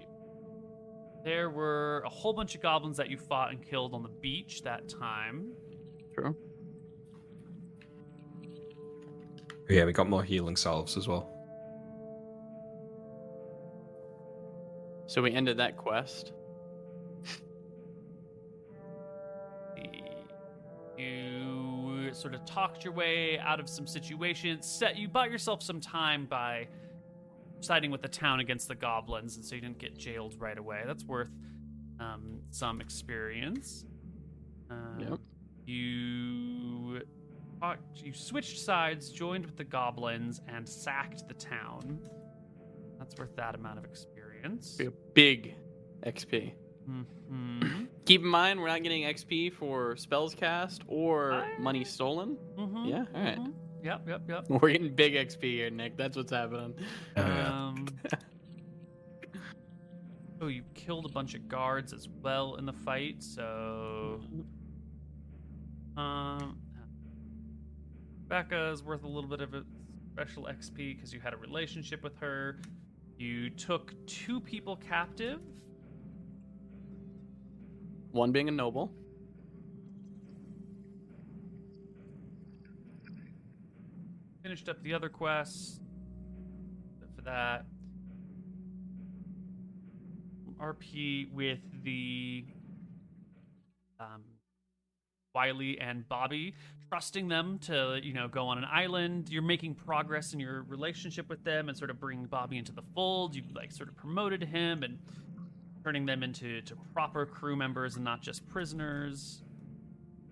There 1.24 1.50
were 1.50 2.02
a 2.04 2.08
whole 2.08 2.32
bunch 2.32 2.54
of 2.54 2.62
goblins 2.62 2.96
that 2.98 3.08
you 3.10 3.16
fought 3.16 3.50
and 3.50 3.62
killed 3.62 3.94
on 3.94 4.02
the 4.02 4.08
beach 4.08 4.62
that 4.62 4.88
time. 4.88 5.52
True. 6.14 6.36
Yeah, 9.68 9.84
we 9.86 9.92
got 9.92 10.08
more 10.08 10.22
healing 10.22 10.56
salves 10.56 10.96
as 10.96 11.08
well. 11.08 11.30
So 15.06 15.22
we 15.22 15.32
ended 15.32 15.58
that 15.58 15.76
quest. 15.76 16.32
Sort 22.24 22.34
of 22.34 22.42
talked 22.46 22.84
your 22.84 22.92
way 22.94 23.38
out 23.38 23.60
of 23.60 23.68
some 23.68 23.86
situations. 23.86 24.64
Set 24.66 24.96
you 24.96 25.06
bought 25.08 25.30
yourself 25.30 25.62
some 25.62 25.78
time 25.78 26.24
by 26.24 26.66
siding 27.60 27.90
with 27.90 28.00
the 28.00 28.08
town 28.08 28.40
against 28.40 28.66
the 28.66 28.74
goblins, 28.74 29.36
and 29.36 29.44
so 29.44 29.54
you 29.54 29.60
didn't 29.60 29.76
get 29.78 29.94
jailed 29.98 30.34
right 30.40 30.56
away. 30.56 30.84
That's 30.86 31.04
worth 31.04 31.28
um, 32.00 32.40
some 32.50 32.80
experience. 32.80 33.84
Um, 34.70 34.96
Yep. 35.00 35.18
You 35.66 37.02
talked- 37.60 38.00
you 38.02 38.14
switched 38.14 38.58
sides, 38.58 39.10
joined 39.10 39.44
with 39.44 39.56
the 39.58 39.64
goblins, 39.64 40.40
and 40.48 40.66
sacked 40.66 41.28
the 41.28 41.34
town. 41.34 42.00
That's 42.98 43.14
worth 43.18 43.36
that 43.36 43.54
amount 43.54 43.78
of 43.80 43.84
experience. 43.84 44.80
Big 45.12 45.54
XP. 46.06 46.54
hmm 46.86 47.83
Keep 48.06 48.20
in 48.22 48.28
mind, 48.28 48.60
we're 48.60 48.68
not 48.68 48.82
getting 48.82 49.02
XP 49.04 49.52
for 49.54 49.96
spells 49.96 50.34
cast 50.34 50.82
or 50.88 51.32
I- 51.32 51.58
money 51.58 51.84
stolen. 51.84 52.36
hmm 52.56 52.84
Yeah, 52.86 53.04
all 53.14 53.22
right. 53.22 53.38
Yep, 53.82 54.08
yep, 54.08 54.22
yep. 54.28 54.44
We're 54.48 54.70
getting 54.72 54.94
big 54.94 55.14
XP 55.14 55.42
here, 55.42 55.70
Nick. 55.70 55.96
That's 55.96 56.16
what's 56.16 56.32
happening. 56.32 56.74
Oh. 57.16 57.22
Um, 57.22 57.86
oh, 60.40 60.46
you 60.48 60.62
killed 60.74 61.04
a 61.06 61.08
bunch 61.10 61.34
of 61.34 61.48
guards 61.48 61.92
as 61.92 62.08
well 62.22 62.56
in 62.56 62.64
the 62.66 62.72
fight, 62.72 63.22
so. 63.22 64.20
Um, 65.96 66.58
Becca 68.28 68.70
is 68.70 68.82
worth 68.82 69.04
a 69.04 69.08
little 69.08 69.28
bit 69.30 69.40
of 69.40 69.54
a 69.54 69.64
special 70.12 70.44
XP 70.44 70.96
because 70.96 71.12
you 71.12 71.20
had 71.20 71.34
a 71.34 71.36
relationship 71.36 72.02
with 72.02 72.16
her. 72.18 72.60
You 73.18 73.50
took 73.50 73.92
two 74.06 74.40
people 74.40 74.76
captive. 74.76 75.40
One 78.14 78.30
being 78.30 78.48
a 78.48 78.52
noble. 78.52 78.92
Finished 84.40 84.68
up 84.68 84.80
the 84.84 84.94
other 84.94 85.08
quests. 85.08 85.80
For 87.16 87.22
that, 87.22 87.66
RP 90.60 91.32
with 91.32 91.58
the 91.82 92.44
um, 93.98 94.22
Wiley 95.34 95.80
and 95.80 96.08
Bobby, 96.08 96.54
trusting 96.88 97.26
them 97.26 97.58
to 97.62 97.98
you 98.00 98.12
know 98.12 98.28
go 98.28 98.46
on 98.46 98.58
an 98.58 98.64
island. 98.70 99.28
You're 99.28 99.42
making 99.42 99.74
progress 99.74 100.32
in 100.32 100.38
your 100.38 100.62
relationship 100.68 101.28
with 101.28 101.42
them 101.42 101.68
and 101.68 101.76
sort 101.76 101.90
of 101.90 101.98
bringing 101.98 102.26
Bobby 102.26 102.58
into 102.58 102.70
the 102.70 102.84
fold. 102.94 103.34
You've 103.34 103.52
like 103.56 103.72
sort 103.72 103.88
of 103.88 103.96
promoted 103.96 104.44
him 104.44 104.84
and 104.84 105.00
turning 105.84 106.06
them 106.06 106.22
into 106.22 106.62
to 106.62 106.74
proper 106.94 107.26
crew 107.26 107.54
members 107.54 107.96
and 107.96 108.04
not 108.04 108.22
just 108.22 108.48
prisoners. 108.48 109.42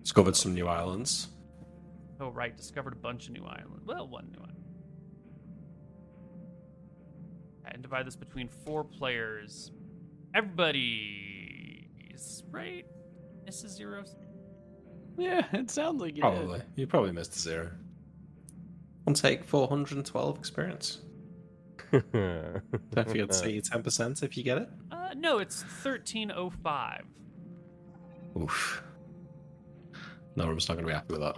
Discovered 0.01 0.35
some 0.35 0.53
new 0.55 0.67
islands. 0.67 1.27
Oh 2.19 2.29
right, 2.29 2.57
discovered 2.57 2.93
a 2.93 2.97
bunch 2.97 3.27
of 3.27 3.33
new 3.33 3.45
islands. 3.45 3.85
Well, 3.85 4.07
one 4.07 4.31
new 4.31 4.39
island. 4.39 4.57
And 7.65 7.81
divide 7.81 8.07
this 8.07 8.15
between 8.15 8.49
four 8.65 8.83
players. 8.83 9.71
Everybody 10.35 11.87
is 12.13 12.43
right. 12.49 12.85
Mrs. 13.47 13.69
Zero. 13.69 14.03
Yeah, 15.17 15.45
it 15.53 15.69
sounds 15.69 16.01
like 16.01 16.15
you 16.15 16.21
Probably. 16.21 16.61
You 16.75 16.87
probably 16.87 17.11
missed 17.11 17.35
a 17.35 17.39
zero. 17.39 17.71
One 19.03 19.13
take 19.13 19.43
412 19.43 20.37
experience. 20.39 20.99
Don't 21.91 22.03
forget 22.93 23.29
to 23.29 23.33
say 23.33 23.59
10% 23.59 24.23
if 24.23 24.35
you 24.37 24.43
get 24.43 24.57
it. 24.57 24.69
Uh, 25.13 25.19
no, 25.19 25.37
it's 25.39 25.63
thirteen 25.63 26.31
oh 26.31 26.49
five. 26.49 27.03
Oof. 28.39 28.81
No, 30.35 30.45
I'm 30.45 30.55
just 30.55 30.67
not 30.67 30.75
going 30.75 30.85
to 30.85 30.89
be 30.89 30.93
happy 30.93 31.13
with 31.13 31.21
that. 31.21 31.37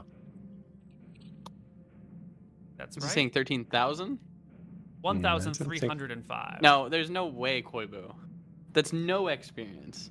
That's 2.78 2.96
Is 2.96 3.04
he 3.04 3.08
right. 3.08 3.14
saying 3.14 3.30
13,000? 3.32 4.18
One 5.02 5.22
thousand 5.22 5.54
three 5.54 5.80
hundred 5.80 6.12
and 6.12 6.26
five. 6.26 6.62
No, 6.62 6.88
there's 6.90 7.10
no 7.10 7.28
way, 7.28 7.62
Koibu. 7.62 8.14
That's 8.74 8.92
no 8.94 9.28
experience. 9.28 10.10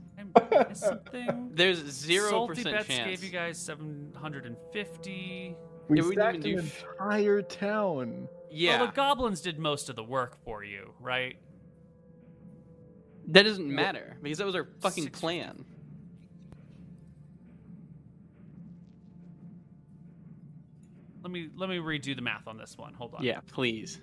Something. 0.73 1.51
There's 1.55 1.83
0% 1.83 2.31
Salty 2.31 2.63
Bets 2.63 2.87
chance. 2.87 3.09
gave 3.11 3.25
you 3.25 3.31
guys 3.31 3.59
seven 3.59 4.13
hundred 4.17 4.47
and 4.47 4.57
fifty. 4.73 5.57
We 5.89 5.99
Yeah, 5.99 6.05
we 6.09 6.15
didn't 6.15 6.35
sacked 6.35 6.47
even 6.47 6.59
an 6.61 6.67
do 6.67 6.73
entire 6.99 7.43
town. 7.43 8.29
Yeah, 8.51 8.79
Well, 8.79 8.87
the 8.87 8.93
goblins 8.93 9.41
did 9.41 9.59
most 9.59 9.91
of 9.91 9.97
the 9.97 10.05
work 10.05 10.39
for 10.45 10.63
you, 10.65 10.95
right? 11.01 11.37
That 13.29 13.43
doesn't 13.43 13.69
matter 13.73 14.17
because 14.23 14.39
that 14.39 14.47
was 14.47 14.55
our 14.55 14.69
fucking 14.81 15.05
Six- 15.05 15.21
plan. 15.21 15.65
Let 21.23 21.31
me 21.31 21.49
let 21.57 21.71
me 21.71 21.79
redo 21.79 22.15
the 22.15 22.21
math 22.23 22.47
on 22.47 22.59
this 22.59 22.77
one. 22.77 22.93
Hold 22.95 23.15
on. 23.15 23.25
Yeah, 23.25 23.41
please. 23.51 24.01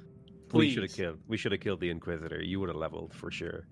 We 0.54 0.72
should 0.72 0.84
have 0.84 0.94
killed. 0.94 1.20
We 1.28 1.38
should 1.38 1.52
have 1.52 1.62
killed 1.62 1.80
the 1.80 1.90
Inquisitor. 1.90 2.42
You 2.44 2.60
would 2.60 2.70
have 2.70 2.76
leveled 2.76 3.14
for 3.14 3.32
sure. 3.32 3.68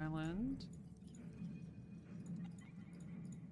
Island. 0.00 0.64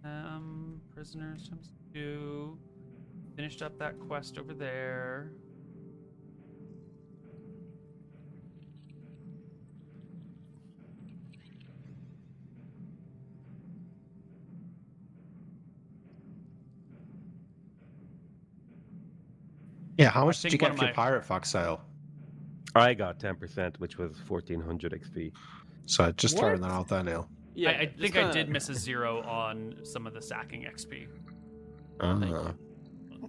Um, 0.05 0.81
prisoners 0.95 1.49
times 1.49 1.71
two. 1.93 2.59
Finished 3.37 3.63
up 3.63 3.79
that 3.79 3.99
quest 3.99 4.39
over 4.39 4.53
there. 4.53 5.33
Yeah, 19.99 20.11
how 20.11 20.25
much 20.27 20.41
did 20.43 20.53
you 20.53 20.59
get 20.59 20.73
of 20.73 20.77
for 20.79 20.85
your 20.85 20.91
my- 20.91 20.95
pirate 20.95 21.25
fox 21.25 21.51
sale? 21.51 21.81
I 22.75 22.95
got 22.95 23.21
ten 23.21 23.37
percent, 23.37 23.79
which 23.79 23.99
was 23.99 24.17
fourteen 24.27 24.61
hundred 24.61 24.93
XP. 24.93 25.33
So 25.87 26.05
I 26.05 26.11
just 26.13 26.35
What? 26.35 26.41
throwing 26.41 26.61
that 26.63 26.71
out 26.73 26.89
there, 26.89 27.05
Neil. 27.05 27.29
Yeah, 27.55 27.71
I, 27.71 27.73
I 27.73 27.87
think 27.87 28.17
I 28.17 28.21
kinda- 28.23 28.33
did 28.33 28.49
miss 28.49 28.69
a 28.69 28.75
zero 28.75 29.23
on 29.23 29.77
some 29.85 30.07
of 30.07 30.15
the 30.15 30.21
sacking 30.23 30.63
XP. 30.63 31.07
Thank 32.01 32.25
Ah. 32.35 32.53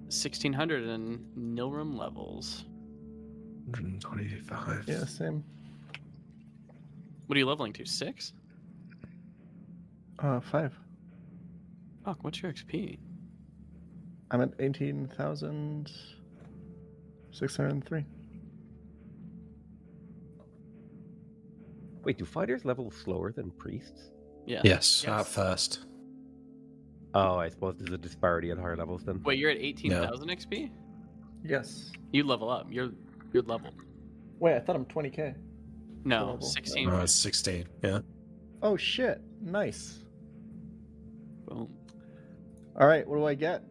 Sixteen 0.09 0.53
hundred 0.53 0.88
in 0.88 1.23
Nilrum 1.38 1.95
levels. 1.97 2.65
125. 3.67 4.85
Yeah, 4.88 5.05
same. 5.05 5.43
What 7.27 7.35
are 7.35 7.39
you 7.39 7.45
leveling 7.45 7.73
to? 7.73 7.85
Six? 7.85 8.33
Uh, 10.17 10.39
five. 10.39 10.73
Fuck, 12.03 12.23
what's 12.23 12.41
your 12.41 12.51
XP? 12.51 12.97
I'm 14.31 14.41
at 14.41 14.51
eighteen 14.59 15.11
thousand 15.15 15.91
six 17.31 17.55
hundred 17.55 17.85
three. 17.85 18.03
Wait, 22.03 22.17
do 22.17 22.25
fighters 22.25 22.65
level 22.65 22.89
slower 22.89 23.31
than 23.31 23.51
priests? 23.51 24.09
Yeah. 24.47 24.61
Yes, 24.63 25.03
Yes. 25.05 25.19
at 25.19 25.27
first. 25.27 25.85
Oh, 27.13 27.38
I 27.38 27.49
suppose 27.49 27.75
there's 27.77 27.91
a 27.93 27.97
disparity 27.97 28.51
at 28.51 28.57
higher 28.57 28.77
levels 28.77 29.03
then. 29.03 29.21
Wait, 29.23 29.39
you're 29.39 29.49
at 29.49 29.57
eighteen 29.57 29.91
thousand 29.91 30.29
XP? 30.29 30.69
Yes. 31.43 31.91
You 32.11 32.23
level 32.23 32.49
up. 32.49 32.67
You're 32.69 32.91
you're 33.33 33.43
level. 33.43 33.71
Wait, 34.39 34.55
I 34.55 34.59
thought 34.59 34.75
I'm 34.75 34.85
twenty 34.85 35.09
k. 35.09 35.33
No, 36.05 36.31
Level. 36.31 36.41
sixteen. 36.41 36.89
No, 36.89 37.01
it's 37.01 37.13
16. 37.13 37.65
Yeah. 37.83 37.99
Oh 38.61 38.77
shit! 38.77 39.21
Nice. 39.41 39.99
Boom. 41.47 41.69
All 42.79 42.88
right, 42.88 43.05
what 43.07 43.17
do 43.17 43.25
I 43.25 43.33
get? 43.33 43.63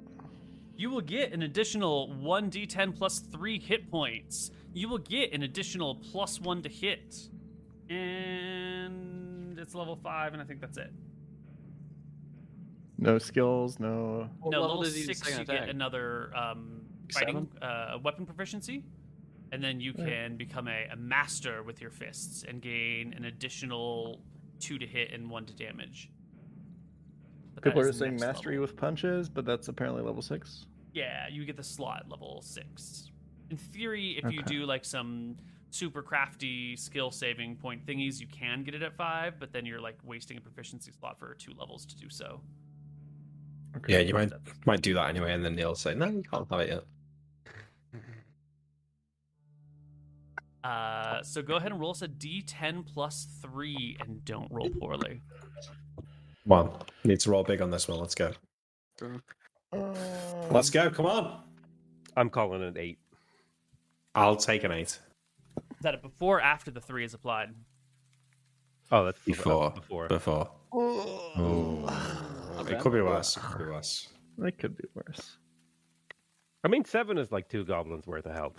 You 0.77 0.91
will 0.91 1.01
get 1.01 1.33
an 1.33 1.43
additional 1.43 2.09
1d10 2.23 2.97
plus 2.97 3.19
3 3.19 3.59
hit 3.59 3.91
points. 3.91 4.51
You 4.75 4.89
will 4.89 4.99
get 4.99 5.33
an 5.33 5.43
additional 5.43 5.97
plus 5.97 6.41
1 6.41 6.63
to 6.63 6.69
hit. 6.69 7.17
And 7.89 9.59
it's 9.59 9.75
level 9.75 9.97
5, 9.97 10.35
and 10.35 10.43
I 10.43 10.45
think 10.45 10.61
that's 10.61 10.77
it. 10.79 10.93
No 12.99 13.19
skills, 13.19 13.79
no. 13.79 14.29
What 14.41 14.51
no, 14.53 14.61
level 14.61 14.69
level 14.79 14.83
does 14.83 14.95
he 14.97 15.05
6 15.05 15.19
second 15.19 15.39
you 15.39 15.45
get 15.47 15.69
another 15.69 16.37
um, 16.37 16.83
fighting 17.13 17.49
uh, 17.63 17.99
weapon 18.03 18.27
proficiency. 18.27 18.85
And 19.53 19.63
then 19.63 19.81
you 19.81 19.95
Yeah. 19.97 20.05
can 20.05 20.37
become 20.37 20.69
a, 20.69 20.89
a 20.93 20.97
master 20.97 21.63
with 21.63 21.81
your 21.81 21.91
fists 21.91 22.45
and 22.47 22.61
gain 22.61 23.15
an 23.15 23.25
additional 23.25 24.21
2 24.61 24.79
to 24.79 24.87
hit 24.87 25.13
and 25.13 25.31
1 25.31 25.47
to 25.47 25.55
damage. 25.55 26.11
But 27.55 27.65
People 27.65 27.81
are 27.81 27.93
saying 27.93 28.17
mastery 28.21 28.55
level. 28.55 28.63
with 28.63 28.77
punches, 28.77 29.29
but 29.29 29.45
that's 29.45 29.69
apparently 29.69 30.03
level 30.03 30.23
six. 30.23 30.67
Yeah, 30.93 31.29
you 31.29 31.45
get 31.45 31.57
the 31.57 31.63
slot 31.65 32.07
level 32.09 32.41
six. 32.43 33.11
In 33.51 33.57
theory, 33.57 34.21
if 34.23 34.31
you 34.33 34.43
do 34.43 34.65
like 34.65 34.85
some 34.85 35.37
super 35.71 36.03
crafty 36.03 36.77
skill 36.77 37.11
saving 37.11 37.57
point 37.57 37.85
thingies, 37.85 38.21
you 38.21 38.27
can 38.29 38.63
get 38.63 38.75
it 38.75 38.83
at 38.83 38.97
five, 38.97 39.41
but 39.41 39.53
then 39.53 39.67
you're 39.67 39.81
like 39.81 39.99
wasting 40.05 40.37
a 40.37 40.41
proficiency 40.41 40.93
slot 40.93 41.19
for 41.19 41.35
two 41.35 41.53
levels 41.59 41.85
to 41.87 41.97
do 41.97 42.09
so. 42.09 42.41
Okay. 43.79 43.93
Yeah, 43.95 43.99
you 44.01 44.15
might 44.15 44.33
might 44.67 44.83
do 44.83 44.95
that 44.95 45.09
anyway, 45.09 45.33
and 45.33 45.45
then 45.45 45.55
Neil 45.55 45.75
say, 45.75 45.95
"No, 45.95 46.07
you 46.07 46.23
can't 46.23 46.47
have 46.51 46.61
it 46.61 46.69
yet." 46.69 46.85
Uh, 50.65 51.23
so 51.23 51.41
go 51.41 51.57
ahead 51.57 51.71
and 51.71 51.81
roll 51.81 51.93
us 51.93 52.03
a 52.03 52.09
d10 52.09 52.85
plus 52.85 53.27
three 53.41 53.97
and 54.01 54.23
don't 54.25 54.51
roll 54.51 54.69
poorly. 54.69 55.23
Come 56.43 56.53
on, 56.53 56.83
need 57.05 57.21
to 57.21 57.31
roll 57.31 57.45
big 57.45 57.63
on 57.63 57.71
this 57.71 57.89
one. 57.89 57.99
Let's 58.01 58.15
go. 58.15 58.33
Um, 59.01 59.23
Let's 60.51 60.69
go. 60.69 60.91
Come 60.91 61.07
on. 61.07 61.43
I'm 62.17 62.29
calling 62.29 62.63
an 62.63 62.77
eight. 62.77 62.99
I'll 64.15 64.37
take 64.37 64.65
an 64.65 64.73
eight. 64.73 64.99
Is 65.79 65.83
that 65.83 65.95
it 65.95 66.03
before 66.03 66.39
or 66.39 66.41
after 66.41 66.71
the 66.71 66.81
three 66.81 67.05
is 67.05 67.15
applied? 67.15 67.55
Oh, 68.91 69.05
that's 69.05 69.21
Before. 69.25 69.71
Before. 69.71 70.09
Before. 70.09 70.51
Oh. 70.73 72.65
It 72.69 72.79
could 72.81 72.93
be 72.93 73.01
worse. 73.01 73.37
It 73.37 73.41
could 73.43 73.59
be 73.59 73.65
worse. 73.65 74.09
That 74.39 74.59
could 74.59 74.77
be 74.77 74.85
worse. 74.95 75.39
I 76.65 76.69
mean, 76.69 76.85
seven 76.85 77.19
is 77.19 77.33
like 77.33 77.49
two 77.49 77.65
goblins 77.65 78.07
worth 78.07 78.27
of 78.27 78.35
health. 78.35 78.57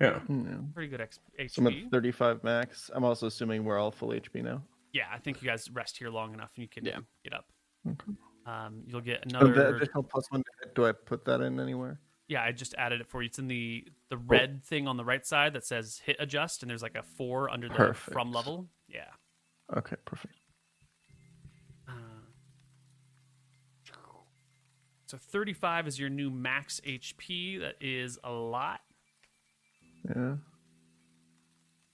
Yeah. 0.00 0.20
Yeah. 0.28 0.58
Pretty 0.74 0.88
good 0.88 1.00
X- 1.00 1.18
So 1.48 1.62
I'm 1.62 1.68
HP. 1.72 1.86
at 1.86 1.90
35 1.90 2.44
max. 2.44 2.90
I'm 2.94 3.04
also 3.04 3.26
assuming 3.26 3.64
we're 3.64 3.78
all 3.78 3.90
full 3.90 4.10
HP 4.10 4.42
now. 4.44 4.62
Yeah, 4.92 5.06
I 5.12 5.18
think 5.18 5.42
you 5.42 5.48
guys 5.48 5.68
rest 5.70 5.98
here 5.98 6.10
long 6.10 6.34
enough 6.34 6.50
and 6.56 6.62
you 6.62 6.68
can 6.68 6.84
Yeah. 6.84 6.98
get 7.24 7.32
up. 7.32 7.46
Okay. 7.86 8.12
Um, 8.46 8.82
you'll 8.86 9.00
get 9.00 9.24
another. 9.26 9.52
the 9.52 9.76
additional 9.76 10.02
plus 10.02 10.24
one, 10.30 10.42
do 10.74 10.86
I 10.86 10.92
put 10.92 11.24
that 11.26 11.40
in 11.40 11.58
anywhere? 11.60 12.00
Yeah, 12.28 12.42
I 12.42 12.52
just 12.52 12.74
added 12.76 13.00
it 13.00 13.08
for 13.08 13.22
you. 13.22 13.26
It's 13.26 13.38
in 13.38 13.48
the 13.48 13.86
the 14.10 14.16
red 14.18 14.62
thing 14.64 14.86
on 14.88 14.96
the 14.96 15.04
right 15.04 15.24
side 15.26 15.52
that 15.54 15.64
says 15.64 16.00
hit 16.04 16.16
adjust, 16.18 16.62
and 16.62 16.68
there's 16.70 16.82
like 16.82 16.94
a 16.96 17.02
four 17.02 17.50
under 17.50 17.68
the 17.68 17.74
Perfect. 17.74 18.12
from 18.12 18.32
level. 18.32 18.68
Yeah. 18.86 19.04
Okay, 19.76 19.96
perfect. 20.04 20.34
So 25.08 25.16
35 25.16 25.88
is 25.88 25.98
your 25.98 26.10
new 26.10 26.30
max 26.30 26.82
HP. 26.86 27.60
That 27.60 27.76
is 27.80 28.18
a 28.22 28.30
lot. 28.30 28.80
Yeah. 30.04 30.34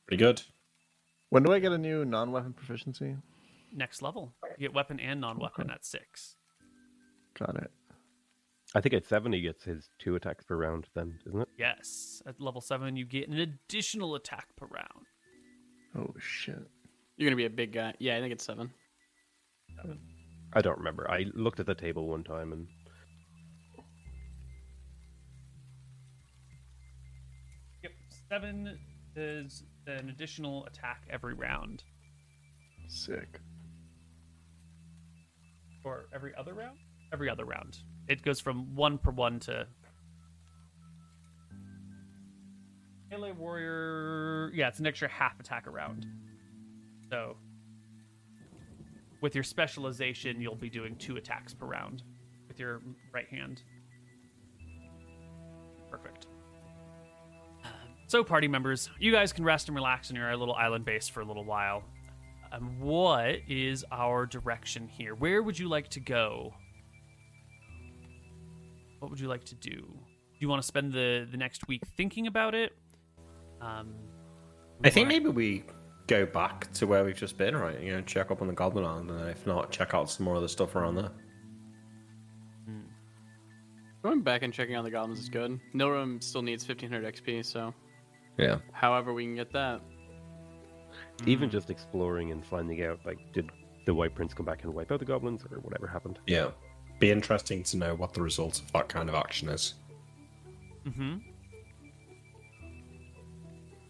Pretty 0.08 0.22
good. 0.22 0.42
When 1.30 1.44
do 1.44 1.52
I 1.52 1.60
get 1.60 1.70
a 1.70 1.78
new 1.78 2.04
non-weapon 2.04 2.54
proficiency? 2.54 3.16
Next 3.72 4.02
level, 4.02 4.34
you 4.58 4.66
get 4.66 4.74
weapon 4.74 4.98
and 4.98 5.20
non-weapon 5.20 5.70
at 5.70 5.84
six. 5.84 6.34
Got 7.38 7.56
it. 7.56 7.70
I 8.74 8.80
think 8.80 8.94
at 8.94 9.06
seven 9.06 9.32
he 9.32 9.40
gets 9.40 9.62
his 9.62 9.88
two 10.00 10.16
attacks 10.16 10.44
per 10.44 10.56
round. 10.56 10.88
Then 10.96 11.16
isn't 11.26 11.40
it? 11.40 11.48
Yes, 11.56 12.20
at 12.26 12.40
level 12.40 12.60
seven, 12.60 12.96
you 12.96 13.04
get 13.04 13.28
an 13.28 13.38
additional 13.38 14.16
attack 14.16 14.48
per 14.56 14.66
round. 14.66 15.06
Oh 15.96 16.12
shit. 16.18 16.58
You're 17.16 17.28
gonna 17.28 17.36
be 17.36 17.44
a 17.44 17.50
big 17.50 17.72
guy. 17.72 17.94
Yeah, 18.00 18.16
I 18.16 18.20
think 18.20 18.32
it's 18.32 18.44
seven. 18.44 18.72
I 20.52 20.60
don't 20.60 20.78
remember. 20.78 21.08
I 21.08 21.26
looked 21.34 21.60
at 21.60 21.66
the 21.66 21.74
table 21.74 22.08
one 22.08 22.24
time 22.24 22.52
and 22.52 22.66
seven 28.34 28.76
is 29.14 29.62
an 29.86 30.08
additional 30.08 30.66
attack 30.66 31.02
every 31.08 31.34
round, 31.34 31.84
Sick. 32.88 33.38
or 35.84 36.06
every 36.12 36.32
other 36.36 36.52
round. 36.52 36.76
every 37.12 37.30
other 37.30 37.44
round. 37.44 37.78
It 38.08 38.22
goes 38.22 38.40
from 38.40 38.74
one 38.74 38.98
per 38.98 39.12
one 39.12 39.38
to 39.40 39.68
melee 43.08 43.30
warrior. 43.30 44.50
Yeah, 44.52 44.66
it's 44.66 44.80
an 44.80 44.86
extra 44.88 45.08
half 45.08 45.38
attack 45.38 45.68
a 45.68 45.70
round. 45.70 46.04
So 47.10 47.36
with 49.20 49.36
your 49.36 49.44
specialization, 49.44 50.40
you'll 50.40 50.56
be 50.56 50.70
doing 50.70 50.96
two 50.96 51.16
attacks 51.18 51.54
per 51.54 51.66
round 51.66 52.02
with 52.48 52.58
your 52.58 52.82
right 53.12 53.28
hand. 53.28 53.62
Perfect. 55.88 56.26
So, 58.14 58.22
party 58.22 58.46
members, 58.46 58.90
you 59.00 59.10
guys 59.10 59.32
can 59.32 59.42
rest 59.44 59.66
and 59.66 59.74
relax 59.74 60.08
in 60.08 60.14
your 60.14 60.36
little 60.36 60.54
island 60.54 60.84
base 60.84 61.08
for 61.08 61.20
a 61.20 61.24
little 61.24 61.44
while. 61.44 61.82
Um, 62.52 62.78
what 62.78 63.40
is 63.48 63.84
our 63.90 64.24
direction 64.24 64.86
here? 64.86 65.16
Where 65.16 65.42
would 65.42 65.58
you 65.58 65.68
like 65.68 65.88
to 65.88 65.98
go? 65.98 66.54
What 69.00 69.10
would 69.10 69.18
you 69.18 69.26
like 69.26 69.42
to 69.46 69.56
do? 69.56 69.80
Do 69.80 70.38
you 70.38 70.48
want 70.48 70.62
to 70.62 70.64
spend 70.68 70.92
the, 70.92 71.26
the 71.28 71.36
next 71.36 71.66
week 71.66 71.82
thinking 71.96 72.28
about 72.28 72.54
it? 72.54 72.76
Um, 73.60 73.94
I 74.84 74.90
think 74.90 75.08
wanna- 75.08 75.18
maybe 75.18 75.30
we 75.30 75.64
go 76.06 76.24
back 76.24 76.72
to 76.74 76.86
where 76.86 77.02
we've 77.04 77.16
just 77.16 77.36
been, 77.36 77.56
right? 77.56 77.80
You 77.80 77.96
know, 77.96 78.00
check 78.02 78.30
up 78.30 78.40
on 78.40 78.46
the 78.46 78.54
Goblin 78.54 78.84
Island, 78.84 79.10
and 79.10 79.18
then 79.18 79.26
if 79.26 79.44
not, 79.44 79.72
check 79.72 79.92
out 79.92 80.08
some 80.08 80.22
more 80.22 80.36
of 80.36 80.42
the 80.42 80.48
stuff 80.48 80.76
around 80.76 80.94
there. 80.94 81.10
Going 84.04 84.20
back 84.20 84.42
and 84.42 84.54
checking 84.54 84.76
on 84.76 84.84
the 84.84 84.90
goblins 84.92 85.18
is 85.18 85.28
good. 85.28 85.58
Nilrum 85.74 86.22
still 86.22 86.42
needs 86.42 86.62
1500 86.68 87.12
XP, 87.12 87.44
so 87.44 87.74
Yeah. 88.36 88.58
however 88.72 89.12
we 89.12 89.24
can 89.24 89.36
get 89.36 89.52
that. 89.52 89.80
Even 91.26 91.48
just 91.48 91.70
exploring 91.70 92.32
and 92.32 92.44
finding 92.44 92.82
out, 92.82 92.98
like, 93.04 93.18
did 93.32 93.50
the 93.86 93.94
White 93.94 94.14
Prince 94.14 94.34
come 94.34 94.46
back 94.46 94.64
and 94.64 94.74
wipe 94.74 94.90
out 94.90 94.98
the 94.98 95.04
goblins, 95.04 95.44
or 95.50 95.58
whatever 95.60 95.86
happened? 95.86 96.18
Yeah. 96.26 96.50
Be 96.98 97.10
interesting 97.10 97.62
to 97.64 97.76
know 97.76 97.94
what 97.94 98.12
the 98.14 98.22
result 98.22 98.60
of 98.60 98.72
that 98.72 98.88
kind 98.88 99.08
of 99.08 99.14
action 99.14 99.48
is. 99.48 99.74
Mm-hmm. 100.86 101.16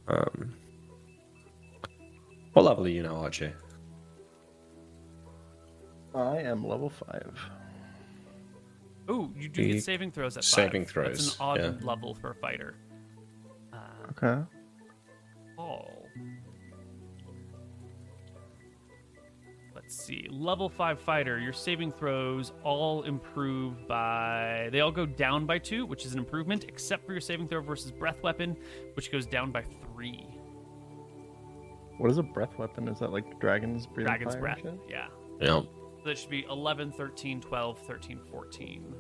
Um, 0.08 0.54
what 2.52 2.64
level 2.64 2.84
are 2.84 2.88
you 2.88 3.02
now, 3.02 3.16
Archie? 3.16 3.52
I 6.14 6.38
am 6.38 6.66
level 6.66 6.90
five. 6.90 7.36
Oh, 9.08 9.30
you 9.36 9.48
do 9.48 9.62
The 9.62 9.72
get 9.74 9.84
saving 9.84 10.12
throws 10.12 10.36
at 10.36 10.44
saving 10.44 10.86
five. 10.86 11.06
That's 11.06 11.34
throws, 11.34 11.34
an 11.34 11.40
odd 11.40 11.60
yeah. 11.60 11.86
level 11.86 12.14
for 12.14 12.30
a 12.30 12.34
fighter. 12.34 12.76
Okay. 14.16 14.42
Paul. 15.56 16.06
Let's 19.74 19.96
see. 19.96 20.26
Level 20.30 20.68
5 20.68 21.00
fighter, 21.00 21.38
your 21.38 21.52
saving 21.52 21.92
throws 21.92 22.52
all 22.62 23.02
improve 23.02 23.86
by. 23.86 24.68
They 24.72 24.80
all 24.80 24.92
go 24.92 25.04
down 25.04 25.46
by 25.46 25.58
2, 25.58 25.84
which 25.84 26.06
is 26.06 26.12
an 26.12 26.18
improvement, 26.20 26.64
except 26.68 27.04
for 27.04 27.12
your 27.12 27.20
saving 27.20 27.48
throw 27.48 27.60
versus 27.60 27.90
breath 27.90 28.22
weapon, 28.22 28.56
which 28.94 29.10
goes 29.12 29.26
down 29.26 29.50
by 29.52 29.64
3. 29.94 30.26
What 31.98 32.10
is 32.10 32.18
a 32.18 32.22
breath 32.22 32.56
weapon? 32.58 32.88
Is 32.88 32.98
that 33.00 33.12
like 33.12 33.38
dragons 33.40 33.86
breathing 33.86 34.06
Dragon's 34.06 34.34
fire 34.34 34.40
breath. 34.40 34.60
Yeah. 34.88 35.06
Yeah. 35.40 35.60
So 36.02 36.02
that 36.06 36.18
should 36.18 36.30
be 36.30 36.44
11, 36.50 36.92
13, 36.92 37.40
12, 37.40 37.78
13, 37.80 38.20
14. 38.30 38.94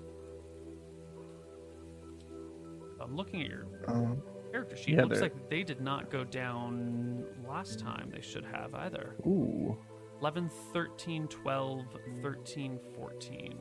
I'm 3.00 3.16
looking 3.16 3.42
at 3.42 3.48
your 3.48 3.66
Um, 3.86 4.22
character 4.54 4.76
sheet. 4.76 4.94
Yeah, 4.94 5.02
Looks 5.02 5.14
they're- 5.18 5.30
like 5.30 5.48
they 5.50 5.64
did 5.64 5.80
not 5.80 6.10
go 6.10 6.22
down 6.22 7.24
last 7.48 7.80
time. 7.80 8.08
They 8.14 8.20
should 8.20 8.44
have 8.44 8.72
either. 8.74 9.16
ooh. 9.26 9.76
11, 10.20 10.48
13, 10.72 11.26
12, 11.26 11.84
13, 12.22 12.78
14. 12.94 13.58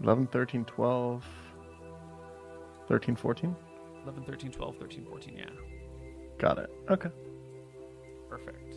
11, 0.00 0.26
13, 0.28 0.64
12, 0.64 1.24
13, 2.86 3.16
14? 3.16 3.56
11, 4.04 4.22
13, 4.24 4.50
12, 4.52 4.76
13, 4.78 5.04
14. 5.04 5.36
Yeah. 5.36 5.50
Got 6.38 6.58
it. 6.58 6.70
Okay. 6.88 7.10
Perfect. 8.28 8.73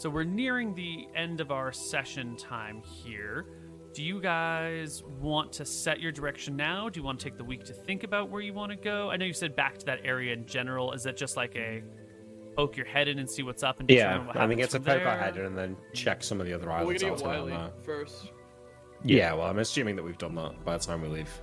So 0.00 0.08
we're 0.08 0.24
nearing 0.24 0.74
the 0.74 1.06
end 1.14 1.42
of 1.42 1.50
our 1.50 1.72
session 1.72 2.34
time 2.34 2.80
here. 2.82 3.44
Do 3.92 4.02
you 4.02 4.18
guys 4.18 5.02
want 5.20 5.52
to 5.52 5.66
set 5.66 6.00
your 6.00 6.10
direction 6.10 6.56
now? 6.56 6.88
Do 6.88 6.98
you 6.98 7.04
want 7.04 7.20
to 7.20 7.24
take 7.24 7.36
the 7.36 7.44
week 7.44 7.64
to 7.64 7.74
think 7.74 8.02
about 8.02 8.30
where 8.30 8.40
you 8.40 8.54
want 8.54 8.70
to 8.72 8.76
go? 8.76 9.10
I 9.10 9.16
know 9.18 9.26
you 9.26 9.34
said 9.34 9.54
back 9.54 9.76
to 9.76 9.84
that 9.84 9.98
area 10.02 10.32
in 10.32 10.46
general. 10.46 10.92
Is 10.94 11.02
that 11.02 11.18
just 11.18 11.36
like 11.36 11.54
a 11.54 11.82
poke 12.56 12.78
your 12.78 12.86
head 12.86 13.08
in 13.08 13.18
and 13.18 13.28
see 13.30 13.42
what's 13.42 13.62
up 13.62 13.80
and 13.80 13.90
Yeah, 13.90 14.26
what 14.26 14.38
I 14.38 14.46
mean, 14.46 14.58
happens 14.60 14.64
it's 14.64 14.74
a 14.74 14.78
from 14.78 14.84
poke 14.86 14.94
our 15.06 15.16
there? 15.16 15.18
head 15.22 15.36
and 15.36 15.58
then 15.58 15.76
check 15.92 16.22
some 16.22 16.40
of 16.40 16.46
the 16.46 16.54
other 16.54 16.68
We're 16.68 16.72
islands 16.72 17.02
gonna 17.02 17.12
out 17.12 17.18
get 17.18 17.26
around 17.26 17.50
Wiley 17.50 17.70
first. 17.82 18.30
Yeah, 19.04 19.34
well, 19.34 19.48
I'm 19.48 19.58
assuming 19.58 19.96
that 19.96 20.02
we've 20.02 20.16
done 20.16 20.34
that 20.36 20.64
by 20.64 20.78
the 20.78 20.82
time 20.82 21.02
we 21.02 21.08
leave. 21.08 21.42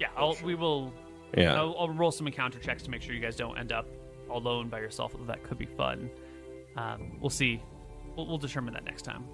Yeah, 0.00 0.08
I'll, 0.16 0.36
we 0.42 0.56
will 0.56 0.92
Yeah. 1.36 1.54
I'll, 1.54 1.76
I'll 1.78 1.88
roll 1.90 2.10
some 2.10 2.26
encounter 2.26 2.58
checks 2.58 2.82
to 2.82 2.90
make 2.90 3.02
sure 3.02 3.14
you 3.14 3.20
guys 3.20 3.36
don't 3.36 3.56
end 3.56 3.70
up 3.70 3.86
alone 4.32 4.68
by 4.68 4.80
yourself. 4.80 5.14
That 5.28 5.44
could 5.44 5.58
be 5.58 5.66
fun. 5.66 6.10
Um, 6.76 7.18
we'll 7.20 7.30
see. 7.30 7.62
We'll, 8.16 8.26
we'll 8.26 8.38
determine 8.38 8.74
that 8.74 8.84
next 8.84 9.02
time. 9.02 9.24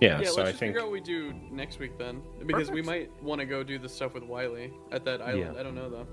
Yeah, 0.00 0.20
Yeah, 0.20 0.28
so 0.28 0.36
let's 0.36 0.38
I 0.38 0.42
just 0.44 0.58
think 0.58 0.70
figure 0.70 0.80
out 0.80 0.86
what 0.86 0.92
we 0.92 1.00
do 1.00 1.34
next 1.50 1.78
week 1.78 1.98
then, 1.98 2.22
because 2.46 2.70
we 2.70 2.80
might 2.82 3.10
want 3.22 3.40
to 3.40 3.44
go 3.46 3.62
do 3.62 3.78
the 3.78 3.88
stuff 3.88 4.14
with 4.14 4.22
Wiley 4.22 4.72
at 4.92 5.04
that 5.04 5.20
island. 5.20 5.54
Yeah. 5.54 5.60
I 5.60 5.62
don't 5.62 5.74
know 5.74 5.90
though. 5.90 6.06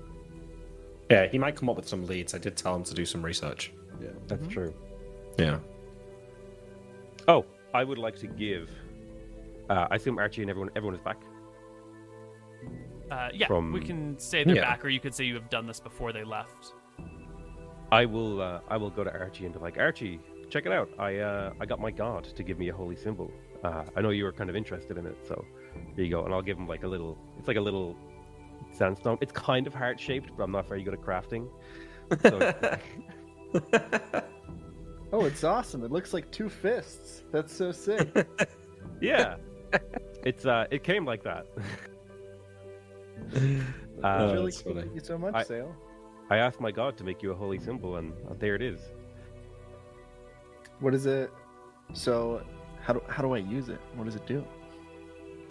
yeah, 1.10 1.26
he 1.26 1.38
might 1.38 1.56
come 1.56 1.70
up 1.70 1.76
with 1.76 1.88
some 1.88 2.06
leads. 2.06 2.34
I 2.34 2.38
did 2.38 2.56
tell 2.56 2.74
him 2.74 2.84
to 2.84 2.94
do 2.94 3.04
some 3.06 3.24
research. 3.24 3.72
Yeah. 4.00 4.08
That's 4.26 4.46
true. 4.48 4.74
Yeah. 5.38 5.58
Oh, 7.26 7.46
I 7.72 7.82
would 7.84 7.98
like 7.98 8.16
to 8.16 8.26
give. 8.26 8.70
Uh, 9.70 9.86
I 9.90 9.96
assume 9.96 10.18
Archie 10.18 10.42
and 10.42 10.50
everyone 10.50 10.70
everyone 10.76 10.94
is 10.94 11.00
back. 11.00 11.20
Uh, 13.10 13.30
yeah, 13.32 13.46
From- 13.46 13.72
we 13.72 13.80
can 13.80 14.18
say 14.18 14.44
they're 14.44 14.56
Yeah. 14.56 14.62
back, 14.62 14.84
or 14.84 14.88
you 14.90 15.00
could 15.00 15.14
say 15.14 15.24
you 15.24 15.34
have 15.34 15.48
done 15.48 15.66
this 15.66 15.80
before 15.80 16.12
they 16.12 16.24
left. 16.24 16.74
I 17.90 18.04
will. 18.04 18.42
Uh, 18.42 18.60
I 18.68 18.76
will 18.76 18.90
go 18.90 19.02
to 19.02 19.10
Archie 19.10 19.46
and 19.46 19.54
be 19.54 19.60
like, 19.60 19.78
Archie, 19.78 20.20
check 20.50 20.66
it 20.66 20.72
out. 20.72 20.88
I 20.98 21.16
uh, 21.16 21.52
I 21.60 21.66
got 21.66 21.80
my 21.80 21.90
god 21.90 22.24
to 22.24 22.42
give 22.42 22.58
me 22.58 22.68
a 22.68 22.74
holy 22.74 22.96
symbol. 22.96 23.30
Uh, 23.64 23.84
I 23.96 24.00
know 24.00 24.10
you 24.10 24.24
were 24.24 24.32
kind 24.32 24.48
of 24.50 24.56
interested 24.56 24.96
in 24.98 25.06
it, 25.06 25.16
so 25.26 25.44
here 25.96 26.04
you 26.04 26.10
go. 26.10 26.24
And 26.24 26.32
I'll 26.34 26.42
give 26.42 26.56
him 26.58 26.66
like 26.68 26.82
a 26.84 26.88
little. 26.88 27.18
It's 27.38 27.48
like 27.48 27.56
a 27.56 27.60
little 27.60 27.96
sandstone. 28.72 29.18
It's 29.20 29.32
kind 29.32 29.66
of 29.66 29.74
heart 29.74 29.98
shaped, 29.98 30.30
but 30.36 30.42
I'm 30.44 30.52
not 30.52 30.68
very 30.68 30.82
good 30.82 30.94
at 30.94 31.00
crafting. 31.00 31.48
So 32.22 32.54
Oh, 35.12 35.24
it's 35.24 35.42
awesome. 35.42 35.82
It 35.84 35.90
looks 35.90 36.12
like 36.12 36.30
two 36.30 36.48
fists. 36.50 37.22
That's 37.32 37.52
so 37.54 37.72
sick. 37.72 38.26
yeah, 39.00 39.36
it's 40.22 40.44
uh, 40.44 40.66
it 40.70 40.82
came 40.84 41.04
like 41.04 41.22
that. 41.24 41.46
Uh, 44.00 44.06
uh, 44.06 44.30
really 44.32 44.44
that's 44.44 44.62
cool. 44.62 44.72
funny. 44.74 44.84
Thank 44.84 44.94
you 44.94 45.00
so 45.00 45.18
much, 45.18 45.34
I- 45.34 45.42
Sail. 45.42 45.74
I 46.30 46.36
asked 46.36 46.60
my 46.60 46.70
god 46.70 46.96
to 46.98 47.04
make 47.04 47.20
you 47.20 47.32
a 47.32 47.34
holy 47.34 47.58
symbol, 47.58 47.96
and 47.96 48.12
uh, 48.30 48.34
there 48.38 48.54
it 48.54 48.62
is. 48.62 48.78
What 50.80 50.94
is 50.94 51.06
it? 51.06 51.32
So, 51.92 52.42
how 52.82 52.92
do 52.92 53.02
how 53.08 53.22
do 53.22 53.34
I 53.34 53.38
use 53.38 53.68
it? 53.68 53.80
What 53.94 54.04
does 54.04 54.14
it 54.16 54.26
do? 54.26 54.44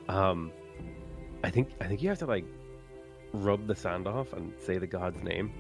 Um, 0.08 0.52
I 1.44 1.50
think 1.50 1.70
I 1.82 1.86
think 1.86 2.02
you 2.02 2.10
have 2.10 2.20
to 2.20 2.26
like 2.26 2.46
rub 3.34 3.68
the 3.68 3.76
sand 3.76 4.08
off 4.08 4.34
and 4.34 4.54
say 4.60 4.78
the 4.78 4.88
god's 4.88 5.22
name. 5.24 5.52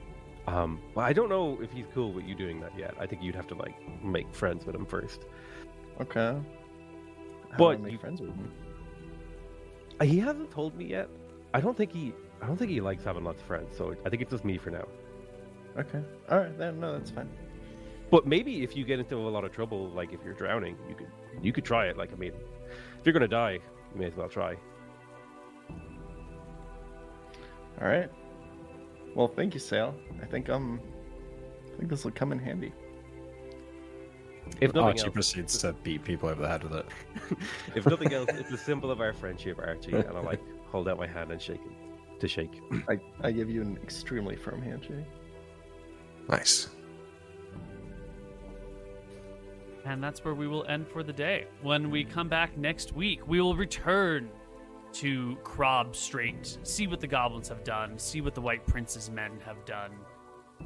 Um, 0.47 0.79
but 0.95 1.01
I 1.01 1.11
don't 1.11 1.27
know 1.29 1.59
if 1.61 1.71
he's 1.71 1.85
cool 1.93 2.13
with 2.13 2.25
you 2.25 2.33
doing 2.33 2.61
that 2.61 2.71
yet. 2.77 2.93
I 2.99 3.05
think 3.05 3.21
you'd 3.21 3.35
have 3.35 3.47
to 3.47 3.55
like 3.55 3.75
make 4.03 4.33
friends 4.33 4.65
with 4.65 4.75
him 4.75 4.85
first. 4.85 5.25
Okay. 5.99 6.37
How 7.51 7.57
But 7.57 7.75
do 7.77 7.79
I 7.79 7.83
make 7.83 7.91
you- 7.93 7.97
friends 7.99 8.21
with 8.21 8.29
him? 8.35 8.51
Uh, 9.99 10.05
He 10.05 10.19
hasn't 10.19 10.51
told 10.51 10.75
me 10.77 10.85
yet. 10.85 11.09
I 11.53 11.59
don't 11.59 11.75
think 11.75 11.91
he. 11.91 12.13
I 12.41 12.45
don't 12.47 12.55
think 12.55 12.69
he 12.71 12.79
likes 12.81 13.03
having 13.03 13.23
lots 13.23 13.41
of 13.41 13.47
friends. 13.47 13.75
So 13.75 13.95
I 14.05 14.09
think 14.09 14.21
it's 14.21 14.31
just 14.31 14.45
me 14.45 14.57
for 14.57 14.69
now. 14.69 14.85
Okay. 15.77 16.01
All 16.29 16.37
right. 16.39 16.57
Then 16.57 16.79
no, 16.79 16.93
that's 16.93 17.09
fine. 17.11 17.29
But 18.09 18.25
maybe 18.25 18.63
if 18.63 18.75
you 18.75 18.85
get 18.85 18.99
into 18.99 19.15
a 19.15 19.29
lot 19.29 19.43
of 19.43 19.51
trouble, 19.51 19.89
like 19.89 20.13
if 20.13 20.23
you're 20.23 20.33
drowning, 20.33 20.77
you 20.87 20.95
could 20.95 21.11
you 21.41 21.51
could 21.51 21.65
try 21.65 21.87
it. 21.87 21.97
Like 21.97 22.13
I 22.13 22.15
mean, 22.15 22.33
if 22.99 23.05
you're 23.05 23.13
gonna 23.13 23.27
die, 23.27 23.59
you 23.93 23.99
may 23.99 24.05
as 24.05 24.15
well 24.15 24.29
try. 24.29 24.55
All 27.81 27.87
right. 27.87 28.09
Well, 29.13 29.27
thank 29.27 29.53
you, 29.53 29.59
Sail. 29.59 29.95
I 30.21 30.25
think 30.25 30.49
um, 30.49 30.79
I 31.73 31.77
think 31.77 31.89
this 31.89 32.03
will 32.03 32.11
come 32.11 32.31
in 32.31 32.39
handy. 32.39 32.71
If 34.61 34.73
nothing 34.73 34.87
Archie 34.87 35.01
else, 35.01 35.13
proceeds 35.13 35.57
to 35.59 35.73
beat 35.83 36.03
people 36.03 36.29
over 36.29 36.41
the 36.41 36.47
head 36.47 36.63
with 36.63 36.73
it. 36.73 36.85
if 37.75 37.85
nothing 37.85 38.13
else, 38.13 38.29
it's 38.33 38.51
a 38.51 38.57
symbol 38.57 38.89
of 38.89 39.01
our 39.01 39.11
friendship, 39.11 39.59
Archie. 39.59 39.91
And 39.91 40.17
I 40.17 40.21
like 40.21 40.41
hold 40.71 40.87
out 40.87 40.97
my 40.97 41.07
hand 41.07 41.31
and 41.31 41.41
shake 41.41 41.61
it 41.65 42.19
to 42.21 42.27
shake. 42.27 42.61
I 42.87 42.99
I 43.21 43.31
give 43.31 43.49
you 43.49 43.61
an 43.61 43.77
extremely 43.83 44.35
firm 44.35 44.61
handshake. 44.61 45.05
Nice. 46.29 46.69
And 49.87 50.03
that's 50.03 50.25
where 50.25 50.33
we 50.33 50.49
will 50.49 50.65
end 50.65 50.85
for 50.85 51.01
the 51.01 51.13
day. 51.13 51.47
When 51.61 51.89
we 51.89 52.03
come 52.03 52.27
back 52.27 52.57
next 52.57 52.91
week, 52.93 53.25
we 53.25 53.39
will 53.39 53.55
return 53.55 54.29
to 54.93 55.37
Krob 55.45 55.95
Strait, 55.95 56.57
see 56.63 56.87
what 56.87 56.99
the 56.99 57.07
goblins 57.07 57.47
have 57.47 57.63
done, 57.63 57.97
see 57.97 58.19
what 58.19 58.35
the 58.35 58.41
White 58.41 58.65
Prince's 58.67 59.09
men 59.09 59.31
have 59.45 59.63
done. 59.63 59.91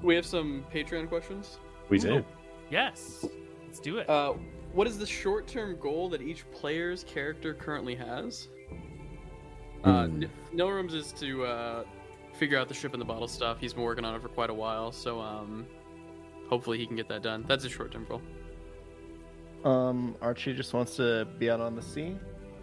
We 0.02 0.16
have 0.16 0.26
some 0.26 0.66
Patreon 0.74 1.08
questions. 1.08 1.60
We 1.90 1.98
Ooh. 2.00 2.02
do. 2.02 2.26
Yes. 2.72 3.24
Let's 3.64 3.80
do 3.80 4.00
it. 4.00 4.10
Uh, 4.10 4.34
what 4.74 4.88
is 4.88 4.98
the 4.98 5.06
short-term 5.06 5.78
goal 5.80 6.10
that 6.10 6.22
each 6.24 6.50
player's 6.52 7.04
character 7.04 7.54
currently 7.54 7.94
has? 7.94 8.48
Uh, 9.84 10.08
Hmm. 10.08 10.24
N- 10.58 10.90
is 10.96 11.12
to 11.14 11.44
uh, 11.46 11.84
figure 12.34 12.58
out 12.58 12.68
the 12.68 12.74
ship 12.74 12.94
and 12.94 13.02
the 13.02 13.06
bottle 13.06 13.28
stuff. 13.28 13.60
He's 13.60 13.74
been 13.74 13.84
working 13.84 14.04
on 14.06 14.16
it 14.16 14.22
for 14.22 14.30
quite 14.30 14.50
a 14.50 14.54
while, 14.54 14.92
so 14.92 15.20
um, 15.20 15.68
hopefully 16.50 16.80
he 16.80 16.88
can 16.88 16.96
get 16.96 17.08
that 17.10 17.22
done. 17.22 17.46
That's 17.48 17.66
a 17.66 17.70
short-term 17.70 18.06
goal. 18.10 18.22
Um, 19.64 20.16
Archie 20.22 20.54
just 20.54 20.74
wants 20.74 20.96
to 20.96 21.28
be 21.38 21.50
out 21.50 21.60
on 21.60 21.76
the 21.76 21.82
sea, 21.82 22.18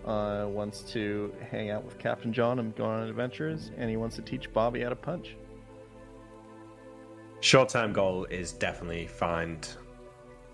uh, 0.05 0.47
wants 0.49 0.81
to 0.93 1.33
hang 1.51 1.71
out 1.71 1.85
with 1.85 1.99
Captain 1.99 2.33
John 2.33 2.59
and 2.59 2.75
go 2.75 2.85
on 2.85 3.09
adventures, 3.09 3.71
and 3.77 3.89
he 3.89 3.97
wants 3.97 4.17
to 4.17 4.23
teach 4.23 4.53
Bobby 4.53 4.83
how 4.83 4.89
to 4.89 4.97
punch. 4.97 5.37
Short 7.41 7.69
term 7.69 7.93
goal 7.93 8.25
is 8.25 8.53
definitely 8.53 9.07
find 9.07 9.69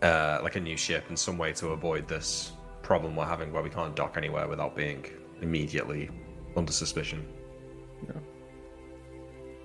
uh, 0.03 0.41
like 0.43 0.57
a 0.57 0.61
new 0.61 0.77
ship 0.77 1.05
and 1.09 1.19
some 1.19 1.39
way 1.39 1.53
to 1.55 1.69
avoid 1.69 2.07
this 2.07 2.53
problem 2.83 3.17
we're 3.17 3.25
having 3.25 3.53
where 3.53 3.63
we 3.63 3.71
can't 3.71 3.97
dock 3.97 4.19
anywhere 4.19 4.47
without 4.47 4.77
being 4.77 5.07
immediately 5.41 6.11
under 6.57 6.73
suspicion. 6.73 7.27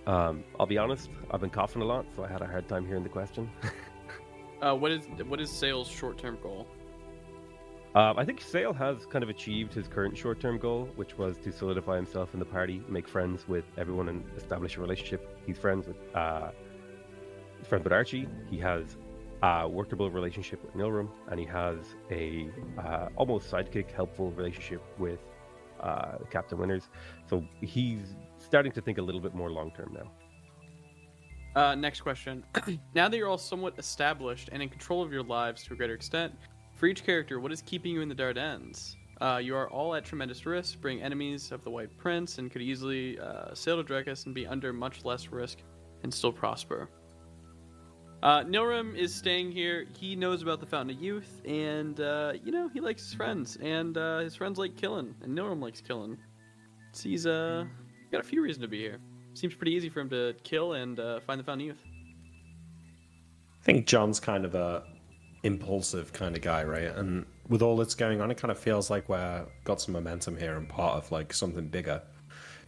Um, 0.08 0.44
I'll 0.60 0.66
be 0.66 0.78
honest, 0.78 1.10
I've 1.30 1.42
been 1.42 1.52
coughing 1.52 1.84
a 1.84 1.86
lot, 1.86 2.06
so 2.16 2.24
I 2.24 2.28
had 2.28 2.42
a 2.42 2.48
hard 2.48 2.68
time 2.68 2.88
hearing 2.88 3.04
the 3.04 3.10
question. 3.10 3.52
Uh, 4.62 4.76
what 4.76 4.92
is 4.92 5.06
what 5.28 5.40
is 5.40 5.50
Sail's 5.50 5.88
short-term 5.88 6.38
goal? 6.44 6.68
Um, 7.96 8.20
I 8.20 8.26
think 8.26 8.40
Sail 8.42 8.72
has 8.74 9.06
kind 9.08 9.24
of 9.24 9.30
achieved 9.30 9.74
his 9.74 9.88
current 9.88 10.16
short 10.16 10.40
term 10.40 10.60
goal, 10.60 10.90
which 10.96 11.18
was 11.18 11.38
to 11.40 11.52
solidify 11.52 11.96
himself 11.96 12.34
in 12.34 12.40
the 12.40 12.46
party, 12.46 12.84
make 12.88 13.08
friends 13.08 13.48
with 13.48 13.66
everyone, 13.78 14.10
and 14.10 14.24
establish 14.38 14.78
a 14.78 14.82
relationship. 14.82 15.40
He's 15.48 15.58
friends 15.58 15.88
with 15.88 15.98
uh, 16.14 16.52
friends 17.64 17.84
with 17.84 17.94
Archie. 17.94 18.28
He 18.50 18.60
has 18.60 18.98
a 19.42 19.68
workable 19.68 20.12
relationship 20.12 20.62
with 20.64 20.76
Nilrum, 20.76 21.10
and 21.30 21.40
he 21.40 21.46
has 21.46 21.78
a 22.12 22.50
uh, 22.78 23.08
almost 23.16 23.50
sidekick, 23.50 23.90
helpful 23.92 24.32
relationship 24.32 24.84
with 25.00 25.20
uh, 25.80 26.18
Captain 26.30 26.58
Winters. 26.58 26.90
So 27.28 27.44
he's 27.62 28.16
starting 28.38 28.72
to 28.74 28.82
think 28.82 28.98
a 28.98 29.02
little 29.02 29.22
bit 29.22 29.34
more 29.34 29.50
long 29.50 29.72
term 29.72 29.94
now. 29.94 30.12
Uh, 31.56 31.76
next 31.76 32.02
question. 32.02 32.44
now 32.96 33.10
that 33.10 33.18
you're 33.18 33.28
all 33.28 33.38
somewhat 33.38 33.74
established 33.78 34.50
and 34.52 34.62
in 34.62 34.70
control 34.70 35.02
of 35.02 35.12
your 35.12 35.24
lives 35.24 35.64
to 35.64 35.74
a 35.74 35.76
greater 35.76 35.94
extent, 35.94 36.34
for 36.76 36.86
each 36.86 37.04
character, 37.04 37.40
what 37.40 37.52
is 37.52 37.62
keeping 37.62 37.94
you 37.94 38.02
in 38.02 38.10
the 38.10 38.16
Dardanelles? 38.16 38.96
Uh, 39.20 39.38
you 39.44 39.54
are 39.56 39.70
all 39.70 39.96
at 39.96 40.06
tremendous 40.06 40.46
risk, 40.46 40.82
being 40.82 41.02
enemies 41.02 41.52
of 41.52 41.62
the 41.64 41.70
White 41.70 41.96
Prince, 41.98 42.38
and 42.38 42.50
could 42.50 42.62
easily 42.62 43.20
uh, 43.20 43.54
sail 43.54 43.84
to 43.84 43.84
Drekus 43.84 44.26
and 44.26 44.34
be 44.34 44.48
under 44.48 44.72
much 44.72 45.04
less 45.04 45.28
risk 45.28 45.58
and 46.04 46.14
still 46.14 46.32
prosper. 46.32 46.90
Uh, 48.24 48.44
Nilrum 48.44 48.96
is 48.96 49.14
staying 49.14 49.52
here. 49.52 49.88
He 49.98 50.16
knows 50.16 50.42
about 50.42 50.60
the 50.60 50.66
Fountain 50.66 50.96
of 50.96 51.02
Youth, 51.02 51.42
and, 51.46 52.00
uh, 52.00 52.34
you 52.44 52.52
know, 52.52 52.70
he 52.70 52.80
likes 52.80 53.04
his 53.04 53.14
friends, 53.14 53.58
and 53.62 53.98
uh, 53.98 54.20
his 54.20 54.36
friends 54.36 54.58
like 54.58 54.78
killing, 54.78 55.16
and 55.22 55.36
Nilrum 55.36 55.62
likes 55.62 55.82
killing. 55.82 56.18
So 56.94 57.10
uh, 57.10 57.66
got 58.12 58.22
a 58.22 58.28
few 58.28 58.42
reasons 58.42 58.64
to 58.64 58.70
be 58.70 58.80
here. 58.80 59.00
Seems 59.34 59.56
pretty 59.56 59.74
easy 59.74 59.90
for 59.90 60.02
him 60.02 60.10
to 60.10 60.36
kill 60.44 60.74
and 60.74 61.00
uh, 61.00 61.20
find 61.22 61.40
the 61.40 61.44
Fountain 61.44 61.68
Youth. 61.68 61.78
I 63.62 63.66
think 63.66 63.88
John's 63.88 64.20
kind 64.20 64.46
of 64.46 64.56
a 64.56 64.84
impulsive 65.44 66.12
kind 66.14 66.36
of 66.36 66.42
guy, 66.42 66.64
right? 66.64 66.96
And 66.96 67.26
with 67.48 67.62
all 67.62 67.78
that's 67.78 67.96
going 67.96 68.22
on, 68.22 68.32
it 68.32 68.38
kind 68.38 68.52
of 68.52 68.60
feels 68.60 68.90
like 68.90 69.08
we're 69.10 69.46
got 69.64 69.82
some 69.82 69.94
momentum 69.94 70.38
here 70.38 70.56
and 70.58 70.68
part 70.68 70.96
of 70.96 71.12
like 71.12 71.34
something 71.34 71.68
bigger. 71.68 72.02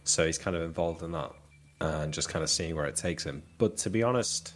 So 0.04 0.26
he's 0.26 0.38
kind 0.38 0.56
of 0.56 0.62
involved 0.62 1.02
in 1.02 1.12
that 1.12 1.32
and 1.80 2.12
just 2.12 2.28
kind 2.28 2.42
of 2.42 2.50
seeing 2.50 2.74
where 2.74 2.86
it 2.86 2.96
takes 2.96 3.24
him. 3.24 3.42
But 3.58 3.76
to 3.78 3.90
be 3.90 4.02
honest, 4.02 4.54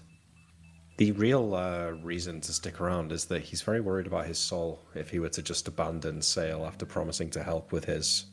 the 0.99 1.12
real 1.12 1.55
uh, 1.55 1.91
reason 2.02 2.41
to 2.43 2.52
stick 2.52 2.81
around 2.81 3.12
is 3.12 3.26
that 3.26 3.43
he's 3.43 3.62
very 3.62 3.81
worried 3.81 4.07
about 4.07 4.26
his 4.26 4.39
soul 4.39 4.81
if 4.94 5.10
he 5.10 5.18
were 5.18 5.28
to 5.31 5.43
just 5.43 5.68
abandon 5.68 6.23
Sail 6.23 6.65
after 6.65 6.86
promising 6.86 7.31
to 7.31 7.43
help 7.43 7.73
with 7.73 7.85
his 7.85 8.26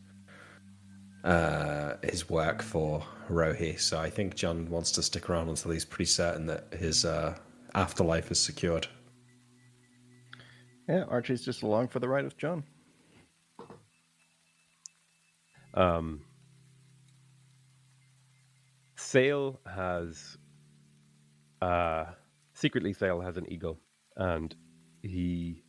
uh, 1.23 1.93
his 2.03 2.29
work 2.29 2.61
for 2.61 3.03
Rohi. 3.29 3.79
So 3.79 3.99
I 3.99 4.09
think 4.09 4.35
John 4.35 4.69
wants 4.69 4.91
to 4.93 5.03
stick 5.03 5.29
around 5.29 5.49
until 5.49 5.71
he's 5.71 5.85
pretty 5.85 6.05
certain 6.05 6.45
that 6.47 6.73
his 6.73 7.05
uh, 7.05 7.37
afterlife 7.73 8.31
is 8.31 8.39
secured. 8.39 8.87
Yeah, 10.87 11.03
Archie's 11.07 11.45
just 11.45 11.63
along 11.63 11.87
for 11.87 11.99
the 11.99 12.09
ride 12.09 12.25
with 12.25 12.37
John. 12.37 12.63
Um, 15.73 16.21
Sail 18.97 19.59
has, 19.65 20.37
uh, 21.61 22.05
secretly, 22.53 22.93
Sail 22.93 23.21
has 23.21 23.37
an 23.37 23.51
ego, 23.51 23.79
and 24.17 24.53
he 25.01 25.63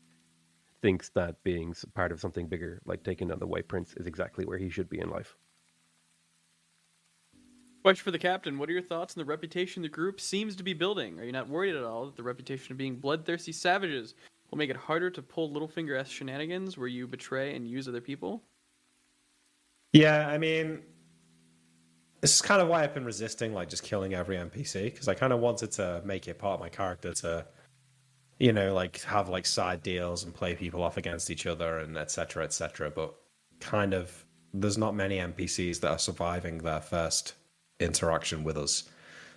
thinks 0.83 1.11
that 1.11 1.43
being 1.45 1.75
part 1.95 2.13
of 2.13 2.21
something 2.21 2.49
bigger, 2.49 2.83
like 2.85 3.05
taking 3.05 3.31
on 3.31 3.39
the 3.39 3.47
White 3.47 3.69
Prince, 3.69 3.95
is 3.97 4.07
exactly 4.07 4.45
where 4.45 4.59
he 4.59 4.69
should 4.69 4.91
be 4.91 4.99
in 5.01 5.09
life. 5.09 5.37
Question 7.85 8.05
for 8.05 8.13
the 8.13 8.19
captain: 8.19 8.57
What 8.57 8.71
are 8.71 8.73
your 8.73 8.81
thoughts 8.81 9.15
on 9.15 9.21
the 9.21 9.27
reputation 9.27 9.83
the 9.83 9.91
group 9.91 10.19
seems 10.19 10.57
to 10.57 10.63
be 10.63 10.73
building? 10.73 11.21
Are 11.21 11.25
you 11.25 11.33
not 11.33 11.51
worried 11.51 11.77
at 11.77 11.85
all 11.85 12.07
that 12.07 12.17
the 12.17 12.23
reputation 12.23 12.73
of 12.73 12.79
being 12.79 12.97
bloodthirsty 12.97 13.53
savages 13.53 14.15
will 14.51 14.57
make 14.57 14.71
it 14.71 14.77
harder 14.77 15.11
to 15.11 15.21
pull 15.21 15.51
Littlefinger-esque 15.51 16.11
shenanigans 16.11 16.79
where 16.79 16.89
you 16.89 17.07
betray 17.07 17.55
and 17.55 17.69
use 17.69 17.87
other 17.87 18.01
people? 18.01 18.43
Yeah, 19.93 20.27
I 20.27 20.39
mean, 20.39 20.81
this 22.23 22.35
is 22.35 22.41
kind 22.41 22.63
of 22.63 22.69
why 22.69 22.85
I've 22.85 22.95
been 22.95 23.05
resisting 23.05 23.53
like 23.53 23.69
just 23.69 23.83
killing 23.83 24.15
every 24.15 24.39
NPC 24.39 24.85
because 24.85 25.07
I 25.07 25.13
kind 25.13 25.35
of 25.35 25.41
wanted 25.41 25.71
to 25.73 26.01
make 26.07 26.27
it 26.27 26.39
part 26.39 26.55
of 26.55 26.61
my 26.61 26.71
character 26.71 27.13
to, 27.13 27.45
you 28.39 28.55
know, 28.55 28.73
like 28.73 29.03
have 29.03 29.29
like 29.29 29.45
side 29.45 29.83
deals 29.83 30.25
and 30.25 30.33
play 30.33 30.55
people 30.55 30.83
off 30.83 30.97
against 30.97 31.31
each 31.31 31.47
other 31.47 31.81
and 31.81 31.99
etc. 31.99 32.45
etc. 32.45 32.91
But 32.91 33.15
kind 33.61 33.93
of, 33.93 34.25
there's 34.55 34.79
not 34.79 34.95
many 34.95 35.19
NPCs 35.19 35.81
that 35.81 35.91
are 35.91 35.99
surviving 35.99 36.57
their 36.57 36.81
first 36.81 37.35
interaction 37.81 38.45
with 38.45 38.57
us. 38.57 38.85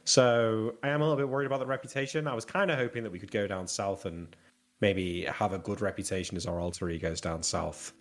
So 0.05 0.75
I 0.83 0.89
am 0.89 1.01
a 1.01 1.03
little 1.03 1.17
bit 1.17 1.27
worried 1.27 1.45
about 1.47 1.59
the 1.59 1.65
reputation. 1.65 2.27
I 2.27 2.33
was 2.33 2.45
kind 2.45 2.71
of 2.71 2.77
hoping 2.77 3.03
that 3.03 3.11
we 3.11 3.19
could 3.19 3.31
go 3.31 3.45
down 3.47 3.67
south 3.67 4.05
and 4.05 4.35
maybe 4.79 5.23
have 5.23 5.53
a 5.53 5.57
good 5.57 5.81
reputation 5.81 6.37
as 6.37 6.45
our 6.45 6.59
alter 6.59 6.89
egos 6.89 7.19
down 7.19 7.43
south 7.43 7.93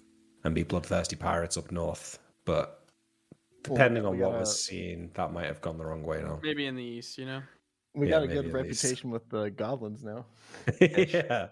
and 0.45 0.55
be 0.55 0.63
bloodthirsty 0.63 1.17
pirates 1.17 1.57
up 1.57 1.73
north. 1.73 2.19
But 2.45 2.85
depending 3.65 4.05
Well, 4.05 4.13
on 4.13 4.19
what 4.19 4.27
gotta- 4.27 4.39
we're 4.39 4.45
seeing, 4.45 5.11
that 5.15 5.33
might 5.33 5.47
have 5.47 5.61
gone 5.61 5.79
the 5.79 5.85
wrong 5.85 6.05
way 6.05 6.23
now. 6.23 6.39
Maybe 6.43 6.67
in 6.67 6.77
the 6.77 6.85
east, 6.85 7.19
you 7.19 7.27
know. 7.27 7.43
We 7.95 8.07
Yeah, 8.07 8.21
got 8.21 8.23
a 8.25 8.29
good 8.29 8.53
reputation 8.53 9.11
with 9.11 9.29
the 9.31 9.51
goblins 9.51 10.05
now. 10.05 10.27
yeah. 10.81 11.49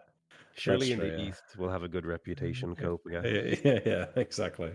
Surely 0.57 0.93
in 0.93 1.01
the 1.01 1.09
yeah. 1.09 1.29
East, 1.29 1.43
we'll 1.59 1.71
have 1.71 1.83
a 1.83 1.89
good 1.89 2.07
reputation, 2.07 2.77
mm-hmm. 2.77 2.85
Cope. 2.85 3.03
Yeah. 3.11 3.23
yeah, 3.25 3.55
yeah, 3.65 3.81
yeah, 3.85 4.07
exactly. 4.15 4.73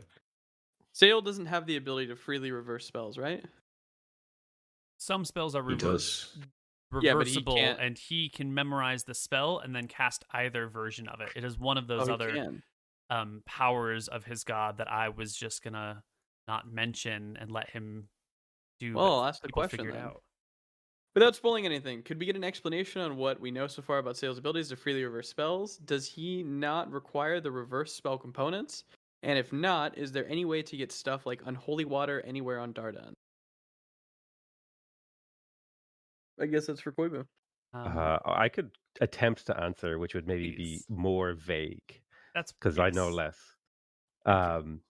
Sail 0.92 1.22
doesn't 1.22 1.46
have 1.46 1.66
the 1.68 1.78
ability 1.78 2.08
to 2.08 2.18
freely 2.18 2.52
reverse 2.52 2.86
spells, 2.86 3.18
right? 3.18 3.46
Some 5.00 5.26
spells 5.26 5.56
are 5.56 5.62
reverse, 5.62 5.82
does. 5.82 6.38
Yeah, 7.02 7.14
but 7.14 7.28
he 7.28 7.38
reversible, 7.38 7.58
and 7.58 7.98
he 7.98 8.30
can 8.30 8.54
memorize 8.54 9.04
the 9.04 9.14
spell 9.14 9.60
and 9.60 9.76
then 9.76 9.88
cast 9.88 10.26
either 10.32 10.68
version 10.68 11.08
of 11.08 11.22
it. 11.22 11.30
It 11.36 11.44
is 11.44 11.58
one 11.58 11.78
of 11.78 11.88
those 11.88 12.10
oh, 12.10 12.14
other 12.14 12.62
um, 13.10 13.42
powers 13.46 14.08
of 14.08 14.26
his 14.26 14.44
god 14.44 14.78
that 14.78 14.92
I 14.92 15.10
was 15.10 15.34
just 15.36 15.64
gonna 15.64 16.04
not 16.48 16.72
mention 16.72 17.38
and 17.40 17.52
let 17.52 17.70
him 17.70 18.10
do. 18.80 18.94
Well, 18.96 19.24
ask 19.24 19.42
the 19.42 19.50
question 19.50 19.96
out. 19.96 20.22
Without 21.16 21.36
spoiling 21.36 21.66
anything, 21.66 22.04
could 22.04 22.20
we 22.20 22.26
get 22.26 22.36
an 22.36 22.44
explanation 22.44 23.02
on 23.02 23.18
what 23.18 23.40
we 23.40 23.52
know 23.52 23.68
so 23.68 23.82
far 23.82 23.98
about 23.98 24.18
Sail's 24.18 24.38
abilities 24.38 24.70
to 24.70 24.76
freely 24.76 25.04
reverse 25.04 25.30
spells? 25.30 25.78
Does 25.78 26.06
he 26.06 26.44
not 26.44 26.92
require 26.92 27.40
the 27.40 27.52
reverse 27.52 27.94
spell 27.94 28.18
components? 28.18 28.84
And 29.24 29.38
if 29.38 29.52
not, 29.52 29.98
is 29.98 30.12
there 30.12 30.28
any 30.28 30.46
way 30.46 30.62
to 30.62 30.78
get 30.78 30.92
stuff 30.92 31.26
like 31.26 31.42
unholy 31.46 31.86
water 31.86 32.22
anywhere 32.26 32.60
on 32.60 32.74
Dardan? 32.74 33.14
I 36.42 36.46
guess 36.46 36.68
that's 36.68 36.82
for 36.82 36.92
Koibu. 36.92 37.26
Um, 37.74 37.98
Uh, 37.98 38.18
I 38.26 38.50
could 38.50 38.72
attempt 39.02 39.46
to 39.48 39.60
answer, 39.60 40.00
which 40.00 40.16
would 40.16 40.28
maybe 40.28 40.52
Please. 40.54 40.86
be 40.88 40.94
more 40.94 41.34
vague. 41.34 42.02
that's 42.34 42.52
because 42.52 42.80
I 42.80 42.90
know 42.90 43.10
less. 43.10 43.38
Um, 44.26 44.82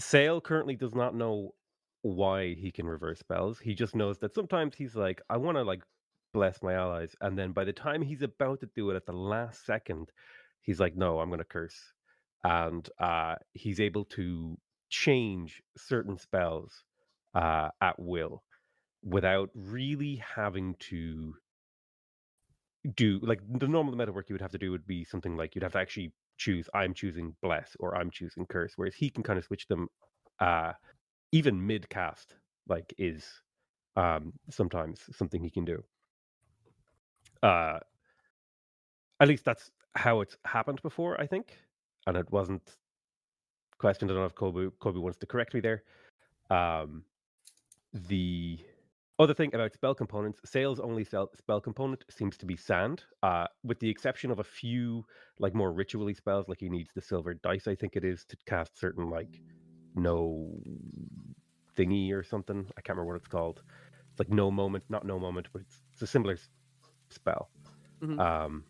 Sail 0.00 0.40
currently 0.40 0.76
does 0.76 0.94
not 0.94 1.14
know 1.14 1.54
why 2.02 2.54
he 2.54 2.70
can 2.72 2.86
reverse 2.86 3.18
spells. 3.20 3.58
He 3.58 3.74
just 3.74 3.94
knows 3.94 4.18
that 4.18 4.34
sometimes 4.34 4.74
he's 4.76 4.96
like, 4.96 5.20
I 5.28 5.36
want 5.36 5.56
to 5.58 5.62
like 5.62 5.82
bless 6.32 6.62
my 6.62 6.74
allies, 6.74 7.14
and 7.20 7.36
then 7.38 7.52
by 7.52 7.64
the 7.64 7.72
time 7.72 8.02
he's 8.02 8.22
about 8.22 8.60
to 8.60 8.66
do 8.74 8.90
it 8.90 8.96
at 8.96 9.04
the 9.06 9.12
last 9.12 9.66
second, 9.66 10.10
he's 10.62 10.80
like, 10.80 10.96
No, 10.96 11.20
I'm 11.20 11.28
going 11.28 11.38
to 11.40 11.44
curse, 11.44 11.92
and 12.44 12.88
uh, 12.98 13.36
he's 13.52 13.80
able 13.80 14.04
to 14.06 14.56
change 14.88 15.62
certain 15.76 16.16
spells 16.18 16.84
uh, 17.34 17.70
at 17.80 17.98
will 17.98 18.42
without 19.02 19.50
really 19.54 20.16
having 20.16 20.74
to 20.78 21.34
do 22.94 23.20
like 23.22 23.40
the 23.58 23.68
normal 23.68 23.98
of 24.00 24.14
work 24.14 24.28
you 24.28 24.34
would 24.34 24.40
have 24.40 24.52
to 24.52 24.58
do 24.58 24.70
would 24.70 24.86
be 24.86 25.04
something 25.04 25.36
like 25.36 25.54
you'd 25.54 25.62
have 25.62 25.72
to 25.72 25.78
actually 25.78 26.12
choose 26.38 26.68
I'm 26.74 26.94
choosing 26.94 27.36
bless 27.42 27.76
or 27.78 27.96
I'm 27.96 28.10
choosing 28.10 28.46
curse, 28.46 28.72
whereas 28.76 28.94
he 28.94 29.10
can 29.10 29.22
kind 29.22 29.38
of 29.38 29.44
switch 29.44 29.66
them 29.68 29.88
uh 30.40 30.72
even 31.32 31.66
mid 31.66 31.88
cast, 31.90 32.36
like 32.68 32.94
is 32.98 33.26
um 33.96 34.32
sometimes 34.50 35.02
something 35.16 35.42
he 35.42 35.50
can 35.50 35.64
do. 35.64 35.84
Uh 37.42 37.80
At 39.20 39.28
least 39.28 39.44
that's 39.44 39.70
how 39.94 40.20
it's 40.20 40.36
happened 40.44 40.82
before, 40.82 41.20
I 41.20 41.26
think, 41.26 41.58
and 42.06 42.16
it 42.16 42.30
wasn't 42.30 42.76
questioned. 43.78 44.10
I 44.10 44.14
don't 44.14 44.22
know 44.22 44.26
if 44.26 44.34
Kobe 44.34 44.70
Kobe 44.80 44.98
wants 44.98 45.18
to 45.18 45.26
correct 45.26 45.54
me 45.54 45.60
there. 45.60 45.82
Um, 46.50 47.04
the 47.92 48.60
other 49.20 49.34
thing 49.34 49.54
about 49.54 49.72
spell 49.74 49.94
components, 49.94 50.40
Sail's 50.44 50.80
only 50.80 51.04
sell, 51.04 51.30
spell 51.36 51.60
component 51.60 52.04
seems 52.10 52.36
to 52.38 52.46
be 52.46 52.56
sand, 52.56 53.04
uh, 53.22 53.46
with 53.62 53.78
the 53.80 53.88
exception 53.88 54.30
of 54.30 54.38
a 54.38 54.44
few 54.44 55.04
like 55.38 55.54
more 55.54 55.72
ritually 55.72 56.14
spells, 56.14 56.48
like 56.48 56.58
he 56.60 56.68
needs 56.68 56.90
the 56.94 57.02
silver 57.02 57.34
dice, 57.34 57.68
I 57.68 57.74
think 57.74 57.96
it 57.96 58.04
is, 58.04 58.24
to 58.26 58.36
cast 58.46 58.78
certain 58.78 59.10
like 59.10 59.40
no 59.94 60.50
thingy 61.76 62.12
or 62.12 62.22
something. 62.22 62.66
I 62.76 62.80
can't 62.80 62.96
remember 62.96 63.12
what 63.12 63.16
it's 63.20 63.28
called. 63.28 63.62
It's 64.10 64.18
like 64.18 64.30
no 64.30 64.50
moment, 64.50 64.84
not 64.88 65.04
no 65.04 65.18
moment, 65.18 65.48
but 65.52 65.62
it's, 65.62 65.82
it's 65.92 66.02
a 66.02 66.06
similar 66.06 66.34
s- 66.34 66.48
spell. 67.10 67.50
Mhm. 68.02 68.18
Um, 68.18 68.64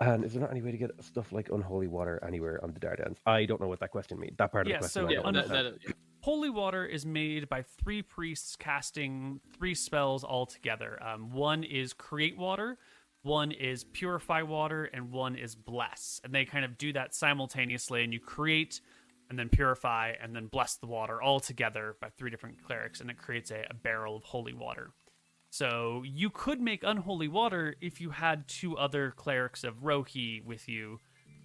and 0.00 0.24
is 0.24 0.32
there 0.32 0.40
not 0.40 0.50
any 0.50 0.62
way 0.62 0.70
to 0.72 0.78
get 0.78 0.90
stuff 1.04 1.30
like 1.32 1.50
unholy 1.50 1.86
water 1.86 2.18
anywhere 2.26 2.58
on 2.64 2.72
the 2.72 2.80
Dardans? 2.80 3.18
I 3.26 3.44
don't 3.44 3.60
know 3.60 3.68
what 3.68 3.80
that 3.80 3.90
question 3.90 4.18
means. 4.18 4.36
That 4.38 4.50
part 4.50 4.66
of 4.66 4.70
Yeah, 4.70 4.76
the 4.78 4.80
question. 4.80 5.02
so 5.02 5.08
I 5.08 5.10
Yeah, 5.10 5.16
don't 5.18 5.26
under- 5.26 5.42
that, 5.48 5.62
that, 5.64 5.74
yeah. 5.86 5.92
Holy 6.22 6.50
water 6.50 6.84
is 6.84 7.06
made 7.06 7.48
by 7.48 7.62
three 7.62 8.02
priests 8.02 8.54
casting 8.54 9.40
three 9.56 9.74
spells 9.74 10.22
all 10.22 10.44
together. 10.44 11.02
Um, 11.02 11.30
one 11.30 11.64
is 11.64 11.94
create 11.94 12.36
water, 12.36 12.76
one 13.22 13.52
is 13.52 13.84
purify 13.84 14.42
water, 14.42 14.84
and 14.84 15.10
one 15.10 15.34
is 15.34 15.54
bless. 15.54 16.20
And 16.22 16.34
they 16.34 16.44
kind 16.44 16.64
of 16.64 16.76
do 16.76 16.92
that 16.92 17.14
simultaneously, 17.14 18.04
and 18.04 18.12
you 18.12 18.20
create 18.20 18.82
and 19.30 19.38
then 19.38 19.48
purify 19.48 20.12
and 20.20 20.36
then 20.36 20.48
bless 20.48 20.76
the 20.76 20.86
water 20.86 21.22
all 21.22 21.40
together 21.40 21.96
by 22.02 22.08
three 22.10 22.30
different 22.30 22.62
clerics, 22.62 23.00
and 23.00 23.10
it 23.10 23.16
creates 23.16 23.50
a, 23.50 23.64
a 23.70 23.74
barrel 23.74 24.16
of 24.16 24.24
holy 24.24 24.52
water. 24.52 24.90
So 25.48 26.02
you 26.04 26.28
could 26.28 26.60
make 26.60 26.82
unholy 26.84 27.28
water 27.28 27.76
if 27.80 28.00
you 28.00 28.10
had 28.10 28.46
two 28.46 28.76
other 28.76 29.10
clerics 29.10 29.64
of 29.64 29.82
Rohi 29.82 30.44
with 30.44 30.68
you 30.68 31.00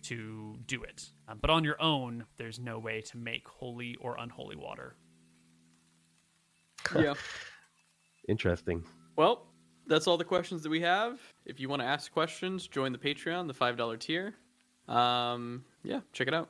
to 0.08 0.56
do 0.68 0.84
it. 0.84 1.10
Um, 1.28 1.38
but 1.42 1.50
on 1.50 1.64
your 1.64 1.82
own, 1.82 2.26
there's 2.38 2.60
no 2.60 2.80
way 2.80 3.02
to 3.02 3.18
make 3.18 3.48
holy 3.48 3.96
or 4.02 4.18
unholy 4.18 4.56
water. 4.56 4.96
yeah. 6.98 7.14
Interesting. 8.28 8.84
Well, 9.16 9.48
that's 9.88 10.08
all 10.08 10.18
the 10.18 10.24
questions 10.24 10.64
that 10.64 10.70
we 10.70 10.82
have. 10.82 11.20
If 11.46 11.60
you 11.60 11.70
want 11.70 11.82
to 11.82 11.88
ask 11.88 12.12
questions, 12.12 12.68
join 12.68 12.92
the 12.92 12.98
Patreon, 12.98 13.48
the 13.48 13.54
five 13.54 13.78
dollar 13.78 13.98
tier. 13.98 14.34
Um, 14.88 15.64
yeah, 15.84 16.02
check 16.14 16.28
it 16.28 16.34
out. 16.34 16.50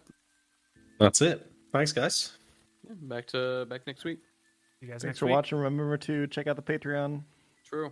That's 0.99 1.21
it. 1.21 1.45
Thanks, 1.73 1.91
guys. 1.91 2.33
Yeah, 2.87 2.93
back 3.01 3.27
to 3.27 3.65
back 3.69 3.85
next 3.87 4.03
week. 4.05 4.19
You 4.81 4.87
guys 4.87 5.01
Thanks 5.01 5.03
next 5.05 5.19
for 5.19 5.25
week? 5.25 5.35
watching. 5.35 5.57
Remember 5.57 5.97
to 5.97 6.27
check 6.27 6.47
out 6.47 6.55
the 6.55 6.61
Patreon. 6.61 7.21
True. 7.65 7.91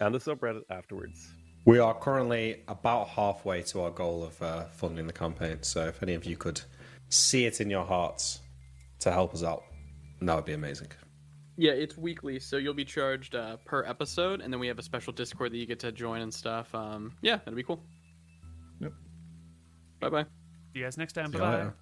And 0.00 0.14
the 0.14 0.18
subreddit 0.18 0.62
afterwards. 0.70 1.32
We 1.66 1.78
are 1.78 1.94
currently 1.94 2.62
about 2.68 3.08
halfway 3.08 3.62
to 3.62 3.82
our 3.82 3.90
goal 3.90 4.22
of 4.24 4.42
uh, 4.42 4.64
funding 4.66 5.06
the 5.06 5.12
campaign. 5.12 5.62
So 5.62 5.86
if 5.86 6.02
any 6.02 6.14
of 6.14 6.24
you 6.24 6.36
could 6.36 6.60
see 7.08 7.46
it 7.46 7.60
in 7.60 7.70
your 7.70 7.84
hearts 7.84 8.40
to 9.00 9.10
help 9.10 9.32
us 9.32 9.42
out, 9.42 9.64
that 10.20 10.34
would 10.34 10.44
be 10.44 10.52
amazing. 10.52 10.88
Yeah, 11.56 11.72
it's 11.72 11.96
weekly, 11.96 12.38
so 12.40 12.56
you'll 12.56 12.74
be 12.74 12.84
charged 12.84 13.34
uh, 13.34 13.56
per 13.64 13.84
episode, 13.84 14.40
and 14.40 14.52
then 14.52 14.60
we 14.60 14.66
have 14.66 14.78
a 14.78 14.82
special 14.82 15.12
Discord 15.12 15.52
that 15.52 15.56
you 15.56 15.66
get 15.66 15.78
to 15.80 15.92
join 15.92 16.20
and 16.20 16.34
stuff. 16.34 16.74
Um, 16.74 17.12
yeah, 17.22 17.36
that'd 17.36 17.54
be 17.54 17.62
cool. 17.62 17.80
Yep. 18.80 18.92
Bye 20.00 20.08
bye. 20.08 20.22
See 20.24 20.80
you 20.80 20.84
guys 20.84 20.98
next 20.98 21.12
time. 21.12 21.30
Bye 21.30 21.38
bye. 21.38 21.50
later. 21.50 21.74